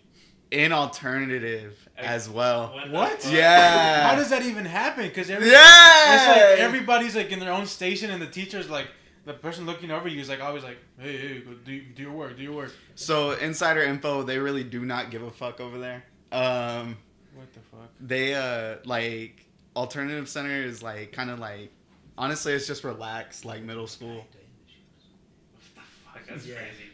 in 0.50 0.72
alternative 0.72 1.88
as 2.02 2.28
well. 2.28 2.74
the 2.84 2.90
What? 2.90 3.26
Yeah. 3.30 4.08
How 4.08 4.16
does 4.16 4.30
that 4.30 4.42
even 4.42 4.64
happen? 4.64 5.04
Because 5.08 5.30
every, 5.30 5.50
Yeah. 5.50 6.14
it's 6.14 6.26
like 6.28 6.58
everybody's 6.60 7.14
like 7.16 7.30
in 7.30 7.38
their 7.40 7.52
own 7.52 7.66
station, 7.66 8.10
and 8.10 8.20
the 8.20 8.26
teacher's 8.26 8.68
like 8.70 8.88
the 9.26 9.34
person 9.34 9.66
looking 9.66 9.90
over 9.90 10.08
you 10.08 10.20
is 10.20 10.28
like 10.28 10.40
always 10.40 10.62
like, 10.64 10.78
"Hey, 10.98 11.16
hey, 11.16 11.40
go 11.40 11.52
do, 11.54 11.80
do 11.82 12.02
your 12.02 12.12
work, 12.12 12.36
do 12.36 12.42
your 12.42 12.52
work." 12.54 12.72
So 12.94 13.32
insider 13.32 13.82
info, 13.82 14.22
they 14.22 14.38
really 14.38 14.64
do 14.64 14.84
not 14.84 15.10
give 15.10 15.22
a 15.22 15.30
fuck 15.30 15.60
over 15.60 15.78
there. 15.78 16.04
Um, 16.32 16.96
What 17.34 17.52
the 17.52 17.60
fuck? 17.60 17.90
they 18.00 18.34
uh 18.34 18.76
like 18.84 19.44
alternative 19.76 20.28
center 20.28 20.62
is 20.62 20.82
like 20.82 21.12
kind 21.12 21.30
of 21.30 21.38
like 21.38 21.70
honestly 22.18 22.52
it's 22.54 22.66
just 22.66 22.82
relaxed 22.84 23.44
like 23.44 23.62
middle 23.62 23.86
school. 23.86 24.26
Fuck, 26.12 26.26
that's 26.28 26.46
Yeah. 26.46 26.56
crazy. 26.56 26.89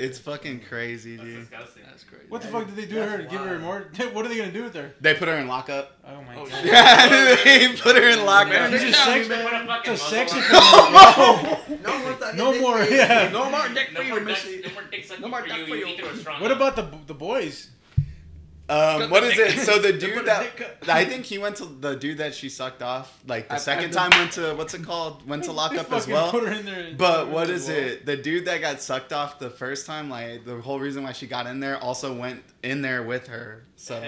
It's 0.00 0.18
fucking 0.18 0.60
crazy, 0.68 1.16
That's 1.16 1.28
dude. 1.28 1.40
disgusting. 1.50 1.82
That's 1.88 2.04
crazy. 2.04 2.24
What 2.28 2.40
the 2.42 2.48
fuck 2.48 2.66
did 2.66 2.76
they 2.76 2.86
do 2.86 2.94
to 2.96 3.06
her 3.06 3.18
to 3.18 3.24
give 3.24 3.40
her 3.40 3.58
more? 3.58 3.80
what 4.12 4.24
are 4.24 4.28
they 4.28 4.38
gonna 4.38 4.50
do 4.52 4.64
with 4.64 4.74
her? 4.74 4.92
They 5.00 5.14
put 5.14 5.28
her 5.28 5.34
in 5.34 5.46
lockup. 5.46 5.92
Oh 6.06 6.22
my 6.22 6.36
Oh, 6.36 6.46
god. 6.46 6.54
shit. 6.54 6.64
Yeah, 6.66 7.36
they 7.44 7.68
put 7.76 7.96
her 7.96 8.08
in 8.08 8.16
Man, 8.18 8.26
lockup. 8.26 8.70
She's 8.70 8.80
they 8.80 8.88
a 8.88 8.92
got 8.92 9.06
sex, 9.06 9.28
me, 9.28 9.36
Put 9.36 9.52
a 9.52 9.92
it's 9.92 10.02
a 10.02 10.04
sex 10.06 10.32
on 10.32 10.40
her. 10.40 10.56
offender. 10.56 11.82
No 11.82 11.98
more 11.98 12.12
fucking 12.14 12.36
No 12.38 12.52
dick 12.52 12.60
more, 12.62 12.78
for 12.84 12.90
you. 12.90 12.96
yeah. 12.96 13.28
No 13.32 13.50
more 13.50 13.68
dick 13.68 13.92
No 13.92 14.00
for 14.00 14.08
more 14.08 14.18
you, 14.20 14.24
Missy. 14.24 14.62
no 14.66 14.72
more 14.72 14.82
dick 14.90 15.04
sucking 15.04 15.22
No 15.22 15.28
more 15.28 15.42
for 15.42 15.48
duck 15.48 15.58
you. 15.58 15.64
for 15.66 15.70
You 15.76 15.86
you. 15.86 15.94
either 15.94 16.08
a 16.10 16.16
strong 16.16 16.40
What 16.40 16.50
about 16.52 16.76
the 16.76 16.88
the 17.06 17.14
boys? 17.14 17.68
Um, 18.70 19.10
what 19.10 19.24
is 19.24 19.38
it? 19.38 19.58
So 19.66 19.78
the 19.78 19.92
dude 19.92 20.26
that. 20.26 20.46
I 20.88 21.04
think 21.04 21.24
he 21.24 21.38
went 21.38 21.56
to 21.56 21.64
the 21.66 21.96
dude 21.96 22.18
that 22.18 22.34
she 22.34 22.48
sucked 22.48 22.82
off. 22.82 23.20
Like 23.26 23.48
the 23.48 23.54
I- 23.54 23.58
second 23.58 23.86
I've 23.96 24.10
time 24.10 24.18
went 24.20 24.32
to 24.32 24.54
what's 24.54 24.74
it 24.74 24.84
called? 24.84 25.28
Went 25.28 25.44
to 25.44 25.52
lock 25.60 25.74
up 25.76 25.92
as 25.92 26.06
well. 26.06 26.30
Put 26.30 26.46
her 26.48 26.54
in 26.54 26.64
there. 26.64 26.94
But 26.96 27.28
what 27.28 27.50
is 27.50 27.68
as 27.68 27.76
it? 27.76 28.06
The 28.06 28.16
dude 28.16 28.44
that 28.46 28.60
got 28.60 28.80
sucked 28.80 29.12
off 29.12 29.38
the 29.38 29.50
first 29.50 29.86
time, 29.86 30.08
like 30.08 30.44
the 30.44 30.60
whole 30.60 30.78
reason 30.78 31.02
why 31.02 31.12
she 31.12 31.26
got 31.26 31.46
in 31.46 31.60
there, 31.60 31.78
also 31.78 32.14
went 32.14 32.42
in 32.62 32.80
there 32.82 33.02
with 33.02 33.26
her. 33.26 33.64
So 33.76 34.02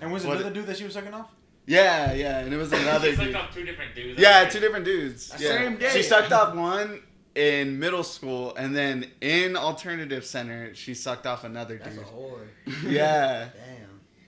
And 0.00 0.12
was 0.12 0.24
it 0.24 0.28
What- 0.28 0.36
another 0.38 0.54
dude 0.54 0.66
that 0.66 0.76
she 0.76 0.84
was 0.84 0.92
sucking 0.94 1.14
off? 1.14 1.30
yeah, 1.66 2.12
yeah, 2.12 2.40
and 2.40 2.52
it 2.52 2.58
was 2.58 2.72
another 2.74 3.08
She 3.10 3.16
sucked 3.16 3.26
dude. 3.28 3.36
off 3.36 3.54
two 3.54 3.64
different 3.64 3.94
dudes. 3.94 4.20
Yeah, 4.20 4.44
two 4.48 4.60
different 4.60 4.84
dudes. 4.84 5.32
Yeah. 5.38 5.48
same 5.48 5.76
day. 5.78 5.90
She 5.90 6.02
sucked 6.02 6.30
off 6.32 6.54
one 6.54 7.00
in 7.34 7.78
middle 7.80 8.04
school, 8.04 8.54
and 8.54 8.76
then 8.76 9.10
in 9.20 9.56
alternative 9.56 10.24
center, 10.24 10.72
she 10.74 10.94
sucked 10.94 11.26
off 11.26 11.42
another 11.42 11.78
That's 11.78 11.96
a 11.96 12.00
dude. 12.00 12.06
whore. 12.08 12.46
Yeah, 12.86 13.48
Damn. 13.54 13.63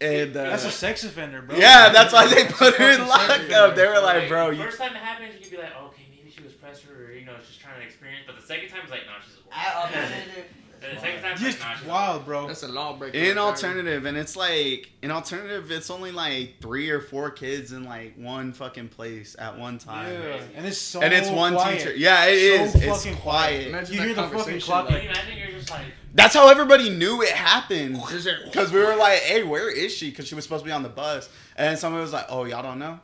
And 0.00 0.36
uh, 0.36 0.42
That's 0.50 0.64
a 0.64 0.70
sex 0.70 1.04
offender, 1.04 1.42
bro. 1.42 1.56
yeah, 1.56 1.88
that's 1.90 2.12
why 2.12 2.26
they 2.32 2.44
put 2.46 2.74
her 2.76 2.90
in 2.90 3.06
lockup. 3.06 3.74
They 3.76 3.86
were 3.86 4.00
like, 4.00 4.28
bro, 4.28 4.50
you 4.50 4.62
First 4.64 4.78
time 4.78 4.92
it 4.92 4.96
happens, 4.98 5.34
you 5.34 5.40
could 5.40 5.50
be 5.50 5.56
like, 5.58 5.76
okay, 5.84 6.02
maybe 6.10 6.30
she 6.30 6.42
was 6.42 6.52
pressure, 6.52 7.06
or 7.08 7.12
you 7.12 7.24
know, 7.24 7.34
she's 7.46 7.56
trying 7.58 7.80
to 7.80 7.86
experience. 7.86 8.24
But 8.26 8.36
the 8.36 8.42
second 8.46 8.68
time, 8.68 8.80
it's 8.82 8.90
like, 8.90 9.02
no, 9.06 9.12
she's 9.24 9.34
a 9.34 9.38
whore. 9.38 9.52
I 9.52 9.82
alternative. 9.82 10.44
The 10.78 11.00
second 11.00 11.22
time, 11.22 11.32
it's 11.32 11.40
Just 11.40 11.58
like, 11.60 11.68
nah, 11.70 11.74
she's 11.78 11.86
a 11.86 11.90
wild, 11.90 12.24
bro. 12.26 12.46
That's 12.46 12.62
a 12.62 12.68
lawbreaker. 12.68 13.16
in 13.16 13.38
alternative 13.38 14.04
and 14.04 14.16
it's 14.16 14.36
like 14.36 14.90
in 15.02 15.10
alternative 15.10 15.70
it's 15.72 15.88
only 15.90 16.12
like 16.12 16.56
three 16.60 16.90
or 16.90 17.00
four 17.00 17.30
kids 17.30 17.72
in 17.72 17.84
like 17.84 18.14
one 18.16 18.52
fucking 18.52 18.88
place 18.90 19.34
at 19.38 19.58
one 19.58 19.78
time 19.78 20.12
Yeah, 20.12 20.38
and 20.54 20.66
it's 20.66 20.76
so 20.78 21.00
and 21.00 21.14
it's 21.14 21.30
one 21.30 21.54
quiet. 21.54 21.78
teacher 21.78 21.94
yeah 21.96 22.26
it 22.26 22.58
So 22.58 22.64
is 22.64 22.74
it's 22.84 22.86
fucking 23.02 23.16
quiet 23.20 23.90
You 23.90 24.00
hear 24.02 24.08
the 24.10 24.14
fucking 24.16 24.30
conversation, 24.36 24.60
clock, 24.60 24.90
like, 24.90 25.02
you 25.04 25.08
imagine 25.08 25.38
you're 25.38 25.45
just 25.66 25.78
like, 25.78 25.92
that's 26.14 26.34
how 26.34 26.48
everybody 26.48 26.90
knew 26.90 27.22
it 27.22 27.30
happened 27.30 27.94
because 27.94 28.72
we 28.72 28.78
were 28.80 28.96
like 28.96 29.18
hey 29.20 29.42
where 29.42 29.68
is 29.70 29.92
she 29.94 30.10
because 30.10 30.26
she 30.26 30.34
was 30.34 30.44
supposed 30.44 30.64
to 30.64 30.68
be 30.68 30.72
on 30.72 30.82
the 30.82 30.88
bus 30.88 31.28
and 31.56 31.68
then 31.68 31.76
somebody 31.76 32.02
was 32.02 32.12
like 32.12 32.26
oh 32.28 32.44
y'all 32.44 32.62
don't 32.62 32.78
know 32.78 32.98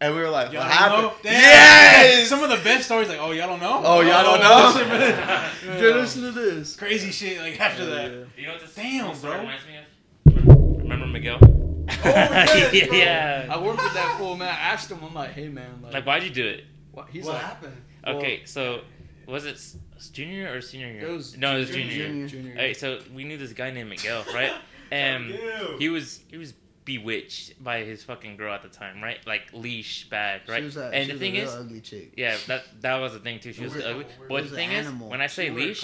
and 0.00 0.14
we 0.14 0.20
were 0.20 0.28
like 0.30 0.52
Y'all 0.52 0.62
what 0.62 0.68
don't 0.68 0.72
happened 0.76 1.02
know? 1.24 1.30
Yes 1.30 2.28
Some 2.28 2.42
of 2.42 2.50
the 2.50 2.56
best 2.62 2.84
stories, 2.84 3.08
like, 3.08 3.18
oh, 3.18 3.30
y'all 3.32 3.46
don't 3.46 3.60
know? 3.60 3.80
Oh, 3.82 4.00
y'all 4.00 4.22
don't 4.22 4.40
oh, 4.42 4.74
know? 4.76 5.50
shit, 5.72 5.80
Dude, 5.80 5.96
listen 5.96 6.22
to 6.22 6.32
this. 6.32 6.76
Crazy 6.76 7.10
shit, 7.10 7.38
like, 7.40 7.58
after 7.58 7.86
that. 7.86 8.26
you 8.36 8.46
know 8.46 8.52
what 8.52 8.60
this 8.60 8.74
Damn, 8.74 9.06
whole 9.06 9.14
bro. 9.14 9.38
reminds 9.40 9.62
me 9.66 9.78
of? 9.78 10.82
Remember 10.82 11.06
Miguel? 11.06 11.38
Oh, 11.42 11.86
yes, 12.04 12.88
bro. 12.88 12.98
yeah. 12.98 13.46
I 13.48 13.58
worked 13.58 13.82
with 13.82 13.94
that 13.94 14.18
fool, 14.18 14.36
man. 14.36 14.48
I 14.48 14.58
asked 14.58 14.90
him, 14.90 14.98
I'm 15.02 15.14
like, 15.14 15.30
hey, 15.30 15.48
man. 15.48 15.80
Like, 15.82 15.94
Like, 15.94 16.06
why'd 16.06 16.22
you 16.24 16.30
do 16.30 16.46
it? 16.46 16.64
what? 16.92 17.08
He's 17.10 17.24
What 17.24 17.34
like, 17.34 17.42
happened? 17.44 17.76
Okay, 18.06 18.44
so 18.44 18.80
was 19.26 19.44
it 19.44 19.60
junior 20.12 20.52
or 20.54 20.60
senior 20.60 20.88
year? 20.92 21.06
It 21.06 21.12
was 21.12 21.36
no, 21.36 21.56
it 21.56 21.60
was 21.60 21.70
junior, 21.70 22.06
junior. 22.08 22.28
junior. 22.28 22.54
Hey, 22.54 22.72
so 22.74 23.00
we 23.14 23.24
knew 23.24 23.36
this 23.36 23.52
guy 23.52 23.70
named 23.70 23.90
Miguel, 23.90 24.24
right? 24.34 24.52
And 24.92 25.36
he 25.80 25.88
was 25.88 26.20
he 26.28 26.36
was 26.38 26.54
bewitched 26.84 27.62
by 27.62 27.80
his 27.82 28.04
fucking 28.04 28.36
girl 28.36 28.54
at 28.54 28.62
the 28.62 28.68
time, 28.68 29.02
right? 29.02 29.18
Like 29.26 29.42
leash 29.52 30.08
bad, 30.08 30.42
right? 30.48 30.58
She 30.60 30.64
was 30.66 30.76
a, 30.76 30.84
and 30.94 31.06
she 31.06 31.06
the 31.08 31.12
was 31.14 31.20
thing 31.20 31.34
is, 31.34 31.54
ugly 31.54 31.80
chick. 31.80 32.12
yeah, 32.16 32.36
that 32.46 32.62
that 32.82 32.96
was 32.98 33.12
the 33.12 33.18
thing 33.18 33.40
too. 33.40 33.52
She 33.52 33.64
was 33.64 33.72
It 33.74 33.78
was 33.78 33.84
a- 33.84 33.90
ugly. 33.90 34.06
But 34.28 34.44
the 34.48 34.54
thing 34.54 34.70
is, 34.70 34.86
animal. 34.86 35.08
when 35.08 35.20
I 35.20 35.26
say 35.26 35.46
She 35.46 35.50
wore 35.50 35.60
a 35.60 35.64
leash, 35.64 35.82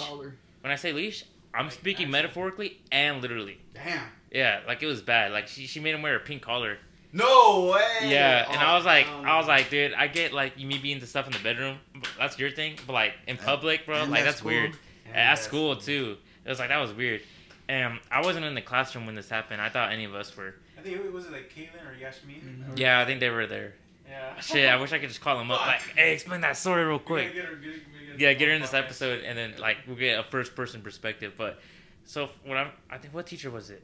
when 0.61 0.71
I 0.71 0.75
say 0.77 0.93
leash, 0.93 1.25
I'm 1.53 1.69
speaking 1.69 2.09
metaphorically 2.09 2.79
and 2.93 3.21
literally. 3.21 3.59
damn 3.73 4.07
Yeah, 4.31 4.61
like 4.65 4.81
it 4.81 4.87
was 4.87 5.01
bad. 5.01 5.33
Like 5.33 5.49
she 5.49 5.67
she 5.67 5.81
made 5.81 5.93
him 5.95 6.01
wear 6.01 6.15
a 6.15 6.21
pink 6.21 6.41
collar. 6.41 6.77
No 7.13 7.71
way 7.71 8.09
Yeah, 8.09 8.45
and 8.51 8.59
I 8.59 8.75
was 8.75 8.85
like, 8.85 9.05
Oh, 9.09 9.21
I 9.23 9.37
was 9.37 9.47
like, 9.47 9.69
dude, 9.69 9.93
I 9.93 10.07
get 10.07 10.33
like 10.33 10.53
you 10.57 10.67
me 10.67 10.77
being 10.79 10.99
the 10.99 11.07
stuff 11.07 11.25
in 11.27 11.31
the 11.33 11.39
bedroom, 11.39 11.77
that's 12.17 12.37
your 12.39 12.51
thing. 12.51 12.75
But 12.87 12.93
like 12.93 13.13
in 13.27 13.37
public, 13.37 13.85
bro, 13.85 14.03
like 14.05 14.21
at 14.21 14.25
that's 14.25 14.37
school. 14.37 14.51
weird. 14.51 14.77
At 15.13 15.35
school 15.35 15.75
too, 15.75 16.17
it 16.45 16.49
was 16.49 16.59
like 16.59 16.69
that 16.69 16.79
was 16.79 16.91
weird. 16.93 17.21
And 17.69 17.99
I 18.11 18.21
wasn't 18.21 18.45
in 18.45 18.55
the 18.55 18.61
classroom 18.61 19.05
when 19.05 19.15
this 19.15 19.29
happened. 19.29 19.61
I 19.61 19.69
thought 19.69 19.91
any 19.93 20.03
of 20.05 20.13
us 20.15 20.35
were. 20.35 20.55
I 20.77 20.81
think 20.81 20.97
it 20.97 21.13
was 21.13 21.25
it 21.27 21.31
like 21.31 21.49
Caitlin 21.55 21.89
or 21.89 21.95
Yasmin? 21.97 22.65
Mhm. 22.73 22.77
Yeah, 22.79 22.99
I 22.99 23.05
think 23.05 23.19
they 23.21 23.29
were 23.29 23.47
there. 23.47 23.73
Yeah. 24.09 24.39
Shit, 24.41 24.69
I 24.69 24.75
wish 24.75 24.91
I 24.91 24.99
could 24.99 25.07
just 25.09 25.21
call 25.21 25.37
them 25.37 25.49
up. 25.49 25.65
Like, 25.65 25.81
hey, 25.95 26.13
explain 26.13 26.41
that 26.41 26.57
story 26.57 26.83
real 26.83 26.99
quick. 26.99 27.27
gotta 27.27 27.35
get 27.35 27.45
her- 27.45 27.55
get- 27.55 27.73
get- 28.09 28.19
Yeah, 28.19 28.33
get 28.33 28.47
her 28.49 28.53
in 28.53 28.61
this 28.61 28.73
episode, 28.73 29.23
and 29.23 29.37
then 29.37 29.53
like 29.59 29.77
we'll 29.87 29.95
get 29.95 30.19
a 30.19 30.23
first 30.23 30.55
person 30.55 30.81
perspective. 30.81 31.33
But 31.37 31.59
so 32.05 32.29
what 32.43 32.57
I'm, 32.57 32.69
I 32.89 32.97
think 32.97 33.13
what 33.13 33.25
teacher 33.25 33.49
was 33.49 33.69
it? 33.69 33.81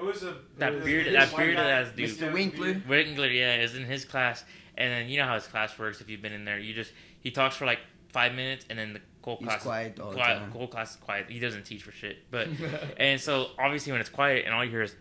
It 0.00 0.04
was 0.06 0.22
a 0.22 0.36
That 0.58 0.72
it 0.72 0.76
was- 0.76 0.84
bearded- 0.84 1.06
it 1.08 1.18
that 1.18 1.36
bearded 1.36 1.58
ass 1.58 1.88
dude. 1.94 2.08
Mr. 2.10 2.32
Winkler. 2.32 2.80
Winkler, 2.88 3.26
yeah, 3.28 3.56
is 3.56 3.74
in 3.76 3.84
his 3.84 4.04
class, 4.06 4.44
and 4.78 4.90
then 4.90 5.08
you 5.10 5.18
know 5.18 5.26
how 5.26 5.34
his 5.34 5.46
class 5.46 5.78
works. 5.78 6.00
If 6.00 6.08
you've 6.08 6.22
been 6.22 6.32
in 6.32 6.44
there, 6.44 6.58
you 6.58 6.72
just 6.72 6.92
he 7.20 7.30
talks 7.30 7.56
for 7.56 7.66
like 7.66 7.80
five 8.08 8.34
minutes, 8.34 8.64
and 8.70 8.78
then 8.78 8.94
the 8.94 9.00
whole 9.22 9.36
He's 9.36 9.46
class, 9.48 9.62
quiet 9.62 10.00
all 10.00 10.12
the 10.12 10.18
time. 10.18 10.50
whole 10.52 10.66
class 10.68 10.92
is 10.92 10.96
quiet. 10.96 11.26
He 11.28 11.38
doesn't 11.38 11.64
teach 11.64 11.82
for 11.82 11.92
shit. 11.92 12.30
But 12.30 12.48
and 12.96 13.20
so 13.20 13.50
obviously 13.58 13.92
when 13.92 14.00
it's 14.00 14.10
quiet 14.10 14.46
and 14.46 14.54
all 14.54 14.64
you 14.64 14.70
hear 14.70 14.82
is 14.82 14.96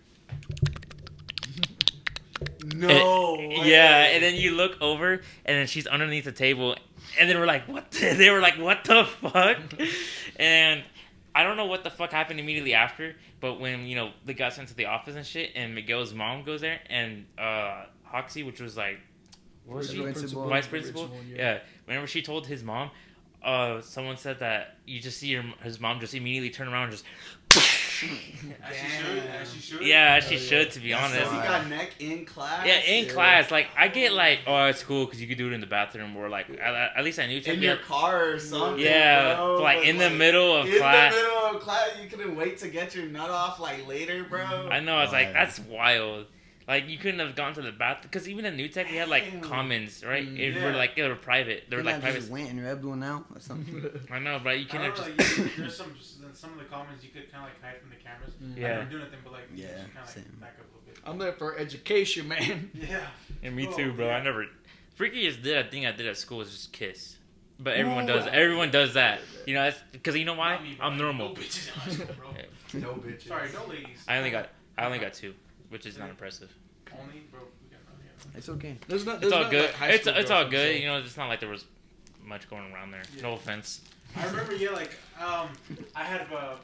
no 2.76 3.36
eh, 3.36 3.40
It- 3.62 3.68
yeah, 3.68 4.04
and 4.14 4.24
then 4.24 4.36
you 4.36 4.52
look 4.52 4.82
over, 4.82 5.14
and 5.14 5.22
then 5.58 5.68
she's 5.68 5.88
underneath 5.88 6.26
the 6.26 6.32
table, 6.32 6.76
and 7.20 7.30
then 7.30 7.40
we're 7.40 7.46
like, 7.46 7.68
"What?" 7.68 7.90
The? 7.92 8.14
They 8.18 8.30
were 8.30 8.42
like, 8.42 8.58
"What 8.60 8.84
the 8.84 9.06
fuck?" 9.06 9.58
and 10.36 10.84
I 11.34 11.44
don't 11.44 11.58
know 11.58 11.66
what 11.68 11.84
the 11.84 11.90
fuck 11.90 12.12
happened 12.12 12.40
immediately 12.40 12.74
after, 12.74 13.16
but 13.40 13.60
when 13.60 13.86
you 13.86 13.95
know 13.95 14.11
they 14.26 14.34
got 14.34 14.53
sent 14.53 14.68
to 14.70 14.76
the 14.76 14.86
office 14.86 15.16
and 15.16 15.26
shit, 15.26 15.52
and 15.56 15.76
Miguel's 15.76 16.14
mom 16.14 16.44
goes 16.44 16.61
there, 16.61 16.80
and 16.90 17.26
uh 17.38 17.86
Hoxie, 18.03 18.44
which 18.44 18.60
was 18.60 18.76
like, 18.76 18.99
what 19.66 19.78
was 19.78 19.91
she? 19.91 20.02
Principal. 20.02 20.48
Vice 20.49 20.68
principal. 20.68 21.07
Principal, 21.07 21.36
Yeah. 21.38 21.60
Whenever 21.86 22.07
she 22.07 22.22
told 22.22 22.48
his 22.48 22.64
mom, 22.64 22.90
uh, 23.44 23.82
someone 23.82 24.18
said 24.18 24.40
that 24.40 24.78
you 24.86 24.99
just 24.99 25.20
see 25.20 25.34
her, 25.34 25.44
his 25.64 25.80
mom 25.80 25.99
just 25.99 26.14
immediately 26.14 26.49
turn 26.49 26.68
around 26.68 26.84
and 26.84 26.91
just. 26.94 27.06
As 28.64 28.76
she 28.76 28.90
should. 28.90 29.24
As 29.42 29.54
she 29.54 29.60
should. 29.60 29.82
Yeah, 29.82 30.20
she 30.20 30.36
Oh, 30.36 30.38
yeah. 30.40 30.44
should, 30.48 30.72
to 30.72 30.80
be 30.80 30.92
so 30.92 30.98
honest. 30.98 31.32
he 31.32 31.38
got 31.38 31.68
neck 31.70 31.90
in 32.00 32.26
class 32.26 32.66
Yeah, 32.66 32.80
in 32.80 33.06
Yeah. 33.06 33.12
class, 33.12 33.52
like 33.52 33.68
I 33.78 33.88
get 33.88 34.14
like, 34.14 34.40
oh, 34.48 34.66
it's 34.66 34.84
cool 34.84 35.06
because 35.06 35.22
you 35.22 35.28
could 35.28 35.38
do 35.38 35.48
it 35.48 35.54
in 35.54 35.62
the 35.62 35.68
bathroom, 35.68 36.16
or 36.16 36.30
like 36.30 36.50
at, 36.62 36.92
at 36.98 37.04
least 37.04 37.20
I 37.20 37.26
knew. 37.28 37.38
You 37.38 37.54
in 37.54 37.62
yeah, 37.62 37.68
your 37.70 37.78
car 37.78 38.30
or 38.32 38.40
something 38.40 38.80
yeah, 38.80 39.36
bro, 39.36 39.58
but, 39.58 39.64
like 39.64 39.78
but, 39.80 39.88
in 39.88 39.98
the 39.98 40.10
middle 40.10 40.56
of 40.56 40.68
in 40.68 40.78
class. 40.78 41.14
the 41.14 41.22
middle 41.22 41.38
of 41.56 41.62
class, 41.62 41.90
you 42.02 42.08
couldn't 42.10 42.36
wait 42.36 42.58
to 42.60 42.68
get 42.68 42.96
your 42.96 43.06
nut 43.06 43.30
off 43.30 43.60
like 43.60 43.88
later, 43.88 44.24
bro. 44.24 44.44
I 44.70 44.80
know, 44.80 44.96
I 44.96 45.04
was 45.04 45.12
like, 45.12 45.28
Wild. 45.28 45.36
that's 45.36 45.60
wild. 45.60 46.26
Like 46.70 46.88
you 46.88 47.00
couldn't 47.00 47.20
have 47.20 47.36
gone 47.36 47.54
to 47.56 47.64
the 47.64 47.72
bathroom 47.72 48.04
because 48.12 48.30
even 48.30 48.46
in 48.46 48.56
New 48.56 48.68
Tech 48.68 48.90
we 48.91 48.98
had 48.98 49.10
like 49.10 49.24
Damn. 49.32 49.41
commons, 49.41 50.06
right? 50.06 50.24
Mm, 50.26 50.38
it 50.38 50.54
yeah. 50.54 50.64
were 50.66 50.72
like 50.74 50.96
they 50.96 51.02
were 51.08 51.16
private. 51.16 51.64
They 51.68 51.76
were 51.76 51.82
like 51.84 52.00
private. 52.00 52.20
just 52.20 52.30
went 52.32 52.52
and 52.52 52.64
rubbed 52.64 52.86
one 52.86 53.02
out 53.04 53.26
or 53.34 53.40
something. 53.41 53.90
I 54.12 54.20
know, 54.20 54.40
but 54.44 54.60
you 54.60 54.66
I 54.66 54.72
couldn't 54.72 54.86
have 54.86 54.96
just. 54.96 55.10
like, 55.18 55.38
you- 55.38 55.50
there's 55.64 55.76
some 55.76 55.96
some 56.34 56.54
of 56.54 56.60
the 56.60 56.66
comments 56.66 57.04
you 57.04 57.10
could 57.10 57.32
kind 57.32 57.44
of 57.44 57.50
like 57.50 57.62
hide 57.64 57.82
from 57.82 57.90
the 57.90 57.96
cameras. 57.96 58.34
I 58.40 58.60
Yeah. 58.60 58.78
didn't 58.78 58.91
do 58.91 59.00
nothing, 59.00 59.20
but 59.24 59.34
like 59.34 59.44
Yeah, 59.56 59.66
just 59.68 59.94
kind 59.96 60.04
of 60.04 60.10
same. 60.10 60.24
like 60.40 60.41
back 60.41 60.60
up 60.60 60.66
a 60.66 60.78
little 60.78 60.82
bit. 60.86 60.98
I'm 61.06 61.18
there 61.18 61.34
for 61.34 61.58
education, 61.58 62.28
man. 62.28 62.70
Yeah. 62.76 63.08
And 63.41 63.56
me 63.56 63.68
Oh, 63.68 63.76
too, 63.76 63.91
bro. 63.94 64.06
yeah. 64.06 64.18
I 64.18 64.24
never. 64.24 64.46
Freakiest 64.98 65.41
did 65.41 65.58
a 65.66 65.68
thing 65.68 65.88
I 65.88 65.91
did 65.91 66.06
at 66.06 66.18
school 66.18 66.41
is 66.41 66.52
just 66.52 66.72
kiss. 66.72 67.16
But 67.60 67.78
everyone 67.78 68.04
Ooh. 68.04 68.14
does. 68.14 68.28
Everyone 68.28 68.70
does 68.70 68.94
that. 68.94 69.22
You 69.48 69.56
know, 69.56 69.72
because 69.91 70.16
you 70.16 70.24
know 70.26 70.36
why? 70.36 70.60
Me. 70.62 70.78
I'm 70.80 70.98
normal. 71.00 71.30
No 71.30 71.34
normal. 71.34 71.36
bitches 71.44 71.68
in 71.68 71.74
high 71.82 71.91
school, 71.91 72.16
bro. 72.16 72.80
No 72.80 72.94
bitches. 72.94 73.28
Sorry, 73.28 73.50
no 73.54 73.66
ladies. 73.66 74.06
I 74.08 74.18
only 74.18 74.30
got. 74.30 74.50
I 74.78 74.86
only 74.86 75.00
got 75.00 75.14
two, 75.14 75.34
which 75.70 75.86
is 75.86 75.98
not 75.98 76.10
impressive. 76.10 76.52
Only, 76.91 77.22
bro. 77.32 77.41
We 77.64 77.70
got 77.76 77.80
none, 77.88 78.00
yeah. 78.34 78.38
It's 78.38 78.50
okay. 78.50 78.78
There's 78.88 79.06
not. 79.06 79.24
It's 79.24 79.32
all 79.32 79.44
not, 79.44 79.52
good. 79.52 79.66
Like, 79.66 79.74
high 79.76 79.90
it's 79.90 80.08
it's 80.08 80.32
all 80.32 80.46
good. 80.50 80.76
so- 80.76 80.80
You 80.82 80.88
know, 80.88 80.98
it's 81.00 81.18
not 81.18 81.30
like 81.30 81.40
there 81.40 81.50
was 81.50 81.66
much 82.24 82.50
going 82.50 82.72
around 82.74 82.91
there. 82.91 83.02
No 83.22 83.34
offense. 83.34 83.82
I 84.16 84.26
remember, 84.26 84.56
yeah, 84.56 84.72
like 84.72 84.91
um, 85.22 85.50
I 85.96 86.04
had 86.04 86.22
uh, 86.34 86.56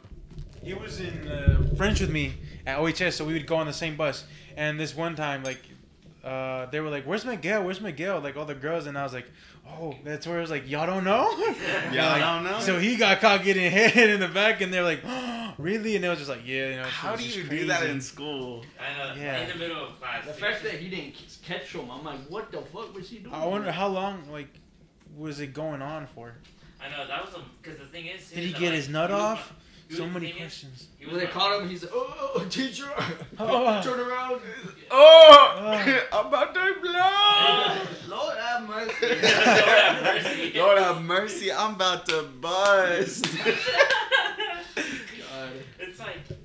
he 0.64 0.74
was 0.74 1.00
in 1.00 1.28
uh, 1.28 1.64
French 1.78 2.00
with 2.02 2.10
me 2.10 2.34
at 2.66 2.80
OHS, 2.80 3.16
so 3.16 3.26
we 3.26 3.34
would 3.34 3.46
go 3.46 3.56
on 3.58 3.68
the 3.68 3.74
same 3.74 3.96
bus. 3.96 4.26
And 4.58 4.80
this 4.80 4.96
one 4.96 5.16
time, 5.16 5.44
like, 5.44 5.62
uh, 6.24 6.66
they 6.68 6.80
were 6.80 6.90
like, 6.90 7.04
"Where's 7.06 7.24
Miguel? 7.26 7.64
Where's 7.64 7.82
Miguel?" 7.82 8.20
Like 8.20 8.36
all 8.36 8.46
the 8.46 8.56
girls, 8.56 8.88
and 8.88 8.98
I 8.98 9.04
was 9.04 9.14
like, 9.14 9.28
"Oh, 9.68 9.96
that's 10.04 10.28
where 10.28 10.38
I 10.38 10.42
was 10.42 10.50
like, 10.52 10.70
y'all 10.70 10.86
don't 10.86 11.04
know." 11.04 11.30
Y'all 11.92 12.12
Like, 12.12 12.22
don't 12.22 12.44
know? 12.44 12.60
So 12.60 12.80
he 12.80 12.96
got 12.96 13.20
caught 13.20 13.44
getting 13.44 13.70
hit 13.72 14.10
in 14.10 14.20
the 14.20 14.28
back, 14.28 14.62
and 14.62 14.74
they're 14.74 14.84
like, 14.84 15.02
oh, 15.06 15.54
"Really?" 15.58 15.96
And 15.96 16.06
it 16.06 16.10
was 16.10 16.20
just 16.20 16.30
like, 16.30 16.46
"Yeah, 16.46 16.70
you 16.70 16.76
know." 16.78 16.84
How 16.84 17.16
do 17.16 17.24
just 17.24 17.38
you 17.38 17.44
do 17.44 17.66
that 17.68 17.86
in 17.86 18.02
school? 18.02 18.64
I 18.80 18.98
know. 18.98 19.22
Yeah. 19.22 19.42
In 19.42 19.50
the 19.50 19.56
middle 19.56 19.86
of 19.86 20.00
class. 20.00 20.26
The 20.26 20.34
fact 20.34 20.64
that 20.64 20.74
he 20.74 20.90
didn't 20.90 21.16
catch 21.44 21.74
him, 21.74 21.90
I'm 21.92 22.04
like, 22.04 22.20
what 22.28 22.52
the 22.52 22.62
fuck 22.62 22.94
was 22.96 23.10
he 23.10 23.20
doing? 23.20 23.34
I 23.34 23.46
wonder 23.46 23.72
how 23.72 23.88
long 23.88 24.30
like 24.32 24.50
was 25.18 25.40
it 25.40 25.54
going 25.54 25.82
on 25.82 26.08
for? 26.08 26.34
I 26.82 26.90
know 26.90 27.08
that 27.08 27.26
was 27.26 27.36
because 27.62 27.80
the 27.80 27.86
thing 27.86 28.08
is. 28.08 28.30
Did 28.30 28.44
he 28.44 28.52
get 28.52 28.62
like, 28.62 28.74
his 28.74 28.90
nut 28.90 29.10
was 29.10 29.20
off? 29.20 29.54
So 29.90 30.08
many 30.08 30.28
Thing 30.28 30.36
is, 30.38 30.42
questions. 30.42 30.88
he 30.98 31.06
was 31.06 31.12
When 31.14 31.20
they 31.22 31.28
my- 31.28 31.32
caught 31.32 31.62
him, 31.62 31.70
he's 31.70 31.84
like, 31.84 31.92
oh, 31.94 32.46
teacher. 32.50 32.90
Oh. 33.40 33.82
Turn 33.84 34.00
around. 34.00 34.42
Oh, 34.90 35.82
I'm 36.14 36.26
about 36.28 36.54
to 36.54 36.76
blow. 36.82 38.16
Lord 38.18 38.38
have 38.38 38.68
mercy. 38.68 39.08
Lord 39.08 39.18
have 39.20 40.04
mercy. 40.04 40.54
Lord 40.58 40.78
have 40.80 41.02
mercy, 41.04 41.52
I'm 41.52 41.76
about 41.76 42.06
to 42.08 42.24
bust. 42.42 43.28
God. 44.66 45.52
It's 45.80 46.00
like 46.00 46.28
the 46.28 46.36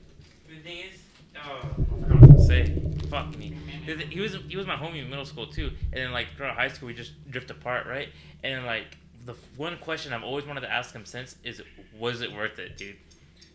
thing 0.63 0.79
is, 0.93 1.01
oh, 1.37 1.61
I 1.63 1.75
forgot 2.03 2.21
what 2.21 2.37
to 2.37 2.43
say. 2.45 2.83
Fuck 3.09 3.37
me. 3.39 3.57
He 4.11 4.21
was 4.21 4.37
he 4.49 4.57
was 4.57 4.67
my 4.67 4.77
homie 4.77 5.03
in 5.03 5.09
middle 5.11 5.25
school 5.25 5.47
too, 5.47 5.69
and 5.93 5.95
then 6.05 6.13
like 6.13 6.29
throughout 6.37 6.57
high 6.57 6.69
school 6.69 6.89
we 6.89 6.95
just 6.95 7.13
drift 7.31 7.51
apart, 7.51 7.87
right? 7.87 8.09
And 8.45 8.65
like 8.67 8.97
the 9.27 9.35
one 9.57 9.77
question 9.79 10.13
I've 10.13 10.23
always 10.25 10.45
wanted 10.47 10.61
to 10.63 10.71
ask 10.73 10.95
him 10.95 11.05
since 11.05 11.37
is, 11.45 11.63
was 11.99 12.21
it 12.21 12.33
worth 12.33 12.59
it, 12.59 12.77
dude? 12.77 12.97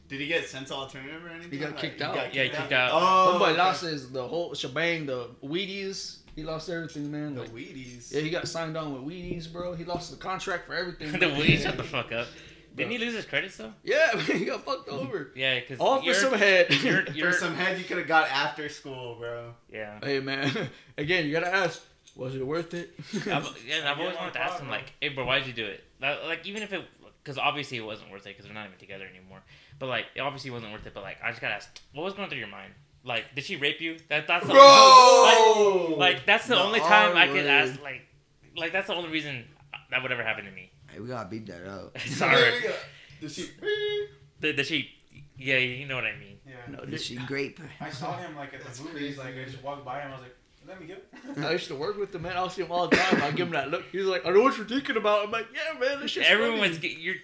Did 0.07 0.19
he 0.21 0.27
get 0.27 0.47
sent 0.47 0.67
to 0.67 0.73
alternative 0.75 1.23
or 1.25 1.29
anything? 1.29 1.51
He 1.51 1.57
got 1.57 1.71
Like, 1.71 1.79
kicked 1.79 2.01
out. 2.01 2.33
Yeah, 2.33 2.43
he 2.43 2.49
kicked 2.49 2.71
out. 2.71 2.91
Oh, 2.93 3.37
Homeboy 3.39 3.49
okay. 3.49 3.57
lost 3.57 3.81
his 3.83 4.11
the 4.11 4.27
whole 4.27 4.53
shebang, 4.53 5.05
the 5.07 5.29
Wheaties. 5.43 6.17
He 6.35 6.43
lost 6.43 6.69
everything, 6.69 7.11
man. 7.11 7.33
the 7.35 7.41
Like, 7.41 7.51
Wheaties. 7.51 8.11
yeah, 8.13 8.21
he 8.21 8.29
got 8.29 8.47
signed 8.47 8.75
on 8.77 8.93
with 8.93 9.01
Wheaties, 9.11 9.51
bro. 9.51 9.73
He 9.73 9.83
lost 9.85 10.11
the 10.11 10.17
contract 10.17 10.67
for 10.67 10.75
everything. 10.75 11.11
the 11.19 11.25
Wheaties, 11.27 11.63
shut 11.63 11.77
the 11.77 11.83
fuck 11.83 12.11
up. 12.11 12.27
Didn't 12.75 12.91
he 12.91 12.97
lose 12.97 13.13
his 13.13 13.25
credits 13.25 13.55
though? 13.57 13.71
Yeah, 13.83 14.11
man, 14.15 14.25
he 14.37 14.45
got 14.45 14.65
fucked 14.65 14.89
over. 14.89 15.31
Yeah, 15.33 15.59
because 15.61 15.79
All 15.79 16.01
for 16.03 16.13
some 16.13 16.33
head. 16.33 16.67
You're, 16.83 17.05
you're, 17.13 17.31
For 17.31 17.37
some 17.39 17.55
head 17.55 17.77
you 17.77 17.85
could 17.85 17.97
have 17.97 18.07
got 18.07 18.29
after 18.29 18.67
school, 18.69 19.15
bro. 19.15 19.53
yeah. 19.71 19.97
hey, 20.03 20.19
man. 20.19 20.51
Again, 20.97 21.25
you 21.25 21.31
gotta 21.31 21.53
ask, 21.53 21.81
was 22.17 22.35
it 22.35 22.45
worth 22.45 22.73
it? 22.73 22.93
I've, 23.13 23.49
yeah, 23.65 23.89
I've 23.89 23.97
always 23.97 24.15
no 24.15 24.19
wanted 24.19 24.33
to 24.33 24.41
ask 24.43 24.59
him 24.59 24.69
like, 24.69 24.91
"Hey, 25.01 25.07
bro, 25.09 25.25
why'd 25.25 25.45
you 25.47 25.53
do 25.53 25.65
it?" 25.65 25.83
Like, 26.01 26.23
like, 26.25 26.45
even 26.45 26.63
if 26.63 26.73
it, 26.73 26.83
because 27.23 27.37
obviously 27.37 27.77
it 27.77 27.85
wasn't 27.85 28.11
worth 28.11 28.25
it 28.27 28.29
because 28.31 28.43
they're 28.45 28.53
not 28.53 28.67
even 28.67 28.77
together 28.77 29.05
anymore. 29.05 29.41
But 29.79 29.87
like, 29.87 30.05
it 30.15 30.19
obviously 30.21 30.51
wasn't 30.51 30.71
worth 30.71 30.85
it. 30.85 30.93
But 30.93 31.03
like, 31.03 31.17
I 31.23 31.29
just 31.29 31.41
gotta 31.41 31.55
ask, 31.55 31.69
what 31.93 32.03
was 32.03 32.13
going 32.13 32.29
through 32.29 32.39
your 32.39 32.47
mind? 32.47 32.73
Like, 33.03 33.35
did 33.35 33.43
she 33.43 33.55
rape 33.55 33.81
you? 33.81 33.97
That 34.09 34.27
that's 34.27 34.47
the 34.47 34.53
Bro! 34.53 35.95
Like, 35.97 36.15
like 36.15 36.25
that's 36.25 36.47
the, 36.47 36.55
The 36.55 36.61
only 36.61 36.79
time 36.79 37.15
I 37.15 37.27
could 37.27 37.45
ask. 37.45 37.81
Like, 37.81 38.01
like 38.57 38.71
that's 38.71 38.87
the 38.87 38.95
only 38.95 39.09
reason 39.09 39.45
that 39.91 40.01
would 40.01 40.11
ever 40.11 40.23
happen 40.23 40.45
to 40.45 40.51
me. 40.51 40.71
Hey, 40.91 40.99
we 40.99 41.07
gotta 41.07 41.29
beat 41.29 41.45
that 41.47 41.67
up. 41.67 41.97
Sorry. 42.07 42.51
Did 43.21 43.31
she? 43.31 43.49
Did, 44.41 44.55
did 44.57 44.65
she? 44.65 44.89
Yeah, 45.37 45.57
you 45.57 45.87
know 45.87 45.95
what 45.95 46.03
I 46.05 46.15
mean. 46.17 46.37
Yeah. 46.47 46.55
No, 46.69 46.79
Is 46.83 47.03
she 47.05 47.15
grape? 47.15 47.59
I 47.79 47.89
saw 47.89 48.17
him 48.17 48.35
like 48.35 48.53
at 48.53 48.59
the 48.59 48.65
That's 48.65 48.81
movies. 48.83 49.17
Like. 49.17 49.35
I 49.37 49.45
just 49.45 49.63
walked 49.63 49.85
by 49.85 50.01
him. 50.01 50.11
I 50.11 50.15
was 50.15 50.21
like, 50.23 50.35
"Let 50.67 50.81
me 50.81 50.87
go." 50.87 51.47
I 51.47 51.51
used 51.53 51.67
to 51.67 51.75
work 51.75 51.97
with 51.97 52.11
the 52.11 52.19
man. 52.19 52.35
I'll 52.37 52.49
see 52.49 52.61
him 52.61 52.71
all 52.71 52.87
the 52.87 52.95
time. 52.95 53.21
I'll 53.21 53.31
give 53.31 53.47
him 53.47 53.53
that 53.53 53.69
look. 53.71 53.83
He's 53.91 54.05
like, 54.05 54.25
I 54.25 54.31
know 54.31 54.41
what 54.41 54.57
you're 54.57 54.65
thinking 54.65 54.97
about. 54.97 55.25
I'm 55.25 55.31
like, 55.31 55.47
yeah, 55.53 55.79
man, 55.79 56.01
this 56.01 56.11
shit's 56.11 56.27
Everyone's 56.29 56.77
funny. 56.77 56.89
get 56.89 56.97
your 56.99 57.15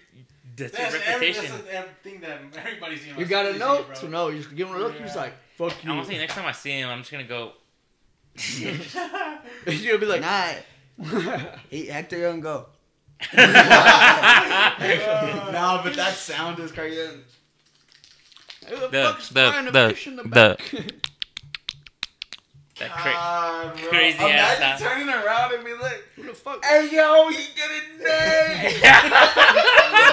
that's, 0.62 0.76
That's, 0.76 0.94
your 0.94 1.02
every, 1.04 1.28
reputation. 1.28 1.56
that's 1.70 1.88
the 2.02 2.10
thing 2.10 2.20
that 2.20 2.40
everybody's 2.56 3.02
seeing. 3.02 3.18
You 3.18 3.26
gotta 3.26 3.58
know 3.58 3.84
to 3.96 4.08
know. 4.08 4.28
You 4.28 4.38
just 4.42 4.54
give 4.54 4.68
him 4.68 4.76
a 4.76 4.78
look. 4.78 4.94
He's 5.00 5.16
like, 5.16 5.32
fuck 5.56 5.82
you. 5.84 5.90
Honestly, 5.90 6.16
next 6.18 6.34
time 6.34 6.46
I 6.46 6.52
see 6.52 6.70
him, 6.72 6.88
I'm 6.88 7.00
just 7.00 7.10
gonna 7.12 7.24
go. 7.24 7.52
He's 8.36 8.94
gonna 8.94 9.98
be 9.98 10.06
like, 10.06 10.20
Nah. 10.22 10.52
Hey, 11.70 11.86
Hector, 11.86 12.16
you 12.16 12.22
don't 12.24 12.40
go. 12.40 12.66
no, 13.36 13.42
but 15.84 15.94
that 15.94 16.14
sound 16.14 16.58
is 16.60 16.72
crazy. 16.72 17.08
Who 18.68 18.76
the, 18.76 18.88
The- 18.88 19.02
fuck's 19.04 19.28
the- 19.30 19.50
frying 19.50 19.68
a 19.68 19.70
the- 19.70 19.88
fish 19.90 20.06
in 20.06 20.16
the 20.16 20.22
the- 20.22 20.28
back? 20.28 20.74
That 22.82 22.90
cra- 22.98 23.12
God, 23.12 23.76
bro. 23.78 23.88
crazy 23.90 24.18
ass 24.18 24.58
Imagine 24.58 24.78
sound. 24.78 24.92
turning 25.06 25.08
around 25.08 25.54
and 25.54 25.64
be 25.64 25.72
like, 25.74 26.02
Who 26.16 26.22
the 26.24 26.34
fuck? 26.34 26.64
"Hey, 26.64 26.88
yo, 26.90 27.28
he 27.30 27.36
did 27.36 27.70
it 27.70 28.02
next." 28.02 28.82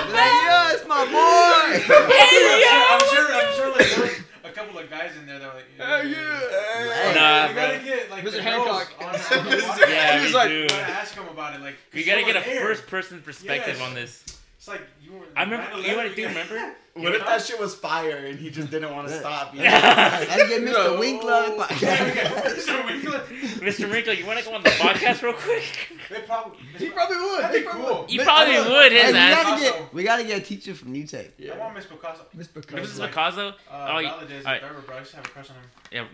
Like, 0.10 0.34
yeah, 0.44 0.74
it's 0.74 0.88
my 0.88 1.06
boy. 1.06 1.80
Hey, 2.14 2.66
I'm 2.90 3.00
sure. 3.00 3.28
I'm 3.34 3.54
sure. 3.56 3.70
Like 3.72 3.88
there 3.90 4.02
was 4.02 4.20
a 4.44 4.52
couple 4.52 4.78
of 4.80 4.90
guys 4.90 5.12
in 5.18 5.26
there 5.28 5.40
that 5.40 5.48
were 5.48 5.60
like, 5.60 5.78
Hell 5.78 6.08
yeah. 6.08 6.40
Hey. 6.40 7.14
Nah, 7.16 7.48
you 7.48 7.54
bro. 7.54 7.62
gotta 7.68 7.80
get 7.86 8.10
like 8.12 8.24
Mr. 8.26 8.32
the 8.32 8.42
Hancock. 8.42 8.92
on, 9.00 9.06
on 9.08 9.14
the. 9.46 9.86
Yeah, 9.90 10.18
He 10.20 10.24
was 10.26 10.34
like, 10.34 10.50
do. 10.50 10.56
You 10.56 10.68
gotta 10.70 10.84
ask 10.92 11.14
him 11.16 11.28
about 11.28 11.56
it. 11.56 11.62
Like 11.62 11.76
We 11.94 12.04
gotta 12.04 12.24
get 12.24 12.36
a 12.36 12.48
air. 12.48 12.62
first 12.62 12.88
person 12.88 13.22
perspective 13.22 13.78
Yes. 13.80 13.88
on 13.88 13.94
this. 13.96 14.24
It's 14.58 14.68
like 14.68 14.82
you 15.04 15.14
were. 15.14 15.26
I 15.36 15.44
remember. 15.44 15.78
You 15.80 15.88
know 15.90 15.98
what 15.98 16.06
I 16.08 16.14
do? 16.14 16.28
Remember? 16.28 16.74
What 16.96 17.16
if 17.16 17.26
that 17.26 17.42
shit 17.42 17.60
was 17.60 17.76
fire 17.76 18.18
and 18.18 18.38
he 18.38 18.50
just 18.50 18.70
didn't 18.72 18.92
want 18.94 19.08
to 19.08 19.20
stop? 19.20 19.54
You 19.60 19.64
know? 19.64 19.70
Let's 19.70 20.50
get 20.50 20.62
Mr. 20.62 20.72
No. 20.74 21.00
Winkler 21.00 21.32
on 21.34 21.58
the 21.58 21.64
podcast. 21.64 22.14
Mr. 22.56 22.86
Winkler. 22.86 23.20
Mr. 23.20 23.92
Wrinkle, 23.92 24.14
you 24.14 24.26
want 24.26 24.40
to 24.40 24.46
go 24.46 24.54
on 24.56 24.64
the 24.64 24.70
podcast 24.70 25.22
real 25.22 25.34
quick? 25.34 25.64
They 26.10 26.22
probably. 26.22 26.58
He 26.78 26.90
probably 26.90 27.18
would. 27.18 27.42
That'd 27.44 27.56
He 27.56 27.62
be 27.62 27.66
probably 27.68 27.86
cool. 27.86 28.02
would. 28.02 28.12
You 28.12 28.22
probably 28.24 28.54
I 28.56 28.64
know. 28.64 28.70
would, 28.72 28.92
Hey, 28.92 29.04
his 29.04 29.14
we 29.14 29.20
gotta 29.20 29.60
get 29.62 29.94
we 29.94 30.04
gotta 30.04 30.24
get 30.24 30.38
a 30.40 30.42
teacher 30.42 30.74
from 30.74 30.92
New 30.92 31.06
Tech. 31.06 31.28
I 31.40 31.58
want 31.58 31.76
Miss 31.76 31.86
Picasso. 31.86 32.26
Miss 32.34 32.48
Picasso. 32.48 33.00
like- 33.02 33.10
Picasso? 33.12 33.48
Uh, 33.70 33.88
Oh, 33.92 34.00
you- 34.00 34.08
Valadez 34.08 34.38
alright. 34.46 34.62
Thurber, 34.62 34.82
bro. 34.82 34.96
I 34.96 35.00
used 35.00 35.12
to 35.12 35.16
have 35.18 35.26
a 35.26 35.30
crush 35.30 35.50
on 35.50 35.56
him. 35.56 35.64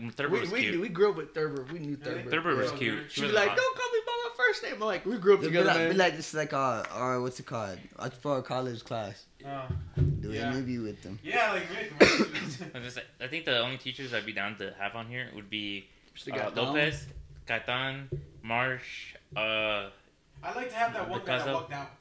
Yeah, 0.01 0.09
Thurber 0.11 0.33
We, 0.33 0.39
was 0.41 0.51
we, 0.51 0.59
cute. 0.61 0.81
we 0.81 0.89
grew 0.89 1.09
up 1.11 1.17
with 1.17 1.33
Thurber. 1.33 1.65
We 1.71 1.79
knew 1.79 1.97
Really? 2.03 2.23
Thurber. 2.23 2.29
Thurber 2.31 2.55
was 2.55 2.71
cute. 2.73 3.03
She'd 3.09 3.11
She 3.11 3.21
be 3.21 3.27
was 3.27 3.35
like, 3.35 3.55
don't 3.55 3.77
call 3.77 3.91
me 3.91 3.99
by 4.05 4.11
my 4.23 4.29
first 4.37 4.63
name. 4.63 4.73
I'm 4.75 4.79
like, 4.81 5.05
we 5.05 5.17
grew 5.17 5.33
up 5.35 5.41
Be 5.41 5.47
together, 5.47 5.87
like, 5.89 5.97
like 5.97 6.15
this 6.17 6.33
like 6.33 6.53
uh 6.53 6.83
or 6.97 7.21
what's 7.21 7.39
it 7.39 7.45
called? 7.45 7.77
Uh, 7.97 8.09
For 8.09 8.39
a 8.39 8.43
college 8.43 8.83
class. 8.83 9.25
Uh, 9.45 9.67
Do 10.21 10.31
Yeah. 10.31 10.47
an 10.49 10.53
interview 10.55 10.81
with 10.83 11.01
them. 11.03 11.19
yeah, 11.23 11.51
like 11.51 11.69
me. 11.69 11.77
I, 12.73 12.79
was 12.79 12.93
just, 12.95 13.05
I 13.21 13.27
think 13.27 13.45
the 13.45 13.59
only 13.59 13.77
teachers 13.77 14.13
I'd 14.13 14.25
be 14.25 14.33
down 14.33 14.57
to 14.57 14.73
have 14.79 14.95
on 14.95 15.07
here 15.07 15.29
would 15.35 15.49
be 15.49 15.85
uh, 16.31 16.49
Lopez, 16.55 17.05
Gaitan, 17.47 18.07
Marsh. 18.41 19.13
Uh, 19.35 19.89
I 20.43 20.53
like 20.55 20.69
to 20.69 20.75
have 20.75 20.93
that 20.93 21.09
one 21.09 21.21
guy 21.25 21.37
that 21.37 21.53
walked 21.53 21.73
out. 21.73 21.91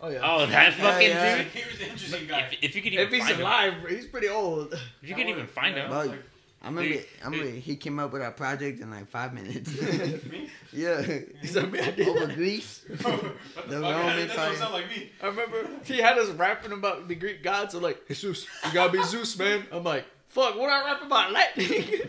Oh 0.00 0.08
yeah. 0.08 0.18
oh, 0.22 0.46
that 0.46 0.76
Yeah, 0.78 0.84
fucking 0.84 1.08
yeah. 1.08 1.38
dude. 1.38 1.46
He 1.48 1.70
was 1.70 1.80
an 1.80 1.86
interesting 1.86 2.26
guy. 2.28 2.40
If, 2.50 2.58
if 2.70 2.76
you 2.76 2.82
could 2.82 2.92
even 2.92 3.06
If 3.06 3.12
he's 3.12 3.22
find 3.24 3.34
him, 3.36 3.40
alive, 3.42 3.74
he's 3.88 4.06
pretty 4.06 4.28
old. 4.28 4.72
if 5.02 5.08
you 5.08 5.14
could 5.14 5.28
even 5.28 5.46
find 5.46 5.76
him. 5.76 5.88
Bro, 5.88 6.14
I 6.62 6.68
remember, 6.68 6.90
Dude, 6.94 7.06
I 7.22 7.24
remember 7.24 7.50
he 7.50 7.74
came 7.76 7.98
up 7.98 8.12
with 8.12 8.22
our 8.22 8.30
project 8.30 8.80
in 8.80 8.90
like 8.90 9.08
five 9.10 9.34
minutes. 9.34 9.68
Me? 10.30 10.48
yeah, 10.72 11.02
He's 11.40 11.56
like, 11.56 11.72
man, 11.72 11.82
I 11.84 11.90
did 11.90 12.06
over. 12.08 12.32
Greece. 12.32 12.78
the, 12.88 12.94
The 12.96 13.02
fuck? 13.02 13.68
Roman 13.82 14.28
That 14.28 14.56
sound 14.56 14.72
like 14.72 14.88
me. 14.88 15.10
I 15.20 15.26
remember 15.26 15.68
he 15.84 15.98
had 15.98 16.18
us 16.18 16.28
rapping 16.30 16.70
about 16.72 17.08
the 17.08 17.16
Greek 17.16 17.42
gods. 17.42 17.74
I'm 17.74 17.82
like, 17.82 18.06
Jesus, 18.06 18.46
you 18.66 18.72
gotta 18.72 18.92
be 18.92 19.02
Zeus, 19.02 19.36
man. 19.36 19.66
I'm 19.72 19.82
like, 19.82 20.04
fuck, 20.32 20.56
what 20.56 20.70
I 20.70 20.84
rap 20.84 21.02
about? 21.02 21.30
Lightning. 21.32 22.00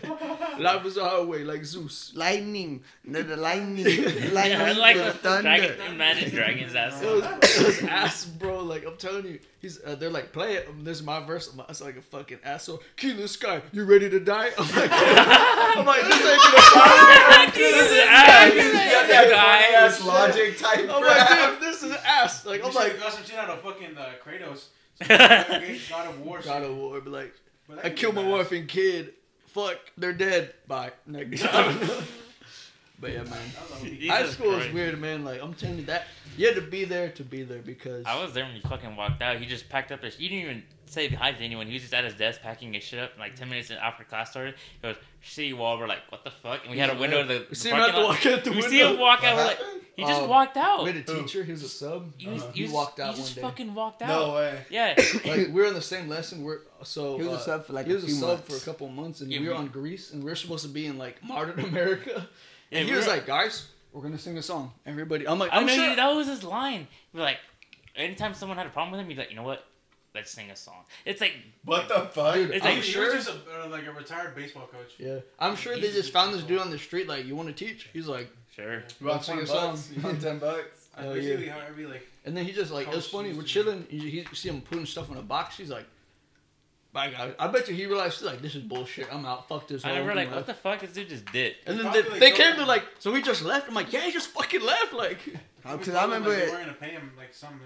Life 0.58 0.86
is 0.86 0.96
a 0.96 1.08
highway, 1.08 1.44
like 1.44 1.64
Zeus. 1.64 2.12
Lightning, 2.14 2.82
the, 3.04 3.22
the 3.22 3.36
lightning, 3.36 3.84
the 3.84 4.30
lightning, 4.32 4.58
Yeah, 4.60 4.72
like 4.78 4.96
the 4.96 5.04
the 5.04 5.12
thunder. 5.12 5.42
dragon, 5.42 5.80
imagine 5.94 6.30
dragons 6.30 6.74
ass. 6.74 7.02
It 7.02 7.06
was, 7.06 7.24
it 7.24 7.66
was 7.66 7.82
ass, 7.84 8.24
bro. 8.24 8.60
Like 8.62 8.86
I'm 8.86 8.96
telling 8.96 9.26
you, 9.26 9.38
he's 9.60 9.78
uh, 9.84 9.94
they're 9.96 10.10
like, 10.10 10.32
play 10.32 10.54
it. 10.54 10.68
Um, 10.68 10.84
this 10.84 10.98
is 10.98 11.02
my 11.04 11.20
verse. 11.24 11.52
I'm, 11.52 11.58
like 11.84 11.96
a 11.96 12.02
fucking 12.02 12.38
asshole. 12.44 12.82
Key 12.96 13.10
in 13.10 13.16
the 13.18 13.28
sky. 13.28 13.60
You 13.72 13.84
ready 13.84 14.08
to 14.08 14.20
die? 14.20 14.50
I'm 14.58 14.68
like, 14.76 14.90
I'm 14.92 15.84
like, 15.86 16.02
this 16.02 16.14
ain't 16.14 16.42
gonna 16.42 16.62
fly. 16.62 17.50
this 17.54 17.90
is 17.90 17.98
ass. 18.08 18.52
Yeah, 18.54 19.06
that 19.08 19.30
Guy. 19.30 19.76
ass 19.84 20.04
logic 20.04 20.58
type. 20.58 20.88
I'm 20.90 21.02
rap. 21.02 21.30
like, 21.30 21.60
dude, 21.60 21.68
this 21.68 21.82
is 21.82 21.92
ass. 22.06 22.46
Like 22.46 22.60
You 22.60 22.66
I'm 22.66 22.72
should 22.72 22.78
like, 22.80 23.00
got 23.00 23.12
some 23.12 23.24
shit 23.24 23.36
out 23.36 23.50
of 23.50 23.60
fucking 23.60 23.96
uh, 23.98 24.12
Kratos. 24.24 24.66
Some 25.02 25.18
God 25.90 26.06
of 26.08 26.20
War. 26.20 26.40
God 26.40 26.62
of 26.62 26.76
War. 26.76 27.00
Be 27.00 27.10
like, 27.10 27.34
But 27.34 27.34
that 27.34 27.43
I 27.82 27.90
killed 27.90 28.14
my 28.14 28.26
wife 28.28 28.52
and 28.52 28.68
kid. 28.68 29.14
Fuck, 29.48 29.78
they're 29.96 30.12
dead. 30.12 30.54
Bye. 30.66 30.92
Next. 31.06 31.42
time. 31.42 31.78
but 33.00 33.12
yeah, 33.12 33.22
man. 33.22 33.32
That 33.70 33.82
Jesus 33.82 34.10
High 34.10 34.26
school 34.26 34.52
is 34.52 34.56
Christ. 34.58 34.74
weird, 34.74 35.00
man. 35.00 35.24
Like 35.24 35.40
I'm 35.42 35.54
telling 35.54 35.78
you 35.78 35.84
that 35.84 36.06
you 36.36 36.46
had 36.46 36.56
to 36.56 36.62
be 36.62 36.84
there 36.84 37.10
to 37.10 37.22
be 37.22 37.42
there 37.42 37.62
because 37.62 38.04
I 38.04 38.20
was 38.20 38.34
there 38.34 38.44
when 38.44 38.54
he 38.54 38.60
fucking 38.60 38.96
walked 38.96 39.22
out. 39.22 39.38
He 39.38 39.46
just 39.46 39.68
packed 39.68 39.92
up 39.92 40.02
his. 40.02 40.16
He 40.16 40.28
didn't 40.28 40.44
even 40.44 40.62
say 40.94 41.08
hi 41.08 41.32
to 41.32 41.38
anyone. 41.44 41.66
He 41.66 41.72
was 41.74 41.82
just 41.82 41.94
at 41.94 42.04
his 42.04 42.14
desk 42.14 42.40
packing 42.40 42.72
his 42.72 42.82
shit 42.82 42.98
up. 43.00 43.10
And 43.12 43.20
like 43.20 43.34
ten 43.34 43.48
minutes 43.48 43.70
after 43.70 44.04
class 44.04 44.30
started, 44.30 44.54
he 44.80 44.88
goes, 44.88 44.96
"See 45.22 45.46
you 45.46 45.62
all." 45.62 45.78
We're 45.78 45.86
like, 45.88 46.00
"What 46.10 46.24
the 46.24 46.30
fuck?" 46.30 46.62
And 46.62 46.70
we 46.70 46.78
had 46.78 46.90
a 46.90 46.98
window 46.98 47.22
to 47.22 47.28
the, 47.28 47.38
We 47.40 47.46
the 47.50 47.54
see 47.56 47.70
him 47.70 47.76
have 47.76 47.90
parking 47.92 48.00
to 48.00 48.06
lot. 48.06 48.08
walk 48.24 48.26
out 48.38 48.44
the 48.44 48.50
we 48.50 48.56
window. 48.56 48.70
see 48.70 48.80
him 48.80 48.98
walk 48.98 49.24
out. 49.24 49.36
We're 49.36 49.44
like, 49.44 49.58
he 49.96 50.02
just 50.04 50.22
Um, 50.22 50.28
walked 50.28 50.56
out. 50.56 50.82
We 50.84 50.90
had 50.92 51.08
a 51.08 51.14
teacher. 51.14 51.44
He 51.44 51.52
was 51.52 51.62
a 51.62 51.68
sub. 51.68 52.12
He, 52.18 52.28
was, 52.28 52.42
Uh, 52.42 52.46
he, 52.48 52.52
he 52.58 52.62
was- 52.64 52.72
walked 52.72 52.98
out 53.00 53.14
He 53.14 53.20
just 53.22 53.36
one 53.36 53.42
day. 53.44 53.48
fucking 53.48 53.74
walked 53.74 54.02
out. 54.02 54.08
No 54.08 54.34
way. 54.34 54.64
Yeah. 54.70 54.94
like 55.24 55.24
we 55.24 55.46
were 55.52 55.66
in 55.66 55.74
the 55.74 55.82
same 55.82 56.08
lesson. 56.08 56.42
We're 56.42 56.60
so 56.82 57.16
He 57.18 57.22
was 57.24 57.32
a 57.32 57.36
uh, 57.36 57.38
sub 57.40 57.66
for 57.66 57.72
like 57.74 57.86
he 57.86 57.92
a 57.92 57.94
was 57.96 58.04
a 58.04 58.06
few 58.08 58.16
sub 58.16 58.28
months. 58.30 58.48
for 58.48 58.56
a 58.56 58.64
couple 58.72 58.88
months, 58.88 59.20
and 59.20 59.30
Yeah, 59.32 59.40
we 59.40 59.48
were 59.48 59.54
on 59.54 59.68
Greece, 59.68 60.12
and 60.12 60.22
we 60.24 60.30
are 60.30 60.36
supposed 60.36 60.64
to 60.64 60.68
be 60.70 60.86
in 60.86 60.98
like 60.98 61.22
modern 61.22 61.60
America. 61.70 62.26
Yeah, 62.70 62.78
And 62.80 62.88
he 62.88 62.94
was 62.94 63.06
like, 63.06 63.24
"Guys, 63.26 63.68
we're 63.92 64.02
gonna 64.02 64.18
sing 64.18 64.36
a 64.36 64.42
song." 64.42 64.72
Everybody, 64.84 65.28
I'm 65.28 65.38
like, 65.38 65.52
I 65.52 65.58
"I'm 65.58 65.66
know 65.66 65.74
sure." 65.74 65.94
that 65.94 66.08
was 66.14 66.26
his 66.26 66.42
line. 66.42 66.88
We're 67.12 67.22
like, 67.22 67.38
anytime 67.94 68.34
someone 68.34 68.58
had 68.58 68.66
a 68.66 68.70
problem 68.70 68.90
with 68.92 69.00
him, 69.00 69.06
he'd 69.08 69.14
be 69.14 69.20
like, 69.20 69.30
you 69.30 69.36
know 69.36 69.44
what? 69.44 69.64
Let's 70.14 70.30
sing 70.30 70.50
a 70.50 70.56
song. 70.56 70.84
It's 71.04 71.20
like, 71.20 71.32
What 71.64 71.88
the 71.88 72.02
fuck? 72.12 72.34
Dude, 72.34 72.50
It's 72.52 72.64
I'm 72.64 72.76
like- 72.76 72.84
sure. 72.84 73.12
was 73.14 73.24
just 73.26 73.36
a, 73.36 73.64
uh, 73.64 73.68
like 73.68 73.86
a 73.86 73.92
retired 73.92 74.34
baseball 74.36 74.66
coach. 74.68 74.92
yeah, 74.98 75.18
I'm 75.40 75.56
sure 75.56 75.74
they 75.74 75.90
just 75.90 76.12
found 76.12 76.32
this 76.34 76.42
dude 76.44 76.60
on 76.60 76.70
the 76.70 76.78
street. 76.78 77.08
Like, 77.08 77.26
you 77.26 77.34
want 77.34 77.48
to 77.48 77.54
teach? 77.66 77.88
He's 77.92 78.06
like, 78.06 78.30
sure. 78.54 78.74
You 79.00 79.06
want 79.06 79.16
Let's 79.16 79.26
sing 79.26 79.36
20 79.38 79.50
a 79.50 79.52
bucks? 79.52 79.80
song. 79.80 79.96
You 79.96 80.02
want 80.02 80.22
10 80.22 80.38
bucks? 80.38 80.86
That's 80.94 81.04
Hell 81.06 81.14
basically 81.14 81.46
how 81.48 81.58
like. 81.90 82.06
and 82.24 82.36
then 82.36 82.44
he 82.44 82.52
just 82.52 82.70
like, 82.70 82.86
it 82.86 82.94
was 82.94 83.08
funny. 83.08 83.32
We're 83.32 83.42
chilling. 83.42 83.84
You, 83.90 84.00
you 84.02 84.24
see 84.32 84.48
him 84.48 84.60
putting 84.60 84.86
stuff 84.86 85.10
in 85.10 85.16
a 85.16 85.22
box. 85.22 85.56
He's 85.56 85.68
like, 85.70 85.86
"Bye, 86.92 87.10
guys." 87.10 87.34
I 87.36 87.48
bet 87.48 87.68
you 87.68 87.74
he 87.74 87.86
realized 87.86 88.20
he's 88.20 88.26
like, 88.28 88.40
"This 88.40 88.54
is 88.54 88.62
bullshit. 88.62 89.12
I'm 89.12 89.26
out. 89.26 89.48
Fuck 89.48 89.66
this." 89.66 89.84
I 89.84 89.88
whole 89.88 89.96
never 89.98 90.14
like, 90.14 90.28
thing." 90.28 90.36
what 90.36 90.46
the 90.46 90.54
fuck? 90.54 90.78
This 90.78 90.92
dude 90.92 91.08
just 91.08 91.26
did. 91.32 91.56
And 91.66 91.80
then 91.80 91.92
they, 91.92 92.02
like, 92.02 92.20
they 92.20 92.30
came 92.30 92.54
to 92.54 92.64
like, 92.64 92.84
so 93.00 93.10
we 93.10 93.22
just 93.22 93.42
left. 93.42 93.66
I'm 93.68 93.74
like, 93.74 93.92
yeah, 93.92 94.02
he 94.02 94.12
just 94.12 94.28
fucking 94.28 94.62
left. 94.62 94.92
Like, 94.92 95.18
Because 95.24 95.34
I 95.64 95.70
told 95.72 95.82
them, 95.82 96.04
remember 96.04 96.28
like, 96.30 96.38
it. 96.38 96.46
they 96.46 96.52
weren't 96.52 96.66
gonna 96.66 96.76
pay 96.78 96.90
him 96.90 97.10
like 97.18 97.34
something. 97.34 97.58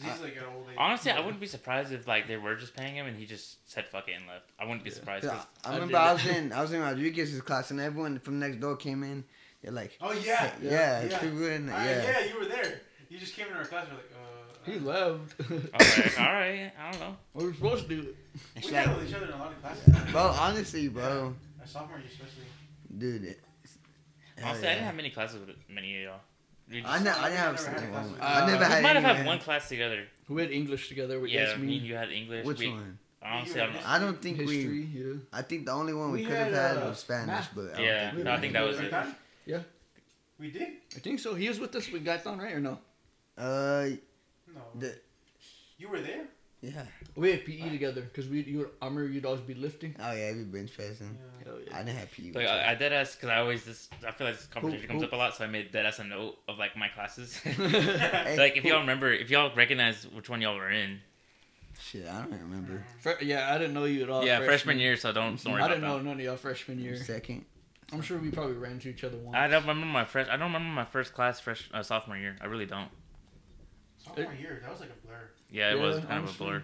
'Cause 0.00 0.10
'Cause 0.10 0.18
he's 0.18 0.24
like 0.24 0.36
an 0.36 0.44
old 0.54 0.66
age. 0.70 0.76
Honestly, 0.78 1.10
I 1.12 1.20
wouldn't 1.20 1.40
be 1.40 1.46
surprised 1.46 1.92
if 1.92 2.06
like 2.06 2.26
they 2.28 2.36
were 2.36 2.54
just 2.56 2.74
paying 2.76 2.94
him 2.94 3.06
and 3.06 3.16
he 3.16 3.26
just 3.26 3.68
said 3.70 3.86
fuck 3.88 4.08
it 4.08 4.12
and 4.12 4.26
left. 4.26 4.50
I 4.58 4.64
wouldn't 4.64 4.84
be 4.84 4.90
surprised. 4.90 5.24
Yeah, 5.24 5.30
'cause- 5.30 5.46
I 5.64 5.70
I 5.70 5.74
remember 5.74 5.92
did 5.92 5.98
I 6.00 6.12
was 6.12 6.26
in 6.36 6.52
I 6.52 6.62
was 6.62 6.72
in 6.72 6.80
Rodriguez's 6.80 7.40
class 7.42 7.70
and 7.70 7.80
everyone 7.80 8.18
from 8.20 8.38
next 8.38 8.56
door 8.60 8.76
came 8.76 9.02
in. 9.04 9.24
They're 9.62 9.72
like, 9.72 9.96
Oh 10.00 10.12
yeah. 10.12 10.52
yeah, 10.62 11.02
yeah. 11.04 11.18
people 11.18 11.46
in 11.46 11.68
Uh, 11.68 11.72
yeah. 11.72 12.02
yeah, 12.02 12.24
you 12.24 12.38
were 12.38 12.46
there. 12.46 12.80
You 13.10 13.18
just 13.18 13.34
came 13.36 13.46
into 13.48 13.58
our 13.58 13.64
class. 13.66 13.86
We're 13.90 13.96
like, 13.96 14.10
uh. 14.14 14.26
He 14.64 14.78
left. 14.78 15.34
Okay, 15.74 16.22
all 16.22 16.32
right, 16.32 16.70
I 16.78 16.90
don't 16.92 17.00
know. 17.00 17.16
we 17.34 17.44
were 17.46 17.54
supposed 17.54 17.88
to 17.88 17.96
do 17.96 18.08
it. 18.10 18.16
It's 18.56 18.66
We 18.68 18.72
like, 18.74 18.84
dealt 18.84 18.98
with 18.98 19.08
each 19.08 19.14
other 19.14 19.26
in 19.26 19.32
a 19.32 19.36
lot 19.38 19.52
of 19.52 19.60
classes. 19.62 20.12
bro, 20.12 20.22
honestly, 20.22 20.88
bro, 20.88 21.34
Our 21.60 21.66
sophomore 21.66 21.98
year, 21.98 22.06
especially. 22.12 22.44
dude. 22.98 23.24
It, 23.24 23.40
hell 24.36 24.48
Honestly, 24.50 24.68
I 24.68 24.72
didn't 24.74 24.84
have 24.86 24.94
many 24.96 25.10
classes 25.10 25.40
with 25.46 25.56
many 25.68 25.96
of 25.96 26.02
y'all. 26.02 26.20
We 26.70 26.84
I, 26.84 27.02
ne- 27.02 27.10
I 27.10 27.28
didn't 27.30 27.34
never 27.34 27.34
had 27.34 27.50
a 27.50 27.56
class 27.56 27.90
one. 28.04 28.12
with- 28.12 28.22
I 28.22 28.46
never 28.46 28.64
Uh, 28.64 28.68
had 28.68 28.76
we 28.76 28.82
might 28.82 28.96
have 28.96 29.16
had 29.16 29.26
one 29.26 29.38
class 29.40 29.68
together. 29.68 30.06
We 30.28 30.42
had 30.42 30.52
English 30.52 30.88
together 30.88 31.18
with 31.20 31.30
Yeah, 31.30 31.48
Yasmin. 31.48 31.66
me 31.66 31.78
and 31.78 31.86
you 31.86 31.94
had 31.96 32.10
English. 32.10 32.46
Which 32.46 32.58
we, 32.60 32.68
one? 32.70 32.98
Honestly, 33.22 33.60
I'm. 33.60 33.74
I 33.84 33.98
don't 33.98 34.20
think 34.22 34.36
History, 34.38 34.66
we. 34.68 34.82
yeah. 34.84 35.14
I 35.32 35.42
think 35.42 35.66
the 35.66 35.72
only 35.72 35.92
one 35.92 36.12
we, 36.12 36.20
We 36.20 36.24
could 36.26 36.36
have 36.36 36.52
had, 36.52 36.76
had 36.76 36.82
uh, 36.84 36.88
was 36.90 36.98
Spanish, 37.00 37.26
math. 37.26 37.50
but 37.54 37.74
I 37.76 37.82
Yeah, 37.82 38.04
think 38.06 38.16
we 38.18 38.22
no, 38.22 38.30
I 38.32 38.40
think 38.40 38.52
that 38.54 38.62
was 38.62 38.78
it. 38.80 38.94
Yeah. 39.46 39.62
We 40.38 40.50
did? 40.50 40.68
I 40.96 41.00
think 41.00 41.18
so. 41.20 41.34
He 41.34 41.48
was 41.48 41.58
with 41.60 41.74
us 41.74 41.90
with 41.90 42.04
Gaitan, 42.04 42.38
right 42.40 42.54
or 42.54 42.60
no? 42.60 42.78
Uh, 43.36 43.88
No. 44.54 44.62
the, 44.78 44.96
You 45.76 45.88
were 45.90 46.00
there? 46.00 46.24
Yeah. 46.62 46.84
We 47.16 47.30
had 47.30 47.44
PE 47.44 47.70
together 47.70 48.02
because 48.02 48.28
we 48.28 48.42
you 48.42 48.58
would, 48.58 48.70
I 48.82 48.86
remember 48.86 49.10
you'd 49.10 49.24
always 49.24 49.40
be 49.40 49.54
lifting. 49.54 49.94
Oh 49.98 50.12
yeah, 50.12 50.32
we 50.32 50.44
bench 50.44 50.74
pressing. 50.74 51.16
Yeah. 51.40 51.44
Hell 51.44 51.58
I 51.72 51.82
didn't 51.82 51.98
have 51.98 52.10
PE. 52.12 52.32
Like. 52.32 52.46
I, 52.46 52.72
I 52.72 52.74
dead 52.74 52.92
ass 52.92 53.14
because 53.16 53.30
I 53.30 53.38
always 53.38 53.64
just 53.64 53.92
I 54.06 54.10
feel 54.12 54.26
like 54.26 54.36
this 54.36 54.46
conversation 54.46 54.86
comes 54.86 55.00
who- 55.00 55.06
up 55.06 55.12
a 55.12 55.16
lot, 55.16 55.34
so 55.36 55.44
I 55.44 55.46
made 55.46 55.70
dead 55.72 55.86
ass 55.86 55.98
a 55.98 56.04
note 56.04 56.36
of 56.48 56.58
like 56.58 56.76
my 56.76 56.88
classes. 56.88 57.36
Hey, 57.44 58.36
like 58.38 58.56
if 58.56 58.62
who- 58.62 58.68
y'all 58.70 58.80
remember, 58.80 59.10
if 59.12 59.30
y'all 59.30 59.54
recognize 59.54 60.06
which 60.06 60.28
one 60.28 60.40
y'all 60.40 60.56
were 60.56 60.70
in, 60.70 61.00
Shit, 61.80 62.06
I 62.06 62.20
don't 62.22 62.32
remember. 62.32 62.84
Fre- 62.98 63.22
yeah, 63.22 63.54
I 63.54 63.58
didn't 63.58 63.72
know 63.72 63.84
you 63.84 64.02
at 64.02 64.10
all. 64.10 64.24
yeah, 64.24 64.40
freshman 64.44 64.78
year. 64.78 64.96
So 64.96 65.12
don't 65.12 65.42
don't 65.42 65.54
worry 65.54 65.62
I 65.62 65.66
about 65.66 65.74
didn't 65.74 65.88
know 65.88 65.96
that. 65.98 66.04
none 66.04 66.14
of 66.18 66.20
y'all 66.20 66.36
freshman 66.36 66.78
year. 66.78 66.96
Second. 66.96 67.44
I'm 67.92 68.02
sure 68.02 68.18
we 68.18 68.30
probably 68.30 68.54
ran 68.56 68.72
into 68.72 68.88
each 68.88 69.02
other 69.02 69.16
once. 69.16 69.34
I 69.34 69.48
don't 69.48 69.62
remember 69.62 69.86
my 69.86 70.04
fresh. 70.04 70.28
I 70.28 70.36
don't 70.36 70.52
remember 70.52 70.68
my 70.72 70.84
first 70.84 71.12
class 71.12 71.40
fresh 71.40 71.68
uh, 71.74 71.82
sophomore 71.82 72.16
year. 72.16 72.36
I 72.40 72.46
really 72.46 72.66
don't. 72.66 72.88
Sophomore 74.16 74.34
year, 74.34 74.58
that 74.62 74.70
was 74.70 74.80
like 74.80 74.90
a 74.90 75.06
blur. 75.06 75.30
Yeah, 75.50 75.72
it 75.72 75.78
was 75.78 75.98
Yeah, 75.98 76.04
kind 76.06 76.24
of 76.24 76.34
a 76.34 76.38
blur. 76.38 76.62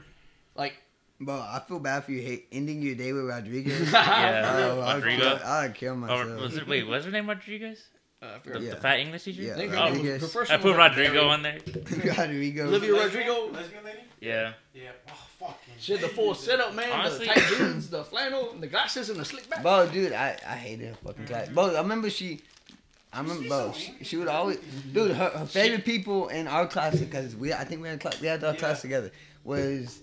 like 0.55 0.75
Bro, 1.19 1.35
I 1.37 1.61
feel 1.67 1.79
bad 1.79 2.05
for 2.05 2.13
you 2.13 2.21
hate 2.21 2.47
ending 2.53 2.83
your 2.83 2.95
day 2.95 3.13
with 3.13 3.25
Rodriguez. 3.25 3.91
Yeah, 3.93 4.53
Bro, 4.57 4.83
I'd 4.83 4.95
Rodrigo. 4.97 5.23
kill, 5.39 5.47
I'd 5.47 5.75
kill 5.75 5.93
Oh, 5.93 5.97
myself. 5.97 6.41
was 6.41 6.57
it, 6.59 6.69
wait, 6.69 6.87
was 6.87 7.05
her 7.07 7.11
name 7.11 7.27
Rodriguez? 7.29 7.85
uh, 8.23 8.27
I 8.27 8.49
The. 8.49 8.61
Yeah. 8.61 8.71
the 8.71 8.77
fat 8.77 8.99
English 9.01 9.25
teacher. 9.25 9.43
Yeah, 9.43 9.55
I 9.55 9.57
think 9.57 9.73
Oh, 9.73 9.77
her 9.77 9.85
name 9.85 9.95
Rodriguez. 9.97 10.33
first 10.33 10.51
I 10.51 10.57
put 10.59 10.77
like, 10.77 10.91
Rodrigo 10.91 11.13
Mary. 11.15 11.29
on 11.29 11.43
there. 11.43 11.59
Rodrigo. 12.19 12.67
Olivia 12.67 12.93
Lesbian- 12.93 13.27
Rodrigo. 13.29 13.51
Lesbian 13.53 13.85
lady? 13.85 13.99
Yeah. 14.21 14.53
Yeah. 14.75 14.91
Oh, 15.09 15.13
fucking. 15.39 15.75
She 15.79 15.93
had 15.93 16.01
the 16.03 16.09
full 16.09 16.33
Jesus. 16.35 16.47
setup, 16.47 16.75
man. 16.75 16.91
Honestly- 16.93 17.27
the 17.29 17.33
tight 17.35 17.45
jeans, 17.59 17.89
the 17.89 18.05
flannel, 18.05 18.51
and 18.53 18.63
the 18.63 18.67
glasses, 18.67 19.09
and 19.09 19.19
the 19.19 19.25
slick 19.25 19.49
back. 19.49 19.63
Bro, 19.63 19.89
dude, 19.89 20.13
I, 20.13 20.37
I 20.47 20.55
hated 20.57 20.89
her 20.89 20.95
fucking 21.03 21.25
class. 21.27 21.49
Bro, 21.49 21.75
I 21.77 21.81
remember 21.81 22.11
she, 22.11 22.41
I 23.17 23.21
remember, 23.23 23.49
bro, 23.49 23.73
she, 23.73 23.95
she 24.03 24.17
would 24.19 24.29
always, 24.29 24.59
dude, 24.93 25.13
her, 25.13 25.31
her 25.31 25.47
favorite 25.47 25.85
people 25.85 26.29
in 26.29 26.47
our 26.47 26.67
class, 26.67 26.99
because 26.99 27.35
we, 27.35 27.53
I 27.53 27.65
think 27.65 27.83
we 27.83 27.89
had, 27.89 28.01
class, 28.01 28.21
we 28.21 28.27
had 28.27 28.45
our 28.45 28.55
class 28.55 28.83
together, 28.83 29.11
was 29.43 30.01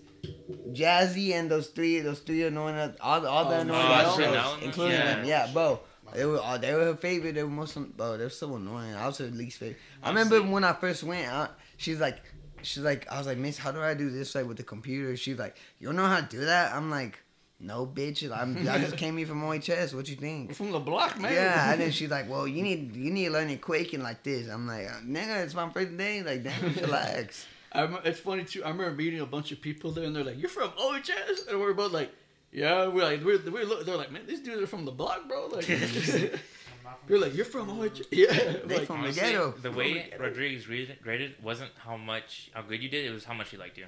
Jazzy 0.72 1.34
and 1.34 1.49
those 1.49 1.68
three, 1.68 1.99
those 1.99 2.19
three 2.19 2.44
annoying, 2.44 2.94
all 3.02 3.22
the, 3.22 3.30
all 3.30 3.49
the 3.49 3.57
Oh, 3.57 3.61
annoying 3.61 3.81
oh, 3.85 4.02
girls, 4.03 4.15
Chanel? 4.15 4.57
including 4.61 4.98
Yeah. 4.98 5.15
them. 5.15 5.26
Yeah, 5.26 5.49
bro. 5.53 5.80
They 6.14 6.26
were, 6.26 6.40
uh, 6.44 6.57
they 6.57 6.73
were 6.73 6.84
her 6.85 6.95
favorite. 6.95 7.34
They 7.34 7.44
were 7.44 7.49
most, 7.49 7.76
bro. 7.98 8.18
They're 8.18 8.30
so 8.30 8.56
annoying. 8.56 8.94
I 8.94 9.07
was 9.07 9.18
her 9.18 9.26
least 9.26 9.57
favorite. 9.57 9.80
I 10.03 10.10
remember 10.10 10.41
when 10.44 10.64
I 10.64 10.73
first 10.73 11.03
went 11.03 11.26
out. 11.27 11.57
She's 11.77 11.99
like, 11.99 12.22
she's 12.61 12.84
like, 12.84 13.11
I 13.11 13.18
was 13.18 13.26
like, 13.26 13.38
Miss, 13.40 13.57
how 13.57 13.72
do 13.72 13.81
I 13.81 13.94
do 13.95 14.11
this 14.11 14.35
like 14.35 14.45
with 14.48 14.57
the 14.57 14.64
computer? 14.64 15.15
She's 15.18 15.40
like, 15.40 15.56
you 15.80 15.88
don't 15.88 15.95
know 15.95 16.06
how 16.06 16.19
to 16.22 16.27
do 16.27 16.45
that? 16.45 16.73
I'm 16.73 16.91
like, 16.91 17.19
no, 17.64 17.85
bitch. 17.85 18.30
I'm, 18.30 18.57
I 18.68 18.77
just 18.80 18.98
came 18.98 19.18
here 19.18 19.26
from 19.26 19.44
OHS. 19.44 19.94
What 19.94 20.07
you 20.10 20.15
think? 20.15 20.53
From 20.53 20.72
the 20.72 20.80
block, 20.80 21.19
man. 21.19 21.34
Yeah, 21.34 21.72
and 21.72 21.81
then 21.81 21.91
she's 21.91 22.10
like, 22.11 22.30
"Well, 22.30 22.48
you 22.48 22.61
need 22.61 22.95
you 22.95 23.10
need 23.10 23.26
to 23.26 23.31
learn 23.31 23.49
your 23.49 23.57
quaking 23.60 24.03
like 24.03 24.22
this." 24.23 24.49
I'm 24.49 24.68
like, 24.68 24.88
uh, 24.88 24.99
"Nigga, 25.06 25.44
it's 25.44 25.56
my 25.56 25.69
first 25.69 25.95
day. 25.98 26.22
Like, 26.22 26.44
damn, 26.44 26.73
relax." 26.81 27.48
I 27.72 27.84
rem- 27.84 27.99
it's 28.03 28.19
funny 28.19 28.44
too. 28.44 28.64
I 28.64 28.69
remember 28.69 28.91
meeting 28.95 29.22
a 29.22 29.26
bunch 29.26 29.52
of 29.52 29.61
people 29.61 29.91
there, 29.91 30.03
and 30.03 30.15
they're 30.15 30.23
like, 30.23 30.40
"You're 30.40 30.49
from 30.49 30.72
OHS," 30.77 31.48
and 31.49 31.60
we're 31.60 31.73
both 31.73 31.91
like, 31.94 32.11
"Yeah." 32.52 32.88
We're 32.88 33.03
like, 33.03 33.23
we're, 33.23 33.40
we're 33.49 33.65
look, 33.65 33.85
they're 33.85 33.98
like, 33.98 34.11
"Man, 34.11 34.23
these 34.27 34.41
dudes 34.41 34.61
are 34.61 34.68
from 34.68 34.85
the 34.85 34.91
block, 34.91 35.27
bro." 35.27 35.48
Like, 35.48 35.68
we're 37.07 37.19
like, 37.19 37.34
"You're 37.34 37.45
from 37.45 37.69
OHS." 37.69 38.02
Yeah, 38.11 38.34
They 38.65 38.77
like, 38.80 38.88
from 38.88 39.02
the 39.03 39.11
ghetto. 39.11 39.52
the 39.61 39.72
way 39.72 40.11
Rodriguez 40.19 40.65
graded, 40.65 40.98
graded 41.02 41.35
wasn't 41.41 41.72
how 41.77 41.98
much 41.98 42.52
how 42.53 42.61
good 42.61 42.84
you 42.84 42.90
did. 42.90 43.06
It 43.06 43.11
was 43.11 43.23
how 43.23 43.34
much 43.34 43.49
she 43.49 43.57
liked 43.57 43.77
you. 43.77 43.85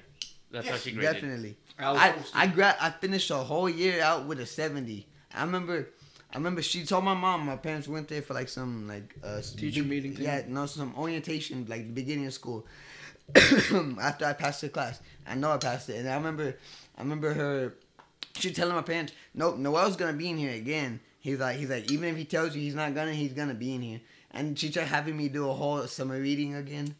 That's 0.50 0.68
how 0.68 0.76
she 0.76 0.92
graded. 0.92 1.14
Definitely. 1.14 1.56
I 1.78 1.90
I 2.08 2.14
I 2.34 2.46
gra- 2.46 2.76
I 2.80 2.90
finished 2.90 3.30
a 3.30 3.36
whole 3.36 3.68
year 3.68 4.00
out 4.02 4.26
with 4.26 4.40
a 4.40 4.46
seventy. 4.46 5.06
I 5.34 5.42
remember. 5.44 5.88
I 6.32 6.36
remember 6.38 6.60
she 6.62 6.84
told 6.84 7.04
my 7.04 7.14
mom. 7.14 7.46
My 7.46 7.56
parents 7.56 7.88
went 7.88 8.08
there 8.08 8.22
for 8.22 8.34
like 8.34 8.48
some 8.48 8.88
like 8.88 9.14
uh 9.22 9.40
Teacher 9.56 9.82
big- 9.82 9.90
meeting 9.90 10.14
thing? 10.14 10.24
Yeah, 10.24 10.42
no, 10.48 10.66
some 10.66 10.94
orientation 10.96 11.66
like 11.68 11.82
the 11.86 11.92
beginning 11.92 12.26
of 12.26 12.32
school. 12.34 12.66
After 14.00 14.24
I 14.24 14.32
passed 14.34 14.60
the 14.60 14.68
class, 14.68 15.00
I 15.26 15.34
know 15.34 15.50
I 15.52 15.58
passed 15.58 15.88
it, 15.88 15.96
and 15.96 16.08
I 16.08 16.14
remember, 16.14 16.56
I 16.96 17.02
remember 17.02 17.34
her. 17.34 17.74
She 18.38 18.52
telling 18.52 18.74
my 18.74 18.82
parents, 18.82 19.12
"Nope, 19.34 19.56
Noel's 19.58 19.96
gonna 19.96 20.12
be 20.12 20.30
in 20.30 20.38
here 20.38 20.52
again." 20.54 21.00
He's 21.20 21.40
like, 21.40 21.56
he's 21.56 21.70
like, 21.70 21.90
even 21.90 22.08
if 22.10 22.16
he 22.16 22.24
tells 22.24 22.54
you 22.54 22.62
he's 22.62 22.76
not 22.76 22.94
gonna, 22.94 23.12
he's 23.12 23.32
gonna 23.32 23.54
be 23.54 23.74
in 23.74 23.82
here. 23.82 24.00
And 24.30 24.56
she 24.56 24.70
tried 24.70 24.86
having 24.86 25.16
me 25.16 25.28
do 25.28 25.50
a 25.50 25.52
whole 25.54 25.82
summer 25.88 26.20
reading 26.20 26.54
again. 26.54 26.94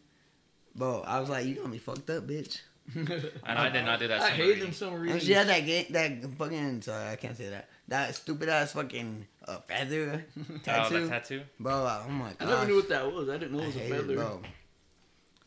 Bro, 0.75 1.03
I 1.07 1.21
was 1.21 1.29
like, 1.29 1.47
you 1.47 1.55
got 1.55 1.71
me 1.71 1.79
fucked 1.79 2.11
up, 2.11 2.27
bitch. 2.27 2.61
And 2.97 3.59
I 3.59 3.69
did 3.69 3.85
not 3.85 3.99
do 3.99 4.09
that. 4.09 4.21
I 4.21 4.25
summer 4.31 4.37
hate 4.37 4.47
reading. 4.49 4.63
them 4.65 4.73
summer 4.73 4.97
And 4.97 5.05
readings. 5.05 5.25
she 5.25 5.33
had 5.33 5.49
that 5.49 5.61
game, 5.67 5.87
that 5.91 6.25
fucking. 6.39 6.83
Sorry, 6.83 7.11
I 7.13 7.17
can't 7.17 7.37
say 7.37 7.49
that. 7.51 7.69
That 7.89 8.15
stupid 8.15 8.49
ass 8.49 8.73
fucking 8.73 9.27
uh, 9.47 9.59
feather 9.69 10.25
Oh, 10.39 10.59
tattoo, 10.63 11.01
the 11.05 11.09
tattoo. 11.09 11.43
bro. 11.61 11.75
Oh 12.07 12.11
my 12.11 12.33
I 12.41 12.45
never 12.45 12.67
knew 12.67 12.77
what 12.77 12.89
that 12.89 13.13
was. 13.13 13.29
I 13.29 13.37
didn't 13.39 13.53
know 13.57 13.63
it 13.63 13.67
was 13.67 13.77
a 13.77 13.79
hate 13.81 13.91
it, 13.93 13.95
feather. 14.01 14.15
bro. 14.17 14.41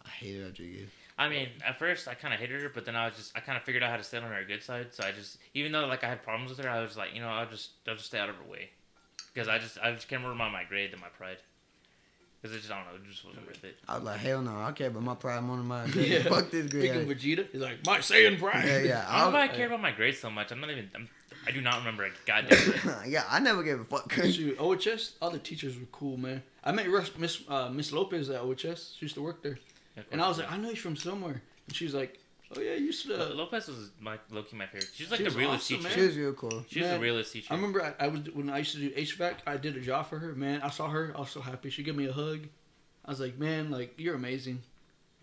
I 0.05 0.09
hate 0.09 0.41
Rodriguez. 0.41 0.89
I 1.17 1.27
mean, 1.27 1.49
at 1.67 1.77
first 1.77 2.07
I 2.07 2.13
kind 2.13 2.33
of 2.33 2.39
hated 2.39 2.61
her, 2.61 2.69
but 2.69 2.85
then 2.85 2.95
I 2.95 3.05
was 3.07 3.15
just 3.17 3.35
I 3.35 3.41
kind 3.41 3.57
of 3.57 3.63
figured 3.63 3.83
out 3.83 3.91
how 3.91 3.97
to 3.97 4.03
stay 4.03 4.17
on 4.17 4.23
her 4.23 4.43
good 4.45 4.63
side. 4.63 4.87
So 4.93 5.03
I 5.03 5.11
just, 5.11 5.37
even 5.53 5.71
though 5.73 5.85
like 5.85 6.03
I 6.03 6.07
had 6.09 6.23
problems 6.23 6.55
with 6.55 6.65
her, 6.65 6.69
I 6.71 6.81
was 6.81 6.95
like, 6.95 7.13
you 7.13 7.21
know, 7.21 7.27
I'll 7.27 7.45
just 7.49 7.71
I'll 7.87 7.95
just 7.95 8.07
stay 8.07 8.19
out 8.19 8.29
of 8.29 8.35
her 8.35 8.49
way, 8.49 8.69
because 9.33 9.47
I 9.49 9.57
just 9.59 9.77
I 9.79 9.91
just 9.91 10.07
can't 10.07 10.21
remember 10.23 10.49
my 10.49 10.63
grade 10.63 10.91
and 10.93 11.01
my 11.01 11.09
pride, 11.09 11.37
because 12.41 12.55
it 12.55 12.59
just 12.59 12.71
I 12.71 12.77
don't 12.77 12.85
know, 12.93 12.95
it 12.95 13.09
just 13.09 13.25
wasn't 13.25 13.47
worth 13.47 13.63
it. 13.63 13.77
I 13.87 13.95
was 13.95 14.03
like, 14.03 14.19
hell 14.19 14.41
no, 14.41 14.55
I 14.61 14.71
care 14.71 14.87
about 14.87 15.03
my 15.03 15.15
pride 15.15 15.43
more 15.43 15.57
than 15.57 15.65
my 15.65 15.85
Yeah. 15.85 16.23
Fuck 16.29 16.51
this 16.51 16.67
grade. 16.67 16.83
Speaking 16.83 17.05
grade. 17.05 17.11
of 17.11 17.17
Vegeta, 17.17 17.51
he's 17.51 17.61
like, 17.61 17.85
"My 17.85 17.99
Saiyan 17.99 18.39
pride." 18.39 18.65
Yeah, 18.65 18.79
yeah. 18.79 19.05
I 19.07 19.21
don't 19.21 19.33
know 19.33 19.39
why 19.39 19.45
I 19.45 19.47
care 19.49 19.67
about 19.67 19.81
my 19.81 19.91
grades 19.91 20.19
so 20.19 20.29
much. 20.29 20.51
I'm 20.51 20.61
not 20.61 20.69
even. 20.69 20.89
I'm, 20.95 21.09
I 21.47 21.51
do 21.51 21.61
not 21.61 21.79
remember 21.79 22.05
a 22.05 22.09
goddamn 22.25 22.57
thing. 22.57 22.93
yeah, 23.11 23.23
I 23.29 23.39
never 23.39 23.63
gave 23.63 23.79
a 23.79 23.83
fuck. 23.85 24.11
Shoot, 24.11 24.57
OHS, 24.59 25.13
all 25.21 25.31
the 25.31 25.39
teachers 25.39 25.79
were 25.79 25.85
cool, 25.91 26.17
man. 26.17 26.43
I 26.63 26.71
met 26.71 26.87
Miss 27.17 27.41
uh, 27.47 27.69
Miss 27.69 27.91
Lopez 27.91 28.29
at 28.29 28.41
OHS. 28.41 28.95
She 28.97 29.05
used 29.05 29.15
to 29.15 29.21
work 29.21 29.41
there, 29.41 29.57
and 30.11 30.21
I 30.21 30.27
was 30.27 30.37
like, 30.37 30.51
I 30.51 30.57
know 30.57 30.69
he's 30.69 30.79
from 30.79 30.95
somewhere, 30.95 31.41
and 31.67 31.75
she 31.75 31.85
was 31.85 31.93
like, 31.93 32.19
Oh 32.55 32.59
yeah, 32.59 32.73
you 32.73 32.85
used 32.85 33.05
to. 33.05 33.31
Uh, 33.31 33.35
Lopez 33.35 33.67
was 33.67 33.91
my 33.99 34.17
low 34.31 34.41
key 34.43 34.55
my 34.57 34.65
favorite. 34.65 34.89
She's 34.95 35.11
like 35.11 35.17
She 35.17 35.23
the 35.23 35.27
was 35.29 35.35
realest 35.35 35.65
awesome, 35.71 35.77
teacher. 35.77 35.87
man. 35.89 35.97
She 35.97 36.01
was 36.07 36.17
real 36.17 36.33
cool. 36.33 36.65
She 36.67 36.79
was 36.79 36.87
Man, 36.89 36.95
the 36.99 37.03
realest 37.03 37.33
teacher. 37.33 37.47
I 37.53 37.55
remember 37.55 37.81
I, 37.99 38.05
I 38.05 38.07
was 38.07 38.21
when 38.33 38.49
I 38.49 38.57
used 38.59 38.71
to 38.73 38.79
do 38.79 38.89
HVAC. 38.89 39.35
I 39.45 39.57
did 39.57 39.77
a 39.77 39.81
job 39.81 40.07
for 40.09 40.17
her. 40.17 40.33
Man, 40.33 40.61
I 40.63 40.69
saw 40.71 40.89
her. 40.89 41.13
I 41.15 41.19
was 41.19 41.29
so 41.29 41.41
happy. 41.41 41.69
She 41.69 41.83
gave 41.83 41.95
me 41.95 42.07
a 42.07 42.11
hug. 42.13 42.47
I 43.05 43.11
was 43.11 43.19
like, 43.19 43.37
man, 43.37 43.69
like 43.69 43.93
you're 43.99 44.15
amazing. 44.15 44.61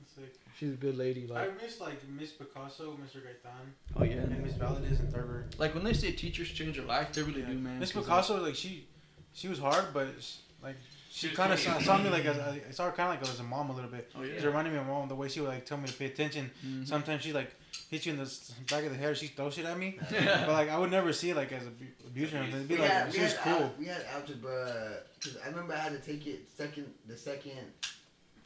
It's 0.03 0.16
like, 0.16 0.35
She's 0.59 0.70
a 0.73 0.77
good 0.77 0.97
lady. 0.97 1.27
Like 1.27 1.43
I 1.43 1.47
Like, 1.48 1.62
miss 1.62 1.81
like 1.81 2.09
Miss 2.09 2.31
Picasso, 2.31 2.93
Mr. 3.05 3.16
Gaitan, 3.19 3.73
oh 3.97 4.05
yeah. 4.05 4.15
and 4.23 4.43
Miss 4.43 4.55
Valadez 4.55 5.01
and 5.01 5.12
Thurber. 5.12 5.44
Like 5.59 5.74
when 5.74 5.85
they 5.85 5.93
say 5.93 6.12
teachers 6.12 6.48
change 6.48 6.77
your 6.77 6.86
life, 6.86 7.12
they 7.12 7.23
really 7.23 7.40
Yeah. 7.43 7.48
do, 7.48 7.59
man. 7.59 7.78
Miss 7.81 7.93
'Cause, 7.93 8.05
Picasso, 8.05 8.40
like 8.43 8.55
she, 8.55 8.86
she 9.35 9.48
was 9.48 9.59
hard, 9.59 9.86
but 9.93 10.09
sh- 10.20 10.36
like 10.62 10.77
she 11.18 11.28
She 11.28 11.34
kind 11.34 11.51
of 11.52 11.59
saw, 11.59 11.78
saw 11.78 11.97
me 11.97 12.10
like 12.10 12.26
as, 12.26 12.38
I 12.38 12.60
saw 12.70 12.84
her 12.86 12.93
kind 12.93 13.09
of 13.14 13.20
like 13.22 13.30
as 13.34 13.40
a 13.40 13.43
mom 13.43 13.70
a 13.70 13.74
little 13.74 13.90
bit. 13.90 14.12
Oh, 14.14 14.22
yeah. 14.22 14.34
It 14.34 14.44
reminded 14.44 14.72
me 14.74 14.78
of 14.80 14.86
mom 14.86 15.09
the 15.09 15.14
way 15.14 15.28
she 15.28 15.40
would 15.40 15.48
like 15.48 15.64
tell 15.64 15.78
me 15.78 15.86
to 15.88 15.94
pay 15.94 16.06
attention. 16.06 16.51
Mhm. 16.64 16.86
Sometimes 16.86 17.22
she 17.22 17.32
like 17.32 17.51
hit 17.90 18.05
you 18.05 18.12
in 18.12 18.18
the 18.18 18.30
back 18.70 18.84
of 18.84 18.90
the 18.93 18.98
head. 18.98 19.16
She 19.16 19.28
throw 19.28 19.48
shit 19.51 19.64
at 19.64 19.78
me, 19.78 19.98
but 20.10 20.48
like 20.60 20.68
I 20.68 20.76
would 20.78 20.90
never 20.90 21.12
see 21.14 21.30
it 21.30 21.36
like 21.36 21.52
as 21.52 21.62
abu- 21.66 21.86
abuse 22.06 22.34
or 22.34 22.38
anything. 22.38 22.56
It'd 22.56 22.68
be 22.68 22.74
We 22.74 22.80
like 22.82 22.90
had- 22.90 23.12
she 23.14 23.20
was 23.22 23.34
had 23.34 23.44
cool. 23.56 23.64
al- 23.66 23.74
we 23.78 23.86
had 23.86 24.05
algebra. 24.14 24.98
Cause 25.22 25.38
I 25.43 25.48
remember 25.48 25.72
I 25.72 25.78
had 25.78 25.93
to 25.93 25.98
take 26.10 26.26
it 26.26 26.40
second, 26.55 26.86
the 27.06 27.16
second, 27.16 27.64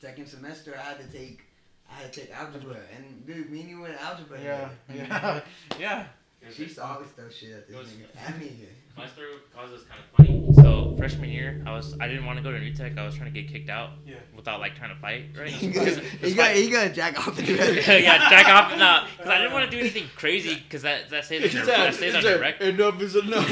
second 0.01 0.27
semester. 0.29 0.75
I 0.79 0.83
had 0.91 0.99
to 1.01 1.09
take, 1.19 1.41
I 1.91 1.95
had 2.03 2.13
to 2.13 2.21
take 2.21 2.31
algebra, 2.33 2.77
and 2.95 3.27
dude, 3.27 3.51
me 3.51 3.61
and 3.63 3.69
you 3.71 3.81
went 3.81 4.01
algebra. 4.01 4.39
Yeah, 4.41 4.69
together. 4.89 5.43
yeah, 5.81 5.81
yeah. 6.43 6.51
She 6.55 6.63
used 6.63 6.77
to 6.77 6.85
always 6.85 7.09
throw 7.11 7.29
shit 7.29 7.51
at 7.53 7.69
this 7.69 7.77
nigga. 7.77 8.29
At 8.29 8.39
me. 8.39 8.53
My 8.97 9.07
story 9.07 9.29
with 9.35 9.53
college 9.55 9.71
was 9.73 9.83
kind 9.85 10.01
of 10.01 10.17
funny. 10.17 10.47
So 10.63 10.95
freshman 10.99 11.31
year, 11.31 11.63
I 11.67 11.73
was 11.73 11.97
I 12.01 12.07
didn't 12.09 12.27
want 12.27 12.37
to 12.39 12.43
go 12.43 12.51
to 12.53 12.59
New 12.59 12.73
Tech. 12.75 12.99
I 12.99 13.07
was 13.07 13.15
trying 13.15 13.33
to 13.33 13.41
get 13.41 13.51
kicked 13.51 13.71
out 13.71 13.91
Yeah. 14.07 14.17
without 14.37 14.61
like 14.61 14.75
trying 14.77 14.95
to 14.95 15.01
fight, 15.01 15.27
right? 15.39 15.49
He 15.49 15.69
Because- 15.69 15.97
got, 16.01 16.05
because 16.13 16.29
he 16.31 16.35
got, 16.35 16.47
fight- 16.49 16.57
he 16.57 16.71
got 16.71 16.93
jack 16.93 17.27
off 17.27 17.37
the 17.37 17.43
yeah, 18.03 18.29
jack 18.29 18.47
off. 18.49 18.79
No, 18.79 19.05
because 19.17 19.31
I 19.33 19.39
didn't 19.39 19.53
want 19.53 19.65
to 19.71 19.77
do 19.77 19.81
anything 19.81 20.05
crazy 20.17 20.57
because 20.57 20.83
that 20.83 21.09
that 21.11 21.25
stays 21.25 21.45
on 21.45 21.51
your, 21.57 21.67
that 21.67 21.95
stays 21.95 22.15
on 22.15 22.23
your 22.23 22.39
record. 22.41 22.69
Enough 22.75 23.01
is 23.01 23.17
enough. 23.17 23.49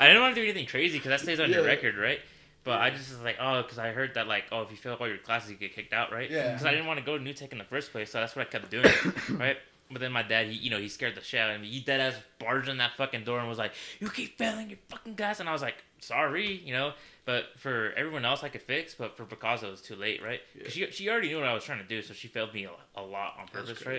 I 0.00 0.06
didn't 0.08 0.22
want 0.22 0.34
to 0.34 0.40
do 0.40 0.44
anything 0.44 0.66
crazy 0.66 0.98
because 0.98 1.10
that 1.10 1.20
stays 1.20 1.38
on 1.40 1.50
your 1.50 1.64
record, 1.64 1.96
right? 1.96 2.18
But 2.64 2.80
I 2.80 2.88
just 2.90 3.10
was 3.10 3.20
like, 3.20 3.36
oh, 3.38 3.60
because 3.62 3.78
I 3.78 3.90
heard 3.92 4.14
that 4.14 4.26
like, 4.26 4.44
oh, 4.50 4.62
if 4.62 4.70
you 4.70 4.76
fail 4.78 4.94
all 4.98 5.06
your 5.06 5.18
classes, 5.18 5.50
you 5.50 5.56
get 5.56 5.74
kicked 5.74 5.92
out, 5.92 6.10
right? 6.10 6.30
Yeah. 6.30 6.52
Because 6.52 6.64
I 6.64 6.70
didn't 6.70 6.86
want 6.86 6.98
to 6.98 7.04
go 7.04 7.18
to 7.18 7.22
New 7.22 7.34
Tech 7.34 7.52
in 7.52 7.58
the 7.58 7.64
first 7.64 7.92
place, 7.92 8.10
so 8.10 8.20
that's 8.20 8.34
what 8.34 8.46
I 8.46 8.50
kept 8.50 8.70
doing, 8.70 8.86
right? 9.38 9.58
But 9.90 10.00
then 10.00 10.12
my 10.12 10.22
dad, 10.22 10.46
he, 10.46 10.54
you 10.54 10.70
know, 10.70 10.78
he 10.78 10.88
scared 10.88 11.14
the 11.14 11.20
shit 11.22 11.40
out 11.40 11.54
of 11.54 11.60
me. 11.60 11.68
He 11.68 11.80
dead 11.80 12.00
ass 12.00 12.14
barged 12.38 12.68
in 12.68 12.78
that 12.78 12.92
fucking 12.96 13.24
door 13.24 13.38
and 13.38 13.48
was 13.48 13.58
like, 13.58 13.72
"You 14.00 14.08
keep 14.08 14.38
failing 14.38 14.70
your 14.70 14.78
fucking 14.88 15.14
class," 15.16 15.40
and 15.40 15.48
I 15.48 15.52
was 15.52 15.62
like, 15.62 15.76
"Sorry," 16.00 16.52
you 16.52 16.72
know. 16.72 16.92
But 17.26 17.46
for 17.58 17.92
everyone 17.96 18.24
else, 18.24 18.42
I 18.42 18.48
could 18.48 18.62
fix. 18.62 18.94
But 18.94 19.16
for 19.16 19.24
Picasso, 19.24 19.68
it 19.68 19.70
was 19.72 19.82
too 19.82 19.94
late, 19.96 20.22
right? 20.22 20.40
'Cause 20.62 20.72
She 20.72 20.90
she 20.90 21.08
already 21.10 21.28
knew 21.28 21.36
what 21.38 21.46
I 21.46 21.54
was 21.54 21.64
trying 21.64 21.78
to 21.80 21.84
do, 21.84 22.00
so 22.02 22.14
she 22.14 22.28
failed 22.28 22.52
me 22.54 22.64
a, 22.64 22.70
a 23.00 23.02
lot 23.02 23.36
on 23.38 23.46
purpose, 23.48 23.84
right? 23.86 23.94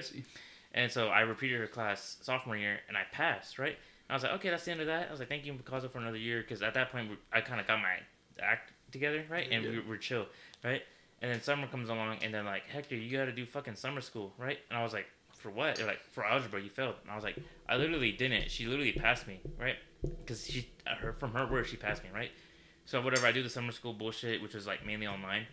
And 0.73 0.91
so 0.91 1.07
I 1.07 1.21
repeated 1.21 1.59
her 1.59 1.67
class 1.67 2.17
sophomore 2.21 2.57
year, 2.57 2.79
and 2.87 2.97
I 2.97 3.03
passed, 3.11 3.57
right? 3.59 3.69
And 3.77 4.11
I 4.11 4.13
was 4.15 4.23
like, 4.23 4.33
okay, 4.33 4.49
that's 4.49 4.65
the 4.65 4.71
end 4.71 4.81
of 4.81 4.87
that. 4.87 5.07
I 5.07 5.11
was 5.11 5.19
like, 5.19 5.29
thank 5.29 5.45
you, 5.45 5.53
Picasso, 5.53 5.87
for 5.87 5.99
another 5.99 6.17
year, 6.17 6.41
because 6.41 6.61
at 6.61 6.73
that 6.73 6.91
point, 6.91 7.11
I 7.31 7.41
kind 7.41 7.61
of 7.61 7.67
got 7.67 7.79
my 7.79 7.97
act 8.41 8.71
together, 8.91 9.23
right? 9.29 9.47
And 9.51 9.63
we 9.71 9.79
were 9.87 9.97
chill, 9.97 10.25
right? 10.63 10.83
And 11.21 11.31
then 11.31 11.41
summer 11.41 11.65
comes 11.67 11.89
along, 11.89 12.17
and 12.23 12.33
then 12.33 12.43
like, 12.45 12.67
Hector, 12.67 12.95
you 12.95 13.15
got 13.17 13.25
to 13.25 13.31
do 13.31 13.45
fucking 13.45 13.75
summer 13.75 14.01
school, 14.01 14.33
right? 14.37 14.59
And 14.69 14.77
I 14.77 14.83
was 14.83 14.91
like, 14.93 15.07
for 15.45 15.51
what? 15.51 15.75
They're 15.75 15.85
like, 15.85 16.01
for 16.11 16.25
algebra, 16.25 16.59
you 16.59 16.71
failed. 16.71 16.95
And 17.03 17.11
I 17.11 17.15
was 17.15 17.23
like, 17.23 17.37
I 17.69 17.75
literally 17.77 18.11
didn't. 18.11 18.49
She 18.49 18.65
literally 18.65 18.93
passed 18.93 19.27
me, 19.27 19.39
right? 19.59 19.75
Because 20.01 20.47
she, 20.47 20.71
her 20.87 21.13
from 21.13 21.33
her 21.33 21.45
words, 21.45 21.69
she 21.69 21.77
passed 21.77 22.03
me, 22.03 22.09
right? 22.11 22.31
So 22.85 22.99
whatever, 22.99 23.27
I 23.27 23.31
do 23.31 23.43
the 23.43 23.49
summer 23.49 23.71
school 23.71 23.93
bullshit, 23.93 24.41
which 24.41 24.55
was 24.55 24.65
like 24.65 24.83
mainly 24.83 25.05
online. 25.05 25.45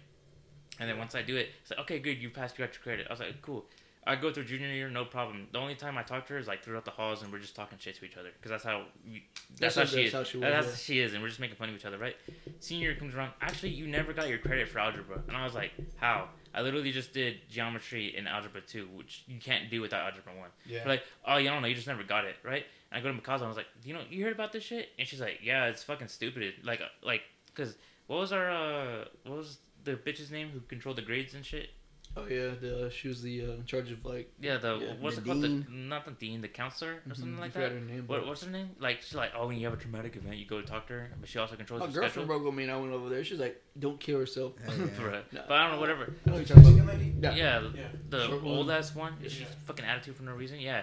And 0.81 0.89
then 0.89 0.97
once 0.97 1.15
I 1.15 1.21
do 1.21 1.37
it, 1.37 1.51
it's 1.61 1.71
like, 1.71 1.81
okay, 1.81 1.99
good, 1.99 2.23
you 2.23 2.31
passed, 2.31 2.59
you 2.59 2.65
got 2.65 2.73
your 2.73 2.83
credit. 2.83 3.07
I 3.07 3.13
was 3.13 3.21
like, 3.21 3.43
cool. 3.43 3.67
I 4.05 4.17
go 4.17 4.33
through 4.33 4.45
junior 4.45 4.67
year, 4.67 4.91
no 4.91 5.05
problem. 5.05 5.47
The 5.53 5.59
only 5.59 5.77
time 5.77 5.97
I 5.97 6.03
talk 6.03 6.27
to 6.27 6.33
her 6.33 6.39
is 6.39 6.49
like 6.49 6.65
throughout 6.65 6.85
the 6.85 6.91
halls, 6.91 7.23
and 7.23 7.31
we're 7.33 7.39
just 7.39 7.55
talking 7.55 7.79
shit 7.79 7.95
to 8.01 8.05
each 8.05 8.17
other 8.17 8.31
because 8.37 8.51
that's 8.51 8.65
how 8.65 8.83
we, 9.07 9.23
that's, 9.61 9.77
That's 9.77 9.77
how 9.77 9.85
she 9.97 9.97
that's 10.03 10.09
is. 10.09 10.13
how 10.13 10.25
she 10.25 10.37
was, 10.39 10.43
that's 10.43 10.67
how 10.67 10.75
she 10.75 10.99
is, 10.99 11.15
and 11.15 11.23
we're 11.23 11.29
just 11.29 11.39
making 11.39 11.57
fun 11.57 11.69
of 11.69 11.75
each 11.77 11.85
other, 11.85 11.99
right? 11.99 12.17
Senior 12.59 12.91
year 12.91 12.99
comes 12.99 13.15
around. 13.15 13.33
Actually, 13.41 13.71
you 13.71 13.87
never 13.87 14.13
got 14.13 14.29
your 14.29 14.39
credit 14.39 14.69
for 14.69 14.81
algebra, 14.81 15.23
and 15.29 15.37
I 15.37 15.45
was 15.45 15.55
like, 15.55 15.71
how? 15.97 16.29
I 16.53 16.63
literally 16.63 16.91
just 16.91 17.13
did 17.13 17.49
geometry 17.49 18.15
in 18.17 18.27
algebra 18.27 18.61
two, 18.61 18.89
which 18.95 19.23
you 19.29 19.39
can't 19.39 19.71
do 19.71 19.81
without 19.81 20.03
algebra 20.05 20.33
one. 20.37 20.51
Yeah. 20.67 20.83
Like, 20.87 21.05
oh, 21.25 21.37
you 21.37 21.49
don't 21.49 21.63
know, 21.63 21.69
you 21.69 21.75
just 21.77 21.87
never 21.87 22.03
got 22.03 22.25
it, 22.25 22.35
right? 22.43 22.65
And 22.91 22.99
I 22.99 23.03
go 23.03 23.15
to 23.15 23.19
Mikasa, 23.19 23.37
and 23.37 23.45
I 23.45 23.49
was 23.49 23.57
like, 23.57 23.69
you 23.85 23.95
know, 23.95 24.03
you 24.11 24.25
heard 24.25 24.33
about 24.35 24.53
this 24.53 24.65
shit? 24.65 24.89
And 24.99 25.07
she's 25.07 25.21
like, 25.21 25.39
yeah, 25.45 25.67
it's 25.67 25.85
fucking 25.85 26.09
stupid. 26.09 26.55
Like, 26.65 26.81
uh, 26.81 26.87
like, 27.05 27.23
cause 27.55 27.77
what 28.09 28.19
was 28.19 28.33
our, 28.33 28.51
uh, 28.51 29.05
what 29.27 29.39
was 29.39 29.59
the 29.85 29.93
bitch's 29.93 30.31
name 30.33 30.51
who 30.53 30.61
controlled 30.61 30.99
the 30.99 31.03
grades 31.03 31.35
and 31.35 31.47
shit? 31.47 31.71
Oh 32.15 32.27
yeah, 32.29 32.51
the 32.61 32.91
she 32.95 33.09
was 33.09 33.23
the 33.23 33.41
uh, 33.43 33.51
in 33.53 33.65
charge 33.65 33.91
of 33.91 34.05
like 34.05 34.31
Yeah, 34.39 34.59
the 34.59 34.77
Yeah, 34.79 34.93
what's 35.01 35.17
the 35.17 35.23
it 35.23 35.25
called? 35.27 35.43
The, 35.43 35.65
not 35.71 36.05
the 36.05 36.11
dean, 36.11 36.43
the 36.43 36.49
counselor 36.49 36.97
or 37.09 37.15
something 37.15 37.37
Mhm, 37.37 37.41
like 37.41 37.57
I 37.57 37.61
that. 37.61 37.73
her 37.73 37.81
name. 37.81 38.05
What, 38.07 38.21
but- 38.21 38.29
what's 38.29 38.45
her 38.45 38.51
name? 38.51 38.69
Like 38.79 39.01
she's 39.01 39.15
like, 39.15 39.33
oh, 39.35 39.47
when 39.47 39.57
you 39.59 39.65
have 39.67 39.73
a 39.73 39.81
traumatic 39.81 40.15
event, 40.17 40.37
you 40.37 40.45
go 40.45 40.61
to 40.61 40.67
talk 40.67 40.87
to 40.89 40.93
her, 40.93 41.11
but 41.19 41.29
she 41.29 41.39
also 41.39 41.57
controls 41.57 41.81
My 41.81 41.87
your 41.87 41.93
girlfriend 41.95 42.13
schedule. 42.13 42.27
broke 42.27 42.45
with 42.45 42.55
me 42.55 42.65
and 42.65 42.73
I 42.73 42.77
went 42.77 42.93
over 42.93 43.09
there. 43.09 43.25
She's 43.25 43.39
like, 43.39 43.63
"Don't 43.79 43.99
kill 43.99 44.19
herself." 44.19 44.53
Hell 44.63 44.75
yeah. 44.79 44.85
Bruh. 44.87 45.23
No. 45.33 45.43
But 45.49 45.53
I 45.57 45.63
don't 45.65 45.73
know, 45.77 45.81
whatever. 45.81 46.13
I 46.27 46.35
you're 46.37 46.45
talking 46.45 46.81
about. 46.81 46.99
lady? 46.99 47.15
Yeah. 47.19 47.35
Yeah, 47.35 47.63
Yeah. 47.75 47.83
the 48.11 48.27
Short 48.27 48.43
one. 48.43 48.55
old 48.59 48.71
ass 48.71 48.95
one. 48.95 49.15
She's 49.23 49.41
Yeah. 49.41 49.47
fucking 49.67 49.85
attitude 49.87 50.15
for 50.17 50.25
no 50.25 50.33
reason. 50.35 50.61
Yeah. 50.61 50.83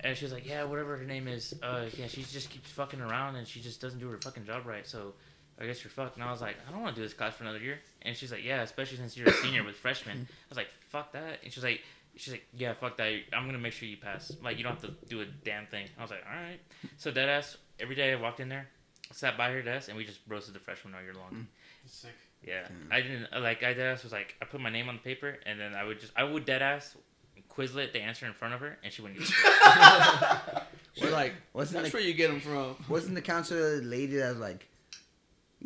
And 0.00 0.14
she's 0.14 0.30
like, 0.30 0.46
yeah, 0.46 0.62
whatever 0.64 0.98
her 0.98 1.04
name 1.04 1.26
is. 1.26 1.54
Uh, 1.62 1.86
yeah, 1.96 2.06
she 2.06 2.22
just 2.22 2.50
keeps 2.50 2.70
fucking 2.70 3.00
around 3.00 3.36
and 3.36 3.48
she 3.48 3.60
just 3.62 3.80
doesn't 3.80 3.98
do 3.98 4.10
her 4.10 4.18
fucking 4.18 4.44
job 4.44 4.66
right. 4.66 4.86
So 4.86 5.14
I 5.58 5.64
guess 5.64 5.82
you're 5.82 5.90
fucked. 5.90 6.16
And 6.16 6.24
I 6.24 6.30
was 6.30 6.42
like, 6.42 6.56
I 6.68 6.70
don't 6.70 6.82
want 6.82 6.94
to 6.94 7.00
do 7.00 7.06
this 7.06 7.14
class 7.14 7.34
for 7.34 7.44
another 7.44 7.60
year. 7.60 7.78
And 8.06 8.16
she's 8.16 8.32
like, 8.32 8.44
yeah, 8.44 8.62
especially 8.62 8.98
since 8.98 9.16
you're 9.16 9.28
a 9.28 9.32
senior 9.32 9.64
with 9.64 9.76
freshmen. 9.76 10.26
I 10.30 10.48
was 10.48 10.56
like, 10.56 10.68
fuck 10.88 11.12
that. 11.12 11.40
And 11.42 11.52
she's 11.52 11.64
like, 11.64 11.80
she's 12.16 12.32
like, 12.32 12.46
yeah, 12.56 12.72
fuck 12.74 12.96
that. 12.96 13.12
I'm 13.32 13.46
gonna 13.46 13.58
make 13.58 13.72
sure 13.72 13.88
you 13.88 13.96
pass. 13.96 14.32
Like 14.42 14.56
you 14.56 14.64
don't 14.64 14.80
have 14.80 14.82
to 14.82 14.94
do 15.08 15.20
a 15.20 15.26
damn 15.44 15.66
thing. 15.66 15.86
I 15.98 16.02
was 16.02 16.10
like, 16.10 16.24
all 16.28 16.36
right. 16.36 16.60
So 16.96 17.10
dead 17.10 17.28
ass. 17.28 17.56
Every 17.78 17.94
day 17.94 18.12
I 18.12 18.16
walked 18.16 18.40
in 18.40 18.48
there, 18.48 18.68
sat 19.12 19.36
by 19.36 19.50
her 19.50 19.60
desk, 19.60 19.88
and 19.88 19.98
we 19.98 20.04
just 20.04 20.20
roasted 20.26 20.54
the 20.54 20.60
freshman 20.60 20.94
all 20.94 21.02
year 21.02 21.14
long. 21.14 21.30
Mm. 21.32 21.46
Sick. 21.86 22.10
Yeah, 22.46 22.68
I 22.90 23.00
didn't 23.00 23.28
like. 23.42 23.62
I 23.62 23.74
dead 23.74 23.92
ass 23.92 24.04
was 24.04 24.12
like, 24.12 24.36
I 24.40 24.44
put 24.44 24.60
my 24.60 24.70
name 24.70 24.88
on 24.88 24.96
the 24.96 25.02
paper, 25.02 25.36
and 25.46 25.58
then 25.58 25.74
I 25.74 25.84
would 25.84 26.00
just, 26.00 26.12
I 26.16 26.22
would 26.22 26.44
dead 26.44 26.62
ass 26.62 26.96
Quizlet 27.50 27.92
the 27.92 28.00
answer 28.00 28.26
in 28.26 28.32
front 28.34 28.54
of 28.54 28.60
her, 28.60 28.78
and 28.84 28.92
she 28.92 29.02
wouldn't. 29.02 29.20
Use 29.20 29.30
it. 29.30 30.62
We're 31.02 31.10
like, 31.10 31.32
wasn't 31.52 31.84
the, 31.84 31.90
where 31.90 32.02
you 32.02 32.14
get 32.14 32.28
them 32.28 32.40
from. 32.40 32.76
wasn't 32.88 33.14
the 33.14 33.22
counselor 33.22 33.80
the 33.80 33.86
lady 33.86 34.16
that 34.16 34.30
was 34.30 34.38
like, 34.38 34.68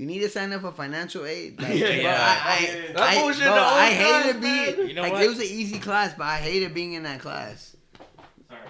you 0.00 0.06
need 0.06 0.20
to 0.20 0.30
sign 0.30 0.50
up 0.54 0.62
for 0.62 0.72
financial 0.72 1.26
aid? 1.26 1.60
Like, 1.60 1.74
Yeah, 1.74 1.86
bro, 1.86 1.94
yeah. 1.96 2.42
I, 2.46 2.58
Yeah, 2.62 2.72
yeah. 2.72 2.88
I, 2.88 2.92
That 2.92 3.00
I, 3.02 3.20
bullshit 3.20 3.42
bro, 3.44 3.54
the 3.54 3.60
whole 3.60 3.78
I 3.78 3.94
class, 3.94 4.24
hated 4.24 4.40
being. 4.40 4.88
You 4.88 4.94
know 4.94 5.02
like, 5.02 5.12
what? 5.12 5.22
it 5.24 5.28
was 5.28 5.38
an 5.38 5.44
easy 5.44 5.78
class, 5.78 6.14
but 6.16 6.24
I 6.24 6.36
hated 6.38 6.72
being 6.72 6.94
in 6.94 7.02
that 7.02 7.20
class. 7.20 7.76
Sorry, 8.48 8.60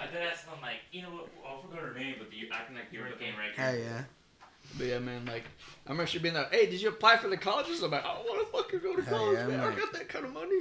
I 0.00 0.06
did 0.06 0.22
ask 0.22 0.46
I'm 0.50 0.62
like, 0.62 0.78
you 0.90 1.02
know 1.02 1.10
what? 1.10 1.28
I 1.46 1.60
forgot 1.60 1.82
her 1.84 1.92
name, 1.94 2.14
but 2.18 2.32
you 2.32 2.48
acting 2.50 2.74
like 2.74 2.86
you 2.90 3.00
were 3.00 3.08
looking 3.10 3.34
right 3.36 3.52
Hell 3.54 3.72
here. 3.74 3.84
yeah. 3.84 4.02
But 4.78 4.86
yeah, 4.86 4.98
man, 4.98 5.26
like 5.26 5.44
I 5.86 5.90
remember 5.90 6.06
she 6.06 6.18
being 6.20 6.34
like, 6.34 6.52
"Hey, 6.54 6.70
did 6.70 6.80
you 6.80 6.88
apply 6.88 7.18
for 7.18 7.28
the 7.28 7.36
colleges?" 7.36 7.82
I'm 7.82 7.90
like, 7.90 8.04
"I 8.04 8.14
don't 8.14 8.24
want 8.24 8.46
to 8.46 8.52
fucking 8.56 8.80
go 8.80 8.96
to 8.96 9.02
college, 9.02 9.38
yeah, 9.38 9.46
man. 9.46 9.60
I'm 9.60 9.72
I 9.72 9.76
got 9.76 9.92
that 9.92 10.08
kind 10.08 10.24
of 10.24 10.32
money." 10.32 10.60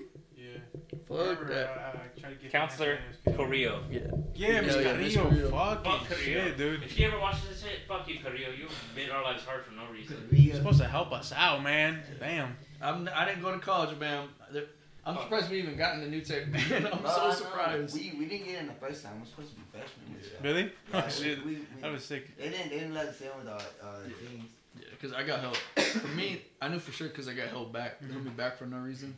Yeah. 0.58 0.98
Fuck 1.08 1.48
that. 1.48 1.70
I, 1.70 2.00
I 2.18 2.20
tried 2.20 2.30
to 2.30 2.36
get 2.42 2.52
Counselor 2.52 2.98
Corio. 3.36 3.82
Yeah, 3.90 4.00
Miss 4.02 4.12
Yeah, 4.36 4.48
yeah, 4.50 4.62
Miss 4.62 5.16
Carrillo. 5.16 5.30
Carrillo. 5.30 5.50
Fucking 5.52 5.92
Fuck 5.92 6.10
Carrillo. 6.10 6.44
shit, 6.46 6.58
dude. 6.58 6.84
If 6.84 6.92
she 6.96 7.06
ever 7.06 7.20
watches 7.20 7.44
this 7.50 7.62
shit, 7.64 7.80
fuck 7.88 8.08
you, 8.08 8.20
Carrillo. 8.20 8.50
You 8.52 8.68
made 8.96 9.10
our 9.10 9.24
lives 9.24 9.44
hard 9.44 9.64
for 9.66 9.74
no 9.74 9.84
reason. 9.92 10.28
You're 10.32 10.56
supposed 10.56 10.80
to 10.80 10.88
help 10.88 11.12
us 11.12 11.32
out, 11.32 11.64
man. 11.64 12.02
Damn. 12.20 12.56
I'm, 12.82 13.10
I 13.16 13.26
didn't 13.26 13.42
go 13.42 13.52
to 13.52 13.60
college, 13.60 13.98
man. 14.00 14.28
I'm 15.06 15.18
Oh. 15.18 15.22
surprised 15.22 15.50
we 15.50 15.60
even 15.60 15.78
got 15.78 15.96
into 15.96 16.10
New 16.10 16.20
Tech. 16.20 16.44
I'm 16.48 16.52
Bro, 16.52 17.10
I 17.10 17.14
so 17.16 17.28
know. 17.28 17.34
surprised. 17.34 17.96
We, 17.96 18.14
we 18.20 18.26
didn't 18.26 18.46
get 18.48 18.60
in 18.60 18.68
the 18.68 18.74
first 18.74 19.06
time. 19.06 19.20
We're 19.22 19.26
supposed 19.26 19.52
to 19.52 19.56
be 19.56 19.62
freshmen. 19.72 20.18
Really? 20.44 20.64
Yeah, 20.94 21.04
Oh 21.06 21.10
shit. 21.10 21.46
we- 21.46 21.54
we- 21.54 21.82
That 21.82 21.92
was 21.94 22.04
sick. 22.04 22.36
They 22.38 22.50
didn't, 22.50 22.70
they 22.72 22.80
didn't 22.80 22.94
let 22.94 23.08
us 23.08 23.22
in 23.22 23.30
with 23.38 23.48
our 23.48 23.56
uh, 23.56 24.00
things. 24.20 24.50
Yeah, 24.78 24.86
because 24.92 25.14
I 25.14 25.24
got 25.24 25.40
held. 25.40 25.56
For 25.78 26.08
me, 26.10 26.42
I 26.62 26.68
knew 26.68 26.78
for 26.80 26.92
sure 26.92 27.08
because 27.08 27.28
I 27.30 27.34
got 27.34 27.48
held 27.48 27.72
back. 27.72 28.00
They 28.00 28.06
mm-hmm. 28.08 28.14
held 28.16 28.26
me 28.26 28.32
back 28.32 28.58
for 28.58 28.66
no 28.66 28.78
reason. 28.78 29.16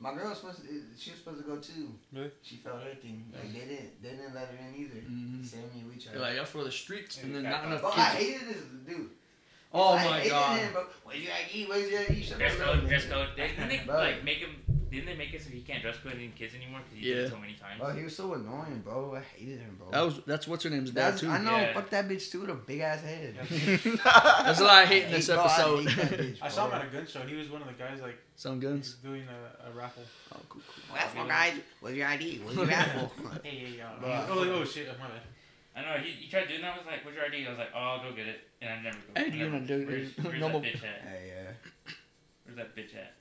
My 0.00 0.14
girl 0.14 0.28
was 0.30 0.38
supposed 0.38 0.58
to, 0.62 0.68
she 0.96 1.10
was 1.10 1.18
supposed 1.20 1.38
to 1.42 1.46
go 1.48 1.56
too. 1.58 1.88
Really? 2.12 2.30
She 2.42 2.56
felt 2.56 2.82
her 2.82 2.94
thing. 2.94 3.24
Like 3.34 3.52
they 3.52 3.58
didn't, 3.66 4.00
they 4.02 4.10
didn't 4.10 4.34
let 4.34 4.46
her 4.48 4.56
in 4.68 4.74
either. 4.80 5.00
Mhm. 5.00 5.44
Same 5.44 5.62
me, 5.74 5.82
we 5.92 6.00
tried. 6.00 6.14
They're 6.14 6.20
like, 6.22 6.36
y'all 6.36 6.44
for 6.44 6.62
the 6.64 6.70
streets, 6.70 7.20
and 7.22 7.34
then 7.34 7.42
Yeah, 7.44 7.50
not 7.50 7.64
enough 7.64 7.80
Bro, 7.80 7.90
I 7.96 8.14
kids. 8.16 8.24
hated 8.40 8.48
this 8.48 8.62
dude. 8.86 9.10
Oh 9.74 9.94
I 9.94 10.04
my 10.04 10.18
hated 10.20 10.30
god. 10.30 10.60
Him, 10.60 10.72
bro. 10.72 10.86
Where's 11.04 11.20
your 11.20 11.32
ID? 11.32 11.66
Where's 11.66 11.90
your 11.90 12.00
ID? 12.00 12.22
Shut 12.22 12.38
Dress 12.38 12.52
up, 12.60 12.66
code, 12.66 12.80
bro. 12.80 12.88
dress 12.88 13.04
code. 13.06 13.28
They, 13.36 13.48
didn't 13.48 13.68
they 13.68 13.84
like 13.92 14.24
make 14.24 14.38
him? 14.38 14.56
Didn't 14.90 15.06
they 15.06 15.16
make 15.16 15.34
it 15.34 15.42
so 15.42 15.50
he 15.50 15.60
can't 15.60 15.82
dress 15.82 15.96
code 16.02 16.14
in 16.14 16.32
kids 16.32 16.54
anymore? 16.54 16.80
Because 16.82 16.98
he 16.98 17.04
did 17.12 17.24
it 17.24 17.30
so 17.30 17.38
many 17.38 17.54
times. 17.54 17.80
Oh, 17.84 17.90
he 17.92 18.04
was 18.04 18.16
so 18.16 18.32
annoying, 18.34 18.80
bro. 18.84 19.14
I 19.16 19.20
hated 19.38 19.60
him, 19.60 19.76
bro. 19.78 19.90
That 19.90 20.00
was 20.00 20.20
that's 20.26 20.48
what's 20.48 20.64
her 20.64 20.70
name's 20.70 20.90
dad 20.90 21.18
too. 21.18 21.28
I 21.28 21.38
know. 21.38 21.56
Yeah. 21.56 21.74
Fuck 21.74 21.90
that 21.90 22.08
bitch 22.08 22.30
too. 22.30 22.40
With 22.40 22.50
a 22.50 22.54
big 22.54 22.80
ass 22.80 23.02
head. 23.02 23.36
There's 23.50 24.60
a 24.60 24.64
lot 24.64 24.82
of 24.84 24.88
hate 24.88 25.04
in 25.04 25.10
this 25.12 25.26
Bro, 25.26 25.36
I 25.38 25.44
episode. 25.44 25.88
hate 25.90 26.20
bitch, 26.20 26.38
I 26.42 26.48
saw 26.48 26.64
him 26.64 26.70
bro. 26.70 26.78
at 26.80 26.86
a 26.86 26.88
gun 26.90 27.06
show. 27.06 27.20
He 27.20 27.34
was 27.34 27.50
one 27.50 27.60
of 27.62 27.68
the 27.68 27.74
guys 27.74 28.00
like 28.00 28.18
Some 28.36 28.60
guns. 28.60 28.94
doing 29.02 29.24
a, 29.28 29.68
a 29.68 29.72
raffle. 29.72 30.02
Oh, 30.34 30.38
cool, 30.48 30.62
cool. 30.66 30.96
What's 30.96 31.14
my 31.14 31.28
guys? 31.28 31.54
What's 31.80 31.94
your 31.96 32.06
ID? 32.06 32.38
What's 32.44 32.56
your 32.56 32.70
apple? 32.70 33.12
Hey, 33.42 33.50
hey, 33.50 33.78
y'all. 33.78 33.98
Oh, 34.02 34.26
oh, 34.40 34.52
oh 34.60 34.64
shit, 34.64 34.88
oh, 34.90 34.94
my 35.00 35.08
bad. 35.08 35.20
I 35.76 35.82
know 35.98 36.02
he, 36.02 36.10
he 36.12 36.28
tried 36.30 36.48
doing 36.48 36.60
that. 36.62 36.74
I 36.74 36.76
was 36.78 36.86
like, 36.86 37.04
"What's 37.04 37.14
your 37.16 37.26
ID?" 37.26 37.46
I 37.46 37.50
was 37.50 37.58
like, 37.58 37.68
"Oh, 37.72 37.78
I'll 37.78 38.02
go 38.02 38.16
get 38.16 38.26
it," 38.26 38.40
and 38.60 38.68
I 38.72 38.82
never 38.82 38.96
go. 38.96 39.12
Hey, 39.20 39.26
I 39.26 39.28
do 39.30 39.36
you 39.38 39.44
never- 39.44 39.54
wanna 39.56 39.66
do- 39.68 39.86
Where's, 39.86 40.08
where's 40.26 40.40
normal- 40.40 40.60
that 40.60 40.72
bitch 40.72 40.82
at? 40.82 41.00
hey, 41.06 41.30
yeah. 41.36 41.92
Where's 42.44 42.56
that 42.56 42.74
bitch 42.74 42.96
at? 42.96 43.14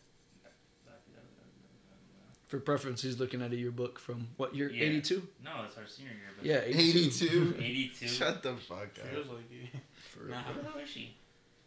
For 2.48 2.60
preference, 2.62 3.02
he's 3.02 3.20
looking 3.20 3.42
at 3.42 3.52
a 3.52 3.56
yearbook 3.58 4.00
from 4.00 4.30
what 4.38 4.56
year? 4.56 4.70
Yeah. 4.72 4.86
82? 4.86 5.28
No, 5.44 5.52
it's 5.66 5.78
our 5.78 5.86
senior 5.86 6.12
year. 6.12 6.30
But 6.38 6.46
Yeah, 6.46 6.62
82. 6.64 7.56
82. 7.56 7.56
82. 7.60 8.08
Shut 8.08 8.42
the 8.44 8.54
fuck 8.56 8.84
up. 9.02 9.08
Feels 9.14 9.28
like 9.28 9.52
it. 9.52 9.80
For 10.12 10.20
Nah, 10.22 10.26
real. 10.28 10.36
how 10.38 10.54
the 10.54 10.64
hell 10.64 10.78
is 10.82 10.90
she? 10.90 11.14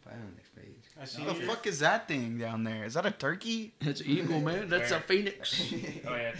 Probably 0.03 0.21
on 0.21 0.29
the 0.31 0.35
next 0.37 0.55
page. 0.55 0.83
I 0.99 1.05
see 1.05 1.21
What 1.23 1.37
the 1.37 1.43
fuck 1.45 1.67
is 1.67 1.79
that 1.79 2.07
thing 2.07 2.39
down 2.39 2.63
there? 2.63 2.83
Is 2.85 2.95
that 2.95 3.05
a 3.05 3.11
turkey? 3.11 3.73
It's 3.81 4.01
eagle, 4.01 4.39
man. 4.49 4.69
That's 4.69 4.89
a 4.91 4.99
phoenix. 5.01 5.71
Oh 6.07 6.15
yeah. 6.15 6.33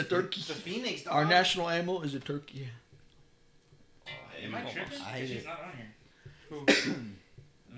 a 0.00 0.02
turkey. 0.02 0.40
The 0.40 0.54
phoenix. 0.54 1.02
Dog. 1.04 1.14
Our 1.14 1.24
national 1.24 1.68
animal 1.68 2.02
is 2.02 2.14
a 2.14 2.20
turkey. 2.20 2.68
Oh, 4.08 4.10
am 4.42 4.54
I 4.56 4.62
tripping? 4.62 4.98
I 5.00 5.04
hate 5.10 5.28
She's 5.28 5.36
it. 5.38 5.44
not 5.46 5.60
on 5.62 5.72
here. 5.76 6.86
Who? 6.90 7.00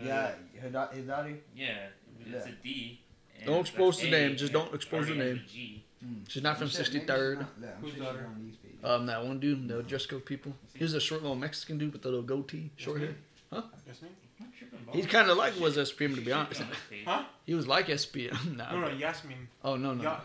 Yeah, 0.07 0.31
her 0.63 0.71
da- 0.71 0.89
his 0.93 1.07
daughter. 1.07 1.35
Yeah. 1.57 1.89
It's 2.21 2.47
Yeah. 2.47 2.53
a 2.53 2.63
D. 2.63 3.01
Don't 3.45 3.61
expose 3.61 4.01
the 4.01 4.11
name, 4.11 4.37
just 4.37 4.53
don't 4.53 4.73
expose 4.73 5.07
the 5.09 5.13
already 5.15 5.31
has 5.31 5.39
name. 5.39 5.45
a 5.45 5.83
G. 6.01 6.07
She's 6.29 6.43
not 6.43 6.57
from 6.59 6.65
I'm 6.67 6.71
sure- 6.71 6.81
maybe 6.81 6.93
she's 7.01 7.01
63rd. 7.09 7.41
not- 7.41 7.49
yeah, 7.61 7.69
I'm 7.77 7.83
Whose 7.83 7.95
sure 7.95 8.05
daughter? 8.05 8.27
on 8.27 8.45
these 8.45 8.57
pages. 8.57 8.79
Um, 8.85 9.07
that 9.07 9.25
one 9.25 9.41
dude, 9.41 9.67
the 9.69 9.83
Just 9.83 10.09
Go 10.09 10.21
people. 10.21 10.55
He 10.75 10.85
was 10.85 10.95
a 10.95 11.01
short 11.01 11.23
little 11.23 11.37
Mexican 11.37 11.79
dude 11.79 11.93
with 11.93 12.05
a 12.05 12.09
little 12.09 12.23
goatee, 12.23 12.71
short 12.77 13.01
hair. 13.01 13.15
That's 13.51 14.03
me? 14.03 14.09
I'm 14.41 14.47
not 14.47 14.55
tripping, 14.57 14.79
bro. 14.85 14.95
He's 14.95 15.07
kind 15.07 15.29
of 15.31 15.37
like 15.37 15.59
was 15.59 15.77
SPM 15.77 16.15
to 16.15 16.21
be 16.21 16.31
honest. 16.33 16.59
should 16.59 16.61
be 16.61 16.65
on 16.65 16.71
this 16.71 16.79
page. 16.91 17.05
Huh? 17.07 17.25
He 17.47 17.55
was 17.55 17.67
like 17.67 17.87
SPM. 17.89 18.57
nah, 18.57 18.71
No, 18.73 18.81
no, 18.81 18.87
but- 18.89 18.99
Yasmin. 18.99 19.49
Oh 19.65 19.77
no 19.77 19.95
no. 19.95 20.03
Ya- 20.05 20.21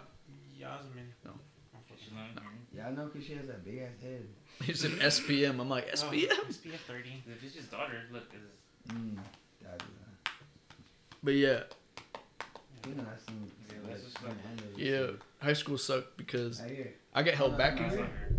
Yasmin. 0.60 1.08
No. 1.26 1.32
Fuck. 1.72 1.98
She's 2.00 2.12
not 2.14 2.22
on 2.22 2.44
here. 2.44 2.52
Yeah, 2.76 2.88
I 2.88 2.92
know 2.92 3.06
because 3.08 3.26
she 3.26 3.34
has 3.34 3.48
that 3.48 3.64
big 3.66 3.80
ass 3.80 4.02
head. 4.02 4.28
He 4.64 4.74
said 4.74 4.92
SPM. 4.92 5.60
I'm 5.60 5.68
like 5.70 5.90
SPM. 5.92 6.28
Oh, 6.32 6.46
SPF 6.48 6.78
30. 6.88 7.24
If 7.28 7.44
it's 7.44 7.56
his 7.56 7.66
daughter, 7.66 8.02
look, 8.12 8.24
is 8.34 8.94
Mm. 8.94 9.18
But 11.24 11.34
yeah, 11.36 11.64
you 12.88 12.96
know, 12.96 13.04
that's 13.10 13.24
some. 13.26 13.50
Yeah, 13.84 13.90
like, 13.90 13.98
this 13.98 14.08
is 14.08 14.14
some 14.14 14.26
like- 14.30 14.46
handles. 14.46 14.78
yeah. 14.78 15.08
High 15.46 15.54
school 15.54 15.78
sucked 15.78 16.18
because 16.18 16.62
I 17.14 17.22
get 17.24 17.36
held 17.36 17.58
back 17.58 17.76
no, 17.76 17.86
it's 17.86 17.96
here 17.96 18.04
not 18.04 18.12
her. 18.12 18.30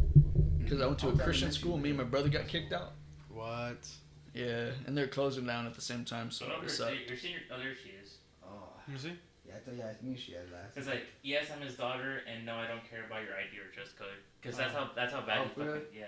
because 0.59 0.81
I 0.81 0.87
went 0.87 0.99
to 1.01 1.09
a 1.11 1.17
Christian 1.19 1.53
school. 1.53 1.77
Me 1.77 1.91
and 1.91 1.99
my 1.99 2.05
brother 2.05 2.29
got 2.31 2.49
kicked 2.49 2.73
out. 2.73 2.93
What? 3.29 3.87
Yeah, 4.33 4.71
and 4.87 4.97
they're 4.97 5.07
closing 5.07 5.47
down 5.47 5.67
at 5.67 5.75
the 5.75 5.81
same 5.81 6.05
time, 6.05 6.31
so 6.31 6.47
So 6.47 6.51
no, 6.51 6.59
her, 6.61 6.67
it 6.67 6.71
sucked. 6.71 6.97
your 7.09 7.17
senior. 7.19 7.39
Oh, 7.53 7.59
there 7.59 7.75
she 7.75 7.91
is. 7.91 8.17
Oh. 8.43 8.49
Let 8.89 8.95
me 8.95 8.99
see. 8.99 9.13
Yeah, 9.47 9.55
I 9.57 9.59
thought 9.59 9.75
you 9.77 9.83
asked 9.83 10.03
me. 10.03 10.17
She 10.17 10.33
had 10.33 10.51
last. 10.51 10.77
It's 10.77 10.89
like 10.89 11.03
yes, 11.23 11.47
I'm 11.55 11.61
his 11.61 11.77
daughter, 11.77 12.23
and 12.27 12.45
no, 12.47 12.57
I 12.57 12.67
don't 12.67 12.83
care 12.91 13.05
about 13.07 13.23
your 13.23 13.35
ID 13.35 13.59
or 13.59 13.71
dress 13.75 13.93
code. 13.97 14.09
Because 14.41 14.57
that's 14.57 14.75
oh. 14.75 14.79
how 14.79 14.91
that's 14.97 15.13
how 15.13 15.21
bad 15.21 15.39
Oh, 15.39 15.45
he 15.45 15.49
for 15.51 15.67
fucking 15.67 15.83
yeah. 15.95 16.05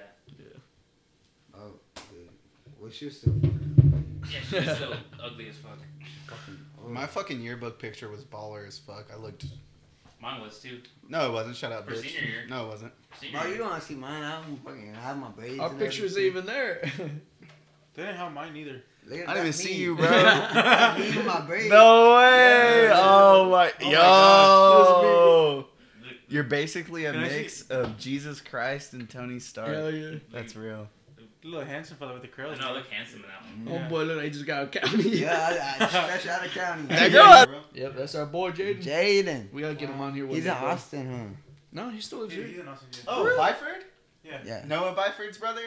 Oh, 1.54 1.72
dude. 2.10 2.28
Well, 2.80 2.90
she 2.90 3.04
was 3.04 3.18
still. 3.18 3.34
Yeah, 3.42 4.40
she's 4.40 4.78
so 4.78 4.94
ugly 5.22 5.48
as 5.48 5.56
fuck. 5.56 5.78
My 6.86 7.06
fucking 7.06 7.40
yearbook 7.40 7.78
picture 7.78 8.08
was 8.08 8.24
baller 8.24 8.66
as 8.66 8.78
fuck. 8.78 9.06
I 9.12 9.16
looked. 9.16 9.44
Mine 10.20 10.40
was 10.40 10.58
too. 10.60 10.80
No, 11.08 11.28
it 11.28 11.32
wasn't. 11.32 11.56
Shut 11.56 11.72
up, 11.72 11.84
For 11.86 11.92
bitch. 11.94 12.02
senior 12.02 12.20
year. 12.28 12.44
No, 12.48 12.64
it 12.66 12.68
wasn't. 12.68 12.92
Senior 13.20 13.32
Bro, 13.38 13.42
you 13.42 13.48
year. 13.50 13.58
don't 13.58 13.70
want 13.70 13.82
to 13.82 13.88
see 13.88 13.94
mine. 13.94 14.22
I 14.22 14.42
don't 14.42 14.64
fucking 14.64 14.94
have 14.94 15.18
my 15.18 15.28
braids. 15.28 15.58
Our 15.60 15.70
and 15.70 15.78
picture's 15.78 16.12
everything. 16.16 16.26
even 16.30 16.46
there. 16.46 16.80
They 17.94 18.02
didn't 18.02 18.16
have 18.16 18.32
mine 18.32 18.56
either. 18.56 18.82
Look 19.06 19.20
at 19.20 19.28
I 19.28 19.34
didn't 19.34 19.34
that 19.34 19.40
even 19.40 19.52
see 19.52 19.68
me. 19.70 19.74
you, 19.76 19.94
bro. 19.96 20.06
me 20.98 21.16
with 21.16 21.26
my 21.26 21.40
braids. 21.46 21.70
No 21.70 22.16
way! 22.16 22.84
Yeah. 22.84 22.92
Oh 22.96 23.50
my, 23.50 23.72
Oh 23.80 23.84
my 23.84 23.90
yo! 23.90 25.64
gosh, 26.02 26.14
You're 26.28 26.44
basically 26.44 27.04
a 27.06 27.12
Can 27.12 27.22
I 27.24 27.28
see- 27.28 27.36
mix 27.38 27.62
of 27.68 27.96
Jesus 27.98 28.40
Christ 28.40 28.92
and 28.94 29.08
Tony 29.08 29.38
Stark. 29.38 29.68
Hell 29.68 29.90
yeah. 29.94 30.18
That's 30.32 30.56
real. 30.56 30.88
The 31.46 31.52
little 31.52 31.66
handsome 31.66 31.96
fella 31.98 32.12
with 32.14 32.22
the 32.22 32.28
I 32.28 32.30
curls. 32.32 32.58
know 32.58 32.70
I 32.70 32.72
look 32.72 32.88
handsome 32.88 33.22
in 33.24 33.66
that 33.66 33.70
one. 33.72 33.84
Oh 33.86 33.88
boy, 33.88 34.02
look, 34.02 34.18
they 34.20 34.30
just 34.30 34.46
got 34.46 34.64
a 34.64 34.66
county. 34.66 35.10
Yeah, 35.20 35.76
I, 35.78 35.84
I 35.84 35.88
stretch 36.18 36.26
out 36.26 36.44
of 36.44 36.50
county. 36.52 36.86
That 36.88 37.12
girl. 37.12 37.62
Yep, 37.72 37.94
that's 37.96 38.14
our 38.16 38.26
boy 38.26 38.50
Jaden. 38.50 38.82
Jaden. 38.82 39.52
We 39.52 39.62
gotta 39.62 39.74
get 39.76 39.88
him 39.90 40.00
on 40.00 40.12
here. 40.12 40.26
one 40.26 40.34
He's 40.34 40.44
day, 40.44 40.50
in 40.50 40.58
bro. 40.58 40.68
Austin, 40.70 41.08
huh? 41.08 41.36
No, 41.70 41.90
he 41.90 42.00
still 42.00 42.18
lives 42.20 42.34
Yeah, 42.34 42.40
here. 42.40 42.48
he's 42.48 42.58
an 42.58 42.68
awesome 42.68 42.88
dude. 42.90 43.04
Oh, 43.06 43.36
Byford? 43.38 43.82
Yeah. 44.24 44.40
Yeah. 44.44 44.64
Noah 44.66 44.92
Byford's 44.96 45.38
brother? 45.38 45.62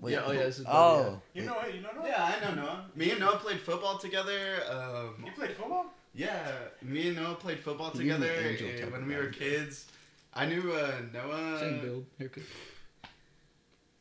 Wait, 0.00 0.12
Yeah, 0.14 0.22
oh, 0.26 0.32
yeah, 0.32 0.42
this 0.44 0.58
is 0.58 0.66
Oh. 0.68 1.20
You 1.32 1.42
know 1.42 1.60
it. 1.60 1.76
You 1.76 1.82
know 1.82 1.90
Noah? 1.94 2.08
Yeah, 2.08 2.24
I 2.42 2.44
know 2.48 2.62
Noah. 2.62 2.84
Me 2.96 3.10
and 3.12 3.20
Noah 3.20 3.36
played 3.36 3.60
football 3.60 3.98
together. 3.98 4.62
Um, 4.68 5.22
You 5.24 5.30
played 5.30 5.52
football? 5.52 5.86
yeah, 6.12 6.50
me 6.82 7.06
and 7.06 7.16
Noah 7.16 7.36
played 7.36 7.60
football 7.60 7.92
together 7.92 8.26
Angel 8.28 8.68
talk 8.80 8.92
when 8.92 9.06
we 9.06 9.14
were 9.14 9.26
kids. 9.28 9.86
I 10.34 10.46
knew 10.46 10.72
uh, 10.72 10.90
Noah. 11.12 11.58
Same 11.60 11.80
build. 11.82 12.06
Haircut. 12.18 12.42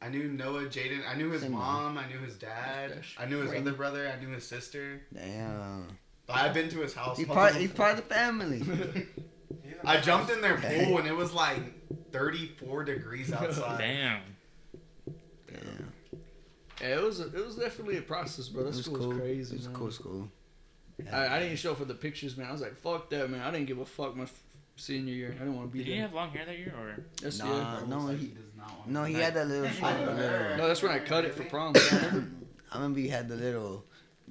I 0.02 0.08
knew 0.10 0.30
Noah, 0.30 0.64
Jaden. 0.66 1.02
I 1.08 1.16
knew 1.16 1.30
his 1.30 1.42
Same 1.42 1.52
mom. 1.52 1.98
I 1.98 2.08
knew 2.08 2.20
his 2.20 2.36
dad. 2.36 3.04
I 3.18 3.26
knew 3.26 3.40
his 3.40 3.52
Ring. 3.52 3.62
other 3.62 3.74
brother. 3.74 4.10
I 4.10 4.20
knew 4.24 4.30
his 4.34 4.48
sister. 4.48 5.02
Damn. 5.14 5.88
But 6.26 6.38
I've 6.38 6.54
been 6.54 6.70
to 6.70 6.80
his 6.80 6.94
house. 6.94 7.18
He's 7.18 7.28
part, 7.28 7.56
he's 7.56 7.72
part 7.72 7.98
of 7.98 8.08
the 8.08 8.14
family. 8.14 8.62
I 9.86 10.00
jumped 10.00 10.32
in 10.32 10.42
their 10.42 10.58
pool 10.58 10.98
and 11.00 11.08
it 11.08 11.16
was 11.16 11.34
like 11.34 11.60
34 12.12 12.84
degrees 12.86 13.32
outside. 13.34 13.80
Damn. 13.80 14.22
Damn. 15.52 15.92
Yeah, 16.82 16.96
it 16.98 17.04
was 17.04 17.20
a, 17.20 17.26
it 17.26 17.46
was 17.46 17.56
definitely 17.56 17.98
a 17.98 18.02
process, 18.02 18.48
bro. 18.48 18.64
That 18.64 18.70
was 18.70 18.86
school 18.86 18.98
cool. 18.98 19.08
was 19.10 19.18
crazy. 19.18 19.56
It 19.56 19.58
was 19.58 19.66
a 19.66 19.70
man. 19.70 19.78
cool 19.78 19.92
school. 19.92 20.30
I, 21.12 21.28
I 21.38 21.40
didn't 21.40 21.58
show 21.58 21.74
for 21.76 21.86
the 21.86 21.94
pictures, 21.94 22.38
man. 22.38 22.48
I 22.48 22.52
was 22.52 22.62
like, 22.62 22.76
fuck 22.76 23.10
that, 23.10 23.30
man. 23.30 23.42
I 23.42 23.52
didn't 23.52 23.68
give 23.68 23.80
a 23.80 23.86
fuck 23.86 24.16
my 24.16 24.24
f- 24.24 24.44
senior 24.76 25.14
year. 25.14 25.30
I 25.36 25.40
didn't 25.40 25.56
want 25.56 25.70
to 25.70 25.74
be 25.74 25.80
Did 25.80 25.88
you 25.88 25.94
there. 25.96 26.02
have 26.04 26.14
long 26.14 26.30
hair 26.32 26.46
that 26.46 26.58
year, 26.58 26.74
or 26.78 27.04
That's 27.22 27.40
Nah, 27.40 27.46
yeah. 27.48 27.80
no, 27.88 28.08
he, 28.08 28.28
does 28.28 28.36
not 28.38 28.38
want 28.38 28.49
no, 28.88 29.04
he 29.04 29.14
had 29.16 29.34
that 29.36 29.48
little 29.48 29.70
shit. 29.70 29.82
the 29.82 30.14
little- 30.14 30.58
No, 30.58 30.68
that's 30.68 30.82
when 30.82 30.92
I 30.92 31.00
cut 31.00 31.26
it 31.26 31.36
for 31.36 31.44
prom. 31.46 31.74
I 32.72 32.76
remember 32.76 33.00
you 33.00 33.10
had 33.12 33.28
the 33.28 33.36
little, 33.36 33.84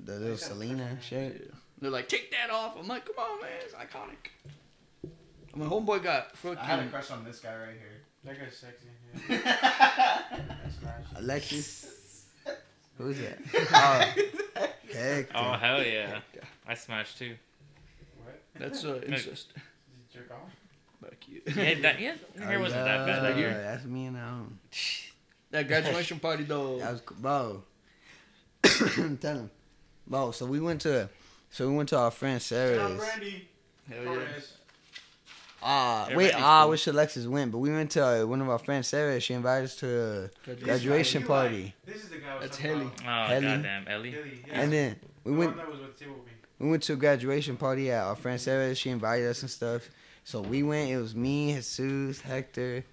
the 0.05 0.15
little 0.19 0.36
Selena 0.36 0.97
shirt. 1.01 1.51
They're 1.81 1.90
like, 1.90 2.09
take 2.09 2.31
that 2.32 2.51
off. 2.51 2.77
I'm 2.78 2.86
like, 2.89 3.05
come 3.06 3.16
on, 3.19 3.40
man. 3.40 3.51
It's 3.62 3.74
iconic. 3.74 4.31
My 5.55 5.66
homeboy 5.66 6.02
got 6.02 6.32
I 6.44 6.65
had 6.65 6.81
a 6.81 6.89
crush 6.89 7.10
on 7.10 7.24
this 7.24 7.40
guy 7.40 7.55
right 7.56 7.77
here. 7.78 8.02
That 8.24 8.39
guy's 8.39 8.56
sexy. 8.56 8.89
Yeah. 9.28 10.23
That's. 10.31 11.16
Alexis. 11.16 12.24
Who's 12.98 13.19
that? 13.19 13.39
Oh, 14.90 14.94
heck. 14.94 15.28
oh 15.35 15.52
hell 15.52 15.85
yeah, 15.85 16.20
I 16.66 16.74
smashed 16.74 17.19
too. 17.19 17.35
What? 18.24 18.40
That's 18.59 18.85
uh, 18.85 19.01
incest. 19.06 19.52
Did 19.55 19.62
you 20.15 20.20
jerk 20.20 20.31
off? 20.32 20.51
Back 21.01 21.29
you. 21.29 21.43
Yeah, 21.47 21.75
that 21.83 22.01
yeah, 22.01 22.15
your 22.37 22.45
hair 22.45 22.61
wasn't 22.61 22.85
that 22.85 23.07
bad 23.07 23.23
that 23.23 23.37
year. 23.37 23.51
That's 23.55 23.85
me 23.85 24.07
and 24.07 24.16
um. 24.16 24.59
That 25.51 25.69
graduation 25.69 26.19
party 26.19 26.45
though. 26.45 26.79
That 26.79 26.93
was 26.93 27.01
cool. 27.03 27.16
bro. 27.20 27.62
Tell 29.20 29.37
him, 29.37 29.51
bro. 30.07 30.31
So 30.33 30.47
we 30.47 30.61
went 30.61 30.81
to, 30.83 31.09
so 31.51 31.69
we 31.69 31.77
went 31.77 31.89
to 31.91 31.99
our 31.99 32.11
friend 32.11 32.41
Shout 32.43 32.59
out 32.59 32.79
Sarah's. 32.79 32.99
Brandy. 32.99 33.49
Hell 33.89 34.05
yeah. 34.05 34.20
Ah, 35.61 36.09
Yeah, 36.11 36.16
wait. 36.16 36.25
Randy's 36.33 36.43
Ah, 36.45 36.59
I 36.59 36.62
cool. 36.62 36.70
wish 36.70 36.87
Alexis 36.87 37.27
went, 37.27 37.51
but 37.53 37.59
we 37.59 37.70
went 37.70 37.91
to 37.93 38.05
uh, 38.07 38.25
one 38.27 38.41
of 38.41 38.49
our 38.49 38.59
friends, 38.59 38.87
Sarah. 38.89 39.19
She 39.20 39.35
invited 39.35 39.65
us 39.65 39.77
to 39.77 40.31
a 40.47 40.51
This 40.51 40.62
graduation 40.62 41.23
guy, 41.23 41.27
party, 41.29 41.62
like- 41.65 41.95
This 41.95 42.05
is 42.05 42.11
the 42.11 42.16
guy 42.19 42.39
That's 42.41 42.57
talking 42.57 42.70
Haley. 42.73 42.91
Oh 43.07 43.11
Ellie. 43.33 43.47
goddamn, 43.47 43.89
Ellie. 43.89 44.09
about. 44.15 44.25
Haley. 44.25 44.45
Yeah. 44.47 44.61
and 44.61 44.73
then 44.73 44.97
we 45.25 45.33
The 45.33 45.39
went. 45.39 45.57
that 45.57 45.69
was 45.70 45.81
with 45.81 45.97
the 45.99 46.05
table 46.05 46.16
with 46.16 46.27
me. 46.27 46.33
We 46.61 46.70
went 46.70 46.83
to 46.85 46.93
a 46.93 46.97
graduation 46.97 47.57
party 47.57 47.91
at 47.91 48.05
our 48.05 48.16
friend 48.16 48.41
Sarah. 48.41 48.75
She 48.75 48.91
invited 48.91 49.29
us 49.29 49.43
and 49.43 49.51
stuff. 49.51 49.89
So 50.29 50.43
we 50.43 50.63
went. 50.63 50.91
It 50.91 50.99
was 50.99 51.15
me, 51.15 51.55
Jesus, 51.55 52.21
Hector, 52.21 52.85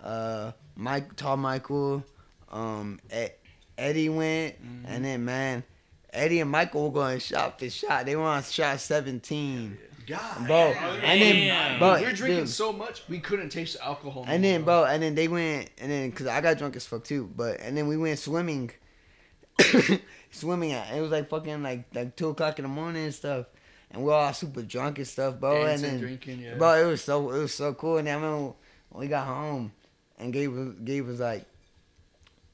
uh, 0.00 0.52
Mike, 0.76 1.16
Tall 1.16 1.36
Michael, 1.36 2.04
um, 2.52 3.00
Ed, 3.10 3.32
Eddie 3.76 4.10
went, 4.10 4.54
and 4.86 5.04
then 5.04 5.24
man, 5.24 5.64
Eddie 6.12 6.38
and 6.38 6.48
Michael 6.48 6.84
were 6.84 6.92
going 6.92 7.18
shot 7.18 7.58
for 7.58 7.68
shot. 7.68 8.06
They 8.06 8.14
were 8.14 8.22
on 8.22 8.44
shot 8.44 8.78
seventeen, 8.78 9.76
God. 10.06 10.46
bro. 10.46 10.56
And 11.02 11.20
then, 11.20 11.34
Damn. 11.48 11.78
bro, 11.80 11.98
we 11.98 12.04
were 12.04 12.12
drinking 12.12 12.38
dude, 12.42 12.48
so 12.48 12.72
much 12.72 13.02
we 13.08 13.18
couldn't 13.18 13.48
taste 13.48 13.76
the 13.76 13.84
alcohol. 13.84 14.24
and 14.28 14.44
then, 14.44 14.62
bro, 14.62 14.84
and 14.84 15.02
then 15.02 15.16
they 15.16 15.26
went, 15.26 15.70
and 15.78 15.90
then 15.90 16.10
because 16.10 16.28
I 16.28 16.40
got 16.42 16.58
drunk 16.58 16.76
as 16.76 16.86
fuck 16.86 17.02
too, 17.02 17.28
but 17.36 17.58
and 17.58 17.76
then 17.76 17.88
we 17.88 17.96
went 17.96 18.20
swimming, 18.20 18.70
swimming. 20.30 20.70
At, 20.70 20.94
it 20.94 21.00
was 21.00 21.10
like 21.10 21.28
fucking 21.28 21.60
like 21.60 21.92
like 21.92 22.14
two 22.14 22.28
o'clock 22.28 22.60
in 22.60 22.62
the 22.62 22.68
morning 22.68 23.06
and 23.06 23.14
stuff, 23.14 23.46
and 23.94 24.04
we 24.04 24.10
are 24.10 24.26
all 24.26 24.32
super 24.32 24.62
drunk 24.62 24.98
and 24.98 25.06
stuff, 25.06 25.38
bro. 25.40 25.64
Dancing, 25.64 25.84
and 25.84 25.94
then, 25.94 26.00
drinking, 26.00 26.40
yeah. 26.40 26.54
bro, 26.56 26.84
it 26.84 26.86
was 26.86 27.02
so 27.02 27.30
it 27.30 27.38
was 27.38 27.54
so 27.54 27.72
cool. 27.74 27.98
And 27.98 28.06
then 28.06 28.18
I 28.18 28.20
remember 28.20 28.54
when 28.90 29.00
we 29.00 29.06
got 29.06 29.26
home, 29.26 29.72
and 30.18 30.32
Gabe 30.32 30.52
was 30.52 30.74
Gabe 30.84 31.06
was 31.06 31.20
like, 31.20 31.46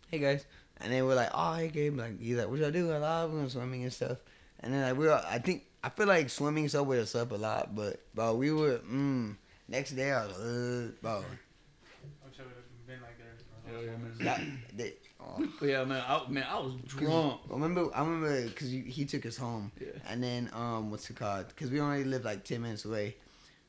"Hey 0.09 0.19
guys," 0.19 0.45
and 0.81 0.93
then 0.93 1.05
we're 1.07 1.15
like, 1.15 1.31
"Oh, 1.35 1.55
hey 1.55 1.69
Gabe," 1.69 1.99
like 1.99 2.21
he's 2.21 2.37
like, 2.37 2.49
"What 2.49 2.59
y'all 2.59 2.71
do?" 2.71 2.93
I 2.93 2.99
love 2.99 3.33
going 3.33 3.49
swimming 3.49 3.83
and 3.83 3.93
stuff. 3.93 4.19
And 4.61 4.75
then 4.75 4.83
like 4.83 4.99
we 4.99 5.07
were, 5.07 5.23
I 5.27 5.39
think 5.39 5.65
I 5.83 5.89
feel 5.89 6.07
like 6.07 6.29
swimming 6.31 6.69
sobered 6.69 7.01
us 7.01 7.15
up 7.15 7.33
a 7.33 7.37
lot, 7.37 7.75
but 7.75 8.01
bro, 8.15 8.35
we 8.35 8.53
were 8.53 8.79
mm. 8.79 9.35
Next 9.71 9.93
day 9.93 10.11
I 10.11 10.27
was 10.27 10.37
like, 10.37 10.41
uh, 10.41 10.93
bro. 11.01 11.12
I 11.12 12.27
wish 12.27 12.41
I 12.41 12.43
would 12.43 12.59
have 12.59 12.87
been 12.89 13.01
like 13.01 13.17
there. 13.19 13.73
Hell 13.73 13.85
yeah, 13.85 13.91
man. 13.93 14.17
That, 14.19 14.77
they, 14.77 14.95
oh. 15.22 15.48
Yeah, 15.62 15.84
man. 15.84 16.02
I, 16.06 16.22
man, 16.28 16.47
I 16.48 16.59
was 16.59 16.72
drunk. 16.86 17.40
I 17.51 17.52
remember, 17.52 17.88
I 17.94 18.01
remember 18.01 18.42
because 18.48 18.70
he 18.70 19.05
took 19.05 19.26
us 19.26 19.36
home, 19.36 19.72
Yeah. 19.80 19.88
and 20.09 20.22
then 20.22 20.51
um, 20.52 20.90
what's 20.90 21.09
it 21.10 21.16
called? 21.16 21.48
Because 21.48 21.70
we 21.70 21.80
only 21.80 22.05
lived 22.05 22.24
like 22.24 22.44
ten 22.44 22.62
minutes 22.62 22.84
away, 22.84 23.16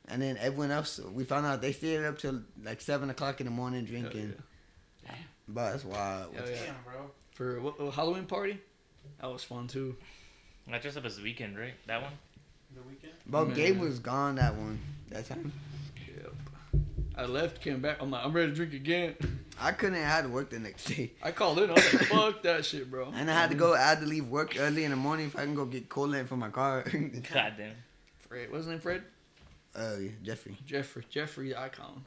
and 0.07 0.21
then 0.21 0.37
everyone 0.37 0.71
else, 0.71 0.99
we 1.13 1.23
found 1.23 1.45
out 1.45 1.61
they 1.61 1.71
stayed 1.73 2.03
up 2.03 2.17
till 2.17 2.41
like 2.63 2.81
seven 2.81 3.09
o'clock 3.09 3.39
in 3.41 3.45
the 3.45 3.51
morning 3.51 3.85
drinking. 3.85 4.33
But 5.47 5.71
that's 5.71 5.85
wild. 5.85 6.33
Hell 6.35 6.49
yeah. 6.49 6.55
Damn, 6.65 6.75
bro. 6.85 7.11
For 7.33 7.59
what, 7.59 7.75
a 7.79 7.91
Halloween 7.91 8.25
party, 8.25 8.57
that 9.19 9.29
was 9.29 9.43
fun 9.43 9.67
too. 9.67 9.95
I 10.71 10.77
dressed 10.77 10.95
up 10.97 11.05
as 11.05 11.17
the 11.17 11.23
Weeknd, 11.23 11.57
right? 11.59 11.73
That 11.87 12.01
one. 12.01 12.11
The 12.73 12.79
Weeknd. 12.81 13.11
But 13.27 13.47
Man. 13.47 13.55
Gabe 13.55 13.79
was 13.79 13.99
gone 13.99 14.35
that 14.35 14.55
one. 14.55 14.79
That 15.09 15.27
time. 15.27 15.51
Yep. 17.21 17.29
I 17.29 17.31
left, 17.31 17.61
came 17.61 17.81
back. 17.81 17.97
I'm 18.01 18.11
like, 18.11 18.25
I'm 18.25 18.33
ready 18.33 18.49
to 18.49 18.55
drink 18.55 18.73
again. 18.73 19.15
I 19.59 19.71
couldn't. 19.71 19.95
I 19.95 20.01
had 20.01 20.23
to 20.23 20.29
work 20.29 20.49
the 20.49 20.59
next 20.59 20.85
day, 20.85 21.11
I 21.21 21.31
called 21.31 21.59
in. 21.59 21.69
I 21.69 21.73
was 21.73 21.93
like, 21.93 22.03
fuck 22.03 22.41
that 22.43 22.65
shit, 22.65 22.89
bro. 22.89 23.11
and 23.15 23.29
I 23.29 23.33
had 23.33 23.49
to 23.51 23.55
go. 23.55 23.73
I 23.75 23.79
had 23.79 23.99
to 23.99 24.05
leave 24.07 24.27
work 24.27 24.55
early 24.59 24.83
in 24.85 24.91
the 24.91 24.97
morning 24.97 25.27
if 25.27 25.35
I 25.35 25.43
can 25.43 25.53
go 25.55 25.65
get 25.65 25.87
coolant 25.89 26.27
for 26.27 26.35
my 26.37 26.49
car. 26.49 26.83
Goddamn. 27.33 27.75
Fred, 28.27 28.49
what's 28.51 28.63
his 28.65 28.67
name? 28.67 28.79
Fred? 28.79 29.03
uh, 29.75 29.95
yeah, 29.99 30.09
Jeffrey. 30.23 30.57
Jeffrey. 30.65 31.03
Jeffrey 31.09 31.49
the 31.49 31.61
icon. 31.61 32.03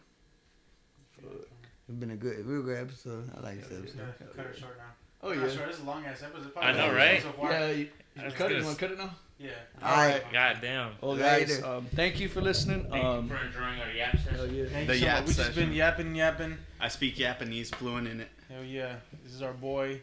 It's 1.22 1.98
been 1.98 2.10
a 2.10 2.16
good, 2.16 2.44
real 2.46 2.62
good 2.62 2.78
episode. 2.78 3.30
I 3.36 3.40
like 3.40 3.68
this 3.68 3.78
episode. 3.78 3.98
gotta 4.18 4.32
cut 4.36 4.46
it 4.46 4.58
short 4.58 4.78
now. 4.78 4.84
Oh 5.22 5.32
Not 5.32 5.36
yeah. 5.48 5.54
short. 5.54 5.66
This 5.68 5.76
is 5.76 5.82
a 5.82 5.86
long 5.86 6.04
ass 6.06 6.22
episode. 6.22 6.52
I 6.56 6.72
know, 6.72 6.92
right? 6.94 7.22
So 7.22 7.32
far. 7.32 7.50
Yeah. 7.52 7.66
You, 7.70 7.88
you 8.16 8.30
cut 8.32 8.50
it. 8.52 8.58
You 8.58 8.64
want 8.64 8.70
s- 8.72 8.74
to 8.76 8.80
cut 8.80 8.90
it 8.92 8.98
now? 8.98 9.10
Yeah. 9.38 9.50
All 9.82 9.96
right. 9.96 10.22
Goddamn. 10.32 10.92
Well, 11.00 11.16
guys, 11.16 11.48
Later. 11.56 11.66
um, 11.66 11.86
thank 11.94 12.20
you 12.20 12.28
for 12.28 12.40
listening. 12.40 12.86
Thank 12.90 13.04
Um, 13.04 13.24
you 13.28 13.36
for 13.36 13.44
enjoying 13.44 13.80
our 13.80 13.90
yap 13.90 14.16
session. 14.16 14.34
hell 14.36 14.46
yeah. 14.46 14.64
Thank 14.68 14.86
The 14.86 14.94
you 14.94 15.00
so 15.00 15.06
yap 15.06 15.16
much. 15.18 15.26
We 15.28 15.34
just 15.34 15.46
session. 15.48 15.64
been 15.64 15.72
yapping, 15.74 16.14
yapping. 16.14 16.58
I 16.80 16.88
speak 16.88 17.16
Japanese 17.16 17.70
fluent 17.70 18.06
in 18.08 18.20
it. 18.20 18.28
Hell 18.48 18.62
yeah. 18.64 18.96
This 19.24 19.32
is 19.34 19.42
our 19.42 19.52
boy. 19.52 20.00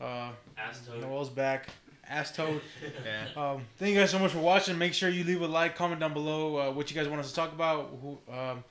Uh, 0.00 0.30
Ass 0.58 0.80
toad. 0.86 1.00
Noel's 1.00 1.30
back. 1.30 1.68
Ass 2.08 2.32
toad. 2.36 2.60
Yeah. 3.04 3.28
Um, 3.40 3.62
thank 3.78 3.94
you 3.94 4.00
guys 4.00 4.10
so 4.10 4.18
much 4.18 4.32
for 4.32 4.40
watching. 4.40 4.76
Make 4.76 4.94
sure 4.94 5.08
you 5.08 5.22
leave 5.24 5.40
a 5.42 5.46
like, 5.46 5.76
comment 5.76 6.00
down 6.00 6.12
below 6.12 6.56
uh, 6.56 6.72
what 6.72 6.90
you 6.90 6.96
guys 6.96 7.08
want 7.08 7.20
us 7.20 7.28
to 7.30 7.34
talk 7.36 7.52
about. 7.52 7.96
Who, 8.02 8.18
um, 8.32 8.64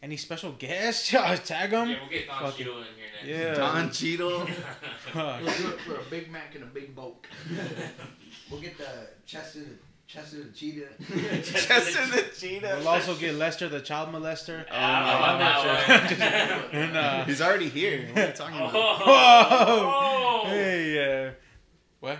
any 0.00 0.16
special 0.16 0.52
guests? 0.52 1.08
Tag 1.10 1.70
them. 1.70 1.88
Yeah, 1.90 1.96
we'll 2.00 2.08
get 2.10 2.28
Don 2.28 2.42
Fucking- 2.42 2.66
Cheadle 2.66 2.78
in 2.78 2.86
here 2.96 3.06
next. 3.16 3.26
Yeah. 3.26 3.54
Don 3.54 3.90
Cheadle. 3.90 4.46
We'll 5.14 5.38
do 5.56 5.68
it 5.70 5.80
for 5.80 5.96
a 5.96 6.02
Big 6.08 6.30
Mac 6.30 6.54
and 6.54 6.62
a 6.62 6.66
Big 6.68 6.94
Bulk. 6.94 7.26
We'll 8.50 8.60
get 8.60 8.78
the 8.78 9.08
Chester, 9.26 9.60
Chester 10.06 10.44
the 10.44 10.52
cheetah. 10.52 10.88
Chester 11.42 12.06
the 12.06 12.24
cheetah. 12.38 12.76
we'll 12.78 12.88
also 12.88 13.14
get 13.16 13.34
Lester, 13.34 13.68
the 13.68 13.80
child 13.80 14.10
molester. 14.10 14.64
Oh, 14.70 14.74
I 14.74 15.00
don't 15.00 15.06
know 15.08 15.36
about 15.36 16.18
that. 16.18 16.68
And, 16.72 16.96
uh, 16.96 17.24
He's 17.24 17.40
already 17.40 17.68
here. 17.68 18.06
What 18.12 18.18
are 18.18 18.26
you 18.28 18.32
talking 18.32 18.56
about? 18.56 18.70
Oh. 18.74 20.42
Hey, 20.46 21.26
uh, 21.28 21.30
what? 22.00 22.18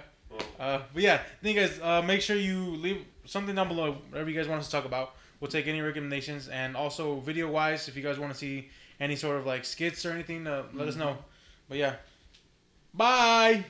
Uh, 0.59 0.81
but 0.93 1.03
yeah, 1.03 1.21
thank 1.43 1.57
you 1.57 1.63
guys. 1.63 1.81
Uh, 1.81 2.03
make 2.03 2.21
sure 2.21 2.37
you 2.37 2.59
leave 2.77 3.05
something 3.25 3.55
down 3.55 3.69
below, 3.69 3.99
whatever 4.11 4.29
you 4.31 4.37
guys 4.37 4.49
want 4.49 4.61
us 4.61 4.67
to 4.67 4.73
talk 4.73 4.85
about. 4.85 5.15
We'll 5.41 5.51
take 5.51 5.67
any 5.67 5.81
recommendations, 5.81 6.49
and 6.49 6.77
also 6.77 7.21
video 7.21 7.51
wise, 7.51 7.89
if 7.89 7.97
you 7.97 8.03
guys 8.03 8.19
want 8.19 8.33
to 8.33 8.39
see 8.39 8.69
any 8.99 9.17
sort 9.17 9.37
of 9.37 9.47
like 9.47 9.65
skits 9.65 10.05
or 10.07 10.13
anything, 10.13 10.47
uh, 10.47 10.65
let 10.73 10.89
us 10.89 10.97
know. 10.97 11.19
But 11.69 11.79
yeah, 11.79 11.97
bye. 12.97 13.65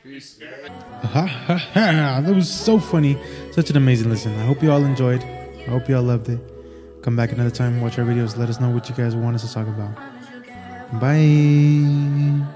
Ha, 1.03 1.27
ha, 1.27 1.57
ha. 1.57 2.21
That 2.25 2.35
was 2.35 2.49
so 2.49 2.79
funny. 2.79 3.19
Such 3.53 3.71
an 3.71 3.77
amazing 3.77 4.11
listen. 4.11 4.35
I 4.39 4.45
hope 4.45 4.63
you 4.63 4.71
all 4.71 4.85
enjoyed. 4.85 5.23
I 5.23 5.71
hope 5.71 5.89
you 5.89 5.97
all 5.97 6.03
loved 6.03 6.29
it. 6.29 6.39
Come 7.03 7.17
back 7.17 7.33
another 7.33 7.51
time, 7.51 7.81
watch 7.81 7.99
our 7.99 8.05
videos. 8.05 8.37
Let 8.37 8.49
us 8.49 8.61
know 8.61 8.71
what 8.71 8.89
you 8.89 8.95
guys 8.95 9.15
want 9.15 9.37
us 9.37 9.47
to 9.47 9.53
talk 9.53 9.69
about. 9.69 9.95
Bye. 11.01 12.56